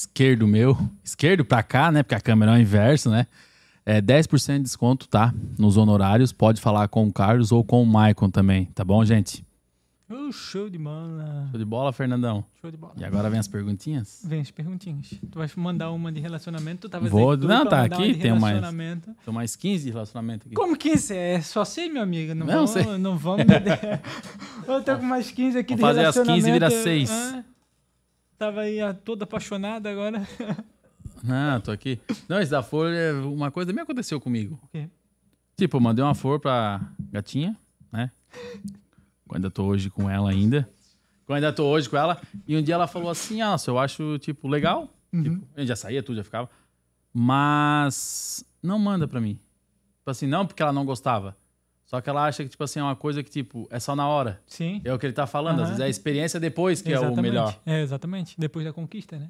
esquerdo 0.00 0.46
meu, 0.46 0.76
esquerdo 1.04 1.44
para 1.44 1.62
cá, 1.62 1.90
né? 1.90 2.02
Porque 2.02 2.14
a 2.14 2.20
câmera 2.20 2.52
é 2.52 2.58
o 2.58 2.60
inverso, 2.60 3.10
né? 3.10 3.26
É 3.84 4.00
10% 4.02 4.58
de 4.58 4.62
desconto, 4.64 5.08
tá? 5.08 5.32
Nos 5.58 5.76
honorários. 5.76 6.32
Pode 6.32 6.60
falar 6.60 6.88
com 6.88 7.06
o 7.06 7.12
Carlos 7.12 7.50
ou 7.52 7.64
com 7.64 7.82
o 7.82 7.86
Maicon 7.86 8.28
também, 8.30 8.66
tá 8.66 8.84
bom, 8.84 9.02
gente? 9.04 9.44
Uh, 10.10 10.32
show 10.32 10.70
de 10.70 10.78
bola. 10.78 11.48
Show 11.50 11.58
de 11.58 11.64
bola, 11.66 11.92
Fernandão. 11.92 12.42
Show 12.62 12.70
de 12.70 12.78
bola. 12.78 12.94
E 12.96 13.04
agora 13.04 13.28
vem 13.28 13.38
as 13.38 13.46
perguntinhas? 13.46 14.22
Vem 14.24 14.40
as 14.40 14.50
perguntinhas. 14.50 15.10
Tu 15.30 15.38
vai 15.38 15.46
mandar 15.56 15.90
uma 15.90 16.10
de 16.10 16.18
relacionamento, 16.18 16.88
tu 16.88 16.90
tava 16.90 17.06
Vou- 17.10 17.36
não, 17.36 17.66
tá 17.66 17.82
aqui, 17.82 18.14
tem 18.14 18.30
mais. 18.30 18.54
relacionamento. 18.54 19.14
São 19.22 19.34
mais 19.34 19.54
15 19.54 19.84
de 19.84 19.90
relacionamento 19.90 20.46
aqui. 20.46 20.54
Como 20.54 20.74
15? 20.76 21.14
É 21.14 21.40
só 21.42 21.62
sei, 21.62 21.90
meu 21.90 22.02
amigo. 22.02 22.34
Não, 22.34 22.46
Não, 22.46 22.54
vamos, 22.54 22.70
sei. 22.70 22.98
não 22.98 23.18
vamos. 23.18 23.44
Eu 24.66 24.82
tô 24.82 24.96
com 24.96 25.04
mais 25.04 25.30
15 25.30 25.58
aqui 25.58 25.76
Vamos 25.76 25.96
de 25.96 26.02
fazer 26.02 26.06
as 26.08 26.14
15 26.26 26.26
relacionamento. 26.48 26.52
vira 26.52 26.82
seis. 26.82 27.10
Ah, 27.10 27.44
tava 28.38 28.60
aí 28.62 28.80
ah, 28.80 28.94
toda 28.94 29.24
apaixonada 29.24 29.90
agora. 29.90 30.26
Não, 31.22 31.60
tô 31.60 31.72
aqui. 31.72 32.00
Não, 32.28 32.40
esse 32.40 32.50
da 32.50 32.62
flor, 32.62 32.92
é 32.92 33.12
uma 33.12 33.50
coisa 33.50 33.68
também 33.68 33.82
aconteceu 33.82 34.20
comigo. 34.20 34.58
O 34.62 34.68
quê? 34.68 34.88
Tipo, 35.56 35.78
eu 35.78 35.80
mandei 35.80 36.04
uma 36.04 36.14
flor 36.14 36.38
pra 36.38 36.80
gatinha, 37.10 37.56
né? 37.90 38.12
Ainda 39.32 39.50
tô 39.50 39.64
hoje 39.64 39.90
com 39.90 40.08
ela 40.08 40.30
ainda. 40.30 40.68
Eu 41.28 41.34
ainda 41.34 41.52
tô 41.52 41.66
hoje 41.66 41.88
com 41.90 41.96
ela. 41.96 42.20
E 42.46 42.56
um 42.56 42.62
dia 42.62 42.74
ela 42.74 42.86
falou 42.86 43.10
assim, 43.10 43.42
ah, 43.42 43.56
eu 43.66 43.78
acho, 43.78 44.18
tipo, 44.20 44.46
legal. 44.46 44.88
Tipo, 45.10 45.46
eu 45.56 45.66
já 45.66 45.74
saía, 45.74 46.02
tudo 46.02 46.16
já 46.16 46.24
ficava. 46.24 46.48
Mas 47.12 48.44
não 48.62 48.78
manda 48.78 49.08
pra 49.08 49.20
mim. 49.20 49.34
Tipo 49.98 50.10
assim, 50.10 50.26
não 50.26 50.46
porque 50.46 50.62
ela 50.62 50.72
não 50.72 50.86
gostava. 50.86 51.36
Só 51.88 52.00
que 52.02 52.08
ela 52.10 52.26
acha 52.26 52.44
que, 52.44 52.50
tipo 52.50 52.62
assim, 52.62 52.78
é 52.78 52.82
uma 52.82 52.94
coisa 52.94 53.22
que, 53.22 53.30
tipo, 53.30 53.66
é 53.70 53.80
só 53.80 53.96
na 53.96 54.06
hora. 54.06 54.38
Sim. 54.46 54.80
É 54.84 54.92
o 54.92 54.98
que 54.98 55.06
ele 55.06 55.12
tá 55.14 55.26
falando. 55.26 55.54
Às 55.56 55.60
Aham. 55.62 55.66
vezes 55.68 55.80
é 55.80 55.84
a 55.86 55.88
experiência 55.88 56.38
depois 56.38 56.82
que 56.82 56.90
exatamente. 56.92 57.16
é 57.16 57.20
o 57.20 57.22
melhor. 57.22 57.56
É, 57.64 57.80
exatamente. 57.80 58.34
Depois 58.38 58.64
da 58.66 58.72
conquista, 58.74 59.16
né? 59.18 59.28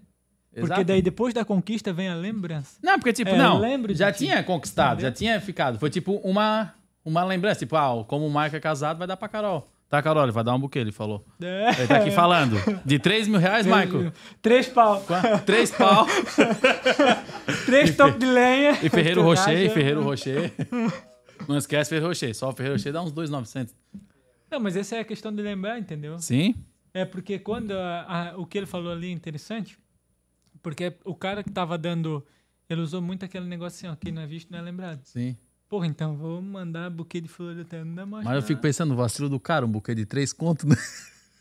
Porque 0.50 0.66
Exato. 0.66 0.84
daí 0.84 1.00
depois 1.00 1.32
da 1.32 1.44
conquista 1.44 1.92
vem 1.92 2.08
a 2.08 2.14
lembrança. 2.16 2.78
Não, 2.82 2.98
porque, 2.98 3.12
tipo, 3.12 3.30
É, 3.30 3.36
não. 3.38 3.58
lembro 3.60 3.94
já 3.94 4.10
ti. 4.10 4.24
tinha 4.24 4.42
conquistado, 4.42 5.00
já 5.00 5.12
tinha 5.12 5.40
ficado. 5.40 5.78
Foi 5.78 5.88
tipo 5.88 6.14
uma, 6.24 6.74
uma 7.04 7.22
lembrança. 7.22 7.60
Tipo, 7.60 7.76
ah, 7.76 8.04
como 8.08 8.26
o 8.26 8.30
Marco 8.30 8.56
é 8.56 8.60
casado, 8.60 8.98
vai 8.98 9.06
dar 9.06 9.16
pra 9.16 9.28
Carol. 9.28 9.64
Tá, 9.88 10.02
Carol, 10.02 10.24
ele 10.24 10.32
vai 10.32 10.42
dar 10.44 10.54
um 10.54 10.58
buquê, 10.58 10.80
ele 10.80 10.90
falou. 10.92 11.24
É. 11.40 11.70
Ele 11.78 11.86
tá 11.86 11.96
aqui 11.98 12.10
falando. 12.10 12.56
De 12.84 12.98
3 12.98 13.28
mil 13.28 13.38
reais, 13.38 13.64
Michael? 13.66 14.12
Três 14.42 14.66
pau. 14.68 15.00
Qua- 15.06 15.38
Três 15.46 15.70
pau. 15.70 16.06
Três 17.64 17.96
topos 17.96 18.18
de 18.18 18.26
lenha. 18.26 18.72
E 18.82 18.88
Ferreiro 18.90 19.22
Rocher, 19.22 19.56
e. 19.56 19.68
Ferreiro 19.70 20.02
Rocher. 20.02 20.52
Não 21.46 21.56
esquece 21.58 21.88
Ferreiro 21.90 22.08
Rocher. 22.08 22.34
Só 22.34 22.50
Rocher 22.50 22.92
dá 22.92 23.02
uns 23.02 23.12
2,900. 23.12 23.74
Não, 24.50 24.58
mas 24.60 24.76
essa 24.76 24.96
é 24.96 25.00
a 25.00 25.04
questão 25.04 25.34
de 25.34 25.42
lembrar, 25.42 25.78
entendeu? 25.78 26.18
Sim? 26.18 26.54
É 26.94 27.04
porque 27.04 27.38
quando 27.38 27.72
a- 27.72 28.30
a- 28.32 28.38
o 28.38 28.46
que 28.46 28.56
ele 28.58 28.66
falou 28.66 28.90
ali 28.90 29.08
é 29.08 29.12
interessante, 29.12 29.78
porque 30.62 30.92
o 31.04 31.14
cara 31.14 31.44
que 31.44 31.50
tava 31.50 31.76
dando, 31.76 32.24
ele 32.68 32.80
usou 32.80 33.00
muito 33.02 33.24
aquele 33.24 33.46
negócio 33.46 33.76
assim, 33.76 33.94
ó, 33.94 33.96
quem 33.96 34.12
não 34.12 34.22
é 34.22 34.26
visto 34.26 34.50
não 34.50 34.58
é 34.58 34.62
lembrado. 34.62 35.00
Sim. 35.04 35.36
Porra, 35.68 35.86
então 35.86 36.16
vou 36.16 36.40
mandar 36.40 36.88
buquê 36.88 37.20
de 37.20 37.28
flor 37.28 37.58
até 37.60 37.84
não 37.84 37.94
dá 37.94 38.06
mais 38.06 38.24
Mas 38.24 38.36
eu 38.36 38.42
fico 38.42 38.60
pensando, 38.62 38.94
o 38.94 38.96
vacilo 38.96 39.28
do 39.28 39.38
cara, 39.38 39.66
um 39.66 39.70
buquê 39.70 39.94
de 39.94 40.06
3 40.06 40.32
conto, 40.32 40.66
né? 40.66 40.74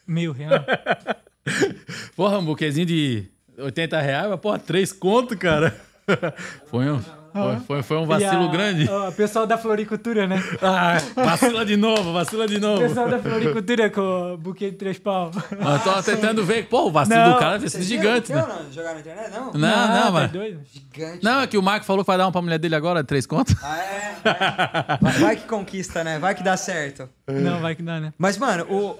Mil 0.05 0.33
reais. 0.33 0.63
Porra, 2.15 2.37
um 2.39 2.45
buquezinho 2.45 2.85
de 2.85 3.25
80 3.57 4.01
reais, 4.01 4.29
mas 4.29 4.39
porra, 4.39 4.59
3 4.59 4.91
conto, 4.91 5.37
cara. 5.37 5.71
Foi 6.67 6.89
um, 6.91 7.01
foi, 7.43 7.59
foi, 7.65 7.83
foi 7.83 7.97
um 7.97 8.05
vacilo 8.05 8.45
a- 8.45 8.51
grande. 8.51 8.89
O 8.89 9.11
pessoal 9.11 9.45
da 9.47 9.57
floricultura, 9.57 10.27
né? 10.27 10.41
Ah, 10.61 10.97
vacila 11.15 11.65
de 11.65 11.77
novo, 11.77 12.13
vacila 12.13 12.47
de 12.47 12.57
O 12.57 12.59
novo. 12.59 12.81
pessoal 12.81 13.09
da 13.09 13.19
floricultura 13.19 13.89
com 13.89 14.33
o 14.33 14.37
buquê 14.37 14.71
de 14.71 14.77
três 14.77 14.97
pau. 14.99 15.31
Eu 15.51 15.79
tô 15.79 16.01
tentando 16.03 16.43
ver. 16.45 16.67
Pô, 16.67 16.87
o 16.87 16.91
vacilo 16.91 17.19
Não, 17.19 17.33
do 17.33 17.39
cara 17.39 17.59
ser 17.69 17.81
gigante, 17.81 18.31
né? 18.33 18.45
Não, 18.47 18.71
jogar 18.71 18.93
na 18.93 18.99
internet, 18.99 19.31
não? 19.31 19.45
Não, 19.53 19.87
não, 19.87 20.03
tá 20.03 20.11
mas. 20.11 20.31
doido? 20.31 20.59
Gigante. 20.71 21.23
Não, 21.23 21.41
é 21.41 21.47
que 21.47 21.57
o 21.57 21.61
Marco 21.63 21.85
falou 21.85 22.03
que 22.03 22.07
vai 22.07 22.17
dar 22.17 22.25
uma 22.25 22.31
pra 22.31 22.41
mulher 22.41 22.59
dele 22.59 22.75
agora, 22.75 23.03
três 23.03 23.25
contos. 23.25 23.55
Ah, 23.63 23.77
é, 23.79 24.15
é. 24.25 25.19
Vai, 25.19 25.35
que 25.35 25.45
conquista, 25.47 26.03
né? 26.03 26.19
Vai 26.19 26.35
que 26.35 26.43
dá 26.43 26.55
certo. 26.57 27.09
Não, 27.27 27.59
vai 27.59 27.75
que 27.75 27.81
dá, 27.83 27.99
né? 27.99 28.13
Mas, 28.17 28.37
mano, 28.37 28.65
o. 28.69 28.97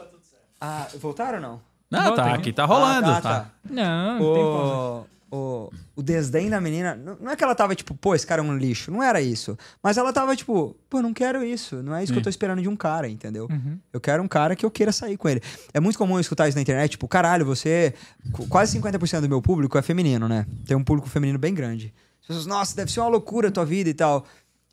Ah, 0.59 0.87
voltaram 0.99 1.35
ou 1.35 1.41
não? 1.41 1.61
Não, 1.89 2.03
Volta 2.03 2.23
tá 2.23 2.33
aqui. 2.33 2.51
tá 2.51 2.65
rolando. 2.65 3.09
Ah, 3.09 3.21
tá, 3.21 3.45
Não, 3.69 4.19
não 4.19 4.33
tem 4.33 4.43
como. 4.43 5.07
O, 5.29 5.69
o, 5.95 6.01
desdém 6.01 6.49
da 6.49 6.61
menina. 6.61 6.95
Não 7.19 7.29
é 7.31 7.35
que 7.35 7.43
ela 7.43 7.53
tava 7.53 7.75
tipo, 7.75 7.93
pô, 7.93 8.15
esse 8.15 8.25
cara 8.25 8.41
é 8.41 8.45
um 8.45 8.55
lixo. 8.57 8.89
Não 8.91 9.03
era 9.03 9.19
isso. 9.21 9.57
Mas 9.83 9.97
ela 9.97 10.13
tava 10.13 10.35
tipo, 10.35 10.75
pô, 10.89 11.01
não 11.01 11.13
quero 11.13 11.43
isso. 11.43 11.83
Não 11.83 11.93
é 11.93 12.01
isso 12.03 12.13
que 12.13 12.19
eu 12.19 12.23
tô 12.23 12.29
esperando 12.29 12.61
de 12.61 12.69
um 12.69 12.75
cara, 12.77 13.09
entendeu? 13.09 13.47
Uhum. 13.51 13.77
Eu 13.91 13.99
quero 13.99 14.23
um 14.23 14.27
cara 14.27 14.55
que 14.55 14.65
eu 14.65 14.71
queira 14.71 14.91
sair 14.93 15.17
com 15.17 15.27
ele. 15.27 15.41
É 15.73 15.79
muito 15.81 15.97
comum 15.97 16.17
escutar 16.19 16.47
isso 16.47 16.57
na 16.57 16.61
internet, 16.61 16.91
tipo, 16.91 17.07
caralho, 17.09 17.45
você. 17.45 17.93
qu- 18.31 18.47
Quase 18.47 18.79
50% 18.79 19.19
do 19.21 19.27
meu 19.29 19.41
público 19.41 19.77
é 19.77 19.81
feminino, 19.81 20.29
né? 20.29 20.45
Tem 20.65 20.77
um 20.77 20.83
público 20.83 21.09
feminino 21.09 21.37
bem 21.37 21.53
grande. 21.53 21.93
As 22.21 22.27
pessoas, 22.27 22.45
nossa, 22.45 22.75
deve 22.75 22.89
ser 22.91 23.01
uma 23.01 23.09
loucura 23.09 23.49
a 23.49 23.51
tua 23.51 23.65
vida 23.65 23.89
e 23.89 23.93
tal. 23.93 24.25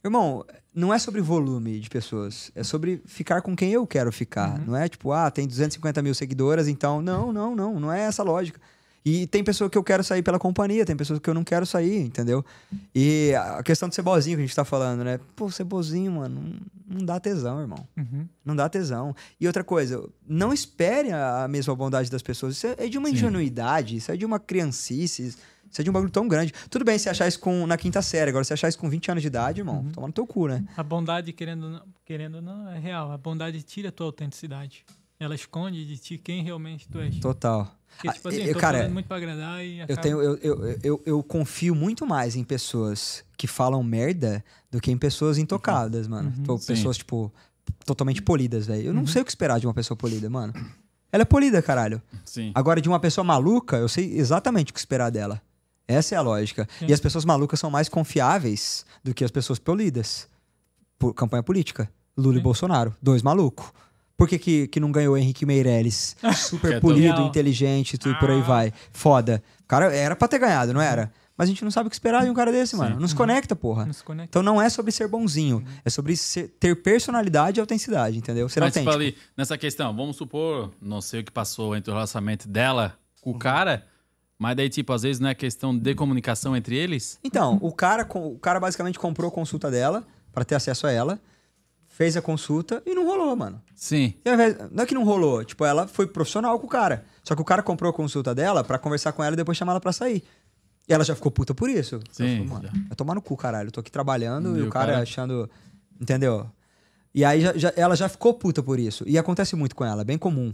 Irmão, 0.05 0.45
não 0.75 0.93
é 0.93 0.99
sobre 0.99 1.21
volume 1.21 1.81
de 1.81 1.89
pessoas. 1.89 2.53
É 2.55 2.63
sobre 2.63 3.03
ficar 3.07 3.41
com 3.43 3.57
quem 3.57 3.73
eu 3.73 3.87
quero 3.87 4.13
ficar. 4.13 4.61
Não 4.67 4.77
é 4.77 4.89
tipo, 4.89 5.11
ah, 5.13 5.31
tem 5.31 5.47
250 5.49 6.03
mil 6.03 6.15
seguidoras, 6.15 6.69
então. 6.69 7.01
Não, 7.03 7.33
não, 7.33 7.57
não. 7.57 7.81
Não 7.81 7.93
é 7.93 8.03
essa 8.03 8.23
lógica. 8.23 8.61
E 9.05 9.27
tem 9.27 9.45
pessoa 9.45 9.69
que 9.69 9.77
eu 9.77 9.85
quero 9.85 10.03
sair 10.03 10.23
pela 10.23 10.39
companhia, 10.39 10.85
tem 10.87 10.97
pessoas 10.97 11.19
que 11.19 11.29
eu 11.29 11.35
não 11.35 11.45
quero 11.45 11.67
sair, 11.67 12.01
entendeu? 12.01 12.43
E 12.95 13.35
a 13.35 13.63
questão 13.63 13.89
do 13.89 13.95
cebozinho 13.95 14.37
que 14.37 14.45
a 14.45 14.47
gente 14.47 14.57
tá 14.57 14.65
falando, 14.65 15.05
né? 15.05 15.21
Pô, 15.37 15.51
cebozinho, 15.51 16.13
mano, 16.13 16.57
não, 16.89 17.05
dá 17.05 17.21
tesão, 17.21 17.61
irmão. 17.61 17.87
Uhum. 17.97 18.27
Não 18.43 18.57
dá 18.57 18.67
tesão. 18.69 19.15
E 19.39 19.47
outra 19.47 19.63
coisa, 19.63 20.09
não 20.27 20.55
espere 20.55 21.13
a 21.13 21.47
mesma 21.49 21.75
bondade 21.77 22.11
das 22.11 22.23
pessoas. 22.23 22.57
Isso 22.57 22.67
é 22.67 22.75
é 22.79 22.89
de 22.89 22.99
uma 22.99 23.09
Sim. 23.09 23.15
ingenuidade, 23.15 23.97
isso 23.97 24.13
é 24.13 24.17
de 24.17 24.25
uma 24.25 24.39
criancice, 24.39 25.29
isso 25.71 25.81
é 25.81 25.85
de 25.85 25.91
um 25.91 25.93
bagulho 25.93 26.11
tão 26.11 26.29
grande. 26.29 26.53
Tudo 26.71 26.85
bem 26.85 26.99
se 26.99 27.09
achar 27.09 27.27
isso 27.27 27.41
com, 27.41 27.67
na 27.67 27.77
quinta 27.77 28.01
série, 28.01 28.31
agora 28.31 28.45
se 28.45 28.53
achar 28.53 28.69
isso 28.69 28.79
com 28.79 28.89
20 28.89 29.11
anos 29.11 29.23
de 29.23 29.27
idade, 29.27 29.61
irmão, 29.61 29.85
toma 29.93 30.07
no 30.07 30.13
teu 30.13 30.27
cu, 30.27 30.49
né? 30.49 30.65
A 30.77 30.83
bondade, 30.83 31.33
querendo 31.33 31.69
não, 31.69 31.83
querendo 32.05 32.41
não, 32.41 32.69
é 32.69 32.79
real. 32.79 33.11
A 33.11 33.19
bondade 33.19 33.63
tira 33.63 33.89
a 33.89 33.93
tua 33.93 34.07
autenticidade. 34.07 34.85
Ela 35.19 35.35
esconde 35.35 35.85
de 35.85 35.97
ti 35.97 36.19
quem 36.19 36.43
realmente 36.43 36.89
tu 36.89 36.99
és. 36.99 37.19
Total. 37.19 37.73
Porque, 37.97 38.13
tipo 38.13 38.29
Ah, 38.29 38.31
assim, 38.31 38.43
eu- 38.43 38.49
eu 38.53 38.59
cara, 38.59 38.89
muito 38.89 39.07
pra 39.07 39.17
agradar 39.17 39.65
e 39.65 39.79
Eu, 39.79 39.85
acaba... 39.85 40.01
tenho, 40.01 40.21
eu, 40.23 40.37
eu, 40.43 40.79
eu, 40.83 41.03
eu 41.07 41.23
confio 41.23 41.75
muito 41.75 42.07
mais 42.07 42.37
em 42.37 42.45
pessoas 42.45 43.25
que 43.37 43.47
falam 43.47 43.83
merda 43.83 44.45
do 44.71 44.81
que 44.81 44.91
em 44.91 44.99
pessoas 44.99 45.39
intocadas, 45.39 46.07
mano. 46.09 46.31
Tipo, 46.33 46.59
Sim. 46.59 46.67
pessoas, 46.67 46.97
tipo, 46.99 47.33
totalmente 47.85 48.21
polidas, 48.23 48.67
velho. 48.67 48.89
Eu 48.89 48.95
não 48.95 49.07
sei 49.07 49.23
o 49.23 49.25
que 49.25 49.31
esperar 49.31 49.59
de 49.61 49.67
uma 49.67 49.75
pessoa 49.75 49.97
polida, 49.97 50.29
mano. 50.29 50.53
Ela 51.13 51.23
é 51.23 51.25
polida, 51.25 51.63
caralho. 51.63 52.03
Sim. 52.25 52.51
Agora, 52.55 52.81
de 52.81 52.89
uma 52.89 52.99
pessoa 52.99 53.25
maluca, 53.25 53.77
eu 53.77 53.89
sei 53.89 54.19
exatamente 54.19 54.71
o 54.71 54.75
que 54.75 54.81
esperar 54.81 55.11
dela. 55.11 55.41
Essa 55.87 56.15
é 56.15 56.19
a 56.19 56.23
lógica. 56.23 56.69
Sim. 56.79 56.87
E 56.89 56.93
as 56.93 56.99
pessoas 57.01 57.25
malucas 57.25 57.61
são 57.61 57.71
mais 57.71 57.89
confiáveis 57.89 58.85
do 59.05 59.15
que 59.15 59.23
as 59.25 59.31
pessoas 59.31 59.59
polidas. 59.59 60.27
Por 60.99 61.13
campanha 61.15 61.43
política. 61.43 61.89
Lula 62.17 62.35
e 62.35 62.39
Sim. 62.39 62.43
Bolsonaro. 62.43 62.95
Dois 63.03 63.23
malucos. 63.23 63.67
Por 64.17 64.29
que, 64.29 64.39
que, 64.39 64.67
que 64.69 64.79
não 64.81 64.93
ganhou 64.93 65.17
Henrique 65.19 65.45
Meirelles? 65.45 66.17
Super 66.37 66.69
Quieto. 66.73 66.81
polido, 66.83 67.21
inteligente, 67.23 67.99
tudo 67.99 68.17
por 68.19 68.31
aí 68.31 68.41
vai. 68.43 68.73
Foda. 68.93 69.43
O 69.61 69.67
cara 69.67 69.95
era 69.95 70.15
pra 70.15 70.29
ter 70.29 70.39
ganhado, 70.39 70.73
não 70.73 70.81
era? 70.81 71.13
Mas 71.37 71.49
a 71.49 71.51
gente 71.51 71.65
não 71.65 71.71
sabe 71.73 71.89
o 71.89 71.91
que 71.91 71.97
esperar 71.97 72.23
de 72.23 72.31
um 72.31 72.35
cara 72.35 72.53
desse, 72.53 72.77
mano. 72.77 73.01
Não 73.01 73.09
se 73.09 73.15
conecta, 73.15 73.57
porra. 73.57 73.85
Não 73.87 73.93
se 73.93 74.05
conecta. 74.05 74.31
Então 74.31 74.41
não 74.43 74.63
é 74.63 74.69
sobre 74.69 74.93
ser 74.93 75.09
bonzinho. 75.09 75.65
É 75.85 75.91
sobre 75.91 76.17
ser- 76.17 76.47
ter 76.61 76.77
personalidade 76.81 77.59
e 77.59 77.61
autenticidade, 77.61 78.17
entendeu? 78.17 78.49
Ser 78.49 78.61
Mas, 78.61 78.73
tipo, 78.73 78.89
autêntico. 78.89 79.17
ali, 79.19 79.29
nessa 79.37 79.59
questão, 79.59 79.95
vamos 79.97 80.15
supor, 80.17 80.71
não 80.81 81.01
sei 81.01 81.21
o 81.21 81.25
que 81.25 81.33
passou 81.33 81.75
entre 81.75 81.91
o 81.91 81.95
relacionamento 81.95 82.47
dela 82.49 82.97
com 83.21 83.31
o 83.33 83.39
cara, 83.39 83.85
mas 84.39 84.55
daí, 84.57 84.69
tipo, 84.69 84.93
às 84.93 85.03
vezes 85.03 85.19
não 85.19 85.29
é 85.29 85.35
questão 85.35 85.77
de 85.77 85.93
comunicação 85.97 86.57
entre 86.57 86.77
eles? 86.77 87.19
Então, 87.25 87.59
o 87.61 87.73
cara, 87.73 88.07
o 88.15 88.39
cara 88.39 88.61
basicamente 88.61 88.97
comprou 88.97 89.29
a 89.29 89.33
consulta 89.33 89.69
dela 89.73 90.07
pra 90.33 90.45
ter 90.45 90.55
acesso 90.55 90.87
a 90.87 90.93
ela, 90.93 91.19
fez 91.97 92.17
a 92.17 92.21
consulta 92.23 92.83
e 92.85 92.93
não 92.93 93.07
rolou, 93.07 93.37
mano. 93.37 93.63
Sim. 93.73 94.15
Invés- 94.27 94.57
não 94.73 94.83
é 94.83 94.87
que 94.87 94.95
não 94.95 95.05
rolou, 95.05 95.45
tipo, 95.45 95.65
ela 95.65 95.87
foi 95.87 96.09
profissional 96.09 96.59
com 96.59 96.67
o 96.67 96.69
cara. 96.69 97.05
Só 97.23 97.37
que 97.37 97.41
o 97.41 97.45
cara 97.45 97.63
comprou 97.63 97.89
a 97.89 97.93
consulta 97.95 98.35
dela 98.35 98.65
pra 98.65 98.79
conversar 98.79 99.13
com 99.13 99.23
ela 99.23 99.35
e 99.35 99.37
depois 99.37 99.57
chamar 99.57 99.73
ela 99.75 99.81
pra 99.81 99.93
sair. 99.93 100.25
E 100.89 100.93
ela 100.93 101.05
já 101.05 101.15
ficou 101.15 101.31
puta 101.31 101.55
por 101.55 101.71
isso. 101.71 102.01
Sim, 102.11 102.47
falou, 102.47 102.63
mano, 102.63 102.69
vai 102.89 102.97
tomar 102.97 103.15
no 103.15 103.23
cu, 103.23 103.37
caralho. 103.37 103.69
Eu 103.69 103.73
tô 103.73 103.79
aqui 103.79 103.93
trabalhando 103.93 104.57
e, 104.57 104.61
E 104.61 104.63
o 104.67 104.71
cara, 104.71 104.87
cara- 104.93 105.03
achando. 105.03 105.49
Entendeu? 106.01 106.47
E 107.15 107.25
aí 107.25 107.41
já- 107.41 107.57
já- 107.57 107.73
ela 107.77 107.95
já 107.95 108.09
ficou 108.09 108.35
puta 108.35 108.61
por 108.61 108.81
isso. 108.81 109.05
E 109.07 109.17
acontece 109.17 109.55
muito 109.55 109.77
com 109.77 109.85
ela, 109.85 110.03
é 110.03 110.05
bem 110.05 110.19
comum. 110.19 110.53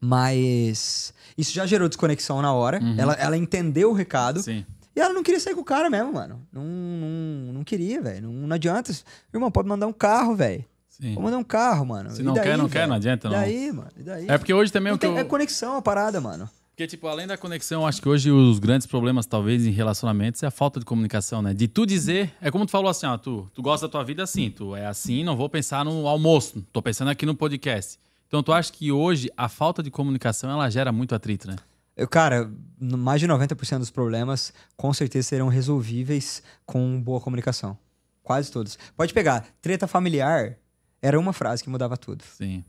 Mas 0.00 1.12
isso 1.36 1.52
já 1.52 1.66
gerou 1.66 1.88
desconexão 1.88 2.40
na 2.40 2.52
hora. 2.52 2.80
Ela, 2.98 3.12
ela 3.14 3.36
entendeu 3.36 3.90
o 3.90 3.92
recado. 3.94 4.42
Sim. 4.42 4.64
E 4.96 5.00
ela 5.00 5.12
não 5.12 5.22
queria 5.22 5.38
sair 5.38 5.54
com 5.54 5.60
o 5.60 5.64
cara 5.64 5.90
mesmo, 5.90 6.10
mano. 6.12 6.40
Não, 6.50 6.64
não, 6.64 7.52
não 7.52 7.64
queria, 7.64 8.00
velho. 8.00 8.22
Não, 8.22 8.32
não 8.48 8.54
adianta. 8.56 8.92
Irmão, 9.32 9.50
pode 9.50 9.68
mandar 9.68 9.86
um 9.86 9.92
carro, 9.92 10.34
velho. 10.34 10.64
Sim. 10.88 11.12
Pode 11.12 11.24
mandar 11.26 11.36
um 11.36 11.44
carro, 11.44 11.84
mano. 11.84 12.10
Se 12.10 12.22
E 12.22 12.24
não 12.24 12.32
daí, 12.32 12.44
quer, 12.44 12.56
não 12.56 12.66
quer, 12.68 12.78
velho? 12.78 12.88
não 12.88 12.96
adianta, 12.96 13.28
E 13.28 13.30
não. 13.30 13.38
daí, 13.38 13.72
mano? 13.72 13.88
E 13.98 14.02
daí? 14.02 14.26
É 14.26 14.38
porque 14.38 14.54
hoje 14.54 14.72
também 14.72 14.92
o 14.92 14.96
que 14.96 15.06
tem, 15.06 15.10
eu... 15.14 15.18
É 15.18 15.24
conexão 15.24 15.76
a 15.76 15.82
parada, 15.82 16.18
mano. 16.20 16.48
Porque, 16.70 16.86
tipo, 16.86 17.06
além 17.06 17.26
da 17.26 17.36
conexão, 17.38 17.86
acho 17.86 18.00
que 18.02 18.08
hoje 18.08 18.30
os 18.30 18.58
grandes 18.58 18.86
problemas, 18.86 19.26
talvez, 19.26 19.66
em 19.66 19.70
relacionamentos 19.70 20.42
é 20.42 20.46
a 20.46 20.50
falta 20.50 20.78
de 20.80 20.84
comunicação, 20.86 21.40
né? 21.42 21.52
De 21.54 21.68
tu 21.68 21.86
dizer, 21.86 22.34
é 22.40 22.50
como 22.50 22.64
tu 22.66 22.70
falou 22.70 22.90
assim, 22.90 23.06
ó, 23.06 23.16
tu, 23.16 23.50
tu 23.54 23.62
gosta 23.62 23.86
da 23.86 23.90
tua 23.92 24.04
vida 24.04 24.22
assim, 24.22 24.50
tu 24.50 24.74
é 24.76 24.86
assim, 24.86 25.24
não 25.24 25.36
vou 25.36 25.48
pensar 25.48 25.84
no 25.84 26.06
almoço, 26.06 26.62
tô 26.72 26.80
pensando 26.82 27.08
aqui 27.10 27.24
no 27.24 27.34
podcast. 27.34 27.98
Então, 28.28 28.42
tu 28.42 28.52
acha 28.52 28.70
que 28.72 28.90
hoje 28.92 29.30
a 29.36 29.48
falta 29.48 29.82
de 29.82 29.90
comunicação, 29.90 30.50
ela 30.50 30.68
gera 30.70 30.90
muito 30.92 31.14
atrito, 31.14 31.46
né? 31.48 31.56
Eu, 31.96 32.06
cara, 32.06 32.50
mais 32.78 33.20
de 33.20 33.26
90% 33.26 33.78
dos 33.78 33.90
problemas 33.90 34.52
com 34.76 34.92
certeza 34.92 35.28
serão 35.28 35.48
resolvíveis 35.48 36.42
com 36.66 37.00
boa 37.00 37.20
comunicação. 37.20 37.76
Quase 38.22 38.50
todos. 38.50 38.78
Pode 38.96 39.14
pegar, 39.14 39.46
treta 39.62 39.86
familiar 39.86 40.56
era 41.00 41.18
uma 41.18 41.32
frase 41.32 41.62
que 41.62 41.70
mudava 41.70 41.96
tudo. 41.96 42.22
Sim. 42.36 42.64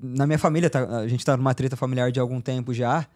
Na 0.00 0.26
minha 0.26 0.38
família, 0.38 0.70
tá- 0.70 0.98
a 1.00 1.08
gente 1.08 1.24
tá 1.24 1.36
numa 1.36 1.52
treta 1.52 1.76
familiar 1.76 2.12
de 2.12 2.20
algum 2.20 2.40
tempo 2.40 2.72
já, 2.72 3.06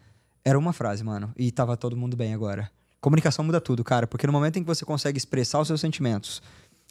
era 0.43 0.59
uma 0.59 0.73
frase, 0.73 1.03
mano. 1.03 1.31
E 1.37 1.51
tava 1.51 1.77
todo 1.77 1.95
mundo 1.95 2.17
bem 2.17 2.33
agora. 2.33 2.69
Comunicação 2.99 3.43
muda 3.45 3.59
tudo, 3.61 3.83
cara, 3.83 4.05
porque 4.05 4.27
no 4.27 4.33
momento 4.33 4.57
em 4.57 4.61
que 4.61 4.67
você 4.67 4.83
consegue 4.85 5.17
expressar 5.17 5.59
os 5.61 5.67
seus 5.67 5.79
sentimentos, 5.81 6.41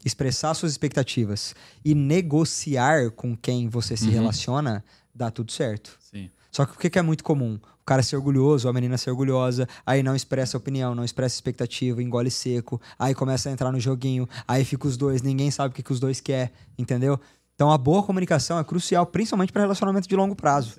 expressar 0.05 0.55
suas 0.55 0.73
expectativas 0.73 1.55
e 1.85 1.95
negociar 1.95 3.11
com 3.11 3.37
quem 3.37 3.69
você 3.69 3.97
se 3.97 4.07
relaciona, 4.11 4.83
dá 5.15 5.31
tudo 5.31 5.53
certo. 5.53 5.97
Sim. 6.01 6.31
Só 6.53 6.67
que 6.67 6.87
o 6.87 6.91
que 6.91 6.99
é 6.99 7.03
muito 7.03 7.25
comum? 7.25 7.59
O 7.81 7.85
cara 7.85 8.03
ser 8.03 8.15
orgulhoso, 8.15 8.69
a 8.69 8.73
menina 8.73 8.97
ser 8.99 9.11
orgulhosa, 9.11 9.67
aí 9.85 10.03
não 10.03 10.15
expressa 10.15 10.57
opinião, 10.57 10.95
não 10.95 11.03
expressa 11.03 11.35
expectativa, 11.35 12.01
engole 12.03 12.31
seco, 12.31 12.81
aí 12.99 13.15
começa 13.15 13.49
a 13.49 13.53
entrar 13.53 13.73
no 13.73 13.81
joguinho, 13.81 14.29
aí 14.47 14.65
fica 14.65 14.87
os 14.87 14.97
dois, 14.97 15.23
ninguém 15.23 15.51
sabe 15.51 15.73
o 15.73 15.75
que, 15.75 15.83
que 15.83 15.91
os 15.91 15.99
dois 15.99 16.21
quer, 16.21 16.53
entendeu? 16.79 17.19
Então 17.55 17.73
a 17.73 17.79
boa 17.79 18.03
comunicação 18.03 18.59
é 18.59 18.65
crucial, 18.65 19.07
principalmente 19.07 19.53
para 19.53 19.63
relacionamento 19.63 20.07
de 20.07 20.15
longo 20.15 20.37
prazo. 20.37 20.75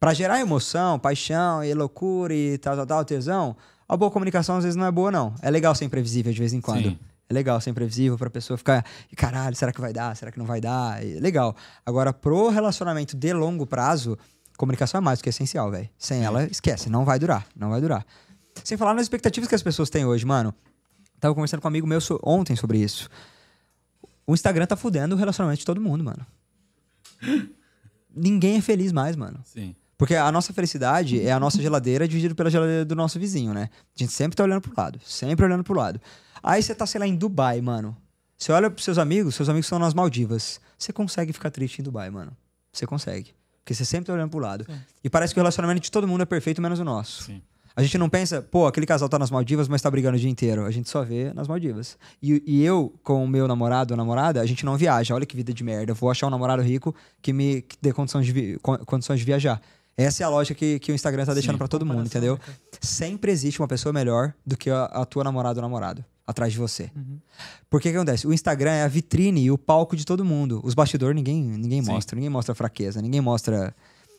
Pra 0.00 0.14
gerar 0.14 0.40
emoção, 0.40 0.98
paixão 0.98 1.62
e 1.62 1.74
loucura 1.74 2.34
e 2.34 2.56
tal, 2.56 2.74
tal, 2.74 2.86
tal, 2.86 3.04
tesão, 3.04 3.54
a 3.86 3.96
boa 3.96 4.10
comunicação 4.10 4.56
às 4.56 4.64
vezes 4.64 4.76
não 4.76 4.86
é 4.86 4.90
boa, 4.90 5.12
não. 5.12 5.34
É 5.42 5.50
legal 5.50 5.74
ser 5.74 5.84
imprevisível 5.84 6.32
de 6.32 6.38
vez 6.38 6.54
em 6.54 6.60
quando. 6.60 6.82
Sim. 6.90 6.98
É 7.28 7.34
legal 7.34 7.60
ser 7.60 7.70
imprevisível 7.70 8.16
pra 8.18 8.30
pessoa 8.30 8.56
ficar, 8.56 8.84
"Ih, 9.12 9.14
caralho, 9.14 9.54
será 9.54 9.70
que 9.72 9.80
vai 9.80 9.92
dar? 9.92 10.16
Será 10.16 10.32
que 10.32 10.38
não 10.38 10.46
vai 10.46 10.60
dar? 10.60 11.04
É 11.04 11.20
legal. 11.20 11.54
Agora, 11.86 12.12
pro 12.12 12.48
relacionamento 12.48 13.16
de 13.16 13.32
longo 13.32 13.66
prazo, 13.66 14.18
comunicação 14.60 14.98
é 14.98 15.00
mais 15.00 15.18
do 15.18 15.22
que 15.22 15.28
essencial, 15.30 15.70
velho. 15.70 15.88
Sem 15.98 16.22
ela, 16.24 16.44
esquece, 16.44 16.88
não 16.90 17.04
vai 17.04 17.18
durar, 17.18 17.46
não 17.56 17.70
vai 17.70 17.80
durar. 17.80 18.06
Sem 18.62 18.76
falar 18.76 18.94
nas 18.94 19.02
expectativas 19.02 19.48
que 19.48 19.54
as 19.54 19.62
pessoas 19.62 19.88
têm 19.90 20.04
hoje, 20.04 20.24
mano. 20.26 20.54
Tava 21.18 21.34
conversando 21.34 21.60
com 21.60 21.66
um 21.68 21.70
amigo 21.70 21.86
meu 21.86 22.00
so- 22.00 22.20
ontem 22.22 22.54
sobre 22.56 22.78
isso. 22.78 23.08
O 24.26 24.34
Instagram 24.34 24.66
tá 24.66 24.76
fudendo 24.76 25.14
o 25.14 25.18
relacionamento 25.18 25.60
de 25.60 25.66
todo 25.66 25.80
mundo, 25.80 26.04
mano. 26.04 26.26
Ninguém 28.14 28.56
é 28.56 28.60
feliz 28.60 28.92
mais, 28.92 29.16
mano. 29.16 29.40
Sim. 29.44 29.74
Porque 29.96 30.14
a 30.14 30.32
nossa 30.32 30.52
felicidade 30.52 31.20
é 31.20 31.30
a 31.32 31.38
nossa 31.40 31.60
geladeira 31.60 32.08
dividida 32.08 32.34
pela 32.34 32.50
geladeira 32.50 32.84
do 32.84 32.96
nosso 32.96 33.18
vizinho, 33.18 33.52
né? 33.52 33.68
A 33.96 33.98
gente 34.02 34.12
sempre 34.12 34.34
tá 34.36 34.42
olhando 34.42 34.60
pro 34.62 34.72
lado, 34.76 34.98
sempre 35.04 35.44
olhando 35.44 35.62
pro 35.62 35.74
lado. 35.74 36.00
Aí 36.42 36.62
você 36.62 36.74
tá, 36.74 36.86
sei 36.86 36.98
lá, 36.98 37.06
em 37.06 37.14
Dubai, 37.16 37.60
mano. 37.60 37.96
Você 38.36 38.50
olha 38.50 38.70
pros 38.70 38.84
seus 38.84 38.96
amigos, 38.96 39.34
seus 39.34 39.48
amigos 39.50 39.66
estão 39.66 39.78
nas 39.78 39.92
Maldivas. 39.92 40.58
Você 40.78 40.92
consegue 40.92 41.32
ficar 41.32 41.50
triste 41.50 41.80
em 41.80 41.82
Dubai, 41.82 42.08
mano. 42.08 42.34
Você 42.72 42.86
consegue. 42.86 43.34
Porque 43.70 43.76
você 43.76 43.84
sempre 43.84 44.06
tá 44.06 44.12
olhando 44.12 44.30
pro 44.30 44.40
lado. 44.40 44.66
E 45.02 45.08
parece 45.08 45.32
que 45.32 45.38
o 45.38 45.42
relacionamento 45.42 45.80
de 45.80 45.92
todo 45.92 46.08
mundo 46.08 46.22
é 46.22 46.26
perfeito, 46.26 46.60
menos 46.60 46.80
o 46.80 46.84
nosso. 46.84 47.22
Sim. 47.22 47.40
A 47.76 47.84
gente 47.84 47.96
não 47.96 48.08
pensa, 48.08 48.42
pô, 48.42 48.66
aquele 48.66 48.84
casal 48.84 49.08
tá 49.08 49.16
nas 49.16 49.30
Maldivas, 49.30 49.68
mas 49.68 49.80
tá 49.80 49.88
brigando 49.88 50.16
o 50.16 50.20
dia 50.20 50.28
inteiro. 50.28 50.64
A 50.64 50.72
gente 50.72 50.90
só 50.90 51.04
vê 51.04 51.32
nas 51.32 51.46
Maldivas. 51.46 51.96
E, 52.20 52.42
e 52.44 52.64
eu, 52.64 52.92
com 53.04 53.22
o 53.22 53.28
meu 53.28 53.46
namorado 53.46 53.94
ou 53.94 53.96
namorada, 53.96 54.40
a 54.40 54.46
gente 54.46 54.64
não 54.64 54.76
viaja. 54.76 55.14
Olha 55.14 55.24
que 55.24 55.36
vida 55.36 55.54
de 55.54 55.62
merda. 55.62 55.92
Eu 55.92 55.94
vou 55.94 56.10
achar 56.10 56.26
um 56.26 56.30
namorado 56.30 56.60
rico 56.62 56.92
que 57.22 57.32
me 57.32 57.62
que 57.62 57.76
dê 57.80 57.92
condições 57.92 58.26
de, 58.26 58.58
condições 58.58 59.20
de 59.20 59.24
viajar. 59.24 59.62
Essa 60.04 60.22
é 60.22 60.26
a 60.26 60.28
lógica 60.28 60.54
que, 60.58 60.78
que 60.78 60.92
o 60.92 60.94
Instagram 60.94 61.24
tá 61.26 61.34
deixando 61.34 61.58
pra 61.58 61.68
todo 61.68 61.84
mundo, 61.84 62.06
entendeu? 62.06 62.38
Sempre 62.80 63.30
existe 63.30 63.60
uma 63.60 63.68
pessoa 63.68 63.92
melhor 63.92 64.32
do 64.46 64.56
que 64.56 64.70
a, 64.70 64.84
a 64.84 65.04
tua 65.04 65.22
namorada 65.24 65.58
ou 65.58 65.62
namorado 65.62 66.04
atrás 66.26 66.52
de 66.52 66.58
você. 66.58 66.90
Por 67.68 67.80
que 67.80 67.90
que 67.90 67.96
acontece? 67.96 68.26
O 68.26 68.32
Instagram 68.32 68.70
é 68.70 68.82
a 68.84 68.88
vitrine 68.88 69.42
e 69.42 69.50
o 69.50 69.58
palco 69.58 69.96
de 69.96 70.04
todo 70.06 70.24
mundo. 70.24 70.60
Os 70.64 70.74
bastidores 70.74 71.14
ninguém, 71.14 71.42
ninguém 71.42 71.82
Sim. 71.82 71.90
mostra. 71.90 72.14
Ninguém 72.14 72.30
mostra 72.30 72.54
fraqueza, 72.54 73.02
ninguém 73.02 73.20
mostra... 73.20 73.74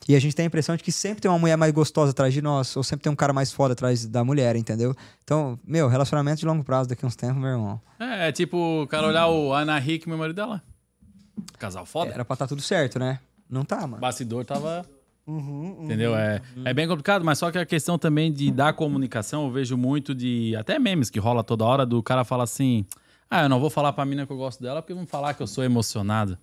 E 0.10 0.16
a 0.16 0.20
gente 0.20 0.36
tem 0.36 0.44
a 0.44 0.48
impressão 0.48 0.76
de 0.76 0.84
que 0.84 0.92
sempre 0.92 1.22
tem 1.22 1.30
uma 1.30 1.38
mulher 1.38 1.56
mais 1.56 1.72
gostosa 1.72 2.10
atrás 2.10 2.34
de 2.34 2.42
nós, 2.42 2.76
ou 2.76 2.84
sempre 2.84 3.04
tem 3.04 3.12
um 3.12 3.16
cara 3.16 3.32
mais 3.32 3.52
foda 3.52 3.74
atrás 3.74 4.06
da 4.08 4.24
mulher, 4.24 4.56
entendeu? 4.56 4.96
Então, 5.24 5.60
meu, 5.64 5.88
relacionamento 5.88 6.40
de 6.40 6.46
longo 6.46 6.64
prazo 6.64 6.90
daqui 6.90 7.06
a 7.06 7.08
uns 7.08 7.16
tempos, 7.16 7.38
meu 7.38 7.52
irmão. 7.52 7.80
É, 8.00 8.30
é 8.30 8.32
tipo 8.32 8.82
o 8.82 8.88
cara 8.88 9.08
olhar 9.08 9.28
o 9.28 9.54
Ana 9.54 9.80
Hick, 9.80 10.10
meu 10.10 10.18
marido 10.18 10.36
dela. 10.36 10.62
Casal 11.60 11.86
foda. 11.86 12.12
Era 12.12 12.26
pra 12.26 12.34
estar 12.34 12.48
tudo 12.48 12.64
certo, 12.64 12.98
né? 12.98 13.20
Não 13.48 13.64
tá, 13.64 13.78
O 13.78 13.82
mano. 13.82 13.98
bastidor 13.98 14.44
tava. 14.44 14.84
Uhum, 15.28 15.78
Entendeu? 15.84 16.16
É, 16.16 16.42
é 16.66 16.74
bem 16.74 16.88
complicado, 16.88 17.24
mas 17.24 17.38
só 17.38 17.52
que 17.52 17.58
a 17.58 17.66
questão 17.66 17.98
também 17.98 18.32
de 18.32 18.52
da 18.52 18.74
comunicação, 18.74 19.46
eu 19.46 19.52
vejo 19.52 19.78
muito 19.78 20.14
de. 20.16 20.56
Até 20.56 20.80
memes 20.80 21.10
que 21.10 21.20
rola 21.20 21.44
toda 21.44 21.64
hora, 21.64 21.86
do 21.86 22.02
cara 22.02 22.24
fala 22.24 22.44
assim: 22.44 22.86
Ah, 23.30 23.44
eu 23.44 23.50
não 23.50 23.60
vou 23.60 23.70
falar 23.70 23.94
pra 23.94 24.04
mina 24.06 24.26
que 24.26 24.34
eu 24.34 24.38
gosto 24.38 24.62
dela 24.62 24.82
porque 24.82 24.94
vão 24.94 25.06
falar 25.06 25.34
que 25.34 25.42
eu 25.44 25.48
sou 25.48 25.64
emocionado. 25.64 26.38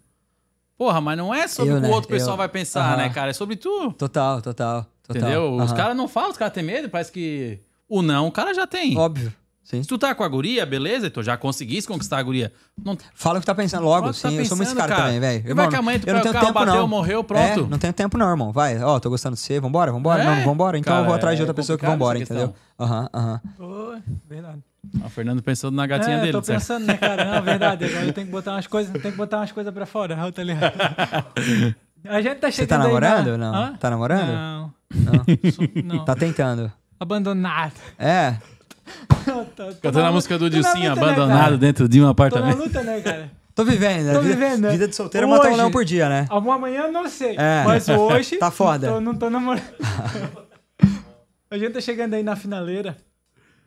Porra, 0.77 1.01
mas 1.01 1.19
não 1.19 1.35
é 1.35 1.49
sobre 1.49 1.73
Eu, 1.73 1.79
o 1.79 1.81
que 1.81 1.87
né? 1.87 1.89
o 1.89 1.93
outro 1.95 2.09
pessoal 2.09 2.35
Eu. 2.35 2.39
vai 2.39 2.49
pensar, 2.49 2.97
né, 2.97 3.09
cara? 3.11 3.31
É 3.31 3.33
sobre 3.33 3.57
tu. 3.57 3.93
Total, 3.95 4.41
total, 4.41 4.87
total. 5.03 5.23
Entendeu? 5.23 5.57
Os 5.57 5.73
caras 5.73 5.97
não 5.97 6.07
falam, 6.07 6.31
os 6.31 6.37
caras 6.37 6.55
têm 6.55 6.63
medo, 6.63 6.89
parece 6.89 7.11
que. 7.11 7.59
O 7.89 8.01
não, 8.01 8.29
o 8.29 8.33
cara 8.33 8.55
já 8.55 8.67
tem. 8.67 8.97
Óbvio. 8.97 9.33
Sim. 9.69 9.83
Se 9.83 9.89
tu 9.91 9.99
tá 9.99 10.15
com 10.15 10.25
a 10.25 10.29
guria, 10.29 10.65
beleza, 10.65 11.11
tu 11.11 11.23
já 11.23 11.37
conseguisse 11.37 11.87
conquistar 11.87 12.17
a 12.17 12.23
guria. 12.23 12.51
Não, 12.83 12.97
Fala 13.15 13.37
o 13.37 13.41
que 13.41 13.47
tá 13.47 13.55
pensando 13.55 13.85
logo, 13.85 14.01
Fala 14.01 14.13
tá 14.15 14.31
sim. 14.31 14.39
eu 14.39 14.45
sou 14.47 14.57
muito 14.57 14.75
cara, 14.75 14.89
cara. 14.89 15.03
também, 15.03 15.21
velho. 15.21 15.55
Vai 15.55 15.69
que 15.69 15.77
amanhã 15.77 15.99
tu 15.99 16.09
eu 16.09 16.15
não 16.15 16.23
tenho 16.23 16.31
o 16.31 16.33
carro, 16.33 16.47
tempo, 16.47 16.59
bateu, 16.59 16.75
não. 16.75 16.89
morreu, 16.89 17.23
pronto. 17.23 17.43
É, 17.43 17.57
não 17.69 17.79
tenho 17.79 17.93
tempo, 17.93 18.17
não, 18.17 18.31
irmão. 18.31 18.51
Vai, 18.51 18.83
ó, 18.83 18.99
tô 18.99 19.11
gostando 19.11 19.35
de 19.35 19.43
você, 19.43 19.61
vambora, 19.61 19.93
vambora. 19.93 20.23
É, 20.23 20.25
não, 20.25 20.45
vambora. 20.47 20.79
Então 20.79 20.91
cara, 20.95 21.03
eu 21.03 21.07
vou 21.07 21.15
atrás 21.15 21.37
de 21.37 21.43
é 21.43 21.45
outra 21.45 21.53
pessoa 21.53 21.77
que 21.77 21.85
vambora, 21.85 22.19
entendeu? 22.19 22.55
Aham, 22.81 23.11
aham. 23.13 23.41
Verdade. 24.27 24.65
O 25.05 25.09
Fernando 25.11 25.43
pensando 25.43 25.75
na 25.75 25.87
gatinha 25.87 26.17
é, 26.17 26.21
dele, 26.21 26.33
tô 26.33 26.43
certo? 26.43 26.61
pensando, 26.61 26.87
né, 26.87 26.97
cara? 26.97 27.27
Não, 27.27 27.43
verdade. 27.43 27.85
Agora 27.93 28.07
eu 28.07 28.13
tenho 28.15 28.27
que 28.27 28.33
botar 28.33 28.53
umas 28.53 28.67
coisas, 28.67 28.91
tenho 28.91 29.13
que 29.13 29.19
botar 29.19 29.37
umas 29.37 29.53
coisas 29.53 29.75
pra 29.75 29.85
fora, 29.85 30.33
tá 30.33 30.43
ligado? 30.43 30.73
A 32.09 32.23
gente 32.23 32.37
tá 32.37 32.51
Você 32.51 32.67
tá 32.67 32.77
chegando 32.79 32.81
aí 32.81 32.87
namorando 32.87 33.27
ou 33.33 33.39
não? 33.39 33.55
Hã? 33.55 33.77
Tá 33.79 33.91
namorando? 33.91 34.29
Não. 34.29 34.73
Não. 34.95 35.53
Sou- 35.53 35.69
não. 35.85 36.05
Tá 36.07 36.15
tentando. 36.15 36.73
Abandonado. 36.99 37.75
É. 37.99 38.37
Cantando 39.83 40.07
a 40.07 40.13
música 40.13 40.39
do 40.39 40.49
Dilcinho, 40.51 40.91
luta, 40.91 41.01
né, 41.01 41.07
abandonado 41.13 41.41
cara? 41.45 41.59
dentro 41.59 41.89
de 41.89 41.99
um 41.99 42.03
Tô 42.03 42.07
na 42.07 42.11
apartamento. 42.11 42.59
luta, 42.59 42.83
né, 42.83 43.01
cara? 43.01 43.31
Tô 43.55 43.65
vivendo, 43.65 44.05
né? 44.07 44.13
Tô 44.15 44.21
vida, 44.21 44.35
vivendo, 44.37 44.61
né? 44.63 44.71
vida 44.71 44.87
de 44.89 44.95
solteiro 44.95 45.27
é 45.27 45.31
matar 45.31 45.47
um 45.47 45.49
Hoje- 45.49 45.57
leão 45.57 45.71
por 45.71 45.85
dia, 45.85 46.09
né? 46.09 46.27
Amanhã 46.31 46.83
eu 46.83 46.93
não 46.93 47.09
sei. 47.09 47.35
É. 47.37 47.65
Mas 47.65 47.89
hoje. 47.89 48.37
Tá 48.37 48.51
foda. 48.53 48.89
tô- 48.89 49.01
não 49.01 49.15
tô 49.17 49.29
namorando. 49.29 49.65
A 51.51 51.57
gente 51.59 51.73
tá 51.73 51.81
chegando 51.81 52.15
aí 52.15 52.23
na 52.23 52.37
finaleira. 52.37 52.97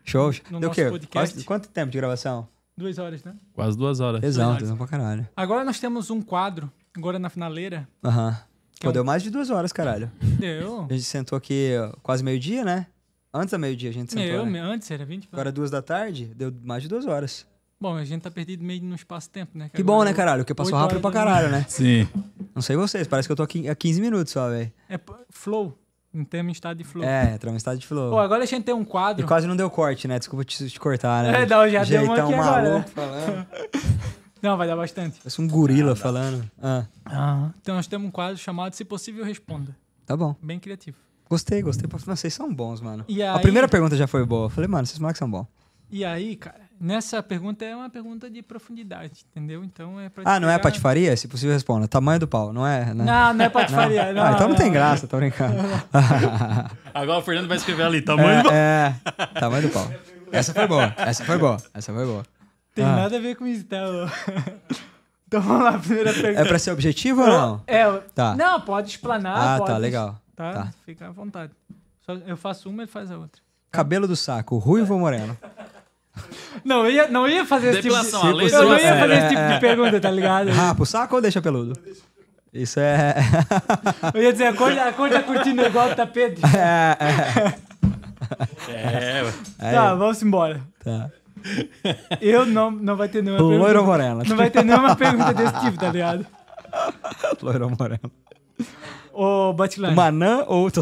Show. 0.05 0.31
No 0.49 0.59
Deu 0.59 0.69
quê? 0.71 0.85
podcast. 0.89 1.33
Quase- 1.33 1.45
Quanto 1.45 1.67
tempo 1.69 1.91
de 1.91 1.97
gravação? 1.97 2.47
Duas 2.77 2.97
horas, 2.97 3.23
né? 3.23 3.33
Quase 3.53 3.77
duas 3.77 3.99
horas. 3.99 4.21
Tesão, 4.21 4.49
horas. 4.49 4.59
tesão 4.61 4.77
pra 4.77 4.87
caralho. 4.87 5.27
Agora 5.35 5.63
nós 5.63 5.79
temos 5.79 6.09
um 6.09 6.21
quadro, 6.21 6.71
agora 6.95 7.19
na 7.19 7.29
finaleira. 7.29 7.87
Aham. 8.03 8.37
Que 8.79 8.85
é 8.85 8.87
Pô, 8.87 8.89
um- 8.89 8.93
deu 8.93 9.03
mais 9.03 9.21
de 9.23 9.29
duas 9.29 9.49
horas, 9.49 9.71
caralho. 9.73 10.11
Deu. 10.21 10.87
A 10.89 10.93
gente 10.93 11.03
sentou 11.03 11.37
aqui 11.37 11.71
quase 12.01 12.23
meio-dia, 12.23 12.63
né? 12.63 12.87
Antes 13.33 13.51
da 13.51 13.57
meio-dia 13.57 13.89
a 13.89 13.93
gente 13.93 14.11
sentou. 14.11 14.45
Meu, 14.45 14.45
né? 14.45 14.59
antes 14.59 14.89
era 14.91 15.05
20 15.05 15.29
Agora 15.31 15.51
duas 15.51 15.71
da 15.71 15.81
tarde, 15.81 16.25
deu 16.35 16.53
mais 16.63 16.83
de 16.83 16.89
duas 16.89 17.05
horas. 17.05 17.45
Bom, 17.79 17.95
a 17.95 18.03
gente 18.05 18.21
tá 18.21 18.29
perdido 18.29 18.63
meio 18.63 18.83
no 18.83 18.93
espaço-tempo, 18.93 19.57
né? 19.57 19.69
Que 19.73 19.81
bom, 19.81 20.03
né, 20.03 20.13
caralho? 20.13 20.43
Porque 20.43 20.53
passou 20.53 20.77
rápido 20.77 20.99
pra 21.01 21.11
caralho, 21.11 21.49
né? 21.49 21.65
Sim. 21.69 22.07
Não 22.53 22.61
sei 22.61 22.75
vocês, 22.75 23.07
parece 23.07 23.27
que 23.27 23.31
eu 23.31 23.35
tô 23.35 23.41
aqui 23.43 23.67
há 23.67 23.73
15 23.73 24.01
minutos 24.01 24.31
só, 24.33 24.49
velho. 24.49 24.71
É 24.87 24.99
flow. 25.29 25.77
Em 26.13 26.25
termos 26.25 26.51
de 26.51 26.57
estado 26.57 26.77
de 26.77 26.83
flow. 26.83 27.03
É, 27.05 27.33
entramos 27.33 27.55
em 27.55 27.57
estado 27.57 27.79
de 27.79 27.87
flow. 27.87 28.11
Pô, 28.11 28.19
agora 28.19 28.43
a 28.43 28.45
gente 28.45 28.65
tem 28.65 28.75
um 28.75 28.81
E 28.81 28.85
quadro. 28.85 29.25
quase 29.25 29.47
não 29.47 29.55
deu 29.55 29.69
corte, 29.69 30.07
né? 30.09 30.19
Desculpa 30.19 30.43
te, 30.43 30.69
te 30.69 30.79
cortar, 30.79 31.23
né? 31.23 31.31
É, 31.41 31.45
não, 31.45 31.67
já 31.69 31.83
deu 31.85 32.03
uma 32.03 32.13
aqui 32.13 32.33
agora, 32.33 32.61
maluco 32.69 32.77
né? 32.79 32.85
falando. 32.93 33.47
Não, 34.41 34.57
vai 34.57 34.67
dar 34.67 34.75
bastante. 34.75 35.19
Parece 35.19 35.39
um 35.39 35.47
gorila 35.47 35.95
falando. 35.95 36.43
Ah, 36.59 37.51
Então 37.61 37.75
nós 37.75 37.85
temos 37.85 38.07
um 38.07 38.11
quadro 38.11 38.37
chamado 38.37 38.73
Se 38.73 38.83
Possível 38.83 39.23
Responda. 39.23 39.75
tá 40.03 40.17
bom. 40.17 40.35
Bem 40.41 40.59
criativo. 40.59 40.97
Gostei, 41.31 41.61
gostei. 41.61 41.87
Pô, 41.87 41.97
Vocês 41.97 42.33
são 42.33 42.53
bons, 42.53 42.81
mano. 42.81 43.05
E 43.07 43.23
A 43.23 43.35
aí- 43.35 43.41
primeira 43.41 43.65
pergunta 43.69 43.95
já 43.95 44.05
foi 44.05 44.25
boa. 44.25 44.47
Eu 44.47 44.49
Falei, 44.49 44.67
mano, 44.67 44.83
esses 44.83 44.99
moleques 44.99 45.17
são 45.17 45.31
bons. 45.31 45.47
E 45.89 46.03
aí, 46.03 46.35
cara, 46.35 46.59
nessa 46.79 47.23
pergunta 47.23 47.63
é 47.63 47.73
uma 47.73 47.89
pergunta 47.89 48.29
de 48.29 48.41
profundidade, 48.41 49.25
entendeu? 49.31 49.63
Então 49.63 49.97
é 49.97 50.09
pra 50.09 50.23
Ah, 50.25 50.41
não 50.41 50.49
é 50.49 50.57
pegar- 50.57 50.63
patifaria? 50.63 51.15
Se 51.15 51.29
possível, 51.29 51.53
responda. 51.53 51.87
Tamanho 51.87 52.19
do 52.19 52.27
pau, 52.27 52.51
não 52.51 52.67
é? 52.67 52.93
Né? 52.93 53.05
Não, 53.05 53.33
não 53.33 53.45
é 53.45 53.49
patifaria. 53.49 54.11
Não, 54.11 54.23
ah, 54.23 54.31
então 54.33 54.49
não, 54.49 54.55
tem 54.57 54.65
não. 54.65 54.73
graça, 54.73 55.07
tô 55.07 55.15
brincando. 55.15 55.55
Agora 56.93 57.19
o 57.19 57.21
Fernando 57.21 57.47
vai 57.47 57.55
escrever 57.57 57.83
ali, 57.83 58.01
tamanho 58.01 58.43
do... 58.43 58.49
é, 58.51 58.93
é, 59.17 59.25
tamanho 59.39 59.63
do 59.67 59.69
pau. 59.73 59.89
Essa 60.33 60.53
foi 60.53 60.67
boa, 60.67 60.93
essa 60.97 61.23
foi 61.23 61.37
boa, 61.37 61.57
essa 61.73 61.93
foi 61.93 62.05
boa. 62.05 62.23
Tem 62.75 62.83
Ah. 62.85 62.95
nada 62.95 63.15
a 63.17 63.19
ver 63.21 63.35
com 63.35 63.47
isso, 63.47 63.63
tá? 63.65 63.77
Então 65.27 65.41
vamos 65.41 65.63
lá, 65.63 65.79
primeira 65.79 66.11
pergunta. 66.13 66.41
É 66.41 66.45
pra 66.45 66.59
ser 66.59 66.71
objetivo 66.71 67.21
ou 67.21 67.27
não? 67.29 67.61
É, 67.65 67.85
Tá. 68.13 68.35
Não, 68.35 68.59
pode 68.59 68.89
explanar. 68.89 69.37
Ah, 69.55 69.57
pode, 69.59 69.71
tá, 69.71 69.77
legal. 69.77 70.20
Tá? 70.35 70.53
Tá. 70.53 70.73
Fica 70.85 71.07
à 71.07 71.11
vontade. 71.11 71.51
Só 72.05 72.13
eu 72.13 72.37
faço 72.37 72.69
uma, 72.69 72.83
ele 72.83 72.91
faz 72.91 73.11
a 73.11 73.17
outra. 73.17 73.41
Cabelo 73.71 74.07
do 74.07 74.15
saco, 74.15 74.57
ruivo 74.57 74.93
ou 74.93 74.99
moreno? 74.99 75.37
Não 76.65 76.89
ia, 76.89 77.07
não 77.07 77.25
ia 77.25 77.45
fazer 77.45 77.69
esse 77.69 77.83
tipo 77.83 77.95
de... 77.95 78.03
Depilação, 78.03 78.21
a 78.21 78.31
Eu 78.31 78.67
não 78.67 78.77
ia 78.77 78.85
é, 78.85 78.99
fazer 78.99 79.13
é, 79.13 79.17
esse 79.17 79.29
tipo 79.29 79.53
de 79.53 79.59
pergunta, 79.61 80.01
tá 80.01 80.11
ligado? 80.11 80.51
Rapa 80.51 80.83
o 80.83 80.85
saco 80.85 81.15
ou 81.15 81.21
deixa 81.21 81.41
peludo? 81.41 81.73
Isso 82.53 82.81
é. 82.81 83.15
Eu 84.13 84.21
ia 84.21 84.33
dizer, 84.33 84.47
a 84.47 84.53
cor, 84.53 84.77
a 84.77 84.91
cor 84.91 85.09
da 85.09 85.23
cortina 85.23 85.63
é 85.63 85.67
igual 85.67 85.89
ao 85.89 85.95
tapete. 85.95 86.41
é, 86.53 86.97
é. 86.99 87.71
É, 88.69 89.23
ué. 89.23 89.71
Tá, 89.71 89.95
vamos 89.95 90.21
embora. 90.21 90.61
Tá. 90.83 91.09
Eu 92.19 92.45
não, 92.45 92.69
não 92.69 92.95
vai 92.95 93.07
ter 93.07 93.23
nenhuma 93.23 93.41
Loiro 93.41 93.57
ou 93.57 93.85
pergunta. 93.85 93.85
moreno? 93.85 94.23
Não 94.27 94.35
vai 94.35 94.49
ter 94.49 94.63
nenhuma 94.63 94.95
pergunta 94.95 95.33
desse 95.33 95.59
tipo, 95.61 95.77
tá 95.77 95.91
ligado? 95.91 96.25
Loiro 97.41 97.65
ou 97.65 97.75
moreno? 97.77 98.11
Ô, 99.13 99.53
Batilane. 99.53 99.95
Manã 99.95 100.45
ou. 100.47 100.69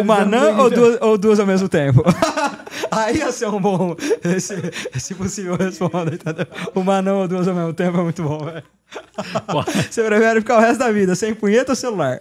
O 0.00 0.04
Manã 0.04 0.56
ou 0.56 0.68
então. 0.68 0.70
duas, 0.70 0.98
ou 1.02 1.18
duas 1.18 1.40
ao 1.40 1.46
mesmo 1.46 1.68
tempo? 1.68 2.02
Aí 2.90 3.18
ia 3.18 3.30
ser 3.32 3.48
um 3.48 3.60
bom. 3.60 3.94
Se, 4.40 4.98
se 4.98 5.14
possível, 5.14 5.56
responda, 5.56 6.14
entendeu? 6.14 6.46
O 6.74 6.82
Manã 6.82 7.14
ou 7.14 7.28
duas 7.28 7.46
ao 7.48 7.54
mesmo 7.54 7.74
tempo 7.74 7.98
é 7.98 8.02
muito 8.02 8.22
bom, 8.22 8.38
velho. 8.38 8.62
Você 9.90 10.02
prefere 10.04 10.40
ficar 10.40 10.58
o 10.58 10.60
resto 10.60 10.78
da 10.78 10.90
vida 10.90 11.14
sem 11.14 11.34
punheta 11.34 11.72
ou 11.72 11.76
celular? 11.76 12.18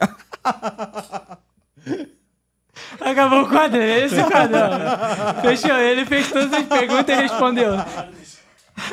Acabou 3.00 3.44
o 3.44 3.50
quadro, 3.50 3.80
é 3.80 4.06
esse 4.06 4.20
o 4.20 4.26
quadrão. 4.26 4.70
Fechou, 5.42 5.78
ele 5.78 6.06
fez 6.06 6.30
todas 6.30 6.52
as 6.52 6.66
perguntas 6.66 7.18
e 7.18 7.22
respondeu. 7.22 7.74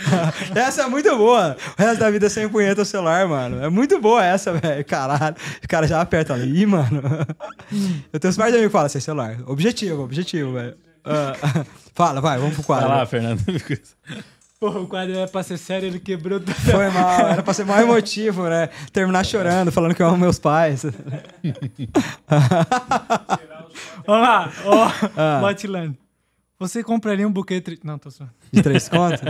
Essa 0.55 0.83
é 0.83 0.87
muito 0.89 1.17
boa. 1.17 1.57
O 1.79 1.83
resto 1.83 2.01
da 2.01 2.11
vida 2.11 2.29
sem 2.31 2.49
punheta 2.49 2.81
ou 2.81 2.85
celular, 2.85 3.27
mano. 3.29 3.63
É 3.65 3.69
muito 3.69 4.01
boa 4.01 4.25
essa, 4.25 4.53
velho. 4.53 4.85
Caralho. 4.85 5.37
O 5.65 5.69
cara 5.69 5.87
já 5.87 6.01
aperta 6.01 6.35
ali. 6.35 6.63
Ih, 6.63 6.67
mano. 6.67 7.03
Eu 8.13 8.21
tenho 8.21 8.31
uns 8.31 8.37
par 8.37 8.49
de 8.51 8.55
amigos 8.57 8.69
que 8.69 8.73
falam 8.73 8.89
sem 8.89 9.01
celular. 9.01 9.37
Objetivo, 9.47 10.03
objetivo, 10.03 10.53
velho. 10.53 10.77
Ah, 11.05 11.65
fala, 11.95 12.21
vai, 12.21 12.39
vamos 12.39 12.55
pro 12.55 12.63
Vai 12.65 12.81
quadro. 12.81 12.89
lá, 12.97 13.07
Fernando. 13.07 13.41
Porra, 14.61 14.81
o 14.81 14.89
quadro 14.89 15.15
era 15.17 15.29
pra 15.29 15.43
ser 15.45 15.57
sério, 15.57 15.87
ele 15.87 16.01
quebrou 16.01 16.41
tudo. 16.41 16.53
Foi 16.53 16.89
mal, 16.91 17.21
era 17.29 17.43
pra 17.45 17.55
ser 17.55 17.65
mais 17.65 17.83
emotivo, 17.83 18.49
né? 18.49 18.69
Terminar 18.93 19.25
chorando, 19.25 19.71
falando 19.71 19.95
que 19.95 20.03
eu 20.03 20.07
amo 20.09 20.17
meus 20.19 20.39
pais. 20.41 20.83
Vamos 24.07 24.23
lá, 24.23 24.53
ó, 24.65 24.91
Ah. 25.17 25.41
Batilane. 25.41 25.97
Você 26.59 26.83
compraria 26.83 27.27
um 27.27 27.31
buquê... 27.33 27.61
Tri... 27.61 27.79
Não, 27.85 27.99
tô 27.99 28.11
só. 28.11 28.25
De 28.53 28.61
três 28.63 28.89
contos? 28.89 29.21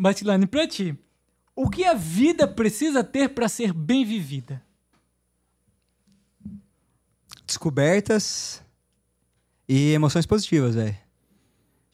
Batilane, 0.00 0.46
pra 0.46 0.66
ti, 0.66 0.98
o 1.54 1.68
que 1.68 1.84
a 1.84 1.92
vida 1.92 2.48
precisa 2.48 3.04
ter 3.04 3.28
pra 3.28 3.50
ser 3.50 3.74
bem 3.74 4.02
vivida? 4.02 4.62
Descobertas 7.46 8.62
e 9.68 9.92
emoções 9.92 10.24
positivas, 10.24 10.74
velho. 10.74 10.96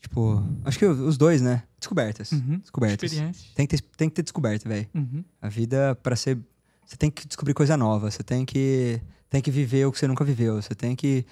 Tipo, 0.01 0.41
acho 0.65 0.79
que 0.79 0.87
os 0.87 1.19
dois, 1.19 1.43
né? 1.43 1.65
Descobertas. 1.81 2.31
Uhum. 2.31 2.59
Descobertas. 2.59 3.11
Tem 3.57 3.67
que 3.67 3.77
ter, 3.77 3.83
tem 3.97 4.09
que 4.09 4.15
ter 4.15 4.23
descoberta, 4.23 4.69
velho. 4.69 4.89
Uhum. 4.95 5.25
A 5.43 5.49
vida, 5.49 5.97
pra 5.97 6.15
ser. 6.15 6.39
Você 6.87 6.97
tem 6.97 7.11
que 7.11 7.27
descobrir 7.27 7.55
coisa 7.55 7.77
nova. 7.77 8.09
Você 8.09 8.23
tem 8.23 8.45
que, 8.45 9.01
tem 9.29 9.43
que 9.43 9.51
viver 9.51 9.85
o 9.85 9.91
que 9.91 9.99
você 9.99 10.07
nunca 10.07 10.25
viveu. 10.25 10.63
Você 10.63 10.77
tem 10.77 10.95
que. 10.95 11.27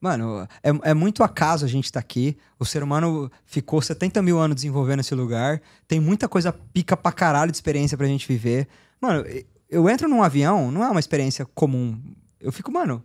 Mano, 0.00 0.48
é, 0.62 0.90
é 0.90 0.94
muito 0.94 1.22
acaso 1.22 1.64
a 1.64 1.68
gente 1.68 1.84
estar 1.84 2.00
aqui. 2.00 2.36
O 2.58 2.64
ser 2.64 2.82
humano 2.82 3.30
ficou 3.44 3.82
70 3.82 4.22
mil 4.22 4.38
anos 4.38 4.54
desenvolvendo 4.54 5.00
esse 5.00 5.14
lugar. 5.14 5.60
Tem 5.86 6.00
muita 6.00 6.26
coisa 6.26 6.52
pica 6.52 6.96
pra 6.96 7.12
caralho 7.12 7.50
de 7.50 7.56
experiência 7.56 7.98
pra 7.98 8.06
gente 8.06 8.26
viver. 8.26 8.66
Mano, 8.98 9.24
eu 9.68 9.88
entro 9.88 10.08
num 10.08 10.22
avião, 10.22 10.70
não 10.70 10.82
é 10.82 10.88
uma 10.88 11.00
experiência 11.00 11.44
comum. 11.54 12.00
Eu 12.40 12.50
fico, 12.50 12.72
mano, 12.72 13.04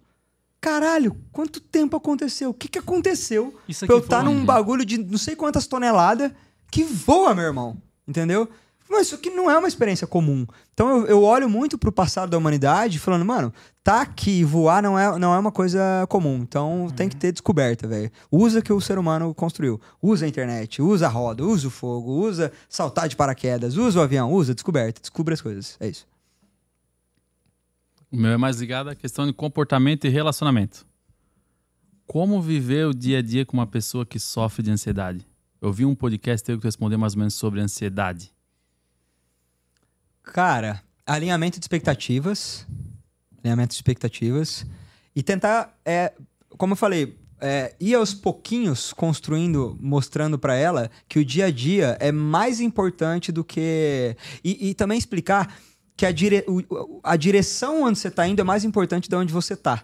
caralho, 0.62 1.16
quanto 1.34 1.60
tempo 1.60 1.98
aconteceu? 1.98 2.52
O 2.52 2.54
que, 2.54 2.70
que 2.70 2.80
aconteceu 2.80 3.54
Isso 3.68 3.86
pra 3.86 3.96
eu 3.96 4.00
estar 4.00 4.24
foi 4.24 4.34
num 4.34 4.46
bagulho 4.46 4.86
de 4.86 4.98
não 4.98 5.18
sei 5.18 5.36
quantas 5.36 5.68
toneladas 5.68 6.32
que 6.72 6.84
voa, 6.84 7.36
meu 7.36 7.44
irmão. 7.44 7.78
Entendeu? 8.08 8.50
Mas 8.90 9.08
isso 9.08 9.16
aqui 9.16 9.30
não 9.30 9.50
é 9.50 9.58
uma 9.58 9.68
experiência 9.68 10.06
comum. 10.06 10.46
Então 10.74 10.90
eu, 10.90 11.08
eu 11.08 11.24
olho 11.24 11.50
muito 11.50 11.78
pro 11.78 11.92
passado 11.92 12.30
da 12.30 12.38
humanidade 12.38 13.00
falando, 13.00 13.26
mano, 13.26 13.52
tá 13.84 14.02
aqui, 14.02 14.44
voar 14.44 14.82
não 14.82 14.98
é, 14.98 15.18
não 15.18 15.34
é 15.34 15.40
uma 15.40 15.52
coisa 15.52 16.06
comum. 16.08 16.38
Então 16.38 16.88
tem 16.96 17.10
que 17.10 17.16
ter 17.16 17.32
descoberta, 17.32 17.88
velho. 17.88 18.12
Usa 18.32 18.60
o 18.60 18.62
que 18.62 18.72
o 18.72 18.80
ser 18.80 18.98
humano 19.00 19.34
construiu. 19.34 19.82
Usa 20.02 20.26
a 20.26 20.30
internet, 20.30 20.82
usa 20.82 21.08
a 21.08 21.10
roda, 21.10 21.44
usa 21.44 21.68
o 21.68 21.72
fogo, 21.72 22.12
usa 22.12 22.52
saltar 22.70 23.08
de 23.08 23.16
paraquedas, 23.16 23.76
usa 23.76 24.00
o 24.00 24.04
avião, 24.04 24.32
usa 24.32 24.54
descoberta, 24.54 25.02
descubra 25.02 25.34
as 25.34 25.42
coisas. 25.42 25.78
É 25.80 25.88
isso. 25.88 26.08
O 28.12 28.18
meu 28.18 28.32
é 28.32 28.38
mais 28.38 28.60
ligado 28.60 28.90
à 28.90 28.96
questão 28.96 29.26
de 29.26 29.34
comportamento 29.34 30.06
e 30.06 30.10
relacionamento. 30.10 30.86
Como 32.06 32.40
viver 32.40 32.86
o 32.86 32.94
dia 32.94 33.18
a 33.18 33.22
dia 33.22 33.46
com 33.46 33.58
uma 33.58 33.66
pessoa 33.66 34.06
que 34.06 34.20
sofre 34.20 34.62
de 34.62 34.70
ansiedade? 34.70 35.28
Eu 35.60 35.74
vi 35.74 35.86
um 35.86 35.96
podcast 35.96 36.46
teu 36.46 36.60
que 36.60 36.66
respondeu 36.66 37.00
mais 37.00 37.14
ou 37.14 37.20
menos 37.20 37.34
sobre 37.34 37.60
ansiedade. 37.60 38.35
Cara, 40.26 40.82
alinhamento 41.06 41.60
de 41.60 41.64
expectativas. 41.64 42.66
Alinhamento 43.44 43.70
de 43.70 43.76
expectativas. 43.76 44.66
E 45.16 45.24
tentar, 45.24 45.78
é, 45.86 46.14
como 46.58 46.74
eu 46.74 46.78
falei, 46.78 47.18
é, 47.40 47.76
ir 47.80 47.96
aos 47.96 48.14
pouquinhos 48.14 48.92
construindo, 48.94 49.78
mostrando 49.80 50.38
pra 50.38 50.56
ela 50.56 50.90
que 51.08 51.20
o 51.20 51.26
dia 51.26 51.46
a 51.46 51.52
dia 51.52 51.98
é 52.00 52.12
mais 52.12 52.60
importante 52.60 53.32
do 53.32 53.44
que. 53.44 54.16
E, 54.44 54.70
e 54.70 54.74
também 54.74 54.98
explicar 54.98 55.56
que 55.96 56.06
a, 56.06 56.12
dire... 56.12 56.46
a 57.04 57.16
direção 57.16 57.84
onde 57.84 58.00
você 58.00 58.12
tá 58.12 58.28
indo 58.28 58.42
é 58.42 58.44
mais 58.44 58.64
importante 58.64 59.10
de 59.10 59.16
onde 59.16 59.32
você 59.32 59.56
tá. 59.56 59.84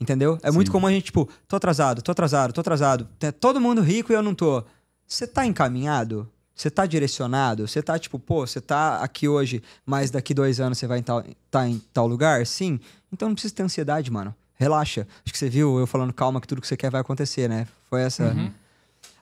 Entendeu? 0.00 0.38
É 0.42 0.50
muito 0.50 0.68
Sim. 0.68 0.72
comum 0.72 0.86
a 0.86 0.90
gente, 0.90 1.04
tipo, 1.04 1.28
tô 1.46 1.56
atrasado, 1.56 2.02
tô 2.02 2.10
atrasado, 2.10 2.52
tô 2.52 2.60
atrasado. 2.60 3.08
Todo 3.38 3.60
mundo 3.60 3.80
rico 3.80 4.12
e 4.12 4.14
eu 4.14 4.22
não 4.22 4.34
tô. 4.34 4.64
Você 5.06 5.26
tá 5.26 5.46
encaminhado? 5.46 6.31
Você 6.54 6.70
tá 6.70 6.86
direcionado? 6.86 7.66
Você 7.66 7.82
tá, 7.82 7.98
tipo, 7.98 8.18
pô, 8.18 8.46
você 8.46 8.60
tá 8.60 8.98
aqui 8.98 9.26
hoje, 9.26 9.62
mas 9.86 10.10
daqui 10.10 10.34
dois 10.34 10.60
anos 10.60 10.78
você 10.78 10.86
vai 10.86 10.98
em 10.98 11.02
tal, 11.02 11.24
tá 11.50 11.66
em 11.66 11.80
tal 11.92 12.06
lugar? 12.06 12.46
Sim. 12.46 12.78
Então 13.12 13.28
não 13.28 13.34
precisa 13.34 13.54
ter 13.54 13.62
ansiedade, 13.62 14.10
mano. 14.10 14.34
Relaxa. 14.54 15.06
Acho 15.24 15.32
que 15.32 15.38
você 15.38 15.48
viu 15.48 15.78
eu 15.78 15.86
falando 15.86 16.12
calma 16.12 16.40
que 16.40 16.46
tudo 16.46 16.60
que 16.60 16.66
você 16.68 16.76
quer 16.76 16.90
vai 16.90 17.00
acontecer, 17.00 17.48
né? 17.48 17.66
Foi 17.88 18.02
essa. 18.02 18.34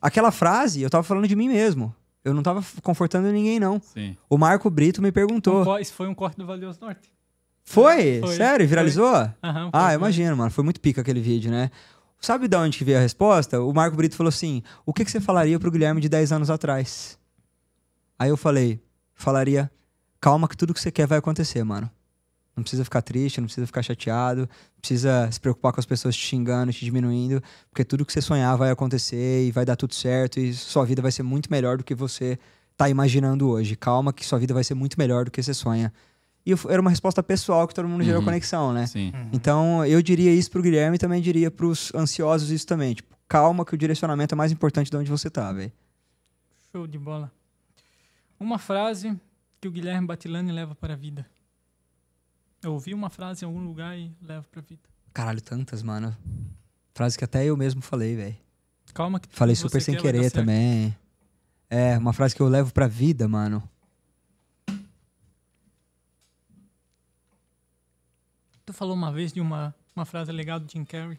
Aquela 0.02 0.31
frase, 0.31 0.82
eu 0.82 0.90
tava 0.90 1.02
falando 1.02 1.27
de 1.28 1.36
mim 1.36 1.48
mesmo. 1.48 1.94
Eu 2.24 2.35
não 2.35 2.43
tava 2.43 2.62
confortando 2.82 3.31
ninguém, 3.32 3.59
não. 3.59 3.81
Sim. 3.81 4.16
O 4.28 4.36
Marco 4.36 4.69
Brito 4.69 5.01
me 5.01 5.11
perguntou. 5.11 5.66
Um 5.66 5.78
Isso 5.78 5.94
foi 5.94 6.07
um 6.07 6.15
corte 6.15 6.36
do 6.36 6.44
Valioso 6.44 6.78
Norte. 6.81 7.11
Foi? 7.65 8.20
Foi, 8.20 8.36
Sério? 8.36 8.66
Viralizou? 8.66 9.15
Aham, 9.43 9.70
foi, 9.70 9.70
ah, 9.73 9.86
foi. 9.86 9.94
imagino, 9.94 10.36
mano. 10.36 10.51
Foi 10.51 10.65
muito 10.65 10.81
pica 10.81 11.01
aquele 11.01 11.20
vídeo, 11.20 11.51
né? 11.51 11.70
Sabe 12.20 12.48
de 12.48 12.57
onde 12.57 12.77
que 12.77 12.85
veio 12.85 12.98
a 12.98 13.01
resposta? 13.01 13.62
O 13.62 13.73
Marco 13.73 13.97
Brito 13.97 14.16
falou 14.16 14.28
assim: 14.28 14.62
o 14.85 14.93
que, 14.93 15.05
que 15.05 15.11
você 15.11 15.20
falaria 15.20 15.59
pro 15.59 15.70
Guilherme 15.70 16.01
de 16.01 16.09
10 16.09 16.32
anos 16.32 16.51
atrás? 16.51 17.19
Aí 18.21 18.29
eu 18.29 18.37
falei, 18.37 18.79
falaria, 19.15 19.71
calma 20.21 20.47
que 20.47 20.55
tudo 20.55 20.75
que 20.75 20.81
você 20.81 20.91
quer 20.93 21.07
vai 21.07 21.17
acontecer, 21.17 21.65
mano. 21.65 21.91
Não 22.55 22.63
precisa 22.63 22.85
ficar 22.85 23.01
triste, 23.01 23.41
não 23.41 23.47
precisa 23.47 23.67
ficar 23.67 23.83
chateado, 23.83 24.43
não 24.43 24.81
precisa 24.83 25.31
se 25.33 25.41
preocupar 25.41 25.73
com 25.73 25.81
as 25.81 25.87
pessoas 25.87 26.15
te 26.15 26.27
xingando, 26.27 26.71
te 26.71 26.85
diminuindo, 26.85 27.43
porque 27.71 27.83
tudo 27.83 28.05
que 28.05 28.13
você 28.13 28.21
sonhar 28.21 28.55
vai 28.59 28.71
acontecer 28.71 29.47
e 29.47 29.51
vai 29.51 29.65
dar 29.65 29.75
tudo 29.75 29.95
certo 29.95 30.39
e 30.39 30.53
sua 30.53 30.85
vida 30.85 31.01
vai 31.01 31.11
ser 31.11 31.23
muito 31.23 31.51
melhor 31.51 31.79
do 31.79 31.85
que 31.85 31.95
você 31.95 32.39
tá 32.77 32.91
imaginando 32.91 33.49
hoje. 33.49 33.75
Calma 33.75 34.13
que 34.13 34.27
sua 34.27 34.39
vida 34.39 34.53
vai 34.53 34.65
ser 34.65 34.75
muito 34.75 34.99
melhor 34.99 35.25
do 35.25 35.31
que 35.31 35.43
você 35.43 35.55
sonha. 35.55 35.91
E 36.45 36.53
era 36.69 36.83
uma 36.83 36.91
resposta 36.91 37.23
pessoal 37.23 37.67
que 37.67 37.75
todo 37.75 37.89
mundo 37.89 38.05
gerou 38.05 38.19
Uhum. 38.21 38.27
conexão, 38.27 38.75
né? 38.75 38.87
Sim. 38.87 39.15
Então, 39.33 39.83
eu 39.87 40.03
diria 40.03 40.31
isso 40.35 40.51
pro 40.51 40.61
Guilherme 40.61 40.97
e 40.97 40.99
também 40.99 41.23
diria 41.23 41.51
pros 41.51 41.91
ansiosos 41.95 42.51
isso 42.51 42.67
também. 42.67 42.93
Tipo, 42.93 43.17
calma 43.27 43.65
que 43.65 43.75
o 43.75 43.79
direcionamento 43.79 44.35
é 44.35 44.37
mais 44.37 44.53
importante 44.53 44.91
de 44.91 44.97
onde 44.99 45.11
você 45.11 45.31
tá, 45.31 45.51
velho. 45.53 45.73
Show 46.71 46.87
de 46.87 46.99
bola. 46.99 47.33
Uma 48.41 48.59
frase 48.59 49.21
que 49.61 49.69
o 49.69 49.71
Guilherme 49.71 50.07
Batilani 50.07 50.51
leva 50.51 50.75
para 50.75 50.95
a 50.95 50.97
vida. 50.97 51.29
Eu 52.62 52.73
ouvi 52.73 52.95
uma 52.95 53.11
frase 53.11 53.45
em 53.45 53.47
algum 53.47 53.62
lugar 53.62 53.99
e 53.99 54.11
levo 54.23 54.49
para 54.49 54.61
a 54.61 54.65
vida. 54.65 54.83
Caralho, 55.12 55.43
tantas, 55.43 55.83
mano. 55.83 56.17
Frase 56.95 57.19
que 57.19 57.25
até 57.25 57.45
eu 57.45 57.55
mesmo 57.55 57.83
falei, 57.83 58.17
velho. 58.17 58.37
Calma 58.95 59.21
que 59.21 59.29
Falei 59.31 59.55
que 59.55 59.61
super 59.61 59.83
sem 59.83 59.95
quer 59.95 60.01
querer 60.01 60.31
também. 60.31 60.97
É, 61.69 61.99
uma 61.99 62.15
frase 62.15 62.35
que 62.35 62.41
eu 62.41 62.49
levo 62.49 62.73
pra 62.73 62.89
vida, 62.89 63.29
mano. 63.29 63.62
Tu 68.65 68.73
falou 68.73 68.95
uma 68.95 69.12
vez 69.12 69.35
de 69.35 69.41
uma, 69.41 69.75
uma 69.95 70.07
frase 70.07 70.33
legal 70.33 70.59
do 70.59 70.71
Jim 70.71 70.85
Carrey. 70.85 71.19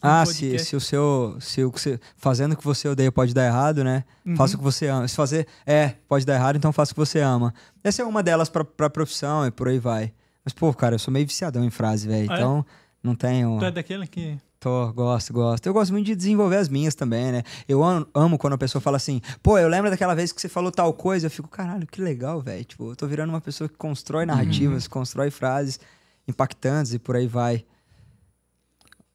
Ah, 0.00 0.24
se, 0.26 0.58
se 0.58 0.76
o 0.76 0.80
seu. 0.80 1.36
Se 1.40 1.64
o 1.64 1.72
que 1.72 1.80
você. 1.80 1.98
Fazendo 2.16 2.52
o 2.52 2.56
que 2.56 2.64
você 2.64 2.88
odeia 2.88 3.10
pode 3.10 3.32
dar 3.32 3.46
errado, 3.46 3.82
né? 3.82 4.04
Uhum. 4.24 4.36
Faça 4.36 4.54
o 4.54 4.58
que 4.58 4.64
você 4.64 4.86
ama. 4.88 5.08
Se 5.08 5.16
fazer. 5.16 5.46
É, 5.64 5.94
pode 6.08 6.26
dar 6.26 6.34
errado, 6.34 6.56
então 6.56 6.72
faça 6.72 6.92
o 6.92 6.94
que 6.94 7.00
você 7.00 7.20
ama. 7.20 7.54
Essa 7.82 8.02
é 8.02 8.04
uma 8.04 8.22
delas 8.22 8.48
pra, 8.48 8.64
pra 8.64 8.90
profissão 8.90 9.46
e 9.46 9.50
por 9.50 9.68
aí 9.68 9.78
vai. 9.78 10.12
Mas, 10.44 10.52
pô, 10.52 10.72
cara, 10.72 10.94
eu 10.94 10.98
sou 10.98 11.12
meio 11.12 11.26
viciadão 11.26 11.64
em 11.64 11.70
frase, 11.70 12.06
velho. 12.06 12.30
Ah, 12.30 12.34
é? 12.34 12.36
então, 12.36 12.66
não 13.02 13.14
tenho. 13.14 13.58
Tu 13.58 13.64
é 13.64 13.70
daquele 13.70 14.06
que. 14.06 14.38
Tô, 14.60 14.92
gosto, 14.92 15.32
gosto. 15.32 15.66
Eu 15.66 15.72
gosto 15.72 15.92
muito 15.92 16.06
de 16.06 16.14
desenvolver 16.14 16.56
as 16.56 16.68
minhas 16.68 16.94
também, 16.94 17.30
né? 17.30 17.42
Eu 17.68 17.82
amo, 17.84 18.06
amo 18.14 18.38
quando 18.38 18.54
a 18.54 18.58
pessoa 18.58 18.80
fala 18.80 18.96
assim, 18.96 19.20
pô, 19.42 19.58
eu 19.58 19.68
lembro 19.68 19.90
daquela 19.90 20.14
vez 20.14 20.32
que 20.32 20.40
você 20.40 20.48
falou 20.48 20.72
tal 20.72 20.92
coisa. 20.92 21.26
Eu 21.26 21.30
fico, 21.30 21.48
caralho, 21.48 21.86
que 21.86 22.00
legal, 22.00 22.40
velho. 22.40 22.64
Tipo, 22.64 22.90
eu 22.90 22.96
tô 22.96 23.06
virando 23.06 23.30
uma 23.30 23.40
pessoa 23.40 23.68
que 23.68 23.76
constrói 23.76 24.26
narrativas, 24.26 24.88
constrói 24.88 25.30
frases 25.30 25.78
impactantes 26.26 26.94
e 26.94 26.98
por 26.98 27.16
aí 27.16 27.26
vai. 27.26 27.64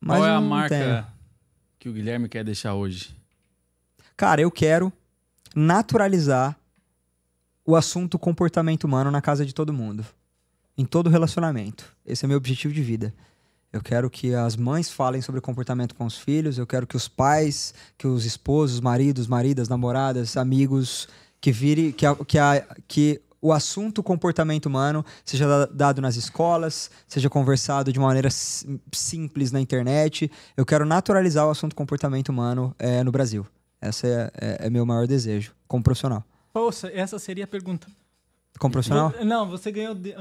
Mas 0.02 0.18
Qual 0.18 0.28
é 0.28 0.32
a 0.32 0.42
marca 0.42 0.76
tenho. 0.76 1.06
que 1.78 1.88
o 1.88 1.94
Guilherme 1.94 2.28
quer 2.28 2.44
deixar 2.44 2.74
hoje? 2.74 3.16
Cara, 4.18 4.42
eu 4.42 4.50
quero 4.50 4.92
naturalizar 5.56 6.58
o 7.64 7.76
assunto 7.76 8.18
comportamento 8.18 8.86
humano 8.86 9.12
na 9.12 9.22
casa 9.22 9.46
de 9.46 9.54
todo 9.54 9.72
mundo. 9.72 10.04
Em 10.76 10.86
todo 10.86 11.10
relacionamento. 11.10 11.96
Esse 12.04 12.26
é 12.26 12.28
meu 12.28 12.38
objetivo 12.38 12.74
de 12.74 12.82
vida. 12.82 13.14
Eu 13.72 13.82
quero 13.82 14.10
que 14.10 14.34
as 14.34 14.56
mães 14.58 14.92
falem 14.92 15.22
sobre 15.22 15.40
comportamento 15.40 15.96
com 15.96 16.06
os 16.06 16.18
filhos, 16.18 16.58
eu 16.58 16.68
quero 16.68 16.86
que 16.86 16.98
os 16.98 17.08
pais, 17.08 17.74
que 17.98 18.06
os 18.06 18.26
esposos, 18.26 18.82
maridos, 18.82 19.28
maridas, 19.28 19.70
namoradas, 19.70 20.36
amigos, 20.36 21.08
que 21.40 21.52
vire 21.52 21.94
que, 21.94 22.06
a, 22.06 22.16
que, 22.16 22.38
a, 22.38 22.68
que 22.86 23.22
o 23.42 23.52
assunto 23.52 24.04
comportamento 24.04 24.68
humano 24.68 25.04
seja 25.26 25.48
da- 25.48 25.66
dado 25.66 26.02
nas 26.02 26.16
escolas, 26.16 26.92
seja 27.08 27.30
conversado 27.30 27.92
de 27.92 27.98
uma 28.00 28.08
maneira 28.08 28.30
sim- 28.30 28.80
simples 28.94 29.52
na 29.52 29.60
internet. 29.60 30.32
Eu 30.56 30.66
quero 30.66 30.86
naturalizar 30.86 31.48
o 31.48 31.50
assunto 31.50 31.76
comportamento 31.76 32.30
humano 32.30 32.76
eh, 32.78 33.04
no 33.04 33.12
Brasil. 33.12 33.46
Esse 33.82 34.06
é, 34.08 34.32
é, 34.40 34.68
é 34.68 34.70
meu 34.70 34.86
maior 34.86 35.08
desejo, 35.08 35.54
como 35.68 35.84
profissional. 35.84 36.24
Poxa, 36.54 36.92
essa 36.94 37.18
seria 37.18 37.46
a 37.46 37.48
pergunta. 37.48 37.88
Como 38.60 38.72
profissional? 38.72 39.12
Não, 39.26 39.50
você 39.50 39.72
ganhou, 39.72 39.96
de- 39.96 40.14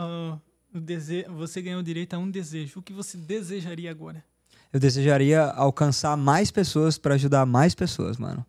o 0.74 0.80
dese... 0.80 1.26
você 1.28 1.60
ganhou 1.60 1.82
direito 1.82 2.14
a 2.14 2.18
um 2.18 2.30
desejo. 2.30 2.78
O 2.78 2.82
que 2.82 2.92
você 2.92 3.18
desejaria 3.18 3.90
agora? 3.90 4.24
Eu 4.72 4.80
desejaria 4.80 5.42
alcançar 5.42 6.16
mais 6.16 6.50
pessoas 6.50 6.96
para 6.96 7.16
ajudar 7.16 7.44
mais 7.44 7.74
pessoas, 7.74 8.16
mano. 8.16 8.46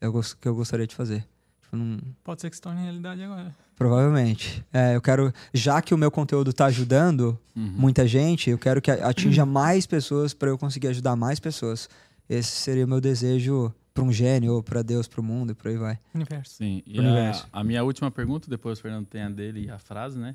É 0.00 0.06
o 0.06 0.12
que 0.40 0.46
eu 0.46 0.54
gostaria 0.54 0.86
de 0.86 0.94
fazer. 0.94 1.26
Tipo, 1.68 1.76
não- 1.76 1.98
Pode 2.24 2.40
ser 2.40 2.48
que 2.48 2.56
se 2.56 2.62
torne 2.62 2.82
realidade 2.82 3.22
agora. 3.22 3.54
Provavelmente. 3.76 4.64
É, 4.72 4.96
eu 4.96 5.02
quero, 5.02 5.32
já 5.52 5.82
que 5.82 5.92
o 5.94 5.98
meu 5.98 6.10
conteúdo 6.10 6.52
tá 6.52 6.66
ajudando 6.66 7.38
muita 7.54 8.06
gente, 8.08 8.48
eu 8.50 8.58
quero 8.58 8.80
que 8.80 8.90
atinja 8.90 9.44
mais 9.44 9.86
pessoas 9.86 10.32
para 10.32 10.48
eu 10.48 10.56
conseguir 10.58 10.88
ajudar 10.88 11.14
mais 11.14 11.38
pessoas. 11.38 11.88
Esse 12.28 12.50
seria 12.50 12.84
o 12.84 12.88
meu 12.88 13.00
desejo 13.00 13.72
para 13.94 14.02
um 14.04 14.12
gênio, 14.12 14.54
ou 14.54 14.62
para 14.62 14.80
Deus, 14.82 15.06
para 15.08 15.20
o 15.20 15.24
mundo 15.24 15.52
e 15.52 15.54
por 15.54 15.68
aí 15.68 15.76
vai. 15.76 15.98
Universo. 16.14 16.54
Sim. 16.54 16.82
E 16.86 16.98
Universo. 16.98 17.46
a, 17.52 17.60
a 17.60 17.64
minha 17.64 17.82
última 17.84 18.10
pergunta, 18.10 18.48
depois 18.48 18.78
o 18.78 18.82
Fernando 18.82 19.06
tem 19.06 19.22
a 19.22 19.28
dele 19.28 19.66
e 19.66 19.70
a 19.70 19.78
frase, 19.78 20.18
né? 20.18 20.34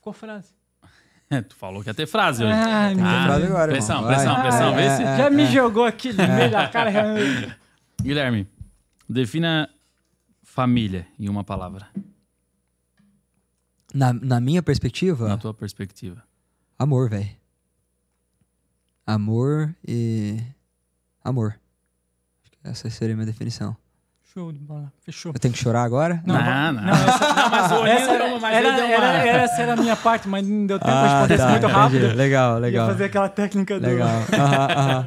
Qual 0.00 0.12
frase? 0.12 0.48
tu 1.48 1.54
falou 1.56 1.82
que 1.82 1.88
ia 1.90 1.94
ter 1.94 2.06
frase 2.06 2.42
hoje. 2.44 2.52
Ai, 2.52 2.94
Tem 2.94 3.02
meu 3.04 3.22
frase 3.24 3.46
agora, 3.46 3.72
pressão, 3.72 3.96
irmão. 3.96 4.10
Vai. 4.10 4.16
pressão, 4.24 4.42
pressão, 4.42 4.74
vê 4.74 4.82
se- 4.96 5.02
é, 5.02 5.16
Já 5.18 5.26
é, 5.26 5.30
me 5.30 5.42
é. 5.42 5.50
jogou 5.52 5.84
aqui 5.84 6.12
no 6.12 6.26
meio 6.28 6.50
da 6.50 6.68
cara. 6.68 6.90
já- 6.92 7.56
Guilherme, 8.02 8.46
defina 9.08 9.68
família 10.56 11.06
em 11.20 11.28
uma 11.28 11.44
palavra, 11.44 11.86
Na, 13.92 14.10
na 14.14 14.40
minha 14.40 14.62
perspectiva, 14.62 15.28
na 15.28 15.36
tua 15.36 15.52
perspectiva. 15.52 16.22
amor, 16.78 17.10
velho. 17.10 17.28
Amor 19.06 19.74
e. 19.86 20.40
Amor. 21.22 21.58
Acho 22.42 22.50
que 22.50 22.58
essa 22.64 22.88
seria 22.90 23.14
a 23.14 23.16
minha 23.18 23.26
definição. 23.26 23.76
Show 24.32 24.50
de 24.50 24.58
bola. 24.58 24.90
Fechou. 25.02 25.32
Eu 25.34 25.38
tenho 25.38 25.52
que 25.54 25.60
chorar 25.60 25.82
agora? 25.84 26.22
Não, 26.26 26.34
Não, 26.34 26.72
não. 26.72 26.92
essa, 26.92 27.34
Não, 27.34 27.50
mas 27.50 27.72
o 27.72 27.86
essa 27.86 28.10
era, 28.12 28.34
uma- 28.34 28.50
era, 28.52 28.68
era- 28.68 29.42
essa 29.42 29.62
era 29.62 29.72
a 29.74 29.76
minha 29.76 29.94
parte, 29.96 30.26
mas 30.28 30.46
não 30.46 30.66
deu 30.66 30.78
tempo 30.78 30.90
responder 30.90 31.34
isso 31.34 31.42
tá, 31.44 31.50
muito 31.50 31.64
entendi. 31.66 31.78
rápido. 31.80 32.16
Legal, 32.16 32.52
Ia 32.54 32.58
legal. 32.58 32.86
fazer 32.88 33.04
aquela 33.04 33.28
técnica 33.28 33.78
do... 33.80 33.86
Legal. 33.86 34.08
Aham, 34.32 34.68
aham. 34.72 35.04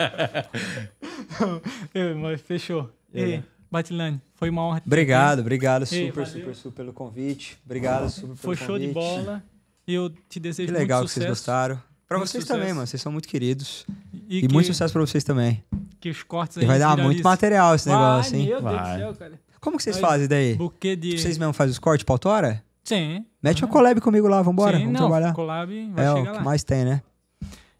É, 1.94 2.14
mas 2.14 2.40
fechou. 2.42 2.90
Ei, 3.14 3.44
Batilane, 3.72 4.20
foi 4.36 4.50
uma 4.50 4.64
honra. 4.64 4.82
Obrigado, 4.86 5.40
obrigado 5.40 5.84
Ei, 5.84 6.08
super, 6.08 6.24
valeu. 6.26 6.26
super, 6.40 6.56
super 6.56 6.76
pelo 6.76 6.94
convite. 6.94 7.58
Obrigado 7.66 8.10
super 8.10 8.28
pelo 8.28 8.38
Foi 8.38 8.56
show 8.56 8.80
de 8.80 8.88
convite. 8.94 8.94
bola. 9.26 9.44
Eu 9.88 10.10
te 10.28 10.40
desejo 10.40 10.72
Que 10.72 10.78
legal 10.80 11.00
muito 11.00 11.10
que 11.10 11.14
vocês 11.14 11.26
sucesso. 11.26 11.42
gostaram. 11.42 11.82
Pra 12.08 12.18
Muito 12.18 12.30
vocês 12.32 12.44
sucesso. 12.44 12.60
também, 12.60 12.74
mano. 12.74 12.88
Vocês 12.88 13.02
são 13.02 13.12
muito 13.12 13.28
queridos. 13.28 13.86
E, 14.28 14.38
E, 14.40 14.42
que, 14.48 14.52
muito 14.54 14.66
sucesso 14.66 14.92
pra 14.92 15.02
vocês 15.02 15.24
também. 15.24 15.64
que 16.00 16.10
os 16.10 16.24
cortes 16.24 16.58
E 16.58 16.62
aí 16.62 16.66
vai 16.66 16.80
dar 16.80 16.98
muito 16.98 17.22
material 17.24 17.76
esse 17.76 17.88
Vai, 17.88 17.98
negócio, 17.98 18.36
hein? 18.36 18.46
Meu 18.48 18.62
Deus 18.62 18.64
Vai. 18.74 18.94
do 18.94 18.98
céu, 19.00 19.16
cara. 19.16 19.40
Como 19.60 19.78
que 19.78 19.84
vocês 19.84 20.00
Vai. 20.00 20.10
fazem 20.12 20.28
daí? 20.28 20.56
Buquê 20.56 20.96
de... 20.96 21.20
Vocês 21.20 21.38
mesmo 21.38 21.54
fazem 21.54 21.72
os 21.72 21.78
cortes 21.78 22.04
pra 22.04 22.14
autora? 22.16 22.64
Sim. 22.84 23.26
Mete 23.44 23.64
uma 23.64 23.72
collab 23.72 24.02
comigo 24.02 24.28
lá, 24.28 24.42
vambora. 24.42 24.78
Sim, 24.78 24.86
vamos 24.86 25.00
não, 25.00 25.08
trabalhar. 25.08 25.34
collab 25.34 25.92
vai 25.92 26.06
É 26.06 26.12
o 26.12 26.18
chegar 26.18 26.32
que 26.32 26.38
lá. 26.38 26.44
mais 26.44 26.64
tem, 26.64 26.84
né? 26.86 27.04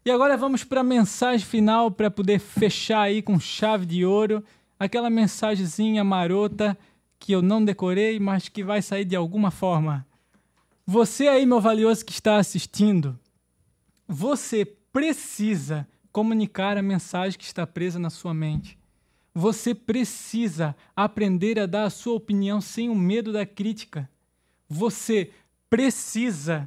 E 0.04 0.10
agora 0.12 0.36
vamos 0.36 0.62
para 0.62 0.80
a 0.80 0.84
mensagem 0.84 1.44
final 1.44 1.90
para 1.90 2.08
poder 2.10 2.38
fechar 2.38 3.00
aí 3.02 3.20
com 3.22 3.38
chave 3.40 3.84
de 3.84 4.04
ouro. 4.04 4.44
Aquela 4.80 5.10
mensagenzinha 5.10 6.02
marota 6.02 6.76
que 7.18 7.32
eu 7.32 7.42
não 7.42 7.62
decorei, 7.62 8.18
mas 8.18 8.48
que 8.48 8.64
vai 8.64 8.80
sair 8.80 9.04
de 9.04 9.14
alguma 9.14 9.50
forma. 9.50 10.06
Você 10.86 11.28
aí, 11.28 11.44
meu 11.44 11.60
valioso 11.60 12.02
que 12.02 12.12
está 12.12 12.38
assistindo, 12.38 13.18
você 14.08 14.64
precisa 14.64 15.86
comunicar 16.10 16.78
a 16.78 16.82
mensagem 16.82 17.38
que 17.38 17.44
está 17.44 17.66
presa 17.66 17.98
na 17.98 18.08
sua 18.08 18.32
mente. 18.32 18.78
Você 19.34 19.74
precisa 19.74 20.74
aprender 20.96 21.60
a 21.60 21.66
dar 21.66 21.84
a 21.84 21.90
sua 21.90 22.14
opinião 22.14 22.58
sem 22.58 22.88
o 22.88 22.94
medo 22.94 23.34
da 23.34 23.44
crítica. 23.44 24.08
Você 24.66 25.30
precisa 25.68 26.66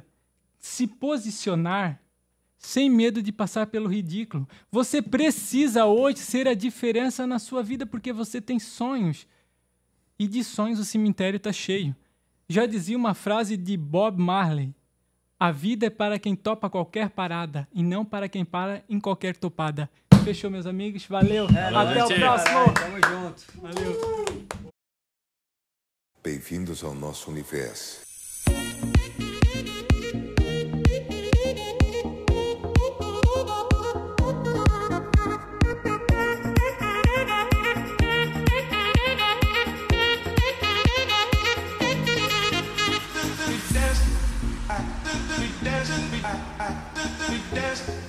se 0.60 0.86
posicionar 0.86 2.00
sem 2.64 2.88
medo 2.88 3.22
de 3.22 3.30
passar 3.30 3.66
pelo 3.66 3.88
ridículo. 3.88 4.48
Você 4.72 5.02
precisa 5.02 5.84
hoje 5.84 6.18
ser 6.18 6.48
a 6.48 6.54
diferença 6.54 7.26
na 7.26 7.38
sua 7.38 7.62
vida 7.62 7.84
porque 7.84 8.10
você 8.12 8.40
tem 8.40 8.58
sonhos. 8.58 9.26
E 10.18 10.26
de 10.26 10.42
sonhos 10.42 10.78
o 10.78 10.84
cemitério 10.84 11.36
está 11.36 11.52
cheio. 11.52 11.94
Já 12.48 12.64
dizia 12.64 12.96
uma 12.96 13.12
frase 13.12 13.56
de 13.56 13.76
Bob 13.76 14.18
Marley: 14.18 14.74
A 15.38 15.52
vida 15.52 15.86
é 15.86 15.90
para 15.90 16.18
quem 16.18 16.34
topa 16.34 16.70
qualquer 16.70 17.10
parada 17.10 17.68
e 17.72 17.82
não 17.82 18.02
para 18.02 18.28
quem 18.28 18.44
para 18.44 18.82
em 18.88 18.98
qualquer 18.98 19.36
topada. 19.36 19.90
Fechou, 20.24 20.50
meus 20.50 20.66
amigos. 20.66 21.04
Valeu. 21.04 21.46
Até 21.46 22.02
o 22.02 22.08
noite. 22.08 22.18
próximo. 22.18 22.72
Tamo 22.72 22.96
junto. 22.96 23.44
Valeu. 23.60 24.64
Bem-vindos 26.22 26.82
ao 26.82 26.94
nosso 26.94 27.30
universo. 27.30 28.03
We 47.30 47.40
dance. 47.54 48.04